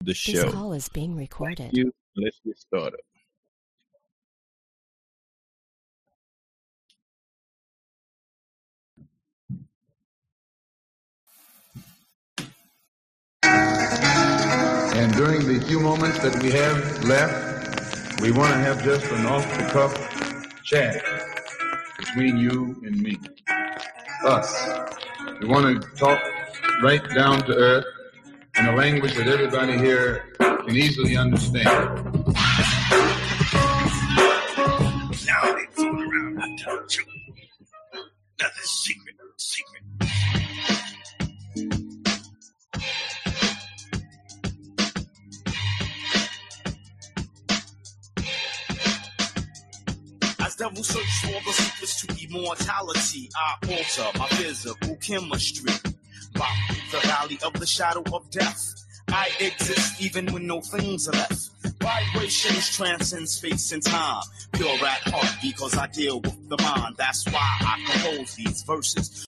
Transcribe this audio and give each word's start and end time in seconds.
the 0.00 0.12
This 0.12 0.16
show. 0.16 0.50
call 0.50 0.72
is 0.72 0.88
being 0.88 1.14
recorded. 1.14 1.76
You, 1.76 1.92
let's 2.16 2.40
get 2.44 2.58
started. 2.58 3.00
And 13.42 15.12
during 15.14 15.46
the 15.46 15.64
few 15.66 15.80
moments 15.80 16.18
that 16.20 16.42
we 16.42 16.50
have 16.52 17.04
left, 17.04 18.20
we 18.22 18.32
want 18.32 18.52
to 18.52 18.58
have 18.58 18.82
just 18.82 19.04
an 19.12 19.26
off-the-cuff 19.26 20.62
chat 20.64 21.02
between 21.98 22.38
you 22.38 22.80
and 22.84 23.00
me. 23.00 23.18
Us. 24.24 24.68
We 25.40 25.48
want 25.48 25.82
to 25.82 25.96
talk 25.96 26.20
right 26.82 27.02
down 27.14 27.42
to 27.46 27.54
earth 27.54 27.84
in 28.58 28.66
a 28.66 28.74
language 28.74 29.14
that 29.14 29.28
everybody 29.28 29.78
here 29.78 30.32
can 30.38 30.76
easily 30.76 31.16
understand. 31.16 31.66
Now 35.26 35.54
they 35.54 35.66
fool 35.72 35.94
around 35.94 36.42
and 36.42 36.58
tell 36.58 36.76
the 36.76 36.86
truth. 36.88 37.06
Nothing 38.40 38.64
secret, 38.64 39.16
secret. 39.36 39.82
As 50.40 50.56
devil 50.56 50.82
search 50.82 51.04
for 51.22 51.28
the 51.28 51.52
secrets 51.52 52.06
to 52.06 52.26
immortality, 52.28 53.30
I 53.34 53.54
alter 53.70 54.18
my 54.18 54.26
physical 54.28 54.96
chemistry. 54.96 55.89
The 56.90 57.00
valley 57.06 57.38
of 57.44 57.52
the 57.54 57.66
shadow 57.66 58.02
of 58.12 58.30
death. 58.30 58.74
I 59.08 59.30
exist 59.40 60.00
even 60.00 60.32
when 60.32 60.46
no 60.46 60.60
things 60.60 61.08
are 61.08 61.12
left. 61.12 61.50
Vibrations 61.82 62.76
transcend 62.76 63.28
space 63.28 63.72
and 63.72 63.82
time. 63.82 64.22
Pure 64.52 64.68
at 64.86 65.12
heart 65.12 65.36
because 65.42 65.76
I 65.76 65.86
deal 65.88 66.20
with 66.20 66.48
the 66.48 66.56
mind. 66.62 66.96
That's 66.96 67.26
why 67.26 67.40
I 67.60 67.82
compose 67.86 68.34
these 68.36 68.62
verses. 68.62 69.26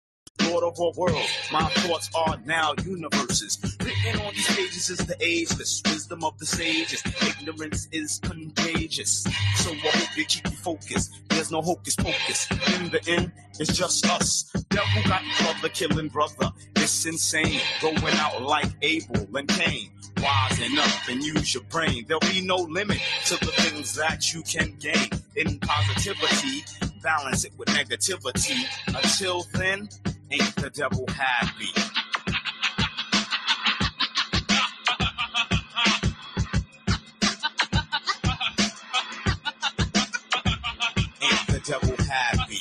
Of 0.52 0.78
all 0.78 0.92
worlds, 0.92 1.48
my 1.50 1.64
thoughts 1.64 2.10
are 2.14 2.38
now 2.44 2.74
universes. 2.84 3.58
Written 3.80 4.20
on 4.20 4.34
these 4.34 4.46
pages 4.54 4.90
is 4.90 4.98
the 4.98 5.16
ageless 5.20 5.82
wisdom 5.86 6.22
of 6.22 6.38
the 6.38 6.46
sages. 6.46 7.02
Ignorance 7.26 7.88
is 7.90 8.20
contagious. 8.22 9.24
So 9.56 9.72
I 9.72 9.76
hope 9.76 10.16
you 10.16 10.24
keep 10.26 10.44
you 10.44 10.56
focused. 10.56 11.14
There's 11.30 11.50
no 11.50 11.62
hocus 11.62 11.96
pocus. 11.96 12.48
In 12.50 12.90
the 12.90 13.00
end, 13.08 13.32
it's 13.58 13.76
just 13.76 14.06
us. 14.08 14.52
Devil 14.68 15.02
got 15.08 15.22
brother 15.40 15.68
killing 15.70 16.08
brother. 16.08 16.50
It's 16.76 17.06
insane. 17.06 17.60
Going 17.80 18.14
out 18.14 18.42
like 18.42 18.70
Abel 18.82 19.26
and 19.34 19.48
Cain. 19.48 19.90
Wisen 20.16 20.78
up 20.78 21.08
and 21.08 21.24
use 21.24 21.54
your 21.54 21.64
brain. 21.64 22.04
There'll 22.06 22.20
be 22.20 22.42
no 22.44 22.56
limit 22.56 23.00
to 23.26 23.36
the 23.38 23.52
things 23.52 23.94
that 23.94 24.32
you 24.32 24.42
can 24.42 24.76
gain. 24.78 25.08
In 25.34 25.58
positivity, 25.58 26.62
balance 27.02 27.44
it 27.44 27.52
with 27.58 27.68
negativity. 27.68 28.64
Until 28.88 29.44
then, 29.54 29.88
ain't 30.32 30.56
the 30.56 30.70
devil 30.70 31.06
happy? 31.08 31.68
Ain't 41.22 41.46
the 41.48 41.60
devil 41.66 41.96
happy? 42.06 42.58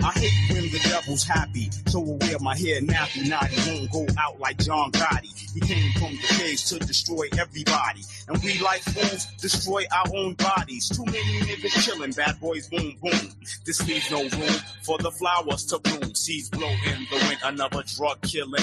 I 0.00 0.12
hate 0.12 0.52
when 0.54 0.62
the 0.70 0.80
devil's 0.88 1.24
happy, 1.24 1.70
so 1.88 2.00
wear 2.00 2.38
my 2.40 2.56
hair 2.56 2.80
nappy. 2.80 3.48
He 3.50 3.72
won't 3.72 3.90
go 3.92 4.06
out 4.18 4.38
like 4.38 4.58
John 4.58 4.92
Gotti. 4.92 5.27
He 5.58 5.74
came 5.74 5.92
from 5.94 6.12
the 6.12 6.26
caves 6.38 6.68
to 6.70 6.78
destroy 6.78 7.26
everybody, 7.36 8.02
and 8.28 8.40
we 8.44 8.60
like 8.60 8.80
fools 8.80 9.26
destroy 9.40 9.84
our 9.92 10.06
own 10.14 10.34
bodies. 10.34 10.88
Too 10.88 11.04
many 11.04 11.40
niggas 11.40 11.84
chilling, 11.84 12.12
bad 12.12 12.38
boys 12.38 12.68
boom 12.68 12.96
boom. 13.02 13.32
This 13.66 13.84
leaves 13.88 14.08
no 14.08 14.20
room 14.20 14.60
for 14.84 14.98
the 14.98 15.10
flowers 15.10 15.66
to 15.66 15.80
bloom. 15.80 16.14
Seeds 16.14 16.48
blow 16.48 16.68
in 16.68 17.06
the 17.10 17.16
wind, 17.26 17.38
another 17.42 17.82
drug 17.96 18.20
killing. 18.22 18.62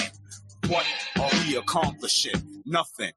What 0.68 0.86
are 1.20 1.30
we 1.46 1.56
accomplishing? 1.56 2.62
Nothing. 2.64 3.12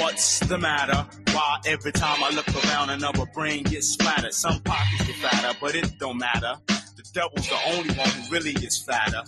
What's 0.00 0.40
the 0.40 0.58
matter? 0.58 1.06
Why 1.32 1.60
every 1.66 1.92
time 1.92 2.24
I 2.24 2.30
look 2.30 2.48
around 2.64 2.90
another 2.90 3.26
brain 3.26 3.62
gets 3.62 3.90
splattered? 3.90 4.34
Some 4.34 4.60
pockets 4.62 5.06
get 5.06 5.16
fatter, 5.16 5.56
but 5.60 5.76
it 5.76 6.00
don't 6.00 6.18
matter. 6.18 6.56
The 6.66 7.08
devil's 7.14 7.48
the 7.48 7.58
only 7.76 7.94
one 7.94 8.08
who 8.08 8.32
really 8.32 8.52
is 8.64 8.78
fatter. 8.78 9.22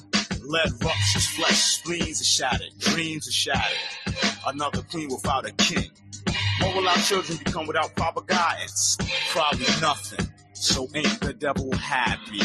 Lead 0.47 0.73
ruptures, 0.85 1.27
flesh, 1.29 1.79
spleens 1.79 2.21
are 2.21 2.25
shattered, 2.25 2.71
dreams 2.79 3.27
are 3.27 3.33
shattered. 3.33 4.15
Another 4.47 4.83
queen 4.83 5.09
without 5.09 5.49
a 5.49 5.53
king. 5.53 5.91
What 6.61 6.77
will 6.77 6.87
our 6.87 6.97
children 6.97 7.39
become 7.43 7.67
without 7.67 7.95
proper 7.97 8.21
guidance? 8.21 8.99
Probably 9.31 9.67
nothing. 9.81 10.27
So 10.53 10.87
ain't 10.95 11.21
the 11.21 11.33
devil 11.33 11.73
happy? 11.75 12.41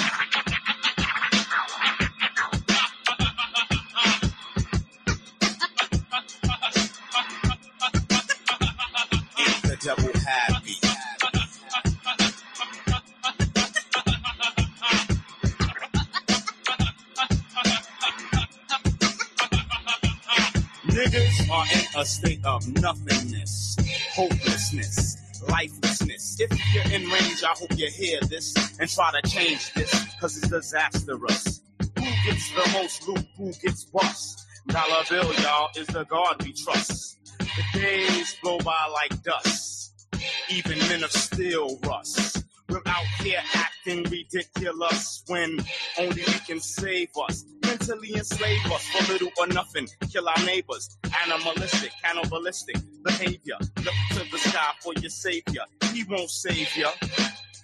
A 21.95 22.05
state 22.05 22.43
of 22.45 22.67
nothingness, 22.81 23.75
hopelessness, 24.13 25.17
lifelessness. 25.49 26.37
If 26.39 26.51
you're 26.73 26.93
in 26.93 27.09
range, 27.09 27.43
I 27.43 27.53
hope 27.57 27.77
you 27.77 27.89
hear 27.89 28.19
this 28.21 28.55
and 28.79 28.89
try 28.89 29.11
to 29.19 29.29
change 29.29 29.73
this, 29.73 29.91
cause 30.19 30.37
it's 30.37 30.49
disastrous. 30.49 31.61
Who 31.97 32.05
gets 32.25 32.53
the 32.53 32.69
most 32.73 33.07
loot? 33.07 33.25
Who 33.37 33.53
gets 33.53 33.85
bust? 33.85 34.45
Dollar 34.67 35.03
bill, 35.09 35.33
y'all, 35.41 35.69
is 35.75 35.87
the 35.87 36.05
God 36.05 36.43
we 36.43 36.53
trust. 36.53 37.17
The 37.39 37.79
days 37.79 38.35
blow 38.41 38.59
by 38.59 38.87
like 38.93 39.23
dust. 39.23 40.07
Even 40.49 40.77
men 40.79 41.03
of 41.03 41.11
steel 41.11 41.79
rust. 41.85 42.43
We're 42.69 42.81
out 42.87 43.05
here 43.23 43.41
acting 43.55 44.03
ridiculous 44.05 45.23
when 45.27 45.59
only 45.99 46.23
we 46.27 46.39
can 46.47 46.59
save 46.61 47.09
us. 47.29 47.45
Mentally 47.65 48.15
enslave 48.15 48.65
us 48.71 48.83
for 48.89 49.13
little 49.13 49.31
or 49.39 49.47
nothing. 49.47 49.87
Kill 50.11 50.27
our 50.29 50.45
neighbors. 50.45 50.97
Animalistic, 51.25 51.91
cannibalistic 52.03 52.77
behavior. 53.05 53.57
Look 53.77 53.95
to 54.13 54.31
the 54.31 54.37
sky 54.39 54.71
for 54.83 54.93
your 55.01 55.09
savior. 55.11 55.63
He 55.93 56.03
won't 56.05 56.29
save 56.31 56.75
you. 56.77 56.87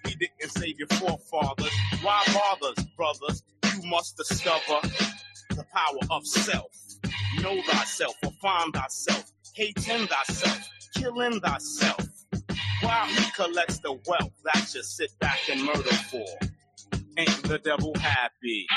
He 0.07 0.15
didn't 0.15 0.51
save 0.51 0.79
your 0.79 0.89
forefathers. 0.89 1.71
Why 2.03 2.23
bothers, 2.33 2.85
brothers? 2.97 3.43
You 3.75 3.89
must 3.89 4.17
discover 4.17 4.87
the 5.51 5.65
power 5.73 5.99
of 6.11 6.27
self. 6.27 6.67
Know 7.41 7.61
thyself 7.67 8.15
or 8.25 8.31
find 8.41 8.73
thyself. 8.73 9.25
Hating 9.55 10.07
thyself. 10.07 10.69
Killing 10.95 11.41
thyself. 11.41 12.04
While 12.85 13.07
he 13.07 13.31
collects 13.31 13.79
the 13.79 13.93
wealth 14.07 14.33
that 14.43 14.71
you 14.75 14.83
sit 14.83 15.11
back 15.19 15.39
and 15.51 15.63
murder 15.63 15.81
for. 16.11 16.25
Ain't 17.17 17.43
the 17.43 17.57
devil 17.57 17.93
happy? 17.99 18.67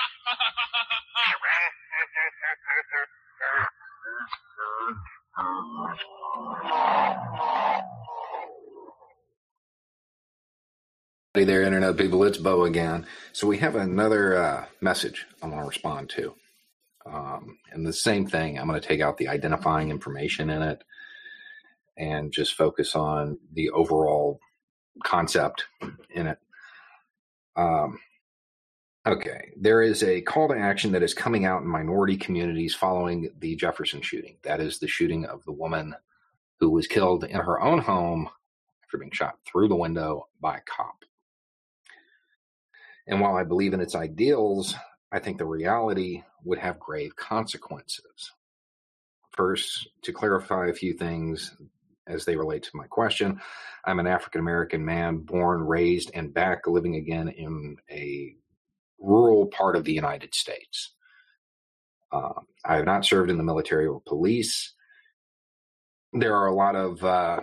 Hey 11.35 11.45
there, 11.45 11.63
Internet 11.63 11.99
people. 11.99 12.25
It's 12.25 12.39
Bo 12.39 12.65
again. 12.65 13.07
So 13.35 13.47
we 13.47 13.59
have 13.59 13.77
another 13.77 14.39
uh, 14.39 14.65
message 14.81 15.27
I 15.43 15.49
want 15.49 15.61
to 15.63 15.69
respond 15.69 16.09
to. 16.11 16.35
Um, 17.07 17.59
and 17.73 17.87
the 17.87 17.93
same 17.93 18.27
thing, 18.27 18.59
I'm 18.59 18.69
going 18.69 18.81
to 18.81 18.87
take 18.89 19.03
out 19.03 19.19
the 19.19 19.29
identifying 19.29 19.91
information 19.91 20.49
in 20.51 20.63
it 20.63 20.83
and 21.99 22.33
just 22.33 22.55
focus 22.55 22.95
on 22.95 23.39
the 23.53 23.71
overall 23.71 24.41
concept 25.05 25.67
in 26.11 26.29
it. 26.29 26.39
Um, 27.57 27.99
okay, 29.07 29.51
there 29.61 29.83
is 29.83 30.03
a 30.03 30.21
call 30.21 30.49
to 30.49 30.57
action 30.57 30.93
that 30.93 31.03
is 31.03 31.15
coming 31.15 31.45
out 31.45 31.63
in 31.63 31.69
minority 31.69 32.17
communities 32.17 32.75
following 32.75 33.31
the 33.39 33.57
Jefferson 33.57 34.01
shooting. 34.01 34.37
That 34.45 34.61
is 34.61 34.79
the 34.79 34.89
shooting 34.89 35.27
of 35.27 35.45
the 35.45 35.53
woman 35.53 35.95
who 36.61 36.71
was 36.71 36.87
killed 36.87 37.25
in 37.25 37.41
her 37.41 37.61
own 37.61 37.81
home 37.81 38.29
after 38.85 38.99
being 38.99 39.11
shot 39.13 39.39
through 39.45 39.69
the 39.69 39.77
window 39.77 40.29
by 40.41 40.57
a 40.57 40.61
cop. 40.61 41.05
And 43.07 43.21
while 43.21 43.37
I 43.37 43.45
believe 43.45 43.73
in 43.73 43.81
its 43.81 43.95
ideals, 43.95 44.75
I 45.11 45.19
think 45.19 45.39
the 45.39 45.47
reality 45.47 46.23
would 46.45 46.59
have 46.59 46.79
grave 46.79 47.17
consequences. 47.17 48.33
First, 49.33 49.89
to 50.03 50.13
clarify 50.13 50.69
a 50.69 50.75
few 50.75 50.93
things, 50.95 51.57
as 52.09 52.25
they 52.25 52.37
relate 52.37 52.63
to 52.65 52.71
my 52.77 52.87
question. 52.87 53.41
I'm 53.85 54.01
an 54.01 54.07
African 54.07 54.41
American 54.41 54.85
man, 54.85 55.19
born, 55.19 55.61
raised, 55.61 56.11
and 56.15 56.33
back 56.33 56.67
living 56.67 56.97
again 56.97 57.29
in 57.29 57.77
a 57.91 58.35
rural 58.99 59.47
part 59.47 59.77
of 59.77 59.85
the 59.85 59.93
United 59.93 60.35
States. 60.35 60.95
Uh, 62.11 62.41
I 62.65 62.77
have 62.77 62.87
not 62.87 63.05
served 63.05 63.31
in 63.31 63.37
the 63.37 63.45
military 63.45 63.87
or 63.87 64.01
police. 64.07 64.75
There 66.13 66.35
are 66.35 66.47
a 66.47 66.55
lot 66.55 66.75
of 66.75 67.05
uh, 67.05 67.41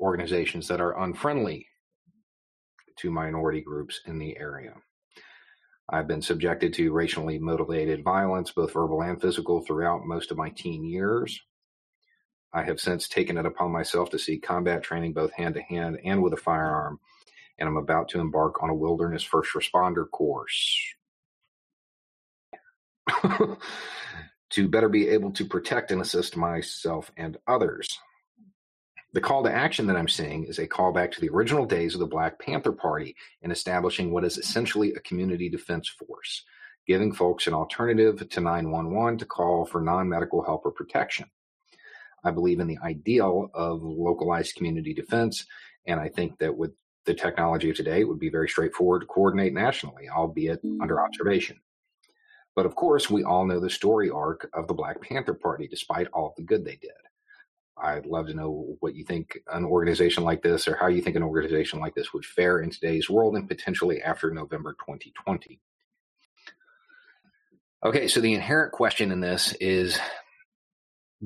organizations 0.00 0.68
that 0.68 0.80
are 0.80 1.02
unfriendly 1.02 1.66
to 2.98 3.10
minority 3.10 3.60
groups 3.60 4.00
in 4.06 4.18
the 4.18 4.36
area. 4.38 4.74
I've 5.88 6.08
been 6.08 6.22
subjected 6.22 6.72
to 6.74 6.92
racially 6.92 7.38
motivated 7.38 8.02
violence, 8.02 8.50
both 8.50 8.72
verbal 8.72 9.02
and 9.02 9.20
physical, 9.20 9.60
throughout 9.60 10.04
most 10.04 10.30
of 10.30 10.36
my 10.36 10.50
teen 10.50 10.84
years. 10.84 11.40
I 12.56 12.64
have 12.64 12.80
since 12.80 13.06
taken 13.06 13.36
it 13.36 13.44
upon 13.44 13.70
myself 13.70 14.08
to 14.10 14.18
see 14.18 14.38
combat 14.38 14.82
training 14.82 15.12
both 15.12 15.30
hand 15.32 15.56
to 15.56 15.60
hand 15.60 15.98
and 16.02 16.22
with 16.22 16.32
a 16.32 16.38
firearm, 16.38 16.98
and 17.58 17.68
I'm 17.68 17.76
about 17.76 18.08
to 18.10 18.20
embark 18.20 18.62
on 18.62 18.70
a 18.70 18.74
wilderness 18.74 19.22
first 19.22 19.52
responder 19.52 20.10
course 20.10 20.94
to 24.50 24.68
better 24.68 24.88
be 24.88 25.08
able 25.08 25.32
to 25.32 25.44
protect 25.44 25.90
and 25.90 26.00
assist 26.00 26.34
myself 26.34 27.12
and 27.18 27.36
others. 27.46 27.86
The 29.12 29.20
call 29.20 29.42
to 29.44 29.52
action 29.52 29.86
that 29.88 29.96
I'm 29.96 30.08
seeing 30.08 30.44
is 30.44 30.58
a 30.58 30.66
callback 30.66 31.12
to 31.12 31.20
the 31.20 31.28
original 31.28 31.66
days 31.66 31.92
of 31.92 32.00
the 32.00 32.06
Black 32.06 32.40
Panther 32.40 32.72
Party 32.72 33.16
in 33.42 33.50
establishing 33.50 34.12
what 34.12 34.24
is 34.24 34.38
essentially 34.38 34.94
a 34.94 35.00
community 35.00 35.50
defense 35.50 35.90
force, 35.90 36.42
giving 36.86 37.12
folks 37.12 37.46
an 37.46 37.52
alternative 37.52 38.26
to 38.26 38.40
911 38.40 39.18
to 39.18 39.26
call 39.26 39.66
for 39.66 39.82
non 39.82 40.08
medical 40.08 40.42
help 40.42 40.64
or 40.64 40.70
protection. 40.70 41.26
I 42.26 42.30
believe 42.32 42.60
in 42.60 42.66
the 42.66 42.78
ideal 42.82 43.50
of 43.54 43.82
localized 43.82 44.56
community 44.56 44.92
defense, 44.92 45.46
and 45.86 46.00
I 46.00 46.08
think 46.08 46.38
that 46.38 46.56
with 46.56 46.72
the 47.04 47.14
technology 47.14 47.70
of 47.70 47.76
today, 47.76 48.00
it 48.00 48.08
would 48.08 48.18
be 48.18 48.28
very 48.28 48.48
straightforward 48.48 49.02
to 49.02 49.06
coordinate 49.06 49.54
nationally, 49.54 50.08
albeit 50.08 50.62
mm. 50.64 50.78
under 50.82 51.00
observation. 51.00 51.58
But 52.56 52.66
of 52.66 52.74
course, 52.74 53.08
we 53.08 53.22
all 53.22 53.46
know 53.46 53.60
the 53.60 53.70
story 53.70 54.10
arc 54.10 54.50
of 54.52 54.66
the 54.66 54.74
Black 54.74 55.00
Panther 55.00 55.34
Party, 55.34 55.68
despite 55.68 56.08
all 56.08 56.28
of 56.28 56.34
the 56.36 56.42
good 56.42 56.64
they 56.64 56.76
did. 56.76 56.90
I'd 57.78 58.06
love 58.06 58.26
to 58.28 58.34
know 58.34 58.76
what 58.80 58.94
you 58.94 59.04
think 59.04 59.38
an 59.52 59.64
organization 59.64 60.24
like 60.24 60.42
this 60.42 60.66
or 60.66 60.76
how 60.76 60.86
you 60.86 61.02
think 61.02 61.16
an 61.16 61.22
organization 61.22 61.78
like 61.78 61.94
this 61.94 62.12
would 62.14 62.24
fare 62.24 62.60
in 62.60 62.70
today's 62.70 63.10
world 63.10 63.36
and 63.36 63.46
potentially 63.46 64.02
after 64.02 64.30
November 64.30 64.72
2020. 64.72 65.60
Okay, 67.84 68.08
so 68.08 68.20
the 68.20 68.32
inherent 68.32 68.72
question 68.72 69.12
in 69.12 69.20
this 69.20 69.52
is 69.60 70.00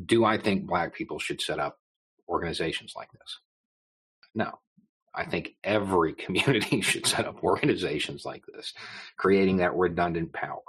do 0.07 0.25
I 0.25 0.39
think 0.39 0.67
black 0.67 0.95
people 0.95 1.19
should 1.19 1.41
set 1.41 1.59
up 1.59 1.79
organizations 2.29 2.95
like 2.97 3.11
this? 3.13 3.39
No. 4.35 4.59
I 5.15 5.25
think 5.25 5.57
every 5.65 6.13
community 6.25 6.81
should 6.81 7.07
set 7.07 7.27
up 7.27 7.43
organizations 7.43 8.25
like 8.25 8.45
this, 8.47 8.73
creating 9.17 9.59
that 9.59 9.75
redundant 9.75 10.33
power. 10.33 10.63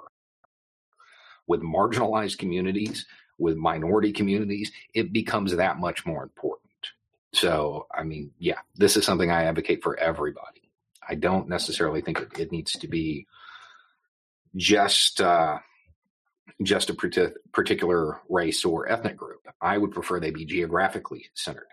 With 1.48 1.62
marginalized 1.62 2.38
communities, 2.38 3.06
with 3.38 3.58
minority 3.58 4.14
communities, 4.14 4.72
it 4.94 5.12
becomes 5.12 5.56
that 5.56 5.80
much 5.80 6.06
more 6.06 6.24
important. 6.24 6.70
So, 7.34 7.88
I 7.94 8.04
mean, 8.04 8.32
yeah, 8.40 8.60
this 8.76 8.98
is 8.98 9.06
something 9.06 9.32
I 9.32 9.46
advocate 9.46 9.84
for 9.84 9.98
everybody. 9.98 10.70
I 11.08 11.16
don't 11.16 11.50
necessarily 11.50 12.02
think 12.02 12.20
it, 12.20 12.40
it 12.40 12.52
needs 12.52 12.74
to 12.74 12.88
be 12.88 13.26
just 14.56 15.22
uh, 15.22 15.60
just 16.64 16.90
a 16.90 17.34
particular 17.52 18.22
race 18.30 18.66
or 18.66 18.90
ethnic 18.90 19.18
group. 19.18 19.48
I 19.60 19.78
would 19.78 19.92
prefer 19.92 20.20
they 20.20 20.32
be 20.32 20.46
geographically 20.46 21.26
centered. 21.34 21.68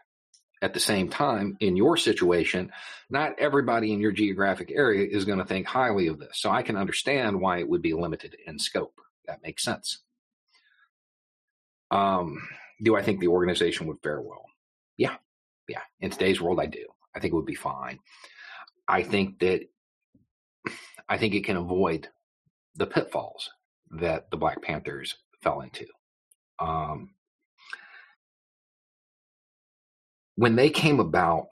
At 0.61 0.75
the 0.75 0.81
same 0.81 1.09
time, 1.09 1.56
in 1.61 1.76
your 1.76 1.97
situation, 1.97 2.73
not 3.09 3.38
everybody 3.38 3.93
in 3.93 4.00
your 4.00 4.11
geographic 4.12 4.73
area 4.75 5.06
is 5.09 5.25
going 5.25 5.38
to 5.38 5.44
think 5.44 5.67
highly 5.67 6.09
of 6.09 6.19
this. 6.19 6.41
So 6.41 6.50
I 6.50 6.62
can 6.62 6.76
understand 6.76 7.41
why 7.41 7.59
it 7.59 7.69
would 7.69 7.82
be 7.82 7.94
limited 7.94 8.37
in 8.44 8.59
scope. 8.59 9.00
That 9.26 9.43
makes 9.43 9.62
sense. 9.62 10.03
Um, 11.91 12.49
do 12.82 12.97
I 12.97 13.03
think 13.03 13.20
the 13.20 13.29
organization 13.29 13.87
would 13.87 14.03
fare 14.03 14.20
well? 14.20 14.47
Yeah, 14.97 15.17
yeah. 15.69 15.82
In 16.00 16.11
today's 16.11 16.41
world, 16.41 16.61
I 16.61 16.67
do. 16.67 16.87
I 17.15 17.20
think 17.20 17.32
it 17.32 17.37
would 17.37 17.47
be 17.47 17.55
fine. 17.55 18.00
I 18.87 19.03
think 19.03 19.38
that 19.41 19.61
I 21.09 21.19
think 21.19 21.35
it 21.35 21.44
can 21.44 21.56
avoid 21.56 22.09
the 22.75 22.87
pitfalls 22.87 23.50
that 23.90 24.31
the 24.31 24.37
Black 24.37 24.62
Panthers 24.62 25.17
fell 25.43 25.61
into. 25.61 25.87
Um, 26.58 27.11
when 30.37 30.56
they 30.56 30.70
came 30.70 31.00
about, 31.00 31.49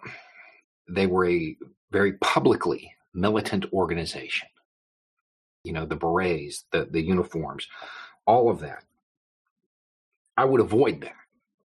they 0.88 1.06
were 1.06 1.28
a 1.28 1.56
very 1.90 2.14
publicly 2.14 2.92
militant 3.14 3.66
organization. 3.72 4.48
You 5.64 5.72
know, 5.72 5.86
the 5.86 5.96
berets, 5.96 6.64
the, 6.70 6.86
the 6.90 7.02
uniforms, 7.02 7.66
all 8.26 8.50
of 8.50 8.60
that. 8.60 8.84
I 10.36 10.44
would 10.44 10.60
avoid 10.60 11.00
that. 11.00 11.14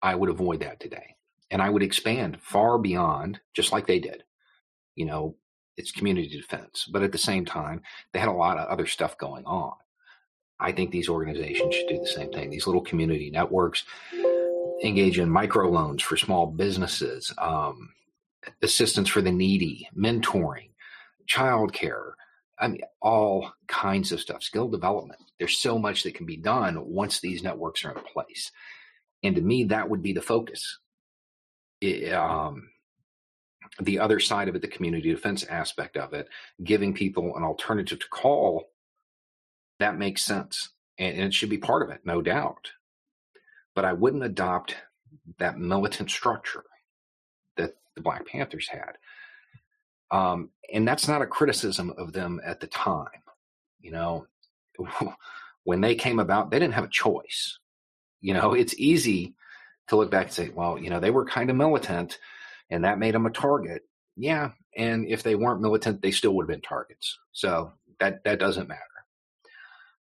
I 0.01 0.13
would 0.15 0.29
avoid 0.29 0.59
that 0.59 0.79
today. 0.79 1.15
And 1.49 1.61
I 1.61 1.69
would 1.69 1.81
expand 1.81 2.39
far 2.41 2.77
beyond, 2.77 3.39
just 3.53 3.71
like 3.71 3.87
they 3.87 3.99
did. 3.99 4.23
You 4.95 5.05
know, 5.05 5.35
it's 5.77 5.91
community 5.91 6.27
defense. 6.27 6.87
But 6.91 7.03
at 7.03 7.11
the 7.11 7.17
same 7.17 7.45
time, 7.45 7.81
they 8.11 8.19
had 8.19 8.27
a 8.27 8.33
lot 8.33 8.57
of 8.57 8.67
other 8.67 8.85
stuff 8.85 9.17
going 9.17 9.45
on. 9.45 9.73
I 10.59 10.71
think 10.71 10.91
these 10.91 11.09
organizations 11.09 11.75
should 11.75 11.87
do 11.87 11.99
the 11.99 12.07
same 12.07 12.31
thing. 12.31 12.49
These 12.49 12.67
little 12.67 12.81
community 12.81 13.29
networks 13.29 13.83
engage 14.83 15.19
in 15.19 15.29
microloans 15.29 16.01
for 16.01 16.17
small 16.17 16.47
businesses, 16.47 17.33
um, 17.37 17.89
assistance 18.61 19.09
for 19.09 19.21
the 19.21 19.31
needy, 19.31 19.89
mentoring, 19.97 20.69
childcare. 21.29 22.11
I 22.59 22.69
mean, 22.69 22.81
all 23.01 23.51
kinds 23.67 24.11
of 24.11 24.19
stuff, 24.19 24.41
skill 24.41 24.67
development. 24.67 25.19
There's 25.37 25.59
so 25.59 25.77
much 25.77 26.03
that 26.03 26.15
can 26.15 26.25
be 26.25 26.37
done 26.37 26.77
once 26.87 27.19
these 27.19 27.43
networks 27.43 27.85
are 27.85 27.91
in 27.91 28.03
place. 28.03 28.51
And 29.23 29.35
to 29.35 29.41
me, 29.41 29.65
that 29.65 29.89
would 29.89 30.01
be 30.01 30.13
the 30.13 30.21
focus. 30.21 30.79
It, 31.81 32.11
um, 32.13 32.69
the 33.79 33.99
other 33.99 34.19
side 34.19 34.47
of 34.47 34.55
it, 34.55 34.61
the 34.61 34.67
community 34.67 35.11
defense 35.11 35.43
aspect 35.43 35.97
of 35.97 36.13
it, 36.13 36.27
giving 36.63 36.93
people 36.93 37.35
an 37.35 37.43
alternative 37.43 37.99
to 37.99 38.07
call, 38.09 38.65
that 39.79 39.97
makes 39.97 40.21
sense. 40.21 40.69
And, 40.97 41.17
it 41.19 41.33
should 41.33 41.49
be 41.49 41.57
part 41.57 41.83
of 41.83 41.89
it, 41.89 42.01
no 42.05 42.21
doubt. 42.21 42.71
But 43.75 43.85
I 43.85 43.93
wouldn't 43.93 44.23
adopt 44.23 44.75
that 45.37 45.59
militant 45.59 46.09
structure 46.09 46.63
that 47.57 47.75
the 47.95 48.01
Black 48.01 48.25
Panthers 48.25 48.67
had. 48.67 48.97
Um, 50.09 50.49
and 50.73 50.87
that's 50.87 51.07
not 51.07 51.21
a 51.21 51.27
criticism 51.27 51.93
of 51.97 52.13
them 52.13 52.41
at 52.43 52.59
the 52.59 52.67
time. 52.67 53.07
You 53.79 53.91
know, 53.91 54.27
when 55.63 55.81
they 55.81 55.95
came 55.95 56.19
about, 56.19 56.49
they 56.49 56.59
didn't 56.59 56.73
have 56.73 56.85
a 56.85 56.89
choice. 56.89 57.59
You 58.21 58.33
know, 58.33 58.53
it's 58.53 58.73
easy 58.79 59.35
to 59.89 59.95
look 59.95 60.09
back 60.09 60.27
and 60.27 60.33
say, 60.33 60.49
well, 60.49 60.77
you 60.77 60.89
know, 60.89 60.99
they 60.99 61.11
were 61.11 61.25
kind 61.25 61.49
of 61.49 61.55
militant 61.55 62.17
and 62.69 62.83
that 62.83 62.99
made 62.99 63.13
them 63.13 63.25
a 63.25 63.31
target. 63.31 63.83
Yeah. 64.15 64.51
And 64.75 65.07
if 65.07 65.23
they 65.23 65.35
weren't 65.35 65.61
militant, 65.61 66.01
they 66.01 66.11
still 66.11 66.33
would 66.33 66.43
have 66.43 66.49
been 66.49 66.61
targets. 66.61 67.17
So 67.31 67.73
that, 67.99 68.23
that 68.23 68.39
doesn't 68.39 68.67
matter. 68.67 68.81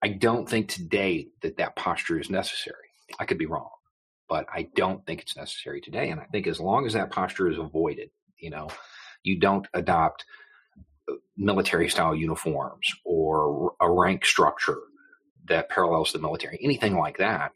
I 0.03 0.09
don't 0.09 0.49
think 0.49 0.69
today 0.69 1.29
that 1.43 1.59
that 1.59 1.77
posture 1.77 2.19
is 2.19 2.31
necessary. 2.31 2.77
I 3.19 3.25
could 3.25 3.39
be 3.39 3.47
wrong, 3.47 3.71
but 4.29 4.47
I 4.53 4.69
don't 4.75 5.05
think 5.05 5.21
it's 5.21 5.37
necessary 5.37 5.81
today. 5.81 6.11
And 6.11 6.21
I 6.21 6.25
think 6.25 6.47
as 6.47 6.61
long 6.61 6.87
as 6.87 6.95
that 6.95 7.11
posture 7.11 7.51
is 7.51 7.59
avoided, 7.59 8.11
you 8.39 8.51
know, 8.51 8.69
you 9.23 9.39
don't 9.39 9.67
adopt 9.75 10.25
uh, 11.11 11.15
military 11.37 11.89
style 11.89 12.15
uniforms 12.15 12.87
or 13.05 13.75
a 13.81 13.91
rank 13.91 14.25
structure 14.25 14.79
that 15.49 15.69
parallels 15.69 16.13
the 16.13 16.19
military, 16.19 16.59
anything 16.63 16.97
like 16.97 17.19
that. 17.19 17.53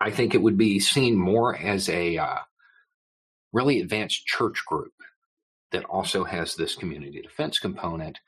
I 0.00 0.10
think 0.10 0.34
it 0.34 0.42
would 0.42 0.56
be 0.56 0.78
seen 0.78 1.16
more 1.16 1.56
as 1.56 1.88
a 1.88 2.18
uh, 2.18 2.38
really 3.52 3.80
advanced 3.80 4.26
church 4.26 4.64
group 4.66 4.92
that 5.72 5.84
also 5.84 6.24
has 6.24 6.54
this 6.54 6.74
community 6.74 7.20
defense 7.20 7.58
component 7.58 8.20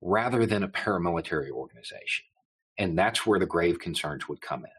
rather 0.00 0.44
than 0.44 0.62
a 0.62 0.68
paramilitary 0.68 1.50
organization. 1.50 2.26
And 2.78 2.98
that's 2.98 3.24
where 3.24 3.38
the 3.38 3.46
grave 3.46 3.78
concerns 3.78 4.28
would 4.28 4.40
come 4.40 4.64
in. 4.64 4.70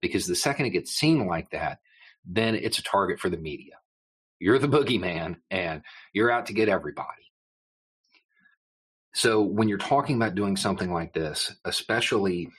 Because 0.00 0.26
the 0.26 0.34
second 0.34 0.66
it 0.66 0.70
gets 0.70 0.92
seen 0.92 1.26
like 1.26 1.50
that, 1.50 1.78
then 2.24 2.54
it's 2.54 2.78
a 2.78 2.82
target 2.82 3.18
for 3.18 3.28
the 3.28 3.36
media. 3.36 3.74
You're 4.38 4.58
the 4.58 4.68
boogeyman 4.68 5.36
and 5.50 5.82
you're 6.12 6.30
out 6.30 6.46
to 6.46 6.52
get 6.52 6.68
everybody. 6.68 7.08
So 9.12 9.42
when 9.42 9.68
you're 9.68 9.78
talking 9.78 10.16
about 10.16 10.34
doing 10.34 10.56
something 10.56 10.92
like 10.92 11.12
this, 11.12 11.54
especially 11.64 12.50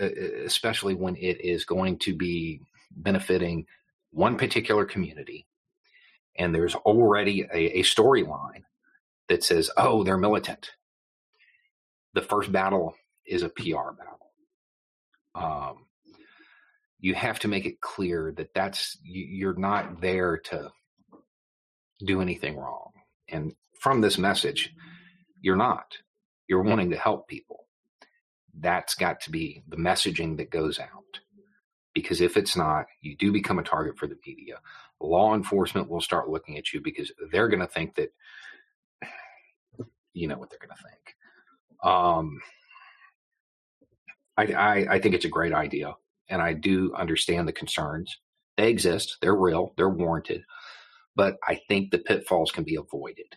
especially 0.00 0.94
when 0.94 1.14
it 1.14 1.40
is 1.40 1.64
going 1.64 1.96
to 2.00 2.16
be 2.16 2.60
benefiting 2.90 3.64
one 4.10 4.36
particular 4.36 4.84
community 4.84 5.46
and 6.36 6.54
there's 6.54 6.74
already 6.74 7.42
a, 7.42 7.78
a 7.78 7.82
storyline 7.82 8.62
that 9.28 9.44
says, 9.44 9.70
"Oh, 9.76 10.02
they're 10.02 10.18
militant." 10.18 10.72
The 12.14 12.22
first 12.22 12.52
battle 12.52 12.94
is 13.26 13.42
a 13.42 13.48
PR 13.48 13.92
battle. 13.96 14.32
Um, 15.34 15.86
you 17.00 17.14
have 17.14 17.38
to 17.40 17.48
make 17.48 17.66
it 17.66 17.80
clear 17.80 18.32
that 18.36 18.54
that's 18.54 18.98
you're 19.02 19.58
not 19.58 20.00
there 20.00 20.38
to 20.38 20.70
do 22.04 22.20
anything 22.20 22.56
wrong. 22.56 22.92
And 23.28 23.54
from 23.80 24.00
this 24.00 24.18
message, 24.18 24.72
you're 25.40 25.56
not. 25.56 25.98
You're 26.48 26.62
wanting 26.62 26.90
to 26.90 26.96
help 26.96 27.28
people. 27.28 27.66
That's 28.58 28.94
got 28.94 29.20
to 29.22 29.30
be 29.30 29.62
the 29.68 29.76
messaging 29.76 30.36
that 30.38 30.50
goes 30.50 30.78
out. 30.78 31.20
Because 31.94 32.20
if 32.20 32.36
it's 32.36 32.56
not, 32.56 32.86
you 33.02 33.16
do 33.16 33.32
become 33.32 33.58
a 33.58 33.62
target 33.62 33.98
for 33.98 34.06
the 34.06 34.16
media. 34.26 34.56
Law 35.00 35.34
enforcement 35.34 35.90
will 35.90 36.00
start 36.00 36.28
looking 36.28 36.56
at 36.56 36.72
you 36.72 36.80
because 36.80 37.12
they're 37.30 37.48
going 37.48 37.60
to 37.60 37.66
think 37.66 37.94
that 37.96 38.12
you 40.12 40.26
know 40.26 40.38
what 40.38 40.50
they're 40.50 40.58
going 40.58 40.76
to 40.76 40.82
think. 40.82 41.14
Um, 41.84 42.40
I, 44.36 44.44
I, 44.52 44.86
I 44.94 45.00
think 45.00 45.14
it's 45.14 45.24
a 45.24 45.30
great 45.30 45.52
idea, 45.52 45.94
and 46.28 46.42
I 46.42 46.52
do 46.52 46.92
understand 46.94 47.46
the 47.46 47.52
concerns. 47.52 48.16
They 48.56 48.68
exist. 48.68 49.18
They're 49.20 49.34
real. 49.34 49.72
They're 49.76 49.88
warranted. 49.88 50.42
But 51.16 51.36
I 51.46 51.60
think 51.68 51.90
the 51.90 51.98
pitfalls 51.98 52.50
can 52.50 52.64
be 52.64 52.76
avoided. 52.76 53.36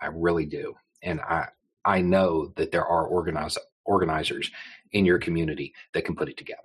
I 0.00 0.06
really 0.06 0.46
do, 0.46 0.74
and 1.02 1.20
I 1.20 1.48
I 1.84 2.00
know 2.00 2.52
that 2.56 2.70
there 2.70 2.86
are 2.86 3.06
organize, 3.06 3.58
organizers 3.84 4.50
in 4.92 5.04
your 5.04 5.18
community 5.18 5.74
that 5.94 6.04
can 6.04 6.14
put 6.14 6.28
it 6.28 6.36
together. 6.36 6.60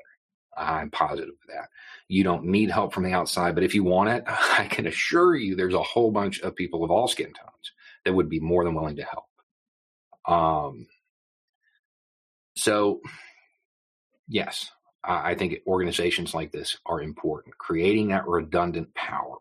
I'm 0.55 0.89
positive 0.89 1.29
of 1.29 1.47
that. 1.55 1.69
You 2.07 2.23
don't 2.23 2.45
need 2.45 2.71
help 2.71 2.93
from 2.93 3.03
the 3.03 3.13
outside, 3.13 3.53
but 3.55 3.63
if 3.63 3.75
you 3.75 3.83
want 3.83 4.09
it, 4.09 4.23
I 4.27 4.67
can 4.69 4.87
assure 4.87 5.35
you 5.35 5.55
there's 5.55 5.73
a 5.73 5.83
whole 5.83 6.11
bunch 6.11 6.41
of 6.41 6.55
people 6.55 6.83
of 6.83 6.91
all 6.91 7.07
skin 7.07 7.27
tones 7.27 7.71
that 8.05 8.13
would 8.13 8.29
be 8.29 8.39
more 8.39 8.63
than 8.63 8.73
willing 8.73 8.95
to 8.97 9.03
help. 9.03 9.25
Um, 10.27 10.87
so, 12.55 13.01
yes, 14.27 14.71
I 15.03 15.35
think 15.35 15.59
organizations 15.65 16.33
like 16.33 16.51
this 16.51 16.77
are 16.85 17.01
important. 17.01 17.57
Creating 17.57 18.09
that 18.09 18.27
redundant 18.27 18.93
power, 18.93 19.37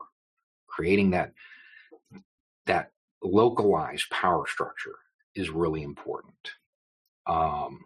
creating 0.68 1.10
that 1.10 1.32
that 2.66 2.92
localized 3.22 4.08
power 4.10 4.46
structure 4.46 4.96
is 5.34 5.50
really 5.50 5.82
important. 5.82 6.34
Um, 7.26 7.84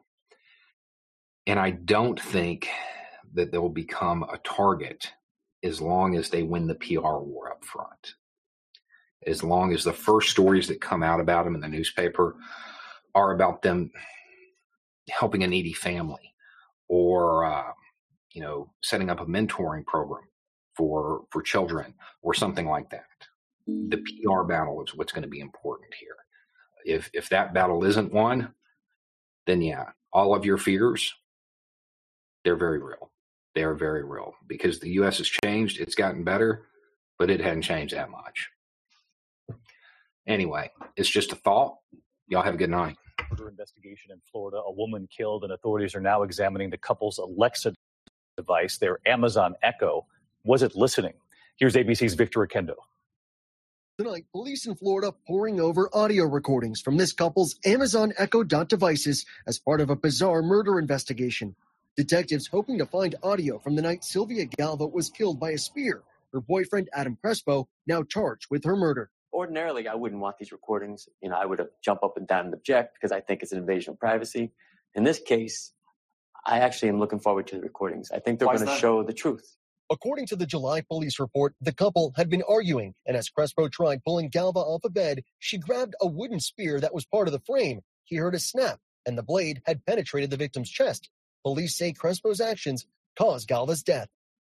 and 1.47 1.59
I 1.59 1.71
don't 1.71 2.21
think 2.21 2.69
that 3.35 3.51
they'll 3.51 3.69
become 3.69 4.25
a 4.25 4.39
target 4.39 5.11
as 5.63 5.81
long 5.81 6.17
as 6.17 6.29
they 6.29 6.43
win 6.43 6.67
the 6.67 6.75
PR 6.75 7.19
war 7.19 7.51
up 7.51 7.65
front. 7.65 8.15
As 9.27 9.43
long 9.43 9.73
as 9.73 9.85
the 9.85 9.93
first 9.93 10.31
stories 10.31 10.69
that 10.69 10.81
come 10.81 11.03
out 11.03 11.21
about 11.21 11.45
them 11.45 11.55
in 11.55 11.61
the 11.61 11.69
newspaper 11.69 12.37
are 13.15 13.33
about 13.33 13.63
them 13.63 13.91
helping 15.11 15.43
a 15.43 15.47
needy 15.47 15.73
family 15.73 16.30
or 16.91 17.47
uh, 17.47 17.73
you 18.35 18.43
know 18.43 18.71
setting 18.83 19.11
up 19.11 19.21
a 19.21 19.27
mentoring 19.27 19.87
program 19.87 20.25
for 20.77 21.23
for 21.31 21.41
children 21.43 21.95
or 22.23 22.35
something 22.35 22.67
like 22.69 22.91
that. 22.91 23.07
The 23.67 23.99
pr 23.99 24.43
battle 24.45 24.83
is 24.85 24.95
what's 24.95 25.13
going 25.13 25.23
to 25.23 25.29
be 25.29 25.41
important 25.41 25.95
here. 25.99 26.17
If 26.85 27.11
if 27.15 27.31
that 27.31 27.55
battle 27.55 27.85
isn't 27.85 28.13
won 28.13 28.55
then 29.47 29.63
yeah 29.63 29.87
all 30.13 30.35
of 30.35 30.45
your 30.45 30.59
fears 30.59 31.15
they're 32.45 32.57
very 32.57 32.81
real. 32.83 33.11
They 33.55 33.65
are 33.65 33.75
very 33.75 34.05
real 34.05 34.35
because 34.49 34.81
the 34.81 34.91
us 34.91 35.19
has 35.19 35.31
changed 35.45 35.81
it's 35.81 35.95
gotten 35.95 36.25
better 36.25 36.67
but 37.19 37.31
it 37.31 37.41
hadn't 37.41 37.63
changed 37.63 37.95
that 37.95 38.11
much. 38.11 38.51
Anyway 40.27 40.71
it's 40.97 41.11
just 41.11 41.33
a 41.33 41.37
thought. 41.37 41.77
Y'all 42.29 42.43
have 42.43 42.55
a 42.55 42.59
good 42.59 42.71
night. 42.71 42.97
Murder 43.41 43.51
investigation 43.51 44.13
in 44.13 44.21
Florida. 44.31 44.59
A 44.59 44.73
woman 44.73 45.09
killed, 45.11 45.45
and 45.45 45.53
authorities 45.53 45.95
are 45.95 46.01
now 46.01 46.23
examining 46.23 46.69
the 46.69 46.77
couple's 46.77 47.17
Alexa 47.17 47.73
device, 48.37 48.77
their 48.77 48.99
Amazon 49.07 49.55
Echo. 49.63 50.07
Was 50.45 50.63
it 50.63 50.77
listening? 50.77 51.15
Here's 51.57 51.75
ABC's 51.75 52.15
Victor 52.15 52.47
Oquendo. 52.47 52.75
Tonight, 53.99 54.27
police 54.33 54.67
in 54.67 54.75
Florida 54.75 55.13
pouring 55.27 55.59
over 55.59 55.89
audio 55.95 56.25
recordings 56.25 56.83
from 56.83 56.99
this 56.99 57.13
couple's 57.15 57.57
Amazon 57.65 58.13
Echo 58.19 58.43
Dot 58.43 58.69
devices 58.69 59.25
as 59.47 59.59
part 59.59 59.81
of 59.81 59.89
a 59.89 59.97
bizarre 59.97 60.43
murder 60.43 60.79
investigation. 60.79 61.55
Detectives 61.97 62.47
hoping 62.47 62.79
to 62.79 62.87
find 62.87 63.15
audio 63.23 63.59
from 63.59 63.75
the 63.75 63.83
night 63.83 64.05
Sylvia 64.05 64.45
Galva 64.45 64.87
was 64.87 65.09
killed 65.09 65.41
by 65.41 65.51
a 65.51 65.59
spear. 65.59 66.03
Her 66.33 66.41
boyfriend, 66.41 66.91
Adam 66.93 67.17
Crespo, 67.21 67.69
now 67.87 68.03
charged 68.03 68.49
with 68.51 68.65
her 68.65 68.77
murder 68.77 69.11
ordinarily 69.33 69.89
I 69.89 69.95
wouldn't 69.95 70.21
want 70.21 70.39
these 70.39 70.53
recordings. 70.53 71.09
You 71.23 71.31
know, 71.31 71.37
I 71.37 71.47
would 71.47 71.67
jump 71.83 72.03
up 72.03 72.17
and 72.17 72.27
down 72.27 72.47
and 72.47 72.55
object 72.55 72.95
because 72.95 73.13
I 73.13 73.21
think 73.21 73.43
it's 73.43 73.53
an 73.53 73.59
invasion 73.59 73.93
of 73.93 73.99
privacy. 73.99 74.53
In 74.95 75.05
this 75.05 75.19
case, 75.19 75.73
I 76.47 76.61
actually 76.61 76.89
am 76.89 76.99
looking 76.99 77.21
forward 77.21 77.47
to 77.49 77.57
the 77.57 77.63
recordings. 77.63 78.11
I 78.11 78.19
think 78.19 78.39
they're 78.39 78.49
going 78.49 78.67
to 78.67 78.77
show 78.77 79.03
the 79.03 79.13
truth. 79.13 79.57
According 79.91 80.27
to 80.29 80.37
the 80.37 80.47
July 80.47 80.83
police 80.83 81.19
report, 81.19 81.55
the 81.61 81.73
couple 81.73 82.13
had 82.17 82.31
been 82.31 82.45
arguing, 82.49 82.95
and 83.07 83.17
as 83.17 83.29
Crespo 83.29 83.69
tried 83.69 84.05
pulling 84.05 84.29
Galva 84.29 84.61
off 84.61 84.85
a 84.85 84.89
bed, 84.89 85.25
she 85.41 85.59
grabbed 85.59 85.97
a 86.01 86.07
wooden 86.07 86.39
spear 86.39 86.79
that 86.79 86.95
was 86.95 87.05
part 87.05 87.27
of 87.27 87.33
the 87.33 87.41
frame. 87.41 87.81
He 88.05 88.17
heard 88.17 88.37
a 88.37 88.39
snap, 88.39 88.79
and 89.05 89.19
the 89.19 89.23
blade 89.25 89.63
had 89.67 89.85
penetrated 89.85 90.31
the 90.31 90.37
victim's 90.37 90.71
chest. 90.71 91.11
Police 91.43 91.77
say 91.77 91.93
Crespo's 91.93 92.41
actions 92.41 92.87
caused 93.19 93.49
Galva's 93.49 93.83
death. 93.83 94.09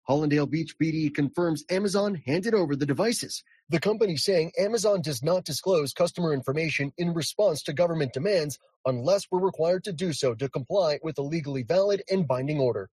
Hallandale 0.08 0.50
Beach 0.50 0.76
PD 0.78 1.12
confirms 1.14 1.64
Amazon 1.70 2.16
handed 2.26 2.52
over 2.52 2.76
the 2.76 2.86
devices. 2.86 3.42
The 3.70 3.78
company 3.78 4.16
saying 4.16 4.50
Amazon 4.58 5.00
does 5.00 5.22
not 5.22 5.44
disclose 5.44 5.92
customer 5.92 6.34
information 6.34 6.92
in 6.98 7.14
response 7.14 7.62
to 7.62 7.72
government 7.72 8.12
demands 8.12 8.58
unless 8.84 9.28
we're 9.30 9.38
required 9.38 9.84
to 9.84 9.92
do 9.92 10.12
so 10.12 10.34
to 10.34 10.48
comply 10.48 10.98
with 11.04 11.18
a 11.18 11.22
legally 11.22 11.62
valid 11.62 12.02
and 12.10 12.26
binding 12.26 12.58
order. 12.58 12.90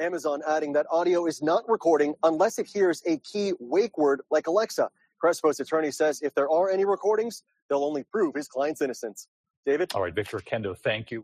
Amazon 0.00 0.40
adding 0.48 0.72
that 0.72 0.86
audio 0.90 1.26
is 1.26 1.42
not 1.42 1.68
recording 1.68 2.14
unless 2.22 2.58
it 2.58 2.66
hears 2.66 3.02
a 3.04 3.18
key 3.18 3.52
wake 3.60 3.98
word 3.98 4.22
like 4.30 4.46
Alexa. 4.46 4.88
Crespo's 5.18 5.60
attorney 5.60 5.90
says 5.90 6.22
if 6.22 6.34
there 6.34 6.48
are 6.48 6.70
any 6.70 6.86
recordings, 6.86 7.42
they'll 7.68 7.84
only 7.84 8.04
prove 8.04 8.34
his 8.34 8.48
client's 8.48 8.80
innocence. 8.80 9.28
David? 9.66 9.92
All 9.94 10.00
right, 10.00 10.14
Victor 10.14 10.38
Oquendo, 10.38 10.74
thank 10.78 11.10
you. 11.10 11.20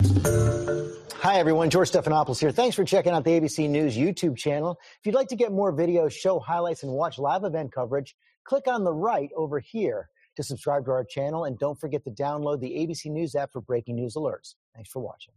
Hi, 1.23 1.39
everyone. 1.39 1.71
George 1.71 1.91
Stephanopoulos 1.91 2.41
here. 2.41 2.51
Thanks 2.51 2.77
for 2.77 2.85
checking 2.85 3.13
out 3.13 3.25
the 3.25 3.41
ABC 3.41 3.69
News 3.71 3.97
YouTube 3.97 4.37
channel. 4.37 4.79
If 4.99 5.07
you'd 5.07 5.15
like 5.15 5.29
to 5.29 5.37
get 5.37 5.51
more 5.51 5.73
videos, 5.73 6.13
show 6.13 6.39
highlights, 6.39 6.83
and 6.83 6.93
watch 6.93 7.19
live 7.19 7.45
event 7.45 7.73
coverage, 7.73 8.15
click 8.51 8.67
on 8.67 8.83
the 8.83 8.93
right 8.93 9.31
over 9.37 9.61
here 9.61 10.09
to 10.35 10.43
subscribe 10.43 10.85
to 10.85 10.91
our 10.91 11.05
channel. 11.05 11.45
And 11.45 11.57
don't 11.57 11.79
forget 11.79 12.03
to 12.03 12.11
download 12.11 12.59
the 12.59 12.71
ABC 12.71 13.07
News 13.07 13.37
app 13.37 13.53
for 13.53 13.61
breaking 13.61 13.95
news 13.95 14.17
alerts. 14.17 14.57
Thanks 14.75 14.91
for 14.91 14.99
watching. 14.99 15.35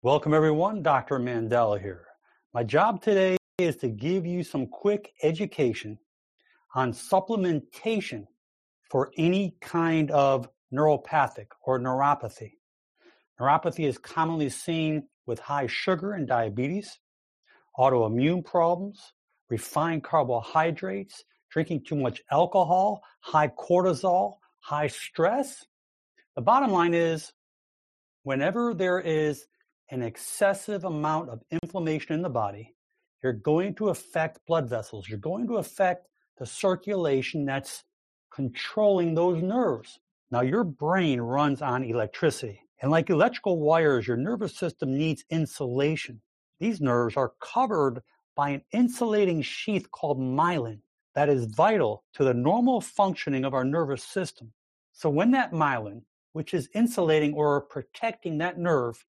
Welcome, 0.00 0.32
everyone. 0.32 0.82
Dr. 0.82 1.18
Mandela 1.18 1.78
here. 1.78 2.06
My 2.54 2.64
job 2.64 3.02
today 3.02 3.36
is 3.58 3.76
to 3.76 3.88
give 3.88 4.24
you 4.24 4.42
some 4.42 4.68
quick 4.68 5.12
education 5.22 5.98
on 6.74 6.92
supplementation 6.94 8.26
for 8.90 9.12
any 9.18 9.54
kind 9.60 10.10
of 10.12 10.48
neuropathic 10.72 11.48
or 11.62 11.78
neuropathy. 11.78 12.52
Neuropathy 13.38 13.86
is 13.86 13.98
commonly 13.98 14.48
seen 14.48 15.02
with 15.28 15.38
high 15.38 15.66
sugar 15.66 16.14
and 16.14 16.26
diabetes, 16.26 16.98
autoimmune 17.78 18.44
problems, 18.44 19.12
refined 19.50 20.02
carbohydrates, 20.02 21.22
drinking 21.50 21.84
too 21.84 21.96
much 21.96 22.22
alcohol, 22.32 23.02
high 23.20 23.48
cortisol, 23.48 24.38
high 24.60 24.88
stress. 24.88 25.66
The 26.34 26.42
bottom 26.42 26.72
line 26.72 26.94
is 26.94 27.32
whenever 28.22 28.74
there 28.74 29.00
is 29.00 29.46
an 29.90 30.02
excessive 30.02 30.84
amount 30.84 31.28
of 31.28 31.42
inflammation 31.62 32.14
in 32.14 32.22
the 32.22 32.30
body, 32.30 32.74
you're 33.22 33.32
going 33.32 33.74
to 33.76 33.90
affect 33.90 34.40
blood 34.46 34.68
vessels. 34.68 35.08
You're 35.08 35.18
going 35.18 35.46
to 35.48 35.56
affect 35.56 36.08
the 36.38 36.46
circulation 36.46 37.44
that's 37.44 37.84
controlling 38.32 39.14
those 39.14 39.42
nerves. 39.42 39.98
Now, 40.30 40.40
your 40.40 40.64
brain 40.64 41.20
runs 41.20 41.62
on 41.62 41.84
electricity. 41.84 42.62
And 42.80 42.90
like 42.90 43.10
electrical 43.10 43.58
wires, 43.58 44.06
your 44.06 44.16
nervous 44.16 44.56
system 44.56 44.96
needs 44.96 45.24
insulation. 45.30 46.20
These 46.60 46.80
nerves 46.80 47.16
are 47.16 47.32
covered 47.40 48.02
by 48.36 48.50
an 48.50 48.62
insulating 48.72 49.42
sheath 49.42 49.90
called 49.90 50.20
myelin 50.20 50.80
that 51.14 51.28
is 51.28 51.46
vital 51.46 52.04
to 52.14 52.22
the 52.22 52.34
normal 52.34 52.80
functioning 52.80 53.44
of 53.44 53.52
our 53.52 53.64
nervous 53.64 54.04
system. 54.04 54.52
So 54.92 55.10
when 55.10 55.32
that 55.32 55.52
myelin, 55.52 56.02
which 56.32 56.54
is 56.54 56.68
insulating 56.74 57.34
or 57.34 57.62
protecting 57.62 58.38
that 58.38 58.58
nerve, 58.58 59.04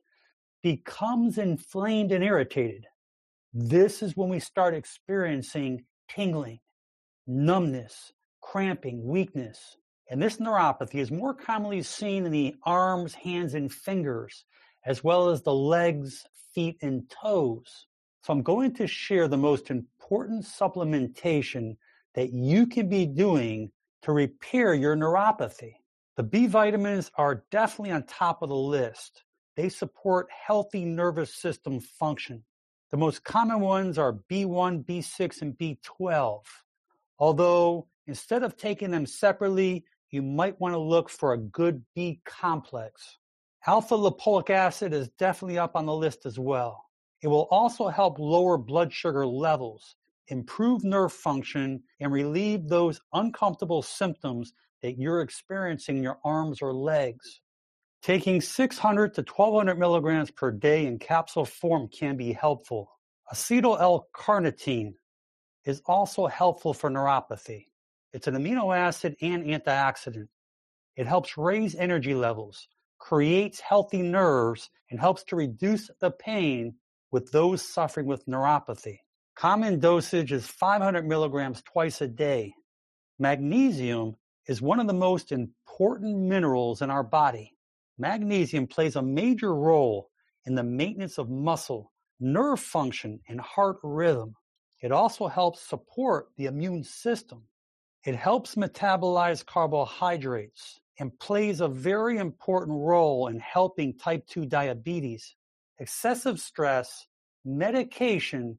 becomes 0.63 1.37
inflamed 1.37 2.11
and 2.11 2.23
irritated, 2.23 2.87
this 3.53 4.01
is 4.01 4.17
when 4.17 4.29
we 4.29 4.39
start 4.39 4.73
experiencing 4.73 5.85
tingling, 6.09 6.59
numbness, 7.27 8.13
cramping, 8.41 9.05
weakness. 9.05 9.77
And 10.09 10.21
this 10.21 10.37
neuropathy 10.37 10.95
is 10.95 11.11
more 11.11 11.35
commonly 11.35 11.83
seen 11.83 12.25
in 12.25 12.31
the 12.31 12.55
arms, 12.63 13.13
hands, 13.13 13.53
and 13.53 13.71
fingers, 13.71 14.43
as 14.83 15.03
well 15.03 15.29
as 15.29 15.43
the 15.43 15.53
legs, 15.53 16.25
feet, 16.55 16.77
and 16.81 17.07
toes. 17.09 17.85
So 18.23 18.33
I'm 18.33 18.41
going 18.41 18.73
to 18.75 18.87
share 18.87 19.27
the 19.27 19.37
most 19.37 19.69
important 19.69 20.45
supplementation 20.45 21.77
that 22.15 22.33
you 22.33 22.65
can 22.65 22.89
be 22.89 23.05
doing 23.05 23.71
to 24.01 24.11
repair 24.11 24.73
your 24.73 24.95
neuropathy. 24.95 25.75
The 26.17 26.23
B 26.23 26.47
vitamins 26.47 27.11
are 27.15 27.43
definitely 27.51 27.91
on 27.91 28.03
top 28.03 28.41
of 28.41 28.49
the 28.49 28.55
list. 28.55 29.23
They 29.55 29.69
support 29.69 30.27
healthy 30.31 30.85
nervous 30.85 31.35
system 31.35 31.79
function. 31.79 32.43
The 32.91 32.97
most 32.97 33.23
common 33.23 33.59
ones 33.59 33.99
are 33.99 34.19
B1, 34.29 34.85
B6, 34.85 35.41
and 35.43 35.55
B12. 35.55 36.41
Although 37.19 37.87
instead 38.07 38.41
of 38.41 38.57
taking 38.57 38.89
them 38.89 39.05
separately, 39.05 39.85
you 40.11 40.21
might 40.21 40.59
want 40.59 40.73
to 40.73 40.79
look 40.79 41.09
for 41.09 41.33
a 41.33 41.37
good 41.37 41.83
B 41.95 42.21
complex. 42.25 43.17
Alpha 43.67 43.95
lipoic 43.95 44.49
acid 44.49 44.93
is 44.93 45.09
definitely 45.19 45.57
up 45.57 45.75
on 45.75 45.85
the 45.85 45.93
list 45.93 46.25
as 46.25 46.39
well. 46.39 46.85
It 47.21 47.27
will 47.27 47.47
also 47.51 47.89
help 47.89 48.17
lower 48.17 48.57
blood 48.57 48.93
sugar 48.93 49.27
levels, 49.27 49.95
improve 50.27 50.83
nerve 50.83 51.11
function, 51.11 51.83
and 51.99 52.11
relieve 52.11 52.67
those 52.67 53.01
uncomfortable 53.13 53.81
symptoms 53.81 54.53
that 54.81 54.97
you're 54.97 55.21
experiencing 55.21 55.97
in 55.97 56.03
your 56.03 56.19
arms 56.23 56.61
or 56.61 56.73
legs. 56.73 57.41
Taking 58.01 58.39
600 58.39 59.13
to 59.15 59.21
1200 59.21 59.77
milligrams 59.77 60.31
per 60.31 60.51
day 60.51 60.85
in 60.85 60.99
capsule 60.99 61.45
form 61.45 61.89
can 61.89 62.15
be 62.15 62.31
helpful. 62.31 62.89
Acetyl 63.33 63.79
L-carnitine 63.79 64.93
is 65.65 65.81
also 65.85 66.27
helpful 66.27 66.73
for 66.73 66.89
neuropathy. 66.89 67.68
It's 68.11 68.27
an 68.27 68.35
amino 68.35 68.75
acid 68.75 69.15
and 69.21 69.43
antioxidant. 69.45 70.29
It 70.95 71.05
helps 71.05 71.37
raise 71.37 71.75
energy 71.75 72.15
levels, 72.15 72.67
creates 72.97 73.59
healthy 73.59 74.01
nerves, 74.01 74.69
and 74.89 74.99
helps 74.99 75.23
to 75.25 75.35
reduce 75.35 75.89
the 76.01 76.11
pain 76.11 76.75
with 77.11 77.31
those 77.31 77.61
suffering 77.61 78.07
with 78.07 78.25
neuropathy. 78.25 78.97
Common 79.35 79.79
dosage 79.79 80.31
is 80.31 80.45
500 80.45 81.07
milligrams 81.07 81.61
twice 81.61 82.01
a 82.01 82.07
day. 82.07 82.53
Magnesium 83.19 84.15
is 84.47 84.61
one 84.61 84.79
of 84.79 84.87
the 84.87 84.93
most 84.93 85.31
important 85.31 86.17
minerals 86.17 86.81
in 86.81 86.89
our 86.89 87.03
body. 87.03 87.53
Magnesium 87.97 88.65
plays 88.65 88.95
a 88.95 89.01
major 89.01 89.53
role 89.53 90.09
in 90.45 90.55
the 90.55 90.63
maintenance 90.63 91.17
of 91.17 91.29
muscle, 91.29 91.91
nerve 92.19 92.59
function, 92.59 93.19
and 93.29 93.39
heart 93.39 93.77
rhythm. 93.83 94.35
It 94.81 94.91
also 94.91 95.27
helps 95.27 95.61
support 95.61 96.29
the 96.37 96.45
immune 96.45 96.83
system. 96.83 97.43
It 98.09 98.15
helps 98.15 98.55
metabolize 98.55 99.45
carbohydrates 99.45 100.79
and 100.97 101.19
plays 101.19 101.61
a 101.61 101.67
very 101.67 102.17
important 102.17 102.79
role 102.79 103.27
in 103.27 103.39
helping 103.39 103.99
type 103.99 104.25
2 104.25 104.47
diabetes. 104.47 105.35
Excessive 105.77 106.39
stress, 106.39 107.05
medication, 107.45 108.57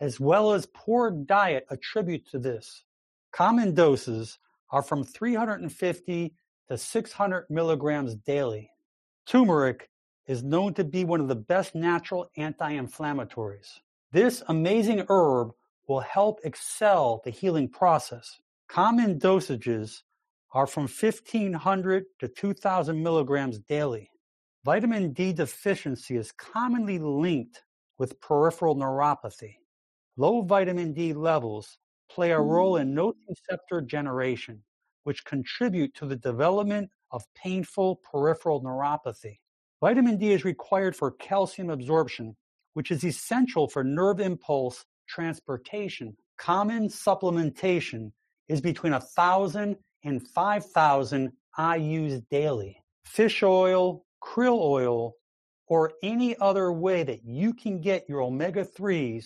as 0.00 0.20
well 0.20 0.52
as 0.52 0.68
poor 0.72 1.10
diet 1.10 1.66
attribute 1.70 2.30
to 2.30 2.38
this. 2.38 2.84
Common 3.32 3.74
doses 3.74 4.38
are 4.70 4.80
from 4.80 5.02
350 5.02 6.32
to 6.68 6.78
600 6.78 7.46
milligrams 7.50 8.14
daily. 8.14 8.70
Turmeric 9.26 9.90
is 10.28 10.44
known 10.44 10.72
to 10.74 10.84
be 10.84 11.04
one 11.04 11.20
of 11.20 11.26
the 11.26 11.34
best 11.34 11.74
natural 11.74 12.30
anti-inflammatories. 12.36 13.80
This 14.12 14.44
amazing 14.46 15.04
herb 15.08 15.50
will 15.88 15.98
help 15.98 16.38
excel 16.44 17.22
the 17.24 17.30
healing 17.30 17.68
process. 17.68 18.38
Common 18.68 19.18
dosages 19.18 20.02
are 20.52 20.66
from 20.66 20.84
1500 20.84 22.04
to 22.20 22.28
2000 22.28 23.02
milligrams 23.02 23.58
daily. 23.58 24.10
Vitamin 24.64 25.12
D 25.12 25.32
deficiency 25.32 26.16
is 26.16 26.32
commonly 26.32 26.98
linked 26.98 27.62
with 27.98 28.20
peripheral 28.20 28.76
neuropathy. 28.76 29.56
Low 30.16 30.42
vitamin 30.42 30.92
D 30.92 31.12
levels 31.12 31.78
play 32.10 32.30
a 32.30 32.40
role 32.40 32.74
mm. 32.74 32.82
in 32.82 32.94
nociceptor 32.94 33.84
generation, 33.84 34.62
which 35.02 35.24
contribute 35.24 35.94
to 35.94 36.06
the 36.06 36.16
development 36.16 36.88
of 37.10 37.24
painful 37.34 38.00
peripheral 38.10 38.62
neuropathy. 38.62 39.38
Vitamin 39.80 40.16
D 40.16 40.32
is 40.32 40.44
required 40.44 40.96
for 40.96 41.10
calcium 41.12 41.70
absorption, 41.70 42.36
which 42.72 42.90
is 42.90 43.04
essential 43.04 43.68
for 43.68 43.84
nerve 43.84 44.20
impulse 44.20 44.84
transportation. 45.06 46.16
Common 46.38 46.88
supplementation 46.88 48.12
is 48.48 48.60
between 48.60 48.92
1,000 48.92 49.76
and 50.04 50.28
5,000 50.28 51.32
IUs 51.58 52.22
daily. 52.30 52.82
Fish 53.04 53.42
oil, 53.42 54.04
krill 54.22 54.60
oil, 54.60 55.14
or 55.66 55.92
any 56.02 56.36
other 56.38 56.72
way 56.72 57.02
that 57.02 57.24
you 57.24 57.54
can 57.54 57.80
get 57.80 58.08
your 58.08 58.22
omega 58.22 58.64
3s, 58.64 59.24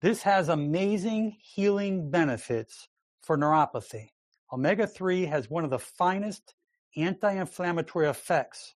this 0.00 0.22
has 0.22 0.48
amazing 0.48 1.36
healing 1.40 2.10
benefits 2.10 2.88
for 3.22 3.36
neuropathy. 3.36 4.08
Omega 4.52 4.86
3 4.86 5.26
has 5.26 5.50
one 5.50 5.64
of 5.64 5.70
the 5.70 5.78
finest 5.78 6.54
anti 6.96 7.32
inflammatory 7.32 8.08
effects 8.08 8.74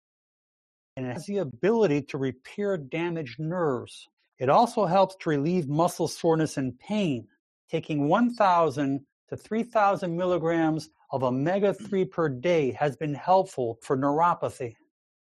and 0.97 1.07
it 1.07 1.13
has 1.13 1.27
the 1.27 1.39
ability 1.39 2.03
to 2.03 2.19
repair 2.19 2.77
damaged 2.77 3.41
nerves. 3.41 4.09
It 4.39 4.49
also 4.49 4.87
helps 4.87 5.17
to 5.21 5.31
relieve 5.31 5.69
muscle 5.69 6.09
soreness 6.09 6.57
and 6.57 6.79
pain. 6.79 7.27
Taking 7.71 8.09
1,000 8.09 9.05
to 9.29 9.37
3,000 9.37 10.17
milligrams 10.17 10.91
of 11.11 11.25
omega 11.25 11.73
3 11.73 12.05
per 12.05 12.29
day 12.29 12.73
has 12.73 12.97
been 12.97 13.15
helpful 13.15 13.79
for 13.83 13.97
neuropathy. 13.97 14.75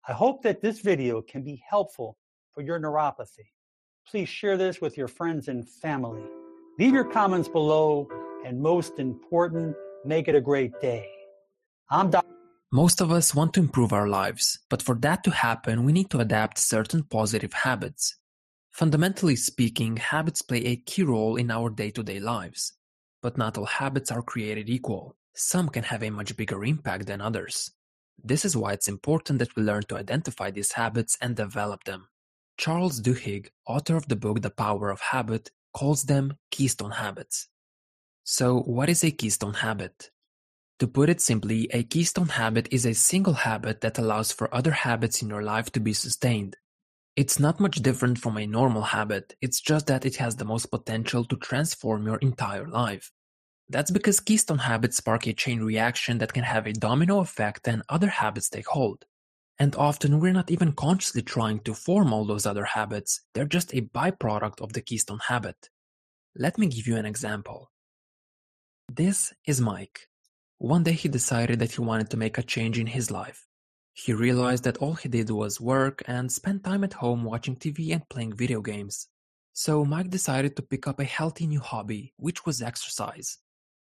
I 0.08 0.12
hope 0.12 0.42
that 0.42 0.60
this 0.60 0.80
video 0.80 1.22
can 1.22 1.42
be 1.42 1.62
helpful 1.68 2.18
for 2.52 2.62
your 2.62 2.78
neuropathy. 2.78 3.46
Please 4.06 4.28
share 4.28 4.56
this 4.56 4.80
with 4.80 4.96
your 4.96 5.08
friends 5.08 5.48
and 5.48 5.68
family. 5.68 6.22
Leave 6.78 6.92
your 6.92 7.04
comments 7.04 7.48
below, 7.48 8.08
and 8.44 8.60
most 8.60 8.98
important, 8.98 9.74
make 10.04 10.28
it 10.28 10.34
a 10.34 10.40
great 10.40 10.78
day. 10.80 11.08
I'm 11.90 12.10
Dr. 12.10 12.26
Most 12.72 13.00
of 13.00 13.10
us 13.10 13.34
want 13.34 13.54
to 13.54 13.60
improve 13.60 13.92
our 13.92 14.08
lives, 14.08 14.58
but 14.68 14.82
for 14.82 14.94
that 14.96 15.24
to 15.24 15.30
happen, 15.30 15.84
we 15.84 15.92
need 15.92 16.10
to 16.10 16.20
adapt 16.20 16.58
certain 16.58 17.02
positive 17.02 17.52
habits. 17.52 18.16
Fundamentally 18.72 19.36
speaking, 19.36 19.96
habits 19.96 20.42
play 20.42 20.64
a 20.64 20.76
key 20.76 21.02
role 21.02 21.36
in 21.36 21.50
our 21.50 21.70
day 21.70 21.90
to 21.92 22.02
day 22.02 22.20
lives. 22.20 22.75
But 23.26 23.36
not 23.36 23.58
all 23.58 23.66
habits 23.66 24.12
are 24.12 24.22
created 24.22 24.70
equal. 24.70 25.16
Some 25.34 25.68
can 25.68 25.82
have 25.82 26.04
a 26.04 26.10
much 26.10 26.36
bigger 26.36 26.64
impact 26.64 27.06
than 27.06 27.20
others. 27.20 27.72
This 28.22 28.44
is 28.44 28.56
why 28.56 28.72
it's 28.72 28.86
important 28.86 29.40
that 29.40 29.56
we 29.56 29.64
learn 29.64 29.82
to 29.88 29.96
identify 29.96 30.52
these 30.52 30.70
habits 30.70 31.18
and 31.20 31.34
develop 31.34 31.82
them. 31.82 32.06
Charles 32.56 33.00
Duhigg, 33.00 33.48
author 33.66 33.96
of 33.96 34.06
the 34.06 34.14
book 34.14 34.42
The 34.42 34.50
Power 34.50 34.90
of 34.90 35.00
Habit, 35.00 35.50
calls 35.74 36.04
them 36.04 36.34
keystone 36.52 36.92
habits. 36.92 37.48
So, 38.22 38.60
what 38.60 38.88
is 38.88 39.02
a 39.02 39.10
keystone 39.10 39.54
habit? 39.54 40.12
To 40.78 40.86
put 40.86 41.08
it 41.08 41.20
simply, 41.20 41.68
a 41.72 41.82
keystone 41.82 42.28
habit 42.28 42.68
is 42.70 42.86
a 42.86 42.94
single 42.94 43.34
habit 43.34 43.80
that 43.80 43.98
allows 43.98 44.30
for 44.30 44.54
other 44.54 44.70
habits 44.70 45.20
in 45.20 45.30
your 45.30 45.42
life 45.42 45.72
to 45.72 45.80
be 45.80 45.94
sustained. 45.94 46.56
It's 47.16 47.40
not 47.40 47.58
much 47.58 47.82
different 47.82 48.18
from 48.18 48.38
a 48.38 48.46
normal 48.46 48.82
habit, 48.82 49.34
it's 49.40 49.60
just 49.60 49.88
that 49.88 50.06
it 50.06 50.14
has 50.18 50.36
the 50.36 50.44
most 50.44 50.66
potential 50.66 51.24
to 51.24 51.36
transform 51.36 52.06
your 52.06 52.18
entire 52.18 52.68
life. 52.68 53.10
That's 53.68 53.90
because 53.90 54.20
keystone 54.20 54.58
habits 54.58 54.98
spark 54.98 55.26
a 55.26 55.32
chain 55.32 55.60
reaction 55.60 56.18
that 56.18 56.32
can 56.32 56.44
have 56.44 56.66
a 56.66 56.72
domino 56.72 57.18
effect 57.18 57.66
and 57.66 57.82
other 57.88 58.08
habits 58.08 58.48
take 58.48 58.68
hold. 58.68 59.04
And 59.58 59.74
often 59.74 60.20
we're 60.20 60.32
not 60.32 60.50
even 60.50 60.72
consciously 60.72 61.22
trying 61.22 61.60
to 61.60 61.74
form 61.74 62.12
all 62.12 62.24
those 62.24 62.46
other 62.46 62.64
habits, 62.64 63.22
they're 63.34 63.46
just 63.46 63.74
a 63.74 63.80
byproduct 63.80 64.60
of 64.60 64.72
the 64.72 64.82
keystone 64.82 65.20
habit. 65.28 65.70
Let 66.36 66.58
me 66.58 66.66
give 66.68 66.86
you 66.86 66.96
an 66.96 67.06
example. 67.06 67.70
This 68.92 69.32
is 69.46 69.60
Mike. 69.60 70.08
One 70.58 70.84
day 70.84 70.92
he 70.92 71.08
decided 71.08 71.58
that 71.58 71.72
he 71.72 71.80
wanted 71.80 72.10
to 72.10 72.16
make 72.16 72.38
a 72.38 72.42
change 72.42 72.78
in 72.78 72.86
his 72.86 73.10
life. 73.10 73.46
He 73.94 74.12
realized 74.12 74.64
that 74.64 74.76
all 74.76 74.94
he 74.94 75.08
did 75.08 75.30
was 75.30 75.60
work 75.60 76.02
and 76.06 76.30
spend 76.30 76.62
time 76.62 76.84
at 76.84 76.92
home 76.92 77.24
watching 77.24 77.56
TV 77.56 77.92
and 77.92 78.08
playing 78.10 78.36
video 78.36 78.60
games. 78.60 79.08
So 79.54 79.84
Mike 79.84 80.10
decided 80.10 80.54
to 80.56 80.62
pick 80.62 80.86
up 80.86 81.00
a 81.00 81.04
healthy 81.04 81.46
new 81.46 81.60
hobby, 81.60 82.12
which 82.16 82.44
was 82.44 82.60
exercise. 82.60 83.38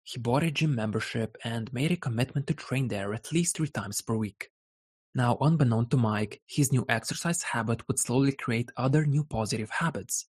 He 0.08 0.20
bought 0.20 0.44
a 0.44 0.52
gym 0.52 0.74
membership 0.74 1.36
and 1.44 1.74
made 1.74 1.92
a 1.92 1.98
commitment 1.98 2.48
to 2.48 2.54
train 2.54 2.88
there 2.88 3.14
at 3.14 3.34
least 3.34 3.58
three 3.58 3.68
times 3.68 4.00
per 4.00 4.16
week. 4.16 4.48
Now, 5.14 5.38
unbeknown 5.42 5.90
to 5.90 5.98
Mike, 5.98 6.40
his 6.48 6.72
new 6.72 6.86
exercise 6.88 7.44
habit 7.44 7.86
would 7.86 8.00
slowly 8.00 8.32
create 8.32 8.72
other 8.78 9.06
new 9.06 9.26
positive 9.26 9.70
habits. 9.70 10.26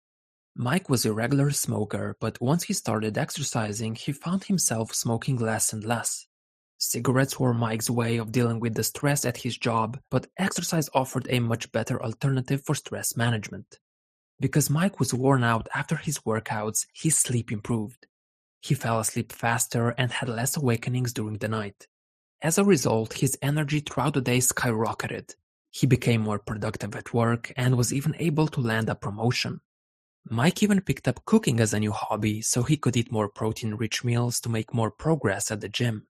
Mike 0.55 0.89
was 0.89 1.05
a 1.05 1.13
regular 1.13 1.51
smoker, 1.51 2.17
but 2.21 2.41
once 2.41 2.63
he 2.63 2.73
started 2.73 3.19
exercising, 3.19 3.97
he 3.97 4.13
found 4.13 4.45
himself 4.45 4.95
smoking 4.95 5.39
less 5.39 5.73
and 5.73 5.83
less. 5.83 6.29
Cigarettes 6.79 7.41
were 7.41 7.53
Mike's 7.53 7.91
way 7.91 8.19
of 8.19 8.31
dealing 8.31 8.61
with 8.61 8.75
the 8.75 8.85
stress 8.85 9.25
at 9.25 9.39
his 9.39 9.59
job, 9.59 9.99
but 10.09 10.29
exercise 10.39 10.89
offered 10.95 11.27
a 11.31 11.41
much 11.41 11.73
better 11.73 12.01
alternative 12.01 12.63
for 12.65 12.77
stress 12.77 13.17
management. 13.17 13.81
Because 14.39 14.71
Mike 14.71 15.01
was 15.01 15.13
worn 15.13 15.43
out 15.43 15.67
after 15.75 15.97
his 15.97 16.21
workouts, 16.21 16.87
his 16.95 17.19
sleep 17.19 17.51
improved. 17.51 18.07
He 18.65 18.73
fell 18.73 18.99
asleep 18.99 19.31
faster 19.31 19.91
and 19.99 20.11
had 20.11 20.31
less 20.31 20.57
awakenings 20.57 21.13
during 21.13 21.37
the 21.37 21.49
night. 21.49 21.87
As 22.41 22.57
a 22.57 22.65
result, 22.65 23.13
his 23.13 23.37
energy 23.43 23.81
throughout 23.81 24.15
the 24.15 24.23
day 24.23 24.39
skyrocketed. 24.39 25.35
He 25.71 25.87
became 25.87 26.23
more 26.23 26.39
productive 26.39 26.97
at 26.97 27.13
work 27.13 27.53
and 27.59 27.77
was 27.77 27.93
even 27.93 28.17
able 28.19 28.49
to 28.49 28.63
land 28.63 28.89
a 28.89 28.95
promotion. 28.95 29.61
Mike 30.31 30.63
even 30.63 30.81
picked 30.81 31.07
up 31.07 31.27
cooking 31.27 31.61
as 31.61 31.75
a 31.75 31.79
new 31.79 31.93
hobby 31.93 32.41
so 32.41 32.63
he 32.63 32.79
could 32.79 32.97
eat 32.97 33.13
more 33.13 33.29
protein 33.29 33.75
rich 33.75 34.03
meals 34.03 34.41
to 34.41 34.49
make 34.49 34.73
more 34.73 34.91
progress 34.91 35.51
at 35.51 35.61
the 35.61 35.69
gym. 35.69 36.07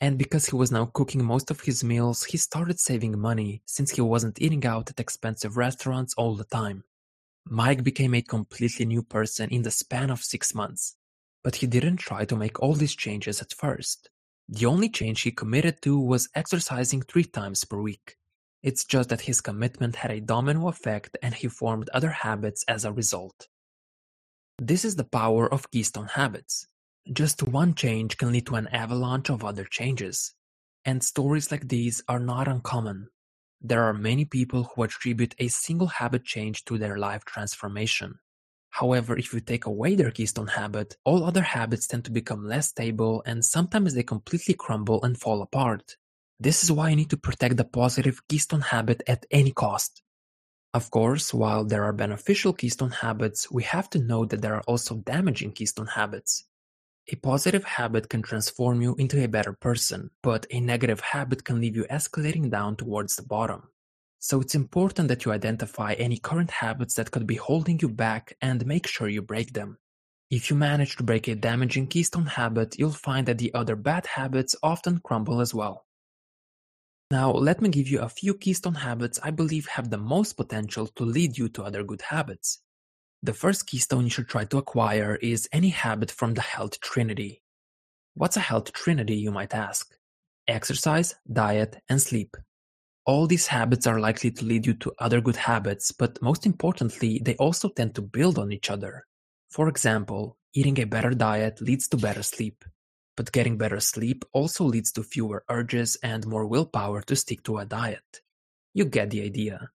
And 0.00 0.18
because 0.18 0.46
he 0.46 0.56
was 0.56 0.72
now 0.72 0.86
cooking 0.86 1.24
most 1.24 1.52
of 1.52 1.60
his 1.60 1.84
meals, 1.84 2.24
he 2.24 2.36
started 2.36 2.80
saving 2.80 3.16
money 3.16 3.62
since 3.64 3.92
he 3.92 4.00
wasn't 4.00 4.42
eating 4.42 4.66
out 4.66 4.90
at 4.90 4.98
expensive 4.98 5.56
restaurants 5.56 6.14
all 6.16 6.34
the 6.34 6.46
time. 6.46 6.82
Mike 7.46 7.84
became 7.84 8.14
a 8.14 8.22
completely 8.22 8.86
new 8.86 9.04
person 9.04 9.48
in 9.50 9.62
the 9.62 9.70
span 9.70 10.10
of 10.10 10.24
six 10.24 10.52
months. 10.52 10.96
But 11.44 11.56
he 11.56 11.66
didn't 11.66 11.96
try 11.96 12.24
to 12.24 12.36
make 12.36 12.60
all 12.60 12.74
these 12.74 12.94
changes 12.94 13.40
at 13.40 13.52
first. 13.52 14.10
The 14.48 14.66
only 14.66 14.88
change 14.88 15.22
he 15.22 15.30
committed 15.30 15.82
to 15.82 15.98
was 15.98 16.28
exercising 16.34 17.02
three 17.02 17.24
times 17.24 17.64
per 17.64 17.80
week. 17.80 18.16
It's 18.62 18.84
just 18.84 19.08
that 19.08 19.22
his 19.22 19.40
commitment 19.40 19.96
had 19.96 20.10
a 20.10 20.20
domino 20.20 20.68
effect 20.68 21.16
and 21.22 21.34
he 21.34 21.48
formed 21.48 21.88
other 21.90 22.10
habits 22.10 22.64
as 22.68 22.84
a 22.84 22.92
result. 22.92 23.48
This 24.58 24.84
is 24.84 24.96
the 24.96 25.04
power 25.04 25.52
of 25.52 25.70
keystone 25.70 26.06
habits. 26.06 26.68
Just 27.12 27.42
one 27.42 27.74
change 27.74 28.16
can 28.16 28.30
lead 28.30 28.46
to 28.46 28.54
an 28.54 28.68
avalanche 28.68 29.30
of 29.30 29.44
other 29.44 29.64
changes. 29.64 30.34
And 30.84 31.02
stories 31.02 31.50
like 31.50 31.68
these 31.68 32.02
are 32.08 32.20
not 32.20 32.46
uncommon. 32.46 33.08
There 33.60 33.82
are 33.82 33.94
many 33.94 34.24
people 34.24 34.64
who 34.64 34.82
attribute 34.84 35.34
a 35.38 35.48
single 35.48 35.88
habit 35.88 36.24
change 36.24 36.64
to 36.66 36.78
their 36.78 36.98
life 36.98 37.24
transformation. 37.24 38.18
However, 38.72 39.18
if 39.18 39.34
you 39.34 39.40
take 39.40 39.66
away 39.66 39.94
their 39.94 40.10
keystone 40.10 40.46
habit, 40.46 40.96
all 41.04 41.24
other 41.24 41.42
habits 41.42 41.86
tend 41.86 42.06
to 42.06 42.10
become 42.10 42.48
less 42.48 42.68
stable 42.68 43.22
and 43.26 43.44
sometimes 43.44 43.92
they 43.92 44.02
completely 44.02 44.54
crumble 44.54 45.04
and 45.04 45.20
fall 45.20 45.42
apart. 45.42 45.96
This 46.40 46.64
is 46.64 46.72
why 46.72 46.88
you 46.88 46.96
need 46.96 47.10
to 47.10 47.18
protect 47.18 47.58
the 47.58 47.64
positive 47.64 48.26
keystone 48.28 48.62
habit 48.62 49.02
at 49.06 49.26
any 49.30 49.52
cost. 49.52 50.02
Of 50.72 50.90
course, 50.90 51.34
while 51.34 51.66
there 51.66 51.84
are 51.84 51.92
beneficial 51.92 52.54
keystone 52.54 52.92
habits, 52.92 53.50
we 53.50 53.62
have 53.64 53.90
to 53.90 53.98
know 53.98 54.24
that 54.24 54.40
there 54.40 54.54
are 54.54 54.64
also 54.66 54.96
damaging 54.96 55.52
keystone 55.52 55.88
habits. 55.88 56.44
A 57.08 57.16
positive 57.16 57.64
habit 57.64 58.08
can 58.08 58.22
transform 58.22 58.80
you 58.80 58.94
into 58.94 59.22
a 59.22 59.28
better 59.28 59.52
person, 59.52 60.10
but 60.22 60.46
a 60.50 60.60
negative 60.60 61.00
habit 61.00 61.44
can 61.44 61.60
leave 61.60 61.76
you 61.76 61.84
escalating 61.90 62.50
down 62.50 62.76
towards 62.76 63.16
the 63.16 63.22
bottom. 63.22 63.68
So 64.24 64.40
it's 64.40 64.54
important 64.54 65.08
that 65.08 65.24
you 65.24 65.32
identify 65.32 65.94
any 65.94 66.16
current 66.16 66.52
habits 66.52 66.94
that 66.94 67.10
could 67.10 67.26
be 67.26 67.34
holding 67.34 67.80
you 67.82 67.88
back 67.88 68.36
and 68.40 68.64
make 68.64 68.86
sure 68.86 69.08
you 69.08 69.20
break 69.20 69.52
them. 69.52 69.78
If 70.30 70.48
you 70.48 70.54
manage 70.54 70.94
to 70.96 71.02
break 71.02 71.26
a 71.26 71.34
damaging 71.34 71.88
keystone 71.88 72.26
habit, 72.26 72.78
you'll 72.78 72.92
find 72.92 73.26
that 73.26 73.38
the 73.38 73.52
other 73.52 73.74
bad 73.74 74.06
habits 74.06 74.54
often 74.62 75.00
crumble 75.00 75.40
as 75.40 75.52
well. 75.52 75.86
Now, 77.10 77.32
let 77.32 77.60
me 77.60 77.68
give 77.68 77.88
you 77.88 77.98
a 77.98 78.08
few 78.08 78.34
keystone 78.34 78.76
habits 78.76 79.18
I 79.24 79.32
believe 79.32 79.66
have 79.66 79.90
the 79.90 79.98
most 79.98 80.34
potential 80.34 80.86
to 80.86 81.04
lead 81.04 81.36
you 81.36 81.48
to 81.48 81.64
other 81.64 81.82
good 81.82 82.02
habits. 82.02 82.60
The 83.24 83.34
first 83.34 83.66
keystone 83.66 84.04
you 84.04 84.10
should 84.10 84.28
try 84.28 84.44
to 84.44 84.58
acquire 84.58 85.16
is 85.16 85.48
any 85.50 85.70
habit 85.70 86.12
from 86.12 86.34
the 86.34 86.42
health 86.42 86.78
trinity. 86.78 87.42
What's 88.14 88.36
a 88.36 88.40
health 88.40 88.72
trinity, 88.72 89.16
you 89.16 89.32
might 89.32 89.52
ask? 89.52 89.96
Exercise, 90.46 91.16
diet, 91.30 91.82
and 91.88 92.00
sleep. 92.00 92.36
All 93.04 93.26
these 93.26 93.48
habits 93.48 93.86
are 93.86 93.98
likely 93.98 94.30
to 94.30 94.44
lead 94.44 94.64
you 94.64 94.74
to 94.74 94.92
other 95.00 95.20
good 95.20 95.34
habits, 95.34 95.90
but 95.90 96.22
most 96.22 96.46
importantly, 96.46 97.20
they 97.24 97.34
also 97.36 97.68
tend 97.68 97.96
to 97.96 98.02
build 98.02 98.38
on 98.38 98.52
each 98.52 98.70
other. 98.70 99.06
For 99.50 99.68
example, 99.68 100.38
eating 100.54 100.78
a 100.78 100.84
better 100.84 101.10
diet 101.10 101.60
leads 101.60 101.88
to 101.88 101.96
better 101.96 102.22
sleep, 102.22 102.64
but 103.16 103.32
getting 103.32 103.58
better 103.58 103.80
sleep 103.80 104.24
also 104.32 104.64
leads 104.64 104.92
to 104.92 105.02
fewer 105.02 105.44
urges 105.50 105.96
and 106.02 106.26
more 106.26 106.46
willpower 106.46 107.02
to 107.02 107.16
stick 107.16 107.42
to 107.44 107.58
a 107.58 107.66
diet. 107.66 108.20
You 108.72 108.84
get 108.84 109.10
the 109.10 109.22
idea. 109.22 109.70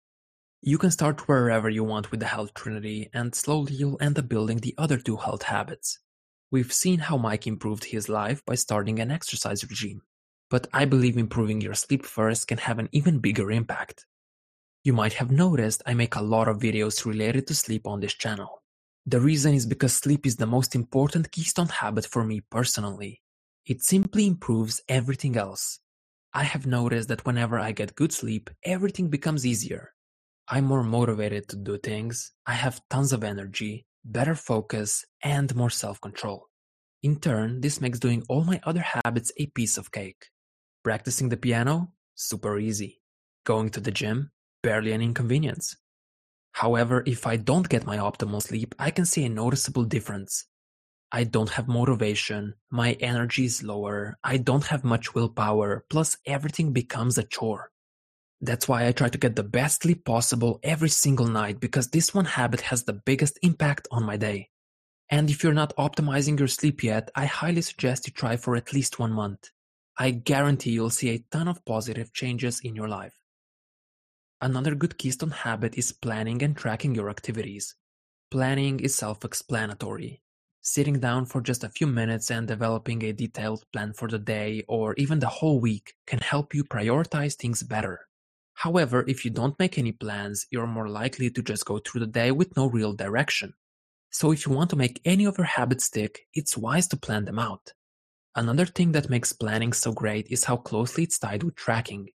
You 0.61 0.79
can 0.79 0.91
start 0.91 1.29
wherever 1.29 1.71
you 1.71 1.85
want 1.85 2.11
with 2.11 2.21
the 2.21 2.27
health 2.27 2.55
trinity, 2.55 3.09
and 3.15 3.35
slowly 3.35 3.75
you'll 3.75 3.99
end 4.01 4.19
up 4.19 4.29
building 4.29 4.59
the 4.59 4.75
other 4.77 4.99
two 4.99 5.17
health 5.17 5.45
habits. 5.45 6.01
We've 6.51 6.73
seen 6.73 6.99
how 6.99 7.19
Mike 7.19 7.47
improved 7.47 7.85
his 7.85 8.09
life 8.09 8.45
by 8.45 8.57
starting 8.57 8.99
an 8.99 9.11
exercise 9.11 9.65
regime, 9.65 10.03
but 10.53 10.67
I 10.71 10.85
believe 10.85 11.17
improving 11.17 11.63
your 11.63 11.73
sleep 11.73 12.05
first 12.05 12.47
can 12.47 12.59
have 12.59 12.79
an 12.79 12.91
even 12.93 13.21
bigger 13.21 13.51
impact. 13.51 14.05
You 14.85 14.93
might 14.93 15.15
have 15.15 15.31
noticed 15.31 15.83
I 15.87 15.95
make 15.95 16.15
a 16.15 16.21
lot 16.21 16.47
of 16.47 16.59
videos 16.59 17.07
related 17.07 17.47
to 17.47 17.55
sleep 17.55 17.87
on 17.87 18.01
this 18.01 18.13
channel. 18.13 18.63
The 19.07 19.19
reason 19.19 19.55
is 19.55 19.65
because 19.65 19.95
sleep 19.95 20.27
is 20.27 20.37
the 20.37 20.45
most 20.45 20.75
important 20.75 21.33
keystone 21.33 21.69
habit 21.69 22.05
for 22.05 22.23
me 22.23 22.43
personally. 22.51 23.23
It 23.65 23.83
simply 23.83 24.27
improves 24.27 24.83
everything 24.91 25.39
else. 25.39 25.79
I 26.35 26.43
have 26.43 26.67
noticed 26.67 27.09
that 27.09 27.25
whenever 27.25 27.59
I 27.59 27.73
get 27.73 27.95
good 27.95 28.13
sleep, 28.13 28.51
everything 28.63 29.09
becomes 29.09 29.47
easier. 29.47 29.95
I'm 30.49 30.67
more 30.67 30.83
motivated 30.83 31.49
to 31.49 31.57
do 31.57 31.79
things, 31.79 32.31
I 32.47 32.53
have 32.53 32.83
tons 32.91 33.15
of 33.15 33.25
energy, 33.25 33.87
better 34.05 34.35
focus, 34.35 35.07
and 35.23 35.57
more 35.57 35.71
self 35.71 35.99
control. 36.03 36.49
In 37.03 37.21
turn, 37.21 37.63
this 37.63 37.81
makes 37.81 37.99
doing 37.99 38.23
all 38.29 38.45
my 38.45 38.61
other 38.65 38.85
habits 39.03 39.33
a 39.39 39.47
piece 39.47 39.79
of 39.79 39.91
cake. 39.91 40.27
Practicing 40.85 41.29
the 41.29 41.37
piano? 41.37 41.93
Super 42.17 42.59
easy. 42.59 43.01
Going 43.45 43.71
to 43.71 43.81
the 43.81 43.93
gym? 43.93 44.33
Barely 44.65 44.91
an 44.91 45.01
inconvenience. 45.01 45.77
However, 46.53 47.05
if 47.07 47.25
I 47.25 47.37
don't 47.37 47.69
get 47.69 47.87
my 47.87 47.99
optimal 47.99 48.43
sleep, 48.43 48.75
I 48.81 48.91
can 48.91 49.07
see 49.07 49.25
a 49.25 49.29
noticeable 49.29 49.85
difference. 49.85 50.47
I 51.13 51.23
don't 51.23 51.51
have 51.51 51.69
motivation, 51.69 52.55
my 52.71 52.93
energy 52.95 53.45
is 53.45 53.63
lower, 53.63 54.19
I 54.25 54.39
don't 54.39 54.67
have 54.67 54.83
much 54.83 55.15
willpower, 55.15 55.85
plus 55.89 56.17
everything 56.27 56.73
becomes 56.73 57.17
a 57.17 57.23
chore. 57.23 57.71
That's 58.41 58.67
why 58.67 58.89
I 58.89 58.93
try 58.93 59.09
to 59.09 59.19
get 59.19 59.37
the 59.37 59.45
best 59.45 59.83
sleep 59.83 60.05
possible 60.05 60.59
every 60.65 60.89
single 60.89 61.29
night 61.29 61.61
because 61.61 61.91
this 61.91 62.13
one 62.13 62.25
habit 62.25 62.63
has 62.63 62.85
the 62.85 62.95
biggest 62.95 63.39
impact 63.43 63.87
on 63.93 64.03
my 64.03 64.17
day. 64.17 64.49
And 65.11 65.31
if 65.31 65.45
you're 65.45 65.53
not 65.53 65.77
optimizing 65.77 66.39
your 66.39 66.49
sleep 66.49 66.83
yet, 66.83 67.11
I 67.15 67.27
highly 67.27 67.63
suggest 67.63 68.09
you 68.09 68.13
try 68.13 68.37
for 68.37 68.57
at 68.57 68.73
least 68.73 68.99
one 68.99 69.13
month. 69.13 69.51
I 70.03 70.11
guarantee 70.11 70.73
you'll 70.73 70.91
see 70.91 71.11
a 71.11 71.25
ton 71.31 71.47
of 71.47 71.65
positive 71.65 72.13
changes 72.13 72.59
in 72.59 72.75
your 72.75 72.89
life. 72.89 73.15
Another 74.41 74.75
good 74.75 74.99
keystone 74.99 75.31
habit 75.31 75.79
is 75.79 75.93
planning 75.93 76.43
and 76.43 76.57
tracking 76.57 76.97
your 76.97 77.09
activities. 77.09 77.77
Planning 78.29 78.81
is 78.81 78.97
self 78.97 79.25
explanatory. 79.25 80.21
Sitting 80.61 80.99
down 80.99 81.27
for 81.27 81.41
just 81.41 81.63
a 81.63 81.69
few 81.69 81.87
minutes 81.87 82.33
and 82.33 82.49
developing 82.49 83.05
a 83.05 83.13
detailed 83.13 83.63
plan 83.73 83.93
for 83.93 84.09
the 84.09 84.19
day 84.19 84.65
or 84.67 84.95
even 84.95 85.21
the 85.21 85.35
whole 85.39 85.61
week 85.61 85.95
can 86.05 86.19
help 86.19 86.53
you 86.53 86.65
prioritize 86.65 87.37
things 87.37 87.63
better. 87.63 88.09
However, 88.55 89.05
if 89.07 89.25
you 89.25 89.31
don't 89.31 89.61
make 89.61 89.79
any 89.79 89.93
plans, 89.93 90.49
you're 90.51 90.67
more 90.67 90.89
likely 90.89 91.31
to 91.31 91.43
just 91.45 91.65
go 91.65 91.79
through 91.79 92.01
the 92.01 92.19
day 92.21 92.33
with 92.33 92.57
no 92.57 92.67
real 92.67 92.93
direction. 92.93 93.55
So 94.11 94.33
if 94.33 94.47
you 94.47 94.53
want 94.53 94.71
to 94.71 94.83
make 94.85 95.01
any 95.05 95.27
of 95.27 95.39
your 95.39 95.47
habits 95.47 95.85
stick, 95.85 96.27
it's 96.35 96.57
wise 96.57 96.89
to 96.89 96.97
plan 96.97 97.25
them 97.25 97.39
out. 97.39 97.73
Another 98.35 98.65
thing 98.65 98.93
that 98.93 99.11
makes 99.11 99.35
planning 99.35 99.75
so 99.75 99.93
great 99.93 100.27
is 100.31 100.45
how 100.45 100.57
closely 100.57 101.05
it's 101.05 101.19
tied 101.19 101.43
with 101.43 101.55
tracking. 101.55 102.09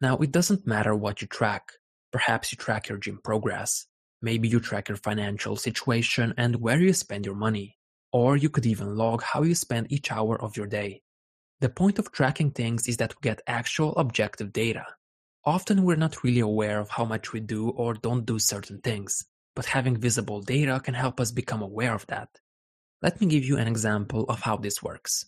Now, 0.00 0.18
it 0.18 0.30
doesn't 0.30 0.66
matter 0.66 0.94
what 0.94 1.22
you 1.22 1.26
track. 1.26 1.72
Perhaps 2.12 2.52
you 2.52 2.58
track 2.58 2.88
your 2.88 2.98
gym 2.98 3.18
progress. 3.24 3.86
Maybe 4.20 4.46
you 4.46 4.60
track 4.60 4.88
your 4.88 4.98
financial 4.98 5.56
situation 5.56 6.34
and 6.36 6.56
where 6.56 6.78
you 6.78 6.92
spend 6.92 7.24
your 7.24 7.34
money. 7.34 7.78
Or 8.12 8.36
you 8.36 8.50
could 8.50 8.66
even 8.66 8.94
log 8.94 9.22
how 9.22 9.42
you 9.42 9.54
spend 9.54 9.90
each 9.90 10.12
hour 10.12 10.40
of 10.40 10.56
your 10.56 10.66
day. 10.66 11.02
The 11.60 11.70
point 11.70 11.98
of 11.98 12.12
tracking 12.12 12.50
things 12.50 12.86
is 12.86 12.98
that 12.98 13.14
we 13.14 13.20
get 13.22 13.40
actual 13.46 13.96
objective 13.96 14.52
data. 14.52 14.84
Often 15.46 15.84
we're 15.84 15.96
not 15.96 16.22
really 16.22 16.40
aware 16.40 16.78
of 16.78 16.90
how 16.90 17.06
much 17.06 17.32
we 17.32 17.40
do 17.40 17.70
or 17.70 17.94
don't 17.94 18.26
do 18.26 18.38
certain 18.38 18.80
things, 18.80 19.24
but 19.56 19.64
having 19.64 19.96
visible 19.96 20.42
data 20.42 20.78
can 20.80 20.94
help 20.94 21.20
us 21.20 21.32
become 21.32 21.62
aware 21.62 21.94
of 21.94 22.06
that. 22.08 22.28
Let 23.00 23.20
me 23.20 23.26
give 23.26 23.44
you 23.44 23.56
an 23.56 23.66
example 23.66 24.26
of 24.28 24.40
how 24.40 24.58
this 24.58 24.82
works. 24.82 25.24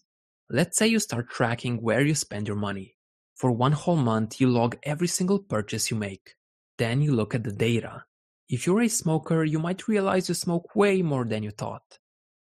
Let's 0.48 0.78
say 0.78 0.86
you 0.86 1.00
start 1.00 1.28
tracking 1.28 1.82
where 1.82 2.02
you 2.02 2.14
spend 2.14 2.46
your 2.46 2.56
money. 2.56 2.94
For 3.34 3.50
one 3.50 3.72
whole 3.72 3.96
month, 3.96 4.40
you 4.40 4.48
log 4.48 4.76
every 4.84 5.08
single 5.08 5.40
purchase 5.40 5.90
you 5.90 5.96
make. 5.96 6.34
Then 6.78 7.02
you 7.02 7.12
look 7.12 7.34
at 7.34 7.42
the 7.42 7.50
data. 7.50 8.04
If 8.48 8.64
you're 8.64 8.82
a 8.82 8.88
smoker, 8.88 9.42
you 9.42 9.58
might 9.58 9.88
realize 9.88 10.28
you 10.28 10.36
smoke 10.36 10.76
way 10.76 11.02
more 11.02 11.24
than 11.24 11.42
you 11.42 11.50
thought. 11.50 11.98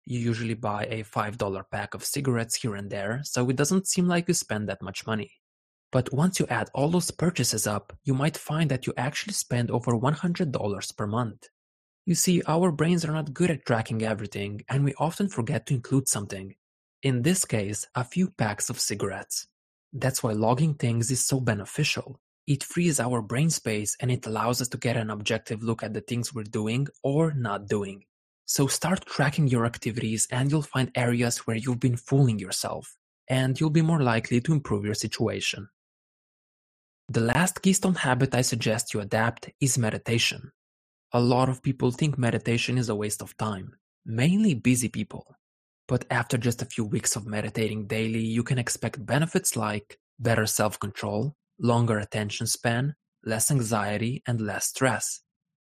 You 0.04 0.18
usually 0.18 0.54
buy 0.54 0.86
a 0.86 1.04
$5 1.04 1.70
pack 1.70 1.94
of 1.94 2.04
cigarettes 2.04 2.56
here 2.56 2.74
and 2.74 2.90
there, 2.90 3.20
so 3.22 3.48
it 3.48 3.54
doesn't 3.54 3.86
seem 3.86 4.08
like 4.08 4.26
you 4.26 4.34
spend 4.34 4.68
that 4.68 4.82
much 4.82 5.06
money. 5.06 5.30
But 5.92 6.12
once 6.12 6.40
you 6.40 6.46
add 6.48 6.70
all 6.74 6.88
those 6.90 7.12
purchases 7.12 7.68
up, 7.68 7.96
you 8.02 8.14
might 8.14 8.36
find 8.36 8.68
that 8.72 8.84
you 8.84 8.94
actually 8.96 9.34
spend 9.34 9.70
over 9.70 9.92
$100 9.92 10.96
per 10.96 11.06
month. 11.06 11.48
You 12.04 12.16
see, 12.16 12.42
our 12.48 12.72
brains 12.72 13.04
are 13.04 13.12
not 13.12 13.32
good 13.32 13.52
at 13.52 13.64
tracking 13.64 14.02
everything, 14.02 14.62
and 14.68 14.82
we 14.82 14.92
often 14.98 15.28
forget 15.28 15.66
to 15.66 15.74
include 15.74 16.08
something. 16.08 16.56
In 17.02 17.22
this 17.22 17.44
case, 17.44 17.88
a 17.96 18.04
few 18.04 18.30
packs 18.30 18.70
of 18.70 18.78
cigarettes. 18.78 19.48
That's 19.92 20.22
why 20.22 20.32
logging 20.32 20.74
things 20.74 21.10
is 21.10 21.26
so 21.26 21.40
beneficial. 21.40 22.20
It 22.46 22.62
frees 22.62 23.00
our 23.00 23.20
brain 23.20 23.50
space 23.50 23.96
and 23.98 24.08
it 24.08 24.24
allows 24.24 24.60
us 24.60 24.68
to 24.68 24.78
get 24.78 24.96
an 24.96 25.10
objective 25.10 25.64
look 25.64 25.82
at 25.82 25.94
the 25.94 26.00
things 26.00 26.32
we're 26.32 26.44
doing 26.44 26.86
or 27.02 27.32
not 27.34 27.66
doing. 27.66 28.04
So 28.44 28.68
start 28.68 29.04
tracking 29.04 29.48
your 29.48 29.66
activities 29.66 30.28
and 30.30 30.48
you'll 30.48 30.62
find 30.62 30.92
areas 30.94 31.38
where 31.38 31.56
you've 31.56 31.80
been 31.80 31.96
fooling 31.96 32.38
yourself, 32.38 32.96
and 33.28 33.58
you'll 33.58 33.70
be 33.70 33.82
more 33.82 34.02
likely 34.02 34.40
to 34.40 34.52
improve 34.52 34.84
your 34.84 34.94
situation. 34.94 35.68
The 37.08 37.20
last 37.20 37.62
keystone 37.62 37.96
habit 37.96 38.32
I 38.32 38.42
suggest 38.42 38.94
you 38.94 39.00
adapt 39.00 39.50
is 39.60 39.76
meditation. 39.76 40.52
A 41.12 41.20
lot 41.20 41.48
of 41.48 41.62
people 41.62 41.90
think 41.90 42.16
meditation 42.16 42.78
is 42.78 42.88
a 42.88 42.94
waste 42.94 43.22
of 43.22 43.36
time, 43.36 43.76
mainly 44.06 44.54
busy 44.54 44.88
people. 44.88 45.34
But 45.88 46.04
after 46.10 46.38
just 46.38 46.62
a 46.62 46.66
few 46.66 46.84
weeks 46.84 47.16
of 47.16 47.26
meditating 47.26 47.86
daily, 47.86 48.20
you 48.20 48.42
can 48.42 48.58
expect 48.58 49.04
benefits 49.04 49.56
like 49.56 49.98
better 50.18 50.46
self 50.46 50.78
control, 50.78 51.34
longer 51.58 51.98
attention 51.98 52.46
span, 52.46 52.94
less 53.24 53.50
anxiety, 53.50 54.22
and 54.26 54.40
less 54.40 54.68
stress, 54.68 55.20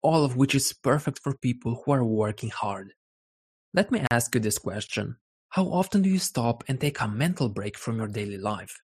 all 0.02 0.24
of 0.24 0.36
which 0.36 0.54
is 0.54 0.72
perfect 0.72 1.20
for 1.22 1.36
people 1.36 1.82
who 1.84 1.92
are 1.92 2.04
working 2.04 2.50
hard. 2.50 2.92
Let 3.72 3.90
me 3.90 4.04
ask 4.10 4.34
you 4.34 4.40
this 4.40 4.58
question 4.58 5.16
How 5.50 5.64
often 5.64 6.02
do 6.02 6.10
you 6.10 6.18
stop 6.18 6.64
and 6.68 6.80
take 6.80 7.00
a 7.00 7.08
mental 7.08 7.48
break 7.48 7.78
from 7.78 7.96
your 7.96 8.08
daily 8.08 8.38
life? 8.38 8.80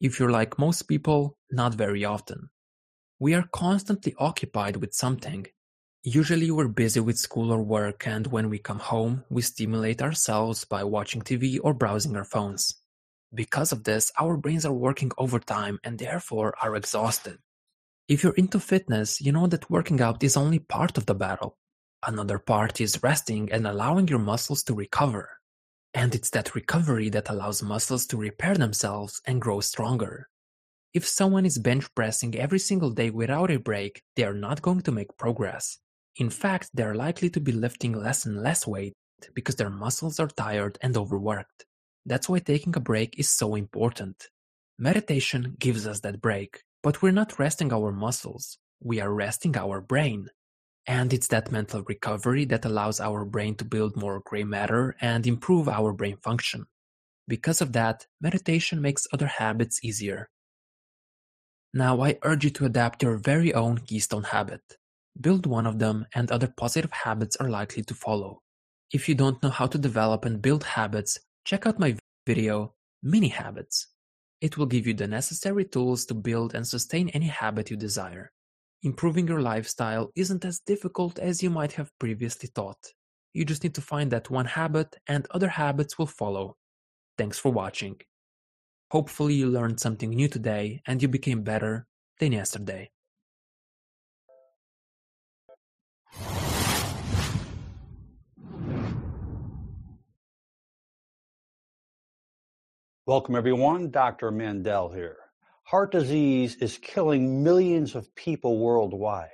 If 0.00 0.18
you're 0.18 0.30
like 0.30 0.58
most 0.58 0.82
people, 0.82 1.38
not 1.50 1.74
very 1.74 2.04
often. 2.04 2.50
We 3.18 3.34
are 3.34 3.48
constantly 3.52 4.14
occupied 4.18 4.76
with 4.76 4.92
something. 4.92 5.46
Usually 6.08 6.52
we're 6.52 6.68
busy 6.68 7.00
with 7.00 7.18
school 7.18 7.50
or 7.50 7.60
work, 7.60 8.06
and 8.06 8.28
when 8.28 8.48
we 8.48 8.60
come 8.60 8.78
home, 8.78 9.24
we 9.28 9.42
stimulate 9.42 10.00
ourselves 10.00 10.64
by 10.64 10.84
watching 10.84 11.20
TV 11.20 11.58
or 11.60 11.74
browsing 11.74 12.16
our 12.16 12.24
phones. 12.24 12.76
Because 13.34 13.72
of 13.72 13.82
this, 13.82 14.12
our 14.16 14.36
brains 14.36 14.64
are 14.64 14.72
working 14.72 15.10
overtime 15.18 15.80
and 15.82 15.98
therefore 15.98 16.54
are 16.62 16.76
exhausted. 16.76 17.38
If 18.06 18.22
you're 18.22 18.36
into 18.36 18.60
fitness, 18.60 19.20
you 19.20 19.32
know 19.32 19.48
that 19.48 19.68
working 19.68 20.00
out 20.00 20.22
is 20.22 20.36
only 20.36 20.60
part 20.60 20.96
of 20.96 21.06
the 21.06 21.14
battle. 21.16 21.58
Another 22.06 22.38
part 22.38 22.80
is 22.80 23.02
resting 23.02 23.50
and 23.50 23.66
allowing 23.66 24.06
your 24.06 24.20
muscles 24.20 24.62
to 24.62 24.74
recover. 24.74 25.40
And 25.92 26.14
it's 26.14 26.30
that 26.30 26.54
recovery 26.54 27.08
that 27.08 27.30
allows 27.30 27.64
muscles 27.64 28.06
to 28.06 28.16
repair 28.16 28.54
themselves 28.54 29.20
and 29.24 29.42
grow 29.42 29.58
stronger. 29.58 30.28
If 30.94 31.04
someone 31.04 31.44
is 31.44 31.58
bench 31.58 31.92
pressing 31.96 32.36
every 32.36 32.60
single 32.60 32.90
day 32.90 33.10
without 33.10 33.50
a 33.50 33.58
break, 33.58 34.04
they 34.14 34.22
are 34.22 34.34
not 34.34 34.62
going 34.62 34.82
to 34.82 34.92
make 34.92 35.18
progress. 35.18 35.80
In 36.16 36.30
fact, 36.30 36.70
they 36.72 36.82
are 36.82 36.94
likely 36.94 37.28
to 37.30 37.40
be 37.40 37.52
lifting 37.52 37.92
less 37.92 38.24
and 38.24 38.42
less 38.42 38.66
weight 38.66 38.94
because 39.34 39.56
their 39.56 39.70
muscles 39.70 40.18
are 40.18 40.28
tired 40.28 40.78
and 40.80 40.96
overworked. 40.96 41.66
That's 42.06 42.28
why 42.28 42.38
taking 42.38 42.74
a 42.76 42.80
break 42.80 43.18
is 43.18 43.28
so 43.28 43.54
important. 43.54 44.28
Meditation 44.78 45.56
gives 45.58 45.86
us 45.86 46.00
that 46.00 46.20
break, 46.20 46.62
but 46.82 47.02
we're 47.02 47.12
not 47.12 47.38
resting 47.38 47.72
our 47.72 47.92
muscles, 47.92 48.58
we 48.80 49.00
are 49.00 49.12
resting 49.12 49.56
our 49.56 49.80
brain. 49.80 50.28
And 50.86 51.12
it's 51.12 51.28
that 51.28 51.50
mental 51.50 51.82
recovery 51.82 52.44
that 52.46 52.64
allows 52.64 53.00
our 53.00 53.24
brain 53.24 53.56
to 53.56 53.64
build 53.64 53.96
more 53.96 54.22
gray 54.24 54.44
matter 54.44 54.96
and 55.00 55.26
improve 55.26 55.68
our 55.68 55.92
brain 55.92 56.16
function. 56.22 56.66
Because 57.26 57.60
of 57.60 57.72
that, 57.72 58.06
meditation 58.20 58.80
makes 58.80 59.06
other 59.12 59.26
habits 59.26 59.80
easier. 59.82 60.30
Now, 61.74 62.00
I 62.02 62.18
urge 62.22 62.44
you 62.44 62.50
to 62.50 62.64
adapt 62.66 63.02
your 63.02 63.16
very 63.16 63.52
own 63.52 63.78
keystone 63.78 64.22
habit. 64.22 64.62
Build 65.20 65.46
one 65.46 65.66
of 65.66 65.78
them, 65.78 66.06
and 66.14 66.30
other 66.30 66.52
positive 66.56 66.92
habits 66.92 67.36
are 67.36 67.48
likely 67.48 67.82
to 67.84 67.94
follow. 67.94 68.42
If 68.92 69.08
you 69.08 69.14
don't 69.14 69.42
know 69.42 69.50
how 69.50 69.66
to 69.66 69.78
develop 69.78 70.24
and 70.24 70.42
build 70.42 70.62
habits, 70.62 71.18
check 71.44 71.66
out 71.66 71.78
my 71.78 71.96
video, 72.26 72.74
Mini 73.02 73.28
Habits. 73.28 73.88
It 74.40 74.58
will 74.58 74.66
give 74.66 74.86
you 74.86 74.94
the 74.94 75.06
necessary 75.06 75.64
tools 75.64 76.04
to 76.06 76.14
build 76.14 76.54
and 76.54 76.66
sustain 76.66 77.08
any 77.10 77.28
habit 77.28 77.70
you 77.70 77.76
desire. 77.76 78.30
Improving 78.82 79.26
your 79.26 79.40
lifestyle 79.40 80.10
isn't 80.14 80.44
as 80.44 80.60
difficult 80.60 81.18
as 81.18 81.42
you 81.42 81.50
might 81.50 81.72
have 81.72 81.98
previously 81.98 82.50
thought. 82.54 82.92
You 83.32 83.44
just 83.44 83.62
need 83.62 83.74
to 83.74 83.80
find 83.80 84.10
that 84.12 84.30
one 84.30 84.46
habit 84.46 84.96
and 85.08 85.26
other 85.30 85.48
habits 85.48 85.98
will 85.98 86.06
follow. 86.06 86.56
Thanks 87.16 87.38
for 87.38 87.50
watching. 87.50 88.00
Hopefully 88.90 89.34
you 89.34 89.48
learned 89.48 89.80
something 89.80 90.10
new 90.10 90.28
today 90.28 90.82
and 90.86 91.00
you 91.00 91.08
became 91.08 91.42
better 91.42 91.86
than 92.20 92.32
yesterday. 92.32 92.90
Welcome, 103.08 103.36
everyone. 103.36 103.92
Dr. 103.92 104.32
Mandell 104.32 104.92
here. 104.92 105.18
Heart 105.62 105.92
disease 105.92 106.56
is 106.56 106.76
killing 106.76 107.44
millions 107.44 107.94
of 107.94 108.12
people 108.16 108.58
worldwide. 108.58 109.28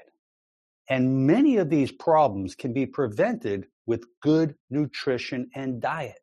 And 0.90 1.26
many 1.26 1.56
of 1.56 1.70
these 1.70 1.90
problems 1.90 2.54
can 2.54 2.74
be 2.74 2.84
prevented 2.84 3.68
with 3.86 4.04
good 4.20 4.56
nutrition 4.68 5.48
and 5.54 5.80
diet. 5.80 6.18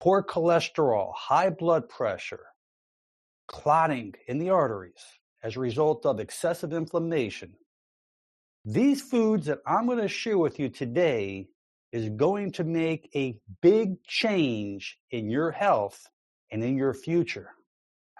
Poor 0.00 0.20
cholesterol, 0.20 1.12
high 1.14 1.50
blood 1.50 1.88
pressure, 1.88 2.46
clotting 3.46 4.14
in 4.26 4.38
the 4.40 4.50
arteries 4.50 5.04
as 5.44 5.54
a 5.54 5.60
result 5.60 6.04
of 6.04 6.18
excessive 6.18 6.72
inflammation. 6.72 7.54
These 8.64 9.00
foods 9.00 9.46
that 9.46 9.60
I'm 9.64 9.86
going 9.86 9.98
to 9.98 10.08
share 10.08 10.38
with 10.38 10.58
you 10.58 10.70
today 10.70 11.50
is 11.92 12.08
going 12.08 12.50
to 12.54 12.64
make 12.64 13.08
a 13.14 13.38
big 13.60 14.02
change 14.02 14.98
in 15.12 15.30
your 15.30 15.52
health 15.52 16.08
and 16.52 16.62
in 16.62 16.76
your 16.76 16.94
future. 16.94 17.50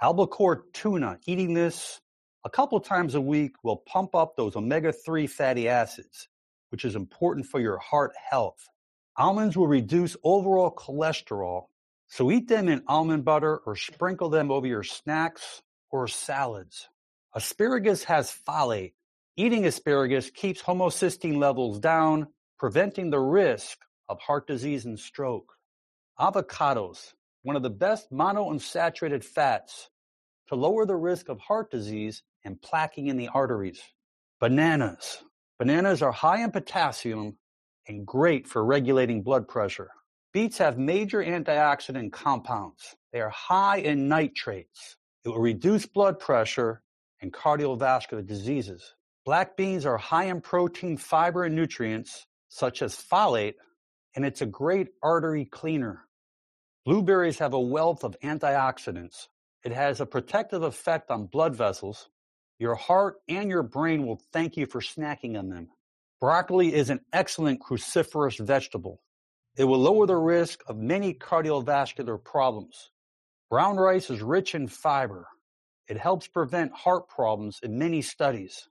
Albacore 0.01 0.65
tuna, 0.73 1.19
eating 1.27 1.55
this 1.55 2.01
a 2.45 2.51
couple 2.51 2.81
times 2.81 3.15
a 3.15 3.21
week 3.21 3.53
will 3.63 3.77
pump 3.77 4.17
up 4.17 4.35
those 4.35 4.57
omega 4.57 4.93
3 4.93 5.29
fatty 5.29 5.69
acids, 5.69 6.29
which 6.71 6.85
is 6.85 6.97
important 6.97 7.47
for 7.47 7.61
your 7.61 7.79
heart 7.79 8.13
health. 8.31 8.69
Almonds 9.17 9.57
will 9.57 9.69
reduce 9.69 10.17
overall 10.25 10.75
cholesterol, 10.75 11.67
so 12.09 12.33
eat 12.33 12.49
them 12.49 12.69
in 12.69 12.83
almond 12.89 13.25
butter 13.25 13.59
or 13.59 13.77
sprinkle 13.77 14.31
them 14.31 14.51
over 14.51 14.67
your 14.67 14.83
snacks 14.83 15.63
or 15.91 16.09
salads. 16.09 16.89
Asparagus 17.35 18.03
has 18.05 18.35
folate. 18.47 18.95
Eating 19.37 19.67
asparagus 19.67 20.31
keeps 20.31 20.61
homocysteine 20.63 21.37
levels 21.37 21.79
down, 21.79 22.27
preventing 22.59 23.11
the 23.11 23.21
risk 23.21 23.79
of 24.09 24.19
heart 24.21 24.47
disease 24.47 24.85
and 24.85 24.99
stroke. 24.99 25.55
Avocados 26.19 27.13
one 27.43 27.57
of 27.57 27.63
the 27.63 27.71
best 27.71 28.11
monounsaturated 28.13 29.25
fats 29.25 29.91
to 30.49 30.55
lower 30.55 30.87
the 30.87 30.97
risk 30.97 31.29
of 31.29 31.41
heart 31.41 31.71
disease 31.71 32.23
and 32.45 32.61
plaquing 32.61 33.09
in 33.09 33.17
the 33.17 33.29
arteries. 33.29 33.81
Bananas. 34.41 35.23
Bananas 35.59 36.03
are 36.03 36.13
high 36.13 36.43
in 36.43 36.51
potassium 36.51 37.37
and 37.87 38.07
great 38.07 38.47
for 38.47 38.65
regulating 38.65 39.23
blood 39.23 39.49
pressure. 39.49 39.91
Beets 40.33 40.59
have 40.59 40.79
major 40.79 41.23
antioxidant 41.23 42.13
compounds. 42.13 42.97
They 43.13 43.21
are 43.21 43.31
high 43.31 43.79
in 43.79 44.09
nitrates. 44.09 44.97
It 45.25 45.29
will 45.29 45.39
reduce 45.39 45.87
blood 45.87 46.19
pressure 46.19 46.83
and 47.21 47.33
cardiovascular 47.33 48.27
diseases. 48.27 48.95
Black 49.25 49.57
beans 49.57 49.87
are 49.87 49.99
high 49.99 50.25
in 50.25 50.41
protein, 50.41 50.97
fiber, 50.97 51.45
and 51.45 51.55
nutrients 51.55 52.27
such 52.49 52.83
as 52.83 52.97
folate, 52.97 53.55
and 54.17 54.25
it's 54.25 54.43
a 54.43 54.47
great 54.47 54.89
artery 55.03 55.45
cleaner. 55.45 56.03
Blueberries 56.85 57.39
have 57.39 57.55
a 57.55 57.61
wealth 57.61 58.03
of 58.03 58.17
antioxidants. 58.25 59.29
It 59.65 59.71
has 59.71 60.01
a 60.01 60.07
protective 60.07 60.65
effect 60.65 61.13
on 61.13 61.27
blood 61.27 61.55
vessels. 61.55 62.09
Your 62.59 62.75
heart 62.75 63.19
and 63.29 63.49
your 63.49 63.63
brain 63.63 64.05
will 64.05 64.21
thank 64.33 64.57
you 64.57 64.67
for 64.67 64.81
snacking 64.81 65.39
on 65.39 65.49
them. 65.49 65.69
Broccoli 66.21 66.75
is 66.75 66.91
an 66.91 66.99
excellent 67.13 67.61
cruciferous 67.61 68.45
vegetable. 68.45 69.01
It 69.57 69.63
will 69.63 69.79
lower 69.79 70.07
the 70.07 70.17
risk 70.17 70.65
of 70.67 70.77
many 70.77 71.15
cardiovascular 71.15 72.23
problems. 72.23 72.91
Brown 73.49 73.77
rice 73.77 74.11
is 74.11 74.21
rich 74.21 74.57
in 74.57 74.67
fiber. 74.67 75.29
It 75.87 75.99
helps 75.99 76.27
prevent 76.27 76.73
heart 76.73 77.09
problems 77.09 77.61
in 77.63 77.79
many 77.79 78.03
studies. 78.03 78.69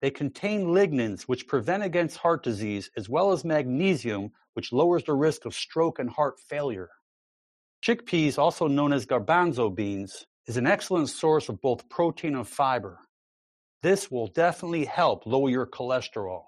They 0.00 0.10
contain 0.10 0.68
lignans, 0.68 1.22
which 1.22 1.48
prevent 1.48 1.82
against 1.82 2.16
heart 2.16 2.42
disease, 2.42 2.90
as 2.96 3.10
well 3.10 3.32
as 3.32 3.44
magnesium, 3.44 4.30
which 4.54 4.72
lowers 4.72 5.04
the 5.04 5.14
risk 5.14 5.44
of 5.44 5.54
stroke 5.54 5.98
and 5.98 6.08
heart 6.08 6.40
failure. 6.40 6.88
Chickpeas, 7.82 8.38
also 8.38 8.66
known 8.66 8.92
as 8.92 9.06
garbanzo 9.06 9.74
beans, 9.74 10.26
is 10.46 10.56
an 10.56 10.66
excellent 10.66 11.08
source 11.08 11.48
of 11.48 11.60
both 11.60 11.88
protein 11.88 12.34
and 12.34 12.48
fiber. 12.48 12.98
This 13.82 14.10
will 14.10 14.28
definitely 14.28 14.84
help 14.84 15.26
lower 15.26 15.50
your 15.50 15.66
cholesterol. 15.66 16.44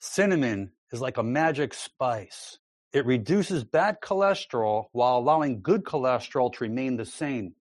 Cinnamon 0.00 0.72
is 0.92 1.00
like 1.00 1.18
a 1.18 1.22
magic 1.22 1.74
spice. 1.74 2.58
It 2.92 3.06
reduces 3.06 3.64
bad 3.64 3.98
cholesterol 4.02 4.86
while 4.92 5.18
allowing 5.18 5.62
good 5.62 5.84
cholesterol 5.84 6.52
to 6.52 6.64
remain 6.64 6.96
the 6.96 7.04
same. 7.04 7.54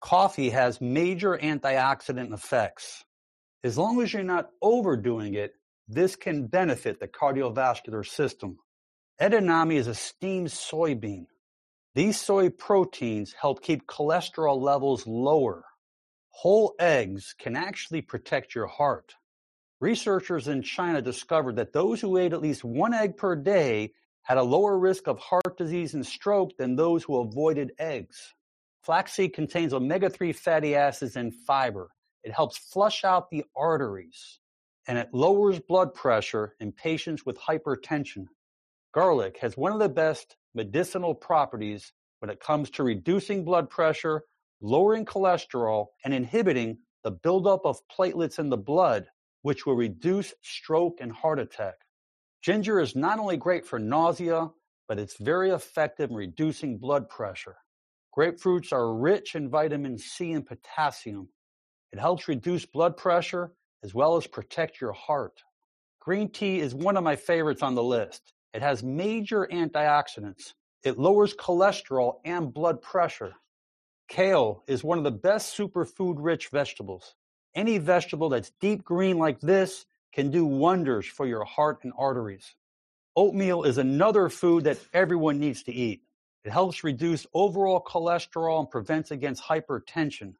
Coffee 0.00 0.50
has 0.50 0.80
major 0.80 1.38
antioxidant 1.38 2.32
effects. 2.32 3.04
As 3.62 3.78
long 3.78 4.02
as 4.02 4.12
you're 4.12 4.22
not 4.22 4.50
overdoing 4.60 5.34
it, 5.34 5.52
this 5.88 6.16
can 6.16 6.46
benefit 6.46 7.00
the 7.00 7.08
cardiovascular 7.08 8.06
system. 8.06 8.58
Edamame 9.20 9.74
is 9.74 9.86
a 9.86 9.94
steamed 9.94 10.48
soybean. 10.48 11.26
These 11.94 12.20
soy 12.20 12.50
proteins 12.50 13.32
help 13.32 13.62
keep 13.62 13.86
cholesterol 13.86 14.60
levels 14.60 15.06
lower. 15.06 15.64
Whole 16.30 16.74
eggs 16.80 17.36
can 17.38 17.54
actually 17.54 18.02
protect 18.02 18.52
your 18.52 18.66
heart. 18.66 19.14
Researchers 19.80 20.48
in 20.48 20.62
China 20.62 21.00
discovered 21.00 21.54
that 21.56 21.72
those 21.72 22.00
who 22.00 22.16
ate 22.16 22.32
at 22.32 22.42
least 22.42 22.64
one 22.64 22.94
egg 22.94 23.16
per 23.16 23.36
day 23.36 23.92
had 24.22 24.38
a 24.38 24.42
lower 24.42 24.76
risk 24.76 25.06
of 25.06 25.20
heart 25.20 25.56
disease 25.56 25.94
and 25.94 26.04
stroke 26.04 26.56
than 26.56 26.74
those 26.74 27.04
who 27.04 27.20
avoided 27.20 27.70
eggs. 27.78 28.34
Flaxseed 28.82 29.32
contains 29.32 29.72
omega 29.72 30.10
3 30.10 30.32
fatty 30.32 30.74
acids 30.74 31.14
and 31.14 31.32
fiber. 31.32 31.90
It 32.24 32.32
helps 32.32 32.58
flush 32.58 33.04
out 33.04 33.30
the 33.30 33.44
arteries 33.54 34.40
and 34.88 34.98
it 34.98 35.10
lowers 35.12 35.60
blood 35.60 35.94
pressure 35.94 36.56
in 36.58 36.72
patients 36.72 37.24
with 37.24 37.38
hypertension. 37.38 38.26
Garlic 38.92 39.38
has 39.40 39.56
one 39.56 39.72
of 39.72 39.78
the 39.78 39.88
best 39.88 40.36
medicinal 40.54 41.14
properties 41.14 41.92
when 42.20 42.30
it 42.30 42.40
comes 42.40 42.70
to 42.70 42.82
reducing 42.82 43.44
blood 43.44 43.68
pressure, 43.68 44.22
lowering 44.60 45.04
cholesterol, 45.04 45.86
and 46.04 46.14
inhibiting 46.14 46.78
the 47.02 47.10
buildup 47.10 47.62
of 47.64 47.78
platelets 47.88 48.38
in 48.38 48.48
the 48.48 48.56
blood, 48.56 49.06
which 49.42 49.66
will 49.66 49.76
reduce 49.76 50.32
stroke 50.42 50.98
and 51.00 51.12
heart 51.12 51.38
attack. 51.38 51.74
Ginger 52.42 52.80
is 52.80 52.94
not 52.94 53.18
only 53.18 53.36
great 53.36 53.66
for 53.66 53.78
nausea, 53.78 54.50
but 54.86 54.98
it's 54.98 55.16
very 55.18 55.50
effective 55.50 56.10
in 56.10 56.16
reducing 56.16 56.78
blood 56.78 57.08
pressure. 57.08 57.56
Grapefruits 58.16 58.72
are 58.72 58.94
rich 58.94 59.34
in 59.34 59.48
vitamin 59.48 59.98
C 59.98 60.32
and 60.32 60.46
potassium. 60.46 61.28
It 61.92 61.98
helps 61.98 62.28
reduce 62.28 62.66
blood 62.66 62.96
pressure 62.96 63.52
as 63.82 63.94
well 63.94 64.16
as 64.16 64.26
protect 64.26 64.80
your 64.80 64.92
heart. 64.92 65.42
Green 66.00 66.30
tea 66.30 66.60
is 66.60 66.74
one 66.74 66.98
of 66.98 67.04
my 67.04 67.16
favorites 67.16 67.62
on 67.62 67.74
the 67.74 67.82
list. 67.82 68.33
It 68.54 68.62
has 68.62 68.84
major 68.84 69.48
antioxidants. 69.50 70.54
It 70.84 70.96
lowers 70.96 71.34
cholesterol 71.34 72.20
and 72.24 72.54
blood 72.54 72.80
pressure. 72.80 73.34
Kale 74.08 74.62
is 74.68 74.84
one 74.84 74.96
of 74.96 75.02
the 75.02 75.10
best 75.10 75.58
superfood 75.58 76.16
rich 76.18 76.48
vegetables. 76.48 77.16
Any 77.56 77.78
vegetable 77.78 78.28
that's 78.28 78.52
deep 78.60 78.84
green 78.84 79.18
like 79.18 79.40
this 79.40 79.86
can 80.12 80.30
do 80.30 80.46
wonders 80.46 81.04
for 81.04 81.26
your 81.26 81.44
heart 81.44 81.80
and 81.82 81.92
arteries. 81.98 82.54
Oatmeal 83.16 83.64
is 83.64 83.78
another 83.78 84.28
food 84.28 84.64
that 84.64 84.78
everyone 84.92 85.40
needs 85.40 85.64
to 85.64 85.72
eat. 85.72 86.02
It 86.44 86.52
helps 86.52 86.84
reduce 86.84 87.26
overall 87.34 87.82
cholesterol 87.82 88.60
and 88.60 88.70
prevents 88.70 89.10
against 89.10 89.42
hypertension. 89.42 90.34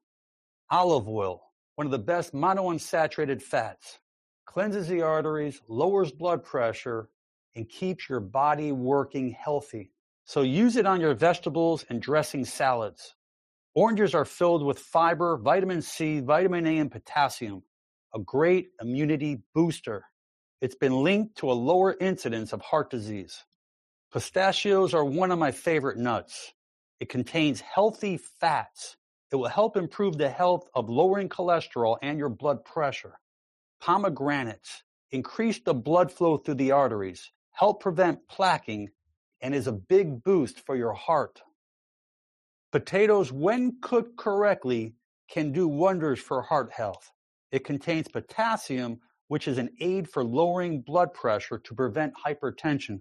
Olive 0.70 1.09
oil, 1.09 1.42
one 1.74 1.87
of 1.87 1.90
the 1.90 1.98
best 1.98 2.33
monounsaturated 2.33 3.42
fats, 3.42 3.98
cleanses 4.44 4.87
the 4.87 5.03
arteries, 5.03 5.61
lowers 5.66 6.12
blood 6.12 6.44
pressure, 6.44 7.09
and 7.56 7.68
keeps 7.68 8.08
your 8.08 8.20
body 8.20 8.72
working 8.72 9.30
healthy. 9.30 9.92
So 10.24 10.42
use 10.42 10.76
it 10.76 10.86
on 10.86 11.00
your 11.00 11.14
vegetables 11.14 11.84
and 11.88 12.00
dressing 12.00 12.44
salads. 12.44 13.14
Oranges 13.74 14.14
are 14.14 14.24
filled 14.24 14.64
with 14.64 14.78
fiber, 14.78 15.36
vitamin 15.36 15.82
C, 15.82 16.20
vitamin 16.20 16.66
A, 16.66 16.78
and 16.78 16.90
potassium, 16.90 17.62
a 18.14 18.20
great 18.20 18.68
immunity 18.80 19.42
booster. 19.54 20.04
It's 20.60 20.76
been 20.76 21.02
linked 21.02 21.36
to 21.38 21.50
a 21.50 21.52
lower 21.52 21.96
incidence 22.00 22.52
of 22.52 22.62
heart 22.62 22.90
disease. 22.90 23.44
Pistachios 24.12 24.94
are 24.94 25.04
one 25.04 25.32
of 25.32 25.40
my 25.40 25.50
favorite 25.50 25.98
nuts. 25.98 26.52
It 27.00 27.08
contains 27.08 27.60
healthy 27.60 28.16
fats. 28.16 28.96
It 29.32 29.36
will 29.36 29.48
help 29.48 29.76
improve 29.76 30.16
the 30.16 30.30
health 30.30 30.68
of 30.74 30.88
lowering 30.88 31.28
cholesterol 31.28 31.98
and 32.00 32.16
your 32.16 32.28
blood 32.28 32.64
pressure. 32.64 33.18
Pomegranates 33.80 34.84
increase 35.10 35.58
the 35.58 35.74
blood 35.74 36.12
flow 36.12 36.36
through 36.36 36.54
the 36.54 36.70
arteries, 36.70 37.32
help 37.54 37.80
prevent 37.80 38.18
plaquing, 38.28 38.88
and 39.40 39.54
is 39.54 39.66
a 39.66 39.72
big 39.72 40.22
boost 40.22 40.64
for 40.66 40.76
your 40.76 40.92
heart. 40.92 41.40
Potatoes, 42.72 43.32
when 43.32 43.76
cooked 43.80 44.16
correctly, 44.16 44.94
can 45.28 45.52
do 45.52 45.66
wonders 45.68 46.18
for 46.18 46.42
heart 46.42 46.70
health. 46.72 47.10
It 47.52 47.64
contains 47.64 48.08
potassium, 48.08 49.00
which 49.28 49.48
is 49.48 49.58
an 49.58 49.70
aid 49.80 50.08
for 50.08 50.24
lowering 50.24 50.82
blood 50.82 51.14
pressure 51.14 51.58
to 51.58 51.74
prevent 51.74 52.12
hypertension. 52.14 53.00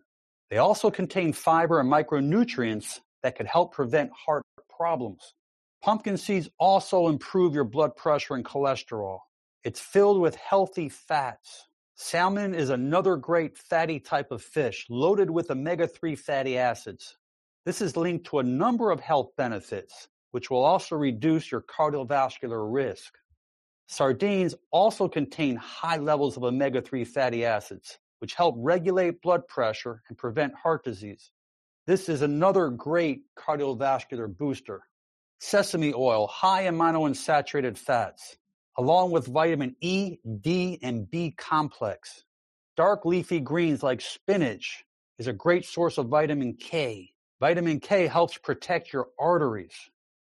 They 0.49 0.57
also 0.57 0.91
contain 0.91 1.33
fiber 1.33 1.79
and 1.79 1.91
micronutrients 1.91 2.99
that 3.23 3.35
could 3.35 3.47
help 3.47 3.73
prevent 3.73 4.11
heart 4.11 4.43
problems. 4.69 5.33
Pumpkin 5.81 6.17
seeds 6.17 6.49
also 6.59 7.07
improve 7.07 7.55
your 7.55 7.63
blood 7.63 7.95
pressure 7.95 8.35
and 8.35 8.45
cholesterol. 8.45 9.19
It's 9.63 9.79
filled 9.79 10.21
with 10.21 10.35
healthy 10.35 10.89
fats. 10.89 11.67
Salmon 11.95 12.55
is 12.55 12.71
another 12.71 13.15
great 13.15 13.55
fatty 13.55 13.99
type 13.99 14.31
of 14.31 14.41
fish 14.41 14.87
loaded 14.89 15.29
with 15.29 15.51
omega 15.51 15.87
3 15.87 16.15
fatty 16.15 16.57
acids. 16.57 17.17
This 17.65 17.81
is 17.81 17.95
linked 17.95 18.25
to 18.27 18.39
a 18.39 18.43
number 18.43 18.89
of 18.89 18.99
health 18.99 19.29
benefits, 19.37 20.07
which 20.31 20.49
will 20.49 20.63
also 20.63 20.95
reduce 20.95 21.51
your 21.51 21.61
cardiovascular 21.61 22.65
risk. 22.73 23.13
Sardines 23.87 24.55
also 24.71 25.07
contain 25.07 25.55
high 25.55 25.97
levels 25.97 26.35
of 26.35 26.43
omega 26.43 26.81
3 26.81 27.05
fatty 27.05 27.45
acids, 27.45 27.99
which 28.19 28.33
help 28.33 28.55
regulate 28.57 29.21
blood 29.21 29.47
pressure 29.47 30.01
and 30.09 30.17
prevent 30.17 30.55
heart 30.55 30.83
disease. 30.83 31.31
This 31.85 32.09
is 32.09 32.23
another 32.23 32.69
great 32.69 33.21
cardiovascular 33.37 34.35
booster. 34.35 34.81
Sesame 35.39 35.93
oil, 35.93 36.25
high 36.25 36.63
in 36.63 36.75
monounsaturated 36.75 37.77
fats, 37.77 38.37
along 38.77 39.11
with 39.11 39.27
vitamin 39.27 39.75
E, 39.81 40.17
D, 40.41 40.79
and 40.81 41.09
B 41.09 41.31
complex. 41.37 42.23
Dark 42.75 43.05
leafy 43.05 43.39
greens 43.39 43.83
like 43.83 44.01
spinach 44.01 44.83
is 45.19 45.27
a 45.27 45.33
great 45.33 45.65
source 45.65 45.97
of 45.97 46.07
vitamin 46.07 46.55
K. 46.55 47.11
Vitamin 47.39 47.79
K 47.79 48.07
helps 48.07 48.37
protect 48.37 48.91
your 48.91 49.09
arteries. 49.19 49.75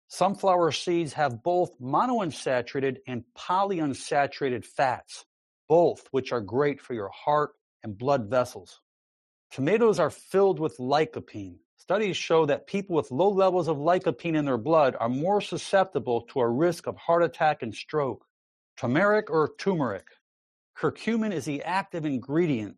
Sunflower 0.08 0.72
seeds 0.72 1.12
have 1.12 1.42
both 1.42 1.78
monounsaturated 1.80 2.98
and 3.06 3.24
polyunsaturated 3.36 4.64
fats, 4.64 5.24
both 5.68 6.08
which 6.10 6.32
are 6.32 6.40
great 6.40 6.80
for 6.80 6.94
your 6.94 7.10
heart 7.10 7.50
and 7.82 7.96
blood 7.96 8.28
vessels. 8.28 8.80
Tomatoes 9.50 9.98
are 9.98 10.10
filled 10.10 10.58
with 10.58 10.78
lycopene. 10.78 11.58
Studies 11.76 12.16
show 12.16 12.46
that 12.46 12.66
people 12.66 12.96
with 12.96 13.10
low 13.10 13.30
levels 13.30 13.68
of 13.68 13.76
lycopene 13.76 14.36
in 14.36 14.44
their 14.44 14.58
blood 14.58 14.96
are 14.98 15.08
more 15.08 15.40
susceptible 15.40 16.22
to 16.22 16.40
a 16.40 16.48
risk 16.48 16.86
of 16.86 16.96
heart 16.96 17.22
attack 17.22 17.62
and 17.62 17.74
stroke. 17.74 18.24
Turmeric 18.80 19.28
or 19.28 19.50
turmeric. 19.58 20.06
Curcumin 20.74 21.34
is 21.34 21.44
the 21.44 21.62
active 21.64 22.06
ingredient 22.06 22.76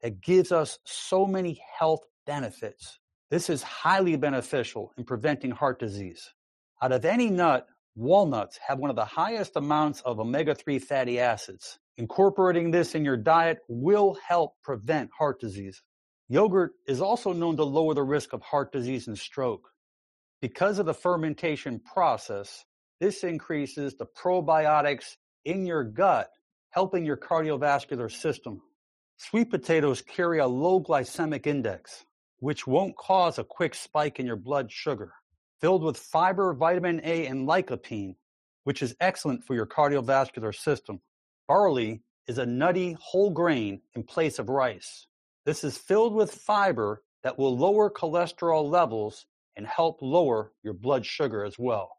that 0.00 0.22
gives 0.22 0.50
us 0.50 0.78
so 0.84 1.26
many 1.26 1.60
health 1.78 2.00
benefits. 2.26 2.98
This 3.30 3.50
is 3.50 3.62
highly 3.62 4.16
beneficial 4.16 4.92
in 4.96 5.04
preventing 5.04 5.50
heart 5.50 5.78
disease. 5.78 6.32
Out 6.80 6.92
of 6.92 7.04
any 7.04 7.28
nut, 7.28 7.66
walnuts 7.94 8.58
have 8.66 8.78
one 8.78 8.88
of 8.88 8.96
the 8.96 9.04
highest 9.04 9.54
amounts 9.56 10.00
of 10.00 10.20
omega 10.20 10.54
3 10.54 10.78
fatty 10.78 11.20
acids. 11.20 11.78
Incorporating 11.98 12.70
this 12.70 12.94
in 12.94 13.04
your 13.04 13.18
diet 13.18 13.58
will 13.68 14.16
help 14.26 14.54
prevent 14.62 15.10
heart 15.18 15.38
disease. 15.38 15.82
Yogurt 16.30 16.72
is 16.88 17.02
also 17.02 17.34
known 17.34 17.58
to 17.58 17.64
lower 17.64 17.92
the 17.92 18.02
risk 18.02 18.32
of 18.32 18.40
heart 18.40 18.72
disease 18.72 19.06
and 19.06 19.18
stroke. 19.18 19.68
Because 20.40 20.78
of 20.78 20.86
the 20.86 20.94
fermentation 20.94 21.78
process, 21.78 22.64
this 23.00 23.22
increases 23.22 23.96
the 23.96 24.06
probiotics 24.06 25.16
in 25.44 25.66
your 25.66 25.84
gut, 25.84 26.30
helping 26.70 27.04
your 27.04 27.16
cardiovascular 27.16 28.10
system. 28.10 28.60
Sweet 29.16 29.50
potatoes 29.50 30.02
carry 30.02 30.38
a 30.38 30.46
low 30.46 30.82
glycemic 30.82 31.46
index 31.46 32.04
which 32.42 32.66
won't 32.66 32.96
cause 32.96 33.38
a 33.38 33.44
quick 33.44 33.72
spike 33.72 34.18
in 34.18 34.26
your 34.26 34.34
blood 34.34 34.68
sugar. 34.68 35.12
Filled 35.60 35.84
with 35.84 35.96
fiber, 35.96 36.52
vitamin 36.52 37.00
A, 37.04 37.26
and 37.26 37.46
lycopene, 37.46 38.16
which 38.64 38.82
is 38.82 38.96
excellent 38.98 39.44
for 39.44 39.54
your 39.54 39.64
cardiovascular 39.64 40.52
system. 40.52 41.00
Barley 41.46 42.02
is 42.26 42.38
a 42.38 42.46
nutty 42.46 42.96
whole 43.00 43.30
grain 43.30 43.80
in 43.94 44.02
place 44.02 44.40
of 44.40 44.48
rice. 44.48 45.06
This 45.46 45.62
is 45.62 45.78
filled 45.78 46.14
with 46.14 46.34
fiber 46.34 47.04
that 47.22 47.38
will 47.38 47.56
lower 47.56 47.88
cholesterol 47.88 48.68
levels 48.68 49.24
and 49.54 49.64
help 49.64 50.02
lower 50.02 50.50
your 50.64 50.74
blood 50.74 51.06
sugar 51.06 51.44
as 51.44 51.56
well. 51.60 51.96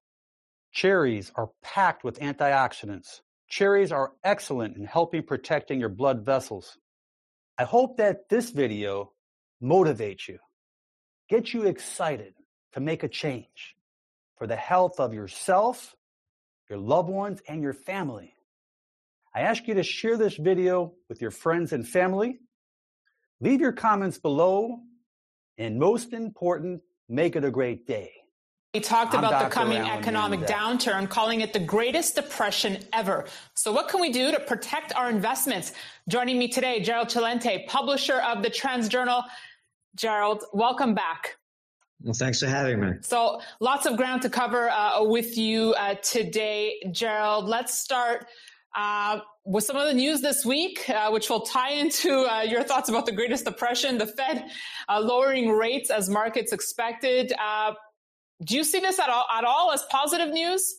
Cherries 0.74 1.32
are 1.36 1.52
packed 1.64 2.04
with 2.04 2.20
antioxidants. 2.20 3.22
Cherries 3.56 3.92
are 3.92 4.14
excellent 4.24 4.78
in 4.78 4.84
helping 4.84 5.22
protecting 5.22 5.80
your 5.80 5.88
blood 5.88 6.26
vessels. 6.26 6.76
I 7.56 7.66
hope 7.66 7.98
that 7.98 8.28
this 8.28 8.50
video 8.50 9.12
motivates 9.62 10.28
you, 10.28 10.40
gets 11.30 11.54
you 11.54 11.68
excited 11.68 12.34
to 12.72 12.80
make 12.80 13.04
a 13.04 13.08
change 13.08 13.76
for 14.40 14.48
the 14.48 14.56
health 14.56 15.00
of 15.00 15.14
yourself, 15.14 15.96
your 16.68 16.80
loved 16.80 17.10
ones, 17.10 17.44
and 17.48 17.62
your 17.62 17.74
family. 17.74 18.34
I 19.36 19.42
ask 19.42 19.68
you 19.68 19.76
to 19.76 19.84
share 19.84 20.18
this 20.18 20.36
video 20.36 20.96
with 21.08 21.22
your 21.22 21.30
friends 21.30 21.74
and 21.74 21.88
family. 21.88 22.40
Leave 23.40 23.62
your 23.62 23.74
comments 23.74 24.18
below. 24.18 24.80
And 25.60 25.78
most 25.78 26.12
important, 26.12 26.82
make 27.08 27.36
it 27.36 27.44
a 27.46 27.52
great 27.52 27.86
day. 27.86 28.23
We 28.74 28.80
talked 28.80 29.14
I'm 29.14 29.20
about 29.20 29.34
Dr. 29.34 29.44
the 29.44 29.50
coming 29.52 29.78
Alan 29.78 30.00
economic 30.00 30.40
downturn, 30.42 31.08
calling 31.08 31.42
it 31.42 31.54
the 31.54 31.60
greatest 31.60 32.16
depression 32.16 32.80
ever. 32.92 33.26
So, 33.54 33.72
what 33.72 33.88
can 33.88 34.02
we 34.02 34.12
do 34.12 34.32
to 34.32 34.40
protect 34.40 34.96
our 34.96 35.12
investments? 35.12 35.74
Joining 36.10 36.40
me 36.40 36.48
today, 36.48 36.80
Gerald 36.80 37.10
Celente, 37.10 37.68
publisher 37.68 38.16
of 38.16 38.42
the 38.42 38.50
Trends 38.50 38.90
Journal. 38.90 39.24
Gerald, 39.96 40.44
welcome 40.54 40.96
back. 40.96 41.38
Well, 42.02 42.16
thanks 42.16 42.40
for 42.40 42.48
having 42.48 42.80
me. 42.80 42.94
So, 43.02 43.42
lots 43.60 43.86
of 43.86 43.96
ground 43.96 44.24
to 44.24 44.30
cover 44.32 44.72
uh, 44.72 45.04
with 45.04 45.38
you 45.38 45.76
uh, 45.76 45.94
today, 46.02 46.82
Gerald. 46.92 47.46
Let's 47.46 47.78
start 47.78 48.26
uh, 48.76 49.20
with 49.46 49.66
some 49.66 49.76
of 49.76 49.86
the 49.86 49.94
news 49.94 50.22
this 50.22 50.44
week, 50.44 50.90
uh, 50.90 51.12
which 51.12 51.30
will 51.30 51.42
tie 51.42 51.74
into 51.74 52.22
uh, 52.22 52.42
your 52.42 52.64
thoughts 52.64 52.90
about 52.90 53.06
the 53.06 53.12
Greatest 53.12 53.46
Depression, 53.46 54.00
the 54.00 54.08
Fed 54.08 54.46
uh, 54.90 55.00
lowering 55.00 55.52
rates 55.52 55.92
as 55.92 56.10
markets 56.10 56.52
expected. 56.52 57.32
Do 58.44 58.56
you 58.56 58.64
see 58.64 58.80
this 58.80 59.00
at 59.00 59.10
all, 59.10 59.26
at 59.32 59.44
all 59.44 59.72
as 59.72 59.84
positive 59.90 60.30
news? 60.30 60.76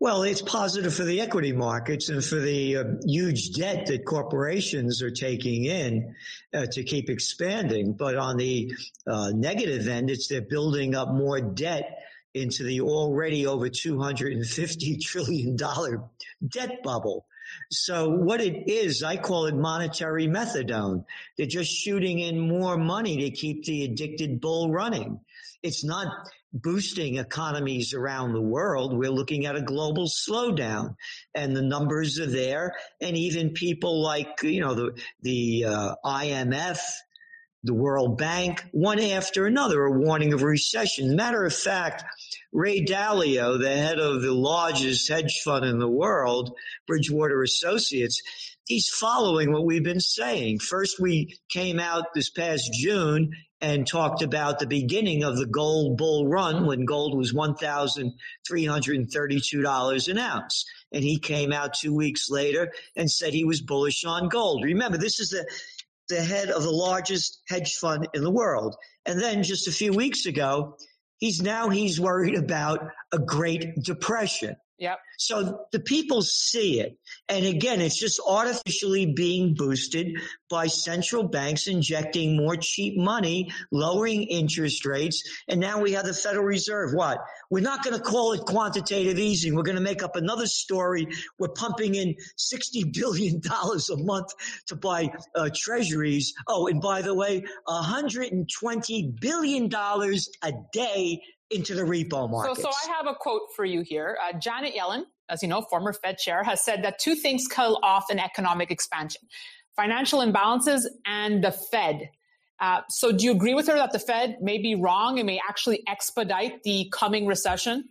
Well, 0.00 0.24
it's 0.24 0.42
positive 0.42 0.92
for 0.92 1.04
the 1.04 1.20
equity 1.20 1.52
markets 1.52 2.08
and 2.08 2.24
for 2.24 2.40
the 2.40 2.76
uh, 2.76 2.84
huge 3.06 3.52
debt 3.52 3.86
that 3.86 4.04
corporations 4.04 5.00
are 5.00 5.12
taking 5.12 5.64
in 5.66 6.14
uh, 6.52 6.66
to 6.72 6.82
keep 6.82 7.08
expanding. 7.08 7.92
But 7.92 8.16
on 8.16 8.36
the 8.36 8.72
uh, 9.06 9.30
negative 9.32 9.86
end, 9.86 10.10
it's 10.10 10.26
they're 10.26 10.42
building 10.42 10.96
up 10.96 11.10
more 11.12 11.40
debt 11.40 12.00
into 12.34 12.64
the 12.64 12.80
already 12.80 13.46
over 13.46 13.68
$250 13.68 15.00
trillion 15.04 15.56
debt 15.56 16.82
bubble. 16.82 17.26
So 17.70 18.08
what 18.08 18.40
it 18.40 18.68
is, 18.68 19.02
I 19.02 19.16
call 19.16 19.46
it 19.46 19.54
monetary 19.54 20.26
methadone. 20.26 21.04
They're 21.36 21.46
just 21.46 21.70
shooting 21.70 22.18
in 22.18 22.40
more 22.40 22.76
money 22.76 23.18
to 23.18 23.30
keep 23.30 23.64
the 23.64 23.84
addicted 23.84 24.40
bull 24.40 24.72
running. 24.72 25.20
It's 25.62 25.84
not 25.84 26.08
boosting 26.52 27.16
economies 27.16 27.94
around 27.94 28.32
the 28.32 28.42
world. 28.42 28.96
We're 28.96 29.10
looking 29.10 29.46
at 29.46 29.56
a 29.56 29.62
global 29.62 30.06
slowdown 30.06 30.96
and 31.34 31.56
the 31.56 31.62
numbers 31.62 32.20
are 32.20 32.26
there. 32.26 32.74
And 33.00 33.16
even 33.16 33.50
people 33.50 34.02
like, 34.02 34.42
you 34.42 34.60
know, 34.60 34.74
the, 34.74 34.98
the 35.22 35.64
uh, 35.66 35.94
IMF, 36.04 36.78
the 37.64 37.74
World 37.74 38.18
Bank, 38.18 38.64
one 38.72 38.98
after 38.98 39.46
another, 39.46 39.84
a 39.84 39.92
warning 39.92 40.32
of 40.32 40.42
recession. 40.42 41.14
Matter 41.14 41.44
of 41.44 41.54
fact, 41.54 42.04
Ray 42.52 42.84
Dalio, 42.84 43.58
the 43.60 43.68
head 43.68 43.98
of 43.98 44.20
the 44.20 44.32
largest 44.32 45.08
hedge 45.08 45.40
fund 45.44 45.64
in 45.64 45.78
the 45.78 45.88
world, 45.88 46.56
Bridgewater 46.86 47.42
Associates, 47.42 48.20
he's 48.66 48.88
following 48.88 49.52
what 49.52 49.64
we've 49.64 49.84
been 49.84 50.00
saying. 50.00 50.58
First, 50.60 51.00
we 51.00 51.38
came 51.48 51.80
out 51.80 52.12
this 52.14 52.30
past 52.30 52.72
June 52.72 53.32
and 53.60 53.86
talked 53.86 54.22
about 54.22 54.58
the 54.58 54.66
beginning 54.66 55.22
of 55.22 55.36
the 55.36 55.46
gold 55.46 55.96
bull 55.96 56.26
run 56.26 56.66
when 56.66 56.84
gold 56.84 57.16
was 57.16 57.32
$1,332 57.32 60.08
an 60.08 60.18
ounce. 60.18 60.64
And 60.92 61.04
he 61.04 61.20
came 61.20 61.52
out 61.52 61.74
two 61.74 61.94
weeks 61.94 62.28
later 62.28 62.72
and 62.96 63.08
said 63.10 63.32
he 63.32 63.44
was 63.44 63.60
bullish 63.60 64.04
on 64.04 64.28
gold. 64.28 64.64
Remember, 64.64 64.98
this 64.98 65.20
is 65.20 65.30
the, 65.30 65.46
the 66.08 66.20
head 66.20 66.50
of 66.50 66.64
the 66.64 66.72
largest 66.72 67.40
hedge 67.48 67.76
fund 67.76 68.08
in 68.14 68.24
the 68.24 68.30
world. 68.30 68.74
And 69.06 69.20
then 69.20 69.44
just 69.44 69.68
a 69.68 69.72
few 69.72 69.92
weeks 69.92 70.26
ago, 70.26 70.76
he's 71.18 71.40
now 71.40 71.68
he's 71.68 72.00
worried 72.00 72.34
about 72.34 72.80
a 73.12 73.18
great 73.18 73.80
depression. 73.80 74.56
Yep. 74.82 74.98
So 75.16 75.66
the 75.70 75.78
people 75.78 76.22
see 76.22 76.80
it. 76.80 76.98
And 77.28 77.46
again, 77.46 77.80
it's 77.80 77.96
just 77.96 78.20
artificially 78.26 79.14
being 79.14 79.54
boosted 79.54 80.16
by 80.50 80.66
central 80.66 81.22
banks 81.22 81.68
injecting 81.68 82.36
more 82.36 82.56
cheap 82.56 82.98
money, 82.98 83.52
lowering 83.70 84.24
interest 84.24 84.84
rates. 84.84 85.22
And 85.46 85.60
now 85.60 85.80
we 85.80 85.92
have 85.92 86.04
the 86.04 86.12
Federal 86.12 86.44
Reserve. 86.44 86.94
What? 86.94 87.18
We're 87.48 87.60
not 87.60 87.84
going 87.84 87.96
to 87.96 88.02
call 88.02 88.32
it 88.32 88.40
quantitative 88.40 89.20
easing. 89.20 89.54
We're 89.54 89.62
going 89.62 89.76
to 89.76 89.82
make 89.82 90.02
up 90.02 90.16
another 90.16 90.46
story. 90.46 91.06
We're 91.38 91.50
pumping 91.50 91.94
in 91.94 92.16
$60 92.36 92.92
billion 92.92 93.40
a 93.46 93.96
month 94.02 94.30
to 94.66 94.74
buy 94.74 95.12
uh, 95.36 95.50
treasuries. 95.54 96.34
Oh, 96.48 96.66
and 96.66 96.80
by 96.80 97.02
the 97.02 97.14
way, 97.14 97.44
$120 97.68 99.20
billion 99.20 99.70
a 99.72 100.52
day 100.72 101.20
into 101.54 101.74
the 101.74 101.82
repo 101.82 102.30
market. 102.30 102.56
So, 102.56 102.62
so 102.62 102.68
I 102.68 102.92
have 102.96 103.06
a 103.06 103.14
quote 103.14 103.42
for 103.54 103.64
you 103.64 103.82
here. 103.82 104.18
Uh, 104.22 104.38
Janet 104.38 104.74
Yellen, 104.74 105.04
as 105.28 105.42
you 105.42 105.48
know, 105.48 105.62
former 105.62 105.92
Fed 105.92 106.18
chair, 106.18 106.42
has 106.42 106.64
said 106.64 106.84
that 106.84 106.98
two 106.98 107.14
things 107.14 107.46
kill 107.48 107.78
off 107.82 108.10
an 108.10 108.18
economic 108.18 108.70
expansion 108.70 109.22
financial 109.76 110.20
imbalances 110.20 110.82
and 111.06 111.42
the 111.42 111.50
Fed. 111.50 112.10
Uh, 112.60 112.82
so, 112.88 113.10
do 113.10 113.24
you 113.24 113.32
agree 113.32 113.54
with 113.54 113.66
her 113.66 113.74
that 113.74 113.92
the 113.92 113.98
Fed 113.98 114.36
may 114.40 114.58
be 114.58 114.74
wrong 114.74 115.18
and 115.18 115.26
may 115.26 115.40
actually 115.48 115.82
expedite 115.88 116.62
the 116.62 116.88
coming 116.92 117.26
recession? 117.26 117.88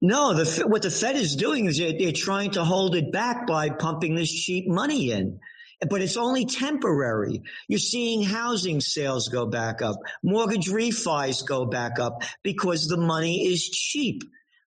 No, 0.00 0.34
the, 0.34 0.64
what 0.66 0.82
the 0.82 0.90
Fed 0.90 1.16
is 1.16 1.34
doing 1.34 1.66
is 1.66 1.78
they're, 1.78 1.98
they're 1.98 2.12
trying 2.12 2.52
to 2.52 2.64
hold 2.64 2.94
it 2.94 3.10
back 3.10 3.46
by 3.46 3.70
pumping 3.70 4.14
this 4.14 4.30
cheap 4.30 4.68
money 4.68 5.10
in 5.10 5.40
but 5.88 6.02
it's 6.02 6.16
only 6.16 6.46
temporary. 6.46 7.42
You're 7.68 7.78
seeing 7.78 8.22
housing 8.22 8.80
sales 8.80 9.28
go 9.28 9.46
back 9.46 9.82
up, 9.82 9.96
mortgage 10.22 10.68
refis 10.68 11.46
go 11.46 11.66
back 11.66 11.98
up 11.98 12.22
because 12.42 12.88
the 12.88 12.96
money 12.96 13.46
is 13.46 13.68
cheap 13.68 14.22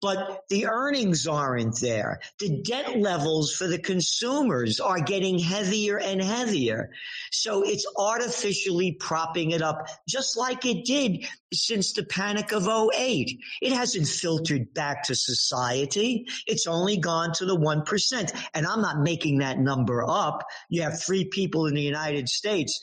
but 0.00 0.44
the 0.48 0.66
earnings 0.66 1.26
aren't 1.26 1.80
there. 1.80 2.20
The 2.38 2.62
debt 2.62 2.98
levels 2.98 3.52
for 3.52 3.66
the 3.66 3.78
consumers 3.78 4.80
are 4.80 5.00
getting 5.00 5.38
heavier 5.38 5.98
and 5.98 6.22
heavier. 6.22 6.90
So 7.32 7.62
it's 7.62 7.86
artificially 7.96 8.92
propping 8.92 9.50
it 9.50 9.62
up, 9.62 9.88
just 10.08 10.36
like 10.36 10.64
it 10.64 10.84
did 10.84 11.26
since 11.52 11.92
the 11.92 12.04
panic 12.04 12.52
of 12.52 12.68
08. 12.68 13.38
It 13.60 13.72
hasn't 13.72 14.06
filtered 14.06 14.72
back 14.74 15.04
to 15.04 15.14
society. 15.14 16.26
It's 16.46 16.66
only 16.66 16.98
gone 16.98 17.32
to 17.34 17.46
the 17.46 17.56
1%. 17.56 18.48
And 18.54 18.66
I'm 18.66 18.82
not 18.82 19.00
making 19.00 19.38
that 19.38 19.58
number 19.58 20.04
up. 20.08 20.44
You 20.68 20.82
have 20.82 21.02
three 21.02 21.24
people 21.24 21.66
in 21.66 21.74
the 21.74 21.82
United 21.82 22.28
States 22.28 22.80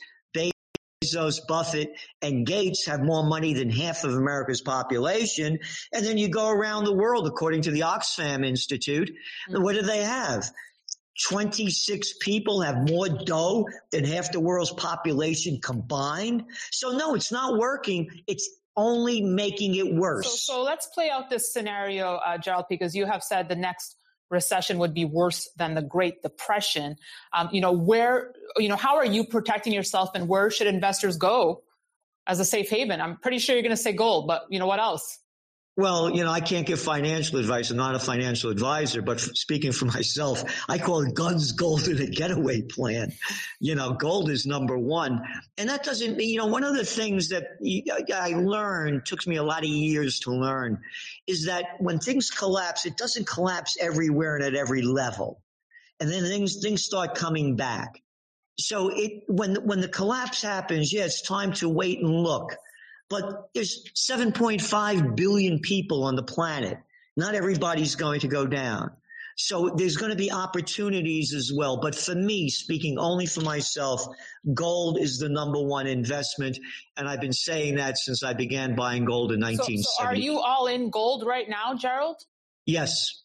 Bezos, 1.04 1.46
Buffett, 1.46 1.92
and 2.22 2.46
Gates 2.46 2.86
have 2.86 3.02
more 3.02 3.24
money 3.24 3.52
than 3.52 3.68
half 3.68 4.04
of 4.04 4.14
America's 4.14 4.62
population. 4.62 5.58
And 5.92 6.06
then 6.06 6.16
you 6.16 6.28
go 6.28 6.48
around 6.48 6.84
the 6.84 6.94
world, 6.94 7.26
according 7.26 7.62
to 7.62 7.70
the 7.70 7.80
Oxfam 7.80 8.46
Institute, 8.46 9.10
mm-hmm. 9.50 9.62
what 9.62 9.74
do 9.74 9.82
they 9.82 10.02
have? 10.02 10.50
26 11.28 12.14
people 12.20 12.62
have 12.62 12.88
more 12.88 13.08
dough 13.08 13.66
than 13.90 14.04
half 14.04 14.32
the 14.32 14.40
world's 14.40 14.72
population 14.72 15.60
combined. 15.62 16.44
So 16.70 16.92
no, 16.92 17.14
it's 17.14 17.32
not 17.32 17.58
working. 17.58 18.08
It's 18.26 18.48
only 18.76 19.22
making 19.22 19.74
it 19.74 19.94
worse. 19.94 20.26
So, 20.44 20.54
so 20.54 20.62
let's 20.62 20.86
play 20.88 21.08
out 21.08 21.30
this 21.30 21.52
scenario, 21.52 22.16
uh, 22.16 22.36
Gerald, 22.36 22.66
because 22.68 22.94
you 22.94 23.06
have 23.06 23.22
said 23.22 23.48
the 23.48 23.56
next 23.56 23.96
recession 24.30 24.78
would 24.78 24.94
be 24.94 25.04
worse 25.04 25.48
than 25.56 25.74
the 25.74 25.82
Great 25.82 26.22
Depression. 26.22 26.96
Um, 27.32 27.48
you 27.52 27.60
know, 27.60 27.72
where, 27.72 28.32
you 28.56 28.68
know, 28.68 28.76
how 28.76 28.96
are 28.96 29.04
you 29.04 29.24
protecting 29.24 29.72
yourself 29.72 30.10
and 30.14 30.28
where 30.28 30.50
should 30.50 30.66
investors 30.66 31.16
go 31.16 31.62
as 32.26 32.40
a 32.40 32.44
safe 32.44 32.68
haven? 32.68 33.00
I'm 33.00 33.16
pretty 33.16 33.38
sure 33.38 33.54
you're 33.54 33.62
going 33.62 33.70
to 33.70 33.76
say 33.76 33.92
gold, 33.92 34.26
but 34.26 34.42
you 34.50 34.58
know, 34.58 34.66
what 34.66 34.80
else? 34.80 35.18
Well, 35.78 36.08
you 36.08 36.24
know, 36.24 36.30
I 36.30 36.40
can't 36.40 36.66
give 36.66 36.80
financial 36.80 37.38
advice. 37.38 37.70
I'm 37.70 37.76
not 37.76 37.94
a 37.94 37.98
financial 37.98 38.50
advisor, 38.50 39.02
but 39.02 39.20
speaking 39.20 39.72
for 39.72 39.84
myself, 39.84 40.42
I 40.70 40.78
call 40.78 41.02
it 41.02 41.12
guns, 41.12 41.52
gold, 41.52 41.86
and 41.86 42.00
a 42.00 42.06
getaway 42.06 42.62
plan. 42.62 43.12
You 43.60 43.74
know, 43.74 43.92
gold 43.92 44.30
is 44.30 44.46
number 44.46 44.78
one. 44.78 45.20
And 45.58 45.68
that 45.68 45.84
doesn't 45.84 46.16
mean, 46.16 46.30
you 46.30 46.38
know, 46.38 46.46
one 46.46 46.64
of 46.64 46.74
the 46.74 46.84
things 46.84 47.28
that 47.28 47.44
I 48.14 48.30
learned, 48.30 49.04
took 49.04 49.26
me 49.26 49.36
a 49.36 49.42
lot 49.42 49.64
of 49.64 49.68
years 49.68 50.20
to 50.20 50.30
learn, 50.30 50.80
is 51.26 51.44
that 51.44 51.66
when 51.78 51.98
things 51.98 52.30
collapse, 52.30 52.86
it 52.86 52.96
doesn't 52.96 53.26
collapse 53.26 53.76
everywhere 53.78 54.36
and 54.36 54.44
at 54.44 54.54
every 54.54 54.80
level. 54.80 55.42
And 56.00 56.10
then 56.10 56.24
things, 56.24 56.62
things 56.62 56.84
start 56.84 57.14
coming 57.14 57.54
back. 57.54 58.02
So 58.58 58.88
it, 58.88 59.24
when, 59.26 59.56
when 59.66 59.82
the 59.82 59.88
collapse 59.88 60.40
happens, 60.40 60.90
yeah, 60.90 61.04
it's 61.04 61.20
time 61.20 61.52
to 61.54 61.68
wait 61.68 61.98
and 61.98 62.10
look 62.10 62.56
but 63.08 63.50
there's 63.54 63.90
7.5 63.94 65.16
billion 65.16 65.60
people 65.60 66.04
on 66.04 66.16
the 66.16 66.22
planet. 66.22 66.78
Not 67.16 67.34
everybody's 67.34 67.94
going 67.94 68.20
to 68.20 68.28
go 68.28 68.46
down. 68.46 68.90
So 69.38 69.74
there's 69.76 69.96
going 69.96 70.10
to 70.10 70.16
be 70.16 70.32
opportunities 70.32 71.34
as 71.34 71.52
well. 71.54 71.76
But 71.76 71.94
for 71.94 72.14
me, 72.14 72.48
speaking 72.48 72.98
only 72.98 73.26
for 73.26 73.42
myself, 73.42 74.06
gold 74.54 74.98
is 74.98 75.18
the 75.18 75.28
number 75.28 75.60
one 75.60 75.86
investment. 75.86 76.58
And 76.96 77.06
I've 77.06 77.20
been 77.20 77.34
saying 77.34 77.76
that 77.76 77.98
since 77.98 78.22
I 78.24 78.32
began 78.32 78.74
buying 78.74 79.04
gold 79.04 79.32
in 79.32 79.40
1970. 79.40 79.82
So, 79.82 79.90
so 79.98 80.04
are 80.04 80.14
you 80.14 80.38
all 80.38 80.66
in 80.66 80.88
gold 80.88 81.24
right 81.26 81.48
now, 81.48 81.74
Gerald? 81.74 82.16
Yes. 82.64 83.22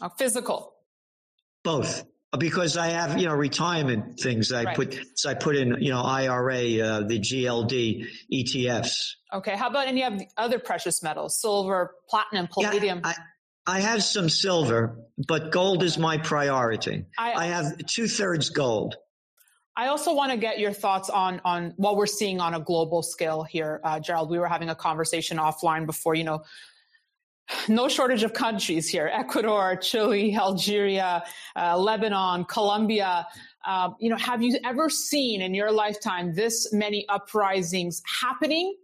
A 0.00 0.10
physical? 0.10 0.74
Both 1.62 2.04
because 2.38 2.76
I 2.76 2.88
have 2.88 3.18
you 3.18 3.26
know 3.26 3.34
retirement 3.34 4.18
things. 4.20 4.52
I 4.52 4.64
right. 4.64 4.76
put 4.76 4.98
so 5.14 5.30
I 5.30 5.34
put 5.34 5.56
in 5.56 5.76
you 5.80 5.90
know 5.90 6.02
IRA, 6.02 6.78
uh, 6.78 7.00
the 7.06 7.18
GLD 7.18 8.06
ETFs. 8.32 8.94
Okay, 9.32 9.56
how 9.56 9.68
about 9.68 9.86
any 9.86 10.28
other 10.36 10.58
precious 10.58 11.02
metals, 11.02 11.40
silver, 11.40 11.94
platinum, 12.08 12.48
palladium? 12.48 13.00
Yeah, 13.04 13.12
I, 13.66 13.78
I 13.78 13.80
have 13.80 14.02
some 14.02 14.28
silver, 14.28 14.98
but 15.28 15.52
gold 15.52 15.82
is 15.82 15.98
my 15.98 16.18
priority. 16.18 17.06
I, 17.18 17.32
I 17.32 17.46
have 17.46 17.86
two 17.86 18.08
thirds 18.08 18.50
gold. 18.50 18.96
I 19.74 19.86
also 19.86 20.14
want 20.14 20.32
to 20.32 20.36
get 20.36 20.58
your 20.58 20.72
thoughts 20.72 21.08
on 21.08 21.40
on 21.44 21.74
what 21.76 21.96
we're 21.96 22.06
seeing 22.06 22.40
on 22.40 22.54
a 22.54 22.60
global 22.60 23.02
scale 23.02 23.42
here, 23.42 23.80
uh, 23.84 24.00
Gerald. 24.00 24.30
We 24.30 24.38
were 24.38 24.48
having 24.48 24.68
a 24.70 24.74
conversation 24.74 25.38
offline 25.38 25.86
before. 25.86 26.14
You 26.14 26.24
know, 26.24 26.44
no 27.68 27.88
shortage 27.88 28.22
of 28.22 28.32
countries 28.32 28.88
here 28.88 29.10
Ecuador, 29.12 29.76
Chile, 29.76 30.36
Algeria, 30.36 31.24
uh, 31.56 31.76
Lebanon, 31.76 32.44
Colombia. 32.44 33.26
Uh, 33.64 33.90
you 34.00 34.10
know, 34.10 34.16
have 34.16 34.42
you 34.42 34.58
ever 34.64 34.88
seen 34.90 35.40
in 35.40 35.54
your 35.54 35.70
lifetime 35.70 36.34
this 36.34 36.72
many 36.72 37.06
uprisings 37.08 38.02
happening? 38.20 38.76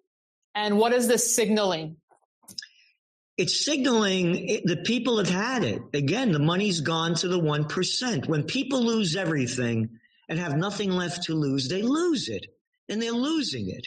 And 0.55 0.79
what 0.79 0.93
is 0.93 1.09
this 1.09 1.35
signaling? 1.35 1.97
It's 3.37 3.65
signaling 3.65 4.63
the 4.65 4.83
people 4.85 5.19
have 5.19 5.31
had 5.31 5.63
it. 5.63 5.81
Again, 5.95 6.33
the 6.33 6.41
money's 6.41 6.81
gone 6.81 7.15
to 7.17 7.29
the 7.29 7.39
1%. 7.39 8.27
When 8.29 8.43
people 8.43 8.83
lose 8.83 9.15
everything 9.15 9.91
and 10.29 10.41
have 10.41 10.57
nothing 10.57 10.91
left 10.91 11.25
to 11.25 11.35
lose, 11.35 11.69
they 11.69 11.83
lose 11.83 12.29
it 12.29 12.47
and 12.89 13.01
they're 13.01 13.13
losing 13.13 13.69
it. 13.69 13.87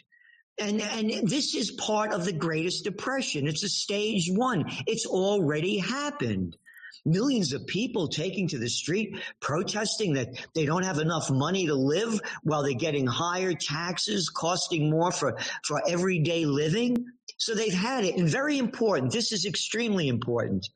And, 0.59 0.81
and 0.81 1.27
this 1.27 1.55
is 1.55 1.71
part 1.71 2.11
of 2.11 2.25
the 2.25 2.33
greatest 2.33 2.83
depression. 2.83 3.47
It's 3.47 3.63
a 3.63 3.69
stage 3.69 4.29
one. 4.29 4.65
It's 4.85 5.05
already 5.05 5.77
happened. 5.77 6.57
Millions 7.03 7.51
of 7.53 7.65
people 7.65 8.07
taking 8.07 8.47
to 8.49 8.59
the 8.59 8.69
street 8.69 9.15
protesting 9.39 10.13
that 10.13 10.27
they 10.53 10.65
don't 10.65 10.83
have 10.83 10.99
enough 10.99 11.31
money 11.31 11.65
to 11.65 11.73
live 11.73 12.21
while 12.43 12.61
they're 12.61 12.73
getting 12.73 13.07
higher 13.07 13.55
taxes, 13.55 14.29
costing 14.29 14.89
more 14.89 15.11
for, 15.11 15.35
for 15.63 15.81
everyday 15.87 16.45
living. 16.45 17.07
So 17.37 17.55
they've 17.55 17.73
had 17.73 18.03
it. 18.03 18.17
And 18.17 18.29
very 18.29 18.59
important. 18.59 19.11
This 19.11 19.31
is 19.31 19.45
extremely 19.45 20.09
important. 20.09 20.69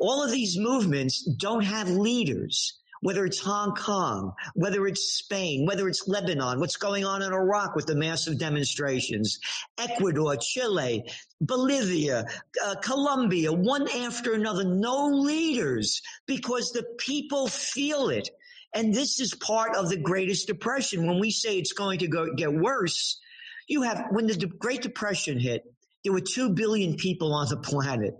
All 0.00 0.24
of 0.24 0.32
these 0.32 0.58
movements 0.58 1.24
don't 1.24 1.64
have 1.64 1.88
leaders 1.88 2.79
whether 3.00 3.24
it's 3.24 3.40
Hong 3.40 3.74
Kong, 3.74 4.32
whether 4.54 4.86
it's 4.86 5.14
Spain, 5.14 5.66
whether 5.66 5.88
it's 5.88 6.06
Lebanon, 6.06 6.60
what's 6.60 6.76
going 6.76 7.04
on 7.04 7.22
in 7.22 7.32
Iraq 7.32 7.74
with 7.74 7.86
the 7.86 7.94
massive 7.94 8.38
demonstrations, 8.38 9.38
Ecuador, 9.78 10.36
Chile, 10.36 11.04
Bolivia, 11.40 12.26
uh, 12.64 12.74
Colombia, 12.76 13.52
one 13.52 13.88
after 13.88 14.34
another, 14.34 14.64
no 14.64 15.08
leaders 15.08 16.02
because 16.26 16.72
the 16.72 16.84
people 16.98 17.48
feel 17.48 18.10
it. 18.10 18.28
And 18.74 18.94
this 18.94 19.18
is 19.18 19.34
part 19.34 19.74
of 19.74 19.88
the 19.88 19.96
greatest 19.96 20.46
depression. 20.46 21.06
When 21.06 21.18
we 21.18 21.30
say 21.30 21.58
it's 21.58 21.72
going 21.72 22.00
to 22.00 22.08
go, 22.08 22.34
get 22.34 22.52
worse, 22.52 23.18
you 23.66 23.82
have, 23.82 24.06
when 24.10 24.26
the 24.26 24.46
Great 24.58 24.82
Depression 24.82 25.38
hit, 25.38 25.62
there 26.04 26.12
were 26.12 26.20
2 26.20 26.50
billion 26.50 26.96
people 26.96 27.34
on 27.34 27.48
the 27.48 27.56
planet. 27.56 28.14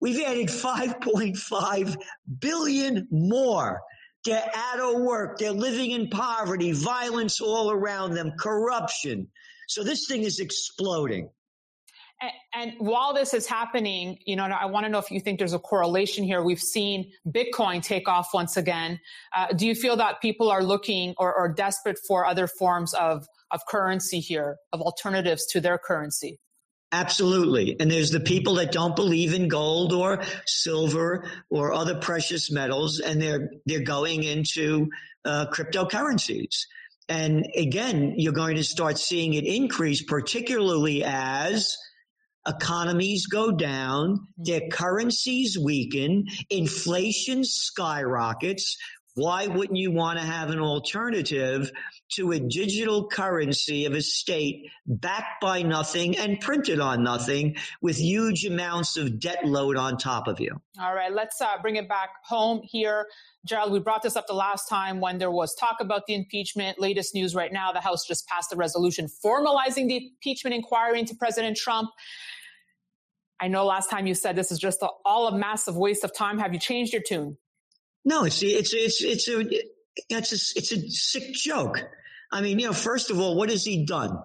We've 0.00 0.22
added 0.24 0.48
5.5 0.48 1.96
billion 2.38 3.08
more. 3.10 3.80
They're 4.26 4.50
out 4.54 4.80
of 4.80 5.00
work. 5.00 5.38
They're 5.38 5.52
living 5.52 5.92
in 5.92 6.08
poverty, 6.08 6.72
violence 6.72 7.40
all 7.40 7.70
around 7.70 8.14
them, 8.14 8.32
corruption. 8.38 9.28
So 9.68 9.84
this 9.84 10.06
thing 10.06 10.22
is 10.22 10.40
exploding. 10.40 11.30
And, 12.20 12.32
and, 12.54 12.72
while 12.78 13.12
this 13.12 13.34
is 13.34 13.46
happening, 13.46 14.18
you 14.24 14.36
know, 14.36 14.44
I 14.44 14.64
want 14.66 14.84
to 14.86 14.90
know 14.90 14.98
if 14.98 15.10
you 15.10 15.20
think 15.20 15.38
there's 15.38 15.52
a 15.52 15.58
correlation 15.58 16.24
here. 16.24 16.42
We've 16.42 16.58
seen 16.58 17.12
Bitcoin 17.28 17.82
take 17.82 18.08
off 18.08 18.30
once 18.32 18.56
again. 18.56 18.98
Uh, 19.34 19.48
do 19.48 19.66
you 19.66 19.74
feel 19.74 19.96
that 19.96 20.22
people 20.22 20.50
are 20.50 20.62
looking 20.62 21.14
or, 21.18 21.34
or 21.34 21.52
desperate 21.52 21.98
for 22.08 22.24
other 22.24 22.46
forms 22.46 22.94
of, 22.94 23.26
of 23.50 23.60
currency 23.68 24.18
here, 24.18 24.56
of 24.72 24.80
alternatives 24.80 25.46
to 25.48 25.60
their 25.60 25.78
currency? 25.78 26.40
Absolutely. 26.96 27.76
And 27.78 27.90
there's 27.90 28.10
the 28.10 28.20
people 28.20 28.54
that 28.54 28.72
don't 28.72 28.96
believe 28.96 29.34
in 29.34 29.48
gold 29.48 29.92
or 29.92 30.22
silver 30.46 31.30
or 31.50 31.74
other 31.74 31.96
precious 31.96 32.50
metals, 32.50 33.00
and 33.00 33.20
they're 33.20 33.50
they're 33.66 33.84
going 33.84 34.22
into 34.22 34.88
uh, 35.22 35.44
cryptocurrencies. 35.52 36.64
And 37.06 37.46
again, 37.54 38.14
you're 38.16 38.32
going 38.32 38.56
to 38.56 38.64
start 38.64 38.96
seeing 38.96 39.34
it 39.34 39.44
increase, 39.44 40.02
particularly 40.02 41.04
as 41.04 41.76
economies 42.48 43.26
go 43.26 43.52
down, 43.52 44.28
their 44.38 44.62
currencies 44.72 45.58
weaken, 45.58 46.24
inflation 46.48 47.44
skyrockets, 47.44 48.78
why 49.16 49.46
wouldn't 49.46 49.78
you 49.78 49.90
want 49.90 50.18
to 50.18 50.24
have 50.24 50.50
an 50.50 50.60
alternative 50.60 51.72
to 52.10 52.32
a 52.32 52.38
digital 52.38 53.08
currency 53.08 53.86
of 53.86 53.94
a 53.94 54.02
state 54.02 54.70
backed 54.86 55.40
by 55.40 55.62
nothing 55.62 56.18
and 56.18 56.38
printed 56.38 56.80
on 56.80 57.02
nothing 57.02 57.56
with 57.80 57.96
huge 57.96 58.44
amounts 58.44 58.98
of 58.98 59.18
debt 59.18 59.42
load 59.42 59.78
on 59.78 59.96
top 59.96 60.28
of 60.28 60.38
you? 60.38 60.60
All 60.78 60.94
right, 60.94 61.10
let's 61.10 61.40
uh, 61.40 61.56
bring 61.62 61.76
it 61.76 61.88
back 61.88 62.10
home 62.26 62.60
here. 62.62 63.06
Gerald, 63.46 63.72
we 63.72 63.78
brought 63.78 64.02
this 64.02 64.16
up 64.16 64.26
the 64.26 64.34
last 64.34 64.68
time 64.68 65.00
when 65.00 65.16
there 65.16 65.30
was 65.30 65.54
talk 65.54 65.76
about 65.80 66.02
the 66.06 66.14
impeachment. 66.14 66.78
Latest 66.78 67.14
news 67.14 67.34
right 67.34 67.52
now 67.52 67.72
the 67.72 67.80
House 67.80 68.06
just 68.06 68.28
passed 68.28 68.52
a 68.52 68.56
resolution 68.56 69.08
formalizing 69.24 69.88
the 69.88 69.96
impeachment 69.96 70.54
inquiry 70.54 71.00
into 71.00 71.14
President 71.14 71.56
Trump. 71.56 71.88
I 73.40 73.48
know 73.48 73.64
last 73.64 73.88
time 73.88 74.06
you 74.06 74.14
said 74.14 74.36
this 74.36 74.52
is 74.52 74.58
just 74.58 74.82
a, 74.82 74.88
all 75.06 75.28
a 75.28 75.38
massive 75.38 75.74
waste 75.74 76.04
of 76.04 76.14
time. 76.14 76.38
Have 76.38 76.52
you 76.52 76.60
changed 76.60 76.92
your 76.92 77.02
tune? 77.02 77.38
No, 78.06 78.24
it's 78.24 78.40
it's 78.42 78.72
it's 78.72 79.02
it's 79.02 79.28
a 79.28 79.40
it's 80.08 80.32
a 80.32 80.58
it's 80.58 80.72
a 80.72 80.88
sick 80.88 81.34
joke. 81.34 81.82
I 82.32 82.40
mean, 82.40 82.58
you 82.60 82.66
know, 82.66 82.72
first 82.72 83.10
of 83.10 83.18
all, 83.20 83.36
what 83.36 83.50
has 83.50 83.64
he 83.64 83.84
done? 83.84 84.22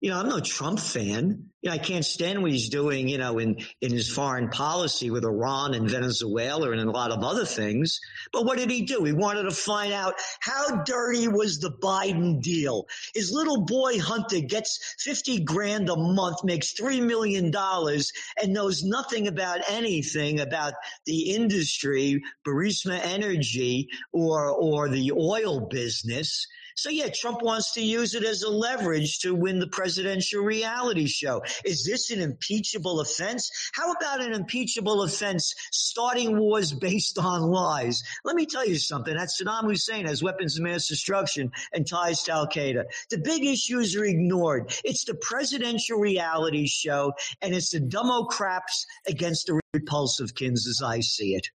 You 0.00 0.10
know, 0.10 0.18
I'm 0.18 0.30
no 0.30 0.40
Trump 0.40 0.80
fan. 0.80 1.50
You 1.60 1.68
know, 1.68 1.74
I 1.74 1.78
can't 1.78 2.06
stand 2.06 2.40
what 2.40 2.50
he's 2.50 2.70
doing, 2.70 3.06
you 3.06 3.18
know, 3.18 3.38
in, 3.38 3.58
in 3.82 3.92
his 3.92 4.10
foreign 4.10 4.48
policy 4.48 5.10
with 5.10 5.26
Iran 5.26 5.74
and 5.74 5.90
Venezuela 5.90 6.70
and 6.70 6.80
a 6.80 6.90
lot 6.90 7.10
of 7.10 7.22
other 7.22 7.44
things. 7.44 8.00
But 8.32 8.46
what 8.46 8.56
did 8.56 8.70
he 8.70 8.86
do? 8.86 9.04
He 9.04 9.12
wanted 9.12 9.42
to 9.42 9.50
find 9.50 9.92
out 9.92 10.14
how 10.40 10.82
dirty 10.84 11.28
was 11.28 11.58
the 11.58 11.70
Biden 11.70 12.40
deal. 12.40 12.86
His 13.14 13.30
little 13.30 13.66
boy 13.66 13.98
Hunter 14.00 14.40
gets 14.40 14.96
50 15.00 15.44
grand 15.44 15.90
a 15.90 15.96
month, 15.96 16.44
makes 16.44 16.72
$3 16.72 17.02
million 17.02 17.54
and 17.54 18.52
knows 18.54 18.82
nothing 18.82 19.28
about 19.28 19.60
anything 19.68 20.40
about 20.40 20.72
the 21.04 21.34
industry, 21.34 22.22
Burisma 22.46 22.98
Energy 23.04 23.88
or, 24.14 24.48
or 24.48 24.88
the 24.88 25.12
oil 25.12 25.60
business. 25.68 26.46
So 26.80 26.88
yeah, 26.88 27.10
Trump 27.12 27.42
wants 27.42 27.74
to 27.74 27.82
use 27.82 28.14
it 28.14 28.24
as 28.24 28.42
a 28.42 28.48
leverage 28.48 29.18
to 29.18 29.34
win 29.34 29.58
the 29.58 29.66
presidential 29.66 30.40
reality 30.40 31.06
show. 31.06 31.42
Is 31.62 31.84
this 31.84 32.10
an 32.10 32.22
impeachable 32.22 33.00
offense? 33.00 33.50
How 33.74 33.92
about 33.92 34.22
an 34.22 34.32
impeachable 34.32 35.02
offense 35.02 35.54
starting 35.72 36.38
wars 36.38 36.72
based 36.72 37.18
on 37.18 37.42
lies? 37.42 38.02
Let 38.24 38.34
me 38.34 38.46
tell 38.46 38.66
you 38.66 38.78
something. 38.78 39.14
That 39.14 39.28
Saddam 39.28 39.64
Hussein 39.68 40.06
has 40.06 40.22
weapons 40.22 40.56
of 40.56 40.64
mass 40.64 40.88
destruction 40.88 41.52
and 41.74 41.86
ties 41.86 42.22
to 42.22 42.32
Al 42.32 42.46
Qaeda. 42.46 42.84
The 43.10 43.18
big 43.18 43.44
issues 43.44 43.94
are 43.94 44.06
ignored. 44.06 44.72
It's 44.82 45.04
the 45.04 45.16
presidential 45.16 45.98
reality 45.98 46.66
show 46.66 47.12
and 47.42 47.54
it's 47.54 47.72
the 47.72 47.80
dumbo 47.80 48.26
craps 48.26 48.86
against 49.06 49.48
the 49.48 49.60
repulsive-kins 49.74 50.66
as 50.66 50.80
I 50.82 51.00
see 51.00 51.34
it. 51.34 51.46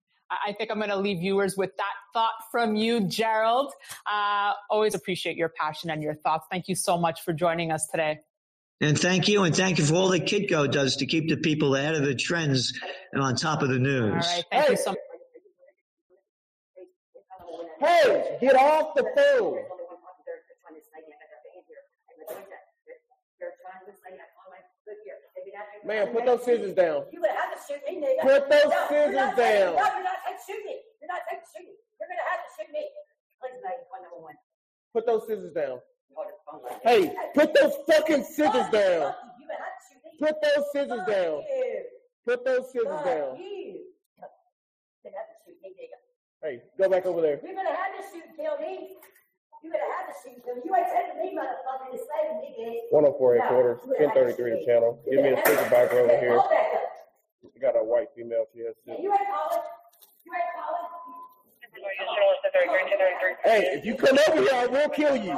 I 0.46 0.52
think 0.52 0.70
I'm 0.70 0.78
going 0.78 0.90
to 0.90 0.96
leave 0.96 1.18
viewers 1.18 1.56
with 1.56 1.76
that 1.76 1.92
thought 2.12 2.34
from 2.50 2.76
you, 2.76 3.00
Gerald. 3.06 3.72
Uh, 4.10 4.52
always 4.70 4.94
appreciate 4.94 5.36
your 5.36 5.50
passion 5.50 5.90
and 5.90 6.02
your 6.02 6.14
thoughts. 6.14 6.46
Thank 6.50 6.68
you 6.68 6.74
so 6.74 6.96
much 6.96 7.22
for 7.22 7.32
joining 7.32 7.70
us 7.70 7.86
today. 7.86 8.20
And 8.80 8.98
thank 8.98 9.28
you, 9.28 9.44
and 9.44 9.54
thank 9.54 9.78
you 9.78 9.84
for 9.84 9.94
all 9.94 10.08
that 10.08 10.26
Kitco 10.26 10.70
does 10.70 10.96
to 10.96 11.06
keep 11.06 11.28
the 11.28 11.36
people 11.36 11.76
ahead 11.76 11.94
of 11.94 12.04
the 12.04 12.14
trends 12.14 12.78
and 13.12 13.22
on 13.22 13.36
top 13.36 13.62
of 13.62 13.68
the 13.68 13.78
news. 13.78 14.10
All 14.10 14.18
right, 14.18 14.44
thank 14.50 14.64
hey. 14.66 14.70
you 14.72 14.76
so 14.76 14.90
much. 14.90 14.98
Hey, 17.80 18.38
get 18.40 18.56
off 18.56 18.94
the 18.94 19.04
phone. 19.16 19.58
Man, 25.84 26.08
put 26.08 26.24
those 26.24 26.44
scissors 26.44 26.74
down. 26.74 27.04
You 27.12 27.20
would 27.20 27.30
have 27.30 27.52
to 27.54 27.58
shoot 27.66 27.80
me, 27.88 28.00
nigga. 28.00 28.22
Put 28.22 28.50
those 28.50 28.70
no, 28.70 28.86
scissors 28.88 29.36
down. 29.36 29.76
No, 29.76 29.84
you're 29.84 30.02
not 30.02 30.20
taking 30.24 30.42
shoot 30.46 30.64
me. 30.64 30.76
You're 31.00 31.12
not 31.12 31.22
taking 31.28 31.44
shoot 31.52 31.66
me. 31.66 31.74
You're 32.00 32.08
gonna 32.08 32.26
have 32.30 32.40
to 32.42 32.50
shoot 32.56 32.70
me. 32.72 32.84
Please, 33.40 33.60
mate, 33.62 33.84
point 33.90 34.02
number 34.02 34.20
one. 34.24 34.34
Put 34.92 35.06
those 35.06 35.26
scissors 35.26 35.52
down. 35.52 35.80
Hey, 36.82 37.14
put 37.34 37.54
those 37.54 37.74
fucking 37.86 38.24
scissors 38.24 38.68
down. 38.70 39.14
Put 40.18 40.36
those 40.42 40.64
scissors 40.72 41.02
down. 41.06 41.42
Put 42.24 42.44
those 42.44 42.70
scissors 42.72 43.04
down. 43.04 43.36
Hey, 46.42 46.62
go 46.78 46.88
back 46.88 47.06
over 47.06 47.20
there. 47.20 47.40
You're 47.42 47.54
gonna 47.54 47.68
have 47.70 47.96
to 47.96 48.02
shoot 48.12 48.24
kill 48.36 48.58
me. 48.58 48.96
You 49.64 49.72
better 49.72 49.88
have 49.96 50.12
to 50.12 50.14
shoot 50.20 50.44
them. 50.44 50.60
You 50.60 50.76
ain't 50.76 50.92
taking 50.92 51.16
me, 51.24 51.40
motherfucker, 51.40 51.88
to 51.88 51.96
save 51.96 52.36
me, 52.36 52.52
bitch. 52.52 52.92
104 52.92 53.16
no, 53.16 53.48
quarters, 53.48 53.80
1033 53.96 54.60
the 54.60 54.64
channel. 54.68 55.00
Give 55.08 55.24
me 55.24 55.32
a 55.32 55.40
sticker 55.40 55.70
back 55.72 55.88
over 55.96 56.20
here. 56.20 56.36
You 57.40 57.60
got 57.64 57.72
a 57.72 57.80
white 57.80 58.12
female, 58.14 58.44
she 58.52 58.60
has 58.60 58.76
two. 58.84 58.92
You 59.00 59.08
ain't 59.08 59.24
calling. 59.32 59.64
You 60.28 60.32
ain't 60.36 60.52
calling. 60.52 60.84
Hey, 63.42 63.72
if 63.72 63.84
you 63.84 63.94
come 63.94 64.18
over 64.28 64.40
here, 64.40 64.50
I 64.52 64.66
will 64.66 64.88
kill 64.90 65.16
you. 65.16 65.36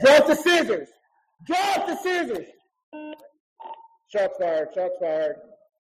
Drop 0.00 0.26
the 0.26 0.34
scissors. 0.34 0.88
Drop 1.46 1.86
the 1.86 1.96
scissors. 1.96 2.46
Shots 4.08 4.36
fired. 4.38 4.68
Shots 4.74 4.94
fired. 5.00 5.36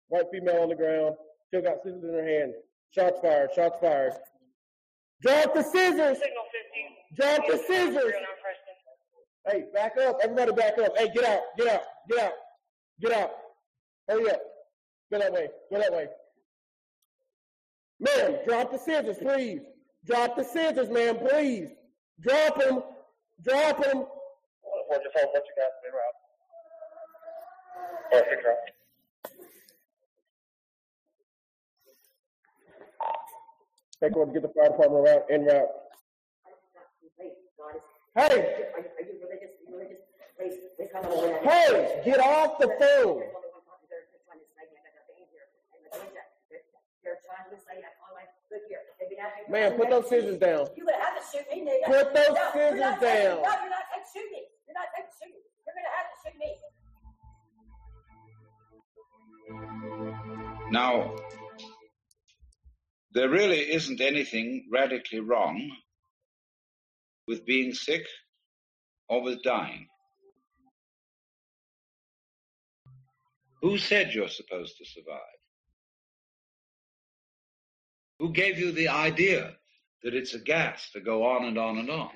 White 0.07 0.25
female 0.31 0.63
on 0.63 0.69
the 0.69 0.75
ground. 0.75 1.15
Still 1.47 1.61
got 1.61 1.77
scissors 1.83 2.03
in 2.03 2.13
her 2.13 2.27
hand. 2.27 2.53
Shots 2.93 3.19
fired. 3.21 3.49
Shots 3.55 3.77
fired. 3.81 4.13
Drop 5.21 5.53
the 5.53 5.63
scissors. 5.63 6.17
Drop 7.15 7.41
the 7.47 7.57
scissors. 7.67 8.13
Hey, 9.47 9.65
back 9.73 9.97
up. 9.97 10.19
Everybody 10.23 10.51
back 10.51 10.77
up. 10.77 10.97
Hey, 10.97 11.09
get 11.13 11.25
out. 11.25 11.41
Get 11.57 11.67
out. 11.67 11.81
Get 12.09 12.19
out. 12.19 12.31
Get 13.01 13.11
out. 13.13 13.31
Hurry 14.07 14.29
up. 14.29 14.41
Go 15.11 15.19
that 15.19 15.33
way. 15.33 15.47
Go 15.71 15.79
that 15.79 15.91
way. 15.91 16.07
Man, 17.99 18.39
drop 18.45 18.71
the 18.71 18.77
scissors, 18.77 19.17
please. 19.17 19.61
Drop 20.05 20.35
the 20.35 20.43
scissors, 20.43 20.89
man, 20.89 21.17
please. 21.17 21.69
Drop 22.19 22.59
them. 22.59 22.83
Drop 23.43 23.81
them. 23.83 24.05
What 24.61 25.01
you 25.01 25.09
got? 25.15 25.31
Perfect, 28.11 28.43
drop. 28.43 28.57
Take 34.03 34.15
one 34.17 34.27
to 34.27 34.33
get 34.33 34.41
the 34.41 34.49
fire 34.49 34.67
department 34.67 35.07
around 35.07 35.23
en 35.31 35.45
route. 35.45 35.69
Hey! 38.19 38.27
Are 38.27 38.83
you 38.99 39.15
religious? 39.71 40.03
Hey, 41.41 42.01
get 42.03 42.19
off 42.19 42.59
the 42.59 42.67
phone! 42.67 43.23
Man, 49.49 49.77
put 49.77 49.89
those 49.89 50.09
scissors 50.09 50.37
down. 50.37 50.67
You're 50.75 50.85
gonna 50.85 50.97
have 50.99 51.15
to 51.15 51.23
shoot 51.31 51.45
me, 51.49 51.61
nigga. 51.61 51.85
Put 51.85 52.13
those 52.13 52.27
no, 52.27 52.35
scissors 52.51 52.75
you're 52.75 52.79
not 52.79 52.99
down. 52.99 52.99
Taking, 52.99 53.43
no, 53.43 53.51
you're 53.61 53.69
not 53.69 53.87
taking 53.87 54.07
shoot 54.13 54.27
me. 54.31 54.41
You're 54.67 54.75
not 54.75 54.91
taking 54.93 55.13
shoot 55.15 55.31
me. 55.31 55.39
You're 55.63 55.75
gonna 55.79 55.95
have 55.95 56.07
to 56.11 56.17
shoot 56.27 56.37
me. 56.39 56.51
Now, 60.71 61.15
there 63.13 63.29
really 63.29 63.59
isn't 63.59 64.01
anything 64.01 64.67
radically 64.71 65.19
wrong 65.19 65.71
with 67.27 67.45
being 67.45 67.73
sick 67.73 68.05
or 69.07 69.21
with 69.21 69.43
dying. 69.43 69.87
Who 73.61 73.77
said 73.77 74.13
you're 74.13 74.27
supposed 74.27 74.77
to 74.77 74.85
survive? 74.85 75.19
Who 78.19 78.33
gave 78.33 78.57
you 78.57 78.71
the 78.71 78.89
idea 78.89 79.53
that 80.03 80.13
it's 80.13 80.33
a 80.33 80.39
gas 80.39 80.89
to 80.91 80.99
go 80.99 81.25
on 81.25 81.45
and 81.45 81.57
on 81.57 81.77
and 81.77 81.89
on? 81.89 82.09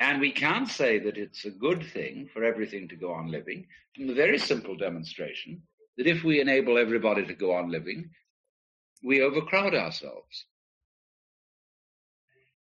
And 0.00 0.20
we 0.20 0.32
can't 0.32 0.68
say 0.68 0.98
that 0.98 1.16
it's 1.16 1.44
a 1.44 1.50
good 1.50 1.84
thing 1.92 2.28
for 2.32 2.44
everything 2.44 2.88
to 2.88 2.96
go 2.96 3.12
on 3.12 3.30
living 3.30 3.66
from 3.94 4.06
the 4.06 4.14
very 4.14 4.38
simple 4.38 4.76
demonstration 4.76 5.62
that 5.96 6.06
if 6.06 6.24
we 6.24 6.40
enable 6.40 6.78
everybody 6.78 7.24
to 7.26 7.34
go 7.34 7.52
on 7.52 7.70
living, 7.70 8.10
we 9.04 9.20
overcrowd 9.20 9.74
ourselves. 9.74 10.46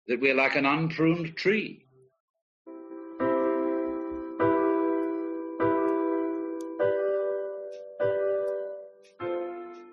That 0.07 0.19
we're 0.19 0.33
like 0.33 0.55
an 0.55 0.65
unpruned 0.65 1.37
tree. 1.37 1.85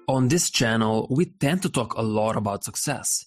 On 0.08 0.28
this 0.28 0.50
channel, 0.50 1.06
we 1.10 1.26
tend 1.26 1.62
to 1.62 1.68
talk 1.68 1.94
a 1.94 2.02
lot 2.02 2.34
about 2.34 2.64
success, 2.64 3.26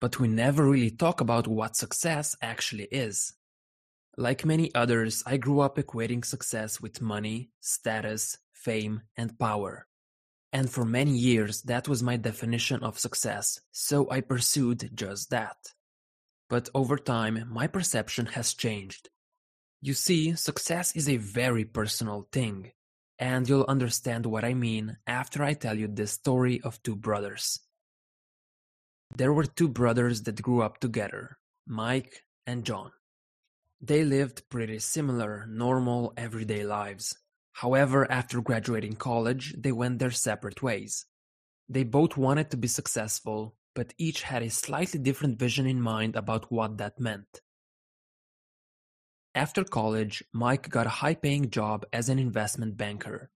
but 0.00 0.18
we 0.18 0.26
never 0.26 0.66
really 0.66 0.90
talk 0.90 1.20
about 1.20 1.46
what 1.46 1.76
success 1.76 2.34
actually 2.40 2.88
is. 2.90 3.34
Like 4.16 4.46
many 4.46 4.74
others, 4.74 5.22
I 5.26 5.36
grew 5.36 5.60
up 5.60 5.76
equating 5.76 6.24
success 6.24 6.80
with 6.80 7.02
money, 7.02 7.50
status, 7.60 8.38
fame, 8.52 9.02
and 9.16 9.38
power. 9.38 9.87
And 10.52 10.70
for 10.70 10.84
many 10.84 11.12
years, 11.12 11.62
that 11.62 11.88
was 11.88 12.02
my 12.02 12.16
definition 12.16 12.82
of 12.82 12.98
success, 12.98 13.60
so 13.70 14.10
I 14.10 14.22
pursued 14.22 14.90
just 14.94 15.30
that. 15.30 15.56
But 16.48 16.70
over 16.74 16.96
time, 16.96 17.44
my 17.50 17.66
perception 17.66 18.26
has 18.26 18.54
changed. 18.54 19.10
You 19.82 19.94
see, 19.94 20.34
success 20.34 20.96
is 20.96 21.08
a 21.08 21.18
very 21.18 21.64
personal 21.64 22.28
thing, 22.32 22.72
and 23.18 23.48
you'll 23.48 23.66
understand 23.68 24.26
what 24.26 24.44
I 24.44 24.54
mean 24.54 24.96
after 25.06 25.42
I 25.42 25.52
tell 25.52 25.78
you 25.78 25.86
this 25.86 26.12
story 26.12 26.60
of 26.62 26.82
two 26.82 26.96
brothers. 26.96 27.60
There 29.14 29.32
were 29.32 29.46
two 29.46 29.68
brothers 29.68 30.22
that 30.22 30.42
grew 30.42 30.62
up 30.62 30.80
together, 30.80 31.38
Mike 31.66 32.24
and 32.46 32.64
John. 32.64 32.92
They 33.80 34.02
lived 34.04 34.48
pretty 34.48 34.80
similar, 34.80 35.46
normal, 35.46 36.12
everyday 36.16 36.64
lives. 36.64 37.16
However, 37.62 38.08
after 38.08 38.40
graduating 38.40 38.94
college, 38.94 39.52
they 39.58 39.72
went 39.72 39.98
their 39.98 40.12
separate 40.12 40.62
ways. 40.62 41.06
They 41.68 41.82
both 41.82 42.16
wanted 42.16 42.52
to 42.52 42.56
be 42.56 42.68
successful, 42.68 43.56
but 43.74 43.94
each 43.98 44.22
had 44.22 44.44
a 44.44 44.50
slightly 44.50 45.00
different 45.00 45.40
vision 45.40 45.66
in 45.66 45.80
mind 45.80 46.14
about 46.14 46.52
what 46.52 46.78
that 46.78 47.00
meant. 47.00 47.40
After 49.34 49.64
college, 49.64 50.22
Mike 50.32 50.70
got 50.70 50.86
a 50.86 51.00
high 51.00 51.16
paying 51.16 51.50
job 51.50 51.84
as 51.92 52.08
an 52.08 52.20
investment 52.20 52.76
banker. 52.76 53.32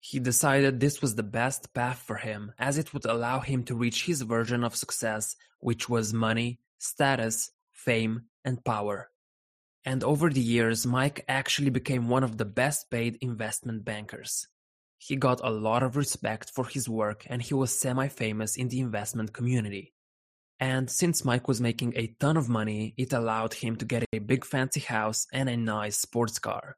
He 0.00 0.18
decided 0.18 0.80
this 0.80 1.00
was 1.00 1.14
the 1.14 1.22
best 1.22 1.72
path 1.72 2.02
for 2.04 2.16
him 2.16 2.52
as 2.58 2.78
it 2.78 2.92
would 2.92 3.04
allow 3.04 3.38
him 3.38 3.62
to 3.64 3.76
reach 3.76 4.06
his 4.06 4.22
version 4.22 4.64
of 4.64 4.74
success, 4.74 5.36
which 5.60 5.88
was 5.88 6.12
money, 6.12 6.58
status, 6.80 7.52
fame, 7.70 8.24
and 8.44 8.64
power. 8.64 9.10
And 9.84 10.04
over 10.04 10.30
the 10.30 10.40
years, 10.40 10.86
Mike 10.86 11.24
actually 11.28 11.70
became 11.70 12.08
one 12.08 12.22
of 12.22 12.38
the 12.38 12.44
best 12.44 12.90
paid 12.90 13.18
investment 13.20 13.84
bankers. 13.84 14.46
He 14.98 15.16
got 15.16 15.40
a 15.42 15.50
lot 15.50 15.82
of 15.82 15.96
respect 15.96 16.50
for 16.50 16.64
his 16.66 16.88
work 16.88 17.26
and 17.28 17.42
he 17.42 17.54
was 17.54 17.76
semi 17.76 18.06
famous 18.06 18.56
in 18.56 18.68
the 18.68 18.78
investment 18.78 19.32
community. 19.32 19.92
And 20.60 20.88
since 20.88 21.24
Mike 21.24 21.48
was 21.48 21.60
making 21.60 21.94
a 21.96 22.14
ton 22.20 22.36
of 22.36 22.48
money, 22.48 22.94
it 22.96 23.12
allowed 23.12 23.54
him 23.54 23.74
to 23.76 23.84
get 23.84 24.04
a 24.12 24.20
big 24.20 24.44
fancy 24.44 24.78
house 24.78 25.26
and 25.32 25.48
a 25.48 25.56
nice 25.56 25.96
sports 25.96 26.38
car. 26.38 26.76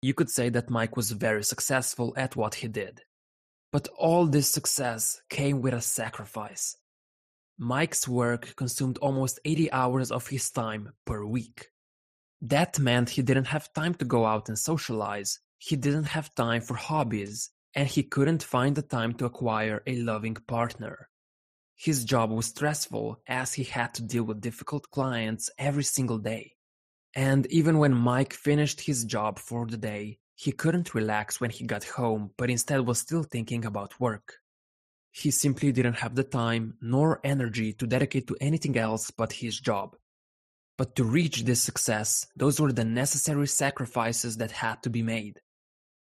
You 0.00 0.14
could 0.14 0.30
say 0.30 0.48
that 0.48 0.70
Mike 0.70 0.96
was 0.96 1.10
very 1.10 1.44
successful 1.44 2.14
at 2.16 2.34
what 2.34 2.54
he 2.54 2.68
did. 2.68 3.02
But 3.72 3.88
all 3.98 4.26
this 4.26 4.48
success 4.50 5.20
came 5.28 5.60
with 5.60 5.74
a 5.74 5.82
sacrifice. 5.82 6.76
Mike's 7.58 8.08
work 8.08 8.56
consumed 8.56 8.96
almost 8.98 9.38
80 9.44 9.70
hours 9.70 10.10
of 10.10 10.28
his 10.28 10.50
time 10.50 10.92
per 11.04 11.26
week. 11.26 11.68
That 12.44 12.78
meant 12.78 13.08
he 13.08 13.22
didn't 13.22 13.46
have 13.46 13.72
time 13.72 13.94
to 13.94 14.04
go 14.04 14.26
out 14.26 14.50
and 14.50 14.58
socialize, 14.58 15.40
he 15.56 15.76
didn't 15.76 16.08
have 16.16 16.34
time 16.34 16.60
for 16.60 16.74
hobbies, 16.74 17.48
and 17.74 17.88
he 17.88 18.02
couldn't 18.02 18.42
find 18.42 18.76
the 18.76 18.82
time 18.82 19.14
to 19.14 19.24
acquire 19.24 19.82
a 19.86 19.96
loving 19.96 20.34
partner. 20.34 21.08
His 21.74 22.04
job 22.04 22.30
was 22.30 22.46
stressful 22.46 23.22
as 23.26 23.54
he 23.54 23.64
had 23.64 23.94
to 23.94 24.02
deal 24.02 24.24
with 24.24 24.42
difficult 24.42 24.90
clients 24.90 25.48
every 25.56 25.84
single 25.84 26.18
day. 26.18 26.52
And 27.16 27.46
even 27.46 27.78
when 27.78 27.94
Mike 27.94 28.34
finished 28.34 28.82
his 28.82 29.06
job 29.06 29.38
for 29.38 29.66
the 29.66 29.78
day, 29.78 30.18
he 30.34 30.52
couldn't 30.52 30.94
relax 30.94 31.40
when 31.40 31.48
he 31.48 31.64
got 31.64 31.84
home, 31.84 32.32
but 32.36 32.50
instead 32.50 32.80
was 32.86 32.98
still 32.98 33.22
thinking 33.22 33.64
about 33.64 33.98
work. 33.98 34.40
He 35.10 35.30
simply 35.30 35.72
didn't 35.72 36.00
have 36.00 36.14
the 36.14 36.24
time 36.24 36.74
nor 36.82 37.20
energy 37.24 37.72
to 37.72 37.86
dedicate 37.86 38.26
to 38.26 38.36
anything 38.38 38.76
else 38.76 39.10
but 39.10 39.32
his 39.32 39.58
job. 39.58 39.96
But 40.76 40.96
to 40.96 41.04
reach 41.04 41.44
this 41.44 41.62
success, 41.62 42.26
those 42.36 42.60
were 42.60 42.72
the 42.72 42.84
necessary 42.84 43.46
sacrifices 43.46 44.38
that 44.38 44.50
had 44.50 44.82
to 44.82 44.90
be 44.90 45.02
made. 45.02 45.40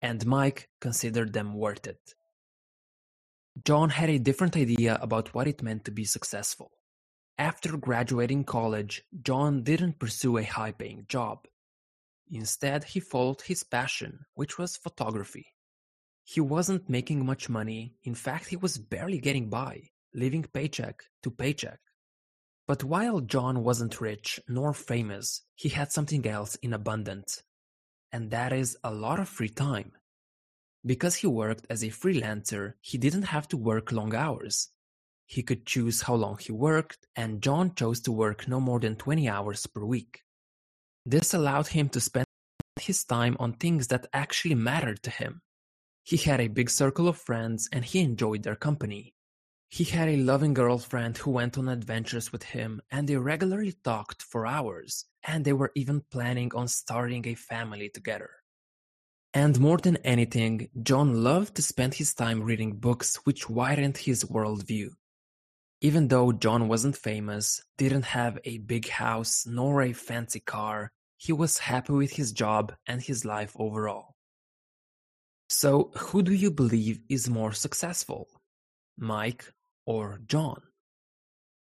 And 0.01 0.25
Mike 0.25 0.69
considered 0.81 1.33
them 1.33 1.53
worth 1.53 1.87
it. 1.87 2.13
John 3.63 3.89
had 3.89 4.09
a 4.09 4.19
different 4.19 4.57
idea 4.57 4.97
about 5.01 5.33
what 5.33 5.47
it 5.47 5.63
meant 5.63 5.85
to 5.85 5.91
be 5.91 6.03
successful. 6.03 6.71
After 7.37 7.77
graduating 7.77 8.45
college, 8.45 9.03
John 9.21 9.63
didn't 9.63 9.99
pursue 9.99 10.37
a 10.37 10.43
high 10.43 10.71
paying 10.71 11.05
job. 11.07 11.45
Instead, 12.31 12.85
he 12.85 12.99
followed 12.99 13.41
his 13.41 13.63
passion, 13.63 14.25
which 14.33 14.57
was 14.57 14.77
photography. 14.77 15.47
He 16.23 16.41
wasn't 16.41 16.89
making 16.89 17.25
much 17.25 17.49
money, 17.49 17.95
in 18.03 18.15
fact, 18.15 18.47
he 18.47 18.55
was 18.55 18.79
barely 18.79 19.19
getting 19.19 19.49
by, 19.49 19.89
living 20.13 20.43
paycheck 20.43 21.03
to 21.21 21.29
paycheck. 21.29 21.79
But 22.67 22.83
while 22.83 23.19
John 23.21 23.63
wasn't 23.63 24.01
rich 24.01 24.39
nor 24.47 24.73
famous, 24.73 25.43
he 25.55 25.69
had 25.69 25.91
something 25.91 26.25
else 26.27 26.55
in 26.55 26.73
abundance, 26.73 27.43
and 28.11 28.31
that 28.31 28.51
is 28.51 28.77
a 28.83 28.93
lot 28.93 29.19
of 29.19 29.29
free 29.29 29.49
time. 29.49 29.91
Because 30.85 31.15
he 31.15 31.27
worked 31.27 31.65
as 31.69 31.83
a 31.83 31.89
freelancer, 31.89 32.73
he 32.81 32.97
didn't 32.97 33.23
have 33.23 33.47
to 33.49 33.57
work 33.57 33.91
long 33.91 34.15
hours. 34.15 34.69
He 35.25 35.41
could 35.41 35.65
choose 35.65 36.03
how 36.03 36.15
long 36.15 36.37
he 36.37 36.51
worked, 36.51 37.07
and 37.15 37.41
John 37.41 37.73
chose 37.73 37.99
to 38.01 38.11
work 38.11 38.47
no 38.47 38.59
more 38.59 38.79
than 38.79 38.95
20 38.95 39.27
hours 39.27 39.65
per 39.65 39.83
week. 39.83 40.21
This 41.05 41.33
allowed 41.33 41.67
him 41.67 41.89
to 41.89 41.99
spend 41.99 42.25
his 42.79 43.03
time 43.03 43.35
on 43.39 43.53
things 43.53 43.87
that 43.87 44.07
actually 44.13 44.55
mattered 44.55 45.01
to 45.03 45.09
him. 45.09 45.41
He 46.03 46.17
had 46.17 46.39
a 46.39 46.47
big 46.47 46.69
circle 46.69 47.07
of 47.07 47.17
friends 47.17 47.67
and 47.71 47.83
he 47.83 48.01
enjoyed 48.01 48.43
their 48.43 48.55
company. 48.55 49.14
He 49.69 49.83
had 49.83 50.07
a 50.07 50.17
loving 50.17 50.53
girlfriend 50.53 51.17
who 51.17 51.31
went 51.31 51.57
on 51.57 51.67
adventures 51.67 52.31
with 52.31 52.43
him 52.43 52.81
and 52.91 53.07
they 53.07 53.17
regularly 53.17 53.73
talked 53.83 54.21
for 54.21 54.45
hours, 54.45 55.05
and 55.23 55.43
they 55.43 55.53
were 55.53 55.71
even 55.75 56.01
planning 56.11 56.51
on 56.55 56.67
starting 56.67 57.27
a 57.27 57.35
family 57.35 57.89
together. 57.89 58.29
And 59.33 59.59
more 59.59 59.77
than 59.77 59.97
anything, 59.97 60.69
John 60.81 61.23
loved 61.23 61.55
to 61.55 61.61
spend 61.61 61.95
his 61.95 62.13
time 62.13 62.41
reading 62.41 62.77
books 62.77 63.17
which 63.25 63.49
widened 63.49 63.97
his 63.97 64.23
worldview. 64.23 64.91
Even 65.81 66.07
though 66.07 66.31
John 66.31 66.69
wasn't 66.69 66.95
famous, 66.95 67.61
didn't 67.77 68.05
have 68.05 68.39
a 68.45 68.59
big 68.59 68.87
house 68.87 69.45
nor 69.45 69.81
a 69.81 69.91
fancy 69.91 70.39
car, 70.39 70.93
he 71.17 71.33
was 71.33 71.57
happy 71.57 71.91
with 71.91 72.13
his 72.13 72.31
job 72.31 72.73
and 72.87 73.01
his 73.01 73.25
life 73.25 73.51
overall. 73.59 74.15
So, 75.49 75.91
who 75.97 76.23
do 76.23 76.33
you 76.33 76.49
believe 76.49 77.01
is 77.09 77.29
more 77.29 77.51
successful? 77.51 78.29
Mike 78.97 79.53
or 79.85 80.19
John? 80.27 80.61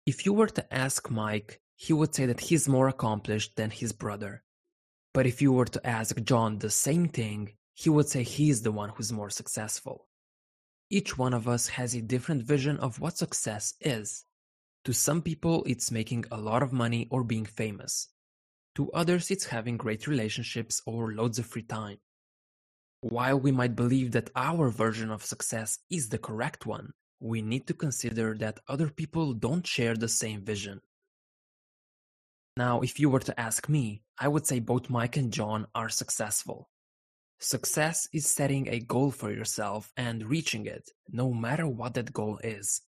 If 0.06 0.24
you 0.24 0.32
were 0.32 0.48
to 0.48 0.74
ask 0.74 1.10
Mike, 1.10 1.60
he 1.76 1.92
would 1.92 2.14
say 2.14 2.26
that 2.26 2.40
he's 2.40 2.68
more 2.68 2.88
accomplished 2.88 3.56
than 3.56 3.70
his 3.70 3.92
brother. 3.92 4.42
But 5.14 5.26
if 5.26 5.40
you 5.42 5.52
were 5.52 5.66
to 5.66 5.86
ask 5.86 6.20
John 6.22 6.58
the 6.58 6.70
same 6.70 7.08
thing, 7.08 7.52
he 7.74 7.90
would 7.90 8.08
say 8.08 8.22
he's 8.22 8.62
the 8.62 8.72
one 8.72 8.90
who's 8.90 9.12
more 9.12 9.30
successful. 9.30 10.08
Each 10.90 11.18
one 11.18 11.34
of 11.34 11.46
us 11.46 11.68
has 11.68 11.94
a 11.94 12.00
different 12.00 12.42
vision 12.42 12.78
of 12.78 13.00
what 13.00 13.18
success 13.18 13.74
is. 13.80 14.24
To 14.84 14.92
some 14.92 15.22
people, 15.22 15.62
it's 15.66 15.90
making 15.90 16.24
a 16.30 16.38
lot 16.38 16.62
of 16.62 16.72
money 16.72 17.06
or 17.10 17.22
being 17.22 17.44
famous. 17.44 18.08
To 18.76 18.90
others, 18.92 19.30
it's 19.30 19.46
having 19.46 19.76
great 19.76 20.06
relationships 20.06 20.80
or 20.86 21.12
loads 21.12 21.38
of 21.38 21.46
free 21.46 21.62
time. 21.62 21.98
While 23.00 23.38
we 23.38 23.52
might 23.52 23.76
believe 23.76 24.12
that 24.12 24.30
our 24.34 24.70
version 24.70 25.10
of 25.10 25.24
success 25.24 25.78
is 25.90 26.08
the 26.08 26.18
correct 26.18 26.64
one, 26.64 26.92
we 27.20 27.42
need 27.42 27.66
to 27.66 27.74
consider 27.74 28.36
that 28.38 28.60
other 28.68 28.88
people 28.88 29.34
don't 29.34 29.66
share 29.66 29.94
the 29.94 30.08
same 30.08 30.42
vision. 30.44 30.80
Now, 32.56 32.80
if 32.80 32.98
you 32.98 33.08
were 33.08 33.20
to 33.20 33.40
ask 33.40 33.68
me, 33.68 34.02
I 34.18 34.28
would 34.28 34.46
say 34.46 34.58
both 34.58 34.90
Mike 34.90 35.16
and 35.16 35.32
John 35.32 35.66
are 35.74 35.88
successful. 35.88 36.68
Success 37.38 38.08
is 38.12 38.26
setting 38.28 38.68
a 38.68 38.80
goal 38.80 39.12
for 39.12 39.30
yourself 39.30 39.92
and 39.96 40.26
reaching 40.28 40.66
it, 40.66 40.90
no 41.08 41.32
matter 41.32 41.68
what 41.68 41.94
that 41.94 42.12
goal 42.12 42.40
is. 42.42 42.82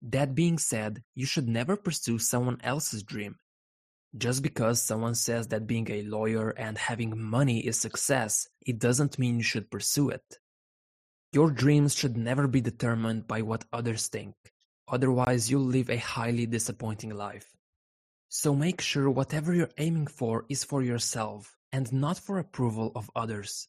That 0.00 0.34
being 0.34 0.58
said, 0.58 1.02
you 1.14 1.26
should 1.26 1.48
never 1.48 1.76
pursue 1.76 2.18
someone 2.18 2.60
else's 2.62 3.02
dream. 3.02 3.36
Just 4.16 4.44
because 4.44 4.80
someone 4.80 5.16
says 5.16 5.48
that 5.48 5.66
being 5.66 5.90
a 5.90 6.02
lawyer 6.02 6.50
and 6.50 6.78
having 6.78 7.20
money 7.20 7.66
is 7.66 7.80
success, 7.80 8.46
it 8.60 8.78
doesn't 8.78 9.18
mean 9.18 9.38
you 9.38 9.42
should 9.42 9.72
pursue 9.72 10.10
it. 10.10 10.38
Your 11.34 11.50
dreams 11.50 11.96
should 11.96 12.16
never 12.16 12.46
be 12.46 12.60
determined 12.60 13.26
by 13.26 13.42
what 13.42 13.64
others 13.72 14.06
think, 14.06 14.36
otherwise, 14.86 15.50
you'll 15.50 15.66
live 15.66 15.90
a 15.90 15.96
highly 15.96 16.46
disappointing 16.46 17.10
life. 17.10 17.56
So 18.28 18.54
make 18.54 18.80
sure 18.80 19.10
whatever 19.10 19.52
you're 19.52 19.76
aiming 19.78 20.06
for 20.06 20.44
is 20.48 20.62
for 20.62 20.80
yourself 20.80 21.56
and 21.72 21.92
not 21.92 22.18
for 22.18 22.38
approval 22.38 22.92
of 22.94 23.10
others. 23.16 23.66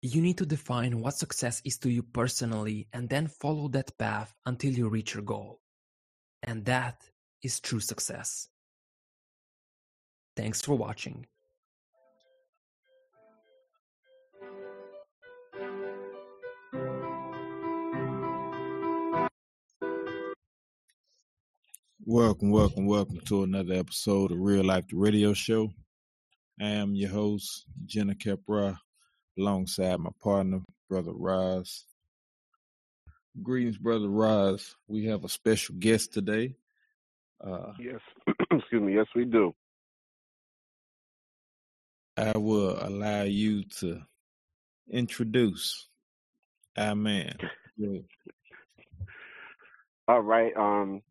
You 0.00 0.22
need 0.22 0.38
to 0.38 0.46
define 0.46 1.00
what 1.00 1.16
success 1.16 1.60
is 1.64 1.76
to 1.78 1.90
you 1.90 2.04
personally 2.04 2.86
and 2.92 3.08
then 3.08 3.26
follow 3.26 3.66
that 3.70 3.98
path 3.98 4.32
until 4.46 4.72
you 4.72 4.88
reach 4.88 5.14
your 5.14 5.24
goal. 5.24 5.58
And 6.44 6.64
that 6.66 7.02
is 7.42 7.58
true 7.58 7.80
success. 7.80 8.46
Thanks 10.36 10.62
for 10.62 10.76
watching. 10.76 11.26
Welcome, 22.06 22.50
welcome, 22.50 22.86
welcome 22.86 23.20
to 23.26 23.42
another 23.42 23.74
episode 23.74 24.32
of 24.32 24.38
Real 24.40 24.64
Life 24.64 24.88
the 24.88 24.96
Radio 24.96 25.34
Show. 25.34 25.70
I 26.58 26.64
am 26.64 26.94
your 26.94 27.10
host, 27.10 27.66
Jegna 27.84 28.14
Khepera, 28.16 28.78
alongside 29.38 30.00
my 30.00 30.10
partner, 30.22 30.60
Brother 30.88 31.12
Ras. 31.14 31.84
Greetings, 33.42 33.76
Brother 33.76 34.08
Ras. 34.08 34.74
We 34.88 35.04
have 35.06 35.24
a 35.24 35.28
special 35.28 35.74
guest 35.78 36.14
today. 36.14 36.56
Uh, 37.38 37.74
yes, 37.78 38.00
excuse 38.50 38.82
me. 38.82 38.94
Yes, 38.94 39.06
we 39.14 39.26
do. 39.26 39.54
I 42.16 42.36
will 42.38 42.78
allow 42.82 43.24
you 43.24 43.64
to 43.80 44.00
introduce 44.90 45.86
our 46.78 46.94
man. 46.94 47.36
All 50.08 50.22
right. 50.22 50.56
Um, 50.56 51.02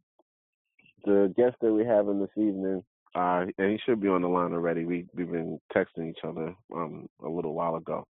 the 1.06 1.34
guest 1.38 1.56
that 1.62 1.74
we 1.74 1.86
have 1.86 2.08
in 2.08 2.20
this 2.20 2.30
evening, 2.36 2.84
uh, 3.16 3.46
and 3.58 3.72
he 3.72 3.80
should 3.86 4.02
be 4.02 4.08
on 4.08 4.22
the 4.22 4.28
line 4.28 4.54
already. 4.54 4.86
We 4.86 5.06
we've 5.14 5.32
been 5.32 5.60
texting 5.76 6.10
each 6.10 6.24
other 6.24 6.54
um 6.76 7.08
a 7.24 7.30
little 7.30 7.54
while 7.54 7.76
ago, 7.76 8.06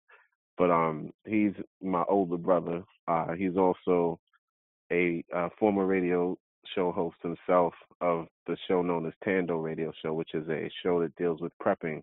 but 0.57 0.71
um 0.71 1.11
he's 1.25 1.53
my 1.81 2.03
older 2.09 2.37
brother. 2.37 2.83
Uh, 3.07 3.33
he's 3.33 3.57
also 3.57 4.19
a 4.91 5.23
uh, 5.35 5.49
former 5.59 5.85
radio 5.85 6.37
show 6.75 6.91
host 6.91 7.17
himself 7.21 7.73
of 8.01 8.27
the 8.47 8.57
show 8.67 8.81
known 8.81 9.05
as 9.07 9.13
Tando 9.23 9.57
Radio 9.57 9.91
Show, 10.01 10.13
which 10.13 10.33
is 10.33 10.47
a 10.49 10.69
show 10.83 11.01
that 11.01 11.15
deals 11.15 11.41
with 11.41 11.51
prepping 11.63 12.01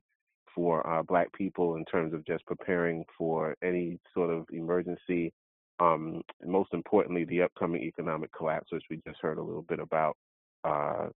for 0.54 0.86
uh, 0.88 1.02
Black 1.02 1.32
people 1.32 1.76
in 1.76 1.84
terms 1.84 2.14
of 2.14 2.24
just 2.26 2.44
preparing 2.46 3.04
for 3.16 3.54
any 3.62 3.98
sort 4.14 4.30
of 4.30 4.46
emergency. 4.52 5.32
Um, 5.78 6.22
most 6.44 6.72
importantly, 6.72 7.24
the 7.24 7.42
upcoming 7.42 7.82
economic 7.82 8.32
collapse, 8.32 8.68
which 8.72 8.84
we 8.88 9.00
just 9.06 9.20
heard 9.20 9.38
a 9.38 9.42
little 9.42 9.62
bit 9.62 9.78
about 9.78 10.16
uh, 10.64 11.08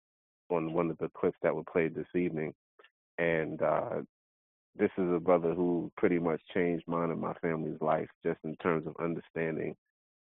on 0.51 0.73
one 0.73 0.91
of 0.91 0.99
the 0.99 1.11
clips 1.17 1.39
that 1.43 1.55
were 1.55 1.65
played 1.65 1.95
this 1.95 2.07
evening. 2.15 2.53
And 3.19 3.61
uh, 3.63 4.01
this 4.77 4.91
is 4.99 5.13
a 5.13 5.21
brother 5.21 5.55
who 5.55 5.91
pretty 5.97 6.19
much 6.19 6.41
changed 6.55 6.85
mine 6.87 7.11
and 7.11 7.21
my 7.21 7.35
family's 7.35 7.81
life 7.81 8.09
just 8.25 8.39
in 8.45 8.57
terms 8.57 8.87
of 8.87 8.95
understanding 9.03 9.75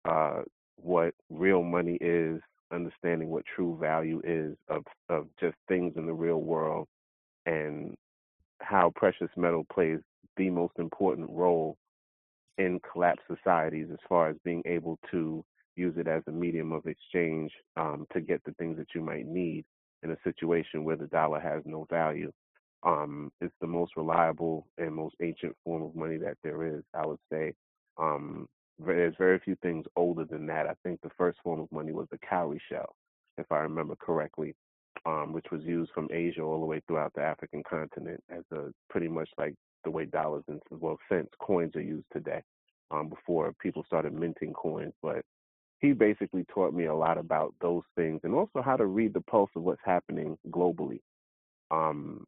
uh, 0.06 0.42
what 0.78 1.14
real 1.30 1.64
money 1.64 1.98
is, 2.02 2.42
understanding 2.72 3.30
what 3.30 3.44
true 3.56 3.78
value 3.80 4.22
is 4.24 4.56
of, 4.70 4.84
of 5.10 5.28
just 5.40 5.56
things 5.68 5.94
in 5.96 6.06
the 6.06 6.14
real 6.14 6.42
world, 6.42 6.88
and 7.46 7.96
how 8.60 8.92
precious 8.96 9.30
metal 9.38 9.66
plays 9.72 10.00
the 10.38 10.50
most 10.50 10.74
important 10.78 11.30
role 11.30 11.78
in 12.58 12.80
collapsed 12.92 13.26
societies 13.28 13.88
as 13.92 14.00
far 14.10 14.30
as 14.30 14.36
being 14.44 14.64
able 14.66 14.98
to 15.12 15.44
use 15.78 15.96
it 15.98 16.08
as 16.08 16.24
a 16.28 16.32
medium 16.32 16.72
of 16.72 16.86
exchange 16.86 17.52
um, 17.78 18.06
to 18.14 18.22
get 18.22 18.44
the 18.44 18.54
things 18.54 18.78
that 18.78 18.88
you 18.96 19.02
might 19.02 19.26
need 19.28 19.66
in 20.04 20.12
a 20.12 20.18
situation 20.24 20.84
where 20.84 20.96
the 20.96 21.08
dollar 21.08 21.40
has 21.40 21.62
no 21.66 21.86
value. 21.90 22.32
Um, 22.84 23.32
it's 23.42 23.54
the 23.60 23.68
most 23.68 23.94
reliable 23.98 24.68
and 24.78 24.94
most 24.94 25.16
ancient 25.22 25.56
form 25.64 25.84
of 25.84 25.96
money 25.96 26.18
that 26.18 26.38
there 26.44 26.66
is, 26.78 26.84
I 26.94 27.06
would 27.06 27.20
say. 27.32 27.54
Um, 27.98 28.48
there's 28.80 29.16
very 29.18 29.40
few 29.40 29.56
things 29.62 29.86
older 29.96 30.24
than 30.24 30.46
that. 30.48 30.68
I 30.68 30.76
think 30.84 31.02
the 31.02 31.10
first 31.18 31.40
form 31.44 31.60
of 31.60 31.72
money 31.72 31.92
was 31.92 32.08
the 32.12 32.20
cowrie 32.20 32.62
shell, 32.70 32.96
if 33.38 33.52
I 33.52 33.58
remember 33.58 33.96
correctly, 33.96 34.56
um, 35.06 35.34
which 35.34 35.48
was 35.52 35.64
used 35.64 35.92
from 35.94 36.10
Asia 36.12 36.42
all 36.42 36.60
the 36.60 36.66
way 36.66 36.82
throughout 36.88 37.14
the 37.16 37.22
African 37.22 37.64
continent 37.68 38.24
as 38.30 38.44
a 38.52 38.72
pretty 38.90 39.08
much 39.08 39.30
like 39.38 39.56
the 39.84 39.92
way 39.92 40.06
dollars 40.06 40.44
and 40.48 40.62
well 40.70 40.98
cents 41.10 41.32
coins 41.40 41.76
are 41.76 41.82
used 41.82 42.06
today. 42.14 42.42
Um, 42.90 43.10
before 43.10 43.54
people 43.62 43.84
started 43.86 44.14
minting 44.14 44.54
coins, 44.54 44.94
but 45.02 45.22
he 45.80 45.94
basically 45.94 46.46
taught 46.54 46.74
me 46.74 46.86
a 46.86 46.96
lot 46.96 47.18
about 47.18 47.54
those 47.62 47.84
things 47.96 48.22
and 48.24 48.34
also 48.34 48.62
how 48.62 48.76
to 48.76 48.86
read 48.86 49.14
the 49.14 49.22
pulse 49.22 49.52
of 49.56 49.64
what's 49.64 49.82
happening 49.86 50.38
globally. 50.50 51.00
Um, 51.70 52.26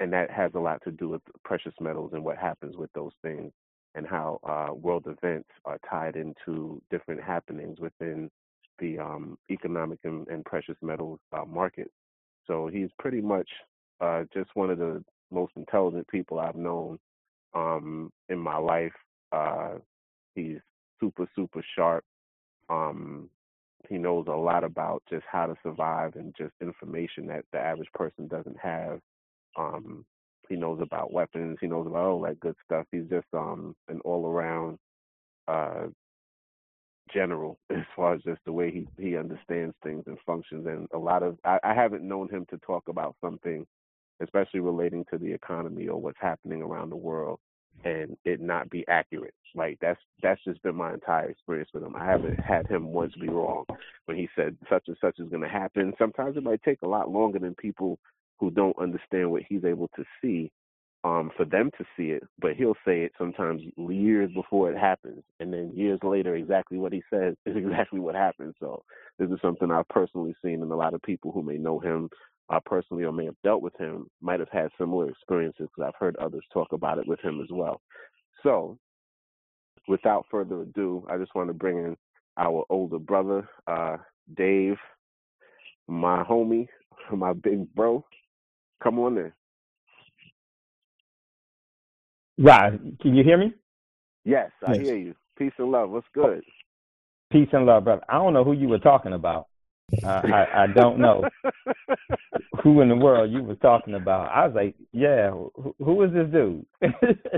and 0.00 0.12
that 0.12 0.30
has 0.30 0.52
a 0.54 0.58
lot 0.58 0.82
to 0.84 0.90
do 0.90 1.08
with 1.08 1.22
precious 1.44 1.74
metals 1.80 2.12
and 2.12 2.24
what 2.24 2.38
happens 2.38 2.76
with 2.76 2.92
those 2.94 3.12
things 3.22 3.52
and 3.94 4.06
how 4.06 4.38
uh, 4.44 4.74
world 4.74 5.06
events 5.06 5.48
are 5.64 5.78
tied 5.88 6.16
into 6.16 6.80
different 6.90 7.22
happenings 7.22 7.78
within 7.80 8.30
the 8.78 8.98
um, 8.98 9.38
economic 9.50 9.98
and, 10.04 10.28
and, 10.28 10.44
precious 10.44 10.76
metals 10.82 11.18
uh, 11.32 11.46
market. 11.46 11.90
So 12.46 12.66
he's 12.66 12.90
pretty 12.98 13.22
much 13.22 13.48
uh, 14.02 14.24
just 14.34 14.50
one 14.54 14.68
of 14.68 14.78
the 14.78 15.02
most 15.30 15.52
intelligent 15.56 16.06
people 16.08 16.38
I've 16.38 16.56
known 16.56 16.98
um, 17.54 18.12
in 18.28 18.38
my 18.38 18.58
life. 18.58 18.92
Uh, 19.32 19.76
he's 20.34 20.58
super, 21.00 21.26
super 21.34 21.64
sharp. 21.74 22.04
Um, 22.68 23.30
he 23.88 23.98
knows 23.98 24.26
a 24.28 24.32
lot 24.32 24.64
about 24.64 25.02
just 25.08 25.24
how 25.30 25.46
to 25.46 25.54
survive 25.62 26.16
and 26.16 26.34
just 26.36 26.52
information 26.60 27.26
that 27.28 27.44
the 27.52 27.58
average 27.58 27.90
person 27.94 28.26
doesn't 28.26 28.58
have. 28.58 29.00
Um, 29.56 30.04
he 30.48 30.56
knows 30.56 30.80
about 30.80 31.12
weapons. 31.12 31.58
He 31.60 31.66
knows 31.66 31.86
about 31.86 32.06
all 32.06 32.20
that 32.22 32.40
good 32.40 32.56
stuff. 32.64 32.86
He's 32.90 33.08
just 33.08 33.26
um, 33.32 33.74
an 33.88 34.00
all-around 34.04 34.78
uh, 35.48 35.86
general 37.12 37.58
as 37.70 37.84
far 37.94 38.14
as 38.14 38.22
just 38.22 38.40
the 38.44 38.52
way 38.52 38.70
he 38.70 38.86
he 39.02 39.16
understands 39.16 39.74
things 39.82 40.04
and 40.06 40.18
functions. 40.26 40.66
And 40.66 40.88
a 40.92 40.98
lot 40.98 41.22
of 41.22 41.38
I, 41.44 41.58
I 41.62 41.74
haven't 41.74 42.06
known 42.06 42.28
him 42.28 42.46
to 42.50 42.58
talk 42.58 42.84
about 42.88 43.16
something, 43.20 43.66
especially 44.22 44.60
relating 44.60 45.04
to 45.10 45.18
the 45.18 45.32
economy 45.32 45.88
or 45.88 46.00
what's 46.00 46.20
happening 46.20 46.62
around 46.62 46.90
the 46.90 46.96
world, 46.96 47.38
and 47.84 48.16
it 48.24 48.40
not 48.40 48.70
be 48.70 48.86
accurate. 48.88 49.34
Like 49.54 49.78
that's 49.80 50.00
that's 50.22 50.42
just 50.44 50.62
been 50.62 50.76
my 50.76 50.92
entire 50.92 51.30
experience 51.30 51.70
with 51.72 51.82
him. 51.82 51.96
I 51.96 52.04
haven't 52.04 52.38
had 52.40 52.66
him 52.66 52.92
once 52.92 53.14
be 53.20 53.28
wrong 53.28 53.64
when 54.06 54.16
he 54.16 54.28
said 54.36 54.56
such 54.68 54.84
and 54.88 54.96
such 55.00 55.18
is 55.18 55.28
going 55.28 55.42
to 55.42 55.48
happen. 55.48 55.92
Sometimes 55.98 56.36
it 56.36 56.42
might 56.42 56.62
take 56.62 56.82
a 56.82 56.88
lot 56.88 57.10
longer 57.10 57.38
than 57.38 57.54
people 57.54 57.98
who 58.38 58.50
don't 58.50 58.78
understand 58.78 59.30
what 59.30 59.42
he's 59.48 59.64
able 59.64 59.88
to 59.96 60.04
see 60.20 60.50
um, 61.04 61.30
for 61.36 61.44
them 61.44 61.70
to 61.78 61.84
see 61.96 62.10
it, 62.10 62.24
but 62.40 62.54
he'll 62.56 62.76
say 62.84 63.02
it 63.02 63.12
sometimes 63.16 63.62
years 63.76 64.30
before 64.34 64.72
it 64.72 64.76
happens, 64.76 65.22
and 65.38 65.52
then 65.52 65.70
years 65.72 66.00
later, 66.02 66.34
exactly 66.34 66.78
what 66.78 66.92
he 66.92 67.02
says 67.10 67.34
is 67.46 67.56
exactly 67.56 68.00
what 68.00 68.14
happens. 68.14 68.54
So 68.58 68.82
this 69.18 69.30
is 69.30 69.38
something 69.40 69.70
I've 69.70 69.88
personally 69.88 70.34
seen, 70.42 70.62
and 70.62 70.72
a 70.72 70.76
lot 70.76 70.94
of 70.94 71.02
people 71.02 71.30
who 71.30 71.42
may 71.42 71.58
know 71.58 71.78
him 71.78 72.10
uh, 72.48 72.60
personally 72.64 73.04
or 73.04 73.12
may 73.12 73.24
have 73.24 73.40
dealt 73.42 73.62
with 73.62 73.76
him 73.78 74.06
might 74.20 74.40
have 74.40 74.48
had 74.50 74.68
similar 74.78 75.08
experiences 75.08 75.68
because 75.74 75.88
I've 75.88 75.98
heard 75.98 76.16
others 76.16 76.44
talk 76.52 76.72
about 76.72 76.98
it 76.98 77.06
with 77.06 77.20
him 77.20 77.40
as 77.40 77.48
well. 77.50 77.80
So, 78.42 78.78
without 79.88 80.26
further 80.30 80.62
ado, 80.62 81.06
I 81.10 81.18
just 81.18 81.34
want 81.34 81.48
to 81.48 81.54
bring 81.54 81.78
in 81.78 81.96
our 82.36 82.64
older 82.70 82.98
brother, 82.98 83.48
uh, 83.66 83.96
Dave, 84.36 84.76
my 85.88 86.22
homie, 86.22 86.68
my 87.12 87.32
big 87.32 87.72
bro. 87.74 88.04
Come 88.82 88.98
on 88.98 89.18
in. 89.18 89.32
Right. 92.38 92.78
Can 93.00 93.14
you 93.14 93.24
hear 93.24 93.38
me? 93.38 93.54
Yes, 94.24 94.50
I 94.66 94.74
yes. 94.74 94.84
hear 94.84 94.96
you. 94.96 95.14
Peace 95.38 95.52
and 95.58 95.70
love. 95.70 95.90
What's 95.90 96.06
good? 96.12 96.42
Peace 97.32 97.48
and 97.52 97.64
love, 97.66 97.84
brother. 97.84 98.02
I 98.08 98.14
don't 98.14 98.34
know 98.34 98.44
who 98.44 98.52
you 98.52 98.68
were 98.68 98.78
talking 98.78 99.12
about, 99.12 99.46
Uh, 100.02 100.06
I, 100.08 100.64
I 100.64 100.66
don't 100.66 100.98
know 100.98 101.22
who 102.62 102.80
in 102.80 102.88
the 102.88 102.96
world 102.96 103.30
you 103.30 103.42
were 103.42 103.54
talking 103.56 103.94
about. 103.94 104.30
I 104.32 104.46
was 104.46 104.54
like, 104.54 104.74
yeah, 104.92 105.30
who, 105.30 105.74
who 105.78 106.02
is 106.02 106.12
this 106.12 106.26
dude? 106.32 106.66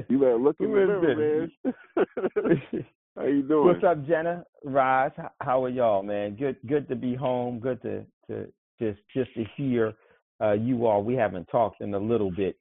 you 0.09 0.19
better 0.19 0.39
look 0.39 0.57
in 0.61 0.71
the 0.71 0.87
mirror, 0.87 1.49
man. 1.65 2.85
How 3.17 3.25
you 3.25 3.43
doing? 3.43 3.67
What's 3.67 3.85
up, 3.85 4.07
Jegna? 4.07 4.45
Rise, 4.65 5.11
how 5.41 5.65
are 5.65 5.69
y'all, 5.69 6.05
man? 6.05 6.37
Good, 6.37 6.57
good 6.69 6.89
to 6.89 6.95
be 6.95 7.17
home. 7.17 7.59
Good 7.59 7.83
to 7.83 8.05
to 8.29 8.47
just 8.81 9.01
just 9.13 9.35
to 9.35 9.45
hear 9.57 9.93
uh, 10.41 10.53
you 10.53 10.87
all. 10.87 11.03
We 11.03 11.15
haven't 11.15 11.47
talked 11.47 11.81
in 11.81 11.93
a 11.95 11.99
little 11.99 12.31
bit, 12.31 12.57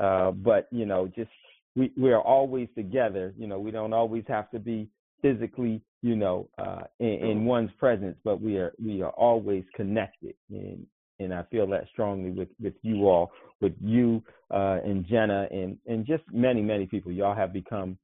uh, 0.00 0.30
but 0.30 0.66
you 0.70 0.86
know, 0.86 1.12
just 1.14 1.30
we 1.76 1.92
we 1.96 2.10
are 2.10 2.22
always 2.22 2.68
together. 2.74 3.34
You 3.36 3.48
know, 3.48 3.58
we 3.58 3.70
don't 3.70 3.92
always 3.92 4.24
have 4.28 4.50
to 4.52 4.58
be 4.58 4.88
physically, 5.20 5.82
you 6.02 6.16
know, 6.16 6.48
uh, 6.58 6.82
in, 7.00 7.08
in 7.08 7.44
one's 7.44 7.70
presence, 7.78 8.16
but 8.24 8.40
we 8.40 8.56
are 8.56 8.72
we 8.82 9.02
are 9.02 9.10
always 9.10 9.64
connected, 9.74 10.34
and 10.50 10.86
and 11.18 11.34
I 11.34 11.42
feel 11.50 11.66
that 11.68 11.88
strongly 11.92 12.30
with 12.30 12.48
with 12.62 12.74
you 12.82 13.08
all, 13.08 13.32
with 13.60 13.74
you 13.80 14.22
uh, 14.52 14.78
and 14.84 15.04
Jegna, 15.06 15.52
and 15.52 15.76
and 15.86 16.06
just 16.06 16.22
many 16.32 16.62
many 16.62 16.86
people. 16.86 17.10
Y'all 17.10 17.34
have 17.34 17.52
become 17.52 17.98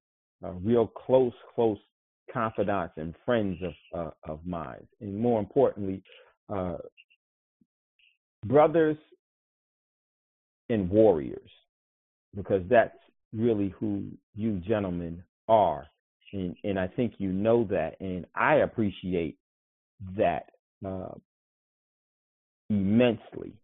uh, 0.45 0.53
real 0.53 0.87
close 0.87 1.33
close 1.55 1.79
confidants 2.33 2.95
and 2.97 3.15
friends 3.25 3.59
of 3.63 3.75
uh, 3.99 4.33
of 4.33 4.41
mine, 4.45 4.87
and 5.01 5.17
more 5.17 5.39
importantly, 5.39 6.03
uh, 6.53 6.79
brothers 8.45 8.97
and 10.69 10.91
warriors, 10.91 11.51
because 12.35 12.63
that's 12.69 12.97
really 13.33 13.75
who 13.79 14.05
you 14.35 14.61
gentlemen 14.67 15.23
are, 15.49 15.87
and 16.35 16.57
and 16.65 16.79
I 16.79 16.89
think 16.89 17.15
you 17.19 17.33
know 17.33 17.65
that, 17.71 17.97
and 18.01 18.27
I 18.35 18.57
appreciate 18.57 19.39
that 20.19 20.51
uh, 20.87 21.15
immensely, 22.69 23.55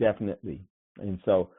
definitely, 0.00 0.60
and 0.98 1.18
so 1.24 1.50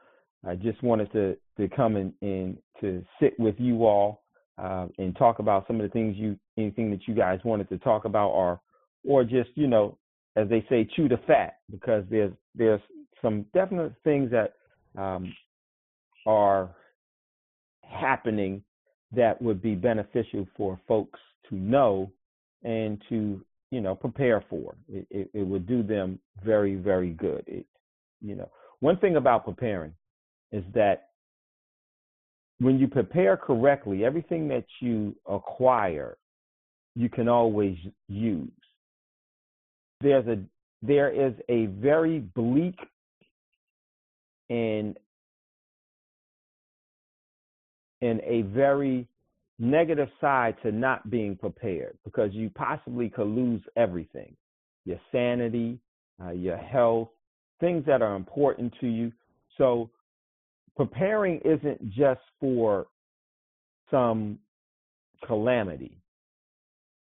I 0.46 0.56
just 0.56 0.82
wanted 0.82 1.12
to 1.12 1.36
to 1.56 1.74
come 1.74 1.96
in 1.96 2.12
and 2.20 2.58
to 2.80 3.04
sit 3.20 3.38
with 3.38 3.54
you 3.58 3.86
all 3.86 4.22
uh, 4.58 4.86
and 4.98 5.16
talk 5.16 5.38
about 5.38 5.66
some 5.66 5.76
of 5.76 5.82
the 5.82 5.92
things 5.92 6.16
you 6.16 6.36
anything 6.58 6.90
that 6.90 7.06
you 7.06 7.14
guys 7.14 7.38
wanted 7.44 7.68
to 7.68 7.78
talk 7.78 8.04
about 8.04 8.30
or 8.30 8.60
or 9.08 9.24
just 9.24 9.50
you 9.54 9.68
know 9.68 9.96
as 10.36 10.48
they 10.48 10.64
say 10.68 10.88
chew 10.96 11.08
the 11.08 11.18
fat 11.26 11.58
because 11.70 12.04
there's 12.10 12.32
there's 12.54 12.80
some 13.22 13.44
definite 13.54 13.92
things 14.02 14.30
that 14.30 14.54
um, 15.00 15.32
are 16.26 16.70
happening 17.82 18.62
that 19.12 19.40
would 19.40 19.60
be 19.60 19.74
beneficial 19.74 20.46
for 20.56 20.78
folks 20.86 21.18
to 21.48 21.54
know 21.54 22.10
and 22.62 23.02
to 23.08 23.40
you 23.70 23.80
know 23.80 23.94
prepare 23.94 24.44
for 24.48 24.74
it, 24.88 25.06
it, 25.10 25.30
it 25.32 25.42
would 25.42 25.66
do 25.66 25.82
them 25.82 26.18
very 26.44 26.76
very 26.76 27.10
good 27.10 27.42
it 27.46 27.66
you 28.20 28.34
know 28.34 28.48
one 28.80 28.96
thing 28.98 29.16
about 29.16 29.44
preparing 29.44 29.92
is 30.52 30.64
that 30.74 31.10
when 32.60 32.78
you 32.78 32.86
prepare 32.88 33.36
correctly, 33.36 34.04
everything 34.04 34.46
that 34.48 34.66
you 34.80 35.16
acquire, 35.26 36.16
you 36.94 37.08
can 37.08 37.28
always 37.28 37.76
use. 38.08 38.50
There's 40.00 40.26
a 40.26 40.38
there 40.82 41.10
is 41.10 41.34
a 41.48 41.66
very 41.66 42.20
bleak 42.20 42.78
and 44.48 44.96
and 48.02 48.20
a 48.20 48.42
very 48.42 49.06
negative 49.58 50.08
side 50.20 50.56
to 50.62 50.72
not 50.72 51.10
being 51.10 51.36
prepared 51.36 51.98
because 52.04 52.32
you 52.32 52.50
possibly 52.50 53.08
could 53.08 53.26
lose 53.26 53.62
everything 53.76 54.34
your 54.86 54.98
sanity, 55.12 55.78
uh, 56.24 56.30
your 56.30 56.56
health, 56.56 57.10
things 57.60 57.84
that 57.86 58.00
are 58.00 58.16
important 58.16 58.72
to 58.80 58.86
you. 58.86 59.12
So 59.58 59.90
preparing 60.74 61.38
isn't 61.44 61.90
just 61.90 62.22
for 62.40 62.86
some 63.90 64.38
calamity. 65.26 65.98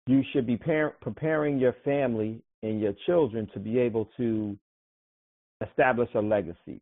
You 0.07 0.22
should 0.32 0.47
be 0.47 0.59
par- 0.59 0.97
preparing 1.01 1.59
your 1.59 1.74
family 1.82 2.43
and 2.62 2.80
your 2.80 2.93
children 3.07 3.49
to 3.55 3.59
be 3.59 3.78
able 3.78 4.09
to 4.18 4.57
establish 5.66 6.11
a 6.14 6.20
legacy, 6.20 6.80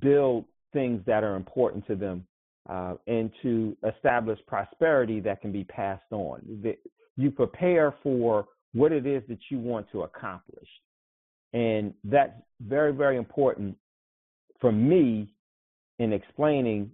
build 0.00 0.44
things 0.72 1.02
that 1.06 1.24
are 1.24 1.36
important 1.36 1.86
to 1.88 1.96
them, 1.96 2.24
uh, 2.68 2.94
and 3.06 3.30
to 3.42 3.76
establish 3.94 4.38
prosperity 4.46 5.20
that 5.20 5.40
can 5.40 5.52
be 5.52 5.64
passed 5.64 6.12
on. 6.12 6.40
The- 6.62 6.78
You 7.16 7.30
prepare 7.30 7.94
for 8.02 8.46
what 8.72 8.92
it 8.92 9.06
is 9.06 9.22
that 9.28 9.38
you 9.50 9.58
want 9.58 9.90
to 9.92 10.02
accomplish. 10.02 10.68
And 11.52 11.92
that's 12.04 12.32
very, 12.60 12.92
very 12.92 13.16
important 13.16 13.76
for 14.60 14.70
me 14.70 15.32
in 15.98 16.12
explaining 16.12 16.90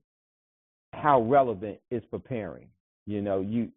how 0.93 1.21
relevant 1.23 1.79
is 1.91 2.03
preparing. 2.11 2.69
You 3.07 3.21
know, 3.21 3.41
you 3.41 3.71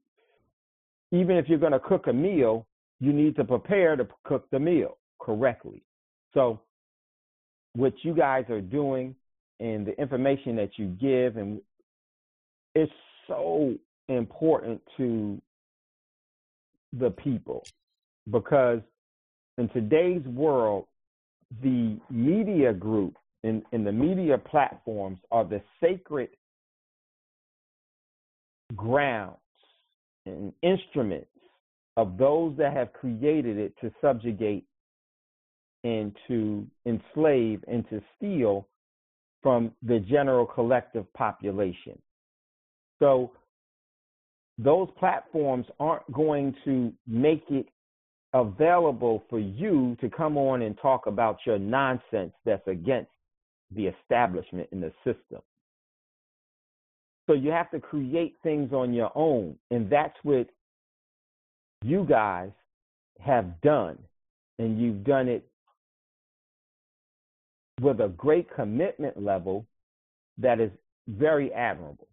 even 1.12 1.38
if 1.38 1.50
you're 1.50 1.60
going 1.60 1.72
to 1.72 1.80
cook 1.80 2.08
a 2.08 2.14
meal, 2.14 2.68
you 3.00 3.12
need 3.14 3.36
to 3.36 3.44
prepare 3.44 3.96
to 3.96 4.08
cook 4.24 4.50
the 4.52 4.60
meal 4.60 4.98
correctly. 5.20 5.82
So 6.34 6.62
what 7.74 7.94
you 8.04 8.14
guys 8.14 8.46
are 8.50 8.62
doing 8.62 9.16
and 9.60 9.86
the 9.86 10.00
information 10.00 10.56
that 10.58 10.78
you 10.78 10.88
give 10.88 11.38
and 11.38 11.60
it's 12.76 12.92
so 13.28 13.76
important 14.08 14.82
to 14.98 15.42
the 16.98 17.12
people 17.12 17.64
because 18.32 18.80
in 19.58 19.70
today's 19.70 20.24
world 20.26 20.86
the 21.62 21.98
media 22.10 22.74
group 22.74 23.16
and, 23.44 23.64
and 23.72 23.86
the 23.86 23.92
media 23.92 24.38
platforms 24.38 25.20
are 25.32 25.46
the 25.46 25.62
sacred 25.82 26.30
grounds 28.76 29.38
and 30.26 30.54
instruments 30.62 31.28
of 31.98 32.18
those 32.18 32.56
that 32.58 32.74
have 32.74 32.94
created 32.94 33.58
it 33.58 33.74
to 33.82 33.92
subjugate 34.02 34.66
and 35.84 36.16
to 36.28 36.66
enslave 36.86 37.64
and 37.68 37.88
to 37.90 38.02
steal 38.16 38.68
from 39.42 39.72
the 39.84 40.00
general 40.00 40.46
collective 40.46 41.12
population. 41.14 41.98
So 43.00 43.32
those 44.58 44.90
platforms 45.00 45.66
aren't 45.80 46.12
going 46.12 46.56
to 46.66 46.94
make 47.08 47.44
it 47.50 47.68
available 48.34 49.24
for 49.30 49.40
you 49.40 49.98
to 50.02 50.10
come 50.10 50.38
on 50.38 50.62
and 50.62 50.78
talk 50.82 51.08
about 51.08 51.40
your 51.46 51.58
nonsense 51.58 52.34
that's 52.46 52.68
against 52.68 53.10
the 53.76 53.88
establishment 53.88 54.68
in 54.72 54.82
the 54.82 54.92
system. 55.04 55.42
So 57.28 57.34
you 57.34 57.52
have 57.52 57.72
to 57.72 57.80
create 57.80 58.36
things 58.44 58.74
on 58.74 58.94
your 58.94 59.12
own. 59.16 59.56
And 59.72 59.90
that's 59.90 60.18
what 60.24 60.48
you 61.84 62.06
guys 62.08 62.52
have 63.20 63.62
done. 63.62 63.98
And 64.58 64.80
you've 64.82 65.04
done 65.04 65.28
it 65.28 65.48
with 67.80 68.02
a 68.02 68.10
great 68.10 68.54
commitment 68.54 69.22
level 69.22 69.66
that 70.38 70.60
is 70.60 70.72
very 71.08 71.54
admirable. 71.54 72.09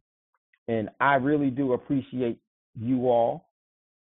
And 0.68 0.88
I 1.00 1.14
really 1.14 1.50
do 1.50 1.72
appreciate 1.74 2.38
you 2.78 3.08
all 3.08 3.48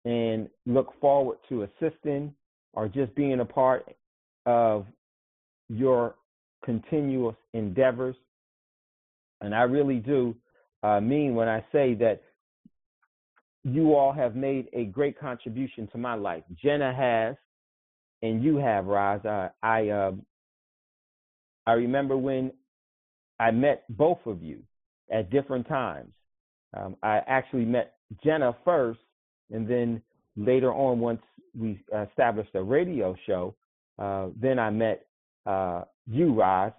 and 0.05 0.49
look 0.67 0.93
forward 1.01 1.39
to 1.49 1.63
assisting 1.63 2.35
or 2.73 2.89
just 2.89 3.15
being 3.15 3.41
a 3.41 3.45
part 3.45 3.87
of 4.47 4.87
your 5.69 6.15
continuous 6.65 7.37
endeavors. 7.55 8.17
And 9.41 9.55
I 9.55 9.63
really 9.63 9.97
do 9.97 10.35
uh, 10.83 11.01
mean 11.01 11.35
when 11.35 11.49
I 11.49 11.65
say 11.73 11.95
that 11.95 12.23
you 13.65 13.95
all 13.95 14.13
have 14.13 14.35
made 14.35 14.69
a 14.73 14.85
great 14.85 15.19
contribution 15.19 15.87
to 15.93 15.99
my 15.99 16.15
life. 16.15 16.43
Jegna 16.63 16.95
has, 16.95 17.37
and 18.23 18.43
you 18.43 18.57
have, 18.57 18.87
Ras. 18.87 19.25
I 19.25 19.51
I, 19.63 19.89
uh, 19.89 20.13
I 21.67 21.73
remember 21.73 22.17
when 22.17 22.53
I 23.39 23.51
met 23.51 23.85
both 23.91 24.19
of 24.27 24.43
you 24.43 24.61
at 25.11 25.31
different 25.31 25.69
times. 25.69 26.13
Um, 26.77 26.97
I 27.03 27.21
actually 27.27 27.65
met 27.65 27.95
Jegna 28.25 28.55
first, 28.65 29.01
and 29.51 29.69
then 29.69 30.03
later 30.37 30.73
on, 30.73 31.01
once 31.01 31.23
we 31.59 31.81
established 32.09 32.55
a 32.55 32.63
radio 32.63 33.17
show, 33.27 33.55
uh, 33.99 34.29
then 34.41 34.59
I 34.59 34.71
met 34.71 35.07
uh, 35.47 35.83
you, 36.07 36.33
Ras. 36.35 36.73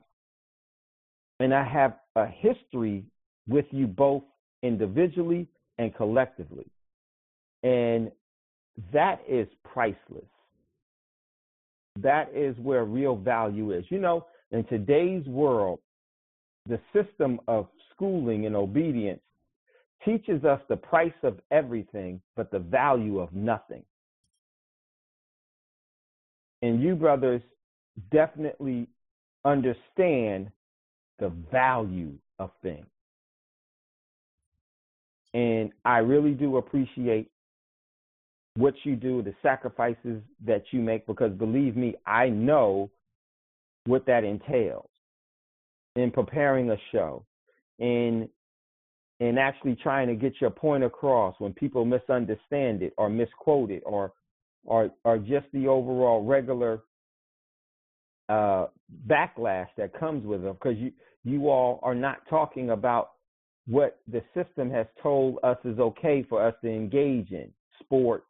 And 1.39 1.53
I 1.53 1.63
have 1.63 1.97
a 2.15 2.27
history 2.27 3.03
with 3.47 3.65
you 3.71 3.87
both 3.87 4.23
individually 4.63 5.47
and 5.77 5.93
collectively. 5.95 6.67
And 7.63 8.11
that 8.93 9.21
is 9.27 9.47
priceless. 9.63 10.23
That 11.99 12.31
is 12.33 12.55
where 12.57 12.85
real 12.85 13.15
value 13.15 13.71
is. 13.71 13.85
You 13.89 13.99
know, 13.99 14.25
in 14.51 14.63
today's 14.65 15.25
world, 15.25 15.79
the 16.67 16.79
system 16.93 17.39
of 17.47 17.67
schooling 17.93 18.45
and 18.45 18.55
obedience 18.55 19.21
teaches 20.05 20.43
us 20.43 20.61
the 20.69 20.77
price 20.77 21.13
of 21.23 21.39
everything, 21.51 22.21
but 22.35 22.51
the 22.51 22.59
value 22.59 23.19
of 23.19 23.33
nothing. 23.33 23.83
and 26.61 26.81
you 26.81 26.95
brothers 26.95 27.41
definitely 28.11 28.87
understand 29.45 30.49
the 31.19 31.29
value 31.51 32.13
of 32.39 32.51
things. 32.61 32.85
And 35.33 35.71
I 35.85 35.99
really 35.99 36.31
do 36.31 36.57
appreciate 36.57 37.29
what 38.55 38.73
you 38.83 38.95
do, 38.95 39.21
the 39.21 39.33
sacrifices 39.41 40.21
that 40.45 40.63
you 40.71 40.81
make, 40.81 41.07
because 41.07 41.31
believe 41.31 41.77
me, 41.77 41.95
I 42.05 42.27
know 42.29 42.89
what 43.85 44.05
that 44.07 44.23
entails 44.23 44.89
in 45.95 46.11
preparing 46.11 46.69
a 46.69 46.77
show, 46.91 47.25
in 47.79 48.27
in 49.21 49.37
actually 49.37 49.75
trying 49.75 50.07
to 50.07 50.15
get 50.15 50.33
your 50.41 50.49
point 50.49 50.83
across 50.83 51.35
when 51.39 51.53
people 51.53 51.85
misunderstand 51.85 52.81
it 52.81 52.91
or 52.97 53.07
misquote 53.07 53.69
it 53.69 53.83
or 53.85 54.11
or 54.65 54.89
or 55.03 55.19
just 55.19 55.45
the 55.53 55.67
overall 55.67 56.25
regular 56.25 56.81
uh, 58.29 58.65
backlash 59.07 59.67
that 59.77 59.97
comes 59.97 60.25
with 60.25 60.41
them 60.41 60.53
because 60.53 60.77
you 60.77 60.91
you 61.23 61.49
all 61.49 61.79
are 61.83 61.93
not 61.93 62.27
talking 62.27 62.71
about 62.71 63.11
what 63.67 63.99
the 64.11 64.23
system 64.33 64.71
has 64.71 64.87
told 65.03 65.37
us 65.43 65.57
is 65.65 65.77
okay 65.77 66.25
for 66.27 66.43
us 66.43 66.55
to 66.63 66.67
engage 66.67 67.31
in 67.31 67.51
sports, 67.79 68.25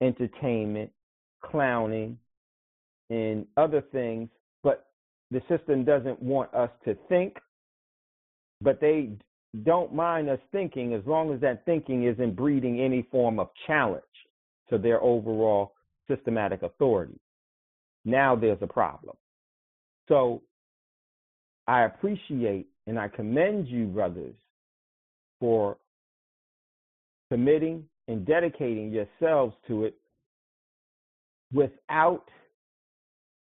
entertainment, 0.00 0.90
clowning, 1.44 2.16
and 3.10 3.46
other 3.58 3.82
things, 3.92 4.30
but 4.62 4.86
the 5.30 5.42
system 5.50 5.84
doesn't 5.84 6.20
want 6.22 6.52
us 6.54 6.70
to 6.86 6.96
think, 7.10 7.36
but 8.62 8.80
they 8.80 9.10
don't 9.64 9.94
mind 9.94 10.28
us 10.28 10.38
thinking 10.52 10.94
as 10.94 11.02
long 11.06 11.32
as 11.32 11.40
that 11.40 11.64
thinking 11.64 12.04
isn't 12.04 12.36
breeding 12.36 12.80
any 12.80 13.06
form 13.10 13.40
of 13.40 13.48
challenge 13.66 14.02
to 14.68 14.78
their 14.78 15.02
overall 15.02 15.72
systematic 16.08 16.62
authority. 16.62 17.18
Now 18.04 18.36
there's 18.36 18.62
a 18.62 18.66
problem. 18.66 19.16
So 20.08 20.42
I 21.66 21.84
appreciate 21.84 22.66
and 22.86 22.98
I 22.98 23.08
commend 23.08 23.68
you, 23.68 23.86
brothers, 23.86 24.34
for 25.38 25.76
committing 27.30 27.84
and 28.08 28.26
dedicating 28.26 28.90
yourselves 28.90 29.54
to 29.68 29.84
it 29.84 29.94
without 31.52 32.24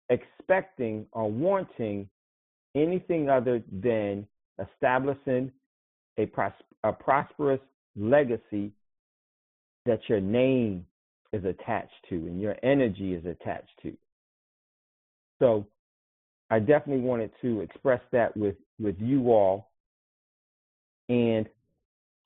expecting 0.10 1.06
or 1.12 1.30
wanting 1.30 2.08
anything 2.76 3.30
other 3.30 3.62
than 3.72 4.26
establishing 4.60 5.52
a, 6.18 6.26
pros- 6.26 6.52
a 6.84 6.92
prosperous 6.92 7.60
legacy 7.96 8.72
that 9.86 10.00
your 10.08 10.22
name 10.22 10.86
is 11.34 11.44
attached 11.46 11.94
to 12.10 12.16
and 12.16 12.42
your 12.42 12.56
energy 12.64 13.14
is 13.14 13.26
attached 13.26 13.72
to. 13.84 13.96
So 15.40 15.66
I 16.50 16.60
definitely 16.60 17.04
wanted 17.04 17.32
to 17.42 17.62
express 17.62 18.02
that 18.12 18.36
with, 18.38 18.56
with 18.80 18.96
you 19.00 19.32
all 19.32 19.72
and 21.10 21.48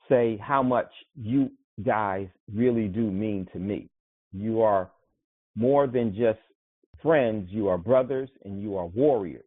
say 0.08 0.38
how 0.42 0.64
much 0.64 0.90
you 1.16 1.52
guys 1.86 2.28
really 2.54 2.88
do 2.88 3.10
mean 3.12 3.48
to 3.54 3.60
me. 3.60 3.90
You 4.32 4.62
are 4.62 4.90
more 5.56 5.88
than 5.88 6.16
just 6.16 6.40
friends, 7.02 7.50
you 7.52 7.68
are 7.68 7.78
brothers 7.78 8.30
and 8.44 8.62
you 8.62 8.78
are 8.78 8.86
warriors. 8.86 9.44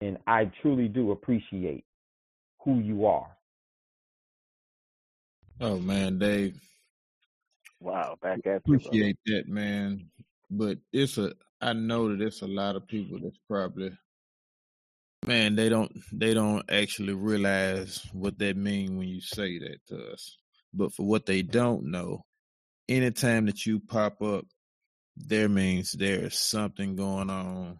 And 0.00 0.18
I 0.26 0.50
truly 0.62 0.88
do 0.88 1.12
appreciate 1.12 1.84
who 2.64 2.78
you 2.78 3.06
are. 3.06 3.28
Oh 5.60 5.78
man, 5.78 6.18
Dave. 6.18 6.60
Wow, 7.80 8.16
back 8.20 8.40
at 8.46 8.62
you. 8.66 8.76
Appreciate 8.76 9.18
that, 9.26 9.48
man. 9.48 10.10
But 10.50 10.78
it's 10.92 11.18
a 11.18 11.32
I 11.60 11.72
know 11.72 12.08
that 12.08 12.20
it's 12.20 12.42
a 12.42 12.46
lot 12.46 12.76
of 12.76 12.86
people 12.86 13.18
that's 13.22 13.38
probably 13.48 13.96
man, 15.26 15.54
they 15.54 15.68
don't 15.68 15.92
they 16.12 16.34
don't 16.34 16.64
actually 16.70 17.14
realize 17.14 18.00
what 18.12 18.38
that 18.38 18.56
means 18.56 18.90
when 18.90 19.08
you 19.08 19.20
say 19.20 19.58
that 19.58 19.78
to 19.88 20.12
us. 20.12 20.36
But 20.72 20.92
for 20.92 21.06
what 21.06 21.26
they 21.26 21.42
don't 21.42 21.90
know, 21.90 22.24
anytime 22.88 23.46
that 23.46 23.64
you 23.64 23.80
pop 23.80 24.20
up, 24.22 24.44
there 25.16 25.48
means 25.48 25.92
there 25.92 26.24
is 26.24 26.38
something 26.38 26.96
going 26.96 27.30
on 27.30 27.78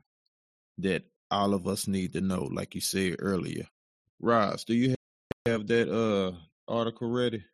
that 0.79 1.03
all 1.31 1.55
of 1.55 1.67
us 1.67 1.89
need 1.89 2.13
to 2.13 2.21
know, 2.21 2.45
like 2.45 2.75
you 2.75 2.81
said 2.81 3.17
earlier. 3.19 3.67
Ras, 4.21 4.65
do 4.65 4.75
you 4.75 4.95
have 5.47 5.67
that 5.67 5.89
uh 5.93 6.33
article 6.73 7.11
ready? 7.11 7.45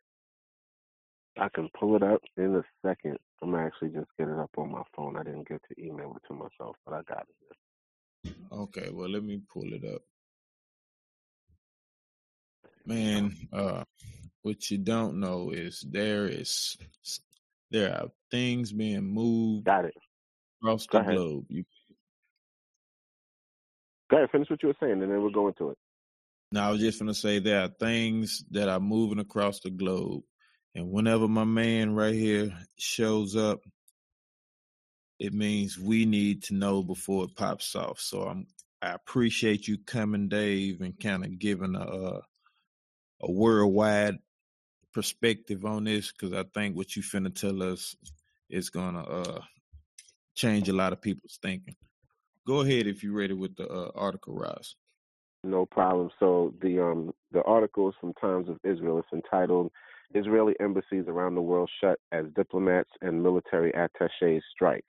I 1.39 1.49
can 1.49 1.69
pull 1.79 1.95
it 1.95 2.03
up 2.03 2.21
in 2.37 2.55
a 2.55 2.63
second. 2.85 3.17
I'm 3.41 3.55
actually 3.55 3.89
just 3.89 4.07
get 4.19 4.27
it 4.27 4.37
up 4.37 4.51
on 4.57 4.71
my 4.71 4.83
phone. 4.95 5.17
I 5.17 5.23
didn't 5.23 5.47
get 5.47 5.61
to 5.67 5.83
email 5.83 6.15
it 6.15 6.27
to 6.27 6.33
myself, 6.33 6.75
but 6.85 6.93
I 6.93 7.01
got 7.03 7.25
it. 8.23 8.35
Okay, 8.51 8.89
well 8.91 9.09
let 9.09 9.23
me 9.23 9.41
pull 9.51 9.73
it 9.73 9.83
up. 9.83 10.01
Man, 12.85 13.35
uh 13.53 13.83
what 14.43 14.69
you 14.71 14.77
don't 14.77 15.19
know 15.19 15.51
is 15.51 15.85
there 15.89 16.25
is 16.27 16.77
there 17.69 17.93
are 17.93 18.07
things 18.31 18.71
being 18.71 19.03
moved 19.03 19.65
got 19.65 19.85
it 19.85 19.93
across 20.61 20.87
the 20.87 20.99
globe. 21.01 21.45
You 21.49 21.63
Go 24.09 24.17
ahead, 24.17 24.29
finish 24.31 24.49
what 24.49 24.61
you 24.61 24.69
were 24.69 24.75
saying 24.79 25.01
and 25.01 25.11
then 25.11 25.21
we'll 25.21 25.31
go 25.31 25.47
into 25.47 25.69
it. 25.69 25.77
Now 26.51 26.67
I 26.67 26.71
was 26.71 26.81
just 26.81 26.99
gonna 26.99 27.13
say 27.13 27.39
there 27.39 27.61
are 27.61 27.69
things 27.69 28.43
that 28.51 28.69
are 28.69 28.79
moving 28.79 29.19
across 29.19 29.59
the 29.61 29.69
globe 29.69 30.23
and 30.73 30.89
whenever 30.89 31.27
my 31.27 31.43
man 31.43 31.93
right 31.93 32.13
here 32.13 32.53
shows 32.77 33.35
up, 33.35 33.61
it 35.19 35.33
means 35.33 35.77
we 35.77 36.05
need 36.05 36.43
to 36.43 36.53
know 36.53 36.81
before 36.81 37.25
it 37.25 37.35
pops 37.35 37.75
off. 37.75 37.99
So 37.99 38.23
I'm 38.23 38.47
I 38.81 38.93
appreciate 38.93 39.67
you 39.67 39.77
coming, 39.77 40.27
Dave, 40.27 40.81
and 40.81 40.99
kind 40.99 41.23
of 41.23 41.37
giving 41.37 41.75
a 41.75 42.21
a 43.23 43.31
worldwide 43.31 44.17
perspective 44.93 45.65
on 45.65 45.83
this 45.83 46.11
because 46.11 46.33
I 46.33 46.43
think 46.43 46.75
what 46.75 46.95
you 46.95 47.03
finna 47.03 47.33
tell 47.33 47.61
us 47.61 47.95
is 48.49 48.69
gonna 48.69 49.03
uh, 49.03 49.41
change 50.35 50.69
a 50.69 50.73
lot 50.73 50.93
of 50.93 51.01
people's 51.01 51.37
thinking. 51.41 51.75
Go 52.47 52.61
ahead 52.61 52.87
if 52.87 53.03
you're 53.03 53.13
ready 53.13 53.33
with 53.33 53.55
the 53.57 53.69
uh, 53.69 53.91
article, 53.93 54.33
Ras. 54.33 54.75
No 55.43 55.65
problem. 55.65 56.09
So 56.19 56.53
the 56.61 56.79
um 56.79 57.13
the 57.31 57.43
article 57.43 57.89
is 57.89 57.95
from 57.99 58.13
Times 58.13 58.47
of 58.47 58.59
Israel. 58.63 58.99
It's 58.99 59.07
entitled 59.13 59.71
Israeli 60.13 60.55
embassies 60.59 61.05
around 61.07 61.35
the 61.35 61.41
world 61.41 61.69
shut 61.79 61.99
as 62.11 62.25
diplomats 62.35 62.89
and 63.01 63.21
military 63.23 63.71
attaches 63.71 64.43
strike. 64.53 64.85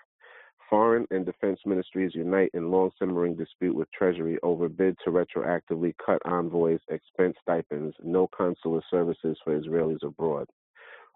Foreign 0.68 1.07
and 1.11 1.24
defense 1.24 1.61
ministries 1.66 2.14
unite 2.14 2.50
in 2.55 2.70
long 2.70 2.90
simmering 2.98 3.36
dispute 3.36 3.74
with 3.74 3.90
Treasury 3.92 4.38
over 4.42 4.68
bid 4.68 4.96
to 5.05 5.11
retroactively 5.11 5.94
cut 6.05 6.22
envoys' 6.24 6.80
expense 6.88 7.36
stipends, 7.42 7.94
no 8.03 8.26
consular 8.28 8.80
services 8.90 9.36
for 9.44 9.59
Israelis 9.59 10.03
abroad. 10.03 10.48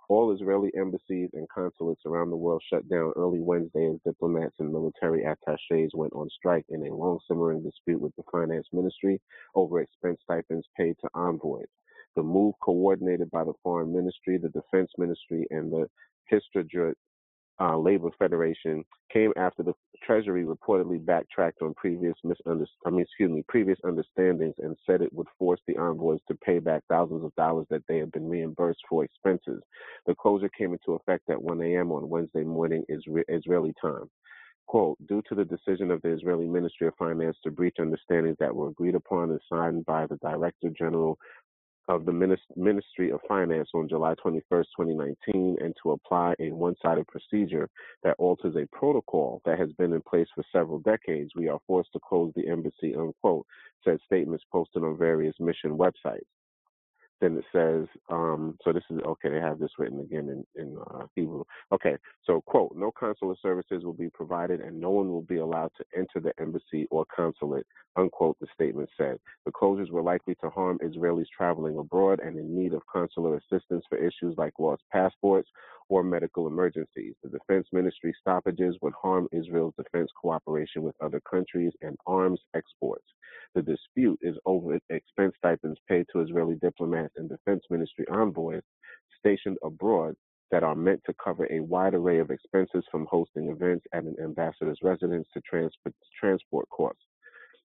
All 0.08 0.32
Israeli 0.32 0.70
embassies 0.76 1.30
and 1.32 1.48
consulates 1.48 2.02
around 2.06 2.30
the 2.30 2.36
world 2.36 2.62
shut 2.70 2.88
down 2.88 3.12
early 3.16 3.40
Wednesday 3.40 3.86
as 3.90 3.98
diplomats 4.06 4.54
and 4.60 4.72
military 4.72 5.24
attaches 5.24 5.92
went 5.94 6.12
on 6.12 6.28
strike 6.30 6.66
in 6.68 6.86
a 6.86 6.94
long 6.94 7.18
simmering 7.26 7.62
dispute 7.64 8.00
with 8.00 8.14
the 8.16 8.22
finance 8.30 8.68
ministry 8.72 9.20
over 9.56 9.80
expense 9.80 10.20
stipends 10.22 10.68
paid 10.76 10.96
to 11.00 11.08
envoys. 11.16 11.66
The 12.14 12.22
move, 12.22 12.54
coordinated 12.62 13.32
by 13.32 13.44
the 13.44 13.54
Foreign 13.64 13.92
Ministry, 13.92 14.38
the 14.38 14.50
Defense 14.50 14.92
Ministry, 14.96 15.46
and 15.50 15.72
the 15.72 15.88
Histadrut 16.32 16.94
uh, 17.60 17.76
Labor 17.78 18.10
Federation, 18.18 18.84
came 19.12 19.32
after 19.36 19.62
the 19.62 19.74
Treasury 20.02 20.44
reportedly 20.44 21.04
backtracked 21.04 21.62
on 21.62 21.74
previous 21.74 22.14
misunder- 22.24 22.66
I 22.86 22.90
mean, 22.90 23.00
excuse 23.02 23.30
me, 23.30 23.44
previous 23.48 23.78
understandings 23.84 24.54
and 24.58 24.76
said 24.86 25.02
it 25.02 25.12
would 25.12 25.28
force 25.38 25.60
the 25.66 25.76
envoys 25.76 26.20
to 26.28 26.34
pay 26.36 26.58
back 26.60 26.82
thousands 26.88 27.24
of 27.24 27.34
dollars 27.36 27.66
that 27.70 27.82
they 27.88 27.98
had 27.98 28.12
been 28.12 28.28
reimbursed 28.28 28.82
for 28.88 29.04
expenses. 29.04 29.62
The 30.06 30.14
closure 30.14 30.50
came 30.50 30.72
into 30.72 30.94
effect 30.94 31.30
at 31.30 31.42
1 31.42 31.60
a.m. 31.62 31.92
on 31.92 32.08
Wednesday 32.08 32.44
morning 32.44 32.84
Israeli 32.88 33.74
time. 33.80 34.10
Quote, 34.66 34.98
due 35.06 35.22
to 35.28 35.34
the 35.36 35.44
decision 35.44 35.92
of 35.92 36.02
the 36.02 36.10
Israeli 36.10 36.46
Ministry 36.48 36.88
of 36.88 36.94
Finance 36.96 37.36
to 37.44 37.52
breach 37.52 37.76
understandings 37.80 38.36
that 38.40 38.54
were 38.54 38.68
agreed 38.68 38.96
upon 38.96 39.30
and 39.30 39.40
signed 39.48 39.86
by 39.86 40.06
the 40.06 40.16
Director 40.16 40.70
General 40.70 41.18
of 41.88 42.04
the 42.04 42.12
Ministry 42.56 43.10
of 43.10 43.20
Finance 43.28 43.68
on 43.74 43.88
July 43.88 44.14
21, 44.20 44.42
2019, 44.50 45.56
and 45.60 45.74
to 45.82 45.92
apply 45.92 46.34
a 46.40 46.50
one 46.50 46.74
sided 46.82 47.06
procedure 47.06 47.68
that 48.02 48.16
alters 48.18 48.56
a 48.56 48.66
protocol 48.76 49.40
that 49.44 49.58
has 49.58 49.70
been 49.72 49.92
in 49.92 50.02
place 50.02 50.26
for 50.34 50.44
several 50.52 50.80
decades, 50.80 51.30
we 51.36 51.48
are 51.48 51.60
forced 51.66 51.92
to 51.92 52.00
close 52.00 52.32
the 52.34 52.48
embassy, 52.48 52.94
unquote, 52.96 53.46
said 53.84 53.98
statements 54.04 54.44
posted 54.50 54.82
on 54.82 54.98
various 54.98 55.34
mission 55.38 55.78
websites. 55.78 56.26
Then 57.20 57.36
it 57.36 57.44
says, 57.52 57.86
um, 58.10 58.58
so 58.62 58.72
this 58.72 58.82
is 58.90 59.00
okay. 59.06 59.30
They 59.30 59.40
have 59.40 59.58
this 59.58 59.70
written 59.78 60.00
again 60.00 60.28
in 60.28 60.62
in 60.62 60.76
uh, 60.78 61.06
Hebrew. 61.14 61.44
Okay, 61.72 61.96
so 62.24 62.42
quote: 62.42 62.72
No 62.76 62.90
consular 62.92 63.36
services 63.40 63.84
will 63.84 63.94
be 63.94 64.10
provided, 64.10 64.60
and 64.60 64.78
no 64.80 64.90
one 64.90 65.08
will 65.10 65.22
be 65.22 65.38
allowed 65.38 65.70
to 65.78 65.84
enter 65.96 66.20
the 66.20 66.32
embassy 66.40 66.86
or 66.90 67.06
consulate. 67.14 67.66
Unquote. 67.96 68.36
The 68.40 68.46
statement 68.54 68.90
said 68.96 69.18
the 69.46 69.52
closures 69.52 69.90
were 69.90 70.02
likely 70.02 70.34
to 70.36 70.50
harm 70.50 70.78
Israelis 70.84 71.26
traveling 71.34 71.78
abroad 71.78 72.20
and 72.20 72.38
in 72.38 72.54
need 72.54 72.74
of 72.74 72.82
consular 72.92 73.36
assistance 73.36 73.84
for 73.88 73.98
issues 73.98 74.36
like 74.36 74.52
lost 74.58 74.82
passports 74.92 75.48
or 75.88 76.02
medical 76.02 76.46
emergencies. 76.46 77.14
The 77.22 77.30
defense 77.30 77.68
ministry 77.72 78.14
stoppages 78.20 78.76
would 78.82 78.94
harm 79.00 79.28
Israel's 79.32 79.74
defense 79.76 80.10
cooperation 80.20 80.82
with 80.82 80.94
other 81.02 81.20
countries 81.30 81.72
and 81.82 81.96
arms 82.06 82.40
exports. 82.54 83.04
The 83.54 83.62
dispute 83.62 84.18
is 84.22 84.36
over 84.46 84.78
expense 84.90 85.34
stipends 85.38 85.78
paid 85.88 86.06
to 86.12 86.20
Israeli 86.20 86.56
diplomats 86.56 87.14
and 87.16 87.28
defense 87.28 87.62
ministry 87.70 88.06
envoys 88.10 88.62
stationed 89.18 89.58
abroad 89.64 90.14
that 90.50 90.62
are 90.62 90.74
meant 90.74 91.02
to 91.06 91.14
cover 91.22 91.46
a 91.50 91.60
wide 91.60 91.94
array 91.94 92.18
of 92.18 92.30
expenses 92.30 92.84
from 92.90 93.06
hosting 93.10 93.48
events 93.48 93.84
at 93.92 94.04
an 94.04 94.16
ambassador's 94.22 94.78
residence 94.82 95.26
to 95.34 95.40
transport 96.20 96.68
costs. 96.70 97.02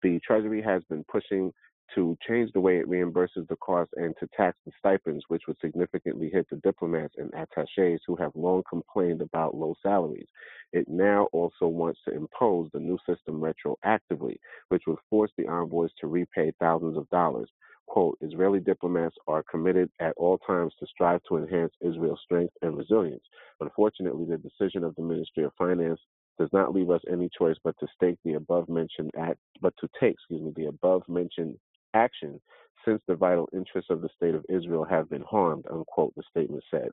The 0.03 0.20
Treasury 0.26 0.62
has 0.62 0.84
been 0.89 1.03
pushing 1.12 1.51
to 1.96 2.18
change 2.28 2.52
the 2.54 2.60
way 2.62 2.78
it 2.78 2.90
reimburses 2.90 3.48
the 3.48 3.56
cost 3.58 3.92
and 3.96 4.16
to 4.20 4.28
tax 4.36 4.58
the 4.66 4.72
stipends, 4.78 5.24
which 5.28 5.44
would 5.48 5.58
significantly 5.60 6.30
hit 6.32 6.48
the 6.50 6.58
diplomats 6.58 7.16
and 7.18 7.32
attaches 7.34 8.02
who 8.06 8.16
have 8.16 8.32
long 8.36 8.64
complained 8.70 9.22
about 9.22 9.56
low 9.56 9.76
salaries. 9.82 10.28
It 10.72 10.88
now 10.88 11.28
also 11.32 11.68
wants 11.68 12.00
to 12.06 12.14
impose 12.16 12.70
the 12.74 12.80
new 12.80 12.98
system 13.08 13.42
retroactively, 13.42 14.38
which 14.70 14.84
would 14.88 15.00
force 15.10 15.32
the 15.38 15.48
envoys 15.48 15.92
to 16.02 16.08
repay 16.08 16.52
thousands 16.60 16.98
of 16.98 17.10
dollars. 17.10 17.50
Quote, 17.88 18.18
Israeli 18.22 18.60
diplomats 18.60 19.16
are 19.28 19.44
committed 19.50 19.90
at 20.00 20.14
all 20.16 20.38
times 20.40 20.74
to 20.80 20.86
strive 20.86 21.22
to 21.28 21.38
enhance 21.38 21.74
Israel's 21.82 22.22
strength 22.24 22.54
and 22.62 22.78
resilience. 22.78 23.24
Unfortunately, 23.62 24.26
the 24.26 24.38
decision 24.38 24.84
of 24.84 24.96
the 24.96 25.02
Ministry 25.02 25.44
of 25.44 25.54
Finance 25.58 26.00
does 26.38 26.50
not 26.54 26.74
leave 26.74 26.92
us 26.92 27.02
any 27.12 27.30
choice 27.36 27.58
but 27.64 27.76
to 27.80 27.88
stake 27.96 28.18
the 28.24 28.36
above 28.36 28.70
mentioned 28.70 29.12
act, 29.18 29.40
but 29.60 29.74
to 29.82 29.90
take, 30.00 30.14
excuse 30.14 30.42
me, 30.42 30.54
the 30.56 30.68
above 30.68 31.02
mentioned 31.10 31.58
action 31.94 32.40
since 32.86 33.02
the 33.08 33.16
vital 33.16 33.50
interests 33.54 33.90
of 33.92 34.02
the 34.02 34.10
state 34.16 34.36
of 34.36 34.46
Israel 34.50 34.86
have 34.86 35.10
been 35.10 35.24
harmed, 35.30 35.66
unquote, 35.72 36.14
the 36.16 36.24
statement 36.30 36.64
said. 36.72 36.90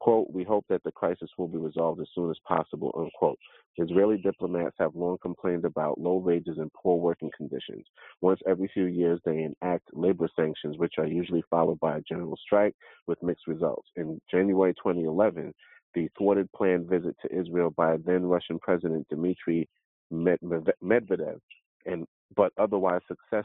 Quote, 0.00 0.30
we 0.30 0.44
hope 0.44 0.64
that 0.68 0.82
the 0.84 0.92
crisis 0.92 1.30
will 1.38 1.48
be 1.48 1.58
resolved 1.58 2.00
as 2.00 2.08
soon 2.14 2.30
as 2.30 2.36
possible, 2.46 2.92
unquote. 2.96 3.38
Israeli 3.78 4.18
diplomats 4.18 4.76
have 4.78 4.94
long 4.94 5.18
complained 5.22 5.64
about 5.64 5.98
low 5.98 6.16
wages 6.16 6.58
and 6.58 6.70
poor 6.74 6.96
working 6.96 7.30
conditions. 7.36 7.84
Once 8.20 8.40
every 8.46 8.70
few 8.74 8.84
years, 8.84 9.20
they 9.24 9.42
enact 9.42 9.88
labor 9.92 10.28
sanctions, 10.36 10.78
which 10.78 10.94
are 10.98 11.06
usually 11.06 11.42
followed 11.50 11.80
by 11.80 11.96
a 11.96 12.02
general 12.02 12.36
strike 12.44 12.74
with 13.06 13.22
mixed 13.22 13.46
results. 13.46 13.88
In 13.96 14.20
January 14.30 14.74
2011, 14.74 15.52
the 15.94 16.08
thwarted 16.18 16.50
planned 16.52 16.88
visit 16.88 17.16
to 17.22 17.34
Israel 17.34 17.70
by 17.70 17.96
then 18.04 18.24
Russian 18.26 18.58
President 18.58 19.06
Dmitry 19.08 19.68
Medvedev 20.12 21.38
and 21.86 22.06
but 22.36 22.52
otherwise 22.58 23.00
success 23.06 23.44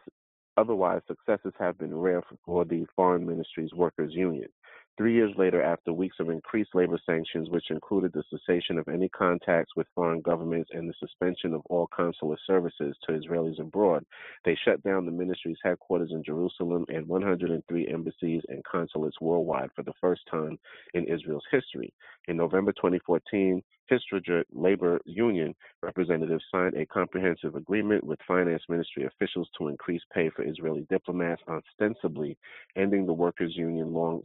Otherwise, 0.59 0.99
successes 1.07 1.53
have 1.57 1.77
been 1.77 1.95
rare 1.95 2.21
for 2.45 2.65
the 2.65 2.85
Foreign 2.93 3.25
Ministry's 3.25 3.71
Workers' 3.73 4.13
Union. 4.13 4.49
Three 4.97 5.13
years 5.13 5.31
later, 5.37 5.63
after 5.63 5.93
weeks 5.93 6.17
of 6.19 6.29
increased 6.29 6.75
labor 6.75 6.99
sanctions, 7.05 7.49
which 7.49 7.71
included 7.71 8.11
the 8.11 8.25
cessation 8.29 8.77
of 8.77 8.89
any 8.89 9.07
contacts 9.07 9.71
with 9.77 9.87
foreign 9.95 10.19
governments 10.19 10.69
and 10.73 10.89
the 10.89 10.93
suspension 10.99 11.53
of 11.53 11.61
all 11.69 11.87
consular 11.95 12.35
services 12.45 12.97
to 13.03 13.13
Israelis 13.13 13.61
abroad, 13.61 14.03
they 14.43 14.53
shut 14.65 14.83
down 14.83 15.05
the 15.05 15.13
ministry's 15.13 15.59
headquarters 15.63 16.11
in 16.11 16.25
Jerusalem 16.25 16.85
and 16.89 17.07
103 17.07 17.87
embassies 17.87 18.41
and 18.49 18.61
consulates 18.65 19.21
worldwide 19.21 19.69
for 19.73 19.83
the 19.83 19.93
first 20.01 20.23
time 20.29 20.59
in 20.93 21.05
Israel's 21.05 21.47
history. 21.49 21.93
In 22.27 22.35
November 22.35 22.73
2014, 22.73 23.63
Histadrut 23.89 24.45
labor 24.51 24.99
union 25.05 25.55
representatives 25.81 26.43
signed 26.51 26.75
a 26.75 26.85
comprehensive 26.85 27.55
agreement 27.55 28.03
with 28.03 28.19
finance 28.27 28.63
ministry 28.69 29.05
officials 29.05 29.49
to 29.57 29.67
increase 29.67 30.01
pay 30.13 30.29
for 30.29 30.43
Israeli 30.43 30.85
diplomats, 30.89 31.41
ostensibly 31.47 32.37
ending 32.75 33.05
the 33.05 33.13
workers' 33.13 33.55
union 33.55 33.93
long 33.93 34.21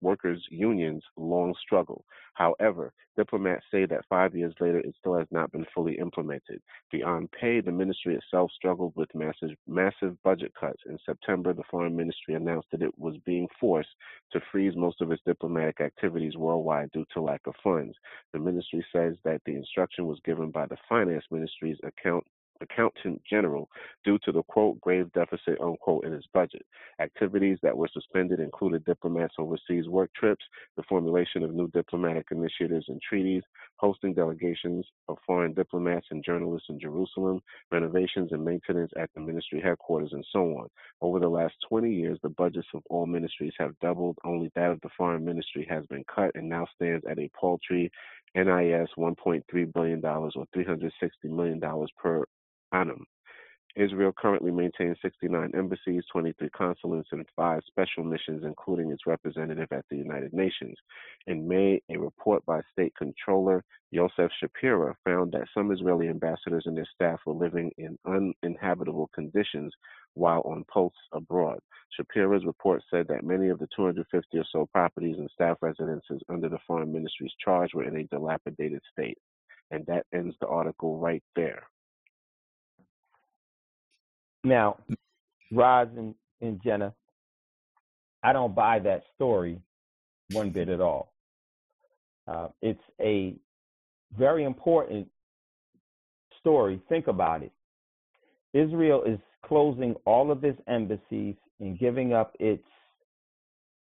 workers' 0.00 0.46
unions' 0.50 1.02
long 1.16 1.54
struggle. 1.60 2.04
However, 2.34 2.92
diplomats 3.16 3.64
say 3.70 3.86
that 3.86 4.04
five 4.08 4.34
years 4.34 4.54
later, 4.60 4.78
it 4.78 4.94
still 4.98 5.16
has 5.16 5.26
not 5.30 5.52
been 5.52 5.66
fully 5.74 5.98
implemented. 5.98 6.60
Beyond 6.90 7.30
pay, 7.32 7.60
the 7.60 7.72
ministry 7.72 8.14
itself 8.16 8.50
struggled 8.52 8.92
with 8.96 9.14
massive, 9.14 9.50
massive 9.66 10.20
budget 10.22 10.52
cuts. 10.58 10.82
In 10.86 10.98
September, 11.04 11.52
the 11.52 11.62
foreign 11.70 11.94
ministry 11.94 12.34
announced 12.34 12.68
that 12.72 12.82
it 12.82 12.96
was 12.98 13.16
being 13.24 13.48
forced 13.60 13.94
to 14.32 14.40
freeze 14.50 14.74
most 14.76 15.00
of 15.00 15.12
its 15.12 15.22
diplomatic 15.24 15.80
activities 15.80 16.36
worldwide 16.36 16.90
due 16.92 17.06
to 17.12 17.20
lack 17.20 17.40
of 17.46 17.54
funds. 17.62 17.96
The 18.32 18.40
ministry 18.40 18.84
says 19.04 19.16
that 19.24 19.40
the 19.44 19.54
instruction 19.54 20.06
was 20.06 20.20
given 20.24 20.50
by 20.50 20.66
the 20.66 20.76
finance 20.88 21.24
ministry's 21.30 21.78
account 21.84 22.24
accountant 22.60 23.20
general 23.28 23.68
due 24.04 24.18
to 24.24 24.32
the 24.32 24.42
quote 24.44 24.80
grave 24.80 25.12
deficit 25.12 25.60
unquote 25.60 26.04
in 26.04 26.12
his 26.12 26.26
budget. 26.32 26.64
Activities 27.00 27.58
that 27.62 27.76
were 27.76 27.88
suspended 27.92 28.40
included 28.40 28.84
diplomats' 28.84 29.34
overseas 29.38 29.88
work 29.88 30.10
trips, 30.14 30.44
the 30.76 30.82
formulation 30.84 31.42
of 31.42 31.54
new 31.54 31.68
diplomatic 31.68 32.26
initiatives 32.30 32.86
and 32.88 33.00
treaties, 33.02 33.42
hosting 33.76 34.14
delegations 34.14 34.86
of 35.08 35.18
foreign 35.26 35.52
diplomats 35.52 36.06
and 36.10 36.24
journalists 36.24 36.68
in 36.70 36.80
Jerusalem, 36.80 37.40
renovations 37.70 38.30
and 38.32 38.44
maintenance 38.44 38.92
at 38.96 39.10
the 39.14 39.20
ministry 39.20 39.60
headquarters, 39.60 40.12
and 40.12 40.24
so 40.32 40.40
on. 40.58 40.68
Over 41.00 41.18
the 41.18 41.28
last 41.28 41.54
20 41.68 41.92
years, 41.92 42.18
the 42.22 42.28
budgets 42.30 42.68
of 42.74 42.82
all 42.88 43.06
ministries 43.06 43.54
have 43.58 43.78
doubled. 43.80 44.18
Only 44.24 44.50
that 44.54 44.70
of 44.70 44.80
the 44.82 44.90
foreign 44.96 45.24
ministry 45.24 45.66
has 45.68 45.84
been 45.86 46.04
cut 46.14 46.30
and 46.34 46.48
now 46.48 46.66
stands 46.74 47.04
at 47.10 47.18
a 47.18 47.30
paltry 47.38 47.90
NIS 48.34 48.88
$1.3 48.98 49.72
billion 49.72 50.04
or 50.04 50.30
$360 50.56 50.90
million 51.24 51.60
per 51.96 52.24
annum. 52.72 53.04
Israel 53.76 54.12
currently 54.16 54.52
maintains 54.52 54.96
69 55.02 55.50
embassies, 55.54 56.04
23 56.12 56.48
consulates, 56.50 57.08
and 57.12 57.26
five 57.34 57.60
special 57.66 58.04
missions, 58.04 58.44
including 58.44 58.90
its 58.90 59.06
representative 59.06 59.68
at 59.72 59.84
the 59.90 59.96
United 59.96 60.32
Nations. 60.32 60.76
In 61.26 61.48
May, 61.48 61.80
a 61.90 61.98
report 61.98 62.44
by 62.46 62.60
State 62.72 62.94
Controller 62.96 63.64
Yosef 63.90 64.30
Shapira 64.42 64.94
found 65.04 65.32
that 65.32 65.48
some 65.54 65.72
Israeli 65.72 66.08
ambassadors 66.08 66.64
and 66.66 66.76
their 66.76 66.88
staff 66.94 67.20
were 67.26 67.34
living 67.34 67.70
in 67.78 67.98
uninhabitable 68.06 69.10
conditions 69.14 69.72
while 70.14 70.42
on 70.44 70.64
posts 70.72 70.98
abroad. 71.12 71.58
Shapira's 71.98 72.44
report 72.46 72.82
said 72.90 73.06
that 73.08 73.24
many 73.24 73.48
of 73.48 73.58
the 73.58 73.68
250 73.76 74.38
or 74.38 74.44
so 74.52 74.66
properties 74.72 75.16
and 75.18 75.30
staff 75.32 75.58
residences 75.60 76.22
under 76.28 76.48
the 76.48 76.58
Foreign 76.66 76.92
Ministry's 76.92 77.32
charge 77.44 77.74
were 77.74 77.84
in 77.84 77.96
a 77.96 78.04
dilapidated 78.04 78.82
state. 78.92 79.18
And 79.70 79.84
that 79.86 80.06
ends 80.12 80.36
the 80.40 80.46
article 80.46 80.98
right 80.98 81.22
there. 81.34 81.64
Now, 84.44 84.76
Ras 85.50 85.88
and, 85.96 86.14
and 86.40 86.60
Jegna, 86.62 86.92
I 88.22 88.32
don't 88.32 88.54
buy 88.54 88.78
that 88.80 89.02
story 89.14 89.58
one 90.32 90.50
bit 90.50 90.68
at 90.68 90.80
all. 90.80 91.12
Uh, 92.28 92.48
it's 92.62 92.80
a 93.00 93.34
very 94.16 94.44
important 94.44 95.08
story. 96.40 96.80
Think 96.88 97.06
about 97.06 97.42
it. 97.42 97.52
Israel 98.52 99.02
is 99.04 99.18
closing 99.44 99.94
all 100.06 100.30
of 100.30 100.44
its 100.44 100.60
embassies 100.68 101.34
and 101.60 101.78
giving 101.78 102.12
up 102.12 102.34
its 102.38 102.64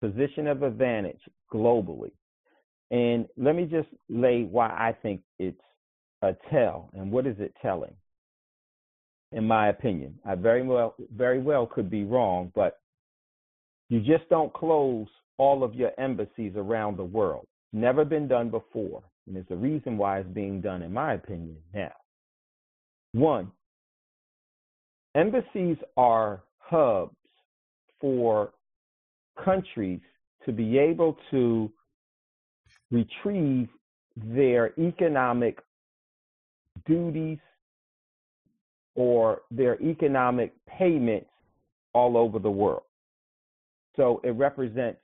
position 0.01 0.47
of 0.47 0.63
advantage 0.63 1.19
globally. 1.51 2.11
And 2.91 3.27
let 3.37 3.55
me 3.55 3.65
just 3.65 3.87
lay 4.09 4.43
why 4.43 4.67
I 4.67 4.95
think 5.01 5.21
it's 5.39 5.57
a 6.21 6.35
tell 6.51 6.89
and 6.93 7.11
what 7.11 7.25
is 7.25 7.35
it 7.39 7.53
telling? 7.61 7.93
In 9.33 9.45
my 9.47 9.69
opinion. 9.69 10.17
I 10.25 10.35
very 10.35 10.63
well 10.63 10.95
very 11.15 11.39
well 11.39 11.65
could 11.65 11.89
be 11.89 12.03
wrong, 12.03 12.51
but 12.55 12.79
you 13.89 13.99
just 13.99 14.27
don't 14.29 14.53
close 14.53 15.07
all 15.37 15.63
of 15.63 15.75
your 15.75 15.91
embassies 15.99 16.53
around 16.55 16.97
the 16.97 17.03
world. 17.03 17.47
Never 17.73 18.05
been 18.05 18.27
done 18.27 18.49
before. 18.49 19.03
And 19.27 19.37
it's 19.37 19.51
a 19.51 19.55
reason 19.55 19.97
why 19.97 20.19
it's 20.19 20.29
being 20.29 20.61
done, 20.61 20.81
in 20.81 20.91
my 20.93 21.13
opinion, 21.13 21.57
now. 21.73 21.91
One, 23.13 23.51
embassies 25.15 25.77
are 25.95 26.43
hubs 26.59 27.15
for 28.01 28.51
countries 29.43 30.01
to 30.45 30.51
be 30.51 30.77
able 30.77 31.17
to 31.31 31.71
retrieve 32.91 33.69
their 34.15 34.77
economic 34.79 35.59
duties 36.85 37.39
or 38.95 39.41
their 39.51 39.81
economic 39.81 40.53
payments 40.65 41.29
all 41.93 42.17
over 42.17 42.39
the 42.39 42.49
world. 42.49 42.83
So 43.95 44.21
it 44.23 44.31
represents 44.31 44.99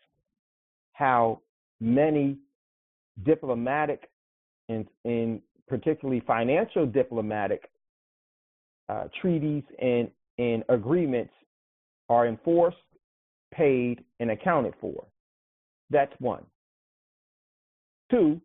how 0.93 1.41
many 1.79 2.37
diplomatic 3.23 4.09
and, 4.69 4.85
and 5.05 5.41
particularly 5.67 6.21
financial 6.25 6.85
diplomatic 6.85 7.69
uh, 8.89 9.05
treaties 9.21 9.63
and, 9.79 10.09
and 10.37 10.63
agreements 10.69 11.33
are 12.09 12.27
enforced 12.27 12.77
paid, 13.51 14.03
and 14.19 14.31
accounted 14.31 14.73
for. 14.79 15.05
That's 15.89 16.13
one. 16.19 16.43
Two, 18.11 18.41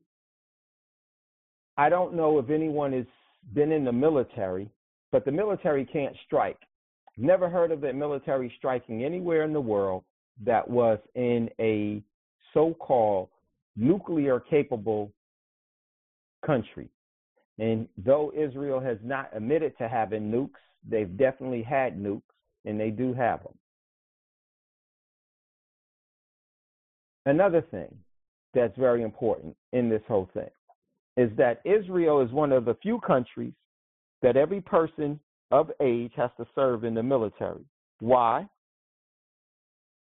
I 1.77 1.89
don't 1.89 2.15
know 2.15 2.39
if 2.39 2.51
anyone 2.51 2.93
has 2.93 3.07
been 3.55 3.73
in 3.73 3.85
the 3.85 3.93
military, 3.93 4.71
but 5.15 5.25
the 5.25 5.31
military 5.31 5.85
can't 5.85 6.17
strike. 6.27 6.59
Never 7.17 7.49
heard 7.49 7.71
of 7.71 7.81
the 7.81 7.93
military 7.93 8.53
striking 8.59 9.05
anywhere 9.05 9.45
in 9.45 9.53
the 9.53 9.61
world 9.61 10.03
that 10.45 10.69
was 10.69 10.99
in 11.15 11.49
a 11.61 12.03
so 12.53 12.75
called 12.81 13.29
nuclear 13.77 14.41
capable 14.41 15.13
country. 16.45 16.89
And 17.61 17.87
though 17.97 18.33
Israel 18.37 18.81
has 18.81 18.99
not 19.05 19.31
admitted 19.33 19.79
to 19.79 19.89
having 19.89 20.33
nukes, 20.33 20.59
they've 20.85 21.17
definitely 21.17 21.63
had 21.63 21.97
nukes, 21.97 22.23
and 22.65 22.81
they 22.81 22.91
do 22.91 23.15
have 23.15 23.45
them. 23.45 23.55
Another 27.25 27.63
thing 27.71 27.97
that's 28.53 28.77
very 28.77 29.05
important 29.05 29.57
in 29.73 29.89
this 29.89 30.03
whole 30.09 30.29
thing 30.35 30.51
is 31.17 31.31
that 31.37 31.61
Israel 31.65 32.21
is 32.21 32.33
one 32.33 32.51
of 32.51 32.65
the 32.65 32.75
few 32.83 32.99
countries 32.99 33.53
that 34.25 34.39
every 34.39 34.63
person 34.63 35.21
of 35.51 35.71
age 35.83 36.11
has 36.17 36.31
to 36.39 36.47
serve 36.55 36.83
in 36.83 36.95
the 36.95 37.03
military. 37.03 37.63
Why? 38.01 38.49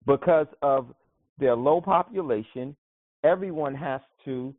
Because 0.04 0.48
of 0.62 0.92
their 1.38 1.54
low 1.54 1.80
population, 1.80 2.74
everyone 3.22 3.72
has 3.72 4.00
to 4.24 4.52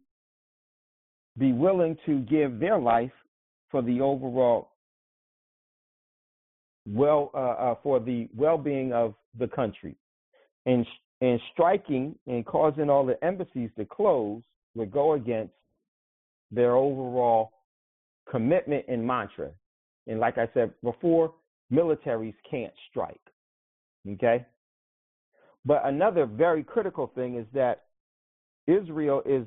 be 1.37 1.51
willing 1.51 1.97
to 2.05 2.19
give 2.19 2.61
their 2.61 2.79
life 2.79 3.11
for 3.69 3.81
the 3.81 3.99
overall 3.99 4.69
well 6.87 7.29
uh, 7.33 7.37
uh, 7.37 7.75
for 7.83 7.99
the 7.99 8.29
well-being 8.35 8.93
of 8.93 9.13
the 9.37 9.47
country 9.47 9.95
and 10.65 10.85
and 11.19 11.39
striking 11.53 12.15
and 12.25 12.45
causing 12.45 12.89
all 12.89 13.05
the 13.05 13.23
embassies 13.23 13.69
to 13.77 13.85
close 13.85 14.41
would 14.75 14.91
go 14.91 15.13
against 15.13 15.53
their 16.51 16.75
overall 16.75 17.51
commitment 18.29 18.85
and 18.87 19.05
mantra. 19.05 19.51
And 20.07 20.19
like 20.19 20.37
I 20.37 20.49
said 20.53 20.71
before, 20.83 21.33
militaries 21.71 22.35
can't 22.49 22.73
strike. 22.89 23.21
Okay? 24.09 24.45
But 25.65 25.85
another 25.85 26.25
very 26.25 26.63
critical 26.63 27.11
thing 27.13 27.37
is 27.37 27.45
that 27.53 27.83
Israel 28.67 29.21
is 29.25 29.45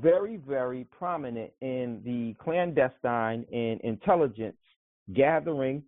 very, 0.00 0.36
very 0.36 0.84
prominent 0.96 1.50
in 1.60 2.00
the 2.04 2.34
clandestine 2.42 3.44
and 3.52 3.80
intelligence 3.80 4.56
gathering 5.14 5.82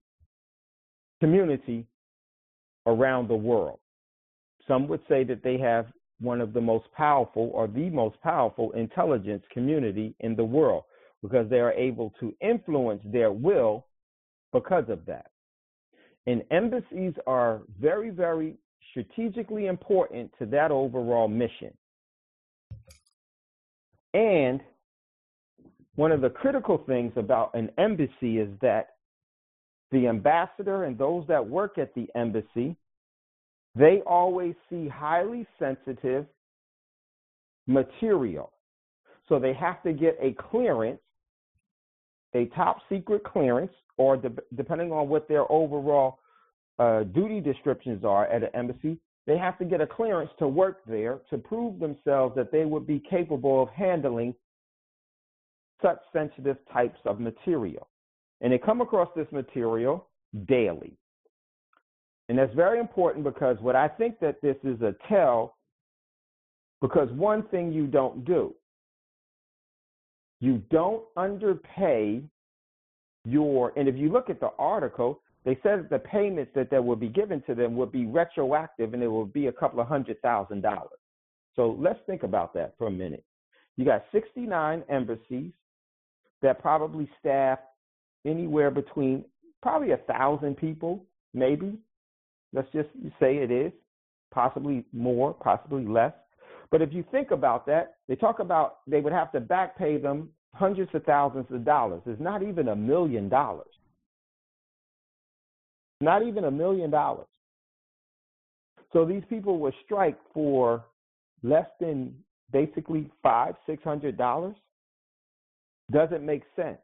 community 1.20 1.86
around 2.86 3.28
the 3.28 3.35
world. 3.35 3.78
Some 4.66 4.89
would 4.89 5.02
say 5.09 5.24
that 5.24 5.43
they 5.43 5.59
have 5.59 5.86
one 6.20 6.40
of 6.40 6.52
the 6.52 6.61
most 6.61 6.86
powerful 6.97 7.51
or 7.55 7.66
the 7.66 7.90
most 7.90 8.20
powerful 8.23 8.73
intelligence 8.73 9.43
community 9.52 10.15
in 10.20 10.36
the 10.36 10.44
world 10.44 10.85
because 11.22 11.48
they 11.51 11.60
are 11.60 11.72
able 11.72 12.12
to 12.20 12.34
influence 12.40 13.02
their 13.05 13.32
will 13.32 13.86
because 14.52 14.84
of 14.88 15.05
that. 15.06 15.30
And 16.26 16.42
embassies 16.51 17.14
are 17.26 17.62
very, 17.80 18.10
very 18.10 18.55
strategically 18.90 19.66
important 19.66 20.30
to 20.38 20.47
that 20.47 20.70
overall 20.70 21.28
mission. 21.28 21.72
And 24.14 24.60
one 25.94 26.12
of 26.12 26.20
the 26.20 26.30
critical 26.30 26.78
things 26.86 27.12
about 27.16 27.55
an 27.55 27.70
embassy 27.78 28.38
is 28.38 28.48
that 28.60 28.94
the 29.92 30.09
ambassador 30.09 30.84
and 30.84 30.97
those 30.97 31.24
that 31.28 31.47
work 31.47 31.78
at 31.78 31.94
the 31.94 32.09
embassy 32.14 32.76
they 33.74 34.02
always 34.06 34.55
see 34.68 34.88
highly 34.88 35.47
sensitive 35.59 36.26
material. 37.66 38.52
So 39.28 39.38
they 39.38 39.52
have 39.55 39.82
to 39.84 39.92
get 39.92 40.18
a 40.20 40.32
clearance, 40.51 41.01
a 42.35 42.47
top 42.47 42.78
secret 42.89 43.24
clearance, 43.24 43.73
or 43.97 44.16
de- 44.16 44.32
depending 44.55 44.93
on 44.93 45.09
what 45.09 45.28
their 45.28 45.51
overall 45.51 46.19
uh, 46.78 47.02
duty 47.05 47.40
descriptions 47.40 48.05
are 48.05 48.27
at 48.27 48.43
an 48.43 48.51
embassy, 48.55 48.98
they 49.27 49.36
have 49.36 49.59
to 49.59 49.65
get 49.65 49.81
a 49.81 49.86
clearance 49.86 50.31
to 50.39 50.48
work 50.48 50.81
there 50.86 51.20
to 51.28 51.39
prove 51.39 51.78
themselves 51.78 52.35
that 52.36 52.51
they 52.51 52.65
would 52.65 52.86
be 52.86 53.02
capable 53.09 53.62
of 53.62 53.69
handling 53.70 54.35
such 55.82 55.98
sensitive 56.12 56.57
types 56.73 56.98
of 57.05 57.20
material. 57.20 57.89
And 58.40 58.52
they 58.52 58.59
come 58.59 58.81
across 58.81 59.09
this 59.15 59.27
material 59.31 60.09
daily. 60.47 60.97
And 62.28 62.39
that's 62.39 62.55
very 62.55 62.78
important 62.78 63.24
because 63.24 63.57
what 63.61 63.77
I 63.77 63.89
think 63.89 64.20
that 64.20 64.40
this 64.40 64.57
is 64.62 64.81
a 64.82 64.94
tell, 65.09 65.57
because 66.81 67.11
one 67.11 67.43
thing 67.48 67.73
you 67.73 67.86
don't 67.86 68.24
do, 68.24 68.55
you 70.41 70.62
don't 70.71 71.03
underpay 71.17 72.23
your, 73.25 73.73
and 73.77 73.89
if 73.89 73.97
you 73.97 74.11
look 74.11 74.31
at 74.31 74.41
the 74.41 74.51
article, 74.59 75.21
they 75.45 75.59
said 75.62 75.89
the 75.91 75.99
payments 75.99 76.53
that, 76.55 76.71
that 76.71 76.83
would 76.83 77.01
be 77.01 77.09
given 77.09 77.43
to 77.47 77.55
them 77.55 77.77
would 77.77 77.93
be 77.93 78.07
retroactive 78.07 78.95
and 78.95 79.03
it 79.03 79.09
would 79.09 79.33
be 79.33 79.47
a 79.47 79.53
couple 79.53 79.81
of 79.81 79.87
hundred 79.87 80.21
thousand 80.23 80.62
dollars. 80.62 80.99
So 81.57 81.77
let's 81.79 81.99
think 82.07 82.23
about 82.23 82.55
that 82.55 82.75
for 82.79 82.87
a 82.87 82.91
minute. 82.91 83.25
You 83.77 83.85
got 83.85 84.05
69 84.12 84.83
embassies 84.89 85.53
that 86.43 86.61
probably 86.61 87.09
staff 87.19 87.59
anywhere 88.27 88.71
between 88.71 89.25
probably 89.62 89.93
a 89.93 89.99
thousand 89.99 90.57
people, 90.57 91.05
maybe, 91.35 91.79
Let's 92.53 92.69
just 92.73 92.89
say 93.21 93.37
it 93.37 93.51
is, 93.51 93.73
possibly 94.33 94.85
more, 94.93 95.35
possibly 95.35 95.87
less. 95.87 96.12
But 96.70 96.82
if 96.82 96.92
you 96.92 97.05
think 97.10 97.30
about 97.32 97.66
that, 97.66 97.97
they 98.09 98.14
talk 98.14 98.38
about 98.38 98.78
they 98.86 99.01
would 99.01 99.12
have 99.12 99.32
to 99.32 99.40
back 99.40 99.76
pay 99.76 99.97
them 99.97 100.30
hundreds 100.55 100.94
of 100.94 101.05
thousands 101.05 101.47
of 101.51 101.64
dollars. 101.64 102.02
It's 102.06 102.20
not 102.20 102.42
even 102.42 102.68
a 102.68 102.76
million 102.76 103.28
dollars. 103.28 103.66
Not 106.01 106.22
even 106.22 106.44
a 106.44 106.51
million 106.51 106.90
dollars. 106.90 107.26
So 108.92 109.05
these 109.05 109.22
people 109.28 109.59
would 109.59 109.74
strike 109.84 110.18
for 110.32 110.84
less 111.42 111.66
than 111.80 112.14
basically 112.52 113.10
five, 113.22 113.55
six 113.66 113.82
hundred 113.82 114.16
dollars. 114.16 114.56
Doesn't 115.90 116.24
make 116.24 116.42
sense. 116.55 116.78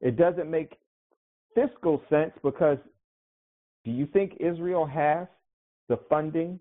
It 0.00 0.16
doesn't 0.16 0.50
make 0.50 0.76
fiscal 1.54 2.02
sense 2.10 2.32
because 2.42 2.78
do 3.84 3.90
you 3.90 4.06
think 4.06 4.36
Israel 4.40 4.86
has 4.86 5.26
the 5.88 5.98
funding 6.08 6.58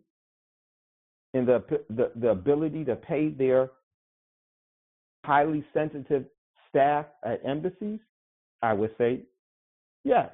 and 1.36 1.48
the, 1.48 1.64
the, 1.90 2.12
the 2.16 2.30
ability 2.30 2.86
to 2.86 2.96
pay 2.96 3.30
their 3.30 3.70
highly 5.26 5.66
sensitive 5.74 6.26
staff 6.70 7.06
at 7.24 7.46
embassies? 7.46 8.00
I 8.62 8.74
would 8.74 8.92
say 8.98 9.22
yes. 10.04 10.30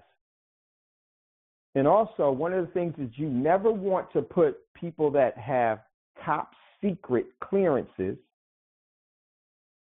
And 1.76 1.88
also, 1.88 2.32
one 2.32 2.54
of 2.54 2.66
the 2.66 2.72
things 2.72 2.94
is 2.98 3.10
you 3.16 3.30
never 3.30 3.72
want 3.72 4.12
to 4.14 4.22
put 4.22 4.58
people 4.74 5.10
that 5.12 5.38
have 5.38 5.80
top 6.24 6.52
secret 6.84 7.28
clearances 7.44 8.18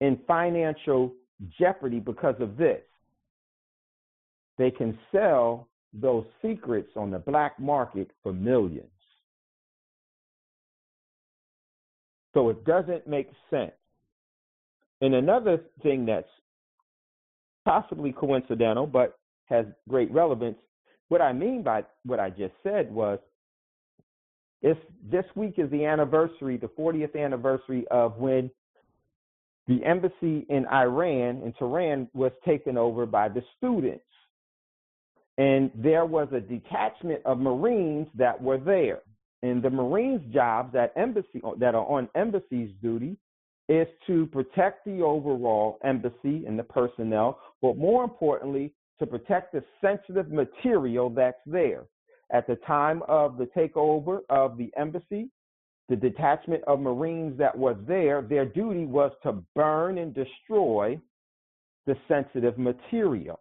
in 0.02 0.20
financial 0.28 1.14
jeopardy 1.60 2.00
because 2.00 2.36
of 2.40 2.58
this. 2.58 2.82
They 4.58 4.70
can 4.72 4.98
sell 5.12 5.68
those 5.94 6.26
secrets 6.42 6.92
on 6.96 7.10
the 7.10 7.20
black 7.20 7.60
market 7.60 8.12
for 8.22 8.34
millions. 8.34 8.92
So 12.38 12.50
it 12.50 12.64
doesn't 12.66 13.08
make 13.08 13.32
sense. 13.50 13.72
And 15.02 15.16
another 15.16 15.60
thing 15.82 16.06
that's 16.06 16.30
possibly 17.66 18.12
coincidental 18.12 18.86
but 18.86 19.18
has 19.46 19.66
great 19.90 20.12
relevance, 20.12 20.58
what 21.10 21.20
I 21.20 21.34
mean 21.34 21.64
by 21.64 21.84
what 22.06 22.20
I 22.20 22.30
just 22.30 22.54
said 22.62 22.94
was 22.94 23.18
if 24.62 24.78
this 25.10 25.26
week 25.36 25.56
is 25.58 25.72
the 25.72 25.86
anniversary, 25.86 26.58
the 26.58 26.68
40th 26.68 27.20
anniversary 27.20 27.88
of 27.90 28.18
when 28.18 28.52
the 29.68 29.84
embassy 29.84 30.46
in 30.48 30.68
Iran, 30.72 31.42
in 31.42 31.56
Tehran, 31.58 32.08
was 32.14 32.32
taken 32.46 32.78
over 32.78 33.08
by 33.08 33.30
the 33.30 33.42
students 33.58 34.04
and 35.40 35.72
there 35.74 36.06
was 36.06 36.28
a 36.34 36.40
detachment 36.40 37.22
of 37.26 37.40
Marines 37.40 38.08
that 38.16 38.40
were 38.40 38.60
there. 38.60 39.02
And 39.44 39.62
the 39.62 39.70
Marines' 39.70 40.34
jobs 40.34 40.76
at 40.76 40.94
embassy 40.96 41.42
that 41.60 41.76
are 41.76 41.86
on 41.86 42.10
embassy's 42.16 42.72
duty 42.82 43.18
is 43.70 43.88
to 44.08 44.26
protect 44.28 44.86
the 44.86 45.02
overall 45.02 45.78
embassy 45.84 46.46
and 46.46 46.58
the 46.58 46.64
personnel, 46.64 47.40
but 47.62 47.78
more 47.78 48.04
importantly, 48.04 48.74
to 49.00 49.06
protect 49.06 49.54
the 49.54 49.64
sensitive 49.82 50.32
material 50.32 51.10
that's 51.10 51.42
there. 51.46 51.84
At 52.32 52.48
the 52.48 52.56
time 52.68 53.04
of 53.08 53.38
the 53.38 53.46
takeover 53.46 54.22
of 54.30 54.58
the 54.58 54.72
embassy, 54.78 55.30
the 55.90 55.96
detachment 55.96 56.64
of 56.66 56.80
Marines 56.80 57.38
that 57.38 57.58
was 57.58 57.78
there, 57.88 58.22
their 58.22 58.46
duty 58.46 58.86
was 58.86 59.12
to 59.24 59.44
burn 59.56 59.98
and 59.98 60.14
destroy 60.14 61.00
the 61.86 61.96
sensitive 62.08 62.58
material. 62.58 63.40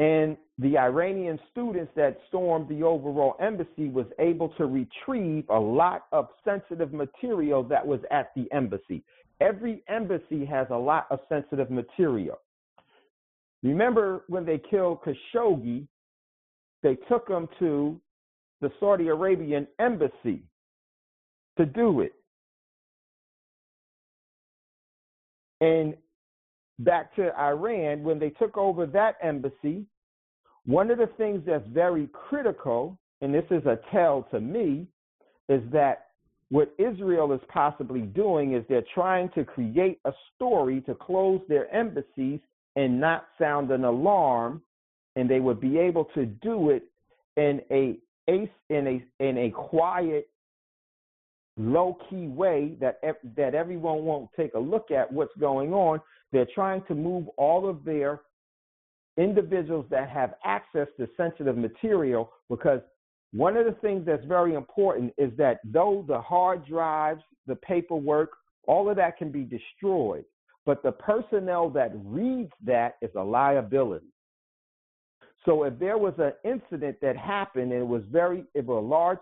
And 0.00 0.38
the 0.58 0.78
Iranian 0.78 1.38
students 1.52 1.92
that 1.94 2.18
stormed 2.28 2.70
the 2.70 2.82
overall 2.82 3.34
embassy 3.38 3.90
was 3.90 4.06
able 4.18 4.48
to 4.56 4.64
retrieve 4.64 5.44
a 5.50 5.60
lot 5.60 6.06
of 6.10 6.28
sensitive 6.42 6.94
material 6.94 7.62
that 7.64 7.86
was 7.86 8.00
at 8.10 8.32
the 8.34 8.50
embassy. 8.50 9.04
Every 9.42 9.84
embassy 9.88 10.46
has 10.46 10.66
a 10.70 10.76
lot 10.76 11.06
of 11.10 11.20
sensitive 11.28 11.70
material. 11.70 12.38
Remember 13.62 14.24
when 14.28 14.46
they 14.46 14.58
killed 14.70 15.00
Khashoggi, 15.02 15.86
they 16.82 16.96
took 17.06 17.28
him 17.28 17.46
to 17.58 18.00
the 18.62 18.72
Saudi 18.80 19.08
Arabian 19.08 19.66
embassy 19.78 20.42
to 21.58 21.66
do 21.66 22.00
it. 22.00 22.14
And 25.60 25.94
back 26.80 27.14
to 27.16 27.34
Iran, 27.38 28.02
when 28.02 28.18
they 28.18 28.30
took 28.30 28.56
over 28.56 28.86
that 28.86 29.16
embassy, 29.22 29.84
one 30.66 30.90
of 30.90 30.98
the 30.98 31.08
things 31.16 31.42
that's 31.46 31.66
very 31.68 32.08
critical, 32.12 32.98
and 33.20 33.32
this 33.32 33.44
is 33.50 33.64
a 33.66 33.78
tell 33.92 34.26
to 34.30 34.40
me, 34.40 34.86
is 35.48 35.62
that 35.72 36.06
what 36.50 36.74
Israel 36.78 37.32
is 37.32 37.40
possibly 37.48 38.02
doing 38.02 38.54
is 38.54 38.64
they're 38.68 38.82
trying 38.94 39.30
to 39.30 39.44
create 39.44 40.00
a 40.04 40.12
story 40.34 40.80
to 40.82 40.94
close 40.94 41.40
their 41.48 41.72
embassies 41.74 42.40
and 42.76 43.00
not 43.00 43.28
sound 43.38 43.70
an 43.70 43.84
alarm, 43.84 44.62
and 45.16 45.28
they 45.28 45.40
would 45.40 45.60
be 45.60 45.78
able 45.78 46.06
to 46.06 46.26
do 46.26 46.70
it 46.70 46.84
in 47.36 47.60
a 47.70 47.98
in 48.28 48.48
a 48.70 49.04
in 49.18 49.38
a 49.38 49.50
quiet, 49.50 50.28
low 51.56 51.98
key 52.08 52.26
way 52.26 52.76
that 52.80 53.00
that 53.36 53.54
everyone 53.54 54.04
won't 54.04 54.28
take 54.36 54.54
a 54.54 54.58
look 54.58 54.90
at 54.90 55.12
what's 55.12 55.34
going 55.38 55.72
on. 55.72 56.00
They're 56.32 56.48
trying 56.54 56.82
to 56.88 56.94
move 56.94 57.28
all 57.36 57.68
of 57.68 57.84
their 57.84 58.20
individuals 59.16 59.86
that 59.90 60.08
have 60.08 60.34
access 60.44 60.86
to 60.96 61.08
sensitive 61.16 61.56
material 61.56 62.32
because 62.48 62.80
one 63.32 63.56
of 63.56 63.66
the 63.66 63.72
things 63.80 64.04
that's 64.06 64.24
very 64.24 64.54
important 64.54 65.12
is 65.18 65.30
that 65.36 65.60
though 65.64 66.04
the 66.06 66.20
hard 66.20 66.66
drives, 66.66 67.22
the 67.46 67.56
paperwork, 67.56 68.30
all 68.66 68.88
of 68.88 68.96
that 68.96 69.18
can 69.18 69.30
be 69.30 69.42
destroyed, 69.42 70.24
but 70.66 70.82
the 70.82 70.92
personnel 70.92 71.70
that 71.70 71.92
reads 72.04 72.52
that 72.64 72.96
is 73.02 73.10
a 73.16 73.22
liability. 73.22 74.06
So 75.44 75.64
if 75.64 75.78
there 75.78 75.96
was 75.96 76.14
an 76.18 76.32
incident 76.44 76.98
that 77.00 77.16
happened 77.16 77.72
and 77.72 77.80
it 77.80 77.86
was 77.86 78.02
very, 78.10 78.44
if 78.54 78.68
a 78.68 78.72
large, 78.72 79.18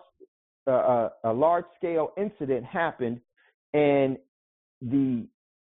uh, 0.67 0.71
uh, 0.71 1.09
a 1.23 1.33
large 1.33 1.65
scale 1.77 2.11
incident 2.17 2.65
happened, 2.65 3.21
and 3.73 4.17
the 4.81 5.25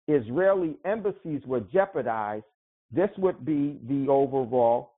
Israeli 0.07 0.75
embassies 0.85 1.41
were 1.45 1.61
jeopardized, 1.61 2.45
this 2.91 3.09
would 3.17 3.45
be 3.45 3.79
the 3.87 4.07
overall 4.09 4.93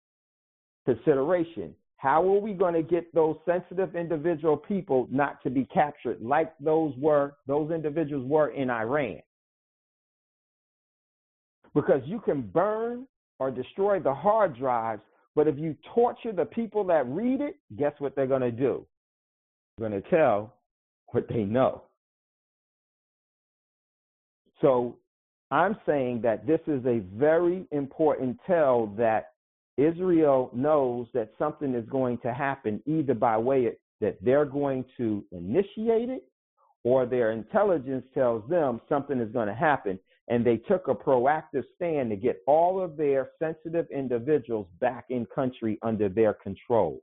consideration. 0.86 1.73
How 1.98 2.22
are 2.23 2.40
we 2.40 2.53
going 2.53 2.73
to 2.73 2.84
get 2.84 3.14
those 3.15 3.38
sensitive 3.45 3.95
individual 3.95 4.57
people 4.57 5.07
not 5.10 5.41
to 5.44 5.49
be 5.49 5.65
captured 5.65 6.22
like 6.22 6.53
those 6.60 6.94
were 6.98 7.34
those 7.48 7.72
individuals 7.72 8.27
were 8.27 8.49
in 8.49 8.69
Iran? 8.69 9.22
Because 11.73 12.02
you 12.06 12.19
can 12.19 12.41
burn 12.41 13.07
or 13.40 13.49
destroy 13.49 13.99
the 13.99 14.14
hard 14.14 14.57
drives, 14.57 15.02
but 15.36 15.48
if 15.48 15.57
you 15.57 15.76
torture 15.94 16.32
the 16.32 16.45
people 16.45 16.84
that 16.86 17.07
read 17.07 17.41
it, 17.41 17.57
guess 17.77 17.94
what 17.99 18.15
they're 18.15 18.27
going 18.27 18.41
to 18.41 18.52
do? 18.52 18.86
They're 19.77 19.90
going 19.90 20.02
to 20.02 20.10
tell 20.10 20.53
what 21.07 21.27
they 21.27 21.44
know. 21.44 21.85
So 24.61 24.98
I'm 25.52 25.77
saying 25.86 26.22
that 26.22 26.48
this 26.48 26.61
is 26.68 26.86
a 26.86 26.99
very 27.14 27.65
important 27.72 28.38
tell 28.48 28.88
that 28.98 29.32
Israel 29.77 30.49
knows 30.53 31.07
that 31.14 31.32
something 31.38 31.76
is 31.76 31.88
going 31.90 32.18
to 32.19 32.34
happen 32.34 32.82
either 32.86 33.14
by 33.14 33.38
way 33.38 33.68
of, 33.68 33.73
that 34.02 34.18
they're 34.23 34.45
going 34.45 34.86
to 34.98 35.23
initiate 35.32 36.10
it 36.10 36.23
or 36.84 37.06
their 37.06 37.32
intelligence 37.32 38.06
tells 38.14 38.48
them 38.49 38.80
something 38.88 39.19
is 39.19 39.32
going 39.32 39.48
to 39.48 39.56
happen. 39.56 39.99
And 40.27 40.45
they 40.45 40.57
took 40.57 40.88
a 40.88 40.95
proactive 40.95 41.64
stand 41.76 42.10
to 42.10 42.15
get 42.15 42.41
all 42.48 42.82
of 42.82 42.95
their 42.98 43.30
sensitive 43.40 43.88
individuals 43.94 44.68
back 44.80 45.06
in 45.10 45.26
country 45.34 45.77
under 45.82 46.10
their 46.10 46.34
control. 46.34 47.02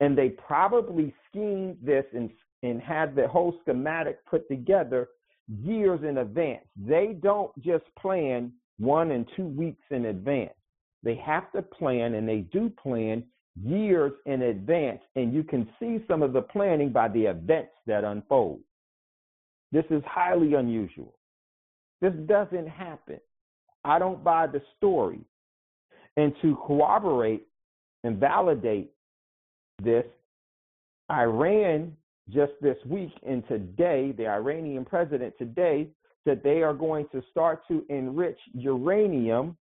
And 0.00 0.16
they 0.16 0.30
probably 0.30 1.14
schemed 1.28 1.76
this 1.82 2.04
and, 2.14 2.30
and 2.62 2.80
had 2.80 3.14
the 3.14 3.28
whole 3.28 3.58
schematic 3.62 4.24
put 4.26 4.48
together 4.48 5.08
years 5.48 6.00
in 6.02 6.18
advance. 6.18 6.64
They 6.76 7.16
don't 7.22 7.52
just 7.62 7.84
plan 7.98 8.52
one 8.78 9.10
and 9.10 9.26
two 9.36 9.46
weeks 9.46 9.82
in 9.90 10.06
advance. 10.06 10.54
They 11.02 11.16
have 11.16 11.52
to 11.52 11.62
plan, 11.62 12.14
and 12.14 12.28
they 12.28 12.38
do 12.38 12.70
plan 12.82 13.24
years 13.62 14.12
in 14.26 14.42
advance. 14.42 15.00
And 15.16 15.32
you 15.32 15.44
can 15.44 15.68
see 15.78 16.04
some 16.08 16.22
of 16.22 16.32
the 16.32 16.42
planning 16.42 16.90
by 16.90 17.08
the 17.08 17.26
events 17.26 17.72
that 17.86 18.04
unfold. 18.04 18.60
This 19.70 19.84
is 19.90 20.02
highly 20.06 20.54
unusual. 20.54 21.14
This 22.00 22.14
doesn't 22.26 22.68
happen. 22.68 23.20
I 23.84 23.98
don't 23.98 24.24
buy 24.24 24.46
the 24.46 24.62
story. 24.76 25.20
And 26.16 26.32
to 26.42 26.56
corroborate 26.66 27.46
and 28.02 28.18
validate 28.18 28.92
this, 29.82 30.04
Iran 31.10 31.96
just 32.30 32.52
this 32.60 32.76
week 32.86 33.12
and 33.26 33.46
today, 33.48 34.12
the 34.16 34.26
Iranian 34.26 34.84
president 34.84 35.34
today 35.38 35.88
said 36.24 36.42
they 36.42 36.62
are 36.62 36.74
going 36.74 37.06
to 37.12 37.22
start 37.30 37.62
to 37.68 37.84
enrich 37.88 38.38
uranium 38.54 39.56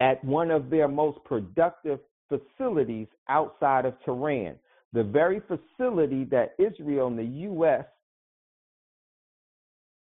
at 0.00 0.22
one 0.24 0.50
of 0.50 0.68
their 0.68 0.88
most 0.88 1.18
productive 1.24 2.00
facilities 2.28 3.06
outside 3.28 3.84
of 3.86 3.94
Tehran, 4.04 4.56
the 4.92 5.02
very 5.02 5.40
facility 5.40 6.24
that 6.24 6.54
Israel 6.58 7.06
and 7.06 7.18
the 7.18 7.24
U.S. 7.24 7.84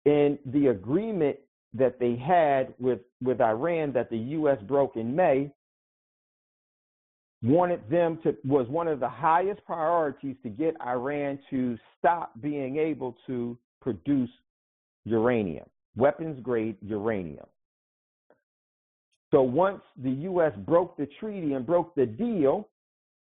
in 0.06 0.38
the 0.48 0.68
agreement 0.68 1.38
that 1.74 2.00
they 2.00 2.16
had 2.16 2.74
with, 2.80 3.00
with 3.22 3.40
Iran 3.40 3.94
that 3.94 4.10
the 4.10 4.18
U.S. 4.18 4.58
broke 4.68 4.96
in 4.96 5.16
May 5.16 5.52
wanted 7.44 7.88
them 7.90 8.18
to 8.24 8.36
was 8.46 8.68
one 8.70 8.88
of 8.88 9.00
the 9.00 9.10
highest 9.10 9.64
priorities 9.66 10.38
to 10.44 10.50
get 10.50 10.76
Iran 10.82 11.38
to 11.50 11.78
stop 12.00 12.32
being 12.42 12.78
able 12.78 13.18
to 13.28 13.58
produce 13.82 14.30
uranium, 15.04 15.66
weapons 15.96 16.40
grade 16.42 16.78
uranium. 16.82 17.46
So 19.32 19.42
once 19.42 19.82
the 20.02 20.12
US 20.12 20.54
broke 20.60 20.96
the 20.96 21.08
treaty 21.20 21.54
and 21.54 21.66
broke 21.66 21.94
the 21.96 22.06
deal, 22.06 22.70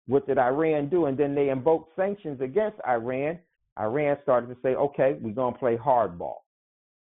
what 0.07 0.27
did 0.27 0.38
Iran 0.38 0.89
do? 0.89 1.05
And 1.05 1.17
then 1.17 1.33
they 1.33 1.49
invoked 1.49 1.95
sanctions 1.95 2.41
against 2.41 2.79
Iran. 2.85 3.39
Iran 3.79 4.17
started 4.23 4.47
to 4.47 4.57
say, 4.61 4.75
okay, 4.75 5.15
we're 5.21 5.33
going 5.33 5.53
to 5.53 5.59
play 5.59 5.77
hardball. 5.77 6.38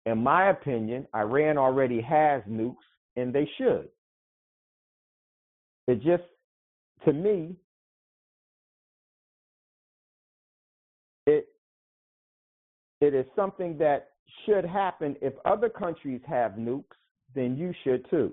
In 0.07 0.23
my 0.23 0.51
opinion, 0.51 1.07
Iran 1.15 1.59
already 1.59 2.01
has 2.01 2.43
nukes 2.49 2.77
and 3.17 3.35
they 3.35 3.49
should. 3.59 3.89
It 5.89 5.97
just 6.03 6.23
to 7.05 7.13
me, 7.13 7.55
it 11.27 11.49
it 13.01 13.15
is 13.15 13.27
something 13.37 13.77
that 13.79 14.11
should 14.45 14.65
happen. 14.65 15.17
If 15.21 15.35
other 15.45 15.69
countries 15.69 16.21
have 16.27 16.53
nukes, 16.53 16.85
then 17.35 17.57
you 17.57 17.73
should 17.85 18.09
too. 18.11 18.33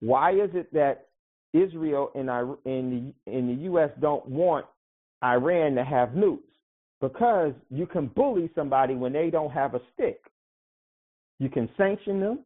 Why 0.00 0.32
is 0.32 0.50
it 0.54 0.72
that 0.72 1.08
Israel 1.52 2.10
and 2.14 2.28
in 2.64 3.14
the 3.24 3.32
in 3.32 3.46
the 3.46 3.62
U.S. 3.64 3.90
don't 4.00 4.26
want 4.26 4.66
Iran 5.22 5.74
to 5.76 5.84
have 5.84 6.10
nukes? 6.10 6.40
Because 7.00 7.52
you 7.70 7.86
can 7.86 8.06
bully 8.08 8.50
somebody 8.54 8.94
when 8.94 9.12
they 9.12 9.30
don't 9.30 9.50
have 9.50 9.74
a 9.74 9.80
stick. 9.92 10.20
You 11.38 11.48
can 11.48 11.68
sanction 11.76 12.20
them. 12.20 12.40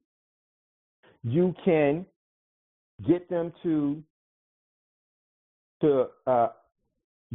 You 1.23 1.55
can 1.64 2.06
get 3.06 3.28
them 3.28 3.52
to 3.62 4.02
to 5.82 6.06
uh, 6.27 6.48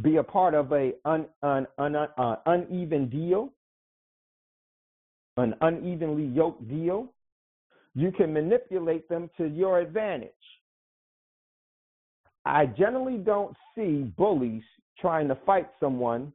be 0.00 0.16
a 0.16 0.22
part 0.22 0.54
of 0.54 0.72
a 0.72 0.92
un, 1.04 1.26
un, 1.42 1.66
un, 1.78 1.94
uh, 1.94 2.36
uneven 2.46 3.08
deal, 3.08 3.52
an 5.36 5.54
unevenly 5.60 6.26
yoked 6.26 6.68
deal. 6.68 7.12
You 7.94 8.10
can 8.10 8.32
manipulate 8.32 9.08
them 9.08 9.30
to 9.36 9.46
your 9.46 9.78
advantage. 9.78 10.30
I 12.44 12.66
generally 12.66 13.18
don't 13.18 13.54
see 13.74 14.02
bullies 14.16 14.62
trying 14.98 15.28
to 15.28 15.36
fight 15.46 15.68
someone 15.78 16.32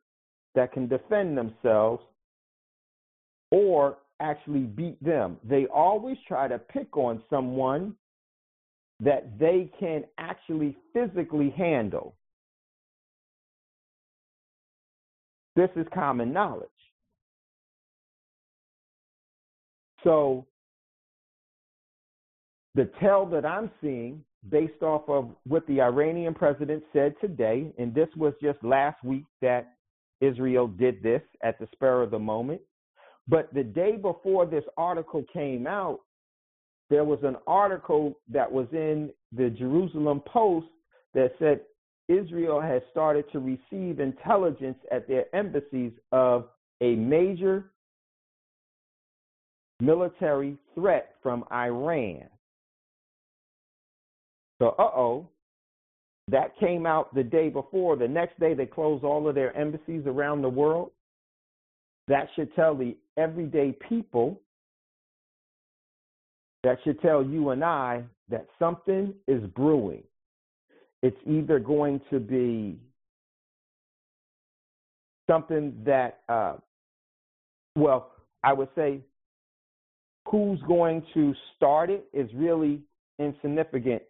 that 0.56 0.72
can 0.72 0.88
defend 0.88 1.38
themselves 1.38 2.04
or 3.52 3.98
actually 4.20 4.62
beat 4.62 5.04
them. 5.04 5.38
They 5.44 5.66
always 5.66 6.18
try 6.28 6.48
to 6.48 6.58
pick 6.58 6.96
on 6.96 7.22
someone 7.30 7.96
that 9.00 9.38
they 9.40 9.72
can 9.80 10.04
actually 10.18 10.76
physically 10.94 11.54
handle. 11.56 12.16
This 15.56 15.70
is 15.76 15.86
common 15.94 16.34
knowledge. 16.34 16.70
So 20.04 20.46
the 22.76 22.90
tell 23.00 23.26
that 23.28 23.46
I'm 23.46 23.72
seeing 23.82 24.24
based 24.50 24.82
off 24.82 25.02
of 25.10 25.30
what 25.46 25.66
the 25.68 25.82
Iranian 25.82 26.34
president 26.34 26.84
said 26.94 27.16
today, 27.20 27.74
and 27.78 27.94
this 27.94 28.08
was 28.16 28.34
just 28.42 28.64
last 28.64 29.04
week 29.04 29.26
that 29.42 29.74
Israel 30.22 30.68
did 30.68 31.02
this 31.04 31.22
at 31.44 31.60
the 31.60 31.68
spur 31.72 32.04
of 32.04 32.12
the 32.12 32.20
moment. 32.20 32.62
But 33.28 33.54
the 33.54 33.64
day 33.64 33.98
before 33.98 34.46
this 34.46 34.64
article 34.78 35.24
came 35.34 35.68
out, 35.68 36.00
there 36.90 37.04
was 37.04 37.20
an 37.24 37.36
article 37.46 38.18
that 38.30 38.52
was 38.52 38.68
in 38.72 39.12
the 39.36 39.50
Jerusalem 39.50 40.22
Post 40.26 40.68
that 41.14 41.34
said 41.40 41.62
Israel 42.08 42.62
has 42.62 42.82
started 42.92 43.26
to 43.32 43.40
receive 43.40 44.00
intelligence 44.00 44.78
at 44.92 45.08
their 45.08 45.34
embassies 45.36 45.92
of 46.12 46.48
a 46.82 46.96
major 46.96 47.72
military 49.80 50.58
threat 50.74 51.16
from 51.22 51.44
Iran. 51.52 52.24
So, 54.60 54.70
uh 54.80 54.84
oh, 54.84 55.28
that 56.30 56.58
came 56.60 56.86
out 56.86 57.14
the 57.14 57.24
day 57.24 57.50
before. 57.50 57.96
The 57.96 58.08
next 58.08 58.40
day, 58.40 58.54
they 58.54 58.66
closed 58.66 59.04
all 59.04 59.28
of 59.28 59.36
their 59.36 59.56
embassies 59.56 60.04
around 60.06 60.42
the 60.42 60.50
world. 60.50 60.92
That 62.08 62.28
should 62.36 62.54
tell 62.56 62.76
the 62.76 62.98
everyday 63.18 63.76
people, 63.88 64.40
that 66.68 66.80
should 66.84 67.02
tell 67.02 67.24
you 67.24 67.52
and 67.52 67.64
I 67.64 68.04
that 68.28 68.46
something 68.60 69.14
is 69.26 69.42
brewing. 69.56 70.04
It's 71.02 71.16
either 71.26 71.60
going 71.60 72.02
to 72.10 72.20
be 72.20 72.78
something 75.30 75.74
that, 75.86 76.20
uh, 76.28 76.56
well, 77.78 78.12
I 78.44 78.52
would 78.52 78.68
say 78.76 79.00
who's 80.26 80.60
going 80.68 81.06
to 81.14 81.34
start 81.56 81.90
it 81.90 82.06
is 82.12 82.30
really 82.36 82.82
insignificant 83.18 84.02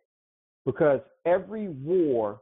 because 0.65 1.01
every 1.27 1.67
war, 1.67 2.41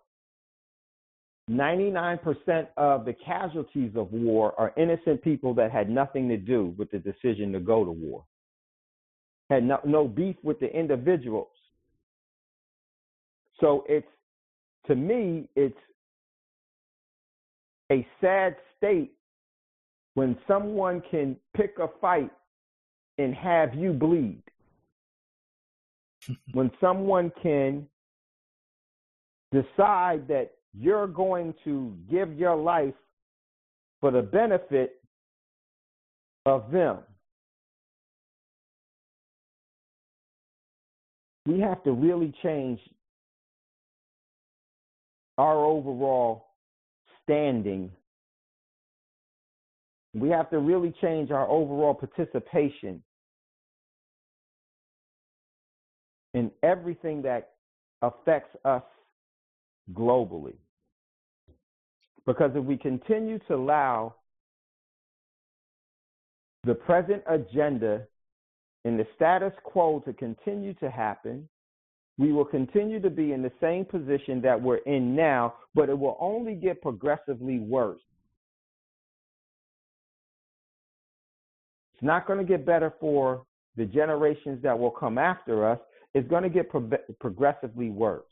99% 1.51 2.67
of 2.77 3.03
the 3.03 3.15
casualties 3.25 3.91
of 3.97 4.13
war 4.13 4.57
are 4.57 4.71
innocent 4.77 5.21
people 5.21 5.53
that 5.55 5.73
had 5.73 5.89
nothing 5.89 6.29
to 6.29 6.37
do 6.37 6.73
with 6.77 6.89
the 6.91 6.99
decision 6.99 7.51
to 7.51 7.59
go 7.59 7.83
to 7.83 7.91
war, 7.91 8.23
had 9.49 9.63
no, 9.63 9.79
no 9.85 10.07
beef 10.07 10.35
with 10.43 10.59
the 10.59 10.67
individuals. 10.67 11.47
So 13.59 13.83
it's, 13.87 14.07
to 14.87 14.95
me, 14.95 15.49
it's 15.55 15.77
a 17.91 18.05
sad 18.19 18.55
state 18.77 19.13
when 20.15 20.37
someone 20.47 21.01
can 21.09 21.35
pick 21.55 21.75
a 21.79 21.87
fight 22.01 22.31
and 23.17 23.33
have 23.33 23.73
you 23.75 23.93
bleed. 23.93 24.41
when 26.53 26.71
someone 26.81 27.31
can 27.41 27.87
decide 29.51 30.27
that 30.27 30.51
you're 30.77 31.07
going 31.07 31.53
to 31.63 31.95
give 32.09 32.37
your 32.37 32.55
life 32.55 32.93
for 34.01 34.11
the 34.11 34.21
benefit 34.21 35.01
of 36.45 36.71
them. 36.71 36.97
We 41.45 41.59
have 41.59 41.83
to 41.83 41.91
really 41.91 42.33
change 42.41 42.79
our 45.37 45.63
overall 45.63 46.47
standing. 47.23 47.91
We 50.13 50.29
have 50.29 50.49
to 50.51 50.59
really 50.59 50.93
change 51.01 51.31
our 51.31 51.47
overall 51.47 51.93
participation 51.93 53.03
in 56.33 56.51
everything 56.63 57.21
that 57.23 57.51
affects 58.01 58.55
us 58.65 58.83
globally. 59.93 60.55
Because 62.25 62.51
if 62.55 62.63
we 62.63 62.77
continue 62.77 63.39
to 63.47 63.55
allow 63.55 64.15
the 66.63 66.73
present 66.73 67.21
agenda 67.27 68.07
and 68.85 68.97
the 68.97 69.07
status 69.15 69.51
quo 69.63 69.99
to 70.05 70.13
continue 70.13 70.73
to 70.75 70.89
happen, 70.89 71.49
we 72.17 72.31
will 72.31 72.45
continue 72.45 73.01
to 73.01 73.09
be 73.09 73.33
in 73.33 73.41
the 73.41 73.51
same 73.59 73.83
position 73.83 74.41
that 74.41 74.61
we're 74.61 74.77
in 74.77 75.15
now, 75.15 75.55
but 75.73 75.89
it 75.89 75.97
will 75.97 76.17
only 76.21 76.55
get 76.55 76.81
progressively 76.81 77.59
worse. 77.59 77.99
It's 81.93 82.03
not 82.03 82.27
going 82.27 82.39
to 82.39 82.45
get 82.45 82.65
better 82.65 82.93
for 82.99 83.45
the 83.75 83.85
generations 83.85 84.61
that 84.63 84.77
will 84.77 84.91
come 84.91 85.17
after 85.17 85.69
us. 85.69 85.79
It's 86.13 86.27
going 86.29 86.43
to 86.43 86.49
get 86.49 86.69
pro- 86.69 86.89
progressively 87.19 87.89
worse. 87.89 88.23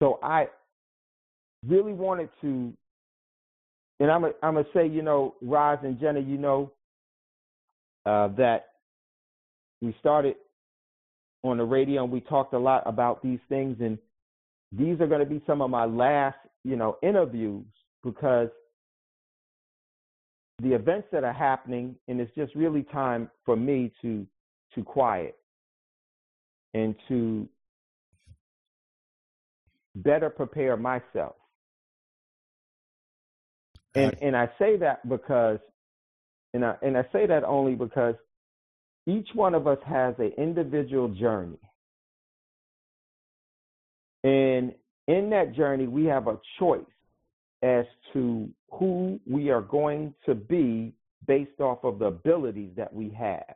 So 0.00 0.18
I 0.22 0.48
really 1.66 1.92
wanted 1.92 2.28
to, 2.40 2.72
and 4.00 4.10
I'm 4.10 4.24
I'm 4.42 4.54
gonna 4.54 4.64
say, 4.74 4.86
you 4.86 5.02
know, 5.02 5.34
Ras 5.42 5.78
and 5.82 5.98
Jegna, 5.98 6.26
you 6.26 6.38
know, 6.38 6.72
uh, 8.06 8.28
that 8.36 8.66
we 9.80 9.94
started 10.00 10.36
on 11.42 11.58
the 11.58 11.64
radio 11.64 12.04
and 12.04 12.12
we 12.12 12.20
talked 12.20 12.54
a 12.54 12.58
lot 12.58 12.82
about 12.86 13.22
these 13.22 13.38
things, 13.48 13.76
and 13.80 13.98
these 14.72 15.00
are 15.00 15.06
going 15.06 15.20
to 15.20 15.26
be 15.26 15.42
some 15.46 15.62
of 15.62 15.70
my 15.70 15.84
last, 15.84 16.36
you 16.64 16.76
know, 16.76 16.96
interviews 17.02 17.64
because 18.02 18.48
the 20.62 20.72
events 20.72 21.08
that 21.12 21.24
are 21.24 21.32
happening, 21.32 21.96
and 22.08 22.20
it's 22.20 22.34
just 22.34 22.54
really 22.54 22.82
time 22.84 23.30
for 23.44 23.56
me 23.56 23.92
to 24.02 24.26
to 24.74 24.82
quiet 24.82 25.36
and 26.72 26.96
to 27.08 27.48
better 29.96 30.28
prepare 30.28 30.76
myself. 30.76 31.36
And 33.94 34.16
and 34.20 34.36
I 34.36 34.50
say 34.58 34.76
that 34.78 35.08
because 35.08 35.58
and 36.52 36.64
I 36.64 36.76
and 36.82 36.96
I 36.96 37.02
say 37.12 37.26
that 37.26 37.44
only 37.44 37.74
because 37.74 38.14
each 39.06 39.28
one 39.34 39.54
of 39.54 39.66
us 39.66 39.78
has 39.86 40.14
an 40.18 40.32
individual 40.38 41.08
journey. 41.08 41.58
And 44.24 44.74
in 45.06 45.30
that 45.30 45.54
journey 45.54 45.86
we 45.86 46.06
have 46.06 46.26
a 46.28 46.38
choice 46.58 46.80
as 47.62 47.84
to 48.12 48.48
who 48.72 49.20
we 49.26 49.50
are 49.50 49.62
going 49.62 50.14
to 50.26 50.34
be 50.34 50.92
based 51.26 51.60
off 51.60 51.84
of 51.84 51.98
the 51.98 52.06
abilities 52.06 52.72
that 52.76 52.92
we 52.92 53.10
have. 53.10 53.54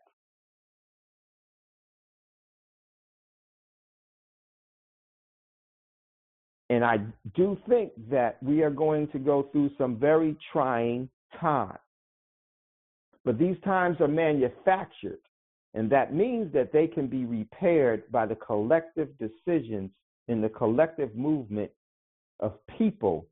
And 6.71 6.85
I 6.85 6.99
do 7.35 7.57
think 7.69 7.93
that 8.11 8.43
we 8.43 8.63
are 8.63 8.71
going 8.71 9.09
to 9.09 9.19
go 9.19 9.49
through 9.53 9.71
some 9.79 9.97
very 9.97 10.37
trying 10.53 11.09
times. 11.41 11.79
But 13.25 13.39
these 13.39 13.57
times 13.65 13.97
are 14.01 14.09
manufactured, 14.09 15.21
and 15.75 15.91
that 15.91 16.15
means 16.15 16.53
that 16.53 16.73
they 16.73 16.87
can 16.87 17.07
be 17.07 17.25
repaired 17.25 18.11
by 18.11 18.27
the 18.27 18.35
collective 18.35 19.09
decisions 19.19 19.91
in 20.29 20.41
the 20.41 20.49
collective 20.49 21.15
movement 21.15 21.71
of 22.41 22.55
people 22.79 23.27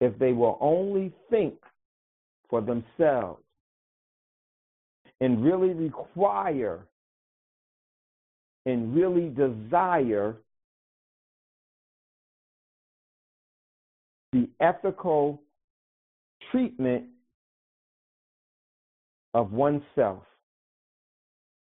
if 0.00 0.18
they 0.18 0.32
will 0.32 0.58
only 0.60 1.12
think 1.28 1.54
for 2.48 2.60
themselves 2.60 3.42
and 5.20 5.44
really 5.44 5.74
require 5.74 6.86
and 8.66 8.94
really 8.94 9.28
desire 9.28 10.36
the 14.32 14.48
ethical 14.60 15.42
treatment 16.50 17.04
of 19.34 19.52
oneself. 19.52 20.22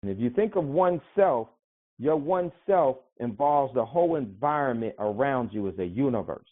And 0.03 0.11
if 0.11 0.19
you 0.19 0.31
think 0.31 0.57
of 0.57 0.65
oneself, 0.65 1.49
your 1.99 2.17
oneself 2.17 2.97
involves 3.21 3.75
the 3.75 3.85
whole 3.85 4.17
environment 4.17 4.95
around 4.99 5.51
you 5.53 5.69
as 5.69 5.79
a 5.79 5.85
universe. 5.85 6.47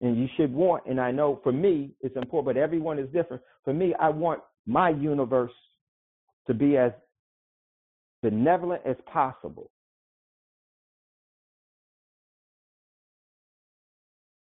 And 0.00 0.16
you 0.16 0.26
should 0.36 0.52
want, 0.52 0.84
and 0.86 0.98
I 0.98 1.10
know 1.10 1.40
for 1.42 1.52
me 1.52 1.90
it's 2.00 2.16
important, 2.16 2.54
but 2.54 2.60
everyone 2.60 2.98
is 2.98 3.06
different. 3.12 3.42
For 3.64 3.74
me, 3.74 3.94
I 4.00 4.08
want 4.08 4.40
my 4.66 4.88
universe 4.90 5.52
to 6.46 6.54
be 6.54 6.78
as 6.78 6.92
benevolent 8.22 8.82
as 8.86 8.96
possible. 9.12 9.70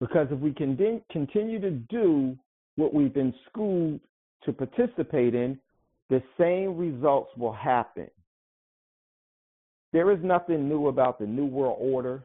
Because 0.00 0.28
if 0.30 0.38
we 0.38 0.52
can 0.52 1.02
continue 1.10 1.60
to 1.60 1.70
do 1.70 2.36
what 2.76 2.92
we've 2.92 3.14
been 3.14 3.34
schooled 3.48 4.00
to 4.44 4.52
participate 4.52 5.34
in, 5.34 5.58
the 6.10 6.22
same 6.38 6.76
results 6.76 7.30
will 7.36 7.52
happen. 7.52 8.08
There 9.92 10.10
is 10.12 10.18
nothing 10.22 10.68
new 10.68 10.88
about 10.88 11.18
the 11.18 11.26
New 11.26 11.46
World 11.46 11.78
Order, 11.80 12.22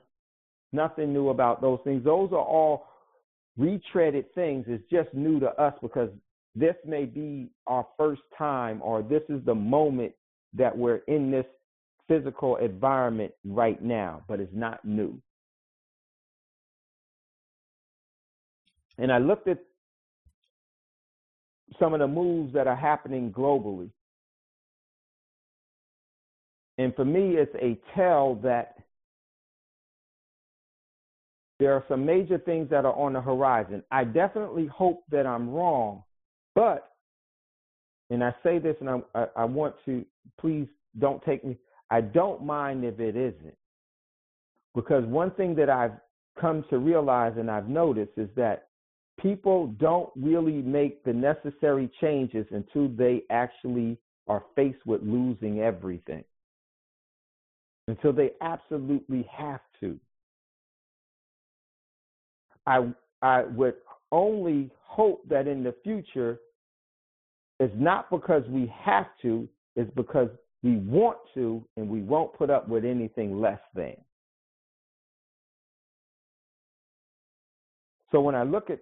nothing 0.74 1.14
new 1.14 1.30
about 1.30 1.62
those 1.62 1.80
things. 1.84 2.04
Those 2.04 2.32
are 2.32 2.38
all 2.38 2.88
retreaded 3.60 4.26
things 4.34 4.66
It's 4.68 4.84
just 4.90 5.14
new 5.14 5.40
to 5.40 5.50
us 5.62 5.74
because 5.82 6.10
this 6.56 6.76
may 6.86 7.06
be 7.06 7.50
our 7.68 7.86
first 7.98 8.22
time 8.38 8.82
or 8.84 9.02
this 9.02 9.24
is 9.30 9.44
the 9.46 9.56
moment 9.56 10.14
that 10.54 10.78
we're 10.78 11.02
in 11.08 11.32
this 11.32 11.46
physical 12.08 12.58
environment 12.58 13.32
right 13.46 13.82
now, 13.82 14.24
but 14.28 14.40
it's 14.40 14.54
not 14.54 14.84
new. 14.84 15.18
And 19.02 19.12
I 19.12 19.18
looked 19.18 19.48
at 19.48 19.58
some 21.80 21.96
of 21.96 22.00
the 22.00 22.08
moves 22.08 22.54
that 22.54 22.68
are 22.68 22.76
happening 22.76 23.32
globally. 23.32 23.90
And 26.78 26.96
for 26.96 27.04
me, 27.04 27.36
it's 27.36 27.54
a 27.56 27.80
tell 27.96 28.36
that 28.44 28.76
there 31.60 31.74
are 31.74 31.84
some 31.90 32.06
major 32.06 32.38
things 32.38 32.70
that 32.70 32.86
are 32.86 32.94
on 32.94 33.14
the 33.14 33.22
horizon. 33.22 33.84
I 33.92 34.04
definitely 34.04 34.68
hope 34.68 35.04
that 35.10 35.26
I'm 35.26 35.50
wrong, 35.50 36.04
but, 36.54 36.92
and 38.12 38.24
I 38.24 38.36
say 38.44 38.60
this 38.60 38.76
and 38.82 38.90
I, 38.90 39.00
I, 39.16 39.26
I 39.38 39.46
want 39.46 39.76
to, 39.86 40.06
please 40.40 40.68
don't 41.00 41.24
take 41.24 41.44
me, 41.44 41.58
I 41.90 42.02
don't 42.02 42.46
mind 42.46 42.86
if 42.86 43.00
it 43.00 43.16
isn't. 43.16 43.56
Because 44.76 45.06
one 45.06 45.32
thing 45.32 45.56
that 45.56 45.72
I've 45.72 45.94
come 46.40 46.66
to 46.70 46.78
realize 46.78 47.34
and 47.38 47.50
I've 47.50 47.68
noticed 47.68 48.14
is 48.18 48.30
that 48.36 48.68
people 49.22 49.68
don't 49.80 50.10
really 50.16 50.62
make 50.62 51.04
the 51.04 51.14
necessary 51.14 51.90
changes 52.00 52.46
until 52.52 52.88
they 52.90 53.24
actually 53.30 53.98
are 54.28 54.44
faced 54.56 54.86
with 54.86 55.02
losing 55.04 55.60
everything. 55.60 56.24
Until 57.88 58.14
they 58.14 58.32
absolutely 58.42 59.28
have 59.32 59.62
to. 59.80 60.00
I 62.66 62.92
I 63.22 63.44
would 63.44 63.76
only 64.12 64.70
hope 64.84 65.28
that 65.30 65.48
in 65.48 65.64
the 65.64 65.76
future 65.84 66.40
it's 67.60 67.74
not 67.78 68.10
because 68.10 68.44
we 68.50 68.74
have 68.84 69.06
to, 69.22 69.48
it's 69.76 69.92
because 69.96 70.30
we 70.64 70.78
want 70.78 71.18
to 71.36 71.64
and 71.78 71.88
we 71.88 72.02
won't 72.02 72.34
put 72.34 72.50
up 72.50 72.68
with 72.68 72.84
anything 72.84 73.40
less 73.40 73.60
than. 73.76 73.96
So 78.12 78.20
when 78.20 78.36
I 78.36 78.44
look 78.44 78.70
at 78.70 78.80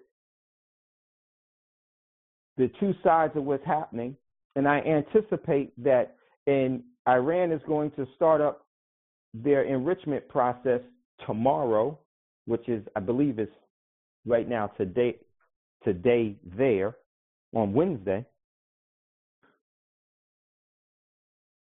the 2.60 2.70
two 2.78 2.94
sides 3.02 3.34
of 3.36 3.44
what's 3.44 3.64
happening, 3.64 4.14
and 4.54 4.68
I 4.68 4.80
anticipate 4.80 5.72
that 5.82 6.16
in 6.46 6.82
Iran 7.08 7.52
is 7.52 7.62
going 7.66 7.90
to 7.92 8.06
start 8.14 8.42
up 8.42 8.66
their 9.32 9.62
enrichment 9.62 10.28
process 10.28 10.82
tomorrow, 11.26 11.98
which 12.44 12.68
is 12.68 12.84
I 12.94 13.00
believe 13.00 13.38
is 13.38 13.48
right 14.26 14.46
now 14.46 14.66
today 14.76 15.16
today 15.84 16.36
there 16.58 16.96
on 17.54 17.72
Wednesday. 17.72 18.26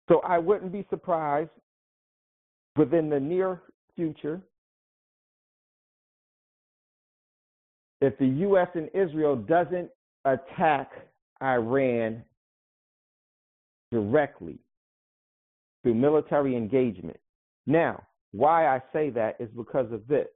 So 0.09 0.19
I 0.27 0.37
wouldn't 0.37 0.73
be 0.73 0.85
surprised 0.89 1.51
within 2.75 3.09
the 3.09 3.21
near 3.21 3.61
future 3.95 4.41
if 8.01 8.17
the 8.17 8.27
US 8.27 8.67
and 8.75 8.89
Israel 8.93 9.37
doesn't 9.37 9.89
attack 10.25 10.91
Iran 11.41 12.23
directly 13.91 14.59
through 15.83 15.95
military 15.95 16.55
engagement. 16.55 17.19
Now, 17.65 18.03
why 18.31 18.67
I 18.67 18.81
say 18.93 19.09
that 19.11 19.37
is 19.39 19.49
because 19.55 19.91
of 19.91 20.07
this. 20.07 20.27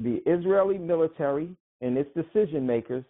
The 0.00 0.22
Israeli 0.26 0.78
military 0.78 1.54
and 1.80 1.96
its 1.96 2.10
decision 2.14 2.66
makers, 2.66 3.04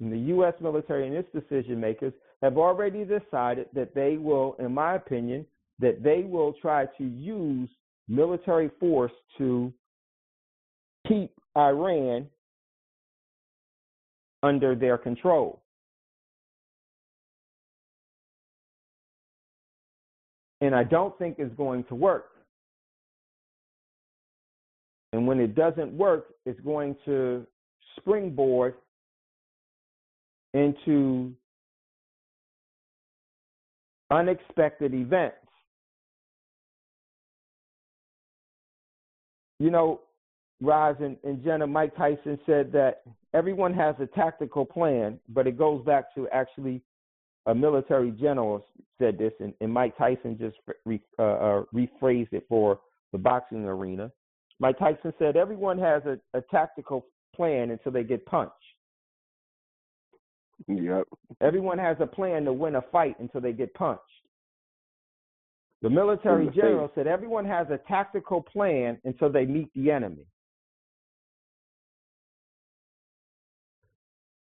and 0.00 0.12
the 0.12 0.18
U.S. 0.18 0.54
military 0.60 1.06
and 1.06 1.16
its 1.16 1.28
decision 1.32 1.80
makers, 1.80 2.12
have 2.42 2.58
already 2.58 3.04
decided 3.04 3.66
that 3.74 3.94
they 3.94 4.16
will, 4.16 4.54
in 4.60 4.72
my 4.72 4.94
opinion, 4.94 5.44
that 5.80 6.02
they 6.02 6.22
will 6.22 6.52
try 6.60 6.86
to 6.98 7.04
use 7.04 7.68
military 8.08 8.70
force 8.78 9.12
to 9.38 9.72
keep 11.06 11.30
Iran 11.56 12.26
under 14.42 14.74
their 14.74 14.98
control. 14.98 15.62
And 20.60 20.74
I 20.74 20.84
don't 20.84 21.16
think 21.18 21.36
it's 21.38 21.54
going 21.54 21.84
to 21.84 21.94
work. 21.94 22.30
And 25.12 25.26
when 25.26 25.40
it 25.40 25.54
doesn't 25.54 25.92
work, 25.92 26.26
it's 26.44 26.60
going 26.60 26.96
to 27.04 27.46
springboard 27.96 28.74
into 30.54 31.32
unexpected 34.10 34.94
events. 34.94 35.36
You 39.60 39.70
know, 39.70 40.00
Ras 40.60 40.96
and, 41.00 41.16
and 41.22 41.38
Jegna, 41.38 41.68
Mike 41.68 41.96
Tyson 41.96 42.38
said 42.44 42.72
that 42.72 43.02
everyone 43.32 43.72
has 43.74 43.94
a 44.00 44.06
tactical 44.06 44.64
plan, 44.64 45.18
but 45.28 45.46
it 45.46 45.56
goes 45.56 45.84
back 45.84 46.14
to 46.14 46.28
actually 46.30 46.82
a 47.46 47.54
military 47.54 48.10
general 48.10 48.64
said 48.98 49.16
this, 49.16 49.32
and, 49.40 49.54
and 49.60 49.72
Mike 49.72 49.96
Tyson 49.96 50.36
just 50.38 50.56
re, 50.84 51.00
uh, 51.18 51.22
uh, 51.22 51.62
rephrased 51.74 52.32
it 52.32 52.44
for 52.48 52.80
the 53.12 53.18
boxing 53.18 53.64
arena. 53.64 54.10
Mike 54.58 54.78
Tyson 54.78 55.12
said 55.18 55.36
everyone 55.36 55.78
has 55.78 56.02
a, 56.04 56.18
a 56.36 56.42
tactical 56.50 57.06
plan 57.34 57.70
until 57.70 57.92
they 57.92 58.02
get 58.02 58.26
punched. 58.26 58.52
Yep. 60.66 61.04
Everyone 61.40 61.78
has 61.78 61.96
a 62.00 62.06
plan 62.06 62.44
to 62.44 62.52
win 62.52 62.74
a 62.74 62.82
fight 62.90 63.14
until 63.20 63.40
they 63.40 63.52
get 63.52 63.72
punched. 63.74 64.02
The 65.80 65.90
military 65.90 66.50
general 66.50 66.90
said 66.96 67.06
everyone 67.06 67.44
has 67.44 67.68
a 67.70 67.78
tactical 67.86 68.42
plan 68.42 68.98
until 69.04 69.30
they 69.30 69.46
meet 69.46 69.68
the 69.76 69.92
enemy. 69.92 70.26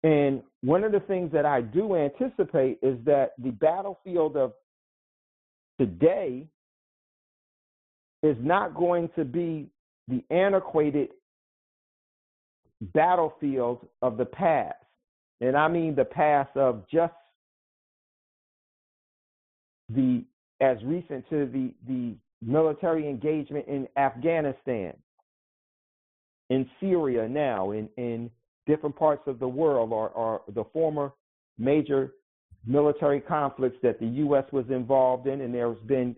And 0.03 0.43
one 0.63 0.85
of 0.85 0.93
the 0.93 1.01
things 1.01 1.31
that 1.33 1.45
I 1.45 1.61
do 1.61 1.95
anticipate 1.95 2.79
is 2.83 2.97
that 3.05 3.33
the 3.39 3.51
battlefield 3.51 4.37
of 4.37 4.53
today 5.79 6.47
is 8.23 8.37
not 8.41 8.75
going 8.75 9.11
to 9.17 9.25
be 9.25 9.69
the 10.09 10.23
antiquated 10.31 11.11
battlefield 12.81 13.87
of 14.03 14.17
the 14.17 14.25
past. 14.25 14.75
And 15.41 15.57
I 15.57 15.69
mean 15.69 15.95
the 15.95 16.05
past 16.05 16.55
of 16.57 16.85
just 16.91 17.13
the 19.89 20.25
as 20.61 20.77
recent 20.85 21.29
to 21.31 21.47
the, 21.47 21.73
the 21.89 22.15
military 22.43 23.09
engagement 23.09 23.67
in 23.67 23.89
Afghanistan, 23.97 24.93
in 26.51 26.69
Syria 26.81 27.27
now, 27.27 27.71
in, 27.71 27.89
in 27.97 28.31
different 28.67 28.97
parts 28.97 29.23
of 29.27 29.39
the 29.39 29.49
world 29.49 29.93
are, 29.93 30.43
the 30.55 30.65
former 30.73 31.13
major 31.59 32.13
military 32.67 33.21
conflicts 33.21 33.79
that 33.83 33.99
the 33.99 34.07
U.S. 34.07 34.45
was 34.53 34.65
involved 34.71 35.27
in, 35.27 35.41
and 35.41 35.55
there's 35.55 35.79
been 35.87 36.15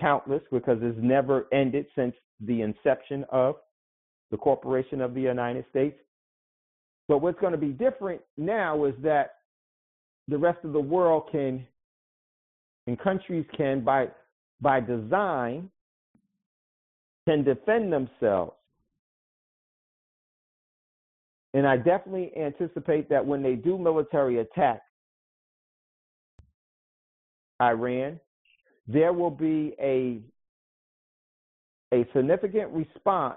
countless 0.00 0.42
because 0.50 0.78
it's 0.80 0.98
never 1.00 1.46
ended 1.52 1.86
since 1.94 2.14
the 2.40 2.62
inception 2.62 3.24
of 3.30 3.56
the 4.30 4.36
corporation 4.36 5.00
of 5.00 5.14
the 5.14 5.20
United 5.20 5.64
States. 5.70 5.98
But 7.08 7.18
what's 7.18 7.38
going 7.40 7.52
to 7.52 7.58
be 7.58 7.68
different 7.68 8.20
now 8.36 8.84
is 8.84 8.94
that 9.02 9.36
the 10.28 10.38
rest 10.38 10.58
of 10.64 10.72
the 10.72 10.80
world 10.80 11.24
can, 11.30 11.66
and 12.86 12.98
countries 12.98 13.44
can, 13.56 13.84
by 13.84 14.08
by 14.60 14.80
design, 14.80 15.68
can 17.28 17.42
defend 17.42 17.92
themselves 17.92 18.52
and 21.54 21.66
I 21.66 21.76
definitely 21.76 22.32
anticipate 22.36 23.08
that 23.10 23.24
when 23.24 23.42
they 23.42 23.54
do 23.54 23.78
military 23.78 24.38
attack 24.38 24.82
Iran, 27.60 28.18
there 28.86 29.12
will 29.12 29.30
be 29.30 29.74
a 29.80 30.20
a 31.94 32.06
significant 32.14 32.70
response 32.70 33.36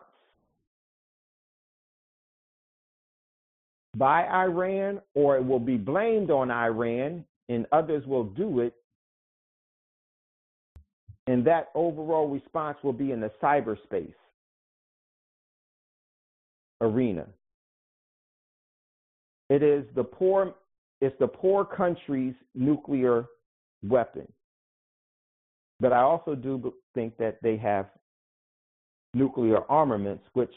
by 3.98 4.26
Iran, 4.28 5.02
or 5.14 5.36
it 5.38 5.46
will 5.46 5.60
be 5.60 5.78
blamed 5.78 6.32
on 6.32 6.50
Iran, 6.50 7.26
and 7.50 7.66
others 7.72 8.06
will 8.06 8.24
do 8.24 8.62
it. 8.62 8.74
And 11.28 11.46
that 11.48 11.70
overall 11.76 12.30
response 12.30 12.78
will 12.84 12.94
be 12.94 13.12
in 13.12 13.20
the 13.20 13.32
cyberspace 13.42 14.14
arena. 16.82 17.26
It 19.50 19.64
is 19.64 19.86
the 19.96 20.04
poor 20.04 20.56
it's 21.02 21.16
the 21.20 21.28
poor 21.28 21.66
country's 21.66 22.36
nuclear 22.56 23.26
weapon. 23.84 24.28
But 25.80 25.92
I 25.92 26.02
also 26.02 26.36
do 26.36 26.74
think 26.94 27.18
that 27.18 27.38
they 27.44 27.58
have 27.58 27.88
nuclear 29.14 29.60
armaments, 29.70 30.24
which 30.34 30.54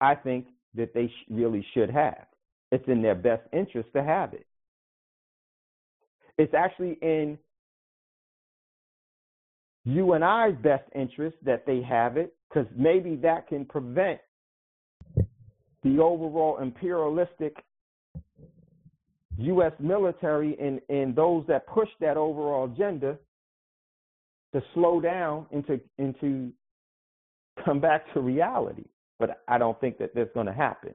I 0.00 0.14
think 0.14 0.46
that 0.74 0.92
they 0.92 1.08
sh- 1.08 1.30
really 1.30 1.66
should 1.72 1.90
have. 1.90 2.26
It's 2.70 2.86
in 2.86 3.00
their 3.00 3.14
best 3.14 3.42
interest 3.52 3.88
to 3.94 4.02
have 4.02 4.34
it. 4.34 4.46
It's 6.36 6.52
actually 6.52 6.98
in 7.00 7.38
you 9.84 10.12
and 10.12 10.24
I's 10.24 10.54
best 10.62 10.84
interest 10.94 11.36
that 11.44 11.64
they 11.64 11.80
have 11.80 12.16
it, 12.16 12.34
because 12.48 12.66
maybe 12.76 13.16
that 13.16 13.46
can 13.48 13.64
prevent 13.64 14.20
the 15.86 16.02
overall 16.02 16.58
imperialistic 16.60 17.56
U.S. 19.38 19.72
military 19.78 20.56
and, 20.60 20.80
and 20.88 21.14
those 21.14 21.44
that 21.46 21.66
push 21.66 21.88
that 22.00 22.16
overall 22.16 22.64
agenda 22.72 23.18
to 24.54 24.62
slow 24.74 25.00
down 25.00 25.46
and 25.52 25.66
to, 25.66 25.80
and 25.98 26.18
to 26.20 26.50
come 27.64 27.80
back 27.80 28.12
to 28.14 28.20
reality. 28.20 28.84
But 29.18 29.42
I 29.48 29.58
don't 29.58 29.78
think 29.80 29.98
that 29.98 30.14
that's 30.14 30.32
going 30.34 30.46
to 30.46 30.52
happen. 30.52 30.94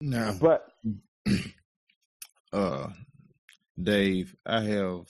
No. 0.00 0.36
But 0.40 0.68
uh 2.52 2.88
Dave, 3.82 4.34
I 4.44 4.62
have 4.62 5.06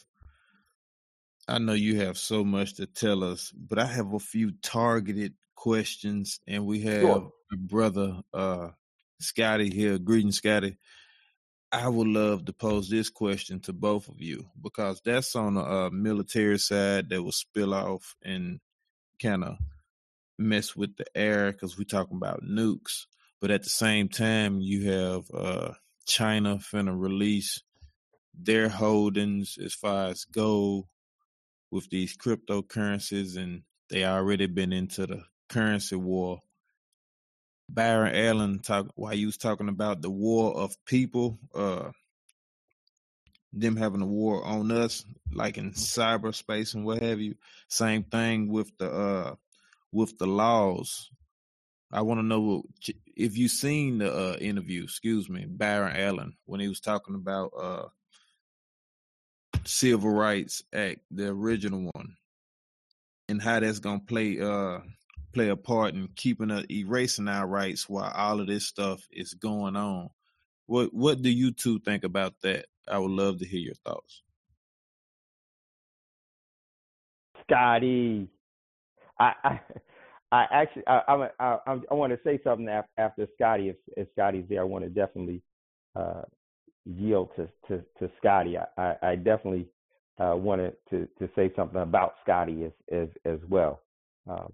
I 1.49 1.59
know 1.59 1.75
you 1.75 2.01
have 2.01 2.19
so 2.19 2.45
much 2.45 2.75
to 2.75 2.87
tell 2.87 3.23
us, 3.23 3.53
but 3.53 3.79
I 3.79 3.87
have 3.87 4.13
a 4.15 4.19
few 4.19 4.53
targeted 4.63 5.35
questions 5.67 6.39
and 6.47 6.65
we 6.65 6.83
have 6.83 7.01
Sure. 7.01 7.33
brother 7.59 8.21
uh 8.33 8.69
Scotty 9.21 9.71
here. 9.71 9.99
Greeting, 9.99 10.33
Scotty. 10.33 10.77
I 11.73 11.89
would 11.89 12.07
love 12.07 12.45
to 12.45 12.53
pose 12.53 12.89
this 12.89 13.11
question 13.11 13.61
to 13.61 13.73
both 13.73 14.09
of 14.09 14.21
you 14.21 14.47
because 14.63 15.01
that's 15.05 15.35
on 15.35 15.55
the 15.55 15.63
uh, 15.63 15.91
military 15.91 16.59
side 16.59 17.09
that 17.11 17.23
will 17.23 17.33
spill 17.33 17.75
off 17.75 18.15
and 18.23 18.61
kind 19.21 19.43
of 19.43 19.57
mess 20.39 20.77
with 20.77 20.97
the 20.97 21.07
air 21.15 21.51
because 21.51 21.77
we're 21.77 21.85
talking 21.85 22.17
about 22.17 22.43
nukes. 22.43 23.07
But 23.41 23.51
at 23.51 23.63
the 23.63 23.71
same 23.71 24.09
time, 24.09 24.61
you 24.61 24.91
have 24.91 25.25
uh, 25.35 25.73
China 26.07 26.57
finna 26.59 26.95
release 26.99 27.63
their 28.39 28.69
holdings 28.69 29.57
as 29.63 29.75
far 29.75 30.09
as 30.09 30.25
gold 30.25 30.87
with 31.71 31.89
these 31.91 32.17
cryptocurrencies, 32.17 33.37
and 33.37 33.63
they 33.91 34.05
already 34.05 34.47
been 34.47 34.73
into 34.73 35.07
the 35.07 35.23
currency 35.49 35.97
war. 35.97 36.41
Byron 37.69 38.15
Allen 38.15 38.59
talk 38.61 38.87
while 38.95 39.15
he 39.15 39.27
was 39.27 39.37
talking 39.37 39.69
about 39.69 40.01
the 40.01 40.11
war 40.11 40.57
of 40.57 40.77
people, 40.85 41.39
uh 41.55 41.91
them 43.53 43.77
having 43.77 44.03
a 44.03 44.07
war 44.07 44.45
on 44.45 44.71
us, 44.71 45.05
like 45.33 45.57
in 45.57 45.73
cyberspace 45.73 46.75
and 46.75 46.85
what 46.85 47.03
have 47.03 47.21
you. 47.21 47.35
Same 47.69 48.05
thing 48.05 48.49
with 48.49 48.71
the 48.79 48.91
uh 48.91 49.35
with 49.93 50.19
the 50.19 50.27
laws. 50.27 51.11
I 51.91 52.03
want 52.03 52.21
to 52.21 52.27
know 52.27 52.65
if 53.17 53.39
you 53.39 53.49
seen 53.49 53.99
the 53.99 54.13
uh, 54.13 54.37
interview. 54.39 54.85
Excuse 54.85 55.29
me, 55.29 55.47
Byron 55.47 55.97
Allen 55.97 56.37
when 56.45 56.61
he 56.61 56.69
was 56.69 56.81
talking 56.81 57.15
about 57.15 57.53
uh 57.59 57.87
Civil 59.65 60.11
Rights 60.11 60.63
Act, 60.73 61.01
the 61.11 61.29
original 61.29 61.91
one, 61.95 62.17
and 63.29 63.43
how 63.43 63.61
that's 63.61 63.81
gonna 63.81 64.01
play 64.01 64.41
uh 64.41 64.81
play 65.37 65.49
a 65.51 65.57
part 65.57 65.93
in 65.93 66.09
keeping 66.17 66.51
us 66.51 66.65
erasing 66.71 67.29
our 67.29 67.47
rights 67.47 67.91
while 67.91 68.11
all 68.15 68.41
of 68.41 68.47
this 68.47 68.65
stuff 68.65 69.07
is 69.13 69.35
going 69.35 69.77
on. 69.77 70.09
What 70.65 70.95
what 70.95 71.21
do 71.21 71.29
you 71.29 71.53
two 71.53 71.79
think 71.81 72.05
about 72.05 72.33
that? 72.43 72.65
I 72.89 72.99
would 72.99 73.11
love 73.11 73.41
to 73.41 73.47
hear 73.47 73.61
your 73.61 73.75
thoughts. 73.75 74.23
Scotty, 77.43 78.29
I, 79.21 79.33
I, 79.45 79.61
I 80.33 80.47
actually, 80.51 80.87
I, 80.87 81.03
I, 81.07 81.29
I, 81.39 81.81
I 81.91 81.95
want 81.95 82.13
to 82.13 82.19
say 82.25 82.41
something 82.43 82.69
after, 82.97 83.29
Scotty. 83.35 83.69
If, 83.69 83.77
if 83.97 84.09
Scotty's 84.15 84.47
there, 84.49 84.63
I 84.63 84.65
want 84.65 84.85
to 84.85 84.91
definitely 84.91 85.43
uh, 85.95 86.23
yield 86.87 87.29
to, 87.37 87.49
to, 87.69 87.85
to 87.99 88.11
Scotty. 88.19 88.57
I, 88.57 88.65
I, 88.79 89.11
I 89.11 89.17
definitely 89.17 89.69
uh, 90.19 90.35
wanted 90.37 90.77
to, 90.91 91.07
to 91.19 91.29
say 91.37 91.53
something 91.55 91.81
about 91.81 92.15
Scotty 92.25 92.65
as, 92.65 92.73
as, 92.91 93.09
as 93.25 93.39
well. 93.49 93.83
Um, 94.29 94.53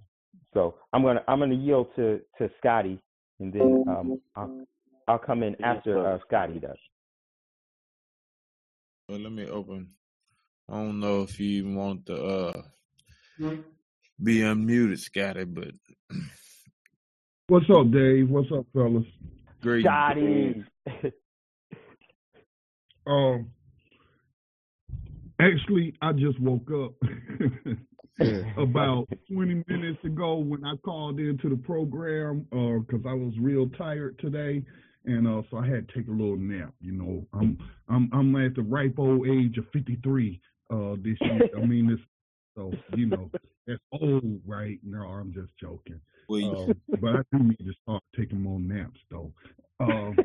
so 0.55 0.77
I'm 0.93 1.03
gonna, 1.03 1.23
I'm 1.29 1.39
gonna 1.39 1.55
yield 1.55 1.89
to, 1.97 2.21
to 2.39 2.51
Scotty, 2.59 3.01
and 3.41 3.53
then 3.53 3.85
um, 3.89 4.21
I'll, 4.37 4.67
I'll 5.09 5.19
come 5.19 5.43
in 5.43 5.57
after 5.65 6.07
uh, 6.07 6.19
Scotty 6.27 6.59
does. 6.59 6.77
Well, 9.09 9.21
let 9.21 9.33
me 9.33 9.47
open. 9.47 9.89
I 10.69 10.75
don't 10.75 11.01
know 11.01 11.23
if 11.23 11.39
you 11.39 11.59
even 11.59 11.75
want 11.75 12.07
to 12.07 12.25
uh, 12.25 12.63
be 14.23 14.39
unmuted, 14.39 14.99
Scotty, 14.99 15.45
but 15.45 15.73
What's 17.49 17.67
up, 17.69 17.91
Dave? 17.91 18.31
What's 18.31 18.51
up, 18.53 18.67
fellas? 18.73 19.05
great. 19.61 19.85
Scotty. 19.85 20.65
Um, 23.07 23.51
actually, 25.41 25.95
I 26.01 26.13
just 26.13 26.39
woke 26.39 26.71
up 26.71 26.93
about 28.59 29.09
20 29.33 29.65
minutes 29.69 30.05
ago 30.05 30.37
when 30.37 30.65
I 30.65 30.77
called 30.85 31.19
into 31.19 31.49
the 31.49 31.57
program 31.57 32.47
because 32.51 33.05
I 33.07 33.15
was 33.15 33.33
real 33.41 33.69
tired 33.71 34.19
today, 34.19 34.63
and 35.05 35.27
uh, 35.27 35.43
so 35.51 35.59
I 35.59 35.67
had 35.67 35.89
to 35.89 35.95
take 35.95 36.09
a 36.09 36.13
little 36.13 36.37
nap. 36.37 36.75
You 36.81 36.93
know, 36.93 37.27
I'm 37.33 37.59
I'm 37.89 38.11
I'm 38.13 38.37
at 38.37 38.55
the 38.55 38.63
ripe 38.63 38.99
old 38.99 39.27
age 39.27 39.57
of 39.59 39.65
53 39.73 40.41
uh, 40.71 40.97
this 41.03 41.17
year. 41.21 41.49
I 41.57 41.61
mean, 41.67 41.89
this 41.89 41.99
so 42.57 42.73
you 42.95 43.07
know 43.07 43.31
that's 43.67 43.81
old, 43.93 44.41
right? 44.47 44.79
No, 44.85 45.03
I'm 45.03 45.33
just 45.33 45.53
joking. 45.61 46.01
Um, 46.31 46.75
but 47.01 47.17
I 47.17 47.23
do 47.33 47.45
need 47.45 47.59
to 47.59 47.73
start 47.83 48.03
taking 48.17 48.41
more 48.43 48.61
naps 48.61 49.01
though. 49.11 49.33
Um, 49.81 50.17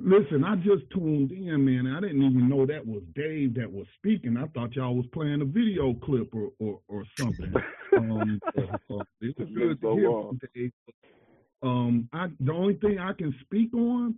listen, 0.00 0.44
I 0.44 0.56
just 0.56 0.90
tuned 0.92 1.32
in, 1.32 1.64
man. 1.64 1.86
I 1.86 2.00
didn't 2.00 2.22
even 2.22 2.48
know 2.48 2.66
that 2.66 2.86
was 2.86 3.02
Dave 3.14 3.54
that 3.54 3.70
was 3.70 3.86
speaking. 3.98 4.36
I 4.36 4.46
thought 4.48 4.74
y'all 4.74 4.94
was 4.94 5.06
playing 5.12 5.42
a 5.42 5.44
video 5.44 5.94
clip 5.94 6.34
or 6.34 6.50
or, 6.58 6.80
or 6.88 7.04
something. 7.18 7.52
Um, 7.96 8.38
uh, 8.58 8.76
it 9.22 9.34
was 9.38 9.48
good 9.54 9.80
to 9.80 9.94
hear 9.94 10.10
from 10.10 10.38
Dave. 10.54 10.72
Um, 11.62 12.10
I 12.12 12.26
the 12.40 12.52
only 12.52 12.74
thing 12.74 12.98
I 12.98 13.14
can 13.14 13.34
speak 13.40 13.72
on, 13.72 14.16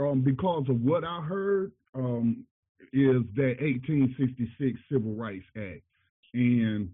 um, 0.00 0.22
because 0.22 0.64
of 0.68 0.80
what 0.80 1.04
I 1.04 1.20
heard, 1.20 1.70
um, 1.94 2.44
is 2.92 3.22
that 3.36 3.56
1866 3.60 4.80
Civil 4.90 5.12
Rights 5.12 5.44
Act, 5.56 5.82
and 6.34 6.90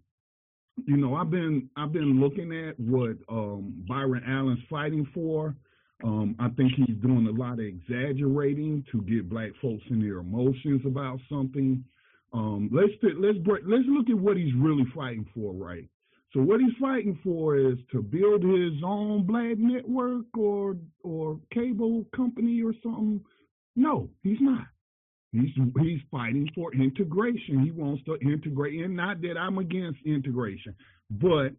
you 0.85 0.97
know, 0.97 1.15
I've 1.15 1.31
been 1.31 1.71
I've 1.77 1.93
been 1.93 2.21
looking 2.21 2.53
at 2.53 2.79
what 2.79 3.17
um, 3.31 3.73
Byron 3.89 4.25
Allen's 4.27 4.61
fighting 4.69 5.09
for. 5.15 5.55
Um, 6.05 6.37
I 6.39 6.49
think 6.51 6.73
he's 6.77 6.97
doing 7.03 7.27
a 7.27 7.31
lot 7.31 7.55
of 7.55 7.61
exaggerating 7.61 8.85
to 8.93 9.01
get 9.03 9.31
black 9.31 9.51
folks 9.63 9.85
in 9.91 10.01
their 10.01 10.19
emotions 10.19 10.83
about 10.85 11.21
something. 11.29 11.83
Um, 12.33 12.69
let's 12.73 12.93
let's 13.19 13.39
break, 13.39 13.63
let's 13.67 13.85
look 13.87 14.11
at 14.11 14.19
what 14.19 14.37
he's 14.37 14.55
really 14.55 14.85
fighting 14.95 15.27
for, 15.35 15.55
right? 15.55 15.89
So 16.33 16.43
what 16.43 16.61
he's 16.61 16.77
fighting 16.79 17.19
for 17.25 17.57
is 17.57 17.79
to 17.93 18.03
build 18.03 18.43
his 18.43 18.83
own 18.85 19.25
black 19.27 19.57
network 19.57 20.27
or 20.37 20.77
or 21.03 21.41
cable 21.53 22.05
company 22.15 22.63
or 22.63 22.75
something. 22.83 23.21
No, 23.75 24.11
he's 24.23 24.41
not. 24.41 24.67
He's 25.33 25.51
he's 25.81 26.01
fighting 26.11 26.51
for 26.55 26.75
integration. 26.75 27.65
He 27.65 27.71
wants 27.71 28.05
to 28.05 28.19
integrate, 28.19 28.81
and 28.83 28.95
not 28.97 29.23
that 29.23 29.39
I'm 29.39 29.59
against 29.59 30.01
integration, 30.05 30.75
but 31.11 31.53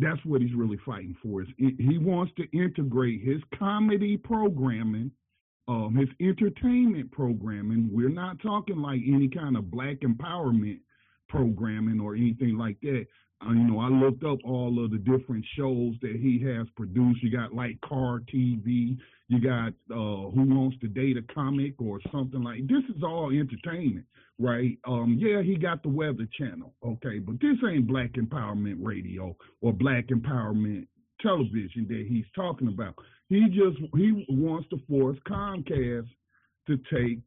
that's 0.00 0.24
what 0.24 0.40
he's 0.40 0.54
really 0.54 0.78
fighting 0.84 1.14
for. 1.22 1.42
Is 1.42 1.48
he 1.58 1.98
wants 1.98 2.32
to 2.36 2.44
integrate 2.56 3.22
his 3.22 3.40
comedy 3.58 4.16
programming, 4.16 5.10
um, 5.68 5.94
his 5.94 6.08
entertainment 6.20 7.12
programming. 7.12 7.88
We're 7.92 8.08
not 8.08 8.40
talking 8.40 8.80
like 8.80 9.00
any 9.06 9.28
kind 9.28 9.56
of 9.56 9.70
black 9.70 10.00
empowerment 10.00 10.80
programming 11.28 12.00
or 12.00 12.14
anything 12.14 12.56
like 12.56 12.80
that. 12.80 13.06
Uh, 13.46 13.52
you 13.52 13.64
know, 13.64 13.78
I 13.78 13.88
looked 13.88 14.24
up 14.24 14.38
all 14.44 14.84
of 14.84 14.90
the 14.90 14.98
different 14.98 15.44
shows 15.56 15.94
that 16.02 16.16
he 16.16 16.42
has 16.44 16.66
produced. 16.76 17.22
You 17.22 17.30
got 17.30 17.54
like 17.54 17.80
Car 17.80 18.20
TV, 18.32 18.98
you 19.30 19.40
got 19.40 19.68
uh, 19.92 20.28
Who 20.30 20.42
Wants 20.42 20.76
to 20.80 20.88
Date 20.88 21.16
a 21.16 21.22
Comic 21.32 21.74
or 21.80 22.00
something 22.10 22.42
like. 22.42 22.66
This 22.66 22.82
is 22.94 23.00
all 23.04 23.30
entertainment, 23.30 24.04
right? 24.40 24.76
Um, 24.84 25.16
yeah, 25.20 25.40
he 25.40 25.54
got 25.54 25.84
the 25.84 25.88
Weather 25.88 26.26
Channel, 26.36 26.74
okay, 26.84 27.20
but 27.20 27.40
this 27.40 27.56
ain't 27.64 27.86
Black 27.86 28.14
Empowerment 28.14 28.78
Radio 28.80 29.36
or 29.60 29.72
Black 29.72 30.08
Empowerment 30.08 30.88
Television 31.22 31.86
that 31.88 32.06
he's 32.08 32.24
talking 32.34 32.66
about. 32.66 32.96
He 33.28 33.46
just 33.50 33.78
he 33.94 34.26
wants 34.28 34.68
to 34.70 34.80
force 34.88 35.16
Comcast 35.28 36.08
to 36.66 36.76
take 36.92 37.20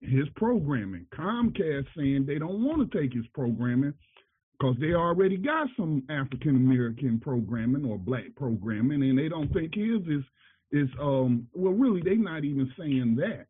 his 0.00 0.28
programming. 0.36 1.06
Comcast 1.12 1.86
saying 1.96 2.24
they 2.24 2.38
don't 2.38 2.62
want 2.62 2.88
to 2.88 3.00
take 3.00 3.12
his 3.12 3.26
programming 3.34 3.94
because 4.52 4.76
they 4.78 4.92
already 4.92 5.36
got 5.36 5.66
some 5.76 6.04
African 6.08 6.54
American 6.54 7.18
programming 7.18 7.84
or 7.84 7.98
black 7.98 8.26
programming, 8.36 9.02
and 9.02 9.18
they 9.18 9.28
don't 9.28 9.52
think 9.52 9.74
his 9.74 10.02
is 10.02 10.22
is 10.72 10.88
um 11.00 11.46
well 11.54 11.72
really 11.72 12.02
they're 12.02 12.16
not 12.16 12.44
even 12.44 12.70
saying 12.78 13.16
that. 13.16 13.46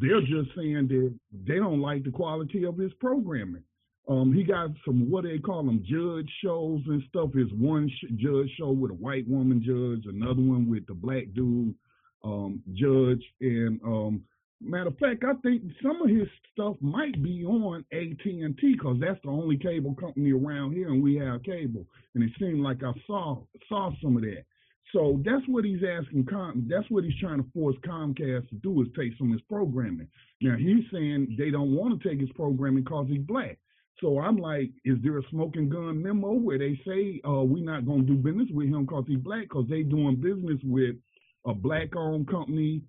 They're 0.00 0.22
just 0.22 0.56
saying 0.56 0.88
that 0.88 1.14
they 1.46 1.56
don't 1.56 1.80
like 1.80 2.04
the 2.04 2.10
quality 2.10 2.64
of 2.64 2.78
his 2.78 2.92
programming. 2.94 3.62
Um, 4.08 4.32
he 4.32 4.44
got 4.44 4.70
some 4.84 5.10
what 5.10 5.24
they 5.24 5.38
call 5.38 5.64
them 5.64 5.84
judge 5.84 6.30
shows 6.42 6.80
and 6.86 7.02
stuff. 7.08 7.30
Is 7.34 7.52
one 7.52 7.90
sh- 7.90 8.12
judge 8.16 8.50
show 8.58 8.70
with 8.70 8.92
a 8.92 8.94
white 8.94 9.28
woman 9.28 9.60
judge, 9.60 10.06
another 10.12 10.42
one 10.42 10.70
with 10.70 10.86
the 10.86 10.94
black 10.94 11.24
dude 11.34 11.74
um, 12.24 12.62
judge, 12.74 13.22
and 13.40 13.80
um, 13.84 14.22
matter 14.60 14.88
of 14.88 14.98
fact, 14.98 15.24
I 15.24 15.34
think 15.42 15.62
some 15.82 16.00
of 16.02 16.08
his 16.08 16.28
stuff 16.52 16.76
might 16.80 17.20
be 17.22 17.44
on 17.44 17.84
AT 17.92 18.24
and 18.24 18.56
T 18.58 18.74
because 18.74 18.96
that's 19.00 19.20
the 19.22 19.30
only 19.30 19.56
cable 19.56 19.94
company 19.94 20.32
around 20.32 20.72
here, 20.72 20.88
and 20.88 21.02
we 21.02 21.16
have 21.16 21.42
cable. 21.42 21.84
And 22.14 22.24
it 22.24 22.30
seemed 22.38 22.60
like 22.60 22.82
I 22.82 22.92
saw 23.06 23.38
saw 23.68 23.90
some 24.02 24.16
of 24.16 24.22
that. 24.22 24.44
So 24.92 25.20
that's 25.24 25.42
what 25.48 25.64
he's 25.64 25.82
asking. 25.82 26.26
Com- 26.26 26.66
that's 26.68 26.88
what 26.90 27.04
he's 27.04 27.18
trying 27.20 27.42
to 27.42 27.50
force 27.52 27.76
Comcast 27.86 28.48
to 28.48 28.54
do 28.62 28.82
is 28.82 28.88
take 28.96 29.12
some 29.18 29.28
of 29.28 29.32
his 29.34 29.42
programming. 29.48 30.08
Now 30.40 30.56
he's 30.56 30.84
saying 30.92 31.36
they 31.38 31.50
don't 31.50 31.74
want 31.74 32.00
to 32.00 32.08
take 32.08 32.20
his 32.20 32.30
programming 32.34 32.84
because 32.84 33.06
he's 33.08 33.22
black. 33.22 33.58
So 34.00 34.20
I'm 34.20 34.36
like, 34.36 34.70
is 34.84 34.98
there 35.02 35.18
a 35.18 35.22
smoking 35.30 35.70
gun 35.70 36.02
memo 36.02 36.32
where 36.32 36.58
they 36.58 36.78
say 36.86 37.20
uh, 37.26 37.42
we're 37.42 37.64
not 37.64 37.86
going 37.86 38.06
to 38.06 38.12
do 38.12 38.16
business 38.16 38.48
with 38.52 38.68
him 38.68 38.84
because 38.84 39.04
he's 39.08 39.18
black? 39.18 39.42
Because 39.42 39.66
they 39.70 39.82
doing 39.82 40.16
business 40.16 40.60
with 40.64 40.96
a 41.46 41.54
black-owned 41.54 42.28
company, 42.28 42.82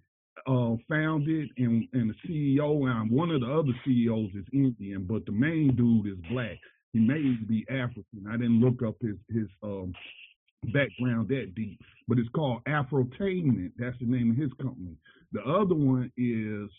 uh, 0.48 0.76
founded 0.90 1.50
and, 1.58 1.88
and 1.94 2.10
the 2.10 2.16
CEO, 2.28 2.90
and 2.90 3.10
one 3.10 3.32
of 3.32 3.42
the 3.42 3.48
other 3.48 3.74
CEOs 3.86 4.32
is 4.36 4.46
Indian, 4.54 5.06
but 5.08 5.26
the 5.26 5.32
main 5.32 5.76
dude 5.76 6.08
is 6.08 6.24
black. 6.32 6.58
He 6.94 7.00
may 7.00 7.36
be 7.48 7.66
African. 7.70 8.26
I 8.30 8.34
didn't 8.34 8.60
look 8.60 8.82
up 8.84 8.96
his 9.02 9.16
his 9.30 9.48
um, 9.64 9.94
background 10.66 11.30
that 11.30 11.54
deep, 11.56 11.80
but 12.08 12.20
it's 12.20 12.30
called 12.30 12.64
Afrotainment. 12.66 13.72
That's 13.78 13.98
the 14.00 14.06
name 14.06 14.32
of 14.32 14.38
his 14.38 14.52
company. 14.62 14.96
The 15.32 15.42
other 15.42 15.76
one 15.76 16.12
is 16.18 16.70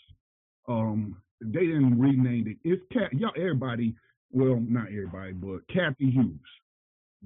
um, 0.69 1.17
they 1.41 1.61
didn't 1.61 1.99
rename 1.99 2.49
it. 2.49 2.69
It's 2.69 2.83
Cat. 2.93 3.13
Y'all, 3.13 3.33
everybody 3.37 3.95
well, 4.31 4.61
not 4.61 4.89
everybody, 4.89 5.33
but 5.33 5.67
Cathy 5.69 6.11
Hughes, 6.11 6.39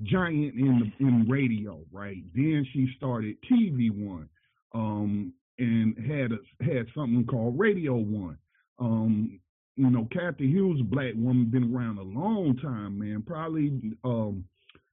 giant 0.05 0.55
in 0.55 0.93
the 0.99 1.07
in 1.07 1.29
radio, 1.29 1.81
right? 1.93 2.23
Then 2.35 2.67
she 2.73 2.89
started 2.97 3.37
TV 3.51 3.91
One, 3.91 4.29
um, 4.75 5.33
and 5.59 5.97
had 5.99 6.33
a, 6.33 6.65
had 6.65 6.87
something 6.95 7.27
called 7.27 7.59
Radio 7.59 7.95
One. 7.95 8.39
Um, 8.79 9.41
you 9.77 9.91
know, 9.91 10.07
Cathy 10.13 10.49
Hughes, 10.49 10.81
black 10.83 11.15
woman, 11.17 11.47
been 11.47 11.75
around 11.75 11.99
a 11.99 12.03
long 12.03 12.57
time, 12.59 12.99
man. 12.99 13.23
Probably, 13.27 13.81
um, 14.05 14.45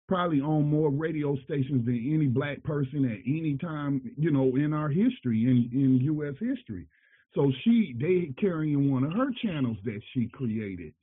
probably 0.09 0.41
on 0.41 0.67
more 0.67 0.89
radio 0.89 1.37
stations 1.43 1.85
than 1.85 2.13
any 2.13 2.25
black 2.25 2.61
person 2.63 3.05
at 3.05 3.19
any 3.25 3.57
time, 3.61 4.01
you 4.17 4.31
know, 4.31 4.55
in 4.55 4.73
our 4.73 4.89
history, 4.89 5.43
in 5.43 5.69
in 5.71 5.99
U.S. 6.01 6.33
history. 6.39 6.87
So 7.35 7.51
she, 7.63 7.95
they 7.97 8.33
carrying 8.41 8.91
one 8.91 9.03
of 9.03 9.13
her 9.13 9.27
channels 9.43 9.77
that 9.85 10.01
she 10.13 10.27
created. 10.33 10.93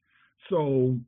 So 0.51 0.99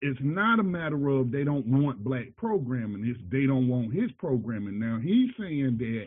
it's 0.00 0.20
not 0.22 0.60
a 0.60 0.62
matter 0.62 1.08
of 1.08 1.32
they 1.32 1.42
don't 1.42 1.66
want 1.66 2.04
black 2.04 2.28
programming. 2.36 3.04
It's 3.04 3.20
they 3.30 3.44
don't 3.46 3.66
want 3.66 3.92
his 3.92 4.12
programming. 4.18 4.78
Now 4.78 5.00
he's 5.02 5.30
saying 5.38 5.78
that 5.78 6.04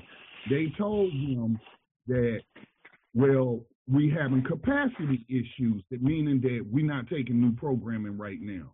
they 0.49 0.71
told 0.77 1.11
him 1.11 1.59
that, 2.07 2.39
well, 3.13 3.59
we 3.91 4.09
having 4.09 4.43
capacity 4.43 5.25
issues, 5.27 5.83
that 5.91 6.01
meaning 6.01 6.39
that 6.41 6.65
we're 6.71 6.85
not 6.85 7.09
taking 7.09 7.41
new 7.41 7.51
programming 7.51 8.17
right 8.17 8.39
now. 8.41 8.71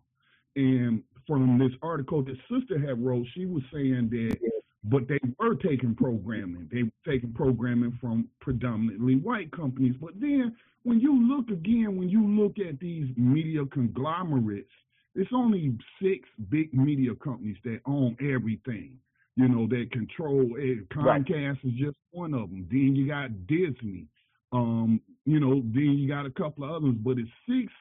And 0.54 1.02
from 1.28 1.58
this 1.58 1.72
article 1.82 2.24
that 2.24 2.36
sister 2.50 2.80
had 2.80 3.04
wrote, 3.04 3.26
she 3.34 3.44
was 3.44 3.62
saying 3.72 4.08
that, 4.10 4.38
but 4.84 5.06
they 5.06 5.20
were 5.38 5.54
taking 5.54 5.94
programming. 5.94 6.68
They 6.72 6.84
were 6.84 6.90
taking 7.06 7.32
programming 7.34 7.96
from 8.00 8.28
predominantly 8.40 9.16
white 9.16 9.52
companies. 9.52 9.94
But 10.00 10.18
then 10.18 10.56
when 10.82 10.98
you 11.00 11.28
look 11.28 11.50
again, 11.50 11.96
when 11.96 12.08
you 12.08 12.26
look 12.26 12.58
at 12.58 12.80
these 12.80 13.06
media 13.16 13.66
conglomerates, 13.66 14.70
it's 15.14 15.30
only 15.34 15.76
six 16.02 16.28
big 16.48 16.72
media 16.72 17.14
companies 17.22 17.56
that 17.64 17.80
own 17.86 18.16
everything. 18.20 18.98
You 19.36 19.48
know, 19.48 19.68
that 19.68 19.92
control 19.92 20.56
it. 20.56 20.88
Comcast 20.88 21.28
right. 21.30 21.58
is 21.64 21.72
just 21.78 21.96
one 22.10 22.34
of 22.34 22.50
them. 22.50 22.66
Then 22.70 22.96
you 22.96 23.06
got 23.06 23.46
Disney. 23.46 24.06
Um, 24.52 25.00
you 25.26 25.38
know, 25.38 25.62
then 25.74 25.96
you 25.98 26.08
got 26.08 26.26
a 26.26 26.30
couple 26.30 26.64
of 26.64 26.70
others, 26.70 26.94
but 27.04 27.18
it's 27.18 27.30
six 27.48 27.72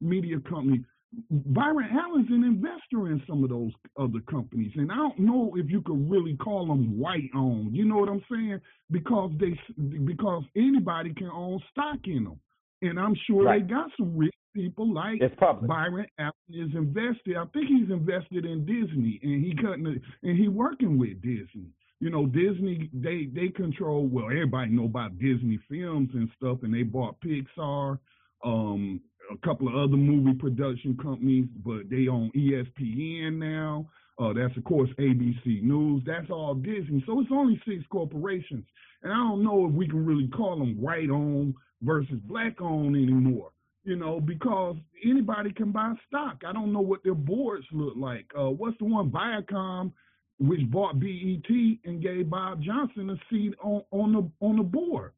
media 0.00 0.38
companies. 0.40 0.82
Byron 1.30 1.88
Allen's 1.92 2.28
an 2.30 2.44
investor 2.44 3.08
in 3.08 3.22
some 3.28 3.42
of 3.42 3.50
those 3.50 3.72
other 3.98 4.20
companies, 4.30 4.72
and 4.76 4.90
I 4.92 4.96
don't 4.96 5.18
know 5.18 5.52
if 5.56 5.70
you 5.70 5.80
could 5.80 6.10
really 6.10 6.36
call 6.36 6.66
them 6.66 6.98
white 6.98 7.30
owned. 7.34 7.74
You 7.74 7.84
know 7.84 7.96
what 7.96 8.08
I'm 8.08 8.22
saying? 8.30 8.60
Because 8.90 9.32
they 9.38 9.58
because 10.04 10.44
anybody 10.56 11.14
can 11.14 11.30
own 11.32 11.60
stock 11.70 11.98
in 12.04 12.24
them, 12.24 12.40
and 12.82 12.98
I'm 12.98 13.14
sure 13.26 13.44
right. 13.44 13.66
they 13.66 13.72
got 13.72 13.90
some 13.98 14.16
rich 14.16 14.34
people 14.54 14.92
like 14.92 15.20
Byron 15.66 16.06
Allen 16.18 16.32
is 16.48 16.70
invested. 16.74 17.36
I 17.36 17.44
think 17.52 17.68
he's 17.68 17.90
invested 17.90 18.44
in 18.44 18.64
Disney, 18.66 19.20
and 19.22 19.44
he 19.44 19.54
cutting 19.54 20.00
and 20.22 20.38
he 20.38 20.48
working 20.48 20.98
with 20.98 21.20
Disney. 21.22 21.70
You 22.00 22.10
know, 22.10 22.26
Disney 22.26 22.90
they 22.92 23.28
they 23.34 23.48
control. 23.48 24.06
Well, 24.06 24.26
everybody 24.26 24.70
know 24.70 24.84
about 24.84 25.18
Disney 25.18 25.58
films 25.68 26.10
and 26.14 26.28
stuff, 26.36 26.58
and 26.62 26.74
they 26.74 26.82
bought 26.82 27.16
Pixar, 27.20 27.98
um, 28.44 29.00
a 29.32 29.46
couple 29.46 29.68
of 29.68 29.74
other 29.74 29.96
movie 29.96 30.38
production 30.38 30.96
companies, 31.02 31.46
but 31.64 31.88
they 31.90 32.08
own 32.08 32.30
ESPN 32.34 33.38
now. 33.38 33.86
Uh, 34.18 34.32
that's 34.32 34.56
of 34.56 34.64
course 34.64 34.88
ABC 34.98 35.62
News. 35.62 36.02
That's 36.06 36.30
all 36.30 36.54
Disney. 36.54 37.02
So 37.06 37.20
it's 37.20 37.30
only 37.32 37.60
six 37.66 37.84
corporations, 37.90 38.64
and 39.02 39.12
I 39.12 39.16
don't 39.16 39.44
know 39.44 39.66
if 39.66 39.72
we 39.72 39.88
can 39.88 40.06
really 40.06 40.28
call 40.28 40.58
them 40.58 40.80
white 40.80 41.10
owned 41.10 41.54
versus 41.82 42.18
black 42.26 42.60
owned 42.60 42.96
anymore 42.96 43.50
you 43.86 43.94
know, 43.94 44.20
because 44.20 44.76
anybody 45.08 45.52
can 45.52 45.70
buy 45.70 45.94
stock. 46.08 46.42
I 46.44 46.52
don't 46.52 46.72
know 46.72 46.80
what 46.80 47.04
their 47.04 47.14
boards 47.14 47.64
look 47.70 47.94
like. 47.96 48.26
Uh, 48.36 48.50
what's 48.50 48.76
the 48.78 48.84
one 48.84 49.10
Viacom, 49.12 49.92
which 50.40 50.68
bought 50.70 50.98
BET 50.98 51.48
and 51.84 52.02
gave 52.02 52.28
Bob 52.28 52.60
Johnson 52.62 53.10
a 53.10 53.16
seat 53.30 53.54
on, 53.62 53.82
on 53.92 54.12
the 54.12 54.44
on 54.44 54.56
the 54.56 54.64
board. 54.64 55.12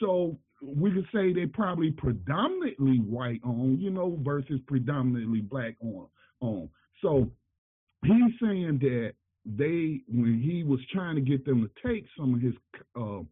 So 0.00 0.38
we 0.62 0.90
could 0.90 1.06
say 1.12 1.32
they 1.32 1.46
probably 1.46 1.90
predominantly 1.90 2.98
white 2.98 3.40
owned, 3.44 3.80
you 3.80 3.90
know, 3.90 4.18
versus 4.22 4.60
predominantly 4.66 5.40
black 5.40 5.76
on 5.82 6.06
on. 6.40 6.68
So 7.02 7.30
he's 8.04 8.32
saying 8.42 8.78
that 8.82 9.12
they 9.44 10.00
when 10.08 10.40
he 10.42 10.64
was 10.64 10.80
trying 10.92 11.14
to 11.16 11.20
get 11.20 11.44
them 11.44 11.62
to 11.62 11.88
take 11.88 12.04
some 12.16 12.34
of 12.34 12.40
his 12.40 12.54
uh, 12.96 13.22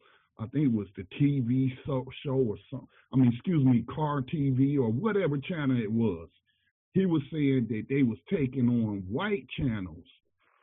I 0.40 0.46
think 0.48 0.66
it 0.66 0.72
was 0.72 0.86
the 0.96 1.04
TV 1.20 1.72
show 1.84 2.06
or 2.32 2.56
something. 2.70 2.88
I 3.12 3.16
mean, 3.16 3.32
excuse 3.32 3.64
me, 3.64 3.84
car 3.92 4.22
TV 4.22 4.78
or 4.78 4.90
whatever 4.90 5.36
channel 5.36 5.76
it 5.76 5.90
was. 5.90 6.28
He 6.92 7.06
was 7.06 7.22
saying 7.32 7.66
that 7.70 7.86
they 7.88 8.02
was 8.02 8.18
taking 8.30 8.68
on 8.68 9.02
white 9.10 9.46
channels, 9.58 10.04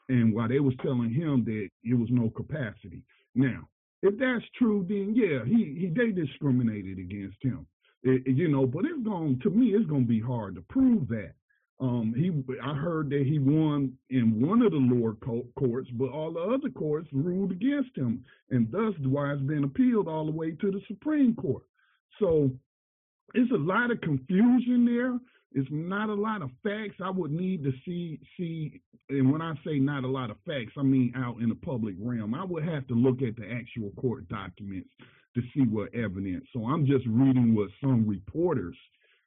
and 0.10 0.34
while 0.34 0.48
they 0.48 0.60
was 0.60 0.74
telling 0.82 1.14
him 1.14 1.44
that 1.46 1.70
it 1.84 1.94
was 1.94 2.10
no 2.10 2.30
capacity. 2.30 3.04
Now, 3.36 3.68
if 4.06 4.20
that's 4.20 4.46
true, 4.58 4.86
then 4.88 5.14
yeah, 5.16 5.44
he, 5.46 5.78
he 5.80 5.92
they 5.96 6.12
discriminated 6.12 7.00
against 7.00 7.42
him. 7.42 7.66
It, 8.04 8.22
you 8.28 8.48
know, 8.48 8.68
but 8.68 8.86
it's 8.86 9.04
going 9.04 9.40
to 9.42 9.50
me, 9.50 9.68
it's 9.68 9.90
going 9.90 10.04
to 10.04 10.08
be 10.08 10.20
hard 10.20 10.56
to 10.56 10.62
prove 10.62 11.08
that. 11.08 11.34
Um, 11.80 12.14
he, 12.16 12.32
I 12.64 12.74
heard 12.74 13.10
that 13.10 13.26
he 13.26 13.38
won 13.40 13.94
in 14.10 14.40
one 14.48 14.62
of 14.62 14.72
the 14.72 14.78
lower 14.78 15.14
courts, 15.58 15.90
but 15.94 16.10
all 16.10 16.32
the 16.32 16.40
other 16.40 16.70
courts 16.70 17.10
ruled 17.12 17.52
against 17.52 17.98
him, 17.98 18.24
and 18.50 18.72
thus 18.72 18.94
why 19.04 19.34
it's 19.34 19.42
been 19.42 19.66
appealed 19.66 20.08
all 20.08 20.26
the 20.26 20.32
way 20.32 20.52
to 20.52 20.72
the 20.72 20.82
Supreme 20.88 21.36
Court. 21.36 21.64
So 22.20 22.50
it's 23.34 23.52
a 23.52 23.56
lot 23.56 23.92
of 23.92 24.00
confusion 24.02 24.86
there. 24.86 25.20
It's 25.56 25.70
not 25.72 26.10
a 26.10 26.14
lot 26.14 26.42
of 26.42 26.52
facts. 26.64 26.98
I 27.02 27.10
would 27.10 27.32
need 27.32 27.64
to 27.64 27.72
see 27.86 28.20
see, 28.38 28.82
and 29.10 29.32
when 29.32 29.42
I 29.42 29.54
say 29.66 29.80
not 29.80 30.04
a 30.04 30.08
lot 30.08 30.30
of 30.30 30.36
facts, 30.46 30.74
I 30.78 30.84
mean 30.84 31.14
out 31.16 31.38
in 31.40 31.48
the 31.48 31.56
public 31.56 31.96
realm. 31.98 32.36
I 32.36 32.44
would 32.44 32.66
have 32.66 32.86
to 32.88 32.94
look 32.94 33.22
at 33.22 33.38
the 33.38 33.50
actual 33.50 33.92
court 34.00 34.28
documents 34.28 34.90
to 35.34 35.42
see 35.54 35.62
what 35.62 35.96
evidence. 35.96 36.46
So 36.52 36.66
I'm 36.66 36.86
just 36.86 37.06
reading 37.08 37.56
what 37.56 37.70
some 37.82 38.06
reporters 38.06 38.76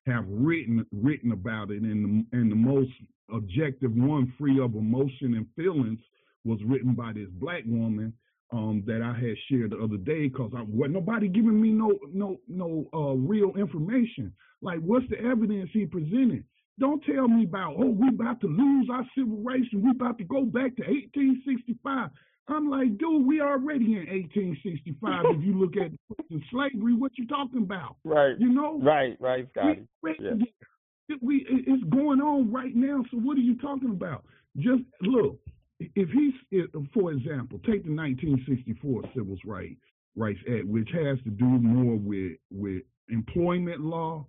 have 0.07 0.27
written 0.29 0.85
written 0.93 1.33
about 1.33 1.71
it, 1.71 1.81
and 1.81 2.27
the, 2.31 2.37
and 2.39 2.53
the 2.53 2.57
most 2.57 2.91
objective 3.33 3.93
one, 3.95 4.31
free 4.39 4.61
of 4.61 4.75
emotion 4.75 5.33
and 5.35 5.47
feelings, 5.57 5.99
was 6.45 6.61
written 6.67 6.93
by 6.93 7.15
this 7.15 7.29
black 7.33 7.63
woman 7.67 8.13
um, 8.53 8.83
that 8.87 9.03
I 9.03 9.13
had 9.13 9.37
shared 9.49 9.73
the 9.73 9.79
other 9.79 9.97
day 9.97 10.29
because 10.29 10.53
I 10.57 10.63
wasn't 10.63 10.95
nobody 10.95 11.29
giving 11.29 11.61
me 11.61 11.71
no 11.71 11.99
no 12.13 12.39
no 12.49 12.87
uh, 12.95 13.15
real 13.15 13.53
information. 13.57 14.33
Like, 14.63 14.81
what's 14.81 15.09
the 15.11 15.19
evidence 15.21 15.71
he 15.73 15.87
presented? 15.87 16.45
Don't 16.79 17.03
tell 17.05 17.29
me 17.29 17.45
about 17.45 17.75
oh 17.79 17.91
we 17.91 18.09
about 18.09 18.41
to 18.41 18.47
lose 18.47 18.89
our 18.91 19.05
civil 19.17 19.39
rights 19.39 19.67
and 19.73 19.83
we 19.83 19.91
about 19.91 20.19
to 20.19 20.25
go 20.25 20.45
back 20.45 20.77
to 20.77 20.83
1865. 20.83 22.11
I'm 22.49 22.71
like, 22.71 22.97
dude, 22.99 23.27
we 23.27 23.41
already 23.41 23.93
in 23.93 24.07
1865. 24.09 25.25
if 25.37 25.45
you 25.45 25.59
look 25.59 25.77
at 25.77 25.91
slavery, 26.51 26.95
what 26.95 27.13
you 27.19 27.27
talking 27.27 27.63
about? 27.63 27.97
Right. 28.05 28.37
You 28.39 28.49
know. 28.49 28.81
Right. 28.81 29.19
Right, 29.21 29.47
Scotty. 29.53 29.83
We, 30.03 30.17
yeah. 30.19 31.17
we, 31.21 31.47
it's 31.49 31.85
going 31.91 32.21
on 32.21 32.51
right 32.51 32.75
now. 32.75 33.05
So 33.11 33.19
what 33.19 33.37
are 33.37 33.43
you 33.43 33.59
talking 33.59 33.91
about? 33.91 34.25
Just 34.57 34.83
look. 35.03 35.39
If 35.81 36.09
he's, 36.11 36.35
for 36.93 37.13
example, 37.13 37.59
take 37.61 37.85
the 37.85 37.95
1964 37.95 39.03
Civil 39.15 39.37
Rights 39.45 39.81
Rights 40.17 40.41
Act, 40.53 40.67
which 40.67 40.89
has 40.93 41.19
to 41.25 41.31
do 41.31 41.45
more 41.45 41.97
with 41.97 42.33
with 42.51 42.83
employment 43.09 43.81
law 43.81 44.27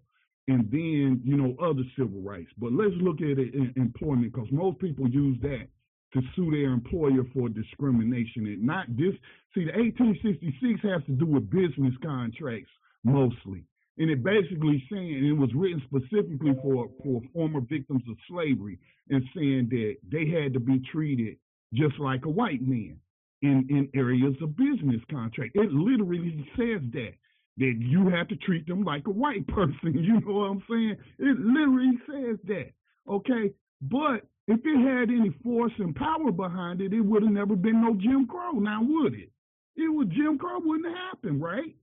and 0.48 0.70
then 0.72 1.22
you 1.24 1.38
know 1.38 1.56
other 1.62 1.84
civil 1.98 2.22
rights. 2.22 2.50
But 2.58 2.74
let's 2.74 2.94
look 3.02 3.22
at 3.22 3.40
it 3.40 3.54
in 3.54 3.74
employment 3.76 4.34
because 4.34 4.50
most 4.52 4.80
people 4.80 5.08
use 5.10 5.38
that 5.42 5.68
to 6.14 6.22
sue 6.36 6.52
their 6.52 6.72
employer 6.72 7.24
for 7.34 7.50
discrimination 7.50 8.48
and 8.48 8.64
not 8.64 8.88
this. 8.98 9.14
See, 9.54 9.66
the 9.66 9.74
1866 9.78 10.82
has 10.84 11.04
to 11.06 11.12
do 11.12 11.26
with 11.26 11.50
business 11.50 11.94
contracts 12.04 12.72
mostly. 13.04 13.64
And 14.00 14.10
it 14.10 14.24
basically 14.24 14.84
saying 14.92 15.26
it 15.26 15.38
was 15.38 15.54
written 15.54 15.82
specifically 15.86 16.56
for, 16.64 16.90
for 17.04 17.22
former 17.34 17.62
victims 17.62 18.04
of 18.10 18.18
slavery 18.30 18.80
and 19.10 19.24
saying 19.36 19.68
that 19.72 19.98
they 20.12 20.28
had 20.30 20.54
to 20.54 20.60
be 20.60 20.82
treated 20.92 21.38
just 21.74 22.00
like 22.00 22.26
a 22.26 22.30
white 22.30 22.62
man 22.62 22.98
in, 23.42 23.68
in 23.70 23.90
areas 23.96 24.36
of 24.42 24.58
business 24.58 25.02
contract. 25.12 25.52
It 25.56 25.72
literally 25.72 26.46
says 26.58 26.82
that 26.94 27.14
that 27.58 27.76
you 27.78 28.08
have 28.08 28.28
to 28.30 28.38
treat 28.38 28.66
them 28.68 28.84
like 28.84 29.06
a 29.08 29.12
white 29.12 29.46
person. 29.50 29.94
You 29.94 30.22
know 30.22 30.34
what 30.34 30.46
I'm 30.52 30.64
saying? 30.70 30.96
It 31.20 31.40
literally 31.40 32.00
says 32.08 32.38
that. 32.48 32.72
Okay. 33.10 33.54
But 33.82 34.28
if 34.48 34.60
it 34.66 34.78
had 34.88 35.10
any 35.10 35.32
force 35.44 35.74
and 35.78 35.96
power 35.96 36.32
behind 36.32 36.82
it, 36.82 36.94
it 36.94 37.02
would 37.02 37.24
have 37.24 37.32
never 37.32 37.56
been 37.56 37.82
no 37.82 37.96
Jim 37.96 38.28
Crow. 38.28 38.54
Now 38.54 38.82
would 38.82 39.14
it? 39.14 39.30
It 39.76 39.94
would 39.94 40.12
Jim 40.12 40.38
Crow 40.38 40.60
wouldn't 40.60 40.96
happen, 40.96 41.40
right? 41.40 41.76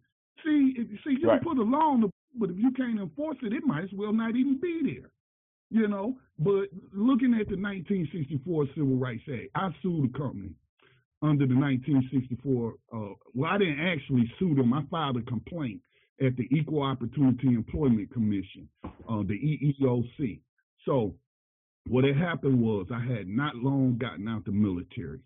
See, 0.45 0.75
if, 0.77 0.89
see, 1.05 1.17
you 1.21 1.29
right. 1.29 1.43
can 1.43 1.57
put 1.57 1.59
a 1.59 1.63
law 1.63 1.93
on 1.93 2.03
the, 2.03 2.11
but 2.39 2.51
if 2.51 2.57
you 2.57 2.71
can't 2.73 3.01
enforce 3.01 3.39
it, 3.43 3.53
it 3.53 3.65
might 3.65 3.85
as 3.85 3.91
well 3.95 4.13
not 4.13 4.37
even 4.37 4.59
be 4.61 4.81
there. 4.83 5.11
You 5.71 5.89
know, 5.89 6.17
but 6.39 6.69
looking 6.93 7.35
at 7.35 7.49
the 7.49 7.57
1964 7.57 8.67
Civil 8.77 8.97
Rights 8.97 9.25
Act, 9.33 9.51
I 9.57 9.71
sued 9.83 10.15
a 10.15 10.19
company 10.19 10.51
under 11.23 11.47
the 11.47 11.57
1964. 11.57 12.75
Uh, 12.93 13.15
well, 13.35 13.51
I 13.51 13.59
didn't 13.59 13.81
actually 13.81 14.31
sue 14.39 14.55
them. 14.55 14.73
I 14.73 14.83
filed 14.91 15.17
a 15.17 15.23
complaint 15.23 15.81
at 16.25 16.37
the 16.37 16.49
Equal 16.57 16.83
Opportunity 16.83 17.49
Employment 17.49 18.13
Commission, 18.13 18.69
uh, 18.85 19.23
the 19.27 19.35
EEOC. 19.81 20.41
So 20.85 21.15
what 21.89 22.05
had 22.05 22.17
happened 22.17 22.61
was 22.61 22.87
I 22.93 23.01
had 23.01 23.29
not 23.29 23.57
long 23.57 23.99
gotten 23.99 24.29
out 24.29 24.45
the 24.45 24.53
military 24.53 25.21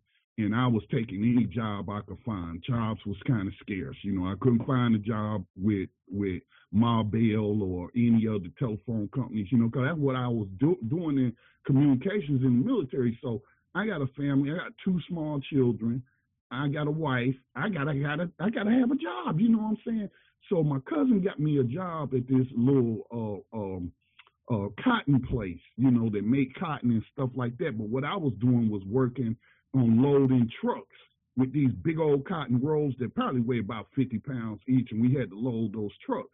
and 0.44 0.54
I 0.54 0.66
was 0.66 0.82
taking 0.90 1.22
any 1.22 1.44
job 1.44 1.88
I 1.88 2.00
could 2.06 2.18
find. 2.24 2.62
Jobs 2.66 3.00
was 3.06 3.16
kind 3.26 3.48
of 3.48 3.54
scarce. 3.60 3.96
You 4.02 4.12
know, 4.18 4.26
I 4.26 4.34
couldn't 4.40 4.66
find 4.66 4.94
a 4.94 4.98
job 4.98 5.44
with 5.56 5.88
with 6.10 6.42
Ma 6.72 7.02
Bell 7.02 7.62
or 7.62 7.90
any 7.96 8.26
other 8.28 8.48
telephone 8.58 9.08
companies. 9.14 9.48
You 9.50 9.58
know, 9.58 9.66
because 9.66 9.86
that's 9.86 9.98
what 9.98 10.16
I 10.16 10.28
was 10.28 10.48
do, 10.58 10.76
doing 10.88 11.18
in 11.18 11.36
communications 11.66 12.42
in 12.42 12.60
the 12.60 12.66
military. 12.66 13.18
So 13.22 13.42
I 13.74 13.86
got 13.86 14.02
a 14.02 14.06
family. 14.08 14.50
I 14.50 14.56
got 14.56 14.72
two 14.84 14.98
small 15.08 15.40
children. 15.52 16.02
I 16.50 16.68
got 16.68 16.88
a 16.88 16.90
wife. 16.90 17.34
I 17.54 17.68
gotta 17.68 17.94
gotta 17.94 18.30
I 18.40 18.50
gotta 18.50 18.70
have 18.70 18.90
a 18.90 18.96
job. 18.96 19.40
You 19.40 19.50
know 19.50 19.58
what 19.58 19.68
I'm 19.68 19.78
saying? 19.86 20.10
So 20.48 20.62
my 20.62 20.80
cousin 20.80 21.22
got 21.22 21.38
me 21.38 21.58
a 21.58 21.64
job 21.64 22.12
at 22.14 22.26
this 22.26 22.46
little 22.56 23.44
uh, 23.52 23.56
um, 23.56 23.92
uh, 24.50 24.68
cotton 24.82 25.20
place. 25.30 25.60
You 25.76 25.90
know, 25.90 26.10
that 26.10 26.24
make 26.24 26.54
cotton 26.58 26.90
and 26.90 27.04
stuff 27.12 27.30
like 27.36 27.56
that. 27.58 27.78
But 27.78 27.88
what 27.88 28.04
I 28.04 28.16
was 28.16 28.32
doing 28.40 28.70
was 28.70 28.82
working 28.86 29.36
loading 29.74 30.48
trucks 30.60 30.86
with 31.36 31.52
these 31.52 31.70
big 31.82 31.98
old 31.98 32.26
cotton 32.26 32.60
rolls 32.60 32.94
that 32.98 33.14
probably 33.14 33.40
weigh 33.40 33.60
about 33.60 33.86
50 33.97 34.18
pounds 34.18 34.60
each, 34.68 34.88
and 34.90 35.01
we 35.01 35.14
had 35.14 35.30
to 35.30 35.38
load 35.38 35.72
those 35.72 35.97
trucks. 36.05 36.28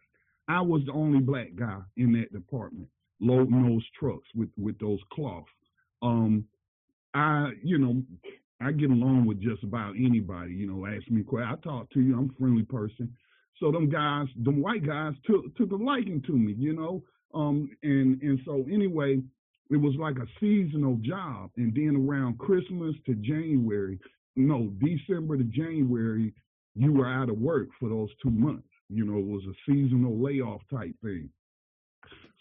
I 0.47 0.61
was 0.61 0.81
the 0.85 0.93
only 0.93 1.19
black 1.19 1.55
guy 1.55 1.79
in 1.97 2.13
that 2.13 2.31
department 2.31 2.87
loading 3.19 3.67
those 3.67 3.85
trucks 3.99 4.27
with 4.35 4.49
with 4.57 4.77
those 4.79 4.99
cloth. 5.11 5.45
Um, 6.01 6.45
I, 7.13 7.51
you 7.63 7.77
know, 7.77 8.03
I 8.61 8.71
get 8.71 8.89
along 8.89 9.25
with 9.25 9.41
just 9.41 9.63
about 9.63 9.95
anybody. 9.95 10.53
You 10.53 10.67
know, 10.67 10.85
ask 10.85 11.09
me 11.09 11.23
question. 11.23 11.49
I 11.51 11.55
talk 11.61 11.89
to 11.91 12.01
you. 12.01 12.17
I'm 12.17 12.29
a 12.29 12.39
friendly 12.39 12.63
person. 12.63 13.13
So 13.59 13.71
them 13.71 13.89
guys, 13.89 14.27
them 14.43 14.61
white 14.61 14.85
guys 14.85 15.13
took 15.25 15.55
took 15.55 15.71
a 15.71 15.75
liking 15.75 16.21
to 16.27 16.33
me. 16.33 16.53
You 16.57 16.73
know, 16.73 17.03
um, 17.33 17.69
and 17.83 18.21
and 18.21 18.39
so 18.45 18.65
anyway, 18.71 19.21
it 19.69 19.77
was 19.77 19.95
like 19.99 20.17
a 20.17 20.27
seasonal 20.39 20.95
job. 21.01 21.51
And 21.57 21.73
then 21.73 22.07
around 22.07 22.39
Christmas 22.39 22.95
to 23.05 23.15
January, 23.15 23.99
no, 24.35 24.71
December 24.79 25.37
to 25.37 25.43
January, 25.43 26.33
you 26.75 26.93
were 26.93 27.07
out 27.07 27.29
of 27.29 27.39
work 27.39 27.69
for 27.79 27.89
those 27.89 28.09
two 28.21 28.29
months. 28.29 28.67
You 28.89 29.05
know, 29.05 29.17
it 29.17 29.25
was 29.25 29.43
a 29.43 29.71
seasonal 29.71 30.17
layoff 30.17 30.61
type 30.71 30.95
thing. 31.03 31.29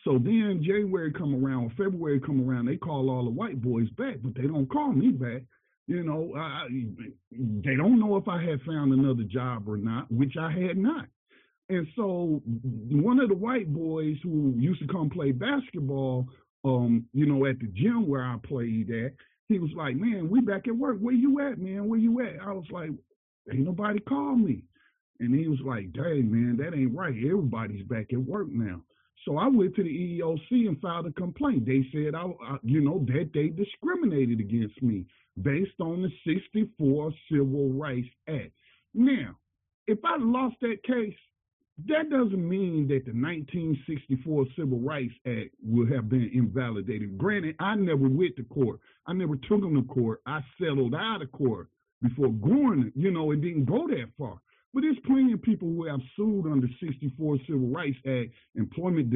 So 0.05 0.19
then 0.19 0.63
January 0.65 1.13
come 1.13 1.45
around, 1.45 1.71
February 1.71 2.21
come 2.21 2.49
around, 2.49 2.67
they 2.67 2.77
call 2.77 3.11
all 3.11 3.25
the 3.25 3.31
white 3.31 3.61
boys 3.61 3.91
back, 3.91 4.17
but 4.23 4.35
they 4.37 4.47
don't 4.47 4.71
call 4.71 4.93
me 4.93 5.09
back. 5.09 5.43
You 5.89 6.05
know, 6.05 6.33
I, 6.37 6.69
they 7.33 7.75
don't 7.75 7.99
know 7.99 8.17
if 8.17 8.29
I 8.29 8.43
had 8.43 8.61
found 8.63 8.93
another 8.93 9.25
job 9.25 9.69
or 9.69 9.77
not, 9.77 10.11
which 10.13 10.35
I 10.39 10.53
had 10.53 10.77
not. 10.77 11.07
And 11.69 11.87
so 11.97 12.41
one 12.91 13.19
of 13.19 13.29
the 13.29 13.35
white 13.35 13.73
boys 13.73 14.17
who 14.23 14.55
used 14.57 14.81
to 14.81 14.87
come 14.87 15.11
play 15.11 15.33
basketball 15.33 16.29
um, 16.67 17.07
you 17.13 17.27
know, 17.27 17.47
at 17.47 17.61
the 17.61 17.67
gym 17.69 18.09
where 18.09 18.25
I 18.25 18.37
played 18.45 18.91
at, 18.91 19.13
he 19.49 19.59
was 19.59 19.71
like, 19.77 19.97
Man, 19.97 20.29
we 20.29 20.41
back 20.41 20.67
at 20.67 20.77
work. 20.77 20.99
Where 20.99 21.15
you 21.15 21.41
at, 21.41 21.59
man? 21.59 21.89
Where 21.89 21.99
you 21.99 22.21
at? 22.21 22.41
I 22.43 22.53
was 22.53 22.67
like, 22.71 22.91
Ain't 23.51 23.61
nobody 23.61 24.01
called 24.01 24.41
me. 24.41 24.65
And 25.21 25.35
he 25.35 25.49
was 25.49 25.61
like, 25.65 25.93
Dang, 25.93 26.31
man, 26.31 26.57
that 26.59 26.77
ain't 26.77 26.95
right. 26.95 27.15
Everybody's 27.17 27.87
back 27.87 28.13
at 28.13 28.19
work 28.19 28.49
now. 28.51 28.83
So 29.25 29.39
I 29.39 29.47
went 29.49 29.75
to 29.77 29.83
the 29.83 29.89
EEOC 29.89 30.69
and 30.69 30.81
filed 30.81 31.07
a 31.07 31.13
complaint. 31.13 31.67
They 31.67 31.87
said, 31.93 32.15
I, 32.15 32.25
I, 32.25 32.57
you 32.63 32.81
know, 32.81 33.05
that 33.09 33.31
they 33.33 33.49
discriminated 33.49 34.41
against 34.41 34.81
me 34.83 35.05
based 35.43 35.81
on 35.81 36.03
the 36.03 36.11
64 36.33 37.13
Civil 37.31 37.71
Rights 37.71 38.09
Act. 38.29 38.53
Now, 38.95 39.37
if 39.87 39.99
I 40.05 40.17
lost 40.19 40.57
that 40.63 40.83
case, 40.85 41.15
that 41.85 42.09
doesn't 42.09 42.49
mean 42.49 42.89
that 42.89 43.05
the 43.05 43.13
1964 43.13 44.47
Civil 44.57 44.81
Rights 44.81 45.13
Act 45.27 45.51
would 45.63 45.93
have 45.93 46.09
been 46.09 46.31
invalidated. 46.33 47.19
Granted, 47.19 47.57
I 47.61 47.75
never 47.75 48.09
went 48.09 48.37
to 48.37 48.45
court. 48.45 48.81
I 49.07 49.13
never 49.13 49.37
took 49.37 49.61
them 49.61 49.75
to 49.75 49.83
court. 49.83 50.23
I 50.27 50.41
settled 50.59 50.95
out 50.95 51.21
of 51.21 51.31
court 51.33 51.69
before 52.03 52.33
going, 52.33 52.93
you 52.95 53.11
know, 53.11 53.31
it 53.33 53.43
didn't 53.43 53.67
go 53.67 53.87
that 53.89 54.09
far. 54.19 54.41
But 54.73 54.83
there's 54.83 54.99
plenty 55.07 55.33
of 55.33 55.43
people 55.43 55.69
who 55.69 55.87
have 55.87 56.01
sued 56.17 56.47
under 56.47 56.69
64 56.81 57.39
Civil 57.47 57.69
Rights 57.69 57.99
Act 58.07 58.31
employment 58.55 59.13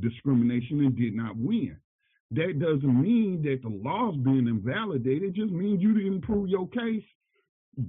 discrimination 0.00 0.80
and 0.80 0.96
did 0.96 1.14
not 1.14 1.36
win. 1.36 1.76
That 2.32 2.58
doesn't 2.58 3.00
mean 3.00 3.42
that 3.42 3.60
the 3.62 3.68
law's 3.68 4.16
being 4.18 4.46
invalidated. 4.46 5.22
It 5.22 5.34
just 5.34 5.52
means 5.52 5.82
you 5.82 5.94
didn't 5.94 6.22
prove 6.22 6.48
your 6.48 6.68
case 6.68 7.04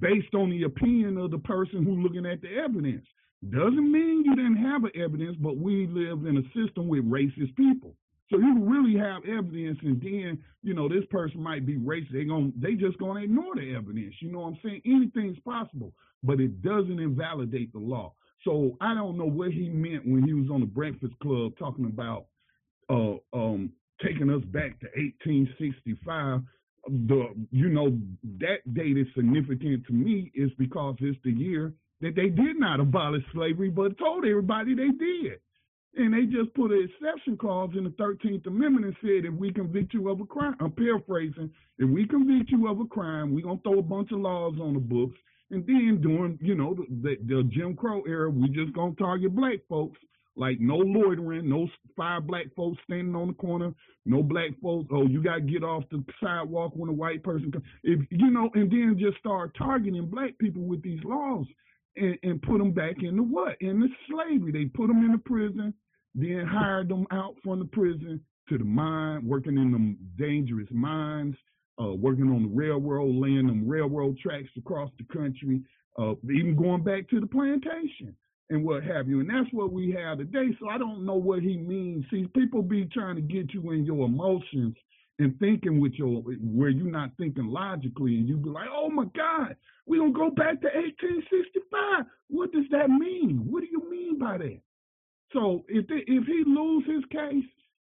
based 0.00 0.34
on 0.34 0.50
the 0.50 0.64
opinion 0.64 1.16
of 1.16 1.30
the 1.30 1.38
person 1.38 1.84
who's 1.84 2.02
looking 2.02 2.26
at 2.26 2.40
the 2.42 2.48
evidence. 2.56 3.06
Doesn't 3.50 3.90
mean 3.90 4.22
you 4.24 4.36
didn't 4.36 4.56
have 4.56 4.82
evidence, 4.94 5.36
but 5.40 5.56
we 5.56 5.86
live 5.88 6.26
in 6.26 6.36
a 6.38 6.42
system 6.54 6.86
with 6.86 7.08
racist 7.10 7.56
people. 7.56 7.94
So 8.30 8.38
you 8.38 8.64
really 8.64 8.96
have 8.98 9.24
evidence, 9.24 9.78
and 9.82 10.00
then 10.00 10.38
you 10.62 10.74
know 10.74 10.88
this 10.88 11.04
person 11.10 11.42
might 11.42 11.66
be 11.66 11.76
racist. 11.76 12.12
They 12.12 12.24
going 12.24 12.52
they 12.56 12.74
just 12.74 12.98
gonna 12.98 13.20
ignore 13.20 13.56
the 13.56 13.74
evidence. 13.74 14.14
You 14.20 14.32
know 14.32 14.40
what 14.40 14.48
I'm 14.48 14.58
saying? 14.64 14.82
Anything's 14.86 15.38
possible, 15.40 15.92
but 16.22 16.40
it 16.40 16.62
doesn't 16.62 17.00
invalidate 17.00 17.72
the 17.72 17.80
law. 17.80 18.14
So 18.44 18.76
I 18.80 18.94
don't 18.94 19.18
know 19.18 19.28
what 19.28 19.52
he 19.52 19.68
meant 19.68 20.06
when 20.06 20.22
he 20.22 20.34
was 20.34 20.48
on 20.50 20.60
the 20.60 20.66
Breakfast 20.66 21.14
Club 21.20 21.52
talking 21.58 21.86
about 21.86 22.26
uh, 22.88 23.16
um, 23.32 23.72
taking 24.02 24.30
us 24.30 24.42
back 24.46 24.78
to 24.80 24.86
1865. 24.96 26.40
The 27.08 27.34
you 27.50 27.68
know 27.68 27.98
that 28.38 28.72
date 28.72 28.96
is 28.96 29.08
significant 29.14 29.84
to 29.86 29.92
me 29.92 30.30
is 30.34 30.50
because 30.58 30.96
it's 31.00 31.18
the 31.24 31.32
year 31.32 31.74
that 32.02 32.16
they 32.16 32.28
did 32.28 32.58
not 32.58 32.80
abolish 32.80 33.22
slavery, 33.32 33.70
but 33.70 33.96
told 33.96 34.26
everybody 34.26 34.74
they 34.74 34.88
did. 34.88 35.38
And 35.94 36.12
they 36.12 36.24
just 36.24 36.52
put 36.54 36.72
an 36.72 36.88
exception 36.88 37.36
clause 37.36 37.70
in 37.76 37.84
the 37.84 37.90
13th 37.90 38.46
Amendment 38.46 38.86
and 38.86 38.96
said, 39.00 39.24
if 39.24 39.34
we 39.34 39.52
convict 39.52 39.94
you 39.94 40.08
of 40.10 40.20
a 40.20 40.24
crime, 40.24 40.56
I'm 40.60 40.72
paraphrasing, 40.72 41.50
if 41.78 41.88
we 41.88 42.06
convict 42.06 42.50
you 42.50 42.68
of 42.68 42.80
a 42.80 42.86
crime, 42.86 43.34
we're 43.34 43.42
going 43.42 43.58
to 43.58 43.62
throw 43.62 43.78
a 43.78 43.82
bunch 43.82 44.10
of 44.10 44.20
laws 44.20 44.54
on 44.60 44.74
the 44.74 44.80
books. 44.80 45.16
And 45.50 45.66
then 45.66 46.00
during, 46.02 46.38
you 46.40 46.54
know, 46.54 46.74
the, 46.74 47.16
the 47.26 47.48
Jim 47.52 47.76
Crow 47.76 48.02
era, 48.06 48.30
we 48.30 48.48
just 48.48 48.72
going 48.72 48.96
to 48.96 49.02
target 49.02 49.34
black 49.34 49.58
folks. 49.68 49.98
Like 50.34 50.60
no 50.60 50.76
loitering, 50.76 51.46
no 51.46 51.68
five 51.94 52.26
black 52.26 52.46
folks 52.56 52.78
standing 52.84 53.14
on 53.14 53.28
the 53.28 53.34
corner, 53.34 53.74
no 54.06 54.22
black 54.22 54.52
folks. 54.62 54.88
Oh, 54.90 55.06
you 55.06 55.22
got 55.22 55.34
to 55.34 55.40
get 55.42 55.62
off 55.62 55.84
the 55.90 56.02
sidewalk 56.22 56.72
when 56.74 56.88
a 56.88 56.92
white 56.94 57.22
person 57.22 57.52
comes. 57.52 57.64
If 57.84 58.00
you 58.10 58.30
know, 58.30 58.48
and 58.54 58.70
then 58.70 58.96
just 58.98 59.18
start 59.18 59.54
targeting 59.58 60.06
black 60.06 60.38
people 60.38 60.62
with 60.62 60.82
these 60.82 61.04
laws 61.04 61.44
and, 61.96 62.18
and 62.22 62.42
put 62.42 62.58
them 62.58 62.72
back 62.72 63.02
into 63.02 63.22
what? 63.22 63.56
Into 63.60 63.88
slavery. 64.08 64.52
They 64.52 64.64
put 64.66 64.88
them 64.88 65.04
in 65.04 65.12
the 65.12 65.18
prison, 65.18 65.74
then 66.14 66.46
hired 66.46 66.88
them 66.88 67.06
out 67.10 67.36
from 67.42 67.58
the 67.58 67.64
prison 67.66 68.20
to 68.48 68.58
the 68.58 68.64
mine, 68.64 69.26
working 69.26 69.56
in 69.56 69.72
them 69.72 69.96
dangerous 70.18 70.68
mines, 70.70 71.36
uh, 71.82 71.92
working 71.92 72.28
on 72.28 72.42
the 72.42 72.48
railroad, 72.48 73.14
laying 73.14 73.46
them 73.46 73.68
railroad 73.68 74.18
tracks 74.18 74.48
across 74.58 74.90
the 74.98 75.04
country, 75.12 75.62
uh, 75.98 76.14
even 76.24 76.56
going 76.56 76.82
back 76.82 77.08
to 77.10 77.20
the 77.20 77.26
plantation 77.26 78.14
and 78.50 78.64
what 78.64 78.82
have 78.82 79.08
you. 79.08 79.20
And 79.20 79.30
that's 79.30 79.52
what 79.52 79.72
we 79.72 79.92
have 79.92 80.18
today. 80.18 80.48
So 80.60 80.68
I 80.68 80.78
don't 80.78 81.06
know 81.06 81.14
what 81.14 81.42
he 81.42 81.56
means. 81.56 82.04
See, 82.10 82.26
people 82.34 82.62
be 82.62 82.84
trying 82.86 83.16
to 83.16 83.22
get 83.22 83.54
you 83.54 83.70
in 83.70 83.84
your 83.84 84.06
emotions 84.06 84.76
and 85.22 85.38
thinking 85.38 85.80
with 85.80 85.92
your 85.94 86.22
where 86.22 86.68
you're 86.68 86.90
not 86.90 87.10
thinking 87.16 87.46
logically, 87.46 88.16
and 88.16 88.28
you 88.28 88.36
be 88.36 88.50
like, 88.50 88.68
"Oh 88.72 88.90
my 88.90 89.04
God, 89.14 89.56
we're 89.86 90.00
gonna 90.00 90.12
go 90.12 90.30
back 90.30 90.60
to 90.62 90.68
1865." 90.68 92.06
What 92.28 92.52
does 92.52 92.68
that 92.70 92.90
mean? 92.90 93.46
What 93.50 93.60
do 93.60 93.68
you 93.70 93.88
mean 93.90 94.18
by 94.18 94.38
that? 94.38 94.60
So 95.32 95.64
if 95.68 95.86
they, 95.88 96.04
if 96.06 96.24
he 96.26 96.44
lose 96.46 96.84
his 96.86 97.04
case, 97.10 97.44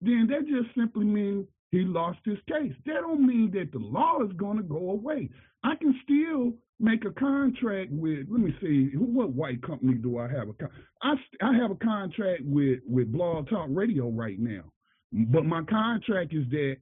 then 0.01 0.27
that 0.31 0.47
just 0.47 0.75
simply 0.77 1.05
means 1.05 1.47
he 1.71 1.81
lost 1.81 2.19
his 2.25 2.39
case. 2.49 2.73
That 2.87 3.03
don't 3.03 3.27
mean 3.27 3.51
that 3.53 3.73
the 3.73 3.79
law 3.79 4.23
is 4.23 4.31
to 4.31 4.63
go 4.63 4.91
away. 4.91 5.31
I 5.63 5.75
can 5.77 5.95
still 6.05 6.55
make 6.81 7.05
a 7.05 7.13
contract 7.13 7.91
with. 7.93 8.27
Let 8.31 8.41
me 8.41 8.55
see, 8.61 8.97
what 8.97 9.31
white 9.31 9.63
company 9.63 9.95
do 9.95 10.19
I 10.19 10.29
have? 10.29 10.49
A 10.49 10.55
I 11.03 11.15
I 11.43 11.55
have 11.55 11.71
a 11.71 11.77
contract 11.77 12.43
with 12.45 12.81
with 12.87 13.13
Blog 13.13 13.49
Talk 13.49 13.69
Radio 13.71 14.09
right 14.09 14.39
now, 14.39 14.65
but 15.13 15.45
my 15.45 15.63
contract 15.65 16.33
is 16.33 16.49
that. 16.51 16.77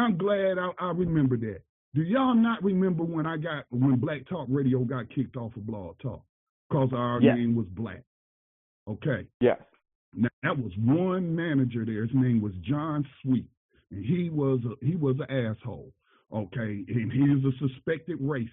I'm 0.00 0.16
glad 0.16 0.58
I, 0.58 0.70
I 0.78 0.90
remember 0.92 1.36
that. 1.38 1.60
Do 1.94 2.02
y'all 2.02 2.34
not 2.34 2.62
remember 2.62 3.02
when 3.02 3.26
I 3.26 3.36
got 3.36 3.64
when 3.70 3.96
Black 3.96 4.26
Talk 4.28 4.46
Radio 4.48 4.80
got 4.80 5.10
kicked 5.14 5.36
off 5.36 5.56
of 5.56 5.66
Blog 5.66 5.96
Talk 6.00 6.22
because 6.68 6.90
our 6.94 7.20
yes. 7.20 7.36
name 7.36 7.54
was 7.54 7.66
black? 7.70 8.02
Okay. 8.88 9.26
Yes. 9.40 9.58
Now 10.14 10.28
that 10.42 10.56
was 10.56 10.72
one 10.78 11.34
manager 11.34 11.84
there. 11.84 12.02
His 12.02 12.14
name 12.14 12.40
was 12.40 12.52
John 12.62 13.06
Sweet, 13.22 13.46
and 13.90 14.04
he 14.04 14.30
was 14.30 14.60
a, 14.64 14.84
he 14.84 14.96
was 14.96 15.16
an 15.18 15.30
asshole. 15.30 15.92
Okay, 16.32 16.84
and 16.86 17.12
he 17.12 17.22
is 17.22 17.44
a 17.44 17.68
suspected 17.68 18.20
racist. 18.20 18.50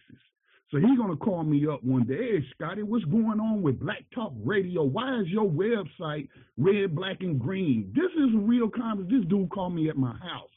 So 0.71 0.79
he's 0.79 0.97
gonna 0.97 1.15
call 1.15 1.43
me 1.43 1.67
up 1.67 1.83
one 1.83 2.05
day. 2.05 2.39
Hey, 2.39 2.45
Scotty, 2.55 2.81
what's 2.81 3.05
going 3.05 3.39
on 3.39 3.61
with 3.61 3.79
Black 3.79 4.03
Talk 4.13 4.33
Radio? 4.43 4.83
Why 4.83 5.19
is 5.21 5.27
your 5.27 5.47
website 5.47 6.27
red, 6.57 6.95
black, 6.95 7.17
and 7.21 7.39
green? 7.39 7.93
This 7.95 8.11
is 8.13 8.35
a 8.35 8.39
real 8.39 8.69
conversation. 8.69 9.21
This 9.21 9.29
dude 9.29 9.49
called 9.51 9.75
me 9.75 9.89
at 9.89 9.95
my 9.95 10.13
house. 10.17 10.49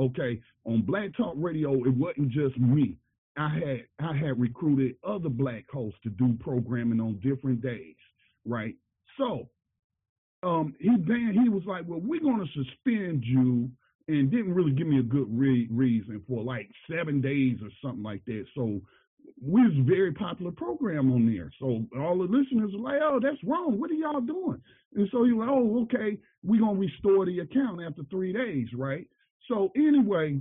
Okay, 0.00 0.40
on 0.64 0.82
Black 0.82 1.14
Talk 1.14 1.34
Radio, 1.36 1.74
it 1.84 1.94
wasn't 1.94 2.30
just 2.30 2.56
me. 2.58 2.96
I 3.36 3.48
had 3.50 4.08
I 4.08 4.16
had 4.16 4.40
recruited 4.40 4.96
other 5.06 5.28
black 5.28 5.64
hosts 5.70 5.98
to 6.04 6.10
do 6.10 6.36
programming 6.40 7.00
on 7.00 7.20
different 7.22 7.60
days, 7.60 7.96
right? 8.46 8.74
So 9.18 9.48
um, 10.42 10.74
he 10.80 10.88
banned. 10.88 11.38
He 11.42 11.50
was 11.50 11.64
like, 11.66 11.84
"Well, 11.86 12.00
we're 12.00 12.20
going 12.20 12.40
to 12.40 12.64
suspend 12.64 13.24
you," 13.24 13.70
and 14.08 14.30
didn't 14.30 14.54
really 14.54 14.72
give 14.72 14.86
me 14.86 15.00
a 15.00 15.02
good 15.02 15.26
re- 15.28 15.68
reason 15.70 16.22
for 16.26 16.42
like 16.42 16.70
seven 16.90 17.20
days 17.20 17.58
or 17.62 17.68
something 17.82 18.02
like 18.02 18.24
that. 18.24 18.46
So 18.54 18.80
we 19.42 19.62
was 19.62 19.86
very 19.86 20.12
popular 20.12 20.52
program 20.52 21.12
on 21.12 21.26
there. 21.26 21.52
So 21.60 21.84
all 22.00 22.16
the 22.18 22.24
listeners 22.24 22.72
were 22.72 22.90
like, 22.90 23.00
"Oh, 23.02 23.20
that's 23.22 23.42
wrong. 23.44 23.78
What 23.78 23.90
are 23.90 23.94
y'all 23.94 24.22
doing?" 24.22 24.62
And 24.94 25.08
so 25.12 25.24
he 25.24 25.32
was 25.32 25.46
like, 25.46 25.56
"Oh, 25.56 25.82
okay, 25.82 26.18
we're 26.42 26.60
gonna 26.60 26.78
restore 26.78 27.26
the 27.26 27.40
account 27.40 27.82
after 27.82 28.02
three 28.10 28.32
days, 28.32 28.68
right?" 28.74 29.06
So 29.48 29.70
anyway, 29.76 30.40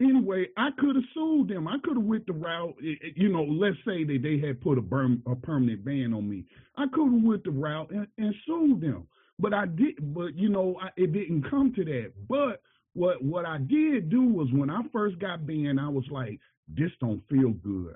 anyway, 0.00 0.46
I 0.56 0.70
could 0.78 0.96
have 0.96 1.04
sued 1.14 1.48
them. 1.48 1.68
I 1.68 1.76
could 1.82 1.96
have 1.96 2.04
went 2.04 2.26
the 2.26 2.32
route, 2.32 2.74
eh, 2.82 2.94
eh, 3.04 3.10
you 3.16 3.28
know, 3.28 3.44
let's 3.44 3.76
say 3.86 4.04
that 4.04 4.20
they 4.22 4.38
had 4.46 4.60
put 4.60 4.78
a, 4.78 4.82
burn, 4.82 5.22
a 5.26 5.34
permanent 5.34 5.84
ban 5.84 6.12
on 6.14 6.28
me. 6.28 6.44
I 6.76 6.86
could 6.92 7.12
have 7.12 7.22
went 7.22 7.44
the 7.44 7.50
route 7.50 7.90
and, 7.90 8.06
and 8.18 8.34
sued 8.46 8.80
them. 8.80 9.06
But 9.38 9.54
I 9.54 9.66
did, 9.66 10.14
but 10.14 10.34
you 10.34 10.48
know, 10.48 10.76
I, 10.82 10.88
it 10.96 11.12
didn't 11.12 11.48
come 11.48 11.72
to 11.76 11.84
that. 11.84 12.12
But 12.28 12.60
what 12.94 13.22
what 13.22 13.46
I 13.46 13.58
did 13.58 14.10
do 14.10 14.22
was 14.22 14.48
when 14.52 14.68
I 14.68 14.80
first 14.92 15.18
got 15.20 15.46
banned, 15.46 15.78
I 15.78 15.88
was 15.88 16.04
like, 16.10 16.40
this 16.66 16.90
don't 17.00 17.22
feel 17.30 17.50
good. 17.50 17.94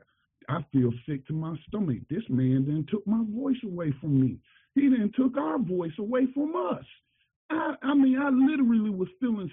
I 0.48 0.64
feel 0.72 0.92
sick 1.08 1.26
to 1.26 1.32
my 1.32 1.56
stomach. 1.68 1.98
This 2.08 2.22
man 2.28 2.64
then 2.66 2.86
took 2.90 3.06
my 3.06 3.22
voice 3.28 3.56
away 3.64 3.92
from 4.00 4.20
me. 4.20 4.38
He 4.74 4.82
then 4.88 5.12
took 5.16 5.36
our 5.36 5.58
voice 5.58 5.92
away 5.98 6.26
from 6.32 6.54
us. 6.54 6.84
I, 7.50 7.74
I 7.82 7.94
mean, 7.94 8.18
I 8.18 8.30
literally 8.30 8.90
was 8.90 9.08
feeling 9.20 9.50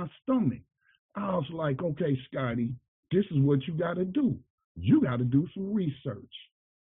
my 0.00 0.08
stomach. 0.22 0.60
I 1.16 1.34
was 1.34 1.46
like, 1.52 1.82
okay, 1.82 2.18
Scotty, 2.30 2.70
this 3.10 3.24
is 3.30 3.38
what 3.38 3.66
you 3.66 3.74
got 3.74 3.94
to 3.94 4.04
do. 4.04 4.36
You 4.76 5.02
got 5.02 5.18
to 5.18 5.24
do 5.24 5.46
some 5.54 5.74
research 5.74 6.32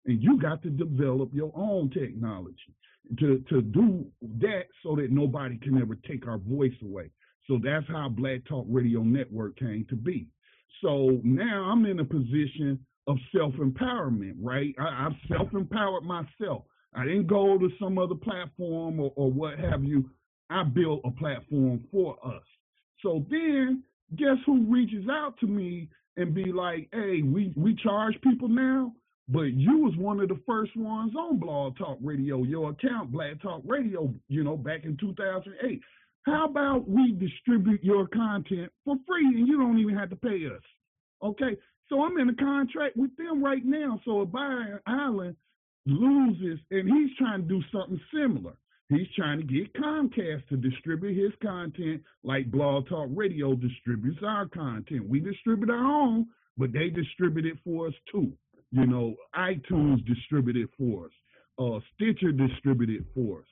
and 0.06 0.22
you 0.22 0.40
got 0.40 0.62
to 0.62 0.70
develop 0.70 1.30
your 1.32 1.52
own 1.54 1.90
technology 1.90 2.74
to, 3.18 3.44
to 3.50 3.62
do 3.62 4.06
that 4.40 4.64
so 4.82 4.96
that 4.96 5.10
nobody 5.10 5.58
can 5.58 5.80
ever 5.80 5.96
take 6.08 6.26
our 6.26 6.38
voice 6.38 6.72
away. 6.82 7.10
So 7.46 7.58
that's 7.62 7.86
how 7.88 8.08
Black 8.08 8.44
Talk 8.46 8.66
Radio 8.68 9.02
Network 9.02 9.58
came 9.58 9.86
to 9.90 9.96
be. 9.96 10.26
So 10.82 11.20
now 11.22 11.70
I'm 11.70 11.84
in 11.86 12.00
a 12.00 12.04
position 12.04 12.78
of 13.06 13.18
self 13.36 13.52
empowerment, 13.54 14.34
right? 14.40 14.74
I, 14.78 15.06
I've 15.06 15.28
self 15.28 15.52
empowered 15.52 16.04
myself. 16.04 16.62
I 16.94 17.04
didn't 17.04 17.26
go 17.26 17.58
to 17.58 17.68
some 17.78 17.98
other 17.98 18.14
platform 18.14 18.98
or, 18.98 19.12
or 19.16 19.30
what 19.30 19.58
have 19.58 19.84
you. 19.84 20.08
I 20.48 20.62
built 20.62 21.02
a 21.04 21.10
platform 21.10 21.84
for 21.92 22.16
us. 22.24 22.42
So 23.04 23.24
then 23.30 23.84
guess 24.16 24.38
who 24.46 24.64
reaches 24.64 25.04
out 25.10 25.38
to 25.40 25.46
me 25.46 25.88
and 26.16 26.34
be 26.34 26.50
like, 26.50 26.88
hey, 26.92 27.22
we, 27.22 27.52
we 27.56 27.76
charge 27.76 28.14
people 28.22 28.48
now, 28.48 28.92
but 29.28 29.52
you 29.52 29.78
was 29.78 29.94
one 29.96 30.20
of 30.20 30.28
the 30.28 30.40
first 30.46 30.76
ones 30.76 31.12
on 31.14 31.38
Blog 31.38 31.76
Talk 31.76 31.98
Radio, 32.02 32.42
your 32.44 32.70
account, 32.70 33.12
Black 33.12 33.40
Talk 33.42 33.62
Radio, 33.66 34.12
you 34.28 34.42
know, 34.42 34.56
back 34.56 34.84
in 34.84 34.96
2008. 34.96 35.80
How 36.24 36.46
about 36.46 36.88
we 36.88 37.12
distribute 37.12 37.84
your 37.84 38.06
content 38.08 38.72
for 38.84 38.96
free 39.06 39.26
and 39.26 39.46
you 39.46 39.58
don't 39.58 39.78
even 39.78 39.96
have 39.96 40.10
to 40.10 40.16
pay 40.16 40.46
us? 40.46 40.62
Okay, 41.22 41.56
so 41.88 42.02
I'm 42.02 42.18
in 42.18 42.30
a 42.30 42.34
contract 42.34 42.96
with 42.96 43.14
them 43.16 43.44
right 43.44 43.64
now. 43.64 44.00
So 44.06 44.22
if 44.22 44.32
Byron 44.32 44.80
Allen 44.86 45.36
loses 45.84 46.58
and 46.70 46.88
he's 46.88 47.14
trying 47.18 47.42
to 47.42 47.48
do 47.48 47.62
something 47.70 48.00
similar, 48.14 48.54
He's 48.94 49.08
trying 49.16 49.38
to 49.38 49.44
get 49.44 49.72
Comcast 49.74 50.46
to 50.48 50.56
distribute 50.56 51.22
his 51.22 51.32
content 51.42 52.02
like 52.22 52.50
Blog 52.50 52.88
Talk 52.88 53.08
Radio 53.12 53.54
distributes 53.54 54.20
our 54.24 54.46
content. 54.46 55.08
We 55.08 55.20
distribute 55.20 55.70
our 55.70 55.84
own, 55.84 56.26
but 56.56 56.72
they 56.72 56.90
distribute 56.90 57.46
it 57.46 57.58
for 57.64 57.88
us 57.88 57.94
too. 58.10 58.32
You 58.70 58.86
know, 58.86 59.14
iTunes 59.36 60.04
distributed 60.04 60.68
for 60.76 61.06
us. 61.06 61.12
Uh, 61.58 61.78
Stitcher 61.94 62.32
distributed 62.32 63.04
for 63.14 63.40
us. 63.40 63.46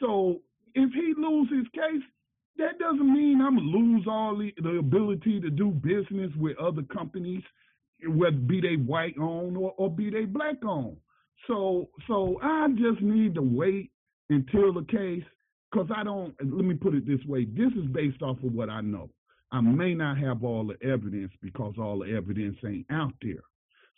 So 0.00 0.40
if 0.74 0.92
he 0.92 1.14
loses 1.16 1.58
his 1.58 1.66
case, 1.74 2.02
that 2.58 2.78
doesn't 2.78 3.12
mean 3.12 3.40
I'm 3.40 3.56
gonna 3.56 3.66
lose 3.66 4.04
all 4.08 4.36
the, 4.36 4.52
the 4.62 4.78
ability 4.78 5.40
to 5.40 5.50
do 5.50 5.70
business 5.70 6.30
with 6.36 6.56
other 6.58 6.82
companies, 6.82 7.42
whether 8.06 8.36
be 8.36 8.60
they 8.60 8.76
white 8.76 9.16
owned 9.20 9.56
or, 9.56 9.74
or 9.76 9.90
be 9.90 10.10
they 10.10 10.24
black 10.24 10.64
owned. 10.64 10.96
So 11.46 11.88
so 12.06 12.38
I 12.42 12.68
just 12.76 13.00
need 13.00 13.34
to 13.34 13.42
wait 13.42 13.90
until 14.30 14.72
the 14.72 14.84
case, 14.84 15.24
because 15.70 15.88
I 15.94 16.04
don't, 16.04 16.34
let 16.40 16.64
me 16.64 16.74
put 16.74 16.94
it 16.94 17.06
this 17.06 17.24
way 17.26 17.44
this 17.44 17.72
is 17.72 17.86
based 17.92 18.22
off 18.22 18.38
of 18.42 18.52
what 18.52 18.70
I 18.70 18.80
know. 18.80 19.10
I 19.50 19.60
may 19.60 19.94
not 19.94 20.18
have 20.18 20.44
all 20.44 20.66
the 20.66 20.86
evidence 20.86 21.32
because 21.42 21.74
all 21.78 22.00
the 22.00 22.14
evidence 22.14 22.56
ain't 22.66 22.86
out 22.90 23.14
there. 23.22 23.42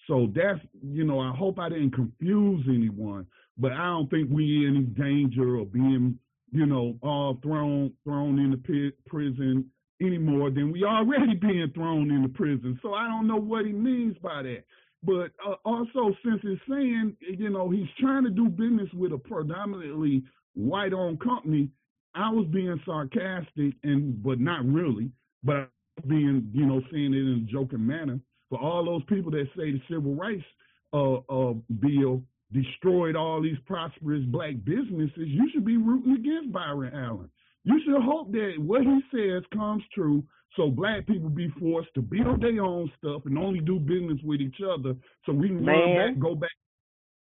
So 0.07 0.28
that's, 0.35 0.61
you 0.82 1.05
know, 1.05 1.20
I 1.20 1.35
hope 1.35 1.59
I 1.59 1.69
didn't 1.69 1.94
confuse 1.94 2.65
anyone, 2.69 3.27
but 3.59 3.73
I 3.73 3.86
don't 3.86 4.09
think 4.11 4.31
we 4.31 4.66
in 4.66 4.77
any 4.77 4.85
danger 4.85 5.57
of 5.57 5.73
being, 5.73 6.19
you 6.52 6.66
know, 6.66 6.97
all 7.02 7.39
thrown 7.43 7.93
thrown 8.05 8.39
in 8.39 8.51
the 8.51 8.93
prison 9.07 9.70
any 10.01 10.19
more 10.19 10.51
than 10.51 10.73
we 10.73 10.85
already 10.85 11.35
being 11.40 11.70
thrown 11.74 12.11
in 12.11 12.23
the 12.23 12.28
prison. 12.28 12.78
So 12.82 12.94
I 12.94 13.07
don't 13.07 13.27
know 13.27 13.36
what 13.36 13.66
he 13.66 13.73
means 13.73 14.16
by 14.23 14.43
that. 14.43 14.65
But 15.02 15.31
uh, 15.47 15.55
also, 15.64 16.14
since 16.24 16.40
it's 16.44 16.60
saying, 16.68 17.16
you 17.20 17.51
know, 17.51 17.70
he's 17.70 17.89
trying 17.98 18.24
to 18.24 18.31
do 18.31 18.48
business 18.48 18.89
with 18.93 19.12
a 19.12 19.18
predominantly 19.18 20.22
white-owned 20.55 21.20
company, 21.20 21.70
I 22.14 22.31
was 22.31 22.47
being 22.52 22.81
sarcastic 22.85 23.74
and, 23.82 24.22
but 24.22 24.40
not 24.40 24.64
really, 24.66 25.10
but 25.43 25.70
being, 26.06 26.51
you 26.52 26.66
know, 26.66 26.82
saying 26.93 27.14
it 27.14 27.18
in 27.18 27.47
a 27.48 27.52
joking 27.52 27.86
manner. 27.86 28.20
For 28.51 28.59
all 28.59 28.85
those 28.85 29.05
people 29.05 29.31
that 29.32 29.47
say 29.56 29.72
the 29.72 29.81
civil 29.89 30.14
rights 30.14 30.44
uh, 30.93 31.14
uh, 31.32 31.55
bill 31.81 32.22
destroyed 32.52 33.16
all 33.16 33.40
these 33.40 33.59
prosperous 33.66 34.24
black 34.27 34.55
businesses, 34.64 35.12
you 35.16 35.48
should 35.52 35.64
be 35.64 35.77
rooting 35.77 36.14
against 36.14 36.52
Byron 36.52 36.93
Allen. 36.94 37.31
You 37.64 37.81
should 37.85 38.02
hope 38.02 38.32
that 38.32 38.55
what 38.59 38.82
he 38.82 39.01
says 39.14 39.44
comes 39.52 39.82
true 39.94 40.24
so 40.56 40.68
black 40.68 41.06
people 41.06 41.28
be 41.28 41.48
forced 41.60 41.93
to 41.94 42.02
build 42.02 42.43
their 42.43 42.62
own 42.62 42.90
stuff 42.98 43.22
and 43.24 43.39
only 43.39 43.60
do 43.60 43.78
business 43.78 44.18
with 44.24 44.40
each 44.40 44.60
other 44.60 44.94
so 45.24 45.32
we 45.32 45.48
can 45.48 45.64
back, 45.64 46.18
go 46.18 46.35
back 46.35 46.51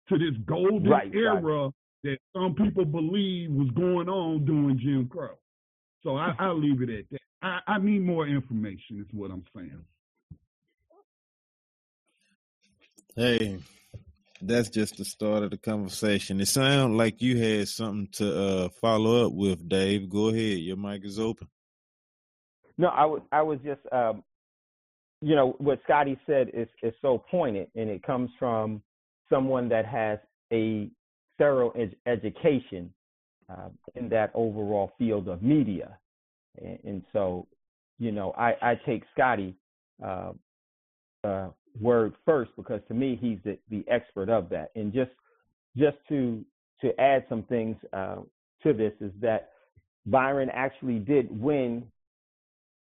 to 0.09 0.17
this 0.17 0.35
golden 0.45 0.89
right, 0.89 1.13
era 1.13 1.41
right. 1.41 1.71
that 2.03 2.17
some 2.33 2.55
people 2.55 2.85
believe 2.85 3.51
was 3.51 3.69
going 3.71 4.07
on 4.07 4.45
during 4.45 4.79
Jim 4.79 5.09
Crow. 5.11 5.37
So 6.03 6.15
I, 6.15 6.33
I'll 6.39 6.59
leave 6.59 6.81
it 6.81 6.89
at 6.89 7.05
that. 7.11 7.19
I, 7.41 7.59
I 7.67 7.77
need 7.79 8.01
more 8.03 8.27
information, 8.27 8.99
is 8.99 9.07
what 9.11 9.29
I'm 9.31 9.43
saying. 9.55 9.83
Hey, 13.15 13.59
that's 14.41 14.69
just 14.69 14.97
the 14.97 15.05
start 15.05 15.43
of 15.43 15.51
the 15.51 15.57
conversation. 15.57 16.39
It 16.39 16.47
sounds 16.47 16.95
like 16.95 17.21
you 17.21 17.37
had 17.37 17.67
something 17.67 18.07
to 18.13 18.39
uh, 18.39 18.69
follow 18.79 19.25
up 19.25 19.33
with, 19.33 19.67
Dave. 19.67 20.09
Go 20.09 20.29
ahead. 20.29 20.59
Your 20.59 20.77
mic 20.77 21.03
is 21.03 21.19
open. 21.19 21.47
No, 22.77 22.87
I 22.89 23.05
was 23.05 23.21
I 23.31 23.41
was 23.41 23.59
just 23.63 23.81
um, 23.91 24.23
you 25.21 25.35
know 25.35 25.55
what 25.57 25.79
Scotty 25.83 26.19
said 26.27 26.51
is 26.53 26.67
is 26.83 26.93
so 27.01 27.23
pointed, 27.29 27.69
and 27.75 27.89
it 27.89 28.03
comes 28.03 28.29
from 28.37 28.81
someone 29.29 29.67
that 29.69 29.85
has 29.85 30.19
a 30.51 30.89
thorough 31.37 31.71
ed- 31.71 31.95
education 32.05 32.93
uh, 33.49 33.69
in 33.95 34.09
that 34.09 34.31
overall 34.33 34.91
field 34.97 35.27
of 35.27 35.41
media, 35.41 35.97
and, 36.61 36.79
and 36.83 37.01
so 37.13 37.47
you 37.97 38.11
know 38.11 38.31
I 38.37 38.53
I 38.61 38.79
take 38.85 39.03
Scotty 39.13 39.55
uh, 40.03 40.33
uh, 41.23 41.49
word 41.81 42.13
first 42.25 42.51
because 42.55 42.81
to 42.87 42.93
me 42.93 43.17
he's 43.19 43.39
the 43.43 43.57
the 43.69 43.83
expert 43.89 44.29
of 44.29 44.49
that, 44.49 44.71
and 44.75 44.93
just 44.93 45.11
just 45.75 45.97
to 46.09 46.45
to 46.81 46.99
add 47.01 47.25
some 47.27 47.41
things 47.43 47.75
uh, 47.93 48.17
to 48.61 48.73
this 48.73 48.93
is 49.01 49.11
that 49.19 49.49
Byron 50.05 50.49
actually 50.53 50.99
did 50.99 51.27
win 51.41 51.83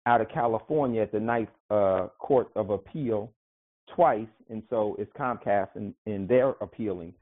out 0.06 0.22
of 0.22 0.30
California 0.30 1.02
at 1.02 1.12
the 1.12 1.20
Ninth 1.20 1.50
uh, 1.70 2.08
Court 2.20 2.48
of 2.56 2.70
Appeal 2.70 3.32
twice, 3.96 4.28
and 4.50 4.64
so 4.70 4.96
it's 4.98 5.12
Comcast, 5.18 5.70
and, 5.76 5.94
and 6.06 6.28
they're 6.28 6.56
appealing 6.62 7.14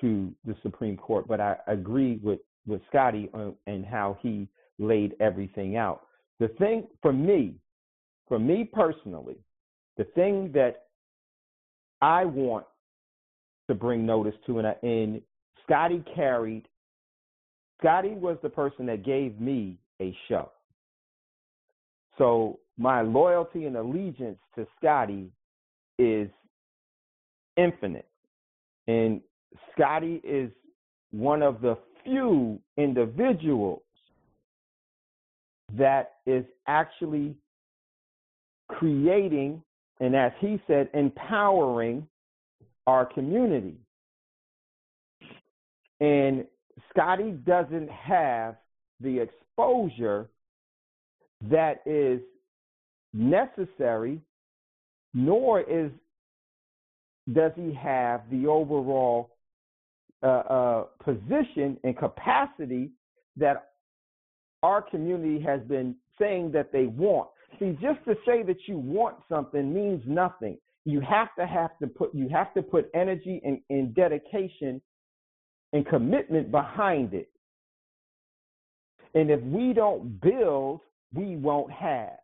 to 0.00 0.32
the 0.44 0.56
Supreme 0.62 0.96
Court. 0.96 1.28
But 1.28 1.40
I 1.40 1.56
agree 1.66 2.18
with 2.22 2.40
with 2.66 2.80
Scotty 2.88 3.30
and 3.66 3.84
how 3.84 4.16
he 4.22 4.48
laid 4.78 5.14
everything 5.20 5.76
out. 5.76 6.06
The 6.40 6.48
thing 6.58 6.86
for 7.02 7.12
me, 7.12 7.56
for 8.26 8.38
me 8.38 8.64
personally, 8.72 9.36
the 9.98 10.04
thing 10.04 10.50
that 10.54 10.86
I 12.00 12.24
want 12.24 12.64
to 13.68 13.74
bring 13.74 14.04
notice 14.04 14.34
to, 14.46 14.58
and, 14.58 14.74
and 14.82 15.22
Scotty 15.64 16.02
carried. 16.14 16.66
Scotty 17.80 18.14
was 18.14 18.38
the 18.42 18.48
person 18.48 18.86
that 18.86 19.04
gave 19.04 19.40
me 19.40 19.78
a 20.00 20.16
show. 20.28 20.50
So 22.18 22.58
my 22.78 23.02
loyalty 23.02 23.66
and 23.66 23.76
allegiance 23.76 24.38
to 24.56 24.66
Scotty 24.78 25.30
is 25.98 26.28
infinite. 27.56 28.08
And 28.86 29.20
Scotty 29.72 30.20
is 30.24 30.50
one 31.10 31.42
of 31.42 31.60
the 31.60 31.78
few 32.04 32.58
individuals 32.76 33.82
that 35.76 36.14
is 36.26 36.44
actually 36.66 37.34
creating 38.68 39.62
and, 40.00 40.14
as 40.14 40.32
he 40.40 40.60
said, 40.66 40.90
empowering 40.92 42.06
our 42.86 43.06
community. 43.06 43.76
And 46.00 46.44
Scotty 46.90 47.30
doesn't 47.30 47.88
have 47.90 48.56
the 49.00 49.20
exposure 49.20 50.28
that 51.50 51.82
is 51.86 52.20
necessary, 53.12 54.20
nor 55.12 55.60
is 55.60 55.90
does 57.32 57.52
he 57.56 57.72
have 57.72 58.22
the 58.30 58.46
overall 58.46 59.30
uh, 60.22 60.26
uh, 60.26 60.84
position 61.02 61.78
and 61.84 61.96
capacity 61.96 62.90
that 63.36 63.70
our 64.62 64.82
community 64.82 65.42
has 65.42 65.60
been 65.62 65.94
saying 66.18 66.50
that 66.52 66.72
they 66.72 66.86
want. 66.86 67.28
See, 67.58 67.76
just 67.80 68.04
to 68.06 68.14
say 68.26 68.42
that 68.42 68.56
you 68.66 68.78
want 68.78 69.16
something 69.28 69.72
means 69.72 70.02
nothing. 70.06 70.58
You 70.84 71.00
have 71.00 71.28
to 71.38 71.46
have 71.46 71.78
to 71.78 71.86
put 71.86 72.14
you 72.14 72.28
have 72.28 72.52
to 72.54 72.62
put 72.62 72.90
energy 72.94 73.40
and, 73.44 73.60
and 73.70 73.94
dedication 73.94 74.80
and 75.72 75.86
commitment 75.86 76.50
behind 76.50 77.14
it. 77.14 77.28
And 79.14 79.30
if 79.30 79.40
we 79.42 79.72
don't 79.72 80.20
build, 80.20 80.80
we 81.14 81.36
won't 81.36 81.70
have. 81.70 82.18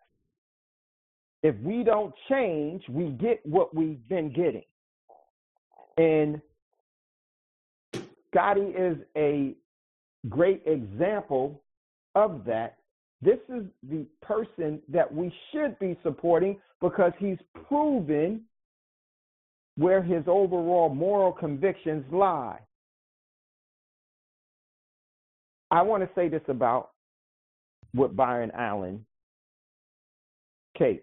If 1.42 1.56
we 1.62 1.84
don't 1.84 2.12
change, 2.28 2.82
we 2.88 3.10
get 3.10 3.44
what 3.46 3.74
we've 3.74 4.06
been 4.08 4.32
getting. 4.32 4.64
And 5.96 6.40
Scotty 8.30 8.60
is 8.60 8.98
a 9.16 9.54
great 10.28 10.62
example 10.66 11.62
of 12.14 12.44
that. 12.46 12.76
This 13.22 13.38
is 13.48 13.64
the 13.88 14.06
person 14.22 14.80
that 14.88 15.12
we 15.12 15.32
should 15.52 15.78
be 15.78 15.96
supporting 16.02 16.58
because 16.80 17.12
he's 17.18 17.38
proven 17.68 18.42
where 19.76 20.02
his 20.02 20.24
overall 20.26 20.88
moral 20.88 21.32
convictions 21.32 22.04
lie. 22.12 22.58
I 25.70 25.82
want 25.82 26.02
to 26.02 26.10
say 26.14 26.28
this 26.28 26.42
about 26.48 26.90
what 27.92 28.16
Byron 28.16 28.50
Allen 28.54 29.04
case. 30.76 31.00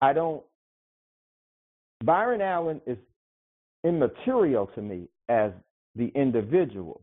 I 0.00 0.12
don't. 0.12 0.42
Byron 2.04 2.40
Allen 2.40 2.80
is 2.86 2.98
immaterial 3.84 4.66
to 4.74 4.82
me 4.82 5.08
as 5.28 5.52
the 5.96 6.12
individual. 6.14 7.00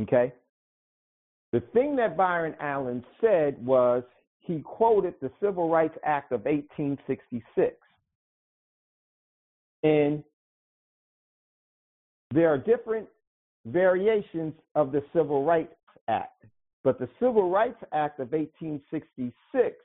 Okay? 0.00 0.32
The 1.52 1.60
thing 1.72 1.96
that 1.96 2.16
Byron 2.16 2.54
Allen 2.60 3.04
said 3.20 3.64
was 3.64 4.04
he 4.40 4.60
quoted 4.60 5.14
the 5.20 5.30
Civil 5.40 5.68
Rights 5.68 5.96
Act 6.04 6.32
of 6.32 6.44
1866. 6.44 7.76
And 9.82 10.22
there 12.32 12.48
are 12.52 12.58
different 12.58 13.08
variations 13.66 14.54
of 14.74 14.92
the 14.92 15.02
Civil 15.12 15.44
Rights 15.44 15.74
Act, 16.08 16.44
but 16.84 16.98
the 16.98 17.08
Civil 17.18 17.50
Rights 17.50 17.82
Act 17.92 18.20
of 18.20 18.32
1866 18.32 19.76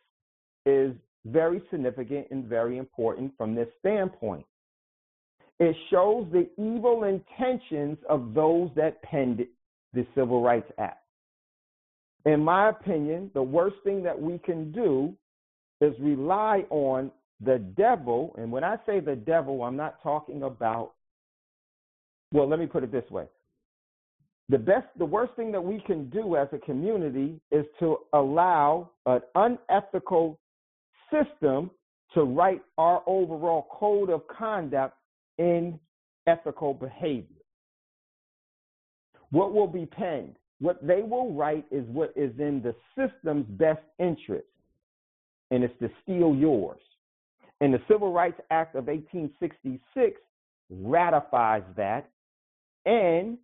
is 0.65 0.93
very 1.25 1.61
significant 1.71 2.27
and 2.31 2.45
very 2.45 2.77
important 2.77 3.33
from 3.37 3.55
this 3.55 3.67
standpoint. 3.79 4.45
It 5.59 5.75
shows 5.89 6.27
the 6.31 6.49
evil 6.57 7.03
intentions 7.03 7.97
of 8.09 8.33
those 8.33 8.69
that 8.75 9.01
penned 9.03 9.45
the 9.93 10.05
Civil 10.15 10.41
Rights 10.41 10.71
Act. 10.77 11.01
In 12.25 12.43
my 12.43 12.69
opinion, 12.69 13.31
the 13.33 13.43
worst 13.43 13.77
thing 13.83 14.03
that 14.03 14.19
we 14.19 14.37
can 14.39 14.71
do 14.71 15.13
is 15.81 15.93
rely 15.99 16.65
on 16.69 17.11
the 17.43 17.59
devil. 17.77 18.35
And 18.37 18.51
when 18.51 18.63
I 18.63 18.77
say 18.85 18.99
the 18.99 19.15
devil, 19.15 19.63
I'm 19.63 19.75
not 19.75 20.01
talking 20.01 20.43
about, 20.43 20.93
well, 22.31 22.47
let 22.49 22.59
me 22.59 22.65
put 22.65 22.83
it 22.83 22.91
this 22.91 23.09
way. 23.09 23.25
The 24.49 24.57
best, 24.57 24.85
the 24.97 25.05
worst 25.05 25.33
thing 25.35 25.51
that 25.53 25.63
we 25.63 25.79
can 25.81 26.09
do 26.09 26.35
as 26.35 26.47
a 26.51 26.59
community 26.59 27.39
is 27.51 27.65
to 27.79 27.97
allow 28.13 28.91
an 29.07 29.21
unethical 29.33 30.39
system 31.11 31.71
to 32.13 32.23
write 32.23 32.61
our 32.77 33.01
overall 33.07 33.67
code 33.71 34.09
of 34.09 34.21
conduct 34.27 34.95
in 35.39 35.79
ethical 36.27 36.73
behavior. 36.73 37.25
What 39.31 39.53
will 39.53 39.67
be 39.67 39.85
penned? 39.85 40.35
What 40.59 40.85
they 40.85 41.01
will 41.01 41.33
write 41.33 41.65
is 41.71 41.83
what 41.87 42.13
is 42.15 42.31
in 42.39 42.61
the 42.61 42.75
system's 42.95 43.45
best 43.49 43.81
interest, 43.99 44.47
and 45.51 45.63
it's 45.63 45.77
to 45.79 45.89
steal 46.03 46.35
yours. 46.35 46.79
And 47.61 47.73
the 47.73 47.81
Civil 47.89 48.11
Rights 48.11 48.39
Act 48.51 48.75
of 48.75 48.87
1866 48.87 50.21
ratifies 50.69 51.63
that 51.75 52.09
and 52.85 53.37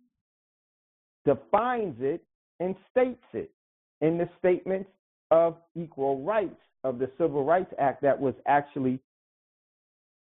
defines 1.24 1.96
it 2.00 2.22
and 2.60 2.74
states 2.90 3.24
it 3.32 3.50
in 4.00 4.18
the 4.18 4.28
Statement 4.38 4.86
of 5.30 5.56
Equal 5.74 6.22
Rights 6.22 6.60
of 6.84 6.98
the 6.98 7.10
Civil 7.18 7.44
Rights 7.44 7.72
Act 7.78 8.02
that 8.02 8.18
was 8.18 8.34
actually 8.46 8.98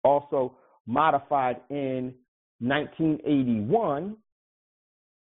also 0.04 0.56
modified 0.86 1.58
in 1.70 2.14
1981 2.60 4.16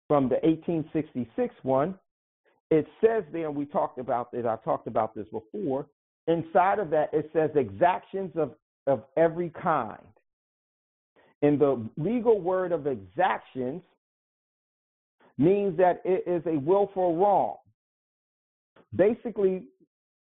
from 0.08 0.28
the 0.28 0.36
1866 0.44 1.56
one. 1.64 1.96
It 2.70 2.88
says 3.00 3.24
there, 3.32 3.48
and 3.48 3.56
we 3.56 3.66
talked 3.66 4.00
about 4.00 4.32
this, 4.32 4.46
I 4.46 4.56
talked 4.64 4.88
about 4.88 5.14
this 5.14 5.28
before. 5.32 5.88
Inside 6.28 6.80
of 6.80 6.90
that, 6.92 7.10
it 7.14 7.30
says 7.34 7.50
exactions 7.56 8.32
of, 8.36 8.54
of 8.88 9.04
every 9.18 9.50
kind. 9.50 10.00
And 11.42 11.60
the 11.60 11.86
legal 11.98 12.40
word 12.40 12.72
of 12.72 12.88
exactions 12.88 13.82
means 15.42 15.76
that 15.78 16.02
it 16.06 16.24
is 16.28 16.44
a 16.46 16.60
willful 16.60 17.18
wrong. 17.18 17.56
Basically, 18.96 19.64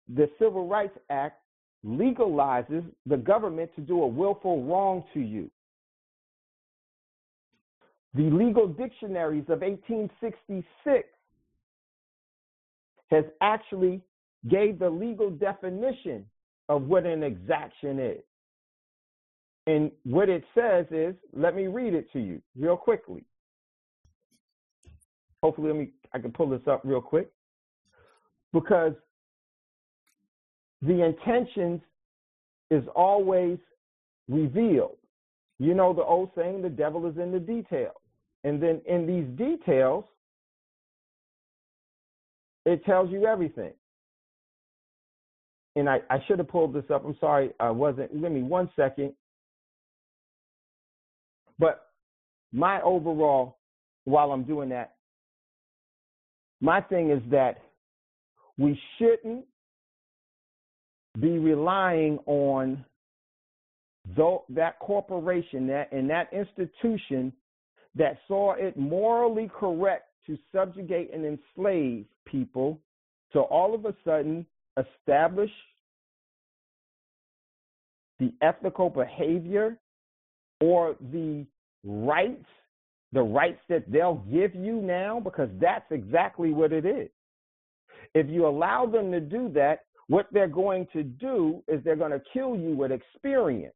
the 0.08 0.28
Civil 0.38 0.66
Rights 0.66 0.96
Act 1.10 1.40
legalizes 1.86 2.84
the 3.06 3.16
government 3.16 3.70
to 3.76 3.80
do 3.80 4.02
a 4.02 4.06
willful 4.06 4.64
wrong 4.64 5.04
to 5.14 5.20
you. 5.20 5.50
The 8.14 8.22
legal 8.22 8.66
dictionaries 8.66 9.44
of 9.48 9.60
1866 9.60 11.08
has 13.10 13.24
actually 13.40 14.00
gave 14.48 14.78
the 14.78 14.90
legal 14.90 15.30
definition 15.30 16.24
of 16.68 16.82
what 16.84 17.04
an 17.04 17.22
exaction 17.22 17.98
is. 17.98 18.22
And 19.66 19.90
what 20.04 20.28
it 20.28 20.44
says 20.54 20.86
is, 20.90 21.14
let 21.36 21.54
me 21.54 21.66
read 21.66 21.94
it 21.94 22.10
to 22.12 22.18
you 22.18 22.40
real 22.58 22.76
quickly. 22.76 23.24
Hopefully, 25.42 25.68
let 25.68 25.76
me 25.76 25.90
I 26.12 26.18
can 26.18 26.32
pull 26.32 26.48
this 26.48 26.66
up 26.66 26.82
real 26.84 27.00
quick. 27.00 27.30
Because 28.52 28.94
the 30.82 31.04
intentions 31.04 31.80
is 32.70 32.82
always 32.94 33.58
revealed. 34.28 34.96
You 35.58 35.74
know 35.74 35.92
the 35.92 36.02
old 36.02 36.30
saying, 36.34 36.62
the 36.62 36.68
devil 36.68 37.06
is 37.06 37.16
in 37.18 37.32
the 37.32 37.38
details. 37.38 37.96
And 38.44 38.62
then 38.62 38.80
in 38.86 39.06
these 39.06 39.26
details, 39.36 40.04
it 42.64 42.84
tells 42.84 43.10
you 43.10 43.26
everything. 43.26 43.72
And 45.76 45.88
I, 45.88 46.00
I 46.08 46.18
should 46.26 46.38
have 46.38 46.48
pulled 46.48 46.72
this 46.72 46.90
up. 46.92 47.04
I'm 47.04 47.16
sorry, 47.20 47.50
I 47.60 47.70
wasn't. 47.70 48.18
Give 48.20 48.32
me 48.32 48.42
one 48.42 48.70
second. 48.74 49.12
But 51.58 51.88
my 52.52 52.80
overall 52.80 53.58
while 54.04 54.32
I'm 54.32 54.44
doing 54.44 54.70
that, 54.70 54.94
my 56.60 56.80
thing 56.80 57.10
is 57.10 57.22
that 57.30 57.62
we 58.58 58.78
shouldn't 58.98 59.44
be 61.18 61.38
relying 61.38 62.18
on 62.26 62.84
that 64.48 64.78
corporation 64.80 65.66
that 65.66 65.90
and 65.92 66.08
that 66.10 66.32
institution 66.32 67.32
that 67.94 68.18
saw 68.28 68.52
it 68.52 68.76
morally 68.76 69.50
correct 69.58 70.08
to 70.26 70.36
subjugate 70.54 71.12
and 71.12 71.24
enslave 71.24 72.04
people 72.24 72.78
to 73.32 73.40
all 73.40 73.74
of 73.74 73.84
a 73.84 73.94
sudden 74.04 74.46
establish 74.76 75.50
the 78.18 78.32
ethical 78.42 78.90
behavior 78.90 79.76
or 80.60 80.96
the 81.12 81.44
rights, 81.84 82.44
the 83.12 83.22
rights 83.22 83.60
that 83.68 83.90
they'll 83.90 84.22
give 84.30 84.54
you 84.54 84.80
now, 84.80 85.18
because 85.20 85.50
that's 85.60 85.90
exactly 85.90 86.52
what 86.52 86.72
it 86.72 86.86
is. 86.86 87.08
If 88.14 88.28
you 88.28 88.46
allow 88.46 88.86
them 88.86 89.10
to 89.12 89.20
do 89.20 89.48
that, 89.54 89.80
what 90.08 90.26
they're 90.32 90.48
going 90.48 90.86
to 90.92 91.02
do 91.02 91.62
is 91.68 91.82
they're 91.84 91.96
going 91.96 92.10
to 92.10 92.22
kill 92.32 92.56
you 92.56 92.76
with 92.76 92.92
experience. 92.92 93.74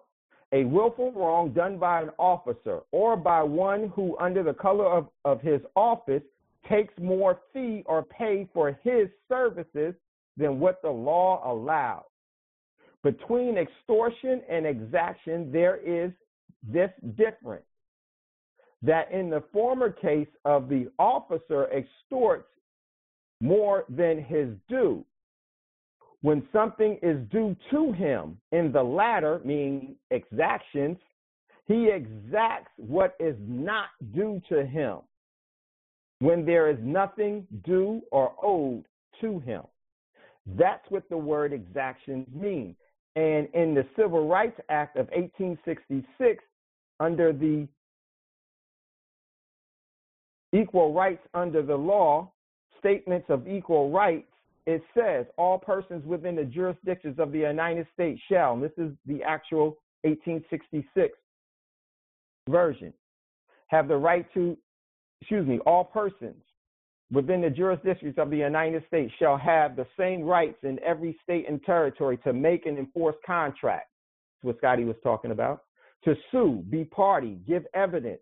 A 0.52 0.64
willful 0.64 1.12
wrong 1.12 1.52
done 1.52 1.76
by 1.76 2.00
an 2.00 2.10
officer 2.16 2.80
or 2.90 3.18
by 3.18 3.42
one 3.42 3.92
who, 3.94 4.16
under 4.18 4.42
the 4.42 4.54
color 4.54 4.86
of, 4.86 5.08
of 5.26 5.42
his 5.42 5.60
office, 5.76 6.22
takes 6.66 6.94
more 6.98 7.40
fee 7.52 7.82
or 7.84 8.02
pay 8.02 8.48
for 8.54 8.78
his 8.82 9.08
services 9.28 9.94
than 10.38 10.58
what 10.58 10.80
the 10.80 10.88
law 10.88 11.42
allows. 11.52 12.04
Between 13.02 13.58
extortion 13.58 14.40
and 14.48 14.64
exaction, 14.64 15.52
there 15.52 15.76
is 15.76 16.12
this 16.66 16.90
difference 17.18 17.66
that 18.84 19.10
in 19.10 19.30
the 19.30 19.42
former 19.52 19.90
case 19.90 20.28
of 20.44 20.68
the 20.68 20.88
officer 20.98 21.68
extorts 21.72 22.48
more 23.40 23.84
than 23.88 24.22
his 24.22 24.48
due. 24.68 25.04
When 26.20 26.46
something 26.52 26.98
is 27.02 27.18
due 27.30 27.56
to 27.70 27.92
him, 27.92 28.38
in 28.52 28.72
the 28.72 28.82
latter, 28.82 29.40
meaning 29.44 29.96
exactions, 30.10 30.98
he 31.66 31.88
exacts 31.88 32.70
what 32.76 33.16
is 33.18 33.36
not 33.46 33.86
due 34.14 34.40
to 34.48 34.64
him 34.64 34.98
when 36.20 36.44
there 36.44 36.70
is 36.70 36.78
nothing 36.82 37.46
due 37.64 38.02
or 38.10 38.34
owed 38.42 38.84
to 39.20 39.38
him. 39.40 39.62
That's 40.56 40.84
what 40.90 41.08
the 41.08 41.16
word 41.16 41.52
exactions 41.52 42.26
means. 42.34 42.76
And 43.16 43.48
in 43.54 43.74
the 43.74 43.86
Civil 43.96 44.28
Rights 44.28 44.60
Act 44.68 44.96
of 44.96 45.08
1866, 45.08 46.44
under 47.00 47.32
the 47.32 47.66
Equal 50.54 50.92
Rights 50.92 51.26
Under 51.34 51.62
the 51.62 51.76
Law, 51.76 52.30
Statements 52.78 53.26
of 53.28 53.48
Equal 53.48 53.90
Rights, 53.90 54.28
it 54.66 54.82
says 54.96 55.26
all 55.36 55.58
persons 55.58 56.04
within 56.06 56.36
the 56.36 56.44
jurisdictions 56.44 57.18
of 57.18 57.32
the 57.32 57.38
United 57.38 57.86
States 57.92 58.20
shall, 58.30 58.54
and 58.54 58.62
this 58.62 58.72
is 58.78 58.92
the 59.06 59.22
actual 59.22 59.76
1866 60.02 61.18
version, 62.48 62.92
have 63.66 63.88
the 63.88 63.96
right 63.96 64.26
to, 64.34 64.56
excuse 65.20 65.46
me, 65.46 65.58
all 65.66 65.84
persons 65.84 66.36
within 67.12 67.40
the 67.40 67.50
jurisdictions 67.50 68.14
of 68.16 68.30
the 68.30 68.36
United 68.36 68.84
States 68.86 69.12
shall 69.18 69.36
have 69.36 69.76
the 69.76 69.86
same 69.98 70.22
rights 70.22 70.58
in 70.62 70.78
every 70.84 71.18
state 71.22 71.46
and 71.48 71.62
territory 71.64 72.16
to 72.18 72.32
make 72.32 72.66
and 72.66 72.78
enforce 72.78 73.16
contracts. 73.26 73.90
What 74.42 74.58
Scotty 74.58 74.84
was 74.84 74.96
talking 75.02 75.30
about. 75.30 75.62
To 76.04 76.14
sue, 76.30 76.62
be 76.68 76.84
party, 76.84 77.38
give 77.46 77.64
evidence, 77.74 78.20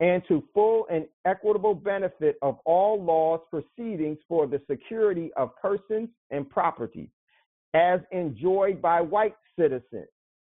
and 0.00 0.22
to 0.28 0.44
full 0.54 0.86
and 0.90 1.06
equitable 1.24 1.74
benefit 1.74 2.36
of 2.42 2.58
all 2.64 3.02
laws 3.02 3.40
proceedings 3.50 4.18
for 4.28 4.46
the 4.46 4.60
security 4.70 5.30
of 5.36 5.50
persons 5.60 6.08
and 6.30 6.48
property, 6.48 7.10
as 7.74 8.00
enjoyed 8.12 8.80
by 8.80 9.00
white 9.00 9.34
citizens, 9.58 10.08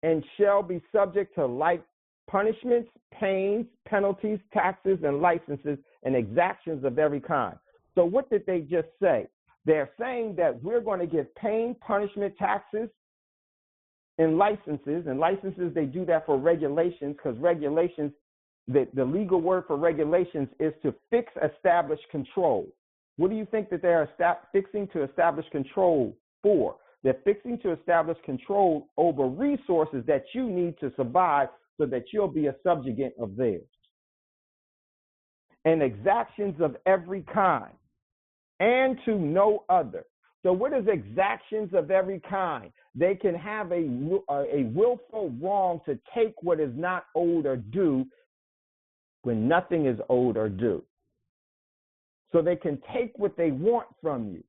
and 0.04 0.24
shall 0.38 0.62
be 0.62 0.82
subject 0.92 1.34
to 1.36 1.46
like 1.46 1.84
punishments, 2.30 2.90
pains, 3.20 3.66
penalties, 3.88 4.40
taxes, 4.54 5.00
and 5.04 5.22
licenses 5.22 5.78
and 6.04 6.16
exactions 6.16 6.84
of 6.84 6.98
every 7.00 7.20
kind. 7.20 7.56
So, 7.96 8.06
what 8.06 8.30
did 8.30 8.46
they 8.46 8.62
just 8.62 8.88
say? 9.02 9.28
They're 9.66 9.90
saying 10.00 10.36
that 10.38 10.62
we're 10.64 10.82
going 10.82 11.00
to 11.00 11.06
give 11.06 11.34
pain, 11.36 11.76
punishment, 11.86 12.36
taxes, 12.38 12.90
and 14.18 14.38
licenses. 14.38 15.06
And 15.08 15.20
licenses, 15.20 15.72
they 15.76 15.86
do 15.86 16.06
that 16.06 16.26
for 16.26 16.38
regulations 16.38 17.16
because 17.18 17.38
regulations, 17.38 18.12
the, 18.72 18.88
the 18.94 19.06
legal 19.06 19.42
word 19.42 19.66
for 19.68 19.78
regulations 19.78 20.50
is 20.60 20.74
to 20.84 20.94
fix, 21.10 21.32
establish, 21.44 22.00
control. 22.10 22.68
What 23.18 23.30
do 23.30 23.36
you 23.36 23.46
think 23.46 23.70
that 23.70 23.82
they're 23.82 24.10
fixing 24.52 24.88
to 24.90 25.04
establish 25.04 25.46
control 25.52 26.16
for? 26.42 26.76
They're 27.04 27.18
fixing 27.24 27.60
to 27.60 27.72
establish 27.72 28.18
control 28.24 28.88
over 28.98 29.28
resources 29.28 30.04
that 30.08 30.24
you 30.34 30.50
need 30.50 30.80
to 30.80 30.92
survive 30.96 31.50
so 31.78 31.86
that 31.88 32.06
you'll 32.14 32.28
be 32.28 32.48
a 32.48 32.56
subjugate 32.64 33.16
of 33.20 33.36
theirs. 33.36 33.62
And 35.66 35.82
exactions 35.82 36.56
of 36.60 36.76
every 36.86 37.24
kind 37.34 37.74
and 38.60 38.98
to 39.06 39.16
no 39.16 39.64
other. 39.70 40.06
So, 40.44 40.52
what 40.54 40.74
is 40.74 40.86
exactions 40.88 41.72
of 41.74 41.92
every 41.92 42.20
kind? 42.20 42.72
They 42.96 43.16
can 43.16 43.36
have 43.36 43.72
a, 43.72 43.88
a 44.30 44.64
willful 44.74 45.34
wrong 45.42 45.82
to 45.86 46.00
take 46.16 46.34
what 46.42 46.60
is 46.60 46.72
not 46.76 47.06
owed 47.16 47.46
or 47.46 47.58
due 47.58 48.06
when 49.24 49.48
nothing 49.48 49.86
is 49.86 50.00
owed 50.10 50.38
or 50.38 50.50
due. 50.50 50.84
So, 52.32 52.42
they 52.42 52.56
can 52.56 52.82
take 52.94 53.12
what 53.18 53.36
they 53.36 53.52
want 53.52 53.88
from 54.02 54.30
you. 54.30 54.44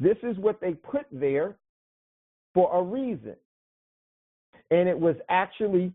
This 0.00 0.16
is 0.22 0.36
what 0.38 0.60
they 0.60 0.74
put 0.74 1.06
there 1.10 1.56
for 2.54 2.72
a 2.72 2.82
reason. 2.82 3.34
And 4.70 4.88
it 4.88 4.98
was 4.98 5.16
actually 5.28 5.92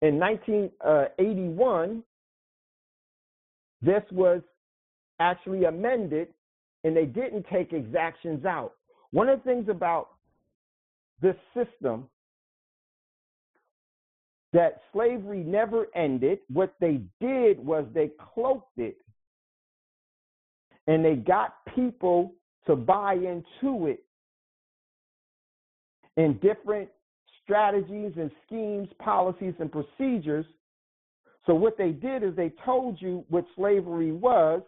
in 0.00 0.18
1981 0.18 1.90
uh, 1.90 2.02
this 3.82 4.02
was 4.12 4.40
actually 5.18 5.64
amended 5.64 6.28
and 6.84 6.96
they 6.96 7.04
didn't 7.04 7.46
take 7.52 7.72
exactions 7.72 8.44
out. 8.44 8.74
One 9.10 9.28
of 9.28 9.38
the 9.38 9.44
things 9.44 9.68
about 9.68 10.08
this 11.20 11.36
system 11.54 12.08
that 14.52 14.82
slavery 14.92 15.42
never 15.42 15.86
ended, 15.94 16.40
what 16.52 16.74
they 16.80 17.00
did 17.20 17.58
was 17.58 17.86
they 17.94 18.10
cloaked 18.34 18.78
it 18.78 18.96
and 20.86 21.04
they 21.04 21.14
got 21.14 21.54
people 21.74 22.34
to 22.66 22.76
buy 22.76 23.14
into 23.14 23.86
it 23.86 24.04
in 26.16 26.38
different 26.42 26.88
strategies 27.42 28.12
and 28.16 28.30
schemes, 28.46 28.88
policies, 28.98 29.54
and 29.58 29.72
procedures 29.72 30.46
so 31.46 31.54
what 31.54 31.76
they 31.76 31.90
did 31.90 32.22
is 32.22 32.36
they 32.36 32.52
told 32.64 33.00
you 33.00 33.24
what 33.28 33.44
slavery 33.56 34.12
was 34.12 34.62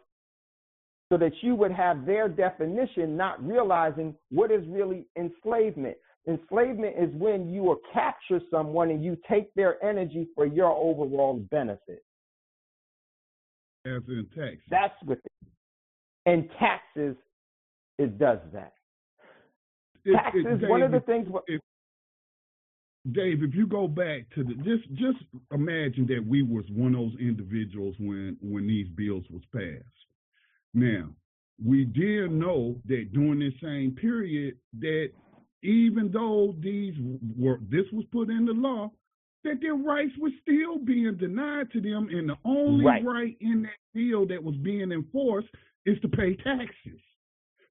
so 1.08 1.18
that 1.18 1.32
you 1.42 1.54
would 1.54 1.70
have 1.70 2.04
their 2.06 2.28
definition, 2.28 3.16
not 3.16 3.44
realizing 3.46 4.14
what 4.30 4.50
is 4.50 4.66
really 4.66 5.06
enslavement. 5.16 5.96
Enslavement 6.26 6.94
is 6.98 7.10
when 7.14 7.52
you 7.52 7.62
will 7.62 7.80
capture 7.92 8.40
someone 8.50 8.90
and 8.90 9.04
you 9.04 9.16
take 9.28 9.52
their 9.54 9.82
energy 9.84 10.26
for 10.34 10.46
your 10.46 10.70
overall 10.70 11.34
benefit. 11.50 12.02
As 13.86 14.02
in 14.08 14.26
tax. 14.34 14.56
That's 14.70 14.94
what. 15.04 15.18
and 16.24 16.48
taxes, 16.58 17.16
it 17.98 18.18
does 18.18 18.38
that. 18.54 18.72
It, 20.06 20.14
taxes. 20.14 20.44
It, 20.62 20.68
one 20.68 20.80
of 20.80 20.92
the 20.92 21.00
things. 21.00 21.28
It, 21.46 21.60
Dave, 23.12 23.42
if 23.42 23.54
you 23.54 23.66
go 23.66 23.86
back 23.86 24.22
to 24.34 24.42
the 24.42 24.54
just 24.54 24.88
just 24.94 25.18
imagine 25.52 26.06
that 26.06 26.24
we 26.26 26.42
was 26.42 26.64
one 26.70 26.94
of 26.94 27.00
those 27.00 27.20
individuals 27.20 27.94
when 27.98 28.38
when 28.40 28.66
these 28.66 28.88
bills 28.88 29.24
was 29.30 29.42
passed. 29.54 29.84
Now, 30.72 31.10
we 31.62 31.84
did 31.84 32.32
know 32.32 32.76
that 32.86 33.12
during 33.12 33.40
this 33.40 33.52
same 33.62 33.94
period 34.00 34.56
that 34.80 35.10
even 35.64 36.10
though 36.12 36.54
these 36.60 36.94
were 37.36 37.58
this 37.68 37.86
was 37.92 38.04
put 38.12 38.30
into 38.30 38.52
law, 38.52 38.90
that 39.44 39.60
their 39.60 39.74
rights 39.74 40.12
were 40.18 40.30
still 40.42 40.78
being 40.78 41.16
denied 41.16 41.70
to 41.72 41.80
them, 41.80 42.08
and 42.10 42.28
the 42.28 42.36
only 42.44 42.84
Right. 42.84 43.04
right 43.04 43.36
in 43.40 43.62
that 43.62 43.78
bill 43.92 44.26
that 44.26 44.42
was 44.42 44.56
being 44.58 44.92
enforced 44.92 45.48
is 45.86 45.98
to 46.00 46.08
pay 46.08 46.34
taxes. 46.36 47.00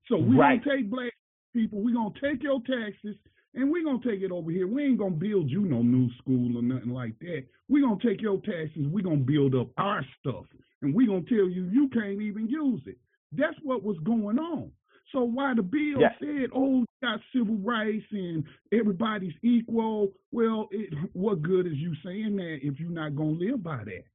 So 0.07 0.17
we're 0.19 0.37
Right. 0.37 0.63
gonna 0.63 0.77
take 0.77 0.89
black 0.89 1.13
people, 1.53 1.81
we're 1.81 1.93
gonna 1.95 2.13
take 2.19 2.43
your 2.43 2.61
taxes, 2.61 3.15
and 3.53 3.71
we're 3.71 3.83
gonna 3.83 4.03
take 4.03 4.21
it 4.21 4.31
over 4.31 4.51
here. 4.51 4.67
We 4.67 4.83
ain't 4.83 4.97
gonna 4.97 5.15
build 5.15 5.49
you 5.49 5.61
no 5.61 5.81
new 5.81 6.11
school 6.13 6.57
or 6.57 6.61
nothing 6.61 6.91
like 6.91 7.17
that. 7.19 7.45
We're 7.69 7.81
gonna 7.87 7.99
take 8.01 8.21
your 8.21 8.39
taxes, 8.41 8.87
we're 8.87 9.03
gonna 9.03 9.17
build 9.17 9.55
up 9.55 9.69
our 9.77 10.03
stuff, 10.19 10.45
and 10.81 10.93
we're 10.93 11.07
gonna 11.07 11.21
tell 11.23 11.47
you 11.49 11.65
you 11.65 11.89
can't 11.89 12.21
even 12.21 12.47
use 12.47 12.85
it. 12.87 12.97
That's 13.31 13.57
what 13.61 13.83
was 13.83 13.97
going 13.99 14.37
on. 14.39 14.71
So 15.13 15.23
why 15.23 15.53
the 15.53 15.61
bill 15.61 16.01
Yeah. 16.01 16.17
said, 16.19 16.49
"Oh, 16.53 16.79
you 16.79 16.85
got 17.01 17.21
civil 17.31 17.55
rights 17.57 18.05
and 18.11 18.43
everybody's 18.71 19.35
equal," 19.43 20.11
well, 20.31 20.67
it, 20.71 20.91
what 21.13 21.41
good 21.43 21.67
is 21.67 21.77
you 21.77 21.95
saying 22.03 22.35
that 22.37 22.59
if 22.65 22.79
you're 22.79 22.89
not 22.89 23.15
gonna 23.15 23.31
live 23.31 23.63
by 23.63 23.83
that? 23.83 24.05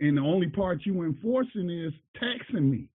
And 0.00 0.16
the 0.16 0.22
only 0.22 0.48
part 0.48 0.84
you 0.84 1.02
enforcing 1.02 1.70
is 1.70 1.94
taxing 2.16 2.68
me. 2.70 2.88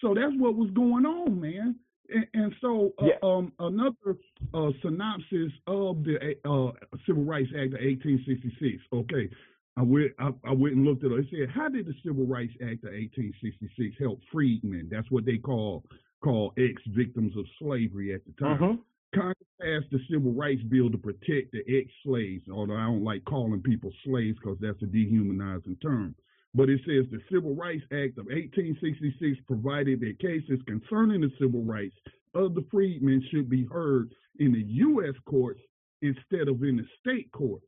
So 0.00 0.14
that's 0.14 0.34
what 0.36 0.56
was 0.56 0.70
going 0.70 1.06
on, 1.06 1.40
man. 1.40 1.78
And, 2.08 2.26
and 2.34 2.54
so, 2.60 2.92
uh, 2.98 3.24
um, 3.24 3.52
another 3.60 4.16
uh, 4.52 4.70
synopsis 4.82 5.52
of 5.68 6.02
the 6.02 6.36
uh, 6.44 6.72
Civil 7.06 7.22
Rights 7.24 7.50
Act 7.54 7.74
of 7.74 7.80
1866. 7.80 8.82
Okay, 8.92 9.30
I 9.76 9.82
went, 9.82 10.12
I, 10.18 10.32
I 10.44 10.52
went 10.52 10.74
and 10.74 10.84
looked 10.84 11.04
at 11.04 11.12
it. 11.12 11.20
It 11.20 11.26
said, 11.30 11.50
"How 11.50 11.68
did 11.68 11.86
the 11.86 11.94
Civil 12.04 12.26
Rights 12.26 12.54
Act 12.54 12.82
of 12.82 12.92
1866 12.92 13.96
help 14.00 14.20
freedmen?" 14.32 14.88
That's 14.90 15.08
what 15.10 15.24
they 15.24 15.38
call 15.38 15.84
call 16.20 16.52
ex-victims 16.56 17.36
of 17.36 17.46
slavery 17.58 18.14
at 18.14 18.24
the 18.24 18.32
time. 18.32 18.58
Mhm. 18.58 18.82
Congress 19.12 19.48
passed 19.60 19.90
the 19.90 19.98
Civil 20.08 20.32
Rights 20.32 20.62
Bill 20.64 20.90
to 20.90 20.98
protect 20.98 21.52
the 21.52 21.64
ex-slaves, 21.66 22.48
although 22.48 22.76
I 22.76 22.86
don't 22.86 23.02
like 23.02 23.24
calling 23.24 23.60
people 23.62 23.92
slaves 24.04 24.38
because 24.38 24.58
that's 24.60 24.80
a 24.82 24.86
dehumanizing 24.86 25.76
term. 25.76 26.14
But 26.54 26.68
it 26.68 26.80
says 26.84 27.08
the 27.10 27.20
Civil 27.30 27.54
Rights 27.54 27.84
Act 27.92 28.18
of 28.18 28.28
1866 28.28 29.40
provided 29.46 30.00
that 30.00 30.18
cases 30.18 30.60
concerning 30.66 31.22
the 31.22 31.30
civil 31.38 31.64
rights 31.64 31.96
of 32.34 32.54
the 32.54 32.62
freedmen 32.70 33.22
should 33.30 33.48
be 33.48 33.64
heard 33.64 34.14
in 34.38 34.52
the 34.52 34.62
U.S. 34.62 35.14
courts 35.24 35.60
instead 36.02 36.48
of 36.48 36.62
in 36.62 36.76
the 36.76 36.86
state 37.00 37.30
courts. 37.32 37.66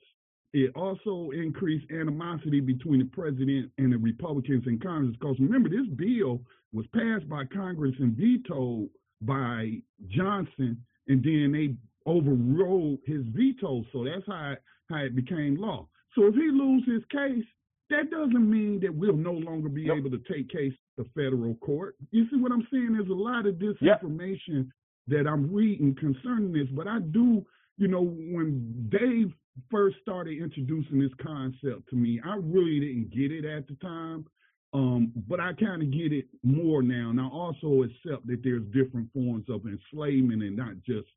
It 0.53 0.71
also 0.77 1.31
increased 1.31 1.91
animosity 1.91 2.61
between 2.61 2.99
the 2.99 3.07
president 3.07 3.71
and 3.79 3.93
the 3.93 3.97
Republicans 3.97 4.65
in 4.67 4.79
Congress 4.79 5.17
because 5.19 5.37
remember, 5.39 5.71
this 5.71 5.87
bill 5.97 6.41
was 6.73 6.87
passed 6.95 7.29
by 7.29 7.45
Congress 7.47 7.95
and 7.99 8.15
vetoed 8.15 8.91
by 9.23 9.81
Johnson, 10.09 10.85
and 11.09 11.23
then 11.23 11.53
they 11.53 11.75
overrode 12.11 12.99
his 13.07 13.23
veto. 13.29 13.85
So 13.93 14.05
that's 14.05 14.27
how 14.27 14.53
it, 14.53 14.63
how 14.91 14.99
it 14.99 15.17
became 15.17 15.57
law. 15.57 15.89
So 16.15 16.27
if 16.27 16.35
he 16.35 16.51
loses 16.53 16.95
his 16.95 17.05
case, 17.11 17.45
that 17.89 18.11
doesn't 18.11 18.51
mean 18.51 18.81
that 18.81 18.95
we'll 18.95 19.17
no 19.17 19.33
longer 19.33 19.69
be 19.69 19.91
able 19.91 20.11
to 20.11 20.21
take 20.31 20.51
case 20.51 20.73
to 20.99 21.05
federal 21.15 21.55
court. 21.57 21.97
You 22.11 22.27
see 22.31 22.37
what 22.37 22.53
I'm 22.53 22.67
saying? 22.71 22.93
There's 22.93 23.09
a 23.09 23.13
lot 23.13 23.47
of 23.47 23.57
disinformation 23.57 24.69
that 25.09 25.27
I'm 25.27 25.53
reading 25.53 25.95
concerning 25.95 26.53
this, 26.53 26.69
but 26.73 26.87
I 26.87 27.01
do, 27.01 27.45
you 27.77 27.89
know, 27.89 28.03
when 28.03 28.89
Dave 28.91 29.33
first 29.71 29.97
started 30.03 30.39
introducing 30.39 31.01
this 31.01 31.13
concept 31.23 31.89
to 31.91 31.97
me, 31.97 32.21
I 32.25 32.37
really 32.37 32.81
didn't 32.81 33.11
get 33.11 33.33
it 33.33 33.45
at 33.45 33.67
the 33.69 33.75
time. 33.77 34.27
Um, 34.75 35.13
but 35.29 35.39
I 35.39 35.53
kind 35.53 35.83
of 35.83 35.91
get 35.93 36.13
it 36.13 36.27
more 36.43 36.83
now. 36.83 37.11
And 37.11 37.21
I 37.21 37.27
also 37.27 37.83
accept 37.83 38.27
that 38.27 38.41
there's 38.43 38.65
different 38.73 39.13
forms 39.13 39.45
of 39.51 39.67
enslavement 39.67 40.43
and 40.43 40.57
not 40.57 40.75
just 40.87 41.09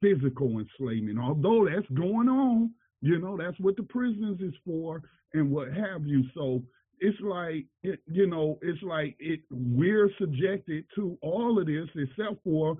physical 0.00 0.60
enslavement. 0.60 1.18
Although 1.18 1.68
that's 1.68 1.88
going 1.98 2.28
on, 2.28 2.70
you 3.00 3.18
know, 3.18 3.36
that's 3.36 3.58
what 3.58 3.76
the 3.76 3.82
prisons 3.82 4.40
is 4.40 4.54
for 4.64 5.02
and 5.34 5.50
what 5.50 5.72
have 5.72 6.06
you. 6.06 6.22
So 6.34 6.62
it's 7.00 7.18
like, 7.20 7.66
it, 7.82 7.98
you 8.06 8.26
know, 8.26 8.58
it's 8.62 8.82
like 8.82 9.16
it. 9.18 9.40
We're 9.50 10.10
subjected 10.20 10.84
to 10.94 11.18
all 11.20 11.58
of 11.58 11.66
this 11.66 11.88
except 11.96 12.44
for 12.44 12.76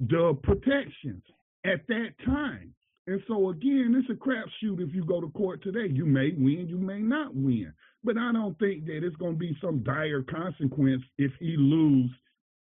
the 0.00 0.38
protections 0.42 1.22
at 1.64 1.86
that 1.88 2.10
time. 2.24 2.74
And 3.06 3.20
so 3.28 3.50
again, 3.50 3.94
it's 3.98 4.10
a 4.10 4.14
crapshoot 4.14 4.80
if 4.80 4.94
you 4.94 5.04
go 5.04 5.20
to 5.20 5.28
court 5.30 5.62
today. 5.62 5.92
You 5.92 6.06
may 6.06 6.32
win, 6.36 6.66
you 6.68 6.78
may 6.78 7.00
not 7.00 7.34
win. 7.34 7.72
But 8.02 8.16
I 8.16 8.32
don't 8.32 8.58
think 8.58 8.86
that 8.86 9.04
it's 9.04 9.16
going 9.16 9.34
to 9.34 9.38
be 9.38 9.56
some 9.60 9.82
dire 9.82 10.22
consequence 10.22 11.02
if 11.18 11.32
he 11.38 11.56
lose 11.58 12.10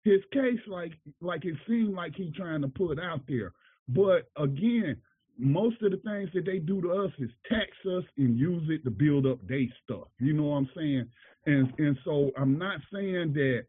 his 0.04 0.22
case 0.32 0.60
like 0.68 0.94
like 1.22 1.44
it 1.44 1.56
seemed 1.68 1.94
like 1.94 2.16
he 2.16 2.32
trying 2.32 2.62
to 2.62 2.68
put 2.68 3.00
out 3.00 3.22
there. 3.28 3.52
But 3.90 4.30
again, 4.38 4.98
most 5.38 5.82
of 5.82 5.92
the 5.92 5.98
things 5.98 6.30
that 6.34 6.46
they 6.46 6.60
do 6.60 6.82
to 6.82 6.92
us 6.92 7.12
is 7.20 7.30
tax 7.50 7.70
us 7.86 8.04
and 8.18 8.38
use 8.38 8.64
it 8.70 8.84
to 8.86 8.92
build 8.92 9.26
up 9.26 9.46
their 9.48 9.66
stuff. 9.84 10.08
You 10.20 10.34
know 10.34 10.46
what 10.46 10.58
I'm 10.58 10.70
saying? 10.76 11.10
And 11.46 11.74
and 11.78 11.98
so 12.06 12.32
I'm 12.38 12.58
not 12.58 12.80
saying 12.94 13.34
that 13.34 13.66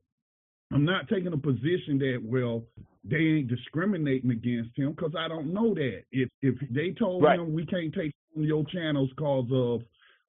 I'm 0.73 0.85
not 0.85 1.09
taking 1.09 1.33
a 1.33 1.39
position 1.39 1.99
that 1.99 2.21
well 2.23 2.63
they 3.05 3.17
ain't 3.17 3.49
discriminating 3.49 4.31
against 4.31 4.77
him 4.77 4.91
because 4.93 5.15
I 5.17 5.29
don't 5.29 5.53
know 5.53 5.75
that. 5.75 6.03
If 6.13 6.29
if 6.43 6.55
they 6.71 6.93
told 6.93 7.23
Right. 7.23 7.39
him 7.39 7.53
we 7.53 7.67
can't 7.67 7.95
take 7.95 8.13
on 8.37 8.45
your 8.45 8.65
channels 8.67 9.11
because 9.11 9.49
of 9.53 9.83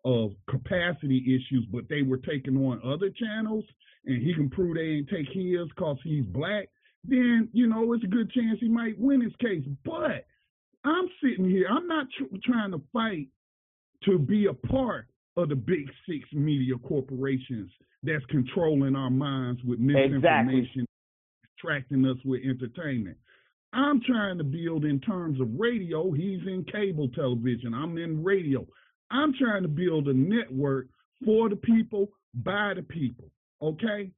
of 0.05 0.33
capacity 0.49 1.19
issues, 1.25 1.65
but 1.71 1.89
they 1.89 2.03
were 2.03 2.17
taking 2.17 2.55
on 2.57 2.81
other 2.83 3.09
channels, 3.09 3.65
and 4.05 4.21
he 4.21 4.33
can 4.33 4.49
prove 4.49 4.75
they 4.75 4.81
ain't 4.81 5.09
take 5.09 5.27
his 5.29 5.67
because 5.69 5.97
he's 6.03 6.23
black, 6.25 6.69
then 7.03 7.49
you 7.51 7.67
know 7.67 7.91
it's 7.93 8.03
a 8.03 8.07
good 8.07 8.31
chance 8.31 8.59
he 8.59 8.69
might 8.69 8.97
win 8.97 9.21
his 9.21 9.35
case. 9.37 9.63
But 9.83 10.25
I'm 10.85 11.09
sitting 11.21 11.49
here, 11.49 11.67
I'm 11.69 11.87
not 11.87 12.07
tr- 12.17 12.37
trying 12.43 12.71
to 12.71 12.81
fight 12.93 13.27
to 14.05 14.17
be 14.17 14.45
a 14.45 14.53
part 14.53 15.07
of 15.35 15.49
the 15.49 15.55
big 15.55 15.89
six 16.07 16.31
media 16.31 16.77
corporations 16.77 17.71
that's 18.03 18.25
controlling 18.25 18.95
our 18.95 19.09
minds 19.09 19.61
with 19.63 19.79
misinformation, 19.79 20.85
distracting 21.59 22.05
us 22.05 22.17
with 22.25 22.41
entertainment. 22.43 23.17
I'm 23.73 24.01
trying 24.01 24.37
to 24.39 24.43
build 24.43 24.85
in 24.85 24.99
terms 24.99 25.39
of 25.39 25.47
radio. 25.57 26.11
He's 26.11 26.41
in 26.47 26.65
cable 26.71 27.07
television. 27.09 27.73
I'm 27.73 27.97
in 27.97 28.23
radio. 28.23 28.65
I'm 29.11 29.33
trying 29.39 29.61
to 29.63 29.67
build 29.67 30.07
a 30.07 30.13
network 30.13 30.87
for 31.23 31.49
the 31.49 31.55
people, 31.55 32.09
by 32.33 32.73
the 32.75 32.81
people. 32.81 33.25
Okay? 33.61 34.09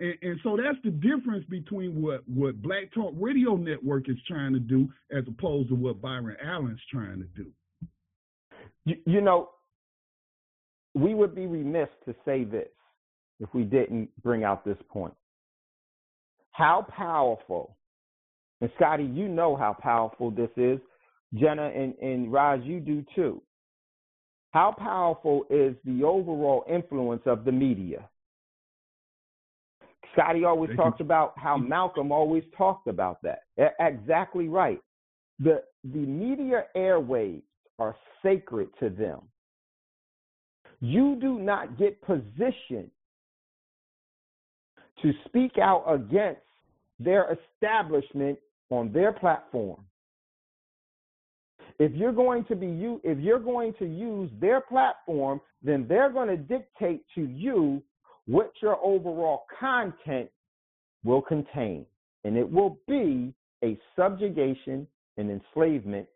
And, 0.00 0.14
and 0.22 0.40
so 0.42 0.56
that's 0.56 0.78
the 0.84 0.90
difference 0.90 1.44
between 1.48 2.00
what, 2.02 2.28
what 2.28 2.60
Black 2.62 2.92
Talk 2.92 3.14
Radio 3.16 3.56
Network 3.56 4.08
is 4.08 4.16
trying 4.26 4.52
to 4.54 4.60
do 4.60 4.88
as 5.12 5.24
opposed 5.28 5.68
to 5.68 5.74
what 5.74 6.00
Byron 6.00 6.36
Allen's 6.44 6.80
trying 6.90 7.18
to 7.18 7.42
do. 7.42 7.46
You, 8.84 8.96
you 9.06 9.20
know, 9.20 9.50
we 10.94 11.14
would 11.14 11.34
be 11.34 11.46
remiss 11.46 11.88
to 12.06 12.14
say 12.24 12.44
this 12.44 12.68
if 13.38 13.52
we 13.54 13.62
didn't 13.62 14.08
bring 14.22 14.44
out 14.44 14.64
this 14.64 14.78
point. 14.88 15.14
How 16.56 16.86
powerful, 16.88 17.76
and 18.62 18.70
Scotty, 18.76 19.04
you 19.04 19.28
know 19.28 19.56
how 19.56 19.74
powerful 19.78 20.30
this 20.30 20.48
is. 20.56 20.78
Jegna 21.34 21.76
and, 21.76 21.94
and 22.00 22.32
Ras, 22.32 22.60
you 22.64 22.80
do 22.80 23.04
too. 23.14 23.42
How 24.52 24.72
powerful 24.72 25.44
is 25.50 25.74
the 25.84 26.02
overall 26.02 26.64
influence 26.66 27.20
of 27.26 27.44
the 27.44 27.52
media? 27.52 28.08
Scotty 30.14 30.44
always 30.46 30.70
They 30.70 30.76
talks 30.76 30.96
can- 30.96 31.04
about 31.06 31.38
how 31.38 31.58
Malcolm 31.58 32.10
always 32.10 32.44
talked 32.56 32.86
about 32.88 33.18
that. 33.22 33.40
Exactly 33.78 34.48
right. 34.48 34.80
The 35.38 35.62
the 35.84 35.98
media 35.98 36.64
airwaves 36.74 37.42
are 37.78 37.94
sacred 38.22 38.70
to 38.80 38.88
them. 38.88 39.20
You 40.80 41.16
do 41.20 41.38
not 41.38 41.76
get 41.78 42.00
positioned 42.00 42.90
to 45.02 45.12
speak 45.26 45.58
out 45.58 45.84
against 45.86 46.40
their 46.98 47.36
establishment 47.54 48.38
on 48.70 48.92
their 48.92 49.12
platform. 49.12 49.80
If 51.78 51.92
you're 51.92 52.12
going 52.12 52.44
to 52.46 52.56
be 52.56 52.66
you 52.66 53.00
if 53.04 53.18
you're 53.18 53.38
going 53.38 53.74
to 53.78 53.84
use 53.84 54.30
their 54.40 54.62
platform, 54.62 55.40
then 55.62 55.86
they're 55.88 56.10
going 56.10 56.28
to 56.28 56.36
dictate 56.36 57.02
to 57.14 57.22
you 57.22 57.82
what 58.26 58.50
your 58.62 58.78
overall 58.82 59.44
content 59.60 60.30
will 61.04 61.22
contain. 61.22 61.86
And 62.24 62.36
it 62.36 62.50
will 62.50 62.78
be 62.88 63.34
a 63.62 63.78
subjugation 63.94 64.86
and 65.16 65.30
enslavement 65.30 66.06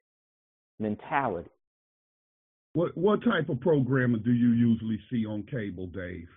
mentality. 0.78 1.50
What 2.72 2.96
what 2.96 3.22
type 3.22 3.48
of 3.48 3.60
programmer 3.60 4.18
do 4.18 4.32
you 4.32 4.52
usually 4.52 4.98
see 5.10 5.26
on 5.26 5.42
cable, 5.42 5.88
Dave? 5.88 6.28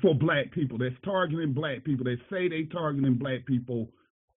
For 0.00 0.14
black 0.14 0.50
people, 0.52 0.78
that's 0.78 0.94
targeting 1.04 1.52
black 1.52 1.84
people. 1.84 2.04
They 2.04 2.16
say 2.30 2.48
they 2.48 2.64
targeting 2.64 3.14
black 3.14 3.44
people, 3.46 3.88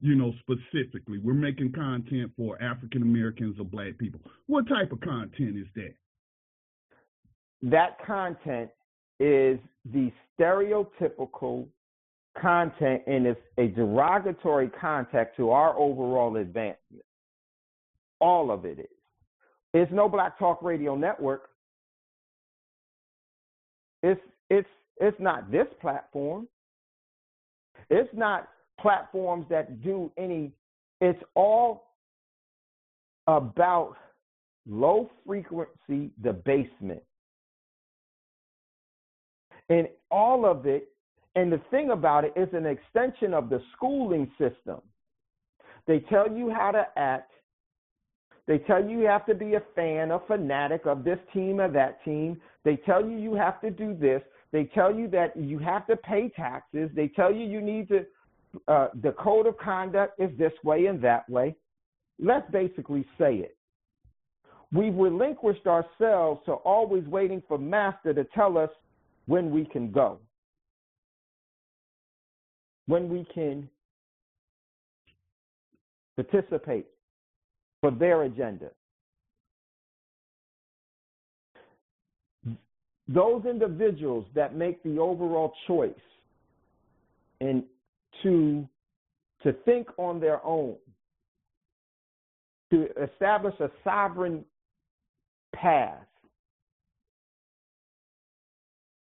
you 0.01 0.17
know, 0.17 0.33
specifically. 0.41 1.19
We're 1.19 1.35
making 1.35 1.73
content 1.73 2.33
for 2.37 2.61
African 2.61 3.03
Americans 3.03 3.57
or 3.61 3.65
black 3.65 3.97
people. 3.99 4.21
What 4.47 4.67
type 4.69 4.91
of 4.91 5.01
content 5.01 5.57
is 5.57 5.67
that? 5.77 5.95
That 7.63 8.05
content 8.05 8.71
is 9.21 9.59
the 9.93 10.11
stereotypical 10.39 11.69
content 12.41 13.03
and 13.07 13.27
it's 13.27 13.41
a 13.59 13.69
derogatory 13.69 14.69
context 14.69 15.37
to 15.37 15.51
our 15.51 15.79
overall 15.79 16.37
advancement. 16.37 17.05
All 18.21 18.51
of 18.51 18.65
it 18.65 18.81
is. 18.81 18.87
It's 19.73 19.93
no 19.93 20.09
Black 20.09 20.39
Talk 20.39 20.63
Radio 20.63 20.95
Network. 20.97 21.51
It's 24.03 24.21
it's 24.51 24.69
it's 24.99 25.19
not 25.21 25.51
this 25.51 25.67
platform. 25.81 26.49
It's 27.91 28.11
not 28.15 28.49
platforms 28.81 29.47
that 29.51 29.83
do 29.83 30.11
any. 30.17 30.53
It's 31.01 31.23
all 31.35 31.91
about 33.27 33.97
low 34.69 35.11
frequency 35.27 36.11
debasement. 36.23 37.03
And 39.69 39.89
all 40.11 40.47
of 40.47 40.67
it, 40.67 40.89
and 41.37 41.51
the 41.51 41.61
thing 41.71 41.91
about 41.91 42.25
it 42.25 42.33
is 42.37 42.49
an 42.53 42.67
extension 42.67 43.35
of 43.35 43.49
the 43.49 43.61
schooling 43.75 44.31
system. 44.39 44.81
They 45.87 46.01
tell 46.01 46.31
you 46.31 46.51
how 46.51 46.71
to 46.71 46.87
act. 46.97 47.33
They 48.47 48.59
tell 48.59 48.83
you 48.85 49.01
you 49.01 49.07
have 49.07 49.27
to 49.27 49.35
be 49.35 49.55
a 49.55 49.63
fan, 49.75 50.11
a 50.11 50.21
fanatic 50.27 50.87
of 50.87 51.03
this 51.03 51.19
team 51.33 51.61
or 51.61 51.71
that 51.71 52.05
team. 52.05 52.41
They 52.65 52.77
tell 52.77 53.05
you 53.05 53.17
you 53.19 53.35
have 53.35 53.61
to 53.63 53.71
do 53.71 53.95
this. 53.95 54.23
They 54.55 54.67
tell 54.67 54.95
you 54.95 55.09
that 55.09 55.37
you 55.37 55.59
have 55.59 55.85
to 55.89 55.97
pay 55.97 56.29
taxes. 56.29 56.89
They 56.95 57.09
tell 57.09 57.35
you 57.35 57.45
you 57.45 57.61
need 57.61 57.89
to, 57.89 58.07
uh, 58.69 58.89
the 59.03 59.11
code 59.19 59.49
of 59.49 59.59
conduct 59.59 60.21
is 60.21 60.31
this 60.39 60.53
way 60.63 60.87
and 60.87 61.03
that 61.03 61.29
way. 61.29 61.57
Let's 62.21 62.49
basically 62.53 63.05
say 63.19 63.35
it. 63.39 63.57
We've 64.73 64.95
relinquished 64.95 65.67
ourselves 65.67 66.41
to 66.47 66.53
always 66.53 67.05
waiting 67.07 67.43
for 67.49 67.59
Master 67.59 68.15
to 68.15 68.23
tell 68.33 68.57
us 68.57 68.71
when 69.27 69.51
we 69.51 69.65
can 69.65 69.91
go, 69.91 70.21
when 72.87 73.09
we 73.09 73.27
can 73.35 73.69
participate 76.15 76.87
for 77.81 77.91
their 77.91 78.23
agenda. 78.23 78.71
Those 83.07 83.45
individuals 83.45 84.25
that 84.35 84.55
make 84.55 84.83
the 84.83 84.99
overall 84.99 85.53
choice 85.67 85.93
and 87.41 87.65
to 88.23 88.67
to 89.43 89.53
think 89.67 89.89
on 89.99 90.21
their 90.21 90.45
own, 90.45 90.77
to 92.71 92.89
establish 93.03 93.55
a 93.61 93.69
sovereign 93.85 94.43
path. 95.55 95.99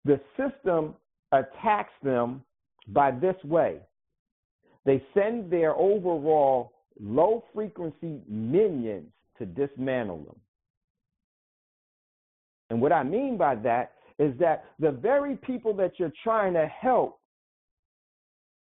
The 0.04 0.20
system 0.36 0.96
attacks 1.32 1.94
them 2.04 2.44
by 2.90 3.12
this 3.12 3.36
way. 3.44 3.80
They 4.86 5.04
send 5.14 5.52
their 5.52 5.76
overall 5.76 6.74
low 7.00 7.44
frequency 7.54 8.22
minions 8.28 9.12
to 9.38 9.46
dismantle 9.46 10.24
them. 10.24 10.40
And 12.70 12.82
what 12.82 12.92
I 12.92 13.04
mean 13.04 13.38
by 13.38 13.56
that 13.56 13.94
is 14.20 14.38
that 14.40 14.66
the 14.80 14.92
very 14.92 15.36
people 15.36 15.74
that 15.76 15.94
you're 15.98 16.12
trying 16.24 16.54
to 16.54 16.68
help 16.68 17.20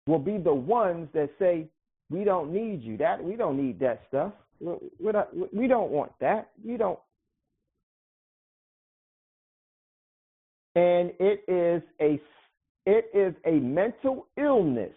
will 0.07 0.19
be 0.19 0.39
the 0.39 0.55
ones 0.55 1.09
that 1.13 1.31
say, 1.39 1.69
"We 2.11 2.25
don't 2.25 2.53
need 2.53 2.83
you. 2.83 2.97
That 2.97 3.23
we 3.23 3.37
don't 3.37 3.57
need 3.57 3.79
that 3.81 4.03
stuff. 4.09 4.33
Uh, 4.67 4.77
we 5.53 5.67
don't 5.67 5.91
want 5.91 6.13
that. 6.21 6.51
We 6.65 6.77
don't." 6.77 6.99
And 10.77 11.13
it 11.21 11.45
is 11.47 11.83
a 12.01 12.21
it 12.87 13.11
is 13.15 13.35
a 13.47 13.53
mental 13.61 14.27
illness 14.37 14.95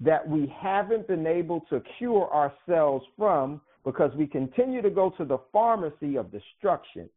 that 0.00 0.26
we 0.26 0.46
haven't 0.58 1.06
been 1.06 1.26
able 1.26 1.60
to 1.70 1.82
cure 1.98 2.28
ourselves 2.32 3.04
from 3.16 3.60
because 3.84 4.12
we 4.16 4.26
continue 4.26 4.82
to 4.82 4.90
go 4.90 5.10
to 5.16 5.24
the 5.24 5.38
pharmacy 5.52 6.16
of 6.16 6.30
destruction, 6.30 7.08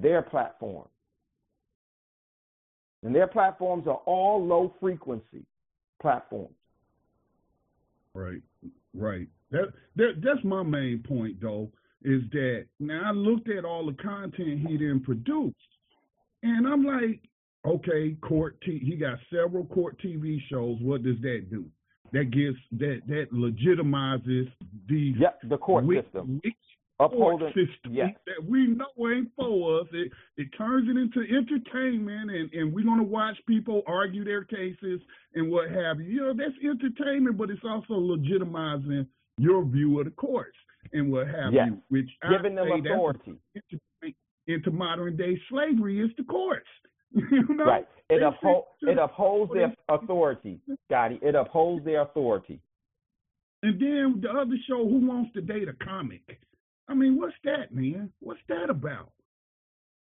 their 0.00 0.22
platform. 0.22 0.88
And 3.02 3.14
their 3.14 3.26
platforms 3.26 3.86
are 3.86 4.00
all 4.06 4.44
low 4.44 4.74
frequency 4.80 5.44
platforms. 6.00 6.54
Right, 8.14 8.42
right. 8.94 9.28
That, 9.50 9.72
that 9.96 10.22
that's 10.22 10.44
my 10.44 10.62
main 10.62 11.04
point 11.06 11.40
though, 11.40 11.68
is 12.02 12.22
that 12.32 12.66
now 12.80 13.02
I 13.06 13.10
looked 13.12 13.48
at 13.48 13.64
all 13.64 13.86
the 13.86 14.02
content 14.02 14.66
he 14.66 14.76
didn't 14.76 15.04
produce, 15.04 15.54
and 16.42 16.66
I'm 16.66 16.84
like, 16.84 17.20
okay, 17.66 18.16
court 18.20 18.56
t- 18.64 18.78
he 18.78 18.96
got 18.96 19.18
several 19.32 19.64
court 19.66 20.00
TV 20.02 20.38
shows. 20.50 20.78
What 20.80 21.02
does 21.02 21.20
that 21.22 21.46
do? 21.50 21.64
That 22.12 22.30
gives 22.30 22.58
that 22.72 23.02
that 23.08 23.32
legitimizes 23.32 24.50
these 24.88 25.16
yep, 25.18 25.40
the 25.48 25.56
court 25.56 25.84
system. 25.84 26.40
Upholding, 27.00 27.38
court 27.38 27.54
system 27.54 27.92
yes. 27.92 28.10
that 28.26 28.48
we 28.48 28.68
know 28.68 28.86
ain't 29.12 29.28
for 29.36 29.80
us. 29.80 29.88
It 29.92 30.12
it 30.36 30.46
turns 30.56 30.88
it 30.88 30.96
into 30.96 31.22
entertainment, 31.28 32.30
and 32.30 32.52
and 32.52 32.72
we're 32.72 32.84
gonna 32.84 33.02
watch 33.02 33.36
people 33.48 33.82
argue 33.88 34.24
their 34.24 34.44
cases 34.44 35.00
and 35.34 35.50
what 35.50 35.70
have 35.70 35.98
you. 35.98 36.06
You 36.06 36.20
know, 36.20 36.34
that's 36.34 36.54
entertainment, 36.62 37.36
but 37.36 37.50
it's 37.50 37.64
also 37.64 37.94
legitimizing 37.94 39.08
your 39.38 39.64
view 39.64 39.98
of 39.98 40.04
the 40.04 40.12
courts 40.12 40.56
and 40.92 41.10
what 41.10 41.26
have 41.26 41.52
yes. 41.52 41.68
you. 41.70 41.82
Which 41.88 42.08
giving 42.30 42.56
I 42.58 42.64
them 42.64 42.86
authority 42.86 43.40
into, 43.54 44.14
into 44.46 44.70
modern 44.70 45.16
day 45.16 45.36
slavery 45.50 46.00
is 46.00 46.10
the 46.16 46.24
courts. 46.24 46.68
You 47.30 47.54
know? 47.54 47.64
Right. 47.64 47.86
It 48.10 48.22
uphold 48.22 48.64
it 48.82 48.98
upholds 48.98 49.52
their 49.54 49.74
authority, 49.88 50.60
Scotty. 50.86 51.18
It 51.22 51.34
upholds 51.34 51.84
their 51.84 52.02
authority. 52.02 52.60
And 53.62 53.80
then 53.80 54.20
the 54.20 54.28
other 54.28 54.56
show, 54.68 54.86
Who 54.86 55.06
Wants 55.06 55.32
to 55.34 55.40
Date 55.40 55.68
a 55.68 55.84
Comic? 55.84 56.20
I 56.86 56.94
mean, 56.94 57.18
what's 57.18 57.34
that, 57.44 57.74
man? 57.74 58.12
What's 58.20 58.40
that 58.48 58.68
about? 58.68 59.12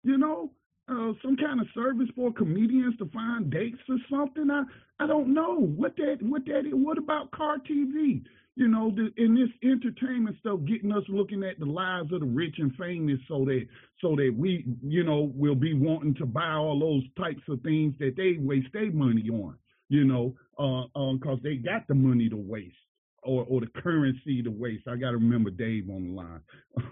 You 0.04 0.18
know, 0.18 0.50
uh, 0.90 1.14
some 1.22 1.38
kind 1.38 1.62
of 1.62 1.68
service 1.76 2.10
for 2.16 2.34
comedians 2.34 2.98
to 2.98 3.06
find 3.14 3.52
dates 3.52 3.78
or 3.88 3.98
something. 4.10 4.50
I 4.50 4.64
I 5.00 5.06
don't 5.06 5.34
know 5.34 5.60
what 5.60 5.96
that 5.98 6.18
what 6.22 6.46
that 6.46 6.66
is. 6.66 6.74
What 6.74 6.98
about 6.98 7.30
car 7.32 7.58
TV? 7.60 8.24
You 8.56 8.68
know, 8.68 8.92
the, 8.92 9.10
in 9.22 9.34
this 9.34 9.50
entertainment 9.64 10.36
stuff, 10.40 10.60
getting 10.68 10.92
us 10.92 11.04
looking 11.08 11.44
at 11.44 11.60
the 11.60 11.66
lives 11.66 12.12
of 12.12 12.20
the 12.20 12.26
rich 12.26 12.56
and 12.58 12.76
famous, 12.76 13.20
so 13.28 13.46
that 13.46 13.66
so 14.02 14.16
that 14.16 14.34
we, 14.38 14.66
you 14.84 15.04
know, 15.04 15.32
will 15.36 15.56
be 15.56 15.74
wanting 15.74 16.16
to 16.16 16.26
buy 16.26 16.54
all 16.54 16.80
those 16.80 17.04
types 17.18 17.42
of 17.48 17.62
things 17.62 17.94
that 18.00 18.16
they 18.18 18.38
waste 18.40 18.68
their 18.74 18.92
money 18.92 19.30
on, 19.30 19.56
you 19.90 20.04
know, 20.04 20.36
uh, 20.58 20.84
because 21.14 21.40
uh, 21.40 21.44
they 21.44 21.56
got 21.56 21.88
the 21.88 21.96
money 21.96 22.30
to 22.30 22.38
waste. 22.38 22.76
Or, 23.24 23.46
or 23.48 23.62
the 23.62 23.68
currency 23.68 24.42
to 24.42 24.50
waste. 24.50 24.88
I 24.88 24.96
got 24.96 25.12
to 25.12 25.18
remember 25.18 25.52
Dave 25.52 25.88
on 25.92 26.08
the 26.08 26.12
line. 26.12 26.42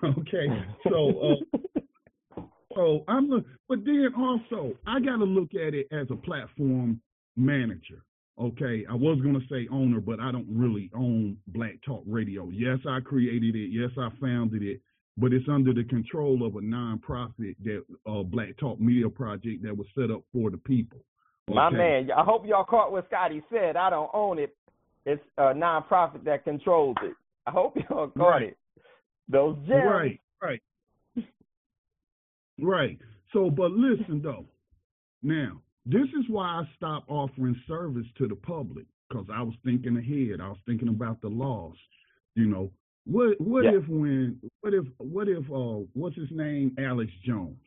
okay, 0.19 0.45
so 0.87 1.35
uh, 2.37 2.41
so 2.75 3.03
I'm 3.07 3.29
look, 3.29 3.45
but 3.67 3.83
then 3.83 4.09
also 4.15 4.75
I 4.85 4.99
got 4.99 5.17
to 5.17 5.23
look 5.23 5.55
at 5.55 5.73
it 5.73 5.87
as 5.91 6.05
a 6.11 6.15
platform 6.15 7.01
manager. 7.35 8.03
Okay, 8.39 8.85
I 8.89 8.93
was 8.93 9.19
going 9.21 9.33
to 9.33 9.45
say 9.49 9.67
owner, 9.69 9.99
but 9.99 10.21
I 10.21 10.31
don't 10.31 10.47
really 10.49 10.89
own 10.95 11.35
Black 11.47 11.73
Talk 11.85 12.03
Radio. 12.07 12.49
Yes, 12.49 12.77
I 12.87 13.01
created 13.01 13.53
it. 13.55 13.69
Yes, 13.69 13.89
I 13.97 14.09
founded 14.21 14.63
it, 14.63 14.79
but 15.17 15.33
it's 15.33 15.47
under 15.49 15.73
the 15.73 15.83
control 15.83 16.47
of 16.47 16.55
a 16.55 16.59
nonprofit 16.59 17.55
that 17.65 17.83
uh, 18.09 18.23
Black 18.23 18.55
Talk 18.57 18.79
Media 18.79 19.09
Project 19.09 19.63
that 19.63 19.75
was 19.75 19.87
set 19.93 20.09
up 20.09 20.23
for 20.31 20.49
the 20.49 20.57
people. 20.57 20.99
Okay? 21.49 21.55
My 21.55 21.69
man, 21.69 22.09
I 22.15 22.23
hope 22.23 22.45
y'all 22.47 22.63
caught 22.63 22.93
what 22.93 23.07
Scotty 23.07 23.41
said. 23.51 23.75
I 23.75 23.89
don't 23.89 24.09
own 24.13 24.39
it. 24.39 24.55
It's 25.05 25.21
a 25.37 25.53
nonprofit 25.53 26.23
that 26.23 26.45
controls 26.45 26.95
it. 27.03 27.15
I 27.45 27.51
hope 27.51 27.75
y'all 27.89 28.07
caught 28.07 28.29
right. 28.29 28.43
it. 28.43 28.57
Those 29.27 29.57
gems. 29.67 29.83
Right, 29.85 30.19
right, 30.41 30.61
right. 32.61 32.97
So, 33.33 33.49
but 33.49 33.71
listen 33.71 34.21
though. 34.23 34.45
Now, 35.21 35.61
this 35.89 36.07
is 36.09 36.25
why 36.29 36.45
I 36.45 36.63
stopped 36.75 37.09
offering 37.09 37.59
service 37.67 38.05
to 38.19 38.27
the 38.27 38.35
public 38.35 38.85
because 39.09 39.25
I 39.33 39.41
was 39.41 39.55
thinking 39.65 39.97
ahead. 39.97 40.39
I 40.39 40.49
was 40.49 40.59
thinking 40.67 40.89
about 40.89 41.19
the 41.21 41.29
laws. 41.29 41.75
You 42.35 42.45
know, 42.45 42.71
what 43.05 43.41
what 43.41 43.63
yeah. 43.63 43.71
if 43.77 43.87
when 43.87 44.39
what 44.61 44.73
if 44.75 44.85
what 44.99 45.27
if 45.27 45.43
uh 45.51 45.83
what's 45.93 46.15
his 46.15 46.29
name 46.29 46.75
Alex 46.77 47.11
Jones? 47.25 47.57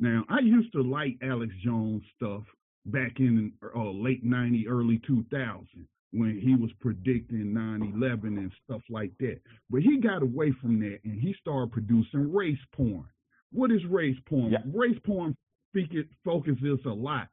Now 0.00 0.24
I 0.28 0.40
used 0.40 0.72
to 0.72 0.82
like 0.82 1.16
Alex 1.22 1.52
Jones 1.64 2.02
stuff 2.16 2.42
back 2.86 3.20
in 3.20 3.52
uh, 3.74 3.90
late 3.90 4.24
'90, 4.24 4.66
early 4.66 5.00
2000 5.06 5.66
when 6.12 6.40
he 6.40 6.56
was 6.56 6.70
predicting 6.80 7.54
9/11 7.54 8.24
and 8.24 8.50
stuff 8.64 8.82
like 8.90 9.12
that. 9.20 9.40
But 9.70 9.82
he 9.82 10.00
got 10.00 10.22
away 10.22 10.52
from 10.60 10.80
that 10.80 10.98
and 11.04 11.20
he 11.20 11.36
started 11.40 11.70
producing 11.70 12.34
race 12.34 12.58
porn. 12.74 13.04
What 13.52 13.70
is 13.70 13.84
race 13.84 14.18
porn? 14.26 14.50
Yeah. 14.50 14.58
Race 14.74 14.98
porn 15.04 15.36
speak 15.70 15.88
it 15.92 16.06
focuses 16.24 16.78
a 16.86 16.90
lot 16.90 17.28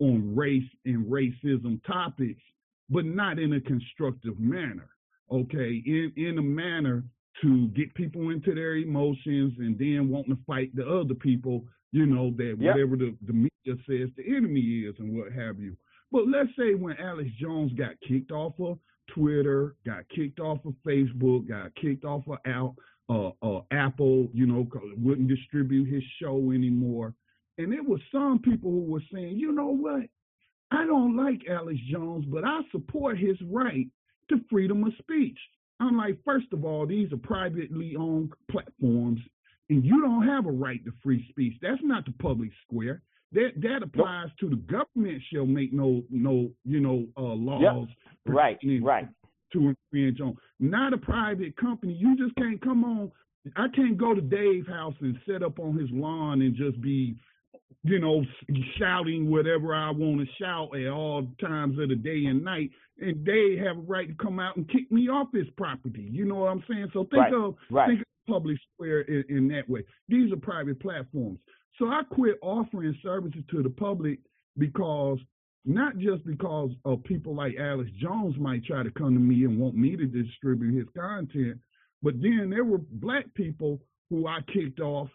on 0.00 0.34
race 0.34 0.68
and 0.84 1.06
racism 1.06 1.82
topics, 1.86 2.42
but 2.88 3.04
not 3.04 3.38
in 3.38 3.54
a 3.54 3.60
constructive 3.60 4.38
manner. 4.38 4.88
Okay, 5.30 5.82
in 5.86 6.12
in 6.16 6.38
a 6.38 6.42
manner 6.42 7.04
to 7.42 7.68
get 7.68 7.94
people 7.94 8.30
into 8.30 8.54
their 8.54 8.76
emotions 8.76 9.54
and 9.58 9.78
then 9.78 10.08
wanting 10.08 10.34
to 10.34 10.42
fight 10.46 10.74
the 10.74 10.86
other 10.86 11.14
people, 11.14 11.64
you 11.92 12.06
know, 12.06 12.30
that 12.36 12.56
yep. 12.58 12.74
whatever 12.74 12.96
the, 12.96 13.16
the 13.26 13.32
media 13.32 13.82
says 13.86 14.10
the 14.16 14.36
enemy 14.36 14.60
is 14.60 14.94
and 14.98 15.16
what 15.16 15.32
have 15.32 15.58
you. 15.58 15.76
But 16.12 16.28
let's 16.28 16.50
say 16.58 16.74
when 16.74 16.96
Alex 16.98 17.30
Jones 17.40 17.72
got 17.74 17.92
kicked 18.06 18.32
off 18.32 18.54
of 18.58 18.78
Twitter, 19.14 19.76
got 19.86 20.08
kicked 20.14 20.40
off 20.40 20.58
of 20.64 20.74
Facebook, 20.86 21.48
got 21.48 21.74
kicked 21.76 22.04
off 22.04 22.24
of 22.28 22.38
Al, 22.46 22.74
uh, 23.08 23.30
uh, 23.42 23.60
Apple, 23.70 24.28
you 24.32 24.46
know, 24.46 24.66
wouldn't 24.98 25.28
distribute 25.28 25.92
his 25.92 26.02
show 26.20 26.50
anymore. 26.52 27.14
And 27.60 27.72
it 27.72 27.86
was 27.86 28.00
some 28.10 28.38
people 28.38 28.70
who 28.70 28.82
were 28.82 29.02
saying, 29.12 29.36
you 29.36 29.52
know 29.52 29.68
what? 29.68 30.02
I 30.70 30.86
don't 30.86 31.16
like 31.16 31.42
Alex 31.50 31.78
Jones, 31.90 32.24
but 32.28 32.44
I 32.44 32.60
support 32.70 33.18
his 33.18 33.36
right 33.50 33.86
to 34.28 34.36
freedom 34.48 34.84
of 34.84 34.92
speech. 34.98 35.38
I'm 35.80 35.96
like, 35.96 36.18
first 36.24 36.46
of 36.52 36.64
all, 36.64 36.86
these 36.86 37.12
are 37.12 37.16
privately 37.16 37.96
owned 37.98 38.32
platforms, 38.50 39.20
and 39.68 39.84
you 39.84 40.02
don't 40.02 40.26
have 40.26 40.46
a 40.46 40.50
right 40.50 40.84
to 40.84 40.92
free 41.02 41.26
speech. 41.30 41.54
That's 41.62 41.80
not 41.82 42.04
the 42.04 42.12
public 42.12 42.50
square. 42.66 43.02
That 43.32 43.50
that 43.62 43.82
applies 43.82 44.28
to 44.40 44.50
the 44.50 44.56
government. 44.56 45.22
Shall 45.32 45.46
make 45.46 45.72
no 45.72 46.02
no 46.10 46.50
you 46.64 46.80
know 46.80 47.06
uh, 47.16 47.22
laws. 47.22 47.88
Yep. 48.26 48.34
Right, 48.34 48.58
right. 48.82 49.08
To 49.52 49.74
infringe 49.92 50.20
on, 50.20 50.36
not 50.58 50.92
a 50.92 50.98
private 50.98 51.56
company. 51.56 51.94
You 51.94 52.16
just 52.16 52.34
can't 52.36 52.60
come 52.60 52.84
on. 52.84 53.10
I 53.56 53.68
can't 53.74 53.96
go 53.96 54.14
to 54.14 54.20
Dave's 54.20 54.68
house 54.68 54.94
and 55.00 55.18
set 55.26 55.42
up 55.42 55.58
on 55.58 55.78
his 55.78 55.88
lawn 55.90 56.42
and 56.42 56.54
just 56.54 56.80
be 56.82 57.16
you 57.82 57.98
know, 57.98 58.24
shouting 58.78 59.30
whatever 59.30 59.74
I 59.74 59.90
want 59.90 60.20
to 60.20 60.26
shout 60.38 60.76
at 60.76 60.88
all 60.88 61.26
times 61.40 61.78
of 61.78 61.88
the 61.88 61.96
day 61.96 62.24
and 62.26 62.44
night, 62.44 62.70
and 62.98 63.24
they 63.24 63.56
have 63.64 63.78
a 63.78 63.80
right 63.80 64.08
to 64.08 64.14
come 64.22 64.38
out 64.38 64.56
and 64.56 64.68
kick 64.68 64.90
me 64.92 65.08
off 65.08 65.28
his 65.32 65.48
property. 65.56 66.08
You 66.10 66.26
know 66.26 66.36
what 66.36 66.50
I'm 66.50 66.64
saying? 66.68 66.88
So 66.92 67.04
think 67.04 67.22
right, 67.22 67.34
of 67.34 67.54
right. 67.70 67.88
think 67.88 68.00
of 68.00 68.06
public 68.32 68.58
square 68.74 69.00
in, 69.02 69.24
in 69.28 69.48
that 69.48 69.68
way. 69.68 69.84
These 70.08 70.32
are 70.32 70.36
private 70.36 70.80
platforms. 70.80 71.38
So 71.78 71.86
I 71.86 72.02
quit 72.10 72.36
offering 72.42 72.96
services 73.02 73.42
to 73.50 73.62
the 73.62 73.70
public 73.70 74.18
because 74.58 75.18
not 75.64 75.96
just 75.98 76.24
because 76.26 76.70
of 76.84 77.02
people 77.04 77.34
like 77.34 77.54
Alex 77.58 77.90
Jones 78.00 78.34
might 78.38 78.64
try 78.64 78.82
to 78.82 78.90
come 78.90 79.14
to 79.14 79.20
me 79.20 79.44
and 79.44 79.58
want 79.58 79.74
me 79.74 79.96
to 79.96 80.06
distribute 80.06 80.78
his 80.78 80.88
content, 80.96 81.58
but 82.02 82.14
then 82.20 82.48
there 82.50 82.64
were 82.64 82.78
black 82.78 83.32
people 83.34 83.78
who 84.10 84.26
I 84.26 84.40
kicked 84.52 84.80
off 84.80 85.08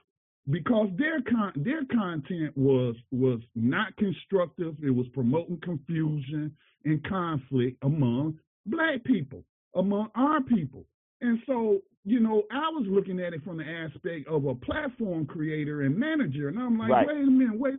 because 0.49 0.89
their 0.97 1.21
con- 1.21 1.53
their 1.55 1.85
content 1.85 2.55
was 2.55 2.95
was 3.11 3.39
not 3.55 3.95
constructive. 3.97 4.75
It 4.83 4.91
was 4.91 5.07
promoting 5.13 5.59
confusion 5.61 6.55
and 6.83 7.03
conflict 7.03 7.77
among 7.83 8.37
black 8.65 9.03
people, 9.03 9.43
among 9.75 10.09
our 10.15 10.41
people. 10.41 10.85
And 11.21 11.39
so, 11.47 11.79
you 12.03 12.19
know, 12.19 12.43
I 12.51 12.69
was 12.69 12.85
looking 12.87 13.19
at 13.19 13.33
it 13.33 13.43
from 13.43 13.57
the 13.57 13.63
aspect 13.63 14.27
of 14.27 14.45
a 14.45 14.53
platform 14.53 15.25
creator 15.25 15.81
and 15.81 15.97
manager, 15.97 16.49
and 16.49 16.59
I'm 16.59 16.77
like, 16.77 16.91
right. 16.91 17.07
wait 17.07 17.17
a 17.17 17.31
minute, 17.31 17.59
wait. 17.59 17.75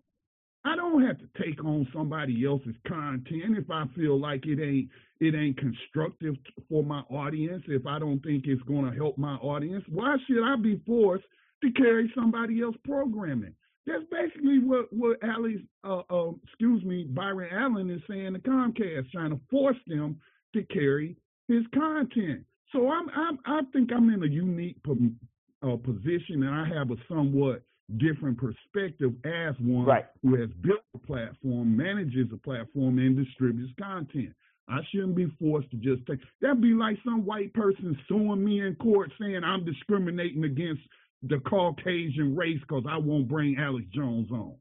I 0.64 0.74
don't 0.74 1.06
have 1.06 1.18
to 1.18 1.28
take 1.40 1.64
on 1.64 1.86
somebody 1.94 2.44
else's 2.44 2.74
content 2.88 3.56
if 3.56 3.70
I 3.70 3.84
feel 3.94 4.18
like 4.18 4.46
it 4.46 4.60
ain't 4.60 4.88
it 5.20 5.34
ain't 5.36 5.56
constructive 5.56 6.34
for 6.68 6.82
my 6.82 7.00
audience. 7.08 7.62
If 7.68 7.86
I 7.86 8.00
don't 8.00 8.18
think 8.18 8.44
it's 8.46 8.62
going 8.62 8.90
to 8.90 8.96
help 8.96 9.16
my 9.16 9.36
audience, 9.36 9.84
why 9.88 10.16
should 10.26 10.44
I 10.44 10.56
be 10.56 10.82
forced 10.84 11.24
to 11.62 11.70
carry 11.72 12.12
somebody 12.14 12.62
else 12.62 12.76
programming. 12.84 13.54
That's 13.86 14.04
basically 14.10 14.58
what 14.58 14.92
what 14.92 15.18
Alex, 15.22 15.60
uh, 15.84 16.02
uh, 16.10 16.32
excuse 16.44 16.82
me, 16.84 17.04
Byron 17.04 17.50
Allen 17.52 17.90
is 17.90 18.02
saying 18.10 18.32
to 18.32 18.40
Comcast, 18.40 19.10
trying 19.12 19.30
to 19.30 19.40
force 19.50 19.76
them 19.86 20.20
to 20.54 20.62
carry 20.64 21.16
his 21.48 21.62
content. 21.72 22.44
So 22.72 22.90
I'm, 22.90 23.08
I'm 23.10 23.38
I 23.46 23.60
think 23.72 23.90
I'm 23.92 24.10
in 24.10 24.22
a 24.22 24.26
unique 24.26 24.76
uh, 25.62 25.76
position, 25.76 26.42
and 26.42 26.54
I 26.54 26.66
have 26.76 26.90
a 26.90 26.96
somewhat 27.08 27.62
different 27.98 28.36
perspective 28.38 29.12
as 29.24 29.54
one 29.60 29.86
right. 29.86 30.06
who 30.22 30.34
has 30.34 30.50
built 30.62 30.80
a 30.94 30.98
platform, 30.98 31.76
manages 31.76 32.26
a 32.32 32.36
platform, 32.38 32.98
and 32.98 33.16
distributes 33.16 33.72
content. 33.80 34.34
I 34.68 34.80
shouldn't 34.90 35.14
be 35.14 35.32
forced 35.40 35.70
to 35.70 35.76
just 35.76 36.04
take. 36.06 36.18
That'd 36.40 36.60
be 36.60 36.74
like 36.74 36.98
some 37.04 37.24
white 37.24 37.54
person 37.54 37.96
suing 38.08 38.44
me 38.44 38.66
in 38.66 38.74
court 38.76 39.12
saying 39.20 39.44
I'm 39.44 39.64
discriminating 39.64 40.42
against 40.42 40.82
the 41.22 41.38
Caucasian 41.40 42.36
race 42.36 42.60
because 42.60 42.84
I 42.88 42.98
won't 42.98 43.28
bring 43.28 43.56
Alex 43.58 43.86
Jones 43.94 44.30
on. 44.30 44.54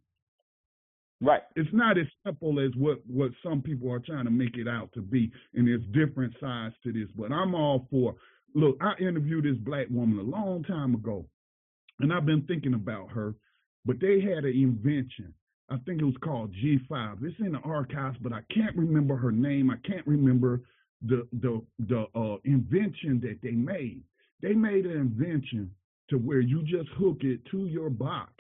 Right. 1.22 1.42
It's 1.56 1.70
not 1.72 1.98
as 1.98 2.08
simple 2.26 2.60
as 2.60 2.72
what, 2.76 3.00
what 3.08 3.32
some 3.44 3.62
people 3.62 3.92
are 3.92 4.00
trying 4.00 4.26
to 4.26 4.32
make 4.32 4.58
it 4.58 4.68
out 4.68 4.92
to 4.94 5.02
be, 5.02 5.32
and 5.54 5.68
there's 5.68 5.84
different 5.94 6.34
sides 6.40 6.76
to 6.84 6.92
this. 6.92 7.10
But 7.18 7.32
I'm 7.32 7.56
all 7.56 7.88
for. 7.90 8.16
Look, 8.54 8.78
I 8.82 8.94
interviewed 9.02 9.46
this 9.46 9.58
black 9.58 9.88
woman 9.90 10.20
a 10.20 10.30
long 10.30 10.64
time 10.64 10.94
ago, 10.94 11.26
and 12.00 12.14
I've 12.14 12.26
been 12.26 12.44
thinking 12.44 12.74
about 12.74 13.10
her. 13.12 13.34
But 13.86 14.00
they 14.02 14.22
had 14.22 14.46
an 14.46 14.54
invention. 14.56 15.34
I 15.70 15.78
think 15.86 16.02
it 16.02 16.06
was 16.06 16.16
called 16.24 16.54
G5. 16.54 17.24
It's 17.24 17.40
in 17.40 17.54
the 17.54 17.60
archives, 17.60 18.18
but 18.22 18.34
I 18.34 18.42
can't 18.54 18.76
remember 18.76 19.16
her 19.16 19.32
name. 19.32 19.72
I 19.72 19.88
can't 19.88 20.06
remember 20.06 20.62
the 21.02 21.28
the 21.42 21.62
the 21.88 22.06
uh, 22.14 22.38
invention 22.44 23.20
that 23.22 23.40
they 23.42 23.52
made. 23.52 24.02
They 24.42 24.54
made 24.54 24.86
an 24.86 24.98
invention 24.98 25.72
to 26.10 26.18
where 26.18 26.40
you 26.40 26.62
just 26.64 26.90
hook 26.98 27.18
it 27.22 27.40
to 27.52 27.66
your 27.66 27.90
box, 27.90 28.32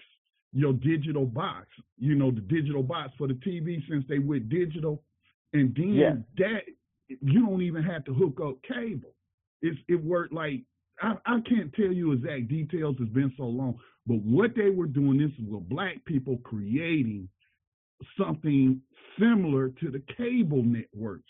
your 0.53 0.73
digital 0.73 1.25
box. 1.25 1.67
You 1.97 2.15
know, 2.15 2.31
the 2.31 2.41
digital 2.41 2.83
box 2.83 3.11
for 3.17 3.27
the 3.27 3.33
TV 3.35 3.81
since 3.89 4.05
they 4.07 4.19
went 4.19 4.49
digital, 4.49 5.03
and 5.53 5.73
then 5.75 5.93
yeah. 5.93 6.13
that 6.37 6.61
you 7.07 7.45
don't 7.45 7.61
even 7.61 7.83
have 7.83 8.03
to 8.05 8.13
hook 8.13 8.39
up 8.43 8.57
cable. 8.63 9.13
It's 9.61 9.77
it 9.87 10.03
worked 10.03 10.33
like 10.33 10.61
I, 11.01 11.15
I 11.25 11.39
can't 11.47 11.73
tell 11.73 11.91
you 11.91 12.13
exact 12.13 12.47
details. 12.47 12.95
It's 12.99 13.11
been 13.11 13.33
so 13.37 13.43
long, 13.43 13.79
but 14.05 14.21
what 14.21 14.51
they 14.55 14.69
were 14.69 14.87
doing 14.87 15.17
this 15.17 15.31
was 15.47 15.63
black 15.69 16.03
people 16.05 16.37
creating 16.43 17.27
something 18.17 18.81
similar 19.19 19.69
to 19.69 19.89
the 19.89 20.01
cable 20.17 20.63
networks, 20.63 21.29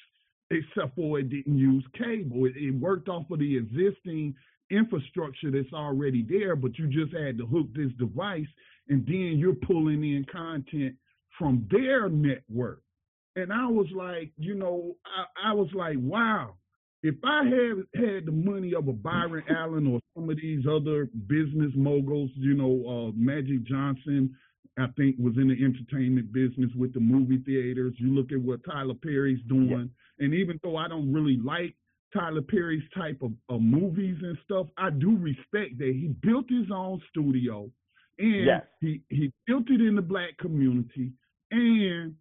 except 0.51 0.95
for 0.95 1.19
it 1.19 1.29
didn't 1.29 1.57
use 1.57 1.85
cable. 1.97 2.45
It, 2.45 2.57
it 2.57 2.71
worked 2.71 3.09
off 3.09 3.29
of 3.31 3.39
the 3.39 3.57
existing 3.57 4.35
infrastructure 4.71 5.51
that's 5.51 5.73
already 5.73 6.25
there, 6.27 6.55
but 6.55 6.77
you 6.77 6.87
just 6.87 7.13
had 7.13 7.37
to 7.37 7.45
hook 7.45 7.67
this 7.75 7.91
device 7.99 8.47
and 8.89 9.05
then 9.05 9.35
you're 9.37 9.55
pulling 9.55 10.03
in 10.03 10.25
content 10.31 10.95
from 11.37 11.67
their 11.71 12.09
network. 12.09 12.81
And 13.35 13.51
I 13.51 13.67
was 13.67 13.87
like, 13.93 14.31
you 14.37 14.55
know, 14.55 14.95
I, 15.05 15.49
I 15.51 15.53
was 15.53 15.67
like, 15.73 15.97
wow, 15.99 16.55
if 17.03 17.15
I 17.23 17.43
had 17.43 18.03
had 18.03 18.25
the 18.25 18.31
money 18.31 18.73
of 18.73 18.87
a 18.87 18.93
Byron 18.93 19.43
Allen 19.49 19.87
or 19.87 19.99
some 20.15 20.29
of 20.29 20.37
these 20.37 20.65
other 20.65 21.09
business 21.27 21.71
moguls, 21.75 22.31
you 22.35 22.53
know, 22.53 23.09
uh, 23.09 23.11
Magic 23.15 23.63
Johnson, 23.63 24.35
I 24.77 24.87
think 24.97 25.15
was 25.19 25.35
in 25.37 25.47
the 25.47 25.63
entertainment 25.63 26.33
business 26.33 26.71
with 26.75 26.93
the 26.93 26.99
movie 26.99 27.41
theaters. 27.45 27.93
You 27.97 28.13
look 28.13 28.31
at 28.31 28.41
what 28.41 28.61
Tyler 28.65 28.93
Perry's 28.93 29.41
doing, 29.47 29.89
yeah. 30.19 30.25
and 30.25 30.33
even 30.33 30.59
though 30.63 30.75
I 30.75 30.87
don't 30.87 31.13
really 31.13 31.37
like 31.37 31.75
Tyler 32.15 32.41
Perry's 32.41 32.83
type 32.95 33.21
of, 33.21 33.31
of, 33.49 33.61
movies 33.61 34.17
and 34.21 34.37
stuff, 34.43 34.67
I 34.77 34.89
do 34.89 35.17
respect 35.17 35.77
that 35.79 35.93
he 35.93 36.15
built 36.21 36.45
his 36.49 36.71
own 36.73 37.01
studio 37.09 37.69
and 38.17 38.45
yes. 38.45 38.61
he, 38.79 39.01
he 39.09 39.31
built 39.45 39.69
it 39.69 39.81
in 39.81 39.95
the 39.95 40.01
black 40.01 40.37
community 40.39 41.11
and 41.51 42.15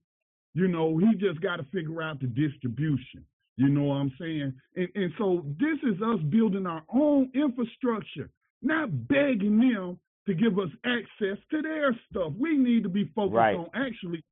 you 0.55 0.69
know, 0.69 0.97
he 0.99 1.15
just 1.16 1.41
got 1.41 1.57
to 1.57 1.65
figure 1.73 2.01
out 2.01 2.21
the 2.21 2.29
distribution. 2.29 3.25
You 3.57 3.69
know 3.69 3.85
what 3.85 3.95
I'm 3.97 4.12
saying? 4.21 4.53
And, 4.77 4.89
and 4.95 5.12
so 5.19 5.45
this 5.59 5.79
is 5.83 6.01
us 6.01 6.21
building 6.31 6.66
our 6.66 6.83
own 6.93 7.31
infrastructure, 7.35 8.31
not 8.62 9.09
begging 9.09 9.59
them 9.59 9.99
to 10.27 10.35
give 10.35 10.59
us 10.59 10.71
access 10.85 11.39
to 11.51 11.62
their 11.62 11.97
stuff. 12.11 12.33
We 12.39 12.57
need 12.57 12.83
to 12.85 12.89
be 12.89 13.11
focused 13.15 13.37
right. 13.37 13.57
on 13.57 13.66
actually 13.75 14.25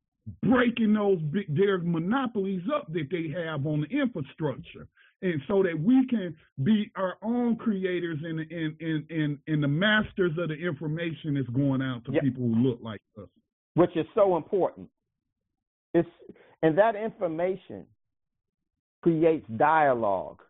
breaking 0.43 0.95
those 0.95 1.21
big 1.33 1.55
their 1.55 1.79
monopolies 1.79 2.63
up 2.75 2.93
that 2.93 3.09
they 3.11 3.29
have 3.37 3.67
on 3.67 3.81
the 3.81 4.01
infrastructure 4.01 4.87
and 5.23 5.41
so 5.47 5.63
that 5.63 5.79
we 5.79 6.07
can 6.09 6.37
be 6.63 6.91
our 6.97 7.17
own 7.23 7.57
creators 7.57 8.19
and 8.23 8.41
and 8.41 8.77
and 8.81 9.11
and, 9.11 9.39
and 9.47 9.63
the 9.63 9.69
masters 9.69 10.33
of 10.39 10.49
the 10.49 10.55
information 10.55 11.35
that's 11.35 11.49
going 11.49 11.81
out 11.81 12.05
to 12.05 12.13
yep. 12.13 12.23
people 12.23 12.43
who 12.43 12.55
look 12.57 12.79
like 12.83 13.01
us. 13.19 13.29
Which 13.75 13.97
is 13.97 14.07
so 14.15 14.37
important. 14.37 14.89
It's 15.95 16.09
and 16.63 16.77
that 16.79 16.97
information 16.97 17.87
creates 19.03 19.47
dialogue 19.57 20.41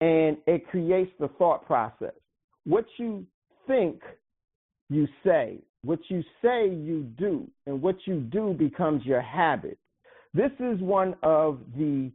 and 0.00 0.36
it 0.46 0.66
creates 0.68 1.12
the 1.20 1.28
thought 1.38 1.66
process. 1.66 2.14
What 2.64 2.86
you 2.98 3.26
think 3.66 4.00
you 4.88 5.06
say, 5.24 5.58
what 5.82 6.00
you 6.08 6.22
say 6.42 6.68
you 6.68 7.02
do, 7.18 7.48
and 7.66 7.80
what 7.80 7.96
you 8.06 8.20
do 8.20 8.54
becomes 8.54 9.04
your 9.04 9.22
habit. 9.22 9.78
This 10.34 10.50
is 10.58 10.80
one 10.80 11.14
of 11.22 11.60
the 11.76 12.10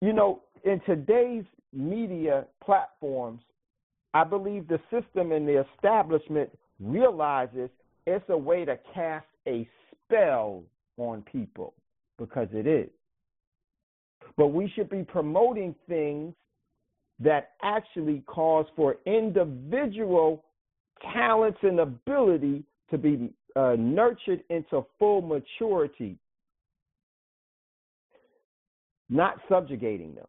you 0.00 0.12
know, 0.12 0.42
in 0.64 0.80
today's 0.86 1.44
media 1.72 2.46
platforms, 2.64 3.40
I 4.12 4.24
believe 4.24 4.68
the 4.68 4.80
system 4.90 5.32
and 5.32 5.46
the 5.46 5.64
establishment 5.74 6.50
realizes 6.80 7.70
it's 8.06 8.24
a 8.28 8.36
way 8.36 8.64
to 8.64 8.78
cast 8.92 9.26
a 9.46 9.68
spell 9.90 10.62
on 10.96 11.22
people 11.22 11.74
because 12.18 12.48
it 12.52 12.66
is. 12.66 12.90
But 14.36 14.48
we 14.48 14.70
should 14.74 14.88
be 14.88 15.02
promoting 15.02 15.74
things 15.88 16.34
that 17.20 17.52
actually 17.62 18.22
cause 18.26 18.66
for 18.74 18.96
individual 19.06 20.44
talents 21.12 21.58
and 21.62 21.80
ability 21.80 22.64
to 22.90 22.98
be 22.98 23.30
uh, 23.56 23.76
nurtured 23.78 24.42
into 24.50 24.84
full 24.98 25.22
maturity 25.22 26.16
not 29.10 29.40
subjugating 29.48 30.14
them. 30.14 30.26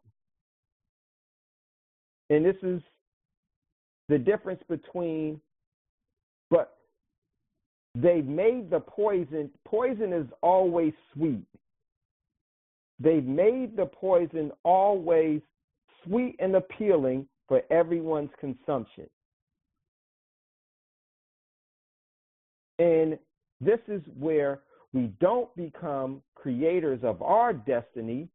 And 2.30 2.44
this 2.44 2.56
is 2.62 2.82
the 4.08 4.18
difference 4.18 4.62
between, 4.68 5.40
but 6.50 6.76
they've 7.94 8.26
made 8.26 8.70
the 8.70 8.80
poison, 8.80 9.50
poison 9.66 10.12
is 10.12 10.26
always 10.42 10.92
sweet. 11.12 11.46
They've 12.98 13.24
made 13.24 13.76
the 13.76 13.86
poison 13.86 14.50
always 14.64 15.40
sweet 16.04 16.36
and 16.38 16.56
appealing 16.56 17.26
for 17.48 17.62
everyone's 17.70 18.30
consumption. 18.40 19.06
And 22.78 23.18
this 23.60 23.80
is 23.88 24.02
where 24.18 24.60
we 24.92 25.12
don't 25.20 25.54
become 25.56 26.22
creators 26.34 27.00
of 27.02 27.22
our 27.22 27.52
destiny. 27.52 28.28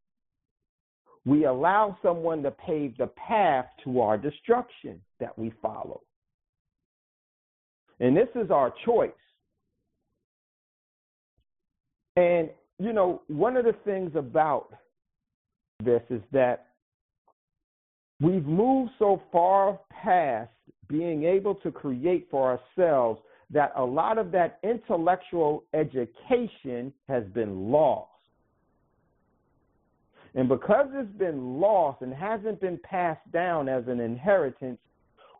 We 1.25 1.45
allow 1.45 1.97
someone 2.01 2.41
to 2.43 2.51
pave 2.51 2.97
the 2.97 3.07
path 3.07 3.65
to 3.83 4.01
our 4.01 4.17
destruction 4.17 4.99
that 5.19 5.37
we 5.37 5.53
follow. 5.61 6.01
And 7.99 8.17
this 8.17 8.29
is 8.35 8.49
our 8.49 8.73
choice. 8.83 9.11
And, 12.15 12.49
you 12.79 12.91
know, 12.93 13.21
one 13.27 13.55
of 13.55 13.65
the 13.65 13.75
things 13.85 14.11
about 14.15 14.69
this 15.83 16.01
is 16.09 16.21
that 16.31 16.67
we've 18.19 18.45
moved 18.45 18.91
so 18.97 19.21
far 19.31 19.79
past 19.91 20.49
being 20.87 21.23
able 21.23 21.55
to 21.55 21.71
create 21.71 22.27
for 22.29 22.59
ourselves 22.77 23.21
that 23.51 23.71
a 23.75 23.83
lot 23.83 24.17
of 24.17 24.31
that 24.31 24.59
intellectual 24.63 25.63
education 25.73 26.91
has 27.07 27.23
been 27.33 27.71
lost. 27.71 28.10
And 30.33 30.47
because 30.47 30.87
it's 30.93 31.11
been 31.17 31.59
lost 31.59 32.01
and 32.01 32.13
hasn't 32.13 32.61
been 32.61 32.79
passed 32.83 33.29
down 33.31 33.67
as 33.67 33.83
an 33.87 33.99
inheritance, 33.99 34.79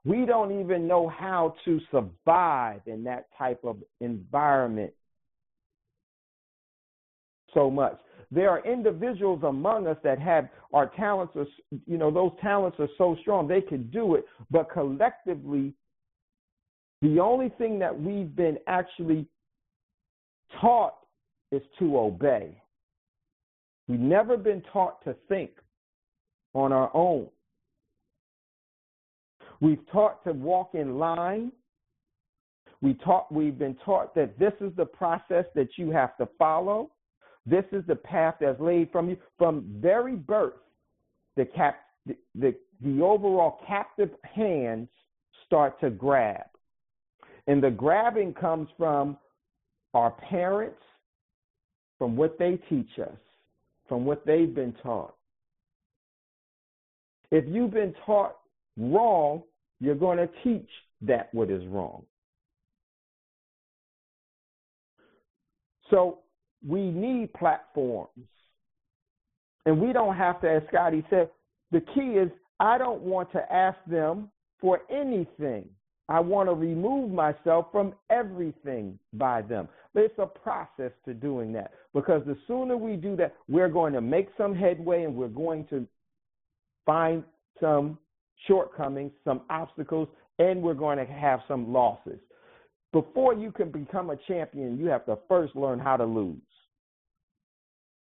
we 0.04 0.26
don't 0.26 0.60
even 0.60 0.88
know 0.88 1.08
how 1.08 1.56
to 1.66 1.80
survive 1.92 2.82
in 2.88 3.04
that 3.04 3.28
type 3.38 3.62
of 3.64 3.78
environment 4.00 4.92
so 7.54 7.70
much. 7.70 7.98
There 8.32 8.50
are 8.50 8.66
individuals 8.66 9.44
among 9.44 9.88
us 9.88 9.98
that 10.04 10.20
have 10.20 10.50
our 10.74 10.88
talents 10.96 11.36
are 11.36 11.46
you 11.86 11.98
know 11.98 12.10
those 12.10 12.32
talents 12.42 12.78
are 12.80 12.88
so 12.98 13.18
strong 13.22 13.48
they 13.48 13.62
can 13.62 13.90
do 13.92 14.16
it, 14.16 14.26
but 14.50 14.72
collectively 14.72 15.74
the 17.02 17.20
only 17.20 17.50
thing 17.58 17.80
that 17.80 18.00
we've 18.00 18.34
been 18.36 18.58
actually 18.68 19.28
taught 20.60 20.96
is 21.52 21.62
to 21.80 21.98
obey. 21.98 22.61
We've 23.92 24.00
never 24.00 24.38
been 24.38 24.64
taught 24.72 25.04
to 25.04 25.14
think 25.28 25.52
on 26.54 26.72
our 26.72 26.90
own. 26.94 27.28
We've 29.60 29.86
taught 29.92 30.24
to 30.24 30.32
walk 30.32 30.76
in 30.76 30.98
line. 30.98 31.52
We 32.82 32.94
taught, 32.94 33.30
we've 33.30 33.60
been 33.60 33.76
taught 33.84 34.16
that 34.16 34.40
this 34.40 34.54
is 34.62 34.72
the 34.78 34.86
process 34.86 35.44
that 35.56 35.72
you 35.76 35.92
have 35.92 36.16
to 36.20 36.30
follow. 36.40 36.92
This 37.46 37.66
is 37.74 37.84
the 37.86 37.98
path 37.98 38.36
that's 38.40 38.62
laid 38.62 38.90
from 38.94 39.10
you. 39.10 39.18
From 39.38 39.66
very 39.82 40.16
birth, 40.16 40.54
the, 41.36 41.44
cap, 41.44 41.82
the, 42.06 42.16
the, 42.34 42.56
the 42.80 43.02
overall 43.02 43.60
captive 43.68 44.12
hands 44.24 44.88
start 45.46 45.78
to 45.82 45.90
grab. 45.90 46.46
And 47.48 47.62
the 47.62 47.72
grabbing 47.72 48.36
comes 48.36 48.70
from 48.78 49.18
our 49.94 50.12
parents, 50.12 50.80
from 51.98 52.16
what 52.16 52.40
they 52.40 52.58
teach 52.70 52.98
us, 52.98 53.18
from 53.88 54.06
what 54.06 54.26
they've 54.26 54.54
been 54.54 54.74
taught. 54.84 55.16
If 57.32 57.46
you've 57.48 57.72
been 57.72 57.94
taught 58.06 58.38
wrong, 58.78 59.44
you're 59.80 59.96
going 59.96 60.18
to 60.18 60.30
teach 60.44 60.70
that 61.02 61.34
what 61.34 61.50
is 61.50 61.66
wrong. 61.68 62.04
So 65.90 66.20
we 66.68 66.90
need 66.90 67.34
platforms. 67.34 68.28
And 69.66 69.80
we 69.80 69.94
don't 69.94 70.16
have 70.16 70.42
to, 70.42 70.50
as 70.50 70.64
Scotty 70.70 71.06
said, 71.10 71.30
the 71.72 71.82
key 71.94 72.18
is 72.18 72.30
I 72.60 72.78
don't 72.78 73.02
want 73.02 73.32
to 73.34 73.54
ask 73.54 73.78
them 73.88 74.30
for 74.60 74.82
anything. 74.90 75.68
I 76.10 76.20
want 76.20 76.50
to 76.50 76.54
remove 76.54 77.12
myself 77.12 77.68
from 77.72 77.94
everything 78.10 79.00
by 79.14 79.42
them. 79.42 79.68
But 79.94 80.04
it's 80.04 80.20
a 80.20 80.26
process 80.26 80.92
to 81.06 81.14
doing 81.14 81.52
that 81.54 81.72
because 81.94 82.24
the 82.26 82.38
sooner 82.48 82.78
we 82.78 82.96
do 82.96 83.16
that, 83.18 83.36
we're 83.50 83.70
going 83.70 83.94
to 83.94 84.02
make 84.02 84.30
some 84.38 84.56
headway 84.56 85.04
and 85.04 85.16
we're 85.16 85.28
going 85.28 85.66
to 85.70 85.86
find 86.86 87.24
some 87.60 87.98
shortcomings, 88.48 89.12
some 89.26 89.42
obstacles, 89.50 90.08
and 90.40 90.62
we're 90.62 90.74
going 90.74 90.98
to 90.98 91.06
have 91.06 91.42
some 91.48 91.72
losses. 91.72 92.20
Before 92.94 93.34
you 93.34 93.52
can 93.52 93.70
become 93.70 94.10
a 94.10 94.18
champion, 94.28 94.78
you 94.78 94.88
have 94.88 95.06
to 95.06 95.18
first 95.28 95.56
learn 95.56 95.80
how 95.80 95.98
to 95.98 96.06
lose. 96.06 96.38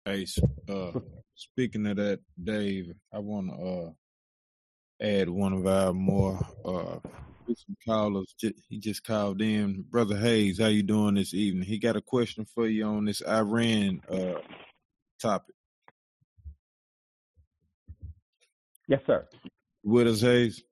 Hey, 0.06 0.26
uh, 0.68 0.92
speaking 1.36 1.86
of 1.88 1.98
that, 1.98 2.20
Dave, 2.44 2.94
I 3.14 3.20
want 3.20 3.50
to 3.50 3.56
uh, 3.56 3.90
add 5.06 5.30
one 5.30 5.54
of 5.54 5.68
our 5.68 5.94
more 5.94 6.40
uh, 6.66 6.98
some 7.56 7.78
callers. 7.86 8.34
He 8.70 8.80
just 8.80 9.04
called 9.04 9.42
in. 9.42 9.84
Brother 9.90 10.18
Hayes, 10.18 10.60
how 10.60 10.68
you 10.68 10.84
doing 10.84 11.16
this 11.16 11.34
evening? 11.34 11.68
He 11.68 11.78
got 11.78 11.96
a 11.96 12.02
question 12.02 12.46
for 12.46 12.68
you 12.68 12.86
on 12.86 13.06
this 13.06 13.22
Iran 13.22 14.02
uh, 14.10 14.40
topic. 15.22 15.56
Yes, 18.88 19.02
sir. 19.06 19.28
With 19.84 20.08
us, 20.08 20.22
Hayes. 20.22 20.64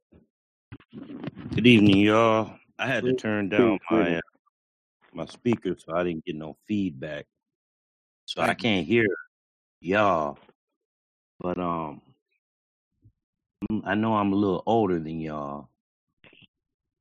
Good 1.56 1.68
evening, 1.68 1.98
y'all. 1.98 2.54
I 2.78 2.88
had 2.88 3.04
to 3.04 3.14
turn 3.14 3.50
down 3.50 3.80
my 3.90 4.18
uh, 4.18 4.22
my 5.14 5.26
speaker 5.26 5.76
so 5.78 5.96
I 5.96 6.04
didn't 6.04 6.26
get 6.26 6.36
no 6.36 6.58
feedback, 6.68 7.26
so 8.26 8.42
I 8.42 8.54
can't 8.54 8.86
hear 8.86 9.06
y'all. 9.82 10.38
But 11.40 11.58
um, 11.58 12.02
I 13.84 13.96
know 13.96 14.16
I'm 14.16 14.34
a 14.34 14.36
little 14.36 14.64
older 14.66 15.00
than 15.00 15.20
y'all, 15.20 15.69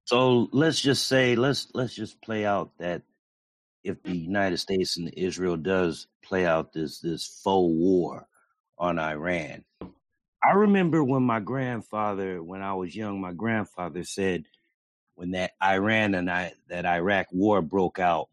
so 0.08 0.48
let's 0.52 0.80
just 0.80 1.06
say 1.06 1.36
let's 1.36 1.68
let's 1.74 1.94
just 1.94 2.22
play 2.22 2.46
out 2.46 2.70
that 2.78 3.02
if 3.84 4.02
the 4.02 4.16
United 4.16 4.56
States 4.56 4.96
and 4.96 5.12
Israel 5.12 5.58
does 5.58 6.06
play 6.24 6.46
out 6.46 6.72
this 6.72 7.00
this 7.00 7.26
faux 7.44 7.70
war 7.70 8.26
on 8.78 8.98
Iran. 8.98 9.66
I 10.42 10.52
remember 10.52 11.04
when 11.04 11.24
my 11.24 11.40
grandfather, 11.40 12.42
when 12.42 12.62
I 12.62 12.72
was 12.72 12.96
young, 12.96 13.20
my 13.20 13.34
grandfather 13.34 14.02
said 14.02 14.44
when 15.14 15.32
that 15.32 15.50
Iran 15.62 16.14
and 16.14 16.30
I, 16.30 16.54
that 16.70 16.86
Iraq 16.86 17.26
war 17.30 17.60
broke 17.60 17.98
out 17.98 18.30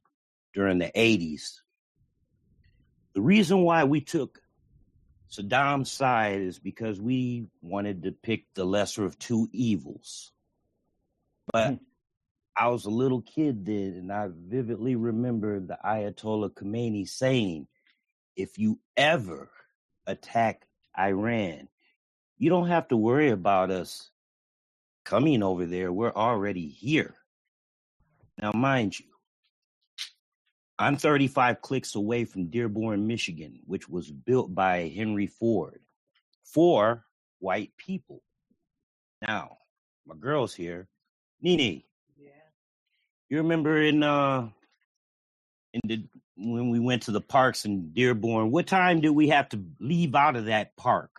during 0.53 0.77
the 0.77 0.93
80s, 0.95 1.59
the 3.15 3.21
reason 3.21 3.63
why 3.63 3.83
we 3.83 3.99
took 3.99 4.39
Saddam's 5.29 5.91
side 5.91 6.39
is 6.39 6.57
because 6.57 7.01
we 7.01 7.47
wanted 7.61 8.03
to 8.03 8.13
pick 8.13 8.45
the 8.53 8.63
lesser 8.63 9.03
of 9.03 9.19
two 9.19 9.49
evils. 9.51 10.31
But. 11.55 11.79
I 12.57 12.69
was 12.69 12.85
a 12.85 12.89
little 12.89 13.21
kid 13.21 13.65
then, 13.65 13.95
and 13.97 14.11
I 14.13 14.29
vividly 14.31 14.95
remember 14.95 15.59
the 15.59 15.77
Ayatollah 15.83 16.51
Khomeini 16.51 17.07
saying, 17.07 17.67
if 18.35 18.57
you 18.57 18.79
ever 18.95 19.49
attack 20.07 20.65
Iran, 20.97 21.67
you 22.37 22.49
don't 22.49 22.67
have 22.67 22.87
to 22.89 22.97
worry 22.97 23.29
about 23.29 23.71
us 23.71 24.09
coming 25.03 25.43
over 25.43 25.65
there. 25.65 25.91
We're 25.91 26.13
already 26.13 26.67
here. 26.69 27.15
Now, 28.41 28.51
mind 28.53 28.99
you, 28.99 29.05
I'm 30.79 30.97
35 30.97 31.61
clicks 31.61 31.95
away 31.95 32.25
from 32.25 32.47
Dearborn, 32.49 33.07
Michigan, 33.07 33.59
which 33.65 33.89
was 33.89 34.11
built 34.11 34.53
by 34.53 34.91
Henry 34.95 35.27
Ford 35.27 35.81
for 36.43 37.03
white 37.39 37.71
people. 37.77 38.21
Now, 39.25 39.57
my 40.05 40.15
girl's 40.15 40.53
here. 40.53 40.87
Nene. 41.41 41.83
Yeah. 42.17 42.29
You 43.29 43.37
remember 43.37 43.81
in 43.81 44.03
uh 44.03 44.49
in 45.73 45.81
the 45.83 46.07
when 46.37 46.69
we 46.69 46.79
went 46.79 47.03
to 47.03 47.11
the 47.11 47.21
parks 47.21 47.65
in 47.65 47.91
Dearborn, 47.93 48.51
what 48.51 48.67
time 48.67 49.01
did 49.01 49.11
we 49.11 49.29
have 49.29 49.49
to 49.49 49.63
leave 49.79 50.15
out 50.15 50.35
of 50.35 50.45
that 50.45 50.75
park? 50.75 51.11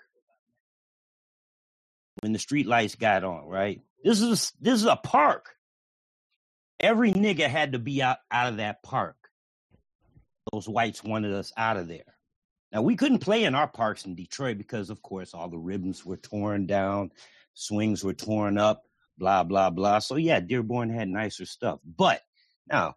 When 2.21 2.33
the 2.33 2.39
street 2.39 2.67
lights 2.67 2.95
got 2.95 3.25
on, 3.25 3.47
right? 3.47 3.81
This 4.05 4.21
is 4.21 4.53
this 4.61 4.81
is 4.81 4.87
a 4.87 4.97
park. 4.97 5.55
Every 6.79 7.13
nigga 7.13 7.49
had 7.49 7.73
to 7.73 7.79
be 7.79 8.03
out, 8.03 8.19
out 8.31 8.51
of 8.51 8.57
that 8.59 8.83
park. 8.83 9.17
Those 10.53 10.69
whites 10.69 11.03
wanted 11.03 11.33
us 11.33 11.53
out 11.57 11.77
of 11.77 11.89
there. 11.89 12.15
Now 12.73 12.83
we 12.83 12.97
couldn't 12.97 13.19
play 13.19 13.45
in 13.45 13.55
our 13.55 13.69
parks 13.69 14.05
in 14.05 14.15
Detroit 14.15 14.59
because 14.59 14.91
of 14.91 15.03
course 15.03 15.35
all 15.35 15.49
the 15.49 15.59
ribbons 15.59 16.05
were 16.05 16.17
torn 16.17 16.67
down, 16.67 17.13
swings 17.55 18.05
were 18.05 18.15
torn 18.15 18.59
up 18.59 18.86
blah 19.19 19.45
blah 19.45 19.71
blah. 19.71 20.01
So 20.01 20.17
yeah, 20.17 20.41
Dearborn 20.41 20.91
had 20.91 21.09
nicer 21.09 21.47
stuff. 21.47 21.81
But 21.85 22.23
now, 22.71 22.97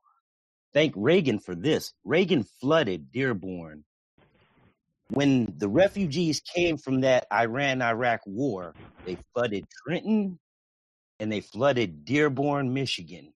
thank 0.74 0.94
Reagan 0.96 1.40
for 1.40 1.56
this. 1.56 1.94
Reagan 2.04 2.44
flooded 2.62 3.12
Dearborn 3.12 3.84
when 5.10 5.54
the 5.58 5.68
refugees 5.68 6.40
came 6.40 6.78
from 6.78 7.02
that 7.02 7.26
Iran 7.34 7.82
Iraq 7.82 8.22
war, 8.26 8.76
they 9.06 9.18
flooded 9.34 9.66
Trenton 9.84 10.40
and 11.20 11.32
they 11.32 11.42
flooded 11.42 12.06
Dearborn, 12.06 12.74
Michigan. 12.74 13.34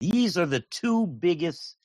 These 0.00 0.38
are 0.38 0.46
the 0.46 0.64
two 0.70 1.06
biggest 1.06 1.76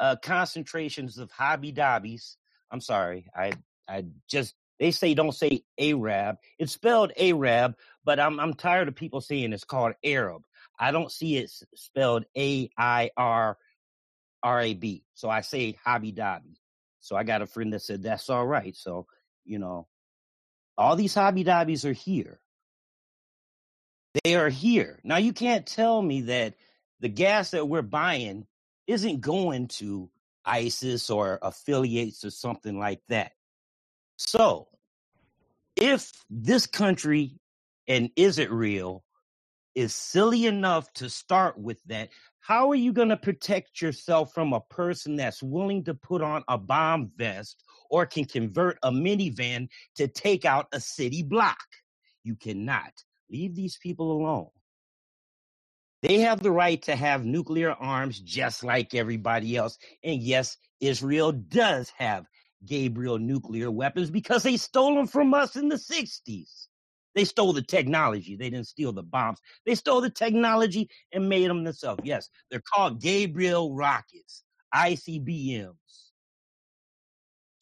uh, 0.00 0.16
concentrations 0.22 1.18
of 1.18 1.30
hobby 1.30 1.70
dobbies. 1.70 2.36
I'm 2.70 2.80
sorry, 2.80 3.26
I 3.36 3.52
I 3.86 4.06
just 4.28 4.54
they 4.80 4.90
say 4.90 5.14
don't 5.14 5.34
say 5.34 5.62
Arab. 5.78 6.36
It's 6.58 6.72
spelled 6.72 7.12
Arab, 7.16 7.76
but 8.04 8.18
I'm 8.20 8.40
I'm 8.40 8.54
tired 8.54 8.88
of 8.88 8.94
people 8.94 9.20
saying 9.20 9.52
it's 9.52 9.64
called 9.64 9.94
Arab. 10.04 10.42
I 10.78 10.90
don't 10.90 11.12
see 11.12 11.36
it 11.36 11.50
spelled 11.74 12.24
A 12.36 12.70
I 12.76 13.10
R 13.16 13.56
R 14.42 14.60
A 14.60 14.74
B. 14.74 15.04
So 15.14 15.28
I 15.28 15.42
say 15.42 15.78
hobby 15.84 16.12
dobby. 16.12 16.58
So 17.00 17.16
I 17.16 17.24
got 17.24 17.42
a 17.42 17.46
friend 17.46 17.72
that 17.72 17.82
said 17.82 18.02
that's 18.02 18.30
all 18.30 18.46
right. 18.46 18.76
So, 18.76 19.06
you 19.44 19.58
know, 19.58 19.86
all 20.76 20.96
these 20.96 21.14
hobby 21.14 21.44
dobbies 21.44 21.84
are 21.84 21.92
here. 21.92 22.40
They 24.24 24.34
are 24.36 24.48
here. 24.48 25.00
Now 25.04 25.16
you 25.16 25.32
can't 25.32 25.66
tell 25.66 26.00
me 26.00 26.22
that 26.22 26.54
the 27.00 27.08
gas 27.08 27.52
that 27.52 27.68
we're 27.68 27.82
buying 27.82 28.46
isn't 28.86 29.20
going 29.20 29.68
to 29.68 30.10
ISIS 30.44 31.10
or 31.10 31.38
affiliates 31.42 32.24
or 32.24 32.30
something 32.30 32.78
like 32.78 33.00
that. 33.08 33.32
So, 34.18 34.68
if 35.76 36.12
this 36.28 36.66
country 36.66 37.38
and 37.92 38.10
Israel 38.16 39.04
is 39.74 39.94
silly 39.94 40.46
enough 40.46 40.92
to 40.94 41.10
start 41.10 41.58
with 41.58 41.82
that, 41.86 42.10
how 42.40 42.70
are 42.70 42.76
you 42.76 42.92
going 42.92 43.10
to 43.10 43.18
protect 43.18 43.82
yourself 43.82 44.34
from 44.34 44.54
a 44.54 44.60
person 44.62 45.16
that's 45.16 45.42
willing 45.42 45.84
to 45.84 45.94
put 45.94 46.22
on 46.22 46.44
a 46.48 46.58
bomb 46.58 47.12
vest 47.16 47.64
or 47.90 48.06
can 48.06 48.26
convert 48.26 48.78
a 48.84 48.92
minivan 48.92 49.68
to 49.96 50.08
take 50.08 50.44
out 50.46 50.68
a 50.74 50.80
city 50.80 51.22
block? 51.24 51.58
You 52.24 52.36
cannot. 52.36 52.92
Leave 53.30 53.56
these 53.56 53.78
people 53.78 54.12
alone. 54.12 54.48
They 56.02 56.20
have 56.20 56.42
the 56.42 56.52
right 56.52 56.80
to 56.82 56.96
have 56.96 57.24
nuclear 57.24 57.72
arms 57.72 58.20
just 58.20 58.64
like 58.64 58.94
everybody 58.94 59.56
else. 59.56 59.78
And 60.04 60.22
yes, 60.22 60.56
Israel 60.80 61.32
does 61.32 61.90
have 61.98 62.26
Gabriel 62.66 63.18
nuclear 63.18 63.70
weapons 63.70 64.10
because 64.10 64.44
they 64.44 64.56
stole 64.58 64.96
them 64.96 65.08
from 65.08 65.34
us 65.34 65.56
in 65.56 65.68
the 65.68 65.76
60s. 65.76 66.66
They 67.14 67.24
stole 67.24 67.52
the 67.52 67.62
technology. 67.62 68.36
They 68.36 68.50
didn't 68.50 68.68
steal 68.68 68.92
the 68.92 69.02
bombs. 69.02 69.38
They 69.66 69.74
stole 69.74 70.00
the 70.00 70.10
technology 70.10 70.88
and 71.12 71.28
made 71.28 71.48
them 71.50 71.64
themselves. 71.64 72.00
Yes, 72.04 72.28
they're 72.50 72.62
called 72.74 73.00
Gabriel 73.00 73.74
rockets, 73.74 74.44
ICBMs. 74.74 75.74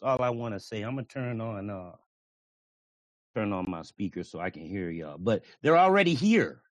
That's 0.00 0.02
all 0.02 0.22
I 0.22 0.30
want 0.30 0.54
to 0.54 0.60
say. 0.60 0.82
I'm 0.82 0.94
gonna 0.94 1.06
turn 1.06 1.40
on 1.40 1.70
uh 1.70 1.92
turn 3.34 3.52
on 3.52 3.66
my 3.68 3.82
speaker 3.82 4.24
so 4.24 4.40
I 4.40 4.50
can 4.50 4.66
hear 4.66 4.90
y'all. 4.90 5.18
But 5.18 5.44
they're 5.62 5.78
already 5.78 6.14
here. 6.14 6.62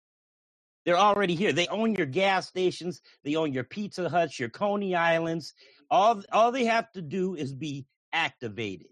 They're 0.85 0.97
already 0.97 1.35
here. 1.35 1.53
They 1.53 1.67
own 1.67 1.95
your 1.95 2.07
gas 2.07 2.47
stations. 2.47 3.01
They 3.23 3.35
own 3.35 3.53
your 3.53 3.63
Pizza 3.65 4.09
Huts, 4.09 4.39
your 4.39 4.49
Coney 4.49 4.95
Islands. 4.95 5.53
All 5.91 6.23
all 6.31 6.51
they 6.51 6.65
have 6.65 6.91
to 6.93 7.01
do 7.01 7.35
is 7.35 7.53
be 7.53 7.85
activated. 8.13 8.87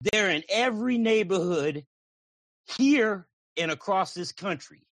They're 0.00 0.30
in 0.30 0.44
every 0.48 0.98
neighborhood 0.98 1.84
here 2.64 3.26
and 3.56 3.70
across 3.70 4.14
this 4.14 4.32
country. 4.32 4.82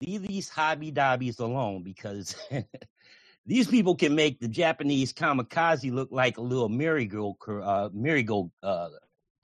Leave 0.00 0.22
these 0.22 0.48
hobby 0.48 0.90
dobbies 0.90 1.38
alone 1.38 1.82
because 1.82 2.36
these 3.46 3.66
people 3.68 3.94
can 3.94 4.14
make 4.14 4.38
the 4.40 4.48
Japanese 4.48 5.12
kamikaze 5.12 5.92
look 5.92 6.08
like 6.10 6.36
a 6.36 6.42
little 6.42 6.68
merry-go 6.68 7.36
uh, 7.62 7.88
merry-go 7.92 8.50
uh, 8.62 8.88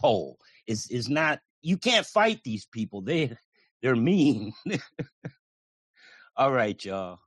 pole. 0.00 0.38
It's 0.66 0.90
is 0.90 1.08
not. 1.08 1.40
You 1.62 1.76
can't 1.78 2.04
fight 2.04 2.40
these 2.44 2.66
people. 2.66 3.00
They 3.00 3.36
they're 3.80 3.96
mean. 3.96 4.52
All 6.36 6.52
right, 6.52 6.82
y'all. 6.84 7.18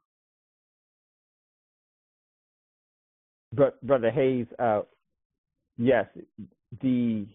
But 3.51 3.81
brother 3.81 4.11
Hayes, 4.11 4.47
uh, 4.59 4.81
yes, 5.77 6.07
the 6.81 7.25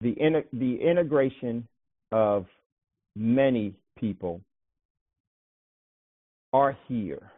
the 0.00 0.10
in, 0.10 0.42
the 0.52 0.76
integration 0.76 1.66
of 2.12 2.46
many 3.16 3.74
people 3.98 4.40
are 6.52 6.76
here 6.86 7.30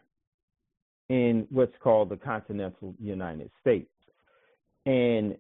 in 1.09 1.47
what's 1.51 1.75
called 1.83 2.09
the 2.09 2.17
continental 2.17 2.95
United 3.01 3.51
States. 3.61 3.91
And 4.87 5.37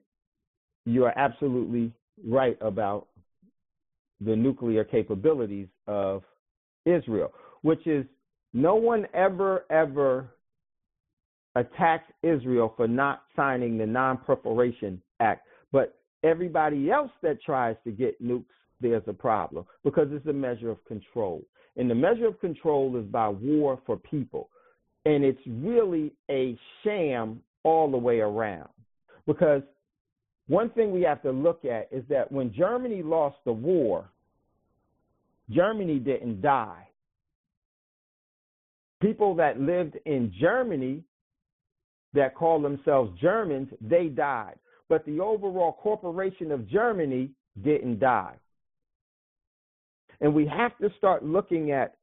you 0.85 1.05
are 1.05 1.17
absolutely 1.17 1.93
right 2.27 2.59
about 2.61 3.07
the 4.21 4.35
nuclear 4.35 4.85
capabilities 4.85 5.69
of 5.87 6.23
Israel, 6.85 7.33
which 7.63 7.87
is 7.87 8.05
no 8.53 8.75
one 8.75 9.07
ever, 9.15 9.65
ever 9.71 10.29
attacks 11.55 12.11
Israel 12.23 12.75
for 12.77 12.89
not 12.89 13.23
signing 13.37 13.79
the 13.79 13.87
Non 13.87 14.19
Proliferation 14.19 15.01
Act. 15.21 15.47
But 15.73 16.00
everybody 16.23 16.91
else 16.91 17.11
that 17.23 17.43
tries 17.43 17.77
to 17.85 17.91
get 17.91 18.23
nukes, 18.23 18.45
there's 18.81 19.03
a 19.07 19.13
problem 19.13 19.65
because 19.85 20.09
it's 20.11 20.27
a 20.27 20.33
measure 20.33 20.71
of 20.71 20.85
control. 20.87 21.43
And 21.77 21.91
the 21.91 21.95
measure 21.95 22.27
of 22.27 22.41
control 22.41 22.97
is 22.97 23.05
by 23.07 23.29
war 23.29 23.81
for 23.87 23.97
people. 23.97 24.49
And 25.05 25.25
it's 25.25 25.41
really 25.47 26.13
a 26.31 26.59
sham 26.83 27.41
all 27.63 27.91
the 27.91 27.97
way 27.97 28.21
around. 28.21 28.69
Because 29.27 29.63
one 30.49 30.71
thing 30.71 30.91
we 30.91 31.03
have 31.03 31.23
to 31.23 31.31
look 31.31 31.65
at 31.65 31.89
is 31.93 32.05
that 32.09 32.31
when 32.31 32.53
Germany 32.53 33.03
lost 33.03 33.37
the 33.45 33.53
war, 33.53 34.09
Germany 35.51 35.99
didn't 35.99 36.43
die. 36.43 36.87
People 39.01 39.35
that 39.37 39.61
lived 39.61 39.97
in 40.05 40.33
Germany 40.39 41.03
that 42.13 42.35
call 42.35 42.61
themselves 42.61 43.19
Germans, 43.21 43.69
they 43.81 44.07
died 44.07 44.57
but 44.91 45.07
the 45.07 45.21
overall 45.21 45.73
corporation 45.73 46.51
of 46.51 46.69
Germany 46.69 47.31
didn't 47.63 48.01
die. 48.01 48.35
And 50.21 50.35
we 50.35 50.47
have 50.47 50.77
to 50.79 50.91
start 50.99 51.25
looking 51.25 51.71
at 51.71 51.95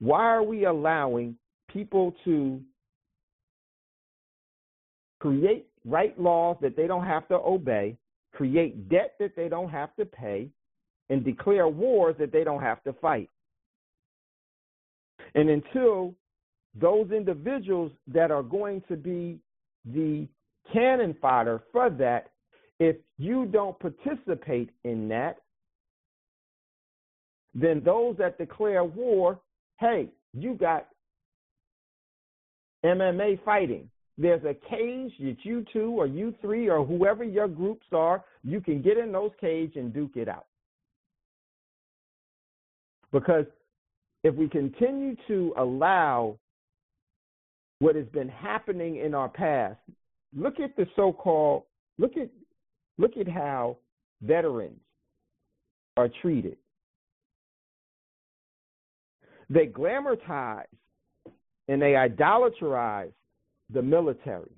why 0.00 0.24
are 0.24 0.42
we 0.42 0.66
allowing 0.66 1.36
people 1.72 2.12
to 2.24 2.60
create 5.20 5.66
right 5.86 6.18
laws 6.20 6.56
that 6.60 6.76
they 6.76 6.88
don't 6.88 7.06
have 7.06 7.28
to 7.28 7.34
obey, 7.34 7.96
create 8.34 8.88
debt 8.88 9.14
that 9.20 9.36
they 9.36 9.48
don't 9.48 9.70
have 9.70 9.94
to 9.94 10.04
pay, 10.04 10.48
and 11.10 11.24
declare 11.24 11.68
wars 11.68 12.16
that 12.18 12.32
they 12.32 12.42
don't 12.42 12.60
have 12.60 12.82
to 12.82 12.92
fight. 12.94 13.30
And 15.36 15.48
until 15.48 16.14
those 16.74 17.12
individuals 17.12 17.92
that 18.08 18.32
are 18.32 18.42
going 18.42 18.82
to 18.88 18.96
be 18.96 19.38
the 19.84 20.26
cannon 20.72 21.14
fodder 21.20 21.62
for 21.70 21.88
that 21.88 22.31
if 22.82 22.96
you 23.16 23.46
don't 23.46 23.78
participate 23.78 24.70
in 24.82 25.06
that, 25.06 25.36
then 27.54 27.80
those 27.84 28.16
that 28.16 28.38
declare 28.38 28.82
war, 28.82 29.38
hey, 29.78 30.08
you 30.34 30.54
got 30.54 30.88
MMA 32.84 33.44
fighting. 33.44 33.88
There's 34.18 34.42
a 34.42 34.54
cage 34.68 35.12
that 35.20 35.36
you 35.44 35.64
two 35.72 35.90
or 35.90 36.08
you 36.08 36.34
three 36.40 36.68
or 36.68 36.84
whoever 36.84 37.22
your 37.22 37.46
groups 37.46 37.86
are, 37.92 38.24
you 38.42 38.60
can 38.60 38.82
get 38.82 38.98
in 38.98 39.12
those 39.12 39.30
cage 39.40 39.76
and 39.76 39.94
duke 39.94 40.16
it 40.16 40.28
out. 40.28 40.46
Because 43.12 43.46
if 44.24 44.34
we 44.34 44.48
continue 44.48 45.14
to 45.28 45.54
allow 45.56 46.36
what 47.78 47.94
has 47.94 48.06
been 48.06 48.28
happening 48.28 48.96
in 48.96 49.14
our 49.14 49.28
past, 49.28 49.78
look 50.36 50.58
at 50.58 50.74
the 50.74 50.86
so-called 50.96 51.62
look 51.98 52.16
at 52.16 52.28
Look 52.98 53.16
at 53.16 53.28
how 53.28 53.78
veterans 54.22 54.80
are 55.96 56.08
treated. 56.20 56.56
They 59.50 59.66
glamorize 59.66 60.64
and 61.68 61.80
they 61.80 61.96
idolatrize 61.96 63.12
the 63.72 63.82
military 63.82 64.50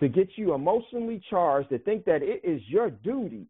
to 0.00 0.08
get 0.08 0.28
you 0.36 0.54
emotionally 0.54 1.20
charged 1.28 1.70
to 1.70 1.78
think 1.78 2.04
that 2.04 2.22
it 2.22 2.40
is 2.44 2.60
your 2.68 2.90
duty 2.90 3.46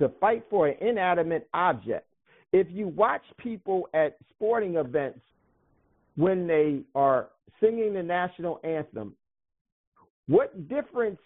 to 0.00 0.10
fight 0.20 0.44
for 0.50 0.68
an 0.68 0.76
inanimate 0.80 1.48
object. 1.54 2.06
If 2.52 2.66
you 2.70 2.88
watch 2.88 3.22
people 3.38 3.88
at 3.94 4.16
sporting 4.30 4.76
events 4.76 5.20
when 6.16 6.46
they 6.46 6.80
are 6.94 7.28
singing 7.60 7.94
the 7.94 8.02
national 8.02 8.60
anthem 8.64 9.14
what 10.28 10.68
difference 10.68 11.18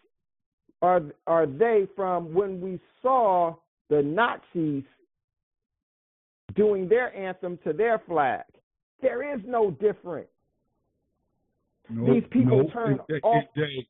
are 0.82 1.02
are 1.26 1.46
they 1.46 1.88
from 1.96 2.32
when 2.34 2.60
we 2.60 2.78
saw 3.02 3.54
the 3.88 4.02
Nazis 4.02 4.84
doing 6.54 6.88
their 6.88 7.14
anthem 7.16 7.58
to 7.64 7.72
their 7.72 7.98
flag? 8.06 8.44
There 9.02 9.34
is 9.34 9.40
no 9.46 9.70
difference. 9.70 10.28
No, 11.88 12.14
These 12.14 12.24
people 12.30 12.64
no, 12.64 12.68
turn 12.70 12.94
it- 13.08 13.16
it- 13.16 13.24
off. 13.24 13.44
it- 13.44 13.50
they- 13.54 13.88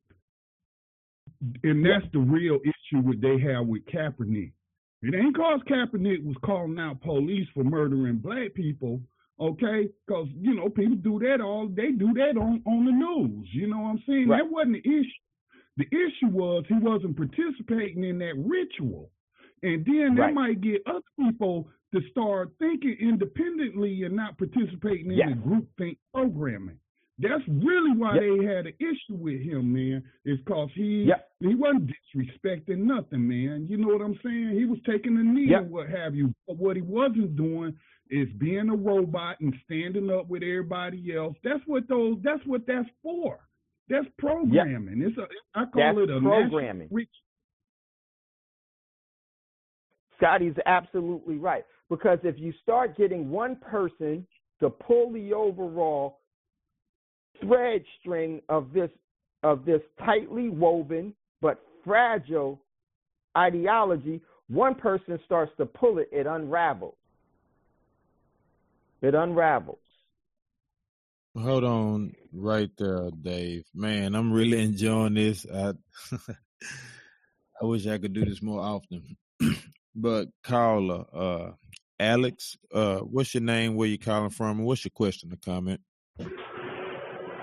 and 1.70 1.85
that's 1.85 2.07
the 2.12 2.18
real 2.18 2.60
issue 2.62 3.01
what 3.01 3.20
they 3.20 3.39
have 3.39 3.67
with 3.67 3.85
Kaepernick. 3.86 4.52
It 5.02 5.15
ain't 5.15 5.36
cause 5.36 5.62
Kaepernick 5.62 6.25
was 6.25 6.36
calling 6.39 6.78
out 6.78 7.01
police 7.01 7.49
for 7.51 7.65
murdering 7.65 8.18
black 8.18 8.55
people, 8.55 9.01
okay? 9.40 9.89
Because 10.06 10.28
you 10.40 10.55
know 10.55 10.68
people 10.68 10.97
do 10.97 11.18
that 11.20 11.40
all 11.40 11.68
they 11.68 11.90
do 11.92 12.12
that 12.15 12.36
on 12.36 12.62
on 12.66 12.84
the 12.84 12.92
news. 12.92 13.48
You 13.52 13.68
know 13.68 13.78
what 13.78 13.89
I'm 13.90 14.02
saying? 14.06 14.28
Right. 14.28 14.42
That 14.42 14.50
wasn't 14.50 14.82
the 14.82 14.89
issue. 14.89 15.23
The 15.78 15.86
issue 15.86 16.28
was 16.32 16.65
he 16.68 16.74
wasn't 16.78 17.16
participating 17.16 18.05
in 18.05 18.18
that 18.18 18.34
ritual, 18.36 19.10
and 19.62 19.84
then 19.84 20.15
that 20.16 20.32
might 20.32 20.60
get 20.60 20.82
other 20.86 21.00
people 21.20 21.68
to 21.94 22.00
start 22.10 22.50
thinking 22.58 22.97
independently 23.00 24.02
and 24.05 24.16
not 24.16 24.39
participating 24.39 25.10
in 25.12 25.18
Yes. 25.18 25.28
the 25.31 25.34
group 25.36 25.68
think 25.78 25.98
programming. 26.15 26.78
That's 27.18 27.47
really 27.48 27.92
why 27.97 28.15
Yep. 28.15 28.23
they 28.23 28.44
had 28.44 28.66
an 28.66 28.74
issue 28.78 29.15
with 29.15 29.40
him, 29.40 29.73
man. 29.73 30.02
Is 30.24 30.39
cause 30.47 30.70
he 30.74 31.05
Yep. 31.05 31.31
he 31.40 31.55
wasn't 31.55 31.90
disrespecting 32.15 32.78
nothing, 32.78 33.26
man. 33.28 33.66
You 33.68 33.76
know 33.78 33.89
what 33.89 34.02
I'm 34.02 34.18
saying? 34.23 34.50
He 34.50 34.65
was 34.66 34.78
taking 34.84 35.16
a 35.16 35.23
knee 35.23 35.48
Yep. 35.48 35.62
and 35.62 35.70
what 35.70 35.89
have 35.89 36.15
you. 36.15 36.34
But 36.47 36.56
what 36.58 36.76
he 36.76 36.82
wasn't 36.82 37.36
doing 37.36 37.74
is 38.10 38.28
being 38.39 38.68
a 38.68 38.76
robot 38.76 39.41
and 39.41 39.55
standing 39.65 40.10
up 40.10 40.28
with 40.28 40.43
everybody 40.43 41.15
else. 41.17 41.36
That's 41.43 41.62
what 41.67 41.89
those. 41.89 42.18
That's 42.23 42.44
what 42.47 42.67
that's 42.67 42.89
for. 43.02 43.39
That's 43.89 44.07
programming. 44.18 45.02
It's 45.02 45.17
a. 45.18 45.26
I 45.59 45.65
call 45.67 45.94
That's 45.94 46.10
it 46.10 46.17
a 46.17 46.20
programming. 46.20 46.89
rich- 46.91 47.09
Scotty's 50.17 50.55
absolutely 50.65 51.36
right. 51.36 51.65
Because 51.91 52.18
if 52.25 52.36
you 52.39 52.52
start 52.62 52.97
getting 52.97 53.31
one 53.31 53.57
person 53.57 54.26
to 54.60 54.70
pull 54.70 55.12
the 55.12 55.33
overall 55.33 56.20
thread 57.41 57.85
string 58.01 58.41
of 58.49 58.73
this 58.73 58.91
of 59.43 59.65
this 59.65 59.83
tightly 60.05 60.49
woven 60.49 61.15
but 61.43 61.60
fragile 61.85 62.60
ideology, 63.36 64.20
one 64.49 64.75
person 64.75 65.20
starts 65.26 65.52
to 65.59 65.67
pull 65.67 65.99
it, 65.99 66.09
it 66.10 66.26
unravels. 66.26 66.97
It 69.07 69.15
unravels. 69.15 69.78
Hold 71.39 71.62
on 71.62 72.12
right 72.35 72.70
there, 72.76 73.09
Dave. 73.23 73.62
Man, 73.73 74.17
I'm 74.17 74.33
really 74.33 74.60
enjoying 74.60 75.15
this. 75.15 75.47
I 75.47 75.75
I 77.62 77.65
wish 77.65 77.86
I 77.86 77.99
could 77.99 78.15
do 78.15 78.25
this 78.25 78.43
more 78.43 78.59
often. 78.59 79.17
but 79.94 80.26
caller, 80.43 81.05
uh 81.15 81.52
Alex, 82.01 82.59
uh, 82.75 82.99
what's 82.99 83.33
your 83.33 83.44
name, 83.44 83.76
where 83.76 83.86
you 83.86 83.97
calling 83.97 84.31
from, 84.31 84.65
what's 84.65 84.85
your 84.85 84.91
question 84.91 85.33
or 85.33 85.39
comment? 85.39 85.81
Peace, 86.18 86.28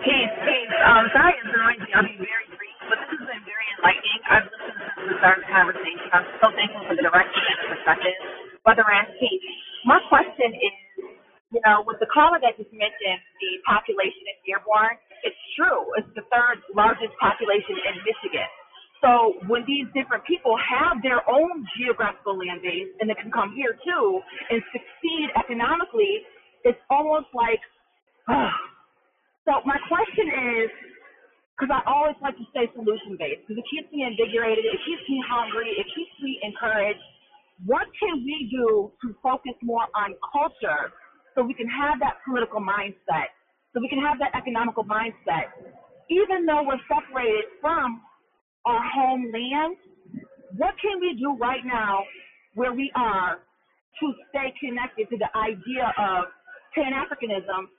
peace. 0.03 0.75
Um, 0.83 1.08
sorry 1.16 1.32
it's 1.40 1.48
noisy. 1.48 1.90
I'll 1.95 2.03
be 2.03 2.19
very 2.19 2.48
brief, 2.59 2.77
but 2.92 3.00
this 3.08 3.08
has 3.08 3.24
been 3.24 3.43
very 3.48 3.67
enlightening. 3.80 4.19
I've 4.27 4.51
listened 4.51 4.83
since 4.83 5.16
the 5.16 5.17
start 5.24 5.40
of 5.40 5.48
the 5.48 5.51
conversation. 5.56 6.11
I'm 6.11 6.27
so 6.43 6.51
thankful 6.59 6.83
for 6.92 6.95
the 7.00 7.08
direction 7.08 7.40
and 7.40 7.58
the 7.64 7.67
perspective. 7.80 8.19
Brother 8.67 8.83
Randy, 8.83 9.40
my 9.88 10.03
question 10.11 10.51
is, 10.59 10.82
you 11.53 11.61
know, 11.61 11.85
with 11.85 12.01
the 12.01 12.09
caller 12.09 12.41
that 12.41 12.57
just 12.57 12.73
mentioned 12.73 13.22
the 13.38 13.51
population 13.61 14.25
in 14.25 14.38
Dearborn, 14.41 14.98
it's 15.22 15.38
true. 15.53 15.85
It's 16.01 16.09
the 16.17 16.25
third 16.33 16.65
largest 16.73 17.14
population 17.22 17.77
in 17.77 17.95
Michigan. 18.01 18.49
So 19.06 19.38
when 19.45 19.61
these 19.69 19.85
different 19.93 20.25
people 20.25 20.57
have 20.57 21.03
their 21.06 21.22
own 21.30 21.67
geographical 21.77 22.40
land 22.40 22.65
base 22.65 22.90
and 22.98 23.06
they 23.06 23.19
can 23.19 23.30
come 23.30 23.53
here 23.53 23.77
too 23.85 24.23
and 24.49 24.64
succeed 24.73 25.30
economically, 25.38 26.25
it's 26.65 26.80
almost 26.90 27.30
like 27.38 27.61
ah. 28.27 28.49
So 29.43 29.59
my 29.67 29.75
question 29.91 30.32
is, 30.56 30.72
because 31.53 31.69
I 31.69 31.83
always 31.83 32.15
like 32.23 32.40
to 32.40 32.48
stay 32.56 32.72
solution 32.72 33.19
based, 33.19 33.43
because 33.43 33.59
it 33.59 33.67
keeps 33.67 33.91
me 33.91 34.07
invigorated, 34.07 34.64
it 34.64 34.80
keeps 34.88 35.03
me 35.06 35.19
hungry, 35.27 35.69
it 35.75 35.85
keeps 35.91 36.15
me 36.23 36.40
encouraged. 36.41 37.03
What 37.67 37.91
can 37.99 38.23
we 38.23 38.48
do 38.49 38.90
to 39.03 39.07
focus 39.22 39.53
more 39.61 39.85
on 39.93 40.15
culture 40.32 40.95
so 41.35 41.43
we 41.43 41.53
can 41.53 41.67
have 41.67 41.99
that 41.99 42.21
political 42.25 42.61
mindset, 42.61 43.33
so 43.73 43.81
we 43.81 43.89
can 43.89 43.99
have 43.99 44.19
that 44.19 44.35
economical 44.37 44.83
mindset, 44.83 45.49
even 46.09 46.45
though 46.45 46.63
we're 46.63 46.81
separated 46.87 47.45
from 47.61 48.01
our 48.65 48.81
homeland? 48.95 49.77
What 50.57 50.75
can 50.77 51.01
we 51.01 51.17
do 51.17 51.35
right 51.41 51.65
now 51.65 52.03
where 52.53 52.73
we 52.73 52.91
are 52.95 53.41
to 53.99 54.05
stay 54.29 54.53
connected 54.61 55.09
to 55.09 55.17
the 55.17 55.29
idea 55.37 55.89
of 55.97 56.29
Pan 56.75 56.93
Africanism 56.93 57.69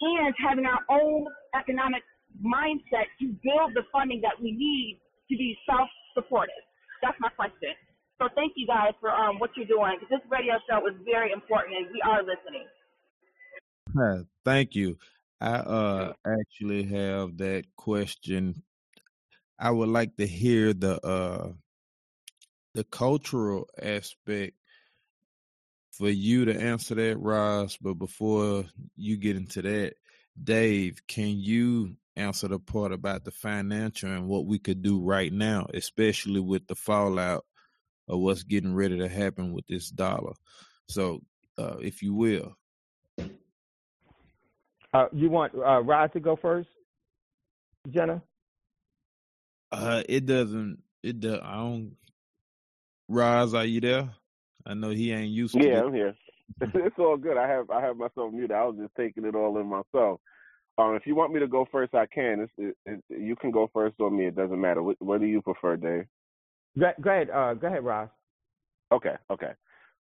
and 0.00 0.34
having 0.40 0.64
our 0.66 0.80
own 0.88 1.26
economic 1.58 2.02
mindset 2.44 3.08
to 3.20 3.32
build 3.44 3.72
the 3.74 3.84
funding 3.92 4.20
that 4.20 4.36
we 4.40 4.52
need 4.52 5.00
to 5.30 5.36
be 5.36 5.56
self-supportive. 5.68 6.64
That's 7.02 7.16
my 7.20 7.28
question. 7.30 7.72
So 8.18 8.28
thank 8.34 8.52
you 8.56 8.66
guys 8.66 8.92
for 9.00 9.10
um, 9.10 9.38
what 9.38 9.50
you're 9.56 9.68
doing. 9.68 9.98
This 10.08 10.20
radio 10.30 10.54
show 10.68 10.86
is 10.86 10.94
very 11.04 11.32
important, 11.32 11.76
and 11.76 11.86
we 11.92 12.00
are 12.02 12.22
listening. 12.22 12.64
Thank 14.44 14.74
you. 14.74 14.98
I 15.40 15.54
uh 15.56 16.12
actually 16.26 16.84
have 16.84 17.36
that 17.38 17.64
question. 17.76 18.62
I 19.58 19.70
would 19.70 19.88
like 19.88 20.16
to 20.16 20.26
hear 20.26 20.72
the 20.74 21.04
uh 21.06 21.52
the 22.74 22.84
cultural 22.84 23.68
aspect 23.80 24.56
for 25.92 26.08
you 26.08 26.44
to 26.46 26.60
answer 26.60 26.94
that, 26.96 27.18
Ras. 27.18 27.76
But 27.76 27.94
before 27.94 28.64
you 28.96 29.16
get 29.16 29.36
into 29.36 29.62
that, 29.62 29.94
Dave, 30.42 31.00
can 31.06 31.36
you 31.38 31.96
answer 32.16 32.48
the 32.48 32.58
part 32.58 32.92
about 32.92 33.24
the 33.24 33.30
financial 33.30 34.10
and 34.10 34.28
what 34.28 34.46
we 34.46 34.58
could 34.58 34.82
do 34.82 35.00
right 35.00 35.32
now, 35.32 35.66
especially 35.74 36.40
with 36.40 36.66
the 36.66 36.74
fallout 36.74 37.44
of 38.08 38.20
what's 38.20 38.44
getting 38.44 38.74
ready 38.74 38.98
to 38.98 39.08
happen 39.08 39.52
with 39.52 39.66
this 39.68 39.90
dollar? 39.90 40.34
So, 40.88 41.22
uh, 41.58 41.76
if 41.80 42.02
you 42.02 42.14
will. 42.14 42.56
Uh, 44.94 45.06
you 45.12 45.28
want 45.28 45.52
uh, 45.54 45.82
Rod 45.82 46.12
to 46.12 46.20
go 46.20 46.36
first, 46.40 46.68
Jegna? 47.88 48.22
Uh, 49.72 50.02
it 50.08 50.24
doesn't. 50.24 50.78
It 51.02 51.18
does. 51.18 51.40
I 51.42 51.56
don't. 51.56 51.96
Ras, 53.08 53.54
are 53.54 53.64
you 53.64 53.80
there? 53.80 54.08
I 54.64 54.74
know 54.74 54.90
he 54.90 55.12
ain't 55.12 55.32
used 55.32 55.54
to 55.54 55.60
Yeah, 55.60 55.80
it. 55.80 55.84
I'm 55.84 55.92
here. 55.92 56.14
it's 56.60 56.96
all 56.98 57.16
good. 57.16 57.36
I 57.36 57.48
have 57.48 57.70
I 57.70 57.80
have 57.82 57.96
myself 57.96 58.32
muted. 58.32 58.52
I 58.52 58.64
was 58.64 58.76
just 58.80 58.94
taking 58.96 59.24
it 59.24 59.34
all 59.34 59.58
in 59.58 59.66
myself. 59.66 60.20
Um, 60.78 60.94
if 60.94 61.06
you 61.06 61.14
want 61.14 61.32
me 61.32 61.40
to 61.40 61.48
go 61.48 61.66
first, 61.70 61.94
I 61.94 62.06
can. 62.06 62.40
It's, 62.40 62.52
it, 62.56 62.76
it, 62.86 63.20
you 63.20 63.36
can 63.36 63.50
go 63.50 63.68
first 63.72 63.96
or 63.98 64.10
me. 64.10 64.26
It 64.26 64.36
doesn't 64.36 64.60
matter. 64.60 64.82
What, 64.82 64.96
what 65.00 65.20
do 65.20 65.26
you 65.26 65.42
prefer, 65.42 65.76
Dave? 65.76 66.06
Go, 66.78 66.90
go 67.00 67.10
ahead. 67.10 67.30
Uh, 67.30 67.54
go 67.54 67.66
ahead, 67.66 67.84
Ras. 67.84 68.08
Okay, 68.92 69.14
okay. 69.30 69.52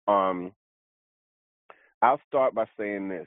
Um, 0.06 0.52
I'll 2.02 2.20
start 2.28 2.54
by 2.54 2.66
saying 2.78 3.08
this. 3.08 3.26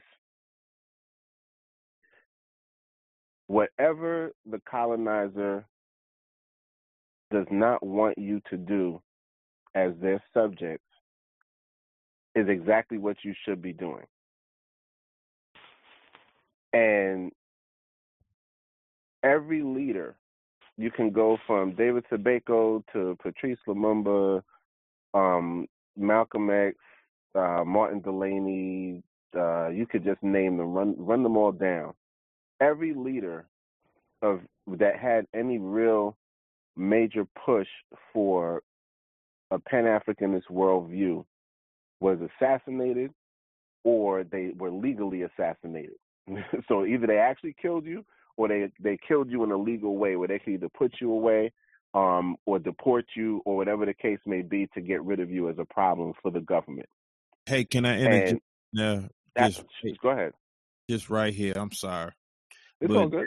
Whatever 3.48 4.32
the 4.50 4.60
colonizer 4.68 5.64
does 7.30 7.46
not 7.50 7.84
want 7.84 8.18
you 8.18 8.40
to 8.50 8.56
do 8.56 9.00
as 9.74 9.92
their 10.00 10.22
subjects 10.32 10.84
is 12.34 12.48
exactly 12.48 12.98
what 12.98 13.16
you 13.22 13.34
should 13.44 13.62
be 13.62 13.72
doing. 13.72 14.04
And 16.72 17.32
every 19.22 19.62
leader, 19.62 20.16
you 20.76 20.90
can 20.90 21.10
go 21.10 21.38
from 21.46 21.74
David 21.74 22.04
Sobukwe 22.10 22.84
to 22.92 23.16
Patrice 23.22 23.58
Lumumba, 23.66 24.42
um, 25.14 25.66
Malcolm 25.96 26.50
X, 26.50 26.76
uh, 27.34 27.64
Martin 27.64 28.00
Delany. 28.00 29.02
Uh, 29.34 29.68
you 29.68 29.86
could 29.86 30.04
just 30.04 30.22
name 30.22 30.58
them, 30.58 30.72
run 30.72 30.94
run 30.98 31.22
them 31.22 31.36
all 31.36 31.52
down. 31.52 31.94
Every 32.60 32.94
leader 32.94 33.46
of 34.22 34.40
that 34.78 34.98
had 34.98 35.26
any 35.34 35.58
real 35.58 36.16
major 36.76 37.26
push 37.44 37.68
for 38.12 38.62
a 39.50 39.58
Pan 39.58 39.84
Africanist 39.84 40.50
worldview 40.50 41.24
was 42.00 42.18
assassinated 42.20 43.12
or 43.84 44.24
they 44.24 44.50
were 44.56 44.70
legally 44.70 45.22
assassinated. 45.22 45.94
so 46.68 46.84
either 46.84 47.06
they 47.06 47.18
actually 47.18 47.54
killed 47.60 47.86
you 47.86 48.04
or 48.36 48.48
they, 48.48 48.68
they 48.80 48.98
killed 49.06 49.30
you 49.30 49.44
in 49.44 49.52
a 49.52 49.56
legal 49.56 49.96
way 49.96 50.16
where 50.16 50.28
they 50.28 50.38
could 50.38 50.54
either 50.54 50.68
put 50.76 50.92
you 51.00 51.12
away 51.12 51.52
um, 51.94 52.36
or 52.44 52.58
deport 52.58 53.06
you 53.14 53.40
or 53.44 53.56
whatever 53.56 53.86
the 53.86 53.94
case 53.94 54.18
may 54.26 54.42
be 54.42 54.68
to 54.74 54.80
get 54.80 55.02
rid 55.04 55.20
of 55.20 55.30
you 55.30 55.48
as 55.48 55.56
a 55.58 55.64
problem 55.64 56.12
for 56.20 56.30
the 56.30 56.40
government. 56.40 56.88
Hey, 57.46 57.64
can 57.64 57.86
I 57.86 58.00
interject? 58.00 58.42
That's, 59.36 59.62
just, 59.82 60.00
go 60.00 60.10
ahead. 60.10 60.32
just 60.90 61.08
right 61.08 61.32
here. 61.32 61.54
I'm 61.56 61.72
sorry. 61.72 62.12
It's 62.80 62.88
but 62.92 62.96
all 62.96 63.08
good. 63.08 63.26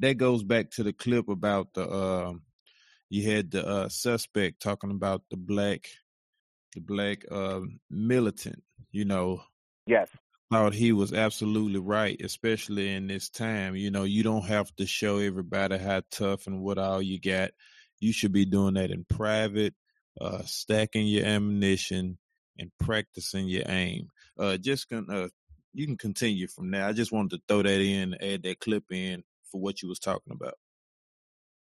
That 0.00 0.16
goes 0.16 0.42
back 0.42 0.70
to 0.72 0.82
the 0.82 0.92
clip 0.92 1.28
about 1.28 1.74
the 1.74 1.90
um 1.90 2.42
you 3.08 3.30
had 3.30 3.50
the 3.50 3.66
uh 3.66 3.88
suspect 3.88 4.62
talking 4.62 4.90
about 4.90 5.22
the 5.30 5.36
black 5.36 5.88
the 6.74 6.80
black 6.80 7.24
uh 7.30 7.60
militant, 7.90 8.62
you 8.92 9.04
know. 9.04 9.42
Yes. 9.86 10.08
thought 10.52 10.74
he 10.74 10.92
was 10.92 11.12
absolutely 11.12 11.80
right, 11.80 12.20
especially 12.22 12.92
in 12.92 13.06
this 13.08 13.28
time. 13.28 13.74
You 13.74 13.90
know, 13.90 14.04
you 14.04 14.22
don't 14.22 14.44
have 14.46 14.74
to 14.76 14.86
show 14.86 15.18
everybody 15.18 15.78
how 15.78 16.02
tough 16.10 16.46
and 16.46 16.60
what 16.60 16.78
all 16.78 17.02
you 17.02 17.20
got. 17.20 17.50
You 17.98 18.12
should 18.12 18.32
be 18.32 18.44
doing 18.44 18.74
that 18.74 18.90
in 18.90 19.04
private, 19.04 19.74
uh, 20.20 20.42
stacking 20.44 21.06
your 21.06 21.24
ammunition 21.24 22.18
and 22.58 22.70
practicing 22.78 23.48
your 23.48 23.64
aim. 23.66 24.08
Uh, 24.38 24.56
just 24.56 24.88
con- 24.88 25.10
uh, 25.10 25.28
you 25.72 25.86
can 25.86 25.96
continue 25.96 26.46
from 26.48 26.70
there. 26.70 26.84
I 26.84 26.92
just 26.92 27.12
wanted 27.12 27.30
to 27.30 27.42
throw 27.48 27.62
that 27.62 27.80
in, 27.80 28.14
add 28.14 28.42
that 28.42 28.60
clip 28.60 28.84
in 28.90 29.22
for 29.50 29.60
what 29.60 29.82
you 29.82 29.88
was 29.88 29.98
talking 29.98 30.32
about. 30.32 30.54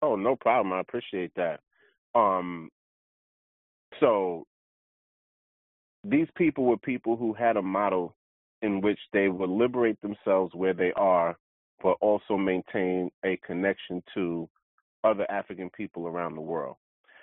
Oh, 0.02 0.16
no 0.16 0.36
problem. 0.36 0.74
I 0.74 0.80
appreciate 0.80 1.32
that. 1.36 1.60
Um, 2.16 2.70
so 4.00 4.46
these 6.04 6.28
people 6.38 6.66
were 6.66 6.78
people 6.78 7.18
who 7.18 7.34
had 7.34 7.58
a 7.58 7.62
model 7.62 8.16
in 8.62 8.82
which 8.82 9.00
they 9.14 9.28
would 9.28 9.50
liberate 9.50 10.00
themselves 10.02 10.54
where 10.54 10.74
they 10.74 10.92
are, 10.96 11.38
but 11.82 11.98
also 12.02 12.38
maintain 12.38 13.10
a 13.26 13.38
connection 13.46 14.02
to 14.14 14.50
other 15.04 15.30
African 15.30 15.70
people 15.70 16.08
around 16.08 16.36
the 16.36 16.42
world. 16.42 16.76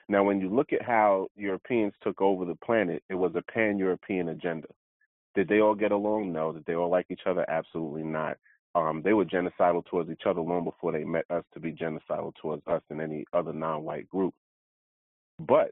Now, 0.08 0.22
when 0.22 0.40
you 0.40 0.48
look 0.48 0.72
at 0.72 0.82
how 0.82 1.28
Europeans 1.34 1.92
took 2.02 2.20
over 2.20 2.44
the 2.44 2.54
planet, 2.64 3.02
it 3.10 3.14
was 3.14 3.32
a 3.34 3.52
pan 3.52 3.76
European 3.76 4.28
agenda. 4.28 4.68
Did 5.36 5.48
they 5.48 5.60
all 5.60 5.74
get 5.74 5.92
along? 5.92 6.32
No. 6.32 6.52
Did 6.52 6.64
they 6.66 6.74
all 6.74 6.90
like 6.90 7.06
each 7.10 7.26
other? 7.26 7.48
Absolutely 7.48 8.02
not. 8.02 8.38
Um, 8.74 9.02
they 9.04 9.12
were 9.12 9.24
genocidal 9.24 9.84
towards 9.84 10.10
each 10.10 10.26
other 10.26 10.40
long 10.40 10.64
before 10.64 10.92
they 10.92 11.04
met 11.04 11.24
us 11.30 11.44
to 11.54 11.60
be 11.60 11.72
genocidal 11.72 12.34
towards 12.40 12.62
us 12.66 12.82
and 12.90 13.00
any 13.00 13.24
other 13.32 13.52
non 13.52 13.84
white 13.84 14.08
group. 14.08 14.34
But 15.38 15.70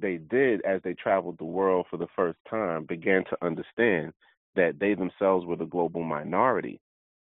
they 0.00 0.16
did, 0.16 0.64
as 0.64 0.80
they 0.82 0.94
traveled 0.94 1.38
the 1.38 1.44
world 1.44 1.86
for 1.90 1.98
the 1.98 2.06
first 2.16 2.38
time, 2.48 2.84
began 2.84 3.24
to 3.24 3.36
understand 3.42 4.12
that 4.54 4.78
they 4.78 4.94
themselves 4.94 5.44
were 5.44 5.56
the 5.56 5.66
global 5.66 6.02
minority 6.02 6.80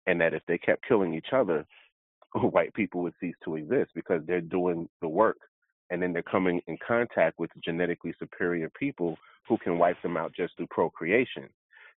and 0.07 0.21
that 0.21 0.35
if 0.35 0.43
they 0.47 0.59
kept 0.59 0.87
killing 0.87 1.15
each 1.15 1.33
other, 1.33 1.65
white 2.35 2.75
people 2.75 3.03
would 3.03 3.15
cease 3.21 3.37
to 3.45 3.57
exist 3.57 3.93
because 3.95 4.23
they're 4.27 4.41
doing 4.41 4.89
the 5.01 5.09
work 5.09 5.39
and 5.91 6.03
then 6.03 6.13
they're 6.13 6.23
coming 6.23 6.61
in 6.67 6.77
contact 6.87 7.39
with 7.39 7.51
genetically 7.65 8.15
superior 8.19 8.71
people 8.79 9.17
who 9.49 9.57
can 9.59 9.79
wipe 9.79 10.01
them 10.03 10.17
out 10.17 10.33
just 10.35 10.57
through 10.57 10.67
procreation. 10.69 11.49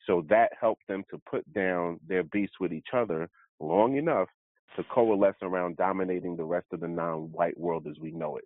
So 0.05 0.25
that 0.29 0.51
helped 0.59 0.87
them 0.87 1.03
to 1.11 1.21
put 1.29 1.51
down 1.53 1.99
their 2.07 2.23
beasts 2.23 2.59
with 2.59 2.73
each 2.73 2.89
other 2.93 3.29
long 3.59 3.97
enough 3.97 4.29
to 4.75 4.83
coalesce 4.83 5.35
around 5.41 5.77
dominating 5.77 6.35
the 6.35 6.43
rest 6.43 6.67
of 6.71 6.79
the 6.79 6.87
non 6.87 7.31
white 7.31 7.59
world 7.59 7.87
as 7.89 7.99
we 7.99 8.11
know 8.11 8.37
it. 8.37 8.45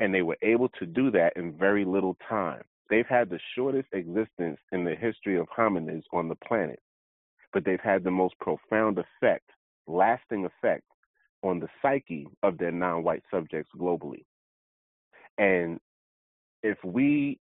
And 0.00 0.14
they 0.14 0.22
were 0.22 0.38
able 0.42 0.68
to 0.80 0.86
do 0.86 1.10
that 1.10 1.34
in 1.36 1.56
very 1.56 1.84
little 1.84 2.16
time. 2.28 2.62
They've 2.88 3.06
had 3.06 3.30
the 3.30 3.40
shortest 3.54 3.88
existence 3.92 4.58
in 4.72 4.84
the 4.84 4.94
history 4.94 5.38
of 5.38 5.46
hominids 5.48 6.02
on 6.12 6.28
the 6.28 6.34
planet, 6.36 6.80
but 7.52 7.64
they've 7.64 7.80
had 7.80 8.04
the 8.04 8.10
most 8.10 8.34
profound 8.38 8.98
effect, 8.98 9.48
lasting 9.86 10.44
effect 10.44 10.84
on 11.42 11.58
the 11.58 11.68
psyche 11.80 12.26
of 12.42 12.58
their 12.58 12.72
non 12.72 13.02
white 13.02 13.22
subjects 13.30 13.70
globally. 13.78 14.24
And 15.38 15.78
if 16.62 16.78
we 16.84 17.38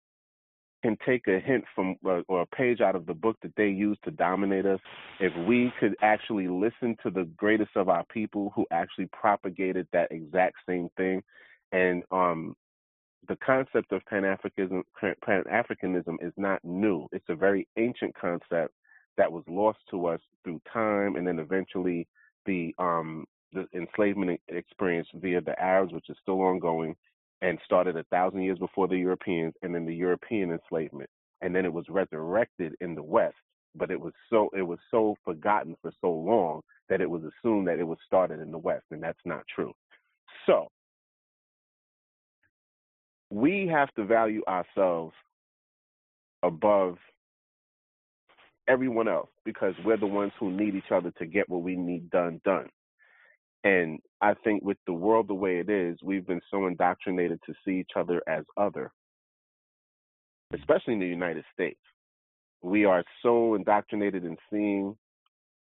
can 0.83 0.97
take 1.07 1.27
a 1.29 1.41
hint 1.41 1.65
from 1.75 1.97
uh, 2.07 2.21
or 2.29 2.43
a 2.43 2.47
page 2.47 2.81
out 2.81 2.97
of 2.97 3.07
the 3.07 3.15
book 3.15 3.37
that 3.43 3.55
they 3.57 3.69
use 3.69 3.99
to 4.05 4.11
dominate 4.11 4.67
us, 4.67 4.81
if 5.19 5.33
we 5.47 5.73
could 5.79 5.95
actually 6.03 6.49
listen 6.49 6.97
to 7.03 7.11
the 7.11 7.25
greatest 7.37 7.71
of 7.77 7.89
our 7.89 8.05
people 8.05 8.53
who 8.55 8.67
actually 8.71 9.09
propagated 9.13 9.87
that 9.93 10.11
exact 10.11 10.57
same 10.69 10.89
thing, 10.97 11.23
and 11.73 12.03
um, 12.11 12.55
the 13.29 13.37
concept 13.37 13.93
of 13.93 14.05
Pan 14.07 14.23
Africanism 14.23 14.83
Pan 15.01 15.45
Africanism 15.53 16.17
is 16.21 16.33
not 16.37 16.65
new. 16.65 17.07
It's 17.13 17.29
a 17.29 17.35
very 17.35 17.69
ancient 17.77 18.15
concept 18.15 18.75
that 19.17 19.31
was 19.31 19.45
lost 19.49 19.79
to 19.91 20.07
us 20.07 20.21
through 20.45 20.61
time, 20.73 21.17
and 21.17 21.27
then 21.27 21.39
eventually 21.39 22.07
the 22.47 22.75
um, 22.79 23.27
the 23.53 23.67
enslavement 23.75 24.41
experience 24.49 25.09
via 25.15 25.41
the 25.41 25.61
Arabs, 25.61 25.93
which 25.93 26.09
is 26.09 26.17
still 26.23 26.41
ongoing, 26.41 26.95
and 27.43 27.59
started 27.65 27.97
a 27.97 28.05
thousand 28.05 28.43
years 28.43 28.59
before 28.59 28.89
the 28.89 28.97
Europeans, 28.97 29.55
and 29.63 29.75
then 29.75 29.87
the 29.87 29.95
European 29.95 30.53
enslavement, 30.53 31.09
and 31.41 31.55
then 31.55 31.65
it 31.65 31.73
was 31.73 31.87
resurrected 31.89 32.75
in 32.81 32.95
the 32.95 33.03
West. 33.03 33.37
But 33.75 33.91
it 33.91 34.01
was 34.01 34.13
so 34.29 34.51
it 34.57 34.63
was 34.63 34.79
so 34.91 35.17
forgotten 35.25 35.77
for 35.81 35.93
so 36.01 36.11
long 36.11 36.61
that 36.89 37.01
it 37.01 37.09
was 37.09 37.23
assumed 37.23 37.69
that 37.69 37.79
it 37.79 37.87
was 37.87 37.99
started 38.05 38.41
in 38.41 38.51
the 38.51 38.59
West, 38.59 38.85
and 38.91 39.03
that's 39.03 39.19
not 39.25 39.43
true. 39.55 39.73
So 40.47 40.69
we 43.31 43.69
have 43.73 43.93
to 43.95 44.05
value 44.05 44.43
ourselves 44.49 45.15
above 46.43 46.97
everyone 48.69 49.09
else 49.09 49.29
because 49.45 49.75
we're 49.85 49.97
the 49.97 50.07
ones 50.07 50.33
who 50.39 50.51
need 50.51 50.75
each 50.75 50.91
other 50.93 51.13
to 51.19 51.27
get 51.27 51.49
what 51.49 51.63
we 51.63 51.77
need 51.77 52.11
done 52.11 52.41
done. 52.45 52.69
And 53.65 54.01
I 54.21 54.35
think 54.35 54.63
with 54.65 54.79
the 54.87 54.93
world 54.93 55.29
the 55.29 55.35
way 55.35 55.59
it 55.59 55.69
is, 55.69 55.99
we've 56.03 56.27
been 56.27 56.41
so 56.51 56.67
indoctrinated 56.67 57.41
to 57.47 57.55
see 57.65 57.81
each 57.81 57.91
other 57.97 58.23
as 58.27 58.45
other, 58.57 58.91
especially 60.55 60.95
in 60.95 61.01
the 61.01 61.07
United 61.07 61.45
States. 61.53 61.81
We 62.63 62.85
are 62.85 63.05
so 63.23 63.55
indoctrinated 63.55 64.25
in 64.25 64.37
seeing 64.51 64.97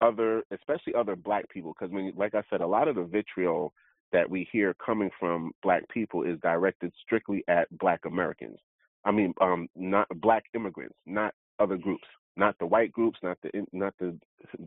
other, 0.01 0.43
especially 0.51 0.95
other 0.95 1.17
black 1.17 1.49
people, 1.51 1.75
because 1.79 1.93
when, 1.93 2.13
like 2.17 2.35
I 2.35 2.43
said, 2.51 2.61
a 2.61 2.67
lot 2.67 2.89
of 2.89 2.97
the 2.97 3.05
vitriol 3.05 3.73
that 4.13 4.29
we 4.29 4.49
hear 4.51 4.75
coming 4.75 5.11
from 5.19 5.53
black 5.63 5.89
people 5.89 6.23
is 6.23 6.39
directed 6.41 6.93
strictly 7.03 7.45
at 7.49 7.69
black 7.79 8.01
Americans. 8.07 8.59
I 9.05 9.11
mean, 9.11 9.35
um, 9.41 9.69
not 9.77 10.09
black 10.21 10.45
immigrants, 10.55 10.97
not 11.07 11.35
other 11.59 11.77
groups, 11.77 12.07
not 12.37 12.57
the 12.59 12.67
white 12.67 12.93
groups, 12.93 13.19
not 13.23 13.39
the 13.43 13.51
not 13.73 13.95
the, 13.99 14.17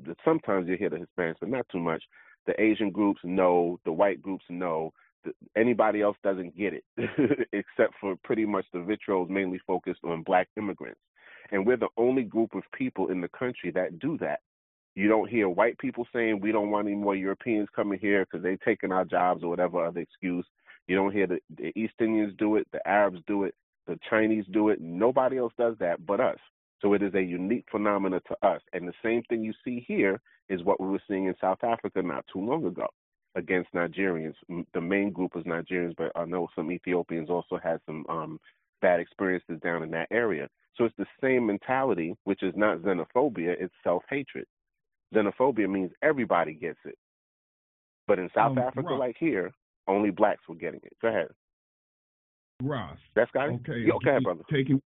the 0.05 0.15
sometimes 0.23 0.67
you 0.67 0.77
hear 0.77 0.89
the 0.89 0.97
Hispanics, 0.97 1.35
but 1.39 1.49
not 1.49 1.65
too 1.71 1.79
much. 1.79 2.03
The 2.47 2.59
Asian 2.61 2.89
groups 2.91 3.21
know, 3.23 3.79
the 3.85 3.91
white 3.91 4.21
groups 4.21 4.45
know. 4.49 4.93
The, 5.23 5.33
anybody 5.55 6.01
else 6.01 6.17
doesn't 6.23 6.57
get 6.57 6.73
it, 6.73 6.83
except 7.53 7.93
for 8.01 8.15
pretty 8.23 8.45
much 8.45 8.65
the 8.73 8.81
vitriol 8.81 9.25
is 9.25 9.29
mainly 9.29 9.59
focused 9.67 10.01
on 10.03 10.23
black 10.23 10.47
immigrants, 10.57 10.99
and 11.51 11.65
we're 11.65 11.77
the 11.77 11.89
only 11.97 12.23
group 12.23 12.55
of 12.55 12.63
people 12.75 13.09
in 13.09 13.21
the 13.21 13.29
country 13.29 13.71
that 13.71 13.99
do 13.99 14.17
that. 14.19 14.39
You 14.95 15.07
don't 15.07 15.29
hear 15.29 15.47
white 15.47 15.77
people 15.77 16.05
saying 16.13 16.41
we 16.41 16.51
don't 16.51 16.71
want 16.71 16.87
any 16.87 16.95
more 16.95 17.15
Europeans 17.15 17.69
coming 17.75 17.99
here 17.99 18.25
because 18.25 18.43
they're 18.43 18.57
taking 18.57 18.91
our 18.91 19.05
jobs 19.05 19.43
or 19.43 19.49
whatever 19.49 19.85
other 19.85 20.01
excuse. 20.01 20.45
You 20.87 20.95
don't 20.95 21.13
hear 21.13 21.27
the, 21.27 21.39
the 21.55 21.71
East 21.79 21.93
Indians 21.99 22.33
do 22.37 22.57
it, 22.57 22.67
the 22.73 22.85
Arabs 22.87 23.19
do 23.27 23.43
it, 23.45 23.55
the 23.87 23.97
Chinese 24.09 24.45
do 24.51 24.69
it. 24.69 24.81
Nobody 24.81 25.37
else 25.37 25.53
does 25.57 25.75
that 25.79 26.05
but 26.05 26.19
us. 26.19 26.39
So 26.81 26.93
it 26.93 27.03
is 27.03 27.13
a 27.13 27.21
unique 27.21 27.65
phenomenon 27.71 28.21
to 28.27 28.47
us. 28.47 28.61
And 28.73 28.87
the 28.87 28.93
same 29.03 29.23
thing 29.23 29.43
you 29.43 29.53
see 29.63 29.83
here 29.87 30.19
is 30.49 30.63
what 30.63 30.81
we 30.81 30.87
were 30.87 31.01
seeing 31.07 31.25
in 31.25 31.35
South 31.39 31.63
Africa 31.63 32.01
not 32.01 32.25
too 32.31 32.41
long 32.41 32.65
ago 32.65 32.87
against 33.35 33.73
Nigerians. 33.73 34.33
The 34.73 34.81
main 34.81 35.11
group 35.11 35.35
was 35.35 35.45
Nigerians, 35.45 35.95
but 35.95 36.11
I 36.15 36.25
know 36.25 36.47
some 36.55 36.71
Ethiopians 36.71 37.29
also 37.29 37.57
had 37.61 37.79
some 37.85 38.05
um, 38.09 38.39
bad 38.81 38.99
experiences 38.99 39.59
down 39.63 39.83
in 39.83 39.91
that 39.91 40.07
area. 40.11 40.49
So 40.75 40.85
it's 40.85 40.95
the 40.97 41.05
same 41.21 41.45
mentality, 41.45 42.15
which 42.23 42.43
is 42.43 42.53
not 42.55 42.79
xenophobia, 42.79 43.55
it's 43.59 43.73
self 43.83 44.03
hatred. 44.09 44.45
Xenophobia 45.13 45.69
means 45.69 45.91
everybody 46.01 46.53
gets 46.53 46.79
it. 46.85 46.97
But 48.07 48.19
in 48.19 48.29
South 48.33 48.57
Um, 48.57 48.63
Africa, 48.63 48.89
Ras. 48.89 48.99
like 48.99 49.17
here, 49.17 49.51
only 49.87 50.09
blacks 50.09 50.47
were 50.47 50.55
getting 50.55 50.79
it. 50.83 50.93
Go 51.01 51.09
ahead. 51.09 51.27
Ras. 52.63 52.97
That's 53.15 53.31
got 53.31 53.49
it? 53.49 53.53
Okay. 53.53 53.79
Yeah, 53.85 53.93
okay, 53.93 54.19
brother. 54.23 54.43
Taking 54.49 54.81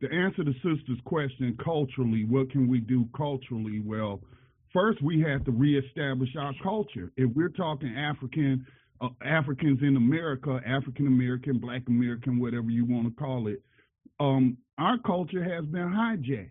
to 0.00 0.12
answer 0.12 0.44
the 0.44 0.54
sister's 0.54 1.00
question 1.04 1.56
culturally, 1.62 2.24
what 2.24 2.50
can 2.50 2.68
we 2.68 2.80
do 2.80 3.08
culturally? 3.16 3.80
Well, 3.80 4.20
first 4.72 5.02
we 5.02 5.20
have 5.22 5.44
to 5.44 5.50
reestablish 5.50 6.30
our 6.38 6.52
culture. 6.62 7.10
If 7.16 7.30
we're 7.34 7.48
talking 7.48 7.94
African 7.96 8.66
uh, 9.00 9.08
Africans 9.24 9.78
in 9.82 9.96
America, 9.96 10.60
African 10.66 11.06
American, 11.06 11.58
Black 11.58 11.82
American, 11.88 12.40
whatever 12.40 12.70
you 12.70 12.84
want 12.84 13.06
to 13.06 13.14
call 13.14 13.46
it, 13.46 13.62
um, 14.18 14.56
our 14.78 14.98
culture 14.98 15.42
has 15.42 15.64
been 15.66 15.88
hijacked. 15.88 16.50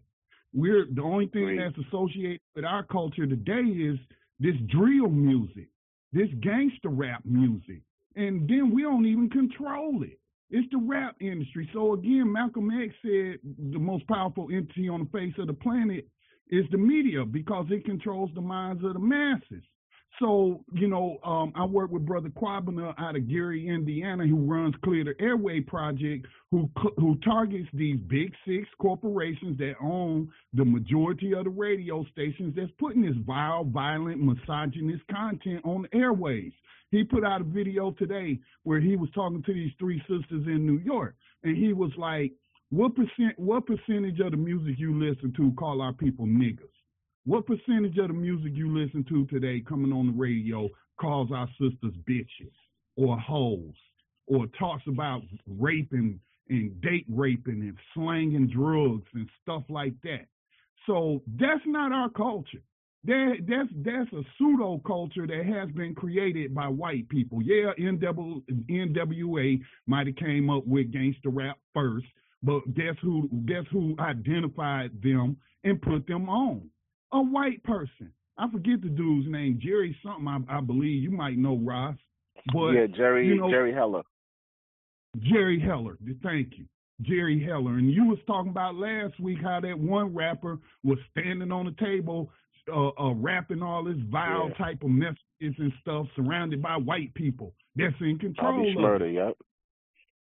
We're 0.54 0.86
the 0.94 1.02
only 1.02 1.28
thing 1.28 1.58
that's 1.58 1.76
associated 1.88 2.40
with 2.56 2.66
our 2.66 2.84
culture 2.84 3.28
today 3.28 3.62
is 3.62 3.98
this 4.40 4.56
drill 4.68 5.10
music, 5.10 5.68
this 6.14 6.30
gangster 6.42 6.90
rap 6.90 7.22
music, 7.26 7.82
and 8.16 8.48
then 8.48 8.74
we 8.74 8.82
don't 8.82 9.06
even 9.06 9.30
control 9.30 10.04
it. 10.04 10.20
It's 10.50 10.68
the 10.72 10.78
rap 10.78 11.16
industry. 11.20 11.70
So 11.74 11.94
again, 11.94 12.32
Malcolm 12.32 12.72
X 12.72 12.94
said 13.02 13.40
the 13.44 13.80
most 13.80 14.08
powerful 14.08 14.48
entity 14.52 14.88
on 14.88 15.02
the 15.02 15.10
face 15.18 15.34
of 15.38 15.48
the 15.48 15.54
planet 15.54 16.08
is 16.50 16.66
the 16.72 16.78
media 16.78 17.26
because 17.26 17.66
it 17.70 17.86
controls 17.86 18.32
the 18.34 18.42
minds 18.42 18.84
of 18.84 18.94
the 18.94 19.00
masses. 19.00 19.64
So, 20.20 20.64
you 20.74 20.88
know, 20.88 21.20
um, 21.24 21.54
I 21.56 21.64
work 21.64 21.92
with 21.92 22.06
Brother 22.06 22.30
Quabana 22.30 22.96
out 22.98 23.16
of 23.16 23.30
Gary, 23.30 23.68
Indiana, 23.68 24.26
who 24.26 24.38
runs 24.38 24.74
Clear 24.84 25.04
the 25.04 25.14
Airway 25.24 25.60
Project, 25.60 26.26
who 26.50 26.70
who 26.98 27.18
targets 27.24 27.68
these 27.74 28.00
big 28.08 28.34
six 28.48 28.68
corporations 28.82 29.58
that 29.60 29.76
own 29.82 30.30
the 30.54 30.66
majority 30.66 31.34
of 31.34 31.44
the 31.44 31.52
radio 31.52 32.04
stations 32.12 32.56
that's 32.56 32.72
putting 32.80 33.04
this 33.04 33.16
vile, 33.28 33.64
violent, 33.64 34.20
misogynist 34.20 35.04
content 35.12 35.64
on 35.64 35.84
the 35.84 35.98
airways. 35.98 36.52
He 36.90 37.04
put 37.04 37.24
out 37.24 37.42
a 37.42 37.44
video 37.44 37.92
today 37.92 38.40
where 38.64 38.80
he 38.80 38.96
was 38.96 39.10
talking 39.14 39.44
to 39.44 39.54
these 39.54 39.74
three 39.78 40.00
sisters 40.02 40.48
in 40.48 40.66
New 40.66 40.80
York, 40.80 41.16
and 41.44 41.56
he 41.56 41.74
was 41.74 41.92
like, 41.96 42.32
What 42.72 42.96
percent? 42.96 43.38
What 43.38 43.68
percentage 43.68 44.20
of 44.20 44.32
the 44.32 44.38
music 44.38 44.80
you 44.80 44.98
listen 44.98 45.32
to 45.38 45.52
call 45.60 45.82
our 45.82 45.94
people 45.94 46.26
niggas? 46.26 46.77
What 47.28 47.46
percentage 47.46 47.98
of 47.98 48.08
the 48.08 48.14
music 48.14 48.54
you 48.56 48.74
listen 48.74 49.04
to 49.10 49.26
today 49.26 49.60
coming 49.60 49.92
on 49.92 50.08
the 50.08 50.14
radio 50.14 50.70
calls 50.98 51.30
our 51.30 51.50
sisters 51.60 51.94
bitches 52.10 52.54
or 52.96 53.20
hoes 53.20 53.74
or 54.28 54.46
talks 54.58 54.84
about 54.88 55.24
raping 55.46 56.22
and 56.48 56.80
date 56.80 57.06
raping 57.10 57.64
and 57.64 57.78
slanging 57.94 58.48
drugs 58.48 59.10
and 59.14 59.28
stuff 59.42 59.64
like 59.68 59.92
that? 60.04 60.26
So 60.86 61.22
that's 61.38 61.60
not 61.66 61.92
our 61.92 62.10
culture. 62.12 62.64
There, 63.04 63.36
that's 63.46 63.70
that's 63.84 64.14
a 64.14 64.24
pseudo 64.38 64.82
culture 64.88 65.28
that 65.28 65.46
has 65.46 65.70
been 65.72 65.96
created 65.96 66.56
by 66.56 66.70
white 66.70 67.10
people. 67.10 67.42
Yeah, 67.44 67.74
NW, 67.78 68.42
NWA 68.72 69.60
might 69.86 70.08
have 70.08 70.16
came 70.16 70.50
up 70.50 70.66
with 70.66 70.94
gangster 70.94 71.30
rap 71.30 71.58
first, 71.74 72.08
but 72.42 72.74
guess 72.74 72.96
who? 73.02 73.28
Guess 73.46 73.66
who 73.70 73.98
identified 74.00 74.92
them 75.04 75.36
and 75.66 75.82
put 75.82 76.08
them 76.08 76.30
on? 76.30 76.70
A 77.14 77.22
white 77.22 77.64
person. 77.64 78.12
I 78.38 78.50
forget 78.52 78.82
the 78.82 78.90
dude's 78.90 79.28
name, 79.30 79.60
Jerry 79.62 79.98
something. 80.06 80.28
I, 80.28 80.58
I 80.58 80.62
believe 80.62 81.02
you 81.02 81.10
might 81.12 81.38
know 81.38 81.58
Ras, 81.58 81.96
but 82.54 82.72
yeah, 82.72 82.86
Jerry 82.88 83.28
you 83.28 83.36
know, 83.38 83.50
Jerry 83.50 83.74
Heller. 83.74 84.04
Jerry 85.20 85.60
Heller. 85.60 85.98
Thank 86.24 86.58
you. 86.58 86.66
Jerry 87.02 87.44
Heller. 87.44 87.78
And 87.78 87.92
you 87.92 88.06
was 88.06 88.20
talking 88.28 88.50
about 88.52 88.76
last 88.76 89.20
week 89.20 89.40
how 89.42 89.60
that 89.62 89.78
one 89.78 90.14
rapper 90.14 90.60
was 90.84 90.98
standing 91.12 91.52
on 91.52 91.66
the 91.66 91.76
table 91.84 92.30
uh, 92.72 92.90
uh, 93.00 93.14
rapping 93.14 93.62
all 93.62 93.84
this 93.84 93.98
vile 94.10 94.50
Yeah. 94.50 94.56
type 94.66 94.84
of 94.84 94.90
messages 94.90 95.18
and 95.58 95.72
stuff 95.82 96.08
surrounded 96.16 96.62
by 96.62 96.76
white 96.76 97.14
people 97.14 97.54
that's 97.76 97.96
in 98.02 98.20
control 98.20 98.74
Bobby 98.76 99.06
it. 99.06 99.14
yep. 99.14 99.38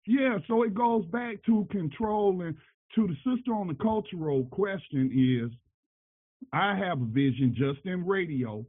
Yeah, 0.06 0.38
so 0.48 0.64
it 0.64 0.74
goes 0.74 1.04
back 1.06 1.36
to 1.46 1.66
control 1.70 2.42
and 2.42 2.56
to 2.96 3.06
the 3.06 3.14
sister 3.36 3.54
on 3.54 3.68
the 3.68 3.74
cultural 3.74 4.44
question 4.50 5.10
is 5.14 5.52
I 6.52 6.76
have 6.76 7.00
a 7.00 7.06
vision 7.06 7.54
just 7.56 7.84
in 7.86 8.06
radio, 8.06 8.64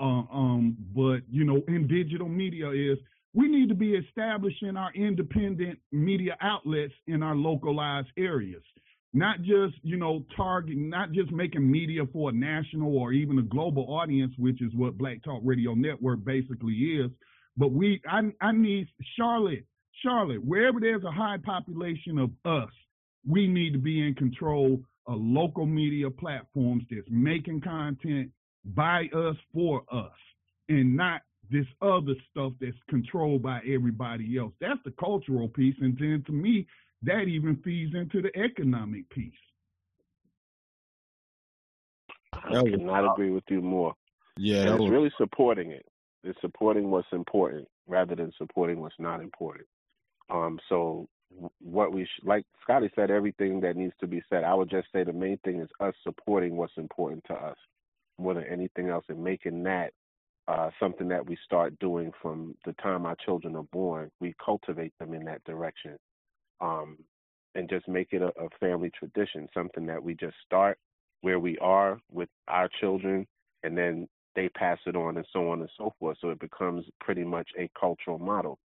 uh, 0.00 0.22
um, 0.32 0.76
but 0.94 1.20
you 1.30 1.44
know, 1.44 1.62
in 1.68 1.86
digital 1.86 2.28
media 2.28 2.70
is 2.70 2.98
we 3.36 3.48
need 3.48 3.68
to 3.68 3.74
be 3.74 3.92
establishing 3.92 4.76
our 4.76 4.90
independent 4.94 5.78
media 5.92 6.36
outlets 6.40 6.94
in 7.06 7.22
our 7.22 7.36
localized 7.36 8.08
areas. 8.16 8.62
Not 9.12 9.42
just, 9.42 9.74
you 9.82 9.96
know, 9.96 10.24
targeting, 10.36 10.88
not 10.88 11.12
just 11.12 11.30
making 11.32 11.70
media 11.70 12.02
for 12.12 12.30
a 12.30 12.32
national 12.32 12.96
or 12.96 13.12
even 13.12 13.38
a 13.38 13.42
global 13.42 13.84
audience, 13.84 14.32
which 14.38 14.60
is 14.62 14.74
what 14.74 14.98
Black 14.98 15.22
Talk 15.22 15.42
Radio 15.44 15.74
Network 15.74 16.24
basically 16.24 16.72
is. 16.72 17.10
But 17.56 17.72
we, 17.72 18.00
I, 18.10 18.30
I 18.40 18.52
need 18.52 18.88
Charlotte, 19.18 19.64
Charlotte, 20.02 20.44
wherever 20.44 20.80
there's 20.80 21.04
a 21.04 21.10
high 21.10 21.38
population 21.42 22.18
of 22.18 22.30
us, 22.44 22.70
we 23.26 23.46
need 23.46 23.72
to 23.72 23.78
be 23.78 24.06
in 24.06 24.14
control 24.14 24.80
local 25.14 25.66
media 25.66 26.10
platforms 26.10 26.84
that's 26.90 27.06
making 27.10 27.60
content 27.60 28.30
by 28.74 29.08
us 29.14 29.36
for 29.54 29.82
us 29.92 30.12
and 30.68 30.96
not 30.96 31.22
this 31.50 31.66
other 31.80 32.14
stuff 32.30 32.52
that's 32.60 32.76
controlled 32.88 33.42
by 33.42 33.60
everybody 33.68 34.36
else. 34.36 34.52
That's 34.60 34.80
the 34.84 34.92
cultural 34.98 35.48
piece. 35.48 35.76
And 35.80 35.96
then 35.98 36.24
to 36.26 36.32
me, 36.32 36.66
that 37.02 37.22
even 37.28 37.56
feeds 37.64 37.94
into 37.94 38.20
the 38.20 38.36
economic 38.36 39.08
piece. 39.10 39.32
I 42.32 42.62
could 42.62 42.80
not 42.82 43.12
agree 43.12 43.30
with 43.30 43.44
you 43.48 43.60
more. 43.60 43.94
Yeah, 44.36 44.58
and 44.60 44.68
that 44.68 44.74
it's 44.74 44.82
was- 44.82 44.90
really 44.90 45.12
supporting 45.18 45.70
it. 45.70 45.86
It's 46.24 46.40
supporting 46.40 46.90
what's 46.90 47.06
important 47.12 47.68
rather 47.86 48.16
than 48.16 48.32
supporting 48.36 48.80
what's 48.80 48.98
not 48.98 49.20
important. 49.20 49.66
Um, 50.28 50.58
so 50.68 50.76
w- 50.76 51.08
what 51.60 51.92
we 51.92 52.04
sh- 52.04 52.24
like 52.24 52.44
Scotty 52.62 52.90
said, 52.94 53.10
everything 53.10 53.60
that 53.60 53.76
needs 53.76 53.94
to 54.00 54.06
be 54.06 54.22
said. 54.30 54.44
I 54.44 54.54
would 54.54 54.70
just 54.70 54.88
say 54.92 55.04
the 55.04 55.12
main 55.12 55.38
thing 55.44 55.60
is 55.60 55.68
us 55.80 55.94
supporting 56.02 56.56
what's 56.56 56.76
important 56.76 57.24
to 57.28 57.34
us 57.34 57.56
more 58.18 58.34
than 58.34 58.44
anything 58.44 58.88
else, 58.88 59.04
and 59.08 59.22
making 59.22 59.62
that 59.64 59.92
uh, 60.48 60.70
something 60.80 61.08
that 61.08 61.26
we 61.26 61.36
start 61.44 61.78
doing 61.80 62.12
from 62.22 62.54
the 62.64 62.72
time 62.74 63.06
our 63.06 63.16
children 63.24 63.56
are 63.56 63.64
born. 63.72 64.10
We 64.20 64.34
cultivate 64.44 64.94
them 64.98 65.14
in 65.14 65.24
that 65.26 65.44
direction, 65.44 65.98
um, 66.60 66.98
and 67.54 67.68
just 67.68 67.88
make 67.88 68.08
it 68.12 68.22
a, 68.22 68.28
a 68.40 68.48
family 68.60 68.90
tradition, 68.98 69.48
something 69.54 69.86
that 69.86 70.02
we 70.02 70.14
just 70.14 70.36
start 70.46 70.78
where 71.22 71.40
we 71.40 71.58
are 71.58 71.98
with 72.12 72.28
our 72.48 72.68
children, 72.80 73.26
and 73.64 73.76
then 73.76 74.08
they 74.36 74.48
pass 74.50 74.78
it 74.86 74.96
on, 74.96 75.16
and 75.16 75.26
so 75.32 75.50
on 75.50 75.60
and 75.60 75.70
so 75.78 75.94
forth. 75.98 76.18
So 76.20 76.30
it 76.30 76.40
becomes 76.40 76.84
pretty 77.00 77.24
much 77.24 77.48
a 77.58 77.70
cultural 77.78 78.18
model. 78.18 78.58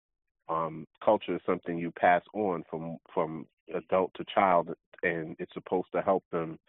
Um, 0.52 0.86
culture 1.04 1.36
is 1.36 1.42
something 1.46 1.78
you 1.78 1.92
pass 1.92 2.22
on 2.34 2.64
from 2.70 2.98
from 3.14 3.46
adult 3.74 4.12
to 4.16 4.26
child, 4.36 4.70
and 5.02 5.36
it's 5.40 5.54
supposed 5.54 5.88
to 5.94 6.02
help 6.02 6.24
them 6.32 6.60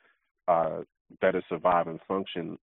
uh, 0.47 0.83
better 1.21 1.43
survive 1.49 1.89
and 1.89 2.01
function 2.07 2.59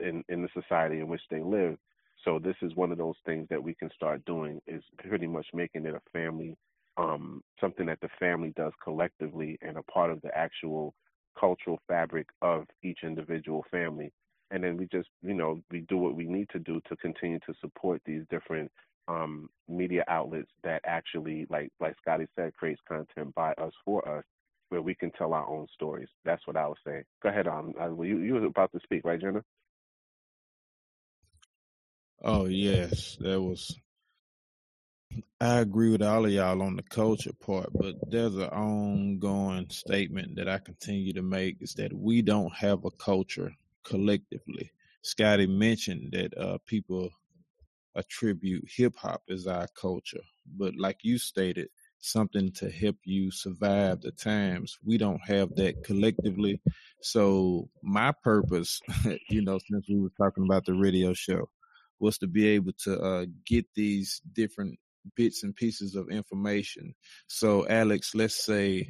in 0.00 0.24
in 0.28 0.42
the 0.42 0.48
society 0.54 1.00
in 1.00 1.08
which 1.08 1.20
they 1.30 1.40
live. 1.40 1.76
So 2.24 2.38
this 2.38 2.56
is 2.62 2.74
one 2.76 2.90
of 2.92 2.98
those 2.98 3.16
things 3.26 3.46
that 3.50 3.62
we 3.62 3.74
can 3.74 3.90
start 3.94 4.24
doing 4.24 4.60
is 4.66 4.82
pretty 5.06 5.26
much 5.26 5.46
making 5.52 5.86
it 5.86 5.94
a 5.94 6.00
family, 6.12 6.56
um, 6.96 7.42
something 7.60 7.86
that 7.86 8.00
the 8.00 8.08
family 8.18 8.52
does 8.56 8.72
collectively 8.82 9.58
and 9.62 9.76
a 9.76 9.82
part 9.84 10.10
of 10.10 10.20
the 10.22 10.36
actual 10.36 10.94
cultural 11.38 11.78
fabric 11.86 12.26
of 12.42 12.64
each 12.82 13.00
individual 13.04 13.64
family. 13.70 14.10
And 14.50 14.64
then 14.64 14.76
we 14.78 14.88
just, 14.90 15.08
you 15.22 15.34
know, 15.34 15.60
we 15.70 15.80
do 15.82 15.98
what 15.98 16.16
we 16.16 16.24
need 16.24 16.48
to 16.50 16.58
do 16.58 16.80
to 16.88 16.96
continue 16.96 17.38
to 17.40 17.54
support 17.60 18.00
these 18.04 18.22
different 18.30 18.70
um, 19.08 19.48
media 19.68 20.04
outlets 20.08 20.50
that 20.64 20.82
actually, 20.86 21.46
like 21.50 21.70
like 21.80 21.96
Scotty 22.00 22.26
said, 22.36 22.54
creates 22.54 22.80
content 22.86 23.34
by 23.34 23.52
us 23.52 23.72
for 23.84 24.06
us, 24.08 24.24
where 24.68 24.82
we 24.82 24.94
can 24.94 25.10
tell 25.12 25.32
our 25.32 25.48
own 25.48 25.66
stories. 25.74 26.08
That's 26.24 26.46
what 26.46 26.56
I 26.56 26.66
was 26.66 26.78
saying. 26.86 27.04
Go 27.22 27.30
ahead, 27.30 27.48
um, 27.48 27.74
uh, 27.80 27.90
you 28.02 28.18
you 28.18 28.34
were 28.34 28.46
about 28.46 28.72
to 28.72 28.80
speak, 28.82 29.02
right, 29.04 29.20
Jegna? 29.20 29.42
Oh 32.22 32.46
yes, 32.46 33.16
that 33.20 33.40
was. 33.40 33.74
I 35.40 35.60
agree 35.60 35.90
with 35.90 36.02
all 36.02 36.26
of 36.26 36.32
y'all 36.32 36.62
on 36.62 36.76
the 36.76 36.82
culture 36.82 37.32
part, 37.32 37.70
but 37.72 37.94
there's 38.10 38.34
an 38.34 38.42
ongoing 38.50 39.70
statement 39.70 40.36
that 40.36 40.48
I 40.48 40.58
continue 40.58 41.12
to 41.14 41.22
make 41.22 41.62
is 41.62 41.74
that 41.74 41.92
we 41.92 42.22
don't 42.22 42.52
have 42.54 42.84
a 42.84 42.90
culture 42.90 43.52
collectively. 43.84 44.72
Scotty 45.02 45.46
mentioned 45.46 46.10
that 46.12 46.36
uh, 46.36 46.58
people 46.66 47.10
attribute 47.98 48.64
hip 48.74 48.94
hop 48.96 49.22
as 49.28 49.46
our 49.46 49.66
culture, 49.80 50.22
but 50.56 50.74
like 50.76 50.98
you 51.02 51.18
stated, 51.18 51.68
something 52.00 52.52
to 52.52 52.70
help 52.70 52.96
you 53.04 53.30
survive 53.30 54.00
the 54.00 54.12
times. 54.12 54.78
We 54.84 54.98
don't 54.98 55.20
have 55.26 55.54
that 55.56 55.82
collectively. 55.84 56.60
So 57.02 57.68
my 57.82 58.12
purpose, 58.22 58.80
you 59.28 59.42
know, 59.42 59.58
since 59.68 59.86
we 59.88 59.98
were 59.98 60.12
talking 60.16 60.44
about 60.44 60.64
the 60.64 60.74
radio 60.74 61.12
show, 61.12 61.48
was 62.00 62.18
to 62.18 62.28
be 62.28 62.46
able 62.46 62.72
to 62.84 62.98
uh, 63.00 63.26
get 63.44 63.66
these 63.74 64.20
different 64.32 64.78
bits 65.16 65.42
and 65.42 65.54
pieces 65.54 65.96
of 65.96 66.08
information. 66.10 66.94
So, 67.26 67.66
Alex, 67.68 68.14
let's 68.14 68.44
say 68.44 68.88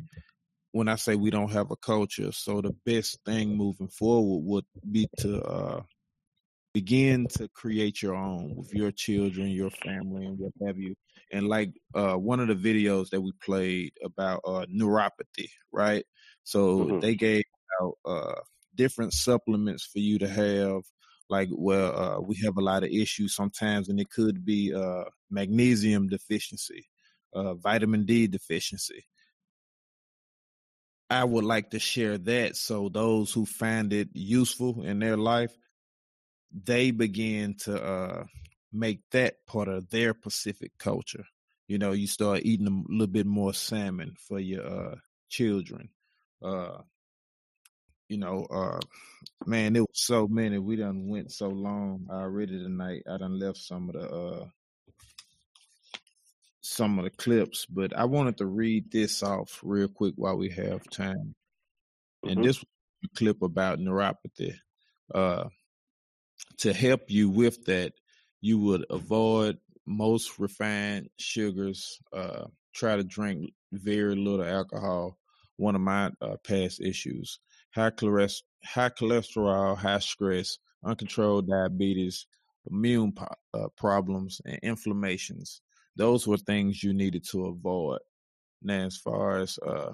when 0.73 0.89
I 0.89 0.97
say 0.97 1.15
we 1.15 1.31
don't 1.31 1.53
have 1.53 1.71
a 1.71 1.77
culture, 1.77 2.33
so 2.33 2.61
the 2.61 2.75
best 2.85 3.19
thing 3.25 3.57
moving 3.57 3.89
forward 3.89 4.45
would 4.45 4.65
be 4.91 5.09
to 5.21 5.43
uh, 5.43 5.83
begin 6.73 7.27
to 7.29 7.49
create 7.49 8.03
your 8.03 8.15
own 8.15 8.55
with 8.57 8.73
your 8.75 8.91
children, 8.93 9.49
your 9.49 9.71
family, 9.71 10.27
and 10.27 10.39
what 10.39 10.53
have 10.67 10.79
you. 10.79 10.95
And 11.33 11.49
like 11.49 11.73
uh, 11.95 12.15
one 12.15 12.41
of 12.41 12.49
the 12.49 12.55
videos 12.55 13.11
that 13.11 13.21
we 13.21 13.33
played 13.43 13.93
about 14.05 14.41
uh, 14.45 14.67
neuropathy, 14.73 15.51
right? 15.73 16.05
So 16.45 16.93
Mhm. 16.93 17.01
they 17.01 17.15
gave 17.15 17.45
out 17.83 17.95
uh, 18.05 18.41
different 18.75 19.13
supplements 19.13 19.85
for 19.85 19.99
you 19.99 20.19
to 20.19 20.29
have. 20.29 20.83
Like, 21.31 21.49
well, 21.53 21.97
uh, 21.99 22.21
we 22.21 22.37
have 22.45 22.57
a 22.57 22.63
lot 22.63 22.85
of 22.85 22.91
issues 22.91 23.35
sometimes, 23.35 23.89
and 23.89 24.01
it 24.01 24.11
could 24.11 24.45
be 24.45 24.73
uh, 24.75 25.05
magnesium 25.31 26.09
deficiency, 26.09 26.89
uh, 27.35 27.55
vitamin 27.55 28.07
D 28.07 28.27
deficiency. 28.27 29.05
I 31.11 31.25
would 31.25 31.45
like 31.45 31.71
to 31.71 31.79
share 31.79 32.19
that 32.19 32.57
so 32.57 32.89
those 32.89 33.33
who 33.33 33.47
find 33.47 33.93
it 33.93 34.09
useful 34.13 34.85
in 34.85 34.99
their 34.99 35.17
life, 35.17 35.55
they 36.53 36.91
begin 36.91 37.55
to 37.61 37.83
uh, 37.83 38.25
make 38.73 39.01
that 39.11 39.45
part 39.47 39.69
of 39.69 39.91
their 39.91 40.15
Pacific 40.15 40.73
culture. 40.79 41.25
You 41.67 41.79
know, 41.79 41.93
you 41.93 42.07
start 42.07 42.41
eating 42.45 42.67
a 42.67 42.91
little 42.93 43.07
bit 43.07 43.27
more 43.27 43.53
salmon 43.53 44.17
for 44.27 44.39
your 44.39 44.67
uh, 44.67 44.95
children. 45.29 45.91
Uh, 46.43 46.79
you 48.09 48.17
know, 48.17 48.47
uh, 48.51 48.81
man, 49.47 49.77
it 49.77 49.81
was 49.81 49.89
so 49.93 50.27
many. 50.27 50.59
We 50.59 50.77
done 50.77 51.09
went 51.09 51.31
so 51.31 51.49
long 51.49 52.07
already 52.11 52.59
tonight. 52.59 53.03
I 53.07 53.19
done 53.19 53.39
left 53.39 53.59
some 53.59 53.91
of 53.91 53.95
the 53.97 54.09
uh, 54.09 54.47
some 56.61 56.99
of 56.99 57.05
the 57.05 57.11
clips, 57.11 57.67
but 57.67 57.95
I 57.97 58.05
wanted 58.05 58.39
to 58.39 58.47
read 58.47 58.91
this 58.91 59.23
off 59.23 59.61
real 59.63 59.89
quick 59.89 60.15
while 60.17 60.37
we 60.37 60.51
have 60.51 60.89
time. 60.91 61.35
And 62.25 62.39
Mhm. 62.39 62.43
this 62.43 62.59
was 62.59 62.67
a 63.05 63.09
clip 63.17 63.43
about 63.43 63.79
neuropathy. 63.79 64.55
Uh, 65.15 65.49
to 66.59 66.73
help 66.73 67.03
you 67.09 67.31
with 67.31 67.65
that, 67.67 67.93
you 68.41 68.59
would 68.59 68.85
avoid 68.91 69.59
most 69.87 70.39
refined 70.39 71.09
sugars. 71.19 71.99
Uh, 72.13 72.47
try 72.75 72.97
to 72.97 73.05
drink 73.05 73.53
very 73.73 74.15
little 74.15 74.45
alcohol. 74.45 75.19
one 75.57 75.75
of 75.75 75.81
my 75.81 76.11
uh, 76.21 76.37
past 76.45 76.81
issues. 76.81 77.41
High 77.75 77.91
cholesterol, 77.91 79.77
high 79.77 79.99
stress, 79.99 80.59
uncontrolled 80.85 81.49
diabetes, 81.49 82.27
immune 82.71 83.13
po- 83.13 83.35
uh, 83.55 83.69
problems, 83.77 84.41
and 84.45 84.59
inflammations. 84.63 85.61
Those 85.97 86.27
were 86.27 86.37
things 86.37 86.83
you 86.83 86.93
needed 86.93 87.25
to 87.31 87.47
avoid. 87.47 88.01
Now, 88.63 88.87
as 88.87 88.97
far 88.97 89.39
as 89.39 89.59
uh, 89.59 89.93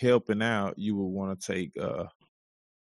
helping 0.00 0.42
out, 0.42 0.78
you 0.78 0.96
would 0.96 1.06
want 1.06 1.40
to 1.40 1.52
take 1.52 1.72
uh, 1.80 2.04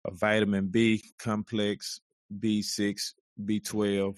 a 0.07 0.10
vitamin 0.12 0.68
B 0.68 1.02
complex, 1.18 2.01
B6, 2.40 3.12
B12. 3.42 4.16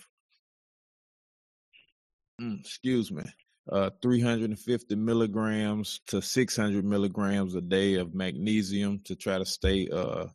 Mm, 2.41 2.61
excuse 2.61 3.11
me. 3.11 3.25
Uh, 3.71 3.91
350 4.01 4.95
milligrams 4.95 6.01
to 6.07 6.23
600 6.23 6.85
milligrams 6.85 7.55
a 7.57 7.61
day 7.61 7.95
of 7.95 8.15
magnesium 8.15 9.01
to 9.05 9.17
try 9.17 9.39
to 9.39 9.45
stay 9.45 9.89
uh, 9.89 10.27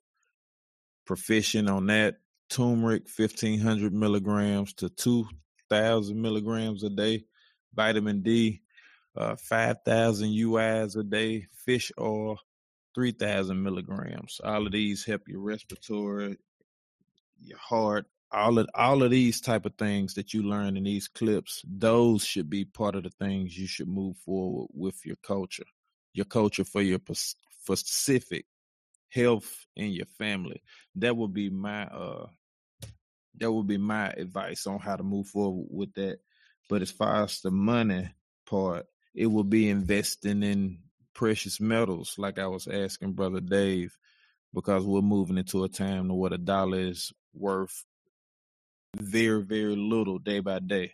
proficient 1.05 1.69
on 1.69 1.87
that. 1.87 2.15
Turmeric, 2.49 3.03
1500 3.15 3.93
milligrams 3.93 4.73
to 4.73 4.89
2000 4.89 6.21
milligrams 6.21 6.83
a 6.83 6.89
day. 6.89 7.23
Vitamin 7.73 8.21
D, 8.21 8.61
uh, 9.15 9.37
5,000 9.37 10.29
UIs 10.29 10.97
a 10.97 11.03
day. 11.03 11.45
Fish 11.65 11.91
oil, 11.97 12.37
3,000 12.95 13.61
milligrams. 13.61 14.41
All 14.43 14.65
of 14.65 14.73
these 14.73 15.05
help 15.05 15.21
your 15.29 15.39
respiratory, 15.39 16.37
your 17.41 17.57
heart, 17.57 18.05
all 18.31 18.59
of 18.59 18.67
all 18.75 19.03
of 19.03 19.11
these 19.11 19.41
type 19.41 19.65
of 19.65 19.75
things 19.75 20.13
that 20.13 20.33
you 20.33 20.43
learn 20.43 20.77
in 20.77 20.83
these 20.83 21.07
clips. 21.07 21.61
Those 21.67 22.23
should 22.23 22.49
be 22.49 22.65
part 22.65 22.95
of 22.95 23.03
the 23.03 23.09
things 23.09 23.57
you 23.57 23.67
should 23.67 23.87
move 23.87 24.17
forward 24.17 24.69
with 24.73 25.05
your 25.05 25.17
culture, 25.25 25.65
your 26.13 26.25
culture 26.25 26.63
for 26.63 26.81
your 26.81 26.99
specific 27.13 28.45
health 29.09 29.65
in 29.75 29.91
your 29.91 30.05
family. 30.17 30.61
That 30.95 31.15
would 31.17 31.33
be 31.33 31.49
my 31.49 31.83
uh, 31.85 32.27
that 33.37 33.51
would 33.51 33.67
be 33.67 33.77
my 33.77 34.09
advice 34.09 34.67
on 34.67 34.79
how 34.79 34.95
to 34.95 35.03
move 35.03 35.27
forward 35.27 35.67
with 35.69 35.93
that. 35.93 36.19
But 36.69 36.81
as 36.81 36.91
far 36.91 37.23
as 37.23 37.41
the 37.41 37.51
money 37.51 38.09
part, 38.45 38.85
it 39.13 39.27
will 39.27 39.43
be 39.43 39.69
investing 39.69 40.43
in 40.43 40.79
precious 41.13 41.59
metals, 41.59 42.15
like 42.17 42.39
I 42.39 42.47
was 42.47 42.67
asking 42.67 43.13
Brother 43.13 43.41
Dave, 43.41 43.97
because 44.53 44.85
we're 44.85 45.01
moving 45.01 45.37
into 45.37 45.63
a 45.63 45.69
time 45.69 46.07
where 46.09 46.33
a 46.33 46.37
dollar 46.37 46.79
is 46.79 47.11
worth 47.33 47.85
very, 48.95 49.41
very 49.43 49.75
little 49.75 50.19
day 50.19 50.39
by 50.39 50.59
day. 50.59 50.93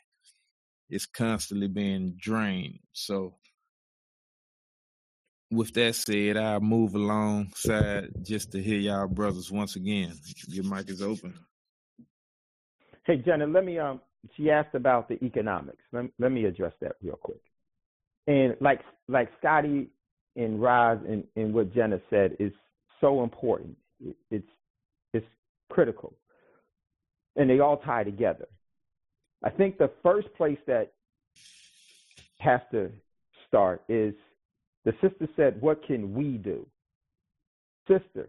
It's 0.89 1.05
constantly 1.05 1.67
being 1.67 2.15
drained. 2.17 2.79
So, 2.93 3.35
with 5.51 5.73
that 5.73 5.95
said, 5.95 6.37
I'll 6.37 6.59
move 6.59 6.95
alongside 6.95 8.09
just 8.21 8.51
to 8.51 8.61
hear 8.61 8.77
y'all 8.79 9.07
brothers 9.07 9.51
once 9.51 9.75
again. 9.75 10.13
Your 10.47 10.65
mic 10.65 10.89
is 10.89 11.01
open. 11.01 11.33
Hey, 13.05 13.17
Jegna, 13.17 13.51
let 13.51 13.65
me 13.65 13.79
um. 13.79 14.01
She 14.35 14.49
asked 14.49 14.75
about 14.75 15.07
the 15.07 15.23
economics. 15.23 15.83
Let, 15.93 16.05
let 16.19 16.31
me 16.31 16.45
address 16.45 16.73
that 16.81 16.93
real 17.01 17.15
quick. 17.15 17.39
And 18.27 18.55
like 18.59 18.81
like 19.07 19.29
Scotty 19.39 19.89
and 20.35 20.61
Ras 20.61 20.97
and, 21.07 21.23
and 21.37 21.53
what 21.53 21.73
Jegna 21.73 22.01
said 22.09 22.35
is 22.39 22.51
so 22.99 23.23
important. 23.23 23.77
It's 24.29 24.47
it's 25.13 25.25
critical, 25.69 26.13
and 27.37 27.49
they 27.49 27.59
all 27.59 27.77
tie 27.77 28.03
together. 28.03 28.47
I 29.43 29.49
think 29.49 29.77
the 29.77 29.91
first 30.03 30.27
place 30.35 30.57
that 30.67 30.91
has 32.39 32.59
to 32.71 32.91
start 33.47 33.83
is 33.87 34.13
the 34.83 34.93
sister 35.01 35.27
said, 35.35 35.61
"What 35.61 35.85
can 35.85 36.13
we 36.13 36.37
do?" 36.37 36.65
Sister, 37.87 38.27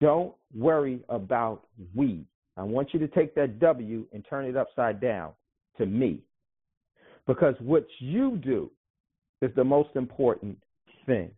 don't 0.00 0.34
worry 0.54 1.00
about 1.08 1.66
we. 1.94 2.26
I 2.56 2.62
want 2.62 2.92
you 2.92 3.00
to 3.00 3.08
take 3.08 3.34
that 3.34 3.58
W 3.58 4.06
and 4.12 4.24
turn 4.28 4.44
it 4.44 4.56
upside 4.56 5.00
down 5.00 5.32
to 5.78 5.86
me. 5.86 6.22
Because 7.26 7.54
what 7.60 7.86
you 7.98 8.36
do 8.36 8.70
is 9.40 9.50
the 9.56 9.64
most 9.64 9.90
important 9.96 10.58
thing. 11.06 11.30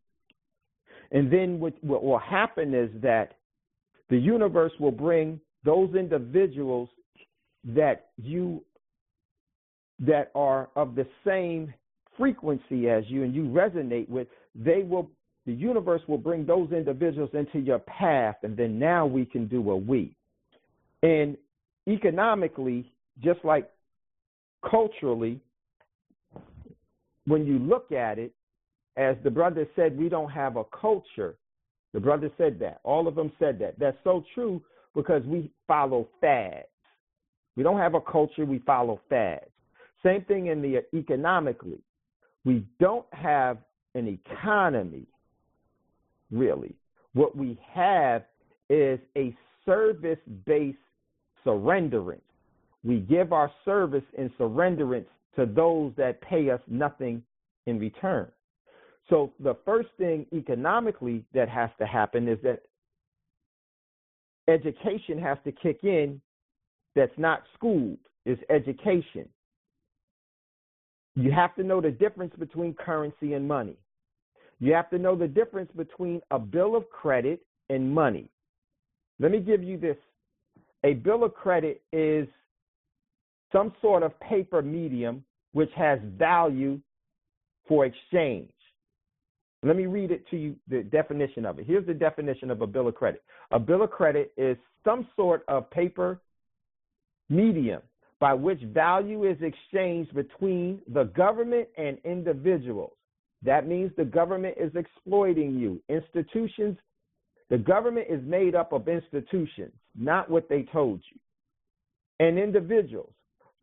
And 1.13 1.33
then 1.33 1.61
what, 1.61 1.73
what 1.83 2.03
will 2.03 2.19
happen 2.19 2.75
is 2.75 2.91
that 3.03 3.35
the 4.11 4.19
universe 4.19 4.73
will 4.79 4.93
bring 4.93 5.41
those 5.67 5.95
individuals 5.95 6.89
that 7.65 8.07
you 8.17 8.63
that 9.99 10.31
are 10.35 10.69
of 10.77 10.95
the 10.95 11.07
same 11.27 11.75
frequency 12.17 12.89
as 12.89 13.05
you 13.09 13.25
and 13.25 13.35
you 13.35 13.45
resonate 13.45 14.09
with, 14.09 14.29
they 14.55 14.83
will 14.83 15.11
the 15.45 15.53
universe 15.53 16.03
will 16.09 16.19
bring 16.19 16.47
those 16.47 16.71
individuals 16.73 17.31
into 17.33 17.59
your 17.59 17.79
path 17.81 18.37
and 18.43 18.57
then 18.57 18.79
now 18.79 19.07
we 19.07 19.25
can 19.25 19.47
do 19.47 19.71
a 19.71 19.77
we. 19.77 20.15
And 21.03 21.37
economically, 21.89 22.91
just 23.23 23.45
like 23.45 23.71
culturally, 24.69 25.41
when 27.27 27.47
you 27.47 27.59
look 27.59 27.93
at 27.93 28.19
it, 28.19 28.33
as 28.97 29.17
the 29.23 29.31
brother 29.31 29.69
said, 29.77 29.97
we 29.97 30.09
don't 30.09 30.31
have 30.31 30.57
a 30.57 30.65
culture. 30.65 31.37
The 31.93 32.01
brother 32.01 32.31
said 32.39 32.59
that. 32.61 32.81
All 32.83 33.07
of 33.07 33.15
them 33.15 33.31
said 33.39 33.59
that. 33.61 33.79
That's 33.79 33.97
so 34.03 34.25
true 34.35 34.61
because 34.97 35.23
we 35.25 35.51
follow 35.69 36.09
fads. 36.21 36.67
We 37.55 37.63
don't 37.63 37.79
have 37.79 37.95
a 37.95 38.01
culture, 38.01 38.45
we 38.45 38.59
follow 38.61 39.01
fads. 39.09 39.45
Same 40.03 40.23
thing 40.25 40.47
in 40.47 40.61
the 40.61 40.83
economically. 40.97 41.79
We 42.45 42.65
don't 42.81 43.07
have 43.13 43.59
an 43.95 44.09
economy, 44.09 45.07
really. 46.31 46.75
What 47.13 47.37
we 47.37 47.59
have 47.73 48.25
is 48.69 48.99
a 49.17 49.37
service 49.65 50.19
based 50.45 50.79
surrenderance. 51.45 52.21
We 52.85 53.01
give 53.01 53.33
our 53.33 53.51
service 53.65 54.05
in 54.17 54.31
surrenderance 54.39 55.07
to 55.37 55.47
those 55.47 55.93
that 55.97 56.21
pay 56.21 56.51
us 56.51 56.61
nothing 56.69 57.23
in 57.67 57.79
return. 57.79 58.29
So 59.09 59.33
the 59.41 59.57
first 59.65 59.89
thing 59.99 60.27
economically 60.33 61.25
that 61.35 61.49
has 61.49 61.71
to 61.79 61.87
happen 61.87 62.29
is 62.29 62.39
that 62.43 62.63
education 64.49 65.19
has 65.19 65.39
to 65.45 65.53
kick 65.53 65.81
in 65.83 66.21
that's 66.95 67.17
not 67.19 67.43
schooled, 67.55 67.99
is 68.25 68.39
education. 68.51 69.29
You 71.15 71.33
have 71.33 71.55
to 71.57 71.63
know 71.63 71.81
the 71.81 71.91
difference 71.91 72.35
between 72.39 72.75
currency 72.75 73.35
and 73.35 73.47
money. 73.47 73.77
You 74.59 74.73
have 74.73 74.91
to 74.91 74.99
know 74.99 75.17
the 75.17 75.29
difference 75.29 75.71
between 75.77 76.21
a 76.31 76.39
bill 76.39 76.77
of 76.77 76.89
credit 76.91 77.41
and 77.69 77.93
money. 77.93 78.31
Let 79.19 79.31
me 79.31 79.41
give 79.41 79.63
you 79.63 79.79
this. 79.79 79.97
A 80.85 80.95
bill 80.95 81.25
of 81.25 81.35
credit 81.35 81.83
is 81.93 82.29
some 83.53 83.73
sort 83.81 84.03
of 84.03 84.19
paper 84.21 84.63
medium 84.63 85.25
which 85.53 85.71
has 85.75 85.99
value 86.19 86.81
for 87.67 87.87
exchange. 87.87 88.51
Let 89.67 89.77
me 89.77 89.87
read 89.87 90.13
it 90.13 90.29
to 90.31 90.37
you 90.37 90.55
the 90.69 90.85
definition 90.85 91.45
of 91.45 91.59
it. 91.59 91.67
Here's 91.67 91.87
the 91.87 91.95
definition 91.95 92.53
of 92.53 92.63
a 92.63 92.69
bill 92.69 92.87
of 92.87 92.95
credit. 92.95 93.25
A 93.51 93.59
bill 93.59 93.83
of 93.83 93.91
credit 93.91 94.33
is 94.37 94.57
some 94.85 95.09
sort 95.17 95.43
of 95.49 95.69
paper 95.71 96.21
medium 97.29 97.83
by 98.21 98.33
which 98.33 98.61
value 98.61 99.29
is 99.29 99.37
exchanged 99.43 100.15
between 100.15 100.81
the 100.95 101.05
government 101.05 101.67
and 101.77 101.99
individuals. 102.05 102.93
That 103.43 103.67
means 103.67 103.91
the 103.97 104.05
government 104.05 104.55
is 104.57 104.71
exploiting 104.77 105.59
you. 105.59 105.83
Institutions, 105.89 106.79
the 107.51 107.59
government 107.59 108.07
is 108.09 108.21
made 108.25 108.55
up 108.55 108.73
of 108.73 108.87
institutions, 108.87 109.73
not 109.99 110.31
what 110.31 110.49
they 110.49 110.63
told 110.63 111.01
you, 111.13 111.19
and 112.25 112.39
individuals. 112.39 113.13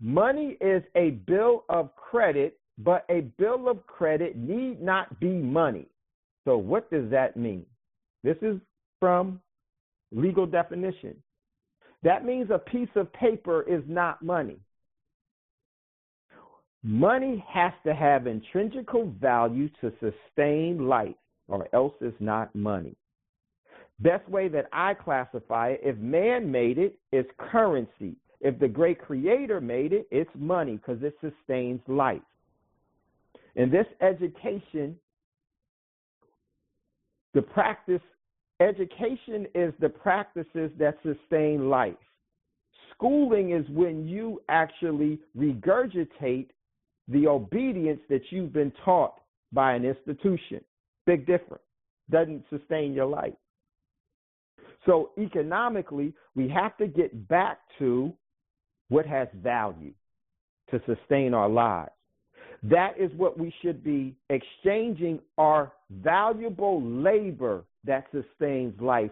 Money 0.02 0.58
is 0.60 0.84
a 0.96 1.12
bill 1.12 1.64
of 1.70 1.96
credit, 1.96 2.60
but 2.78 3.06
a 3.10 3.22
bill 3.38 3.70
of 3.70 3.88
credit 3.88 4.36
need 4.36 4.82
not 4.82 5.18
be 5.22 5.30
money. 5.30 5.88
So, 6.46 6.58
what 6.58 6.90
does 6.92 7.10
that 7.12 7.38
mean? 7.38 7.66
This 8.24 8.38
is 8.42 8.58
from 9.00 9.40
legal 10.12 10.46
definition. 10.46 11.16
That 12.04 12.26
means 12.26 12.50
a 12.52 12.60
piece 12.60 12.90
of 12.96 13.12
paper 13.14 13.64
is 13.64 13.84
not 13.88 14.22
money. 14.22 14.58
Money 16.84 17.44
has 17.48 17.72
to 17.86 17.96
have 17.96 18.28
intrinsic 18.28 18.88
value 19.22 19.70
to 19.80 19.92
sustain 20.02 20.88
life, 20.88 21.16
or 21.48 21.70
else 21.74 21.94
it's 22.02 22.20
not 22.20 22.54
money. 22.54 22.96
Best 24.00 24.28
way 24.28 24.50
that 24.50 24.68
I 24.74 24.94
classify 24.94 25.70
it, 25.70 25.82
if 25.82 25.98
man 25.98 26.52
made 26.52 26.78
it, 26.78 27.00
it's 27.14 27.30
currency. 27.38 28.18
If 28.42 28.60
the 28.60 28.68
great 28.68 29.00
creator 29.00 29.62
made 29.62 29.94
it, 29.94 30.08
it's 30.12 30.30
money 30.36 30.74
because 30.76 31.02
it 31.04 31.16
sustains 31.22 31.80
life. 31.88 32.22
In 33.56 33.72
this 33.72 33.88
education, 34.02 34.98
the 37.34 37.42
practice, 37.42 38.02
education 38.60 39.48
is 39.56 39.74
the 39.80 39.90
practices 39.90 40.72
that 40.78 40.98
sustain 41.04 41.70
life. 41.70 41.96
Schooling 42.94 43.52
is 43.52 43.66
when 43.70 44.08
you 44.08 44.42
actually 44.50 45.20
regurgitate 45.38 46.50
the 47.08 47.28
obedience 47.28 48.00
that 48.10 48.22
you've 48.30 48.54
been 48.54 48.72
taught 48.86 49.16
by 49.52 49.74
an 49.74 49.84
institution. 49.86 50.62
Big 51.06 51.26
difference. 51.26 51.64
doesn't 52.10 52.44
sustain 52.50 52.94
your 52.94 53.06
life. 53.06 53.34
So 54.86 55.12
economically, 55.18 56.14
we 56.36 56.50
have 56.50 56.76
to 56.78 56.88
get 56.88 57.28
back 57.28 57.60
to 57.80 58.14
what 58.90 59.06
has 59.06 59.28
value 59.36 59.94
to 60.70 60.82
sustain 60.86 61.34
our 61.34 61.50
lives. 61.50 61.93
That 62.64 62.94
is 62.98 63.12
what 63.18 63.38
we 63.38 63.54
should 63.62 63.84
be 63.84 64.16
exchanging 64.30 65.20
our 65.38 65.74
valuable 66.02 66.82
labor 66.82 67.64
that 67.84 68.06
sustains 68.12 68.80
life 68.80 69.12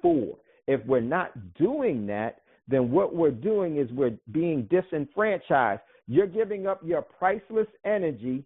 for. 0.00 0.36
If 0.68 0.84
we're 0.86 1.00
not 1.00 1.32
doing 1.56 2.06
that, 2.06 2.42
then 2.68 2.92
what 2.92 3.14
we're 3.14 3.32
doing 3.32 3.78
is 3.78 3.90
we're 3.90 4.16
being 4.30 4.68
disenfranchised. 4.70 5.80
You're 6.06 6.28
giving 6.28 6.66
up 6.66 6.80
your 6.84 7.02
priceless 7.02 7.66
energy 7.84 8.44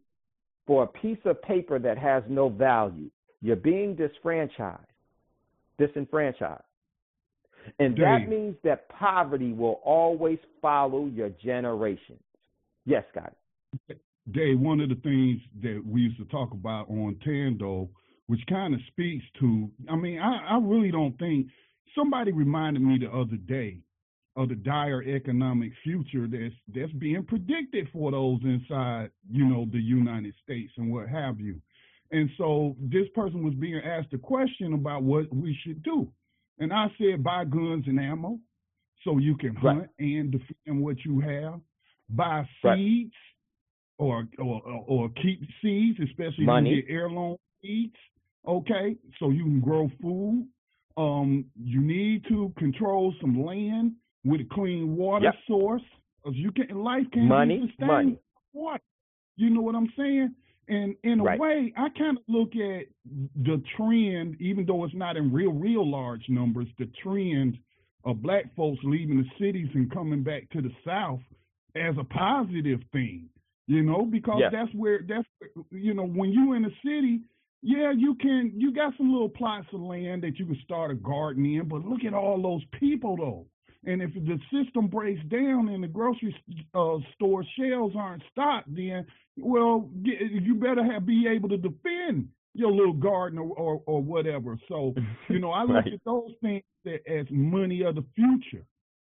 for 0.67 0.85
a 0.85 0.87
piece 0.87 1.19
of 1.27 1.41
paper 1.43 1.79
that 1.79 1.99
has 1.99 2.23
no 2.29 2.49
value. 2.49 3.11
You're 3.43 3.57
being 3.57 3.95
disfranchised, 3.95 4.81
disenfranchised. 5.79 6.63
And 7.79 7.97
that 7.97 8.29
means 8.29 8.57
that 8.65 8.89
poverty 8.89 9.53
will 9.53 9.81
always 9.85 10.39
follow 10.63 11.07
your 11.07 11.31
generations. 11.31 12.21
Yes, 12.87 13.05
Scott. 13.11 13.35
Dave, 14.33 14.59
one 14.59 14.81
of 14.81 14.89
the 14.89 14.97
things 14.97 15.41
that 15.63 15.83
we 15.85 16.03
used 16.03 16.19
to 16.19 16.25
talk 16.27 16.53
about 16.53 16.89
on 16.89 17.17
Tando, 17.25 17.89
which 18.27 18.41
kind 18.49 18.75
of 18.75 18.81
speaks 18.89 19.25
to, 19.41 19.71
I 19.89 19.97
mean, 19.97 20.19
I, 20.19 20.57
I 20.57 20.59
really 20.61 20.91
don't 20.91 21.17
think 21.19 21.47
somebody 21.95 22.33
reminded 22.33 22.83
me 22.83 22.99
the 22.99 23.11
other 23.11 23.37
day 23.37 23.79
of 24.37 24.49
the 24.51 24.55
dire 24.55 25.03
economic 25.03 25.73
future 25.83 26.27
that's 26.27 26.55
that's 26.75 26.93
being 26.93 27.25
predicted 27.25 27.89
for 27.93 28.11
those 28.11 28.41
inside, 28.45 29.11
you 29.31 29.47
know, 29.47 29.67
the 29.73 29.79
United 29.81 30.35
States 30.43 30.73
and 30.77 30.93
what 30.93 31.09
have 31.09 31.41
you. 31.41 31.61
And 32.11 32.29
so 32.37 32.77
this 32.79 33.09
person 33.15 33.43
was 33.45 33.55
being 33.55 33.81
asked 33.85 34.13
a 34.13 34.19
question 34.19 34.75
about 34.75 35.03
what 35.03 35.33
we 35.35 35.57
should 35.63 35.83
do. 35.83 36.09
And 36.59 36.73
I 36.73 36.89
said 36.99 37.25
buy 37.25 37.45
guns 37.45 37.85
and 37.87 37.99
ammo 37.99 38.39
so 39.05 39.19
you 39.19 39.37
can 39.37 39.55
hunt 39.55 39.79
Right. 39.81 39.89
and 39.99 40.31
defend 40.33 40.83
what 40.83 41.05
you 41.05 41.21
have. 41.21 41.61
Buy 42.11 42.47
Right. 42.63 42.79
seeds 42.79 43.15
or, 43.15 43.36
or 43.99 44.29
or 44.39 44.61
or 44.87 45.09
keep 45.23 45.41
seeds, 45.63 45.99
especially 46.01 46.45
Money. 46.45 46.71
if 46.71 46.77
you 46.77 46.83
get 46.83 46.91
heirloom 46.93 47.37
seeds. 47.63 47.95
Okay, 48.47 48.97
so 49.19 49.31
you 49.31 49.43
can 49.45 49.61
grow 49.61 49.91
food. 50.01 50.47
Um, 50.97 51.45
you 51.57 51.81
need 51.81 52.25
to 52.29 52.53
control 52.57 53.13
some 53.21 53.45
land 53.45 53.93
with 54.25 54.41
a 54.41 54.45
clean 54.55 54.97
water 54.97 55.25
Yep. 55.25 55.35
source, 55.47 55.83
because 56.23 56.37
you 56.37 56.53
can 56.53 56.69
life 56.83 57.07
can't 57.13 57.27
Money, 57.27 57.59
be 57.61 57.67
sustained 57.69 57.89
money. 57.89 58.19
water. 58.53 58.83
You 59.37 59.51
know 59.51 59.61
what 59.61 59.75
I'm 59.75 59.91
saying? 59.97 60.35
And 60.69 60.97
in 61.05 61.21
a 61.21 61.25
Right. 61.25 61.39
way, 61.39 61.73
I 61.77 61.89
kind 61.91 62.17
of 62.19 62.25
look 62.29 62.57
at 62.57 62.87
the 63.37 63.63
trend, 63.77 64.41
even 64.41 64.65
though 64.65 64.85
it's 64.85 64.95
not 64.95 65.17
in 65.17 65.33
real, 65.33 65.53
real 65.53 65.87
large 65.89 66.29
numbers, 66.29 66.67
the 66.79 66.87
trend 67.03 67.59
of 68.05 68.23
black 68.23 68.53
folks 68.57 68.83
leaving 68.83 69.19
the 69.19 69.29
cities 69.39 69.69
and 69.75 69.91
coming 69.91 70.23
back 70.23 70.49
to 70.51 70.63
the 70.63 70.73
South 70.85 71.21
as 71.77 71.97
a 71.99 72.05
positive 72.05 72.81
thing. 72.93 73.29
You 73.67 73.83
know, 73.83 74.05
because 74.05 74.39
Yes. 74.41 74.53
that's 74.53 74.73
where 74.75 75.01
that's 75.09 75.27
you 75.71 75.95
know 75.95 76.07
when 76.07 76.31
you 76.31 76.53
in 76.53 76.63
the 76.63 76.73
city, 76.85 77.21
yeah, 77.63 77.93
you 77.97 78.15
can 78.15 78.53
you 78.57 78.73
got 78.73 78.97
some 78.97 79.13
little 79.13 79.29
plots 79.29 79.67
of 79.73 79.81
land 79.81 80.23
that 80.23 80.39
you 80.39 80.47
can 80.47 80.59
start 80.65 80.91
a 80.91 80.95
garden 80.95 81.45
in, 81.45 81.69
but 81.69 81.85
look 81.85 82.05
at 82.05 82.15
all 82.15 82.41
those 82.41 82.63
people 82.79 83.17
though. 83.17 83.47
And 83.85 84.03
if 84.03 84.13
the 84.15 84.39
system 84.53 84.89
breaks 84.89 85.23
down 85.27 85.69
and 85.69 85.83
the 85.83 85.89
grocery 85.89 86.35
uh, 86.75 86.99
store 87.15 87.45
shelves 87.59 87.95
aren't 87.97 88.23
stocked, 88.31 88.75
then 88.75 89.07
well, 89.37 89.91
you 90.03 90.55
better 90.55 90.85
have 90.85 91.07
be 91.07 91.27
able 91.29 91.49
to 91.51 91.57
defend 91.57 92.29
your 92.55 92.73
little 92.73 92.93
garden 92.95 93.39
or, 93.39 93.55
or, 93.57 93.83
or 93.87 94.03
whatever. 94.03 94.59
So, 94.69 94.95
you 95.29 95.39
know, 95.39 95.51
I 95.51 95.63
look 95.63 95.85
Right. 95.85 95.93
at 95.93 96.01
those 96.05 96.33
things 96.43 96.65
that, 96.85 97.07
as 97.07 97.27
money 97.31 97.83
of 97.83 97.97
the 97.97 98.05
future. 98.15 98.65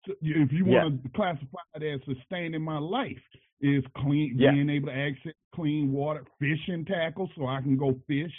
So 0.06 0.14
if 0.20 0.52
you 0.52 0.64
want 0.64 1.02
to 1.02 1.10
classify 1.10 1.58
it 1.74 1.82
as 1.82 2.00
sustaining 2.16 2.62
my 2.62 2.78
life, 2.78 3.18
is 3.60 3.84
clean 3.96 4.38
Yeah. 4.38 4.52
being 4.52 4.70
able 4.70 4.88
to 4.88 4.94
access 4.96 5.32
clean 5.54 5.92
water, 5.92 6.24
fishing 6.38 6.84
tackle, 6.84 7.30
so 7.36 7.46
I 7.46 7.60
can 7.62 7.76
go 7.76 7.94
fish 8.06 8.32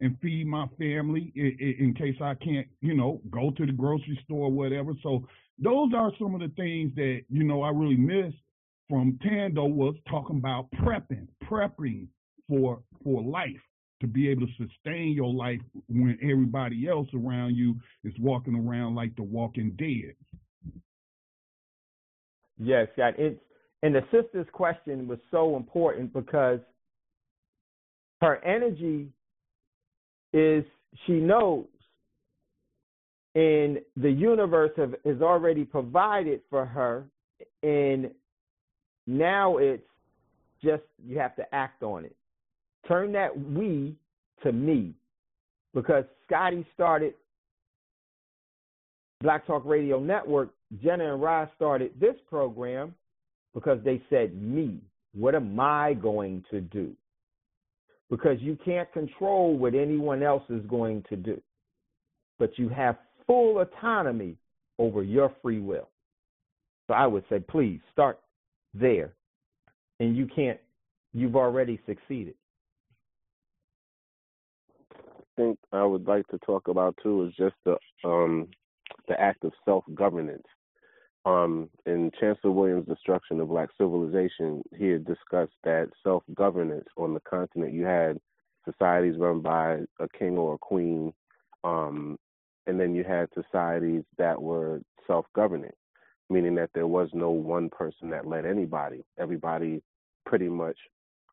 and 0.00 0.18
feed 0.20 0.46
my 0.46 0.66
family 0.78 1.32
in, 1.34 1.76
in 1.78 1.94
case 1.94 2.16
I 2.20 2.34
can't, 2.34 2.66
you 2.80 2.94
know, 2.94 3.20
go 3.30 3.50
to 3.50 3.66
the 3.66 3.72
grocery 3.72 4.18
store 4.24 4.46
or 4.46 4.52
whatever. 4.52 4.92
So 5.02 5.26
those 5.58 5.92
are 5.94 6.12
some 6.18 6.34
of 6.34 6.40
the 6.40 6.48
things 6.56 6.94
that 6.94 7.22
you 7.28 7.44
know 7.44 7.62
I 7.62 7.70
really 7.70 7.96
missed 7.96 8.38
from 8.88 9.18
Tando 9.22 9.64
was 9.66 9.94
talking 10.08 10.38
about 10.38 10.70
prepping, 10.72 11.28
prepping 11.44 12.06
for 12.48 12.82
for 13.04 13.22
life 13.22 13.60
to 14.00 14.06
be 14.06 14.28
able 14.28 14.46
to 14.46 14.52
sustain 14.56 15.12
your 15.12 15.32
life 15.32 15.60
when 15.88 16.18
everybody 16.22 16.88
else 16.88 17.08
around 17.14 17.54
you 17.54 17.76
is 18.02 18.14
walking 18.18 18.54
around 18.54 18.94
like 18.94 19.14
the 19.16 19.22
walking 19.22 19.72
dead. 19.72 20.14
Yes, 22.58 22.88
Scott. 22.94 23.14
It's 23.18 23.40
and 23.82 23.94
the 23.94 24.02
sister's 24.10 24.46
question 24.52 25.08
was 25.08 25.18
so 25.30 25.56
important 25.56 26.12
because 26.12 26.60
her 28.20 28.42
energy 28.44 29.08
is 30.32 30.64
she 31.06 31.14
knows 31.14 31.66
and 33.34 33.78
the 33.96 34.10
universe 34.10 34.72
have, 34.76 34.94
has 35.04 35.22
already 35.22 35.64
provided 35.64 36.40
for 36.50 36.66
her 36.66 37.04
and 37.62 38.10
now 39.06 39.56
it's 39.56 39.82
just 40.62 40.82
you 41.06 41.18
have 41.18 41.34
to 41.36 41.54
act 41.54 41.82
on 41.82 42.04
it. 42.04 42.14
Turn 42.86 43.12
that 43.12 43.30
we 43.38 43.96
to 44.42 44.52
me 44.52 44.92
because 45.74 46.04
scotty 46.26 46.66
started 46.74 47.14
black 49.22 49.46
talk 49.46 49.62
radio 49.64 50.00
network 50.00 50.50
Jegna 50.82 51.12
and 51.14 51.22
Ras 51.22 51.48
started 51.56 51.92
this 52.00 52.14
program 52.28 52.94
because 53.54 53.78
they 53.84 54.02
said 54.10 54.34
me 54.40 54.78
what 55.14 55.34
am 55.34 55.58
i 55.58 55.92
going 55.94 56.44
to 56.50 56.60
do 56.60 56.92
because 58.08 58.36
you 58.40 58.58
can't 58.64 58.92
control 58.92 59.56
what 59.56 59.74
anyone 59.74 60.22
else 60.22 60.44
is 60.48 60.64
going 60.66 61.04
to 61.08 61.16
do 61.16 61.40
but 62.38 62.58
you 62.58 62.68
have 62.68 62.96
full 63.26 63.60
autonomy 63.60 64.36
over 64.80 65.04
your 65.04 65.32
free 65.42 65.60
will. 65.60 65.88
So 66.88 66.94
I 66.94 67.06
would 67.06 67.22
say, 67.28 67.38
please 67.38 67.80
start 67.92 68.18
there. 68.74 69.12
And 70.00 70.16
you 70.16 70.26
can't, 70.26 70.58
you've 71.12 71.36
already 71.36 71.78
succeeded. 71.86 72.34
I 74.96 75.22
think 75.36 75.58
I 75.72 75.84
would 75.84 76.08
like 76.08 76.26
to 76.28 76.38
talk 76.38 76.68
about 76.68 76.96
too 77.02 77.26
is 77.26 77.34
just 77.36 77.54
the 77.64 77.76
um 78.06 78.48
the 79.08 79.18
act 79.18 79.44
of 79.44 79.52
self 79.64 79.84
governance. 79.94 80.46
Um, 81.26 81.68
in 81.84 82.10
Chancellor 82.18 82.52
Williams' 82.52 82.86
destruction 82.88 83.40
of 83.40 83.48
black 83.48 83.68
civilization, 83.76 84.62
he 84.76 84.88
had 84.88 85.04
discussed 85.04 85.52
that 85.64 85.88
self 86.02 86.22
governance 86.34 86.88
on 86.96 87.12
the 87.12 87.20
continent. 87.20 87.74
You 87.74 87.84
had 87.84 88.18
societies 88.64 89.18
run 89.18 89.40
by 89.40 89.80
a 89.98 90.08
king 90.18 90.38
or 90.38 90.54
a 90.54 90.58
queen, 90.58 91.12
um, 91.62 92.18
and 92.66 92.80
then 92.80 92.94
you 92.94 93.04
had 93.04 93.28
societies 93.34 94.04
that 94.16 94.40
were 94.40 94.80
self 95.06 95.26
governing, 95.34 95.72
meaning 96.30 96.54
that 96.54 96.70
there 96.74 96.86
was 96.86 97.10
no 97.12 97.30
one 97.30 97.68
person 97.68 98.08
that 98.10 98.26
led 98.26 98.46
anybody. 98.46 99.04
Everybody 99.18 99.82
pretty 100.24 100.48
much 100.48 100.78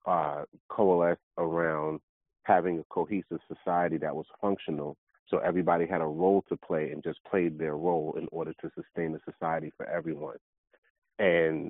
uh, 0.05 0.43
coalesced 0.69 1.21
around 1.37 2.01
having 2.43 2.79
a 2.79 2.83
cohesive 2.89 3.39
society 3.47 3.97
that 3.97 4.15
was 4.15 4.25
functional. 4.41 4.97
So 5.29 5.39
everybody 5.39 5.85
had 5.85 6.01
a 6.01 6.05
role 6.05 6.43
to 6.49 6.55
play 6.55 6.91
and 6.91 7.03
just 7.03 7.19
played 7.29 7.59
their 7.59 7.75
role 7.75 8.15
in 8.17 8.27
order 8.31 8.53
to 8.61 8.71
sustain 8.75 9.11
the 9.11 9.19
society 9.29 9.71
for 9.75 9.85
everyone. 9.89 10.37
And 11.19 11.69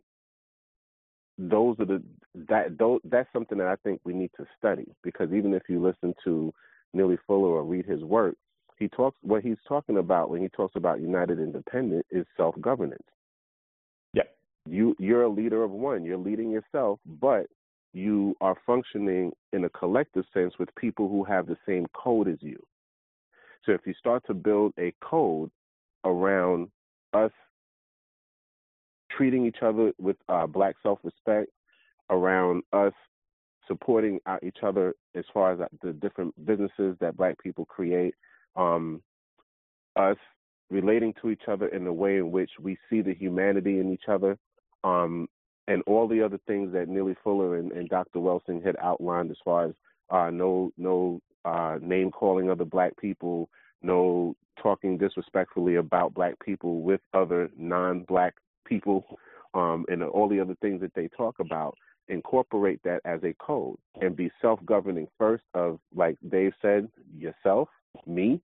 those 1.38 1.76
are 1.80 1.86
the 1.86 2.04
that 2.50 2.78
those, 2.78 3.00
that's 3.06 3.30
something 3.34 3.58
that 3.58 3.68
I 3.68 3.76
think 3.78 4.02
we 4.04 4.14
need 4.14 4.32
to 4.38 4.46
study 4.58 4.86
because 5.04 5.32
even 5.34 5.54
if 5.54 5.64
you 5.70 5.82
listen 5.82 6.14
to 6.24 6.54
Neely 6.94 7.18
Fuller 7.28 7.50
or 7.50 7.64
read 7.64 7.86
his 7.86 8.04
work, 8.04 8.36
he 8.78 8.88
talks 8.88 9.18
what 9.22 9.44
he's 9.44 9.58
talking 9.68 9.98
about 9.98 10.30
when 10.30 10.42
he 10.42 10.50
talks 10.50 10.76
about 10.76 11.02
united 11.02 11.40
independent 11.40 12.06
is 12.12 12.26
self 12.36 12.60
governance. 12.62 13.04
Yeah. 14.14 14.24
You 14.68 14.96
you're 15.00 15.24
a 15.24 15.30
leader 15.30 15.64
of 15.64 15.72
one. 15.72 16.04
You're 16.04 16.18
leading 16.18 16.50
yourself, 16.52 17.00
but 17.20 17.48
you 17.94 18.36
are 18.42 18.56
functioning 18.66 19.32
in 19.54 19.64
a 19.64 19.70
collective 19.70 20.26
sense 20.34 20.54
with 20.60 20.70
people 20.76 21.08
who 21.10 21.24
have 21.24 21.48
the 21.48 21.58
same 21.68 21.86
code 21.94 22.28
as 22.28 22.38
you. 22.42 22.58
So 23.68 23.74
if 23.74 23.82
you 23.86 23.94
start 24.00 24.24
to 24.28 24.34
build 24.34 24.74
a 24.80 24.94
code 25.02 25.52
around 26.06 26.70
us 27.14 27.32
treating 29.12 29.46
each 29.46 29.58
other 29.62 29.92
with 30.00 30.16
uh, 30.30 30.48
black 30.48 30.76
self-respect, 30.82 31.52
around 32.10 32.64
us 32.72 32.94
supporting 33.68 34.20
uh, 34.26 34.38
each 34.42 34.60
other 34.64 34.96
as 35.16 35.26
far 35.34 35.52
as 35.52 35.60
uh, 35.60 35.66
the 35.84 35.92
different 35.92 36.34
businesses 36.46 36.96
that 37.02 37.18
black 37.18 37.38
people 37.44 37.66
create, 37.66 38.16
um, 38.56 39.02
us 39.98 40.16
relating 40.70 41.14
to 41.22 41.30
each 41.30 41.44
other 41.50 41.68
in 41.68 41.84
the 41.84 41.92
way 41.92 42.18
in 42.18 42.32
which 42.32 42.52
we 42.62 42.78
see 42.90 43.02
the 43.02 43.14
humanity 43.14 43.80
in 43.80 43.92
each 43.92 44.08
other, 44.08 44.38
um, 44.86 45.28
and 45.68 45.84
all 45.86 46.08
the 46.08 46.22
other 46.22 46.40
things 46.48 46.72
that 46.72 46.88
Neely 46.88 47.18
Fuller 47.22 47.58
and, 47.58 47.74
and 47.74 47.90
Dr. 47.90 48.20
Welsing 48.20 48.64
had 48.64 48.78
outlined 48.82 49.32
as 49.32 49.38
far 49.44 49.66
as 49.66 49.74
uh, 50.10 50.30
no 50.30 50.72
no 50.78 51.22
uh, 51.46 51.78
name 51.82 52.12
calling 52.12 52.50
other 52.50 52.66
black 52.66 52.96
people, 52.98 53.50
no 53.82 54.36
talking 54.62 54.98
disrespectfully 54.98 55.76
about 55.76 56.14
black 56.14 56.34
people 56.44 56.82
with 56.82 57.02
other 57.14 57.50
non 57.58 58.04
black 58.04 58.36
people, 58.66 59.06
um, 59.54 59.86
and 59.88 60.04
all 60.04 60.28
the 60.28 60.40
other 60.40 60.56
things 60.62 60.82
that 60.82 60.94
they 60.94 61.08
talk 61.10 61.40
about. 61.40 61.76
Incorporate 62.10 62.82
that 62.84 63.02
as 63.06 63.22
a 63.24 63.34
code 63.34 63.78
and 64.02 64.16
be 64.16 64.32
self 64.42 64.60
governing 64.66 65.08
first, 65.18 65.44
of 65.54 65.80
like 65.96 66.18
Dave 66.30 66.54
said, 66.62 66.90
yourself, 67.18 67.68
me, 68.06 68.42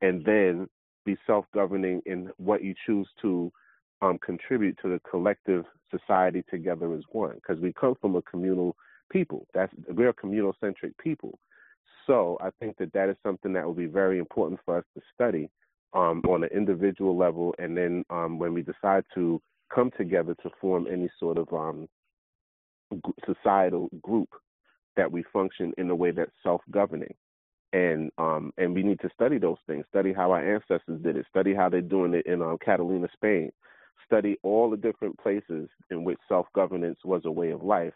and 0.00 0.24
then 0.24 0.68
be 1.04 1.16
self 1.26 1.44
governing 1.52 2.02
in 2.06 2.30
what 2.36 2.62
you 2.62 2.74
choose 2.86 3.08
to 3.22 3.52
um, 4.00 4.18
contribute 4.18 4.78
to 4.82 4.88
the 4.88 5.00
collective 5.08 5.64
society 5.90 6.44
together 6.50 6.94
as 6.94 7.02
one. 7.10 7.34
Because 7.34 7.60
we 7.60 7.72
come 7.72 7.94
from 8.00 8.16
a 8.16 8.22
communal 8.22 8.76
people. 9.10 9.46
That's 9.54 9.72
we're 9.88 10.10
a 10.10 10.14
communal 10.14 10.54
centric 10.60 10.96
people. 10.98 11.38
So 12.06 12.36
I 12.40 12.50
think 12.60 12.76
that 12.78 12.92
that 12.92 13.08
is 13.08 13.16
something 13.22 13.52
that 13.54 13.64
will 13.64 13.74
be 13.74 13.86
very 13.86 14.18
important 14.18 14.60
for 14.64 14.78
us 14.78 14.84
to 14.94 15.02
study 15.14 15.48
um, 15.94 16.22
on 16.28 16.42
an 16.42 16.50
individual 16.54 17.16
level, 17.16 17.54
and 17.58 17.76
then 17.76 18.04
um, 18.10 18.38
when 18.38 18.52
we 18.52 18.62
decide 18.62 19.04
to 19.14 19.40
come 19.74 19.90
together 19.96 20.34
to 20.42 20.50
form 20.60 20.86
any 20.90 21.08
sort 21.18 21.38
of 21.38 21.52
um, 21.52 21.88
societal 23.24 23.88
group, 24.02 24.28
that 24.96 25.10
we 25.10 25.24
function 25.32 25.72
in 25.78 25.88
a 25.90 25.94
way 25.94 26.10
that's 26.10 26.30
self-governing, 26.42 27.14
and 27.72 28.10
um, 28.18 28.52
and 28.58 28.74
we 28.74 28.82
need 28.82 29.00
to 29.00 29.10
study 29.14 29.38
those 29.38 29.58
things, 29.66 29.84
study 29.88 30.12
how 30.12 30.30
our 30.30 30.54
ancestors 30.54 31.00
did 31.02 31.16
it, 31.16 31.26
study 31.30 31.54
how 31.54 31.68
they're 31.68 31.80
doing 31.80 32.14
it 32.14 32.26
in 32.26 32.42
um, 32.42 32.58
Catalonia, 32.64 33.08
Spain, 33.14 33.50
study 34.04 34.36
all 34.42 34.70
the 34.70 34.76
different 34.76 35.18
places 35.18 35.68
in 35.90 36.04
which 36.04 36.18
self-governance 36.28 36.98
was 37.04 37.22
a 37.24 37.30
way 37.30 37.50
of 37.50 37.62
life, 37.62 37.94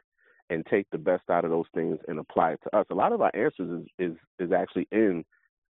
and 0.50 0.64
take 0.66 0.86
the 0.90 0.98
best 0.98 1.28
out 1.30 1.44
of 1.44 1.50
those 1.50 1.66
things 1.74 1.98
and 2.08 2.18
apply 2.18 2.52
it 2.52 2.60
to 2.64 2.76
us. 2.76 2.86
A 2.90 2.94
lot 2.94 3.12
of 3.12 3.20
our 3.20 3.30
answers 3.34 3.82
is 3.82 3.86
is, 3.98 4.16
is 4.38 4.52
actually 4.52 4.88
in 4.92 5.24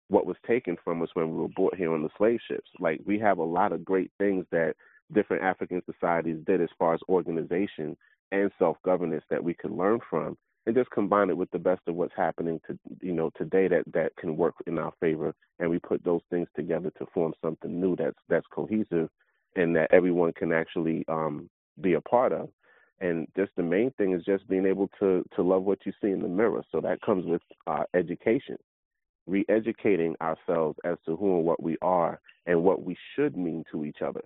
what 0.08 0.26
was 0.26 0.36
taken 0.46 0.76
from 0.82 1.02
us 1.02 1.08
when 1.14 1.30
we 1.30 1.40
were 1.40 1.48
brought 1.48 1.76
here 1.76 1.92
on 1.92 2.02
the 2.02 2.10
slave 2.18 2.40
ships. 2.48 2.68
Like 2.78 3.00
we 3.06 3.18
have 3.20 3.38
a 3.38 3.44
lot 3.44 3.72
of 3.72 3.84
great 3.84 4.10
things 4.18 4.44
that 4.50 4.74
different 5.12 5.42
African 5.42 5.82
societies 5.86 6.38
did 6.46 6.60
as 6.60 6.68
far 6.78 6.94
as 6.94 7.00
organization 7.08 7.96
and 8.32 8.50
self 8.58 8.76
governance 8.84 9.24
that 9.30 9.42
we 9.42 9.54
could 9.54 9.72
learn 9.72 10.00
from 10.08 10.36
and 10.66 10.76
just 10.76 10.90
combine 10.90 11.30
it 11.30 11.36
with 11.36 11.50
the 11.50 11.58
best 11.58 11.80
of 11.86 11.94
what's 11.94 12.14
happening 12.16 12.60
to 12.66 12.78
you 13.00 13.12
know 13.12 13.30
today 13.36 13.66
that 13.68 13.82
that 13.92 14.14
can 14.16 14.36
work 14.36 14.54
in 14.66 14.78
our 14.78 14.92
favor 15.00 15.34
and 15.58 15.70
we 15.70 15.78
put 15.78 16.02
those 16.04 16.20
things 16.30 16.48
together 16.54 16.90
to 16.98 17.06
form 17.12 17.32
something 17.42 17.80
new 17.80 17.96
that's 17.96 18.18
that's 18.28 18.46
cohesive 18.52 19.08
and 19.56 19.74
that 19.74 19.92
everyone 19.92 20.32
can 20.32 20.52
actually 20.52 21.04
um 21.08 21.48
be 21.80 21.94
a 21.94 22.00
part 22.00 22.32
of 22.32 22.48
and 23.00 23.26
just 23.36 23.52
the 23.56 23.62
main 23.62 23.90
thing 23.92 24.12
is 24.12 24.24
just 24.24 24.46
being 24.48 24.66
able 24.66 24.88
to 25.00 25.24
to 25.34 25.42
love 25.42 25.62
what 25.62 25.84
you 25.84 25.92
see 26.00 26.10
in 26.10 26.20
the 26.20 26.28
mirror. 26.28 26.62
So 26.70 26.80
that 26.80 27.00
comes 27.02 27.26
with 27.26 27.42
uh, 27.66 27.84
education. 27.94 28.56
Re-educating 29.26 30.16
ourselves 30.20 30.78
as 30.84 30.96
to 31.06 31.16
who 31.16 31.36
and 31.36 31.44
what 31.44 31.62
we 31.62 31.76
are 31.82 32.20
and 32.46 32.64
what 32.64 32.82
we 32.82 32.96
should 33.14 33.36
mean 33.36 33.64
to 33.70 33.84
each 33.84 34.02
other. 34.02 34.22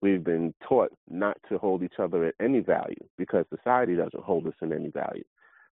We've 0.00 0.24
been 0.24 0.54
taught 0.66 0.92
not 1.10 1.36
to 1.48 1.58
hold 1.58 1.82
each 1.82 1.98
other 1.98 2.24
at 2.24 2.34
any 2.40 2.60
value 2.60 3.04
because 3.18 3.44
society 3.54 3.96
doesn't 3.96 4.24
hold 4.24 4.46
us 4.46 4.54
in 4.62 4.72
any 4.72 4.88
value. 4.90 5.24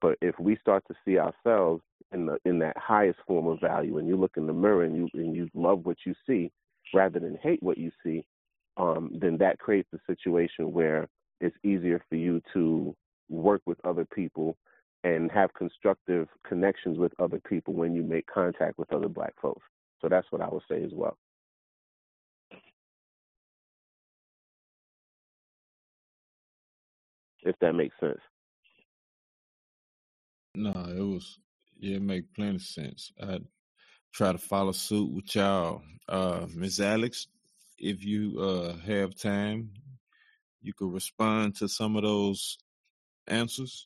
But 0.00 0.16
if 0.22 0.38
we 0.38 0.56
start 0.56 0.84
to 0.88 0.94
see 1.04 1.18
ourselves 1.18 1.82
in 2.12 2.26
the 2.26 2.38
in 2.44 2.58
that 2.60 2.76
highest 2.78 3.18
form 3.26 3.46
of 3.46 3.60
value 3.60 3.98
and 3.98 4.08
you 4.08 4.16
look 4.16 4.36
in 4.36 4.46
the 4.46 4.52
mirror 4.52 4.84
and 4.84 4.96
you 4.96 5.08
and 5.14 5.34
you 5.34 5.48
love 5.54 5.84
what 5.84 5.98
you 6.06 6.14
see 6.26 6.50
rather 6.94 7.18
than 7.18 7.38
hate 7.42 7.62
what 7.62 7.78
you 7.78 7.90
see 8.02 8.24
um, 8.76 9.10
then 9.20 9.36
that 9.38 9.58
creates 9.58 9.88
a 9.94 9.98
situation 10.06 10.72
where 10.72 11.08
it's 11.40 11.56
easier 11.64 12.02
for 12.08 12.16
you 12.16 12.42
to 12.54 12.94
work 13.28 13.62
with 13.66 13.78
other 13.84 14.06
people 14.14 14.56
and 15.04 15.30
have 15.32 15.52
constructive 15.54 16.28
connections 16.46 16.98
with 16.98 17.12
other 17.20 17.40
people 17.48 17.74
when 17.74 17.94
you 17.94 18.02
make 18.02 18.26
contact 18.26 18.78
with 18.78 18.92
other 18.92 19.08
black 19.08 19.34
folks. 19.40 19.62
So 20.00 20.08
that's 20.08 20.26
what 20.30 20.40
I 20.42 20.48
would 20.48 20.62
say 20.70 20.82
as 20.82 20.92
well. 20.94 21.16
If 27.42 27.56
that 27.60 27.74
makes 27.74 27.94
sense. 28.00 28.20
No, 30.54 30.70
it 30.70 31.00
was 31.00 31.38
yeah, 31.78 31.96
it 31.96 32.02
make 32.02 32.32
plenty 32.34 32.56
of 32.56 32.62
sense. 32.62 33.12
I 33.22 33.40
try 34.14 34.32
to 34.32 34.38
follow 34.38 34.72
suit 34.72 35.12
with 35.14 35.34
y'all. 35.34 35.82
Uh 36.08 36.46
Miss 36.54 36.80
Alex, 36.80 37.26
if 37.78 38.04
you 38.04 38.38
uh 38.40 38.76
have 38.86 39.16
time, 39.16 39.70
you 40.64 40.72
could 40.72 40.88
respond 40.88 41.52
to 41.60 41.68
some 41.68 41.92
of 41.92 42.02
those 42.02 42.56
answers? 43.28 43.84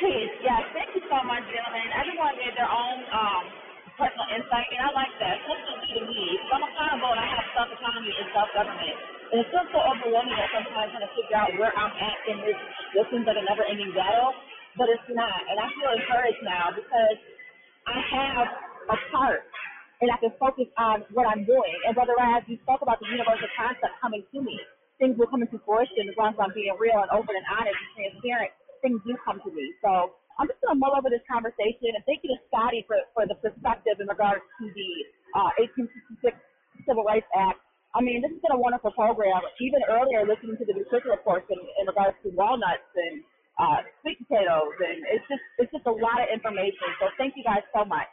Please, 0.00 0.32
yes. 0.40 0.64
Thank 0.72 0.96
you 0.96 1.04
so 1.12 1.20
much, 1.28 1.44
gentlemen. 1.52 1.86
Everyone 1.92 2.32
gave 2.40 2.56
their 2.56 2.72
own 2.72 2.98
um, 3.12 3.44
personal 4.00 4.28
insight, 4.32 4.64
and 4.72 4.80
I 4.80 4.90
like 4.96 5.12
that. 5.20 5.44
Something 5.44 5.80
to 5.92 6.00
me. 6.08 6.24
I'm 6.48 6.64
a 6.64 6.68
accountable, 6.72 7.12
and 7.12 7.20
I 7.20 7.28
have 7.36 7.46
self-autonomy 7.52 8.12
and 8.16 8.28
self-government. 8.32 8.96
And 9.28 9.36
it 9.44 9.46
feels 9.52 9.68
so 9.76 9.80
overwhelming 9.84 10.36
that 10.40 10.50
sometimes 10.56 10.88
I'm 10.88 10.90
trying 10.96 11.04
to 11.04 11.12
figure 11.12 11.36
out 11.36 11.52
where 11.60 11.72
I'm 11.76 11.92
at 11.92 12.18
in 12.32 12.36
this, 12.48 12.58
this 12.96 13.04
seems 13.12 13.28
like 13.28 13.36
a 13.36 13.44
never-ending 13.44 13.92
battle, 13.92 14.32
but 14.80 14.88
it's 14.88 15.08
not. 15.12 15.40
And 15.52 15.60
I 15.60 15.68
feel 15.76 15.92
encouraged 16.00 16.42
now 16.48 16.72
because 16.72 17.18
I 17.84 17.98
have 18.00 18.46
a 18.88 18.98
part 19.12 19.44
and 20.00 20.08
I 20.10 20.16
can 20.20 20.32
focus 20.40 20.68
on 20.80 21.04
what 21.12 21.28
I'm 21.28 21.44
doing. 21.44 21.76
And 21.84 21.92
Brother 21.92 22.16
Ras, 22.16 22.44
you 22.48 22.56
spoke 22.64 22.80
about 22.80 23.00
the 23.00 23.08
universal 23.08 23.48
concept 23.56 24.00
coming 24.00 24.24
to 24.32 24.40
me 24.40 24.56
things 24.98 25.18
will 25.18 25.26
come 25.26 25.42
into 25.42 25.58
fruition 25.66 26.06
as 26.06 26.16
long 26.16 26.34
as 26.34 26.38
I'm 26.38 26.54
being 26.54 26.74
real 26.78 27.02
and 27.02 27.10
open 27.10 27.34
and 27.34 27.46
honest 27.50 27.74
and 27.74 27.90
transparent. 27.98 28.50
Things 28.82 29.00
do 29.02 29.16
come 29.24 29.40
to 29.42 29.50
me. 29.50 29.74
So 29.82 30.14
I'm 30.38 30.46
just 30.50 30.60
going 30.62 30.74
to 30.74 30.80
mull 30.80 30.94
over 30.94 31.10
this 31.10 31.24
conversation 31.26 31.94
and 31.94 32.02
thank 32.06 32.22
you 32.22 32.30
to 32.34 32.38
Scotty 32.50 32.84
for, 32.86 32.98
for 33.14 33.24
the 33.26 33.38
perspective 33.38 33.98
in 33.98 34.06
regards 34.06 34.42
to 34.60 34.64
the 34.70 34.90
uh, 35.34 35.50
1866 35.58 36.34
Civil 36.86 37.06
Rights 37.06 37.28
Act. 37.34 37.58
I 37.94 38.02
mean, 38.02 38.18
this 38.18 38.34
has 38.34 38.42
been 38.42 38.54
a 38.54 38.58
wonderful 38.58 38.90
program. 38.90 39.38
Even 39.62 39.78
earlier, 39.86 40.26
listening 40.26 40.58
to 40.58 40.66
the 40.66 40.74
nutritional 40.74 41.14
reports 41.14 41.46
in, 41.46 41.58
regards 41.86 42.18
to 42.26 42.34
walnuts 42.34 42.90
and 42.98 43.22
uh, 43.54 43.86
sweet 44.02 44.18
potatoes, 44.26 44.74
and 44.82 44.98
it's 45.14 45.22
just 45.30 45.44
it's 45.62 45.70
just 45.70 45.86
a 45.86 45.94
lot 45.94 46.18
of 46.18 46.26
information. 46.34 46.90
So 46.98 47.06
thank 47.14 47.38
you 47.38 47.46
guys 47.46 47.62
so 47.70 47.86
much. 47.86 48.10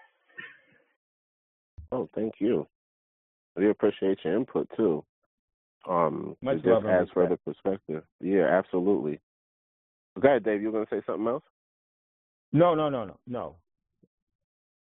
Oh, 1.91 2.07
thank 2.13 2.37
you. 2.37 2.67
I 3.57 3.61
do 3.61 3.69
appreciate 3.71 4.19
your 4.23 4.37
input 4.37 4.69
too. 4.77 5.03
Um, 5.89 6.35
Much 6.41 6.57
it 6.57 6.65
love 6.65 6.83
just 6.83 6.85
and 6.85 7.01
adds 7.01 7.09
further 7.13 7.37
perspective. 7.37 8.03
Yeah, 8.19 8.45
absolutely. 8.45 9.19
Okay, 10.17 10.39
Dave. 10.43 10.61
You 10.61 10.67
were 10.67 10.73
going 10.73 10.85
to 10.85 10.95
say 10.95 11.01
something 11.05 11.27
else? 11.27 11.43
No, 12.53 12.75
no, 12.75 12.89
no, 12.89 13.05
no, 13.05 13.17
no. 13.27 13.55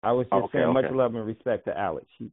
I 0.03 0.13
was 0.13 0.27
just 0.33 0.45
okay, 0.45 0.59
saying 0.61 0.73
much 0.73 0.87
love 0.91 1.15
and 1.15 1.27
respect 1.27 1.67
to 1.67 1.79
Alex. 1.79 2.07
She, 2.17 2.31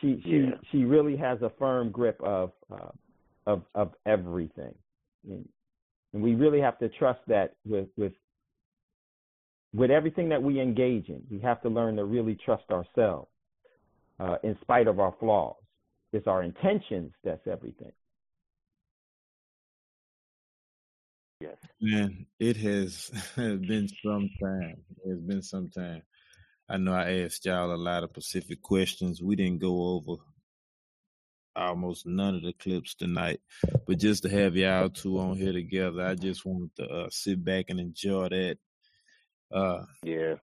she, 0.00 0.20
she, 0.24 0.30
Yeah. 0.30 0.56
she 0.72 0.84
really 0.84 1.16
has 1.16 1.40
a 1.42 1.50
firm 1.58 1.90
grip 1.90 2.18
of, 2.22 2.52
uh, 2.72 2.88
of, 3.46 3.62
of 3.74 3.92
everything, 4.06 4.74
and, 5.28 5.46
and 6.14 6.22
we 6.22 6.34
really 6.34 6.60
have 6.60 6.78
to 6.78 6.88
trust 6.88 7.20
that 7.28 7.54
with, 7.66 7.88
with, 7.98 8.14
with 9.74 9.90
everything 9.90 10.30
that 10.30 10.42
we 10.42 10.58
engage 10.60 11.10
in. 11.10 11.22
We 11.30 11.38
have 11.40 11.60
to 11.62 11.68
learn 11.68 11.96
to 11.96 12.04
really 12.04 12.38
trust 12.44 12.64
ourselves, 12.70 13.28
uh, 14.18 14.36
in 14.42 14.56
spite 14.62 14.86
of 14.86 14.98
our 15.00 15.14
flaws. 15.20 15.56
It's 16.14 16.28
our 16.28 16.44
intentions 16.44 17.12
that's 17.24 17.44
everything. 17.48 17.90
Yes. 21.40 21.56
Man, 21.80 22.26
it 22.38 22.56
has 22.56 23.10
been 23.36 23.88
some 24.00 24.30
time. 24.40 24.76
It's 25.04 25.20
been 25.22 25.42
some 25.42 25.70
time. 25.70 26.02
I 26.68 26.76
know 26.76 26.92
I 26.92 27.22
asked 27.22 27.44
y'all 27.46 27.74
a 27.74 27.76
lot 27.76 28.04
of 28.04 28.10
specific 28.10 28.62
questions. 28.62 29.20
We 29.20 29.34
didn't 29.34 29.58
go 29.58 29.88
over 29.88 30.22
almost 31.56 32.06
none 32.06 32.36
of 32.36 32.42
the 32.42 32.52
clips 32.52 32.94
tonight, 32.94 33.40
but 33.84 33.98
just 33.98 34.22
to 34.22 34.28
have 34.28 34.54
y'all 34.54 34.90
two 34.90 35.18
on 35.18 35.36
here 35.36 35.52
together, 35.52 36.06
I 36.06 36.14
just 36.14 36.46
wanted 36.46 36.76
to 36.76 36.84
uh, 36.84 37.08
sit 37.10 37.44
back 37.44 37.66
and 37.70 37.80
enjoy 37.80 38.28
that. 38.28 38.58
Uh, 39.52 39.82
yeah, 40.04 40.36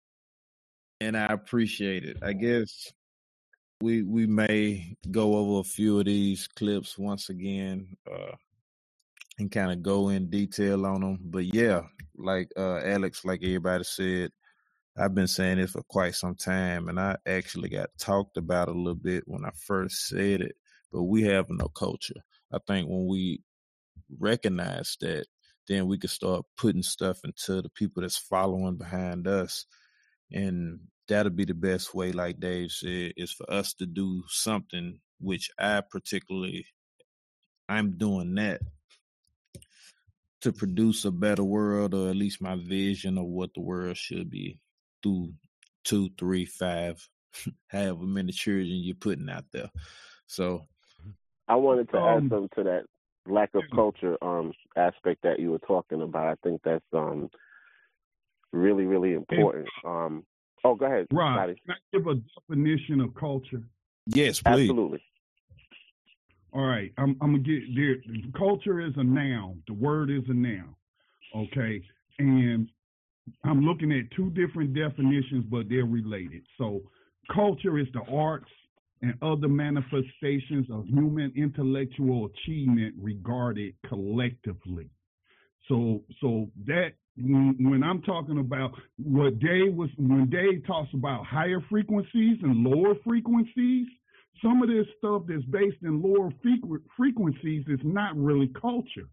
and 1.00 1.16
I 1.16 1.26
appreciate 1.26 2.04
it. 2.04 2.16
I 2.22 2.32
guess 2.32 2.92
we 3.80 4.02
we 4.02 4.26
may 4.26 4.96
go 5.10 5.36
over 5.36 5.60
a 5.60 5.64
few 5.64 5.98
of 5.98 6.04
these 6.06 6.46
clips 6.46 6.98
once 6.98 7.30
again 7.30 7.96
uh, 8.10 8.34
and 9.38 9.50
kind 9.50 9.72
of 9.72 9.82
go 9.82 10.10
in 10.10 10.28
detail 10.28 10.84
on 10.86 11.00
them. 11.00 11.18
But 11.22 11.52
yeah, 11.54 11.82
like 12.16 12.50
uh, 12.56 12.80
Alex, 12.84 13.24
like 13.24 13.40
everybody 13.42 13.84
said, 13.84 14.30
I've 14.98 15.14
been 15.14 15.28
saying 15.28 15.58
this 15.58 15.72
for 15.72 15.82
quite 15.84 16.14
some 16.14 16.34
time, 16.34 16.88
and 16.88 17.00
I 17.00 17.16
actually 17.26 17.70
got 17.70 17.90
talked 17.98 18.36
about 18.36 18.68
a 18.68 18.72
little 18.72 18.94
bit 18.94 19.24
when 19.26 19.44
I 19.44 19.50
first 19.66 20.08
said 20.08 20.42
it. 20.42 20.56
But 20.92 21.04
we 21.04 21.22
have 21.22 21.46
no 21.48 21.68
culture. 21.68 22.20
I 22.52 22.58
think 22.66 22.88
when 22.88 23.06
we 23.06 23.42
recognize 24.18 24.96
that, 25.00 25.26
then 25.68 25.86
we 25.86 25.98
can 25.98 26.10
start 26.10 26.44
putting 26.56 26.82
stuff 26.82 27.20
into 27.24 27.62
the 27.62 27.70
people 27.70 28.02
that's 28.02 28.18
following 28.18 28.76
behind 28.76 29.26
us, 29.26 29.64
and 30.32 30.80
that'll 31.10 31.30
be 31.32 31.44
the 31.44 31.54
best 31.54 31.94
way. 31.94 32.12
Like 32.12 32.40
Dave 32.40 32.70
said, 32.72 33.12
is 33.18 33.32
for 33.32 33.50
us 33.52 33.74
to 33.74 33.86
do 33.86 34.24
something 34.28 35.00
which 35.20 35.50
I 35.58 35.82
particularly 35.82 36.66
I'm 37.68 37.98
doing 37.98 38.34
that 38.36 38.62
to 40.40 40.52
produce 40.52 41.04
a 41.04 41.10
better 41.10 41.44
world, 41.44 41.94
or 41.94 42.08
at 42.08 42.16
least 42.16 42.40
my 42.42 42.56
vision 42.56 43.18
of 43.18 43.26
what 43.26 43.50
the 43.54 43.60
world 43.60 43.96
should 43.98 44.30
be. 44.30 44.58
through 45.02 45.32
two, 45.84 46.10
three, 46.18 46.46
five, 46.46 47.06
however 47.68 48.04
many 48.04 48.32
children 48.32 48.66
you're 48.68 48.94
putting 48.94 49.30
out 49.30 49.44
there. 49.52 49.70
So 50.26 50.66
I 51.48 51.56
wanted 51.56 51.90
to 51.90 51.98
Um, 51.98 52.24
add 52.24 52.30
something 52.30 52.48
to 52.56 52.64
that 52.64 52.84
lack 53.26 53.54
of 53.54 53.62
culture 53.74 54.16
um 54.22 54.52
aspect 54.76 55.22
that 55.22 55.38
you 55.38 55.50
were 55.50 55.58
talking 55.58 56.02
about. 56.02 56.26
I 56.26 56.34
think 56.42 56.62
that's 56.64 56.84
um 56.94 57.30
really, 58.52 58.84
really 58.86 59.12
important. 59.14 59.68
Um 59.84 60.24
oh 60.64 60.74
go 60.74 60.86
ahead, 60.86 61.06
Right. 61.12 61.56
Can 61.66 61.74
I 61.74 61.96
give 61.96 62.06
a 62.06 62.14
definition 62.40 63.00
of 63.00 63.14
culture? 63.14 63.62
Yes, 64.06 64.40
please. 64.40 64.70
Absolutely. 64.70 65.02
All 66.52 66.66
right, 66.66 66.92
I'm, 66.98 67.16
I'm 67.20 67.32
gonna 67.32 67.38
get 67.38 67.62
there. 67.76 67.96
Culture 68.36 68.80
is 68.80 68.92
a 68.96 69.04
noun. 69.04 69.62
The 69.68 69.74
word 69.74 70.10
is 70.10 70.24
a 70.28 70.34
noun. 70.34 70.74
Okay, 71.36 71.80
and 72.18 72.68
I'm 73.44 73.60
looking 73.62 73.92
at 73.92 74.10
two 74.16 74.30
different 74.30 74.74
definitions, 74.74 75.44
but 75.48 75.68
they're 75.68 75.84
related. 75.84 76.42
So, 76.58 76.80
culture 77.32 77.78
is 77.78 77.86
the 77.94 78.02
arts 78.12 78.50
and 79.02 79.14
other 79.22 79.48
manifestations 79.48 80.66
of 80.70 80.86
human 80.86 81.32
intellectual 81.36 82.26
achievement 82.26 82.94
regarded 83.00 83.74
collectively. 83.86 84.90
So, 85.68 86.02
so 86.20 86.50
that 86.66 86.90
when, 87.22 87.82
I'm 87.82 88.02
talking 88.02 88.38
about 88.38 88.72
what 89.02 89.38
Dave 89.38 89.74
was, 89.74 89.90
when 89.98 90.28
Dave 90.30 90.66
talks 90.66 90.88
about 90.94 91.26
higher 91.26 91.60
frequencies 91.68 92.38
and 92.42 92.64
lower 92.64 92.94
frequencies, 93.04 93.86
some 94.42 94.62
of 94.62 94.68
this 94.68 94.86
stuff 94.98 95.22
that's 95.28 95.44
based 95.44 95.82
in 95.82 96.02
lower 96.02 96.30
frequencies 96.96 97.64
is 97.68 97.80
not 97.84 98.16
really 98.16 98.48
culture. 98.60 99.08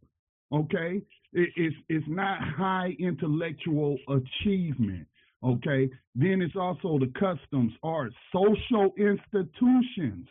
Okay, 0.54 1.02
it, 1.34 1.50
it's 1.58 1.76
it's 1.90 2.06
not 2.08 2.40
high 2.42 2.96
intellectual 3.00 3.98
achievement. 4.08 5.06
Okay, 5.44 5.90
then 6.16 6.42
it's 6.42 6.56
also 6.56 6.98
the 6.98 7.12
customs, 7.20 7.74
arts, 7.84 8.16
social 8.32 8.94
institutions. 8.98 10.28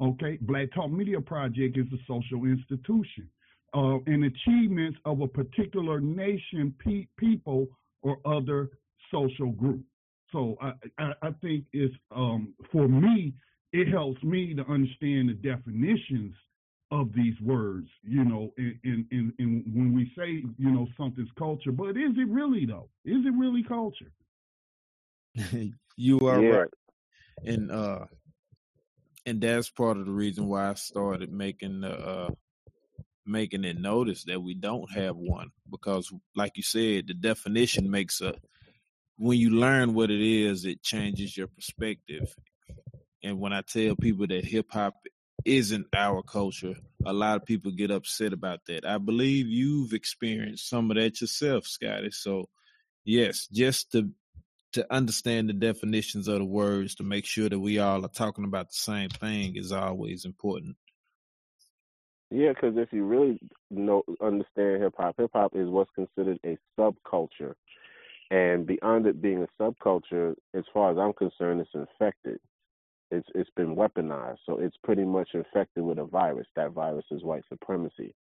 Okay, 0.00 0.38
Black 0.40 0.72
Talk 0.74 0.90
Media 0.90 1.20
Project 1.20 1.78
is 1.78 1.86
a 1.92 1.98
social 2.08 2.44
institution. 2.44 3.28
Uh, 3.74 3.98
and 4.06 4.24
achievements 4.24 4.98
of 5.06 5.22
a 5.22 5.26
particular 5.28 6.00
nation, 6.00 6.74
pe- 6.84 7.06
people, 7.16 7.66
or 8.02 8.18
other 8.26 8.70
social 9.10 9.50
group. 9.52 9.82
So 10.30 10.56
I, 10.60 10.72
I, 10.98 11.12
I 11.22 11.30
think 11.40 11.64
it's 11.72 11.94
um, 12.14 12.54
for 12.70 12.88
me, 12.88 13.32
it 13.72 13.88
helps 13.88 14.22
me 14.22 14.54
to 14.54 14.62
understand 14.66 15.30
the 15.30 15.34
definitions 15.34 16.34
of 16.90 17.10
these 17.14 17.34
words, 17.40 17.88
you 18.02 18.24
know, 18.24 18.52
and, 18.58 18.78
and, 18.84 19.06
and, 19.10 19.32
and 19.38 19.64
when 19.74 19.94
we 19.94 20.12
say, 20.16 20.44
you 20.58 20.70
know, 20.70 20.86
something's 20.98 21.30
culture, 21.38 21.72
but 21.72 21.90
is 21.90 22.12
it 22.16 22.28
really 22.28 22.66
though? 22.66 22.88
Is 23.06 23.24
it 23.24 23.32
really 23.34 23.62
culture? 23.62 24.12
you 25.96 26.18
are 26.20 26.42
Yeah. 26.42 26.56
right. 26.58 26.68
And 27.44 27.70
uh 27.70 28.06
and 29.26 29.40
that's 29.40 29.70
part 29.70 29.96
of 29.96 30.06
the 30.06 30.12
reason 30.12 30.46
why 30.48 30.70
I 30.70 30.74
started 30.74 31.32
making 31.32 31.80
the 31.80 31.92
uh 31.98 32.30
making 33.26 33.64
it 33.64 33.78
notice 33.78 34.24
that 34.24 34.42
we 34.42 34.54
don't 34.54 34.90
have 34.92 35.16
one 35.16 35.50
because 35.70 36.12
like 36.34 36.52
you 36.56 36.62
said 36.62 37.06
the 37.06 37.14
definition 37.14 37.90
makes 37.90 38.20
a 38.20 38.34
when 39.16 39.38
you 39.38 39.50
learn 39.50 39.94
what 39.94 40.10
it 40.10 40.20
is 40.20 40.64
it 40.64 40.82
changes 40.82 41.36
your 41.36 41.46
perspective. 41.46 42.34
And 43.24 43.38
when 43.38 43.52
I 43.52 43.60
tell 43.60 43.94
people 43.94 44.26
that 44.26 44.44
hip 44.44 44.66
hop 44.72 44.94
isn't 45.44 45.86
our 45.94 46.22
culture 46.22 46.74
a 47.04 47.12
lot 47.12 47.36
of 47.36 47.44
people 47.44 47.72
get 47.72 47.90
upset 47.90 48.32
about 48.32 48.60
that. 48.66 48.86
I 48.86 48.98
believe 48.98 49.46
you've 49.46 49.92
experienced 49.92 50.68
some 50.68 50.90
of 50.90 50.96
that 50.96 51.20
yourself 51.20 51.66
Scotty. 51.66 52.10
So 52.10 52.48
yes 53.04 53.46
just 53.52 53.92
to 53.92 54.10
to 54.72 54.92
understand 54.92 55.48
the 55.48 55.52
definitions 55.52 56.28
of 56.28 56.38
the 56.38 56.44
words 56.44 56.94
to 56.94 57.02
make 57.02 57.26
sure 57.26 57.48
that 57.48 57.58
we 57.58 57.78
all 57.78 58.04
are 58.04 58.08
talking 58.08 58.44
about 58.44 58.68
the 58.68 58.74
same 58.74 59.10
thing 59.10 59.56
is 59.56 59.70
always 59.70 60.24
important 60.24 60.76
Yeah, 62.32 62.50
because 62.54 62.78
if 62.78 62.92
you 62.92 63.04
really 63.04 63.38
know 63.70 64.04
understand 64.22 64.82
hip 64.82 64.94
hop, 64.96 65.16
hip 65.18 65.30
hop 65.34 65.54
is 65.54 65.68
what's 65.68 65.90
considered 65.94 66.38
a 66.46 66.56
subculture, 66.78 67.54
and 68.30 68.66
beyond 68.66 69.06
it 69.06 69.20
being 69.20 69.44
a 69.44 69.62
subculture, 69.62 70.34
as 70.54 70.64
far 70.72 70.90
as 70.90 70.98
I'm 70.98 71.12
concerned, 71.12 71.60
it's 71.60 71.70
infected. 71.74 72.38
It's 73.10 73.28
it's 73.34 73.50
been 73.54 73.76
weaponized, 73.76 74.38
so 74.46 74.58
it's 74.58 74.76
pretty 74.82 75.04
much 75.04 75.28
infected 75.34 75.84
with 75.84 75.98
a 75.98 76.04
virus. 76.04 76.46
That 76.56 76.72
virus 76.72 77.04
is 77.10 77.22
white 77.22 77.44
supremacy. 77.50 78.14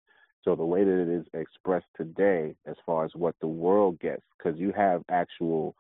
So 0.44 0.56
the 0.56 0.66
way 0.66 0.84
that 0.84 1.02
it 1.04 1.10
is 1.10 1.26
expressed 1.36 1.86
today, 1.96 2.56
as 2.66 2.76
far 2.88 3.06
as 3.06 3.12
what 3.14 3.36
the 3.42 3.48
world 3.48 4.00
gets, 4.00 4.24
because 4.38 4.60
you 4.60 4.72
have 4.72 5.04
actual 5.12 5.76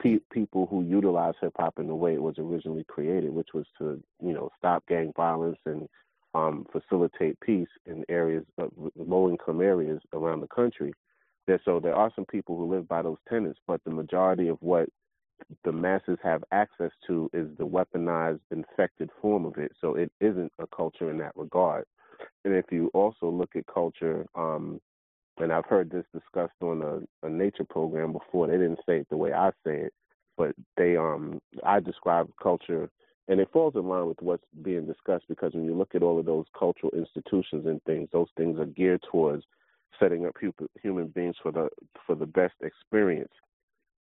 pe- 0.00 0.20
people 0.32 0.66
who 0.70 0.82
utilize 0.84 1.34
hip 1.42 1.52
hop 1.58 1.78
in 1.78 1.86
the 1.86 1.94
way 1.94 2.14
it 2.14 2.22
was 2.22 2.38
originally 2.38 2.84
created, 2.84 3.34
which 3.34 3.50
was 3.52 3.66
to 3.76 4.02
you 4.22 4.32
know 4.32 4.48
stop 4.56 4.86
gang 4.88 5.12
violence 5.14 5.58
and 5.66 5.86
um, 6.34 6.66
facilitate 6.72 7.38
peace 7.40 7.68
in 7.86 8.04
areas, 8.08 8.44
uh, 8.60 8.66
low 8.96 9.28
income 9.28 9.60
areas 9.60 10.00
around 10.12 10.40
the 10.40 10.48
country. 10.48 10.92
There, 11.46 11.60
so 11.64 11.78
there 11.80 11.94
are 11.94 12.10
some 12.16 12.24
people 12.26 12.56
who 12.56 12.70
live 12.72 12.88
by 12.88 13.02
those 13.02 13.18
tenets, 13.28 13.58
but 13.66 13.80
the 13.84 13.90
majority 13.90 14.48
of 14.48 14.58
what 14.60 14.88
the 15.64 15.72
masses 15.72 16.18
have 16.22 16.42
access 16.52 16.90
to 17.06 17.28
is 17.32 17.48
the 17.58 17.66
weaponized, 17.66 18.40
infected 18.50 19.10
form 19.20 19.44
of 19.44 19.58
it. 19.58 19.72
So 19.80 19.94
it 19.94 20.10
isn't 20.20 20.52
a 20.58 20.66
culture 20.68 21.10
in 21.10 21.18
that 21.18 21.32
regard. 21.36 21.84
And 22.44 22.54
if 22.54 22.66
you 22.70 22.90
also 22.94 23.28
look 23.28 23.56
at 23.56 23.66
culture, 23.66 24.26
um, 24.34 24.80
and 25.38 25.52
I've 25.52 25.66
heard 25.66 25.90
this 25.90 26.04
discussed 26.12 26.60
on 26.62 26.82
a, 26.82 27.26
a 27.26 27.30
nature 27.30 27.64
program 27.64 28.12
before. 28.12 28.46
They 28.46 28.54
didn't 28.54 28.80
say 28.86 28.98
it 28.98 29.08
the 29.10 29.16
way 29.16 29.32
I 29.32 29.50
say 29.66 29.80
it, 29.82 29.92
but 30.36 30.54
they 30.76 30.96
um 30.96 31.40
I 31.64 31.80
describe 31.80 32.30
culture 32.42 32.88
and 33.28 33.40
it 33.40 33.48
falls 33.52 33.74
in 33.74 33.88
line 33.88 34.06
with 34.06 34.20
what's 34.20 34.44
being 34.62 34.86
discussed 34.86 35.24
because 35.28 35.54
when 35.54 35.64
you 35.64 35.74
look 35.74 35.94
at 35.94 36.02
all 36.02 36.18
of 36.18 36.26
those 36.26 36.44
cultural 36.58 36.92
institutions 36.94 37.66
and 37.66 37.82
things, 37.84 38.08
those 38.12 38.28
things 38.36 38.58
are 38.58 38.66
geared 38.66 39.02
towards 39.10 39.44
setting 39.98 40.26
up 40.26 40.34
human 40.82 41.06
beings 41.08 41.36
for 41.42 41.52
the 41.52 41.68
for 42.06 42.14
the 42.14 42.26
best 42.26 42.54
experience 42.62 43.32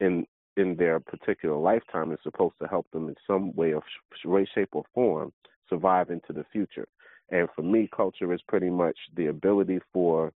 in 0.01 0.27
in 0.57 0.77
their 0.77 0.99
particular 0.99 1.57
lifetime. 1.57 2.11
It's 2.13 2.23
supposed 2.23 2.55
to 2.61 2.69
help 2.69 2.91
them 2.93 3.09
in 3.09 3.15
some 3.27 3.55
way 3.55 3.73
of 3.73 3.83
way, 4.25 4.47
shape, 4.55 4.71
or 4.73 4.85
form 4.95 5.33
survive 5.69 6.11
into 6.11 6.33
the 6.33 6.45
future. 6.53 6.89
And 7.31 7.49
for 7.55 7.63
me, 7.63 7.89
culture 7.95 8.33
is 8.33 8.41
pretty 8.49 8.69
much 8.69 8.97
the 9.17 9.29
ability 9.29 9.79
for 9.93 10.33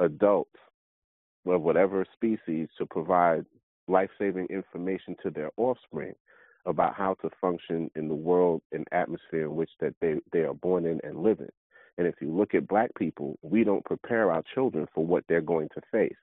adults 0.00 0.58
of 1.46 1.62
whatever 1.62 2.04
species 2.12 2.68
to 2.76 2.84
provide 2.84 3.46
life 3.86 4.10
saving 4.18 4.46
information 4.46 5.16
to 5.22 5.30
their 5.30 5.50
offspring 5.56 6.14
about 6.68 6.94
how 6.94 7.14
to 7.22 7.30
function 7.40 7.90
in 7.96 8.08
the 8.08 8.14
world 8.14 8.60
and 8.72 8.86
atmosphere 8.92 9.44
in 9.44 9.56
which 9.56 9.70
that 9.80 9.94
they, 10.00 10.16
they 10.32 10.40
are 10.40 10.54
born 10.54 10.84
in 10.84 11.00
and 11.02 11.22
live 11.22 11.40
in. 11.40 11.48
And 11.96 12.06
if 12.06 12.16
you 12.20 12.30
look 12.30 12.54
at 12.54 12.68
black 12.68 12.90
people, 12.94 13.38
we 13.42 13.64
don't 13.64 13.84
prepare 13.84 14.30
our 14.30 14.44
children 14.54 14.86
for 14.94 15.04
what 15.04 15.24
they're 15.28 15.40
going 15.40 15.68
to 15.74 15.80
face. 15.90 16.14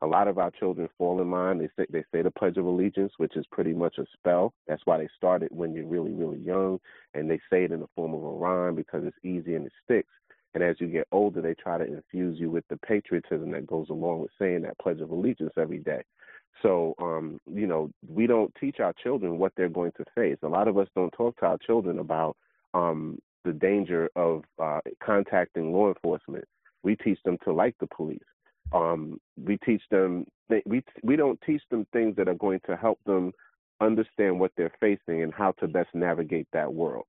A 0.00 0.06
lot 0.06 0.26
of 0.26 0.38
our 0.38 0.50
children 0.50 0.88
fall 0.98 1.20
in 1.20 1.30
line. 1.30 1.58
They 1.58 1.68
say 1.76 1.86
they 1.90 2.02
say 2.10 2.22
the 2.22 2.30
Pledge 2.32 2.56
of 2.56 2.64
Allegiance, 2.66 3.12
which 3.18 3.36
is 3.36 3.44
pretty 3.52 3.72
much 3.72 3.98
a 3.98 4.06
spell. 4.14 4.52
That's 4.66 4.82
why 4.84 4.98
they 4.98 5.08
start 5.16 5.44
it 5.44 5.52
when 5.52 5.74
you're 5.74 5.86
really, 5.86 6.10
really 6.10 6.40
young, 6.40 6.80
and 7.14 7.30
they 7.30 7.38
say 7.50 7.64
it 7.64 7.70
in 7.70 7.78
the 7.78 7.86
form 7.94 8.12
of 8.14 8.24
a 8.24 8.30
rhyme 8.30 8.74
because 8.74 9.04
it's 9.04 9.24
easy 9.24 9.54
and 9.54 9.66
it 9.66 9.72
sticks. 9.84 10.10
And 10.54 10.64
as 10.64 10.76
you 10.80 10.88
get 10.88 11.06
older, 11.12 11.40
they 11.40 11.54
try 11.54 11.78
to 11.78 11.84
infuse 11.84 12.40
you 12.40 12.50
with 12.50 12.64
the 12.68 12.78
patriotism 12.78 13.52
that 13.52 13.66
goes 13.66 13.90
along 13.90 14.22
with 14.22 14.32
saying 14.40 14.62
that 14.62 14.78
Pledge 14.78 15.00
of 15.00 15.10
Allegiance 15.10 15.52
every 15.56 15.78
day. 15.78 16.02
So, 16.60 16.94
um, 16.98 17.40
you 17.52 17.66
know, 17.66 17.90
we 18.06 18.26
don't 18.26 18.54
teach 18.60 18.78
our 18.80 18.92
children 19.02 19.38
what 19.38 19.52
they're 19.56 19.68
going 19.68 19.92
to 19.96 20.04
face. 20.14 20.36
A 20.42 20.48
lot 20.48 20.68
of 20.68 20.78
us 20.78 20.88
don't 20.94 21.12
talk 21.12 21.38
to 21.38 21.46
our 21.46 21.58
children 21.58 21.98
about 21.98 22.36
um, 22.74 23.18
the 23.44 23.52
danger 23.52 24.08
of 24.16 24.44
uh, 24.62 24.80
contacting 25.02 25.72
law 25.72 25.88
enforcement. 25.88 26.44
We 26.82 26.96
teach 26.96 27.18
them 27.24 27.38
to 27.44 27.52
like 27.52 27.74
the 27.80 27.88
police. 27.88 28.18
Um, 28.72 29.18
we 29.36 29.58
teach 29.58 29.82
them 29.90 30.26
we 30.66 30.82
we 31.02 31.16
don't 31.16 31.40
teach 31.46 31.62
them 31.70 31.86
things 31.92 32.16
that 32.16 32.28
are 32.28 32.34
going 32.34 32.60
to 32.66 32.76
help 32.76 32.98
them 33.06 33.32
understand 33.80 34.38
what 34.38 34.52
they're 34.56 34.72
facing 34.80 35.22
and 35.22 35.32
how 35.32 35.52
to 35.52 35.66
best 35.66 35.88
navigate 35.94 36.46
that 36.52 36.72
world. 36.72 37.04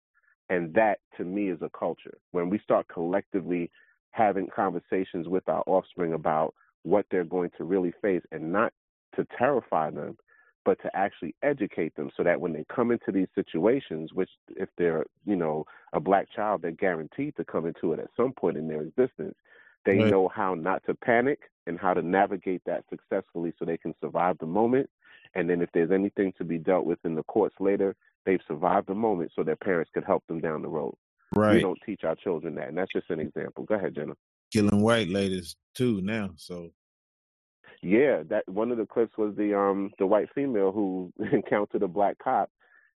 And 0.50 0.74
that 0.74 1.00
to 1.18 1.24
me 1.24 1.50
is 1.50 1.62
a 1.62 1.70
culture. 1.78 2.18
When 2.32 2.50
we 2.50 2.60
start 2.60 2.88
collectively 2.88 3.70
having 4.12 4.48
conversations 4.54 5.28
with 5.28 5.48
our 5.50 5.64
offspring 5.66 6.14
about 6.14 6.54
what 6.84 7.06
they're 7.10 7.24
going 7.24 7.52
to 7.58 7.64
really 7.64 7.94
face 8.02 8.22
and 8.32 8.52
not 8.52 8.74
to 9.16 9.26
terrify 9.38 9.90
them, 9.90 10.18
but 10.66 10.82
to 10.82 10.96
actually 10.96 11.36
educate 11.44 11.96
them 11.96 12.10
so 12.16 12.24
that 12.24 12.40
when 12.40 12.54
they 12.54 12.66
come 12.74 12.92
into 12.92 13.12
these 13.12 13.28
situations, 13.36 14.12
which 14.14 14.30
if 14.56 14.70
they're, 14.78 15.06
you 15.26 15.36
know, 15.36 15.66
a 15.94 16.00
black 16.00 16.28
child, 16.36 16.62
they're 16.62 16.72
guaranteed 16.72 17.36
to 17.36 17.44
come 17.46 17.66
into 17.66 17.94
it 17.94 18.00
at 18.00 18.08
some 18.16 18.32
point 18.34 18.58
in 18.58 18.68
their 18.68 18.82
existence, 18.82 19.36
they 19.86 19.98
Right. 19.98 20.10
know 20.12 20.30
how 20.30 20.54
not 20.54 20.82
to 20.86 20.94
panic 20.96 21.40
and 21.68 21.78
how 21.80 21.94
to 21.94 22.02
navigate 22.02 22.62
that 22.66 22.86
successfully 22.90 23.54
so 23.60 23.66
they 23.66 23.78
can 23.78 23.94
survive 24.00 24.38
the 24.40 24.46
moment. 24.46 24.90
And 25.36 25.50
then 25.50 25.62
if 25.62 25.70
there's 25.74 25.92
anything 25.92 26.32
to 26.38 26.44
be 26.46 26.58
dealt 26.58 26.86
with 26.86 27.00
in 27.04 27.16
the 27.16 27.24
courts 27.24 27.56
later, 27.60 27.96
they've 28.26 28.40
survived 28.48 28.88
the 28.88 28.96
moment 28.96 29.32
so 29.36 29.44
their 29.44 29.56
parents 29.58 29.92
could 29.94 30.06
help 30.06 30.26
them 30.28 30.40
down 30.40 30.62
the 30.62 30.70
road. 30.70 30.96
Right. 31.36 31.56
We 31.56 31.62
don't 31.62 31.80
teach 31.86 32.04
our 32.04 32.16
children 32.16 32.56
that. 32.56 32.70
And 32.70 32.78
that's 32.78 32.94
just 32.94 33.10
an 33.10 33.20
example. 33.20 33.66
Go 33.66 33.76
ahead, 33.76 33.96
Jegna. 33.96 34.16
killing 34.54 34.82
white 34.82 35.10
ladies 35.10 35.56
too 35.74 36.00
now 36.02 36.30
so 36.36 36.70
Yeah, 37.84 38.24
that 38.30 38.48
one 38.48 38.72
of 38.72 38.78
the 38.78 38.86
clips 38.86 39.18
was 39.18 39.36
the 39.36 39.58
um 39.60 39.92
the 40.00 40.08
white 40.08 40.30
female 40.34 40.72
who 40.72 41.12
encountered 41.34 41.84
a 41.84 41.88
black 41.88 42.18
cop, 42.18 42.50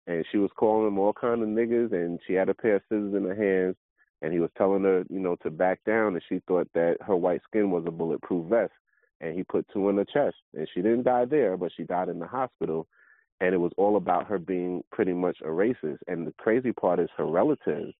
and 0.05 0.23
she 0.31 0.37
was 0.37 0.51
calling 0.55 0.87
him 0.87 0.99
all 0.99 1.11
kind 1.11 1.41
of 1.41 1.49
niggas, 1.49 1.91
and 1.91 2.19
she 2.27 2.33
had 2.33 2.49
a 2.49 2.53
pair 2.53 2.75
of 2.75 2.83
scissors 2.87 3.15
in 3.15 3.23
her 3.23 3.33
hands, 3.35 3.75
and 4.21 4.31
he 4.31 4.39
was 4.39 4.51
telling 4.55 4.83
her, 4.83 5.03
you 5.09 5.19
know, 5.19 5.37
to 5.37 5.49
back 5.49 5.79
down, 5.85 6.13
and 6.13 6.21
she 6.29 6.39
thought 6.47 6.69
that 6.75 6.97
her 7.01 7.15
white 7.15 7.41
skin 7.49 7.71
was 7.71 7.83
a 7.87 7.91
bulletproof 7.91 8.47
vest, 8.47 8.73
and 9.21 9.35
he 9.35 9.41
put 9.41 9.65
two 9.73 9.89
in 9.89 9.97
her 9.97 10.05
chest, 10.05 10.35
and 10.53 10.69
she 10.71 10.83
didn't 10.83 11.03
die 11.03 11.25
there, 11.25 11.57
but 11.57 11.71
she 11.75 11.81
died 11.83 12.07
in 12.07 12.19
the 12.19 12.27
hospital, 12.27 12.85
and 13.41 13.55
it 13.55 13.59
was 13.59 13.71
all 13.77 13.97
about 13.97 14.27
her 14.27 14.37
being 14.37 14.83
pretty 14.91 15.13
much 15.13 15.37
a 15.41 15.47
racist, 15.47 15.97
and 16.07 16.27
the 16.27 16.33
crazy 16.37 16.71
part 16.71 16.99
is 16.99 17.09
her 17.17 17.25
relatives 17.25 17.91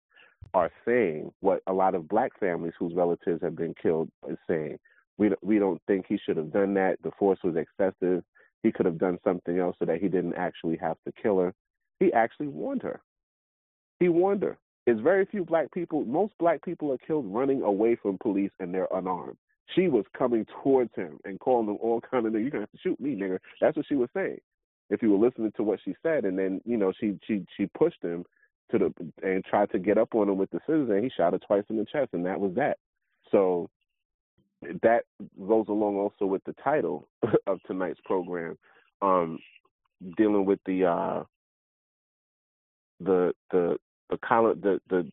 are 0.53 0.69
saying 0.85 1.31
what 1.39 1.63
a 1.65 1.73
lot 1.73 1.95
of 1.95 2.07
black 2.07 2.31
families 2.39 2.73
whose 2.77 2.93
relatives 2.93 3.41
have 3.41 3.55
been 3.55 3.73
killed 3.81 4.07
is 4.29 4.37
saying 4.47 4.77
we 5.17 5.31
we 5.41 5.59
don't 5.59 5.81
think 5.87 6.05
he 6.07 6.17
should 6.25 6.37
have 6.37 6.51
done 6.51 6.73
that. 6.75 6.97
The 7.03 7.11
force 7.17 7.39
was 7.43 7.55
excessive. 7.55 8.23
He 8.63 8.71
could 8.71 8.85
have 8.85 8.97
done 8.97 9.19
something 9.23 9.59
else 9.59 9.75
so 9.79 9.85
that 9.85 10.01
he 10.01 10.07
didn't 10.07 10.35
actually 10.35 10.77
have 10.77 10.97
to 11.05 11.13
kill 11.21 11.39
her. 11.39 11.53
He 11.99 12.11
actually 12.13 12.47
warned 12.47 12.81
her. 12.81 13.01
He 13.99 14.09
warned 14.09 14.43
her. 14.43 14.57
There's 14.85 14.99
very 14.99 15.25
few 15.25 15.45
black 15.45 15.71
people. 15.71 16.03
Most 16.05 16.33
black 16.39 16.63
people 16.63 16.91
are 16.91 16.97
killed 16.97 17.25
running 17.27 17.61
away 17.61 17.95
from 17.95 18.17
police 18.17 18.51
and 18.59 18.73
they're 18.73 18.87
unarmed. 18.93 19.37
She 19.75 19.87
was 19.87 20.05
coming 20.15 20.45
towards 20.63 20.93
him 20.95 21.19
and 21.25 21.39
calling 21.39 21.67
him 21.67 21.77
all 21.81 22.01
kind 22.11 22.25
of 22.25 22.33
nigga. 22.33 22.41
You're 22.41 22.51
gonna 22.51 22.63
have 22.63 22.71
to 22.71 22.77
shoot 22.83 22.99
me, 22.99 23.15
nigga. 23.15 23.39
That's 23.61 23.77
what 23.77 23.85
she 23.87 23.95
was 23.95 24.09
saying. 24.15 24.39
If 24.89 25.01
you 25.01 25.11
were 25.11 25.25
listening 25.25 25.51
to 25.57 25.63
what 25.63 25.79
she 25.83 25.95
said, 26.03 26.25
and 26.25 26.37
then 26.37 26.61
you 26.65 26.77
know 26.77 26.93
she 26.99 27.17
she 27.25 27.45
she 27.57 27.65
pushed 27.77 28.03
him 28.03 28.23
to 28.71 28.77
the 28.77 28.93
and 29.23 29.43
tried 29.43 29.71
to 29.71 29.79
get 29.79 29.97
up 29.97 30.13
on 30.13 30.29
him 30.29 30.37
with 30.37 30.51
the 30.51 30.59
scissors, 30.67 30.89
and 30.89 31.03
he 31.03 31.09
shot 31.09 31.33
her 31.33 31.39
twice 31.39 31.63
in 31.69 31.77
the 31.77 31.85
chest, 31.85 32.09
and 32.13 32.25
that 32.25 32.39
was 32.39 32.53
that. 32.55 32.77
So 33.31 33.69
that 34.81 35.03
goes 35.47 35.65
along 35.69 35.95
also 35.95 36.25
with 36.25 36.43
the 36.45 36.55
title 36.63 37.07
of 37.47 37.59
tonight's 37.67 37.99
program, 38.05 38.57
um, 39.01 39.39
dealing 40.17 40.45
with 40.45 40.59
the 40.65 40.85
uh, 40.85 41.23
the 42.99 43.33
the 43.51 43.77
the 44.09 44.17
the 44.19 44.79
the 44.89 45.11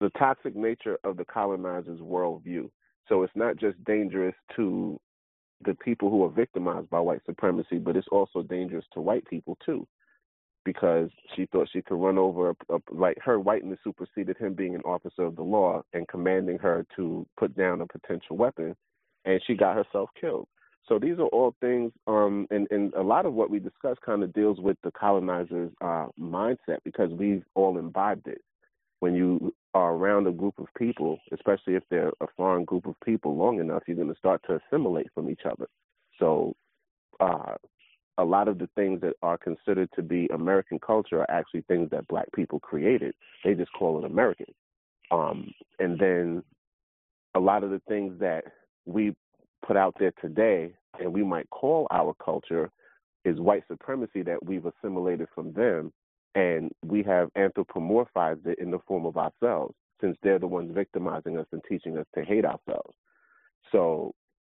the 0.00 0.10
toxic 0.18 0.56
nature 0.56 0.98
of 1.04 1.16
the 1.16 1.24
colonizer's 1.24 2.00
worldview. 2.00 2.70
So 3.08 3.22
it's 3.22 3.36
not 3.36 3.56
just 3.56 3.82
dangerous 3.84 4.34
to 4.56 4.98
the 5.64 5.74
people 5.74 6.10
who 6.10 6.24
are 6.24 6.30
victimized 6.30 6.88
by 6.88 7.00
white 7.00 7.20
supremacy, 7.26 7.78
but 7.78 7.96
it's 7.96 8.08
also 8.10 8.42
dangerous 8.42 8.84
to 8.94 9.00
white 9.00 9.26
people 9.26 9.58
too 9.64 9.86
because 10.64 11.10
she 11.34 11.46
thought 11.46 11.68
she 11.72 11.82
could 11.82 11.96
run 11.96 12.18
over 12.18 12.50
a, 12.50 12.74
a, 12.74 12.78
like 12.90 13.16
her 13.22 13.38
whiteness 13.38 13.78
superseded 13.82 14.36
him 14.36 14.54
being 14.54 14.74
an 14.74 14.82
officer 14.82 15.22
of 15.22 15.36
the 15.36 15.42
law 15.42 15.82
and 15.92 16.06
commanding 16.08 16.58
her 16.58 16.86
to 16.96 17.26
put 17.38 17.56
down 17.56 17.80
a 17.80 17.86
potential 17.86 18.36
weapon 18.36 18.76
and 19.24 19.40
she 19.46 19.54
got 19.54 19.76
herself 19.76 20.10
killed. 20.20 20.46
So 20.88 20.98
these 20.98 21.18
are 21.18 21.28
all 21.28 21.54
things 21.60 21.92
um 22.06 22.46
and 22.50 22.66
and 22.70 22.92
a 22.94 23.02
lot 23.02 23.26
of 23.26 23.34
what 23.34 23.50
we 23.50 23.58
discuss 23.58 23.96
kind 24.04 24.22
of 24.22 24.32
deals 24.32 24.58
with 24.60 24.76
the 24.82 24.90
colonizer's 24.90 25.70
uh 25.80 26.06
mindset 26.18 26.78
because 26.84 27.10
we've 27.10 27.44
all 27.54 27.78
imbibed 27.78 28.26
it. 28.26 28.42
When 28.98 29.14
you 29.14 29.54
are 29.72 29.94
around 29.94 30.26
a 30.26 30.32
group 30.32 30.58
of 30.58 30.66
people 30.76 31.18
especially 31.32 31.74
if 31.74 31.84
they're 31.90 32.12
a 32.20 32.26
foreign 32.36 32.64
group 32.64 32.86
of 32.86 32.94
people 33.04 33.36
long 33.36 33.60
enough 33.60 33.82
you're 33.86 33.96
going 33.96 34.08
to 34.12 34.18
start 34.18 34.42
to 34.46 34.58
assimilate 34.58 35.08
from 35.14 35.30
each 35.30 35.42
other. 35.44 35.68
So 36.18 36.54
uh 37.20 37.54
a 38.18 38.24
lot 38.24 38.48
of 38.48 38.58
the 38.58 38.68
things 38.74 39.00
that 39.00 39.14
are 39.22 39.38
considered 39.38 39.88
to 39.94 40.02
be 40.02 40.28
American 40.32 40.78
culture 40.78 41.20
are 41.20 41.30
actually 41.30 41.62
things 41.62 41.88
that 41.90 42.06
black 42.08 42.26
people 42.34 42.60
created. 42.60 43.14
They 43.44 43.54
just 43.54 43.72
call 43.72 43.98
it 43.98 44.04
American. 44.04 44.52
Um, 45.10 45.52
and 45.78 45.98
then 45.98 46.42
a 47.34 47.40
lot 47.40 47.64
of 47.64 47.70
the 47.70 47.80
things 47.88 48.18
that 48.20 48.44
we 48.86 49.14
put 49.66 49.76
out 49.76 49.94
there 49.98 50.12
today 50.20 50.72
and 50.98 51.12
we 51.12 51.22
might 51.22 51.48
call 51.50 51.86
our 51.90 52.14
culture 52.22 52.70
is 53.24 53.38
white 53.38 53.64
supremacy 53.68 54.22
that 54.22 54.44
we've 54.44 54.66
assimilated 54.66 55.28
from 55.34 55.52
them 55.52 55.92
and 56.34 56.70
we 56.84 57.02
have 57.02 57.28
anthropomorphized 57.36 58.46
it 58.46 58.58
in 58.58 58.70
the 58.70 58.78
form 58.86 59.04
of 59.04 59.16
ourselves 59.16 59.74
since 60.00 60.16
they're 60.22 60.38
the 60.38 60.46
ones 60.46 60.72
victimizing 60.74 61.36
us 61.36 61.46
and 61.52 61.62
teaching 61.68 61.98
us 61.98 62.06
to 62.14 62.24
hate 62.24 62.44
ourselves. 62.44 62.94
So 63.72 64.14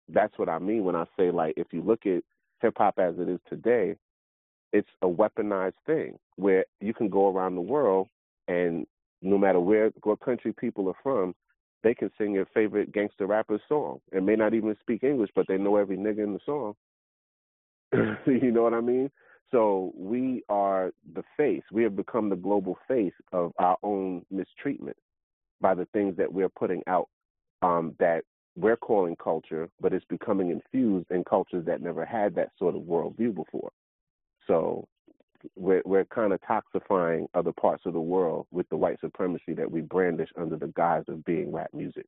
that's 0.08 0.36
what 0.39 0.48
I 0.48 0.58
mean 0.58 0.84
when 0.84 0.97
I 0.97 1.05
say 1.18 1.31
like 1.31 1.55
if 1.56 1.68
you 1.72 1.82
look 1.82 2.06
at 2.06 2.22
hip 2.62 2.74
hop 2.78 2.99
as 2.99 3.15
it 3.18 3.28
is 3.28 3.41
today, 3.49 3.97
it's 4.73 4.89
a 5.02 5.07
weaponized 5.07 5.74
thing 5.86 6.16
where 6.36 6.65
you 6.81 6.94
can 6.94 7.08
go 7.08 7.28
around 7.28 7.55
the 7.55 7.60
world 7.60 8.08
and 8.49 8.86
no 9.20 9.36
matter 9.36 9.60
where 9.60 9.92
what 10.02 10.20
country 10.20 10.52
people 10.52 10.89
are 10.89 10.97
from, 11.02 11.34
they 11.82 11.94
can 11.94 12.10
sing 12.16 12.32
your 12.32 12.47
favorite 12.55 12.92
gangster 12.92 13.26
rapper's 13.26 13.60
song 13.68 14.00
and 14.12 14.24
may 14.24 14.36
not 14.36 14.55
even 14.55 14.76
speak 14.81 15.02
English, 15.02 15.31
but 15.34 15.47
they 15.49 15.58
know 15.58 15.76
every 15.76 15.97
nigga 15.97 16.24
in 16.24 16.32
the 16.32 16.41
song. 16.47 16.74
you 18.26 18.50
know 18.52 18.62
what 18.62 18.74
I 18.74 18.81
mean? 18.81 19.10
So 19.50 19.92
we 19.94 20.42
are 20.49 20.92
the 21.15 21.23
face. 21.36 21.62
We 21.70 21.82
have 21.82 21.94
become 21.94 22.31
the 22.31 22.36
global 22.36 22.78
face 22.89 23.12
of 23.32 23.52
our 23.58 23.76
own 23.82 24.24
mistreatment 24.31 24.97
by 25.60 25.74
the 25.74 25.86
things 25.92 26.16
that 26.16 26.32
we're 26.32 26.49
putting 26.49 26.82
out 26.86 27.08
um, 27.60 27.94
that 27.99 28.24
we're 28.56 28.76
calling 28.76 29.16
culture, 29.16 29.68
but 29.81 29.92
it's 29.92 30.05
becoming 30.06 30.50
infused 30.50 31.10
in 31.10 31.24
cultures 31.24 31.64
that 31.66 31.81
never 31.81 32.05
had 32.05 32.34
that 32.34 32.50
sort 32.58 32.76
of 32.76 32.82
worldview 32.82 33.34
before. 33.34 33.70
So 34.47 34.86
we're 35.56 35.82
we're 35.84 36.05
kind 36.05 36.32
of 36.32 36.40
toxifying 36.40 37.26
other 37.34 37.52
parts 37.52 37.84
of 37.86 37.94
the 37.94 38.00
world 38.00 38.47
with 38.50 38.68
the 38.68 38.76
white 38.76 39.00
supremacy 39.00 39.55
that 39.55 39.70
we 39.70 39.81
brandish 39.81 40.28
under 40.36 40.56
the 40.56 40.72
guise 40.76 41.05
of 41.08 41.24
being 41.24 41.52
rap 41.52 41.70
music. 41.72 42.06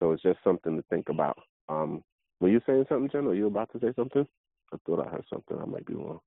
So 0.00 0.12
it's 0.12 0.22
just 0.22 0.38
something 0.44 0.76
to 0.76 0.84
think 0.90 1.08
about. 1.08 1.38
Um, 1.68 2.02
were 2.40 2.50
you 2.50 2.60
saying 2.66 2.84
something, 2.88 3.08
Jen? 3.10 3.26
Are 3.26 3.34
you 3.34 3.46
about 3.46 3.70
to 3.72 3.80
say 3.80 3.92
something? 3.96 4.26
I 4.72 4.76
thought 4.84 5.06
I 5.06 5.10
heard 5.10 5.24
something. 5.32 5.56
I 5.58 5.64
might 5.64 5.86
be 5.86 5.94
wrong. 5.94 6.20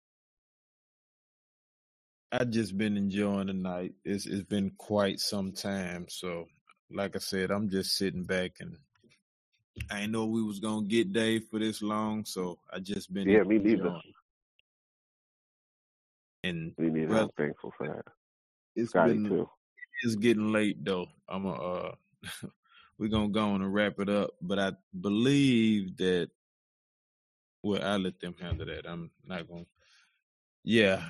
I 2.32 2.46
just 2.46 2.78
been 2.78 2.98
enjoying 2.98 3.48
the 3.48 3.54
night. 3.54 3.94
It's 4.04 4.26
it's 4.26 4.44
been 4.44 4.72
quite 4.78 5.20
some 5.20 5.52
time. 5.52 6.06
So, 6.10 6.46
like 6.92 7.16
I 7.16 7.20
said, 7.20 7.52
I'm 7.52 7.70
just 7.70 7.96
sitting 7.96 8.24
back 8.24 8.54
and 8.60 8.78
I 9.92 10.02
didn't 10.02 10.12
know 10.12 10.26
we 10.26 10.44
was 10.44 10.60
gonna 10.60 10.86
get 10.86 11.14
Dave 11.14 11.46
for 11.50 11.60
this 11.60 11.82
long, 11.82 12.26
so 12.26 12.60
I 12.72 12.80
just 12.80 13.14
been 13.14 13.28
yeah, 13.28 13.44
me 13.44 13.58
neither. 13.58 14.00
And 16.44 16.74
me 16.78 16.90
neither. 16.90 17.18
I'm 17.18 17.30
thankful 17.38 17.74
for 17.78 17.88
that. 17.88 18.06
It's 18.76 18.92
Scotty 18.92 19.14
been 19.14 19.30
too. 19.30 19.50
it's 20.04 20.16
getting 20.16 20.52
late 20.52 20.84
though. 20.84 21.08
I'm 21.28 21.46
a 21.46 21.52
uh, 21.54 21.96
we're 22.98 23.10
gonna 23.10 23.30
go 23.30 23.42
on 23.42 23.62
and 23.62 23.74
wrap 23.74 24.00
it 24.00 24.10
up, 24.10 24.32
but 24.42 24.60
I 24.60 24.72
believe 25.00 25.98
that 25.98 26.30
well, 27.64 27.84
I 27.84 27.98
let 27.98 28.20
them 28.20 28.36
handle 28.40 28.66
that. 28.68 28.88
I'm 28.88 29.12
not 29.26 29.48
gonna. 29.48 29.66
Yeah, 30.64 31.04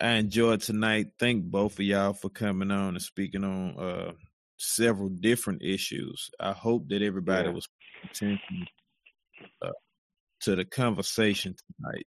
I 0.00 0.12
enjoyed 0.12 0.60
tonight. 0.62 1.08
Thank 1.18 1.44
both 1.44 1.78
of 1.78 1.84
y'all 1.84 2.12
for 2.12 2.28
coming 2.28 2.70
on 2.70 2.94
and 2.94 3.02
speaking 3.02 3.44
on 3.44 3.78
uh 3.78 4.12
several 4.56 5.08
different 5.08 5.62
issues. 5.62 6.30
I 6.40 6.52
hope 6.52 6.88
that 6.88 7.02
everybody 7.02 7.48
Yeah. 7.48 7.54
was 7.54 7.68
paying 7.68 8.38
attention 8.38 8.66
uh, 9.62 9.70
to 10.40 10.56
the 10.56 10.64
conversation 10.64 11.54
tonight. 11.54 12.06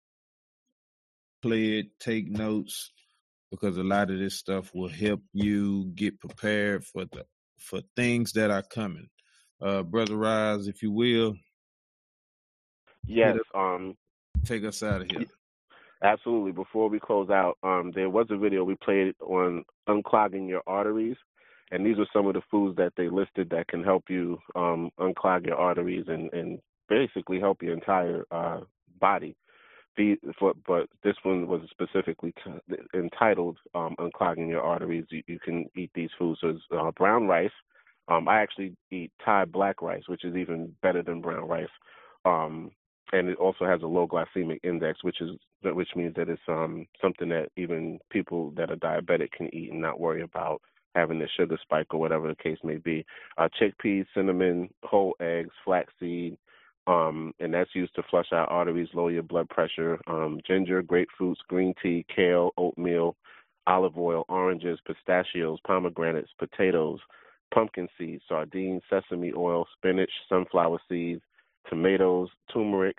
Play 1.42 1.78
it, 1.78 1.86
take 2.00 2.28
notes, 2.28 2.90
because 3.50 3.76
a 3.76 3.82
lot 3.84 4.10
of 4.10 4.18
this 4.18 4.34
stuff 4.36 4.70
will 4.74 4.88
help 4.88 5.22
you 5.32 5.84
get 5.94 6.20
prepared 6.20 6.84
for 6.84 7.04
the 7.04 7.24
for 7.58 7.80
things 7.96 8.32
that 8.32 8.50
are 8.50 8.62
coming. 8.62 9.08
Uh, 9.60 9.82
Brother 9.82 10.16
Rise, 10.16 10.68
if 10.68 10.82
you 10.82 10.92
will, 10.92 11.34
Yes. 13.06 13.36
Um. 13.54 13.96
take 14.44 14.64
us 14.64 14.82
out 14.82 15.00
of 15.02 15.10
here. 15.10 15.26
Absolutely. 16.02 16.52
Before 16.52 16.88
we 16.88 17.00
close 17.00 17.28
out, 17.30 17.58
um, 17.64 17.90
there 17.92 18.08
was 18.10 18.26
a 18.30 18.36
video 18.36 18.62
we 18.62 18.76
played 18.76 19.14
on 19.20 19.64
unclogging 19.88 20.48
your 20.48 20.62
arteries, 20.66 21.16
and 21.70 21.84
these 21.84 21.98
are 21.98 22.06
some 22.12 22.26
of 22.26 22.34
the 22.34 22.42
foods 22.50 22.76
that 22.76 22.92
they 22.96 23.08
listed 23.08 23.50
that 23.50 23.68
can 23.68 23.82
help 23.84 24.04
you 24.08 24.38
um, 24.54 24.90
unclog 24.98 25.46
your 25.46 25.56
arteries 25.56 26.04
and, 26.08 26.32
and 26.32 26.60
basically 26.88 27.38
help 27.38 27.62
your 27.62 27.74
entire 27.74 28.24
uh, 28.30 28.60
body. 29.00 29.36
The, 29.96 30.16
for, 30.38 30.54
but 30.66 30.88
this 31.02 31.16
one 31.24 31.48
was 31.48 31.60
specifically 31.70 32.32
t- 32.44 32.76
entitled 32.94 33.58
um, 33.74 33.96
"Unclogging 33.98 34.48
Your 34.48 34.62
Arteries." 34.62 35.06
You, 35.10 35.22
you 35.26 35.40
can 35.40 35.66
eat 35.76 35.90
these 35.92 36.10
foods. 36.16 36.40
So 36.40 36.56
uh, 36.76 36.92
brown 36.92 37.26
rice. 37.26 37.50
Um, 38.06 38.28
I 38.28 38.40
actually 38.40 38.74
eat 38.90 39.10
Thai 39.22 39.44
black 39.46 39.82
rice, 39.82 40.04
which 40.06 40.24
is 40.24 40.36
even 40.36 40.72
better 40.82 41.02
than 41.02 41.20
brown 41.20 41.48
rice. 41.48 41.68
Um, 42.24 42.70
and 43.12 43.28
it 43.28 43.38
also 43.38 43.64
has 43.64 43.82
a 43.82 43.86
low 43.86 44.06
glycemic 44.06 44.60
index, 44.62 45.02
which 45.02 45.20
is 45.20 45.30
which 45.62 45.88
means 45.96 46.14
that 46.14 46.28
it's 46.28 46.40
um 46.46 46.86
something 47.02 47.28
that 47.30 47.48
even 47.56 47.98
people 48.10 48.52
that 48.56 48.70
are 48.70 48.76
diabetic 48.76 49.32
can 49.32 49.52
eat 49.54 49.72
and 49.72 49.80
not 49.80 49.98
worry 49.98 50.22
about 50.22 50.62
having 50.94 51.18
the 51.18 51.28
sugar 51.36 51.58
spike 51.62 51.86
or 51.90 52.00
whatever 52.00 52.28
the 52.28 52.42
case 52.42 52.58
may 52.64 52.76
be. 52.76 53.04
Uh, 53.36 53.48
chickpeas, 53.60 54.06
cinnamon, 54.14 54.68
whole 54.82 55.14
eggs, 55.20 55.52
flaxseed, 55.64 56.36
um, 56.86 57.34
and 57.38 57.52
that's 57.52 57.74
used 57.74 57.94
to 57.94 58.02
flush 58.10 58.32
out 58.32 58.50
arteries, 58.50 58.88
lower 58.94 59.10
your 59.10 59.22
blood 59.22 59.48
pressure. 59.50 60.00
Um, 60.06 60.40
ginger, 60.46 60.82
grapefruits, 60.82 61.36
green 61.46 61.74
tea, 61.82 62.06
kale, 62.14 62.50
oatmeal, 62.56 63.14
olive 63.66 63.98
oil, 63.98 64.24
oranges, 64.28 64.78
pistachios, 64.86 65.58
pomegranates, 65.66 66.30
potatoes, 66.38 66.98
pumpkin 67.52 67.88
seeds, 67.98 68.22
sardines, 68.26 68.82
sesame 68.88 69.32
oil, 69.36 69.66
spinach, 69.76 70.10
sunflower 70.28 70.80
seeds, 70.88 71.20
tomatoes, 71.68 72.30
turmeric, 72.52 72.96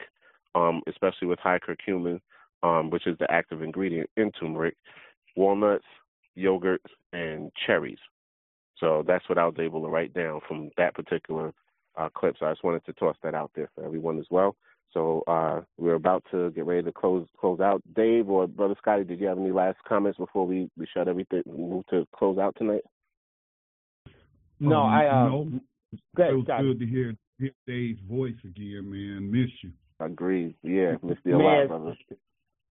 um, 0.53 0.81
especially 0.87 1.27
with 1.27 1.39
high 1.39 1.59
curcumin, 1.59 2.19
um, 2.61 2.91
which 2.91 3.07
is 3.07 3.17
the 3.19 3.31
active 3.31 3.63
ingredient 3.63 4.09
in 4.17 4.31
turmeric, 4.33 4.75
walnuts, 5.35 5.85
yogurt, 6.39 6.81
and 7.13 7.51
cherries. 7.65 7.99
So 8.77 9.03
that's 9.05 9.27
what 9.27 9.37
I 9.37 9.45
was 9.45 9.55
able 9.59 9.81
to 9.83 9.89
write 9.89 10.13
down 10.13 10.39
from 10.47 10.71
that 10.77 10.95
particular 10.95 11.53
uh, 11.97 12.09
clip. 12.15 12.35
So 12.39 12.45
I 12.45 12.51
just 12.51 12.63
wanted 12.63 12.85
to 12.85 12.93
toss 12.93 13.17
that 13.23 13.35
out 13.35 13.51
there 13.55 13.69
for 13.75 13.83
everyone 13.83 14.19
as 14.19 14.25
well. 14.29 14.55
So 14.93 15.23
uh, 15.27 15.61
we're 15.77 15.95
about 15.95 16.23
to 16.31 16.49
get 16.51 16.65
ready 16.65 16.81
to 16.83 16.91
close 16.91 17.27
close 17.39 17.59
out. 17.59 17.81
Dave 17.95 18.29
or 18.29 18.47
Brother 18.47 18.75
Scotty, 18.79 19.03
did 19.03 19.19
you 19.19 19.27
have 19.27 19.37
any 19.37 19.51
last 19.51 19.77
comments 19.87 20.17
before 20.17 20.47
we, 20.47 20.69
we 20.77 20.87
shut 20.93 21.07
everything 21.07 21.43
move 21.45 21.85
to 21.91 22.07
close 22.15 22.39
out 22.39 22.55
tonight? 22.57 22.81
No, 24.59 24.81
Um, 24.81 24.89
I 24.89 25.07
uh, 25.07 25.23
no. 25.25 25.51
go 26.15 26.23
ahead, 26.23 26.33
it 26.33 26.43
Scotty. 26.45 26.63
good 26.63 26.79
to 26.79 26.85
hear, 26.87 27.15
hear 27.37 27.51
Dave's 27.67 27.99
voice 28.09 28.33
again, 28.43 28.89
man. 28.89 29.31
Miss 29.31 29.49
you. 29.61 29.71
Agreed. 29.99 30.55
Yeah, 30.63 30.95
missed 31.03 31.19
you 31.25 31.35
a 31.35 31.37
lot, 31.37 31.67
brother. 31.67 31.97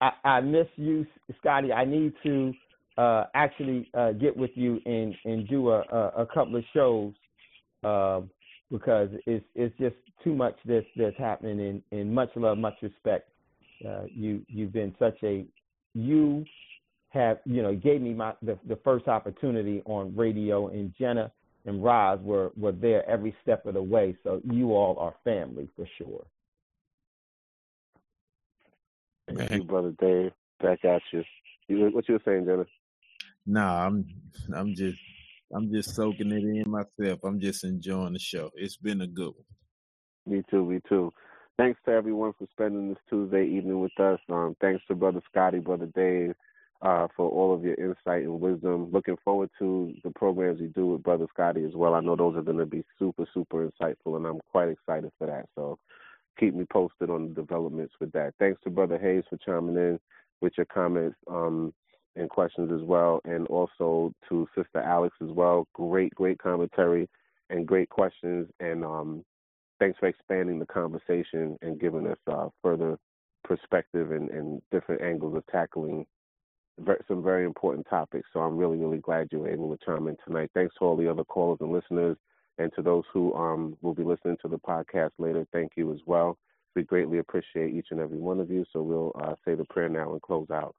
I, 0.01 0.11
I 0.23 0.41
miss 0.41 0.67
you, 0.75 1.05
Scotty. 1.39 1.71
I 1.71 1.85
need 1.85 2.13
to 2.23 2.53
uh, 2.99 3.27
actually 3.33 3.89
uh, 3.93 4.11
get 4.11 4.35
with 4.35 4.51
you 4.55 4.81
and, 4.85 5.15
and 5.23 5.47
do 5.47 5.69
a, 5.69 5.79
a, 5.79 6.23
a 6.23 6.25
couple 6.25 6.57
of 6.57 6.63
shows 6.73 7.13
um, 7.85 8.29
because 8.69 9.09
it's 9.25 9.45
it's 9.55 9.75
just 9.79 9.95
too 10.21 10.35
much 10.35 10.55
that's 10.65 10.85
that's 10.97 11.17
happening. 11.17 11.61
And, 11.61 11.81
and 11.97 12.13
much 12.13 12.29
love, 12.35 12.57
much 12.57 12.75
respect. 12.81 13.29
Uh, 13.87 14.03
you 14.13 14.41
you've 14.49 14.73
been 14.73 14.93
such 14.99 15.17
a 15.23 15.45
you 15.93 16.43
have 17.09 17.39
you 17.45 17.61
know 17.61 17.73
gave 17.73 18.01
me 18.01 18.13
my 18.13 18.33
the, 18.41 18.59
the 18.67 18.75
first 18.83 19.07
opportunity 19.07 19.81
on 19.85 20.13
radio, 20.13 20.67
and 20.67 20.93
Jegna 20.99 21.31
and 21.65 21.81
Ras 21.81 22.19
were 22.21 22.51
were 22.57 22.73
there 22.73 23.09
every 23.09 23.33
step 23.41 23.65
of 23.65 23.75
the 23.75 23.81
way. 23.81 24.17
So 24.23 24.41
you 24.43 24.73
all 24.73 24.97
are 24.99 25.15
family 25.23 25.69
for 25.77 25.87
sure. 25.97 26.25
Thank 29.33 29.51
you, 29.51 29.63
brother 29.63 29.93
Dave. 30.01 30.33
Back 30.61 30.83
at 30.83 31.01
you. 31.13 31.23
you 31.69 31.89
what 31.93 32.09
you 32.09 32.15
were 32.15 32.21
saying, 32.25 32.43
Jegna? 32.43 32.65
Nah, 33.49 33.87
I'm 33.87 34.05
I'm 34.53 34.75
just 34.75 34.99
I'm 35.51 35.73
just 35.73 35.95
soaking 35.95 36.31
it 36.31 36.43
in 36.43 36.69
myself. 36.69 37.21
I'm 37.23 37.39
just 37.39 37.63
enjoying 37.63 38.13
the 38.13 38.19
show. 38.19 38.51
It's 38.53 38.77
been 38.77 39.01
a 39.01 39.07
good 39.07 39.33
one. 39.35 40.35
Me 40.35 40.43
too, 40.51 40.63
me 40.65 40.79
too. 40.87 41.11
Thanks 41.57 41.79
to 41.85 41.91
everyone 41.91 42.33
for 42.37 42.45
spending 42.51 42.89
this 42.89 42.99
Tuesday 43.09 43.47
evening 43.47 43.79
with 43.79 43.99
us. 43.99 44.19
Um, 44.29 44.55
thanks 44.61 44.83
to 44.87 44.93
Brother 44.93 45.21
Scotty, 45.31 45.57
Brother 45.57 45.87
Dave, 45.95 46.35
uh, 46.83 47.07
for 47.17 47.27
all 47.27 47.51
of 47.51 47.63
your 47.63 47.73
insight 47.73 48.21
and 48.21 48.39
wisdom. 48.39 48.91
Looking 48.91 49.17
forward 49.25 49.49
to 49.57 49.95
the 50.03 50.11
programs 50.11 50.61
you 50.61 50.67
do 50.67 50.85
with 50.85 51.01
Brother 51.01 51.25
Scotty 51.33 51.63
as 51.65 51.73
well. 51.73 51.95
I 51.95 52.01
know 52.01 52.15
those 52.15 52.35
are 52.35 52.43
going 52.43 52.59
to 52.59 52.67
be 52.67 52.85
super, 52.99 53.25
super 53.33 53.67
insightful, 53.67 54.15
and 54.15 54.27
I'm 54.27 54.39
quite 54.51 54.69
excited 54.69 55.11
for 55.17 55.25
that. 55.25 55.47
So 55.55 55.79
keep 56.39 56.53
me 56.53 56.65
posted 56.71 57.09
on 57.09 57.29
the 57.29 57.33
developments 57.33 57.95
with 57.99 58.11
that. 58.11 58.35
Thanks 58.37 58.61
to 58.63 58.69
Brother 58.69 58.99
Hayes 58.99 59.23
for 59.27 59.37
chiming 59.37 59.75
in 59.75 59.99
with 60.39 60.53
your 60.55 60.67
comments 60.67 61.17
um, 61.27 61.73
and 62.15 62.29
questions 62.29 62.71
as 62.73 62.81
well, 62.81 63.21
and 63.25 63.47
also 63.47 64.13
to 64.27 64.47
Sister 64.55 64.81
Alex 64.81 65.15
as 65.21 65.29
well. 65.29 65.67
Great, 65.73 66.13
great 66.15 66.39
commentary 66.39 67.07
and 67.49 67.67
great 67.67 67.89
questions, 67.89 68.47
and 68.59 68.83
um, 68.83 69.23
thanks 69.79 69.97
for 69.99 70.07
expanding 70.07 70.59
the 70.59 70.65
conversation 70.65 71.57
and 71.61 71.79
giving 71.79 72.07
us 72.07 72.17
uh, 72.27 72.49
further 72.61 72.97
perspective 73.43 74.11
and, 74.11 74.29
and 74.29 74.61
different 74.71 75.01
angles 75.01 75.35
of 75.35 75.45
tackling 75.47 76.05
some 77.07 77.23
very 77.23 77.45
important 77.45 77.85
topics. 77.89 78.27
So 78.31 78.39
I'm 78.39 78.57
really, 78.57 78.77
really 78.77 78.99
glad 78.99 79.29
you 79.31 79.39
were 79.39 79.49
able 79.49 79.75
to 79.75 79.85
chime 79.85 80.07
in 80.07 80.17
tonight. 80.25 80.49
Thanks 80.53 80.75
to 80.79 80.85
all 80.85 80.95
the 80.95 81.09
other 81.09 81.23
callers 81.23 81.59
and 81.61 81.71
listeners, 81.71 82.17
and 82.57 82.71
to 82.75 82.81
those 82.81 83.03
who 83.13 83.33
um, 83.33 83.77
will 83.81 83.93
be 83.93 84.03
listening 84.03 84.37
to 84.41 84.47
the 84.47 84.59
podcast 84.59 85.11
later. 85.17 85.45
Thank 85.51 85.73
you 85.75 85.91
as 85.93 85.99
well. 86.05 86.37
We 86.75 86.83
greatly 86.83 87.17
appreciate 87.17 87.73
each 87.73 87.87
and 87.91 87.99
every 87.99 88.17
one 88.17 88.39
of 88.39 88.49
you. 88.49 88.65
So 88.71 88.81
we'll 88.81 89.11
uh, 89.21 89.33
say 89.45 89.55
the 89.55 89.65
prayer 89.65 89.89
now 89.89 90.11
and 90.11 90.21
close 90.21 90.49
out. 90.51 90.75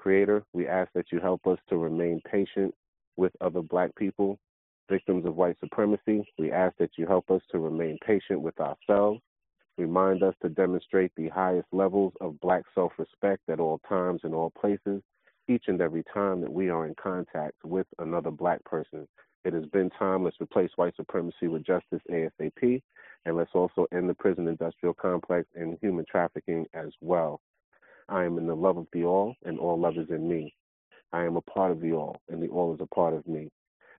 Creator, 0.00 0.42
we 0.54 0.66
ask 0.66 0.90
that 0.94 1.12
you 1.12 1.20
help 1.20 1.46
us 1.46 1.58
to 1.68 1.76
remain 1.76 2.22
patient 2.30 2.74
with 3.18 3.32
other 3.42 3.60
black 3.60 3.94
people, 3.96 4.38
victims 4.88 5.26
of 5.26 5.36
white 5.36 5.58
supremacy. 5.60 6.24
We 6.38 6.50
ask 6.50 6.74
that 6.78 6.92
you 6.96 7.06
help 7.06 7.30
us 7.30 7.42
to 7.52 7.58
remain 7.58 7.98
patient 8.06 8.40
with 8.40 8.58
ourselves. 8.60 9.20
Remind 9.76 10.22
us 10.22 10.34
to 10.40 10.48
demonstrate 10.48 11.12
the 11.16 11.28
highest 11.28 11.68
levels 11.70 12.14
of 12.22 12.40
black 12.40 12.64
self 12.74 12.92
respect 12.98 13.42
at 13.50 13.60
all 13.60 13.78
times 13.86 14.22
and 14.24 14.34
all 14.34 14.50
places, 14.58 15.02
each 15.48 15.64
and 15.68 15.82
every 15.82 16.04
time 16.14 16.40
that 16.40 16.52
we 16.52 16.70
are 16.70 16.86
in 16.86 16.94
contact 16.94 17.56
with 17.62 17.86
another 17.98 18.30
black 18.30 18.64
person. 18.64 19.06
It 19.44 19.52
has 19.52 19.66
been 19.66 19.90
time. 19.90 20.24
Let's 20.24 20.40
replace 20.40 20.70
white 20.76 20.96
supremacy 20.96 21.48
with 21.48 21.66
justice 21.66 22.00
ASAP. 22.10 22.82
And 23.26 23.36
let's 23.36 23.54
also 23.54 23.86
end 23.92 24.08
the 24.08 24.14
prison 24.14 24.48
industrial 24.48 24.94
complex 24.94 25.46
and 25.54 25.76
human 25.82 26.06
trafficking 26.10 26.64
as 26.72 26.88
well. 27.02 27.42
I 28.10 28.24
am 28.24 28.38
in 28.38 28.46
the 28.46 28.56
love 28.56 28.76
of 28.76 28.88
the 28.92 29.04
all, 29.04 29.36
and 29.44 29.58
all 29.58 29.78
love 29.78 29.96
is 29.96 30.10
in 30.10 30.28
me. 30.28 30.52
I 31.12 31.24
am 31.24 31.36
a 31.36 31.40
part 31.42 31.70
of 31.70 31.80
the 31.80 31.92
all, 31.92 32.20
and 32.28 32.42
the 32.42 32.48
all 32.48 32.74
is 32.74 32.80
a 32.80 32.94
part 32.94 33.14
of 33.14 33.26
me. 33.26 33.50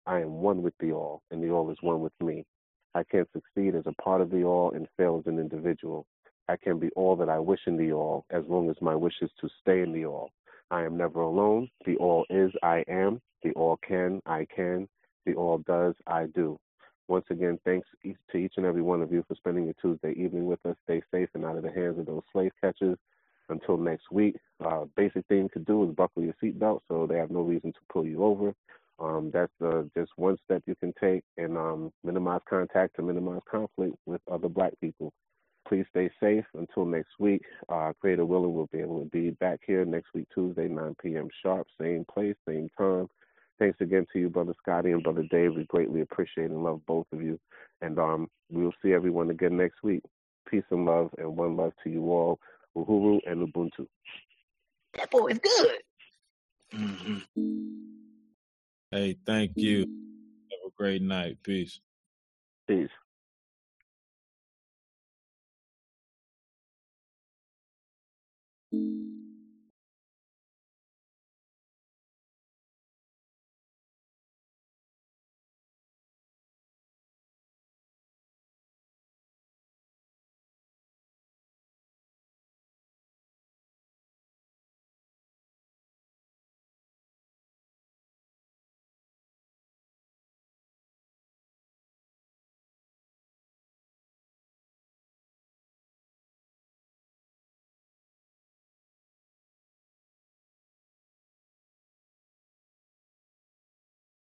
I 0.06 0.20
am 0.20 0.42
one 0.42 0.62
with 0.62 0.74
the 0.80 0.92
all, 0.92 1.22
and 1.32 1.42
the 1.42 1.50
all 1.50 1.72
is 1.72 1.78
one 1.82 2.02
with 2.02 2.14
me. 2.22 2.46
I 2.94 3.04
can 3.04 3.26
succeed 3.32 3.74
as 3.74 3.86
a 3.86 4.02
part 4.02 4.20
of 4.20 4.30
the 4.30 4.44
all 4.44 4.72
and 4.72 4.88
fail 4.98 5.18
as 5.18 5.32
an 5.32 5.40
individual. 5.40 6.06
I 6.50 6.58
can 6.58 6.78
be 6.78 6.90
all 6.96 7.16
that 7.16 7.30
I 7.30 7.40
wish 7.40 7.62
in 7.68 7.78
the 7.78 7.94
all 7.94 8.26
as 8.32 8.44
long 8.50 8.70
as 8.70 8.76
my 8.82 8.96
wish 8.96 9.14
is 9.22 9.30
to 9.40 9.50
stay 9.62 9.82
in 9.82 9.94
the 9.94 10.06
all. 10.06 10.32
I 10.72 10.84
am 10.84 10.98
never 10.98 11.22
alone. 11.22 11.70
The 11.86 11.96
all 11.96 12.26
is 12.30 12.52
I 12.64 12.84
am. 12.90 13.22
The 13.44 13.52
all 13.52 13.78
can 13.78 14.22
I 14.26 14.46
can. 14.54 14.90
The 15.26 15.36
all 15.36 15.60
does 15.60 15.96
I 16.08 16.26
do. 16.26 16.60
Once 17.08 17.26
again, 17.30 17.60
thanks 17.64 17.88
to 18.04 18.38
each 18.38 18.54
and 18.58 18.66
every 18.66 18.82
one 18.82 19.02
of 19.02 19.12
you 19.14 19.24
for 19.28 19.36
spending 19.36 19.66
your 19.66 19.76
Tuesday 19.82 20.12
evening 20.12 20.48
with 20.48 20.66
us. 20.66 20.76
Stay 20.84 21.02
safe 21.12 21.30
and 21.34 21.46
out 21.46 21.58
of 21.58 21.64
the 21.64 21.72
hands 21.72 22.00
of 22.00 22.06
those 22.06 22.24
slave 22.34 22.52
catchers. 22.62 22.98
Until 23.52 23.78
next 23.78 24.10
week, 24.12 24.38
uh, 24.66 24.86
basic 24.96 25.28
thing 25.28 25.50
to 25.54 25.60
do 25.60 25.84
is 25.90 25.96
buckle 25.96 26.24
your 26.24 26.36
seatbelt 26.42 26.80
so 26.88 27.06
they 27.06 27.18
have 27.18 27.32
no 27.32 27.42
reason 27.42 27.74
to 27.74 27.80
pull 27.92 28.06
you 28.06 28.24
over. 28.24 28.54
Um, 28.98 29.30
that's 29.34 29.52
uh, 29.62 29.84
just 29.96 30.12
one 30.16 30.38
step 30.46 30.64
you 30.66 30.76
can 30.76 30.94
take 31.02 31.24
and 31.38 31.58
um, 31.58 31.92
minimize 32.04 32.42
contact 32.50 32.96
to 32.96 33.02
minimize 33.02 33.42
conflict 33.50 33.96
with 34.06 34.22
other 34.32 34.48
black 34.48 34.74
people. 34.80 35.12
Please 35.68 35.86
stay 35.90 36.10
safe 36.22 36.46
until 36.54 36.86
next 36.86 37.12
week. 37.20 37.42
Uh, 37.68 37.92
Creator 38.00 38.26
Willing 38.26 38.54
will 38.54 38.70
be 38.72 38.80
able 38.80 39.00
to 39.00 39.10
be 39.10 39.32
back 39.32 39.60
here 39.66 39.84
next 39.84 40.14
week, 40.14 40.28
Tuesday, 40.34 40.68
9 40.68 40.96
p.m. 41.02 41.28
sharp, 41.44 41.68
same 41.80 42.06
place, 42.12 42.36
same 42.48 42.70
time. 42.78 43.08
Thanks 43.60 43.80
again 43.82 44.06
to 44.14 44.20
you, 44.20 44.30
Brother 44.30 44.54
Scotty 44.62 44.92
and 44.92 45.04
Brother 45.04 45.26
Dave. 45.30 45.56
We 45.56 45.66
greatly 45.66 46.02
appreciate 46.02 46.50
and 46.52 46.64
love 46.64 46.82
both 46.88 47.06
of 47.12 47.22
you. 47.22 47.40
And 47.82 48.00
um, 48.00 48.30
we 48.50 48.64
will 48.64 48.74
see 48.84 48.94
everyone 48.94 49.30
again 49.30 49.58
next 49.58 49.84
week. 49.84 50.04
Peace 50.50 50.64
and 50.72 50.86
love, 50.86 51.12
and 51.18 51.36
one 51.38 51.56
love 51.58 51.74
to 51.84 51.90
you 51.90 52.12
all. 52.12 52.40
Uhuru, 52.78 53.20
and 53.28 53.48
Ubuntu. 53.48 53.88
That 54.96 55.10
boy 55.12 55.28
is 55.28 55.40
good. 55.40 55.78
Mm-hmm. 56.74 57.18
Hey, 58.92 59.18
thank 59.26 59.54
you. 59.56 59.80
Have 59.80 60.60
a 60.68 60.72
great 60.78 61.02
night. 61.02 61.38
Peace. 61.44 61.80
Peace. 62.68 62.90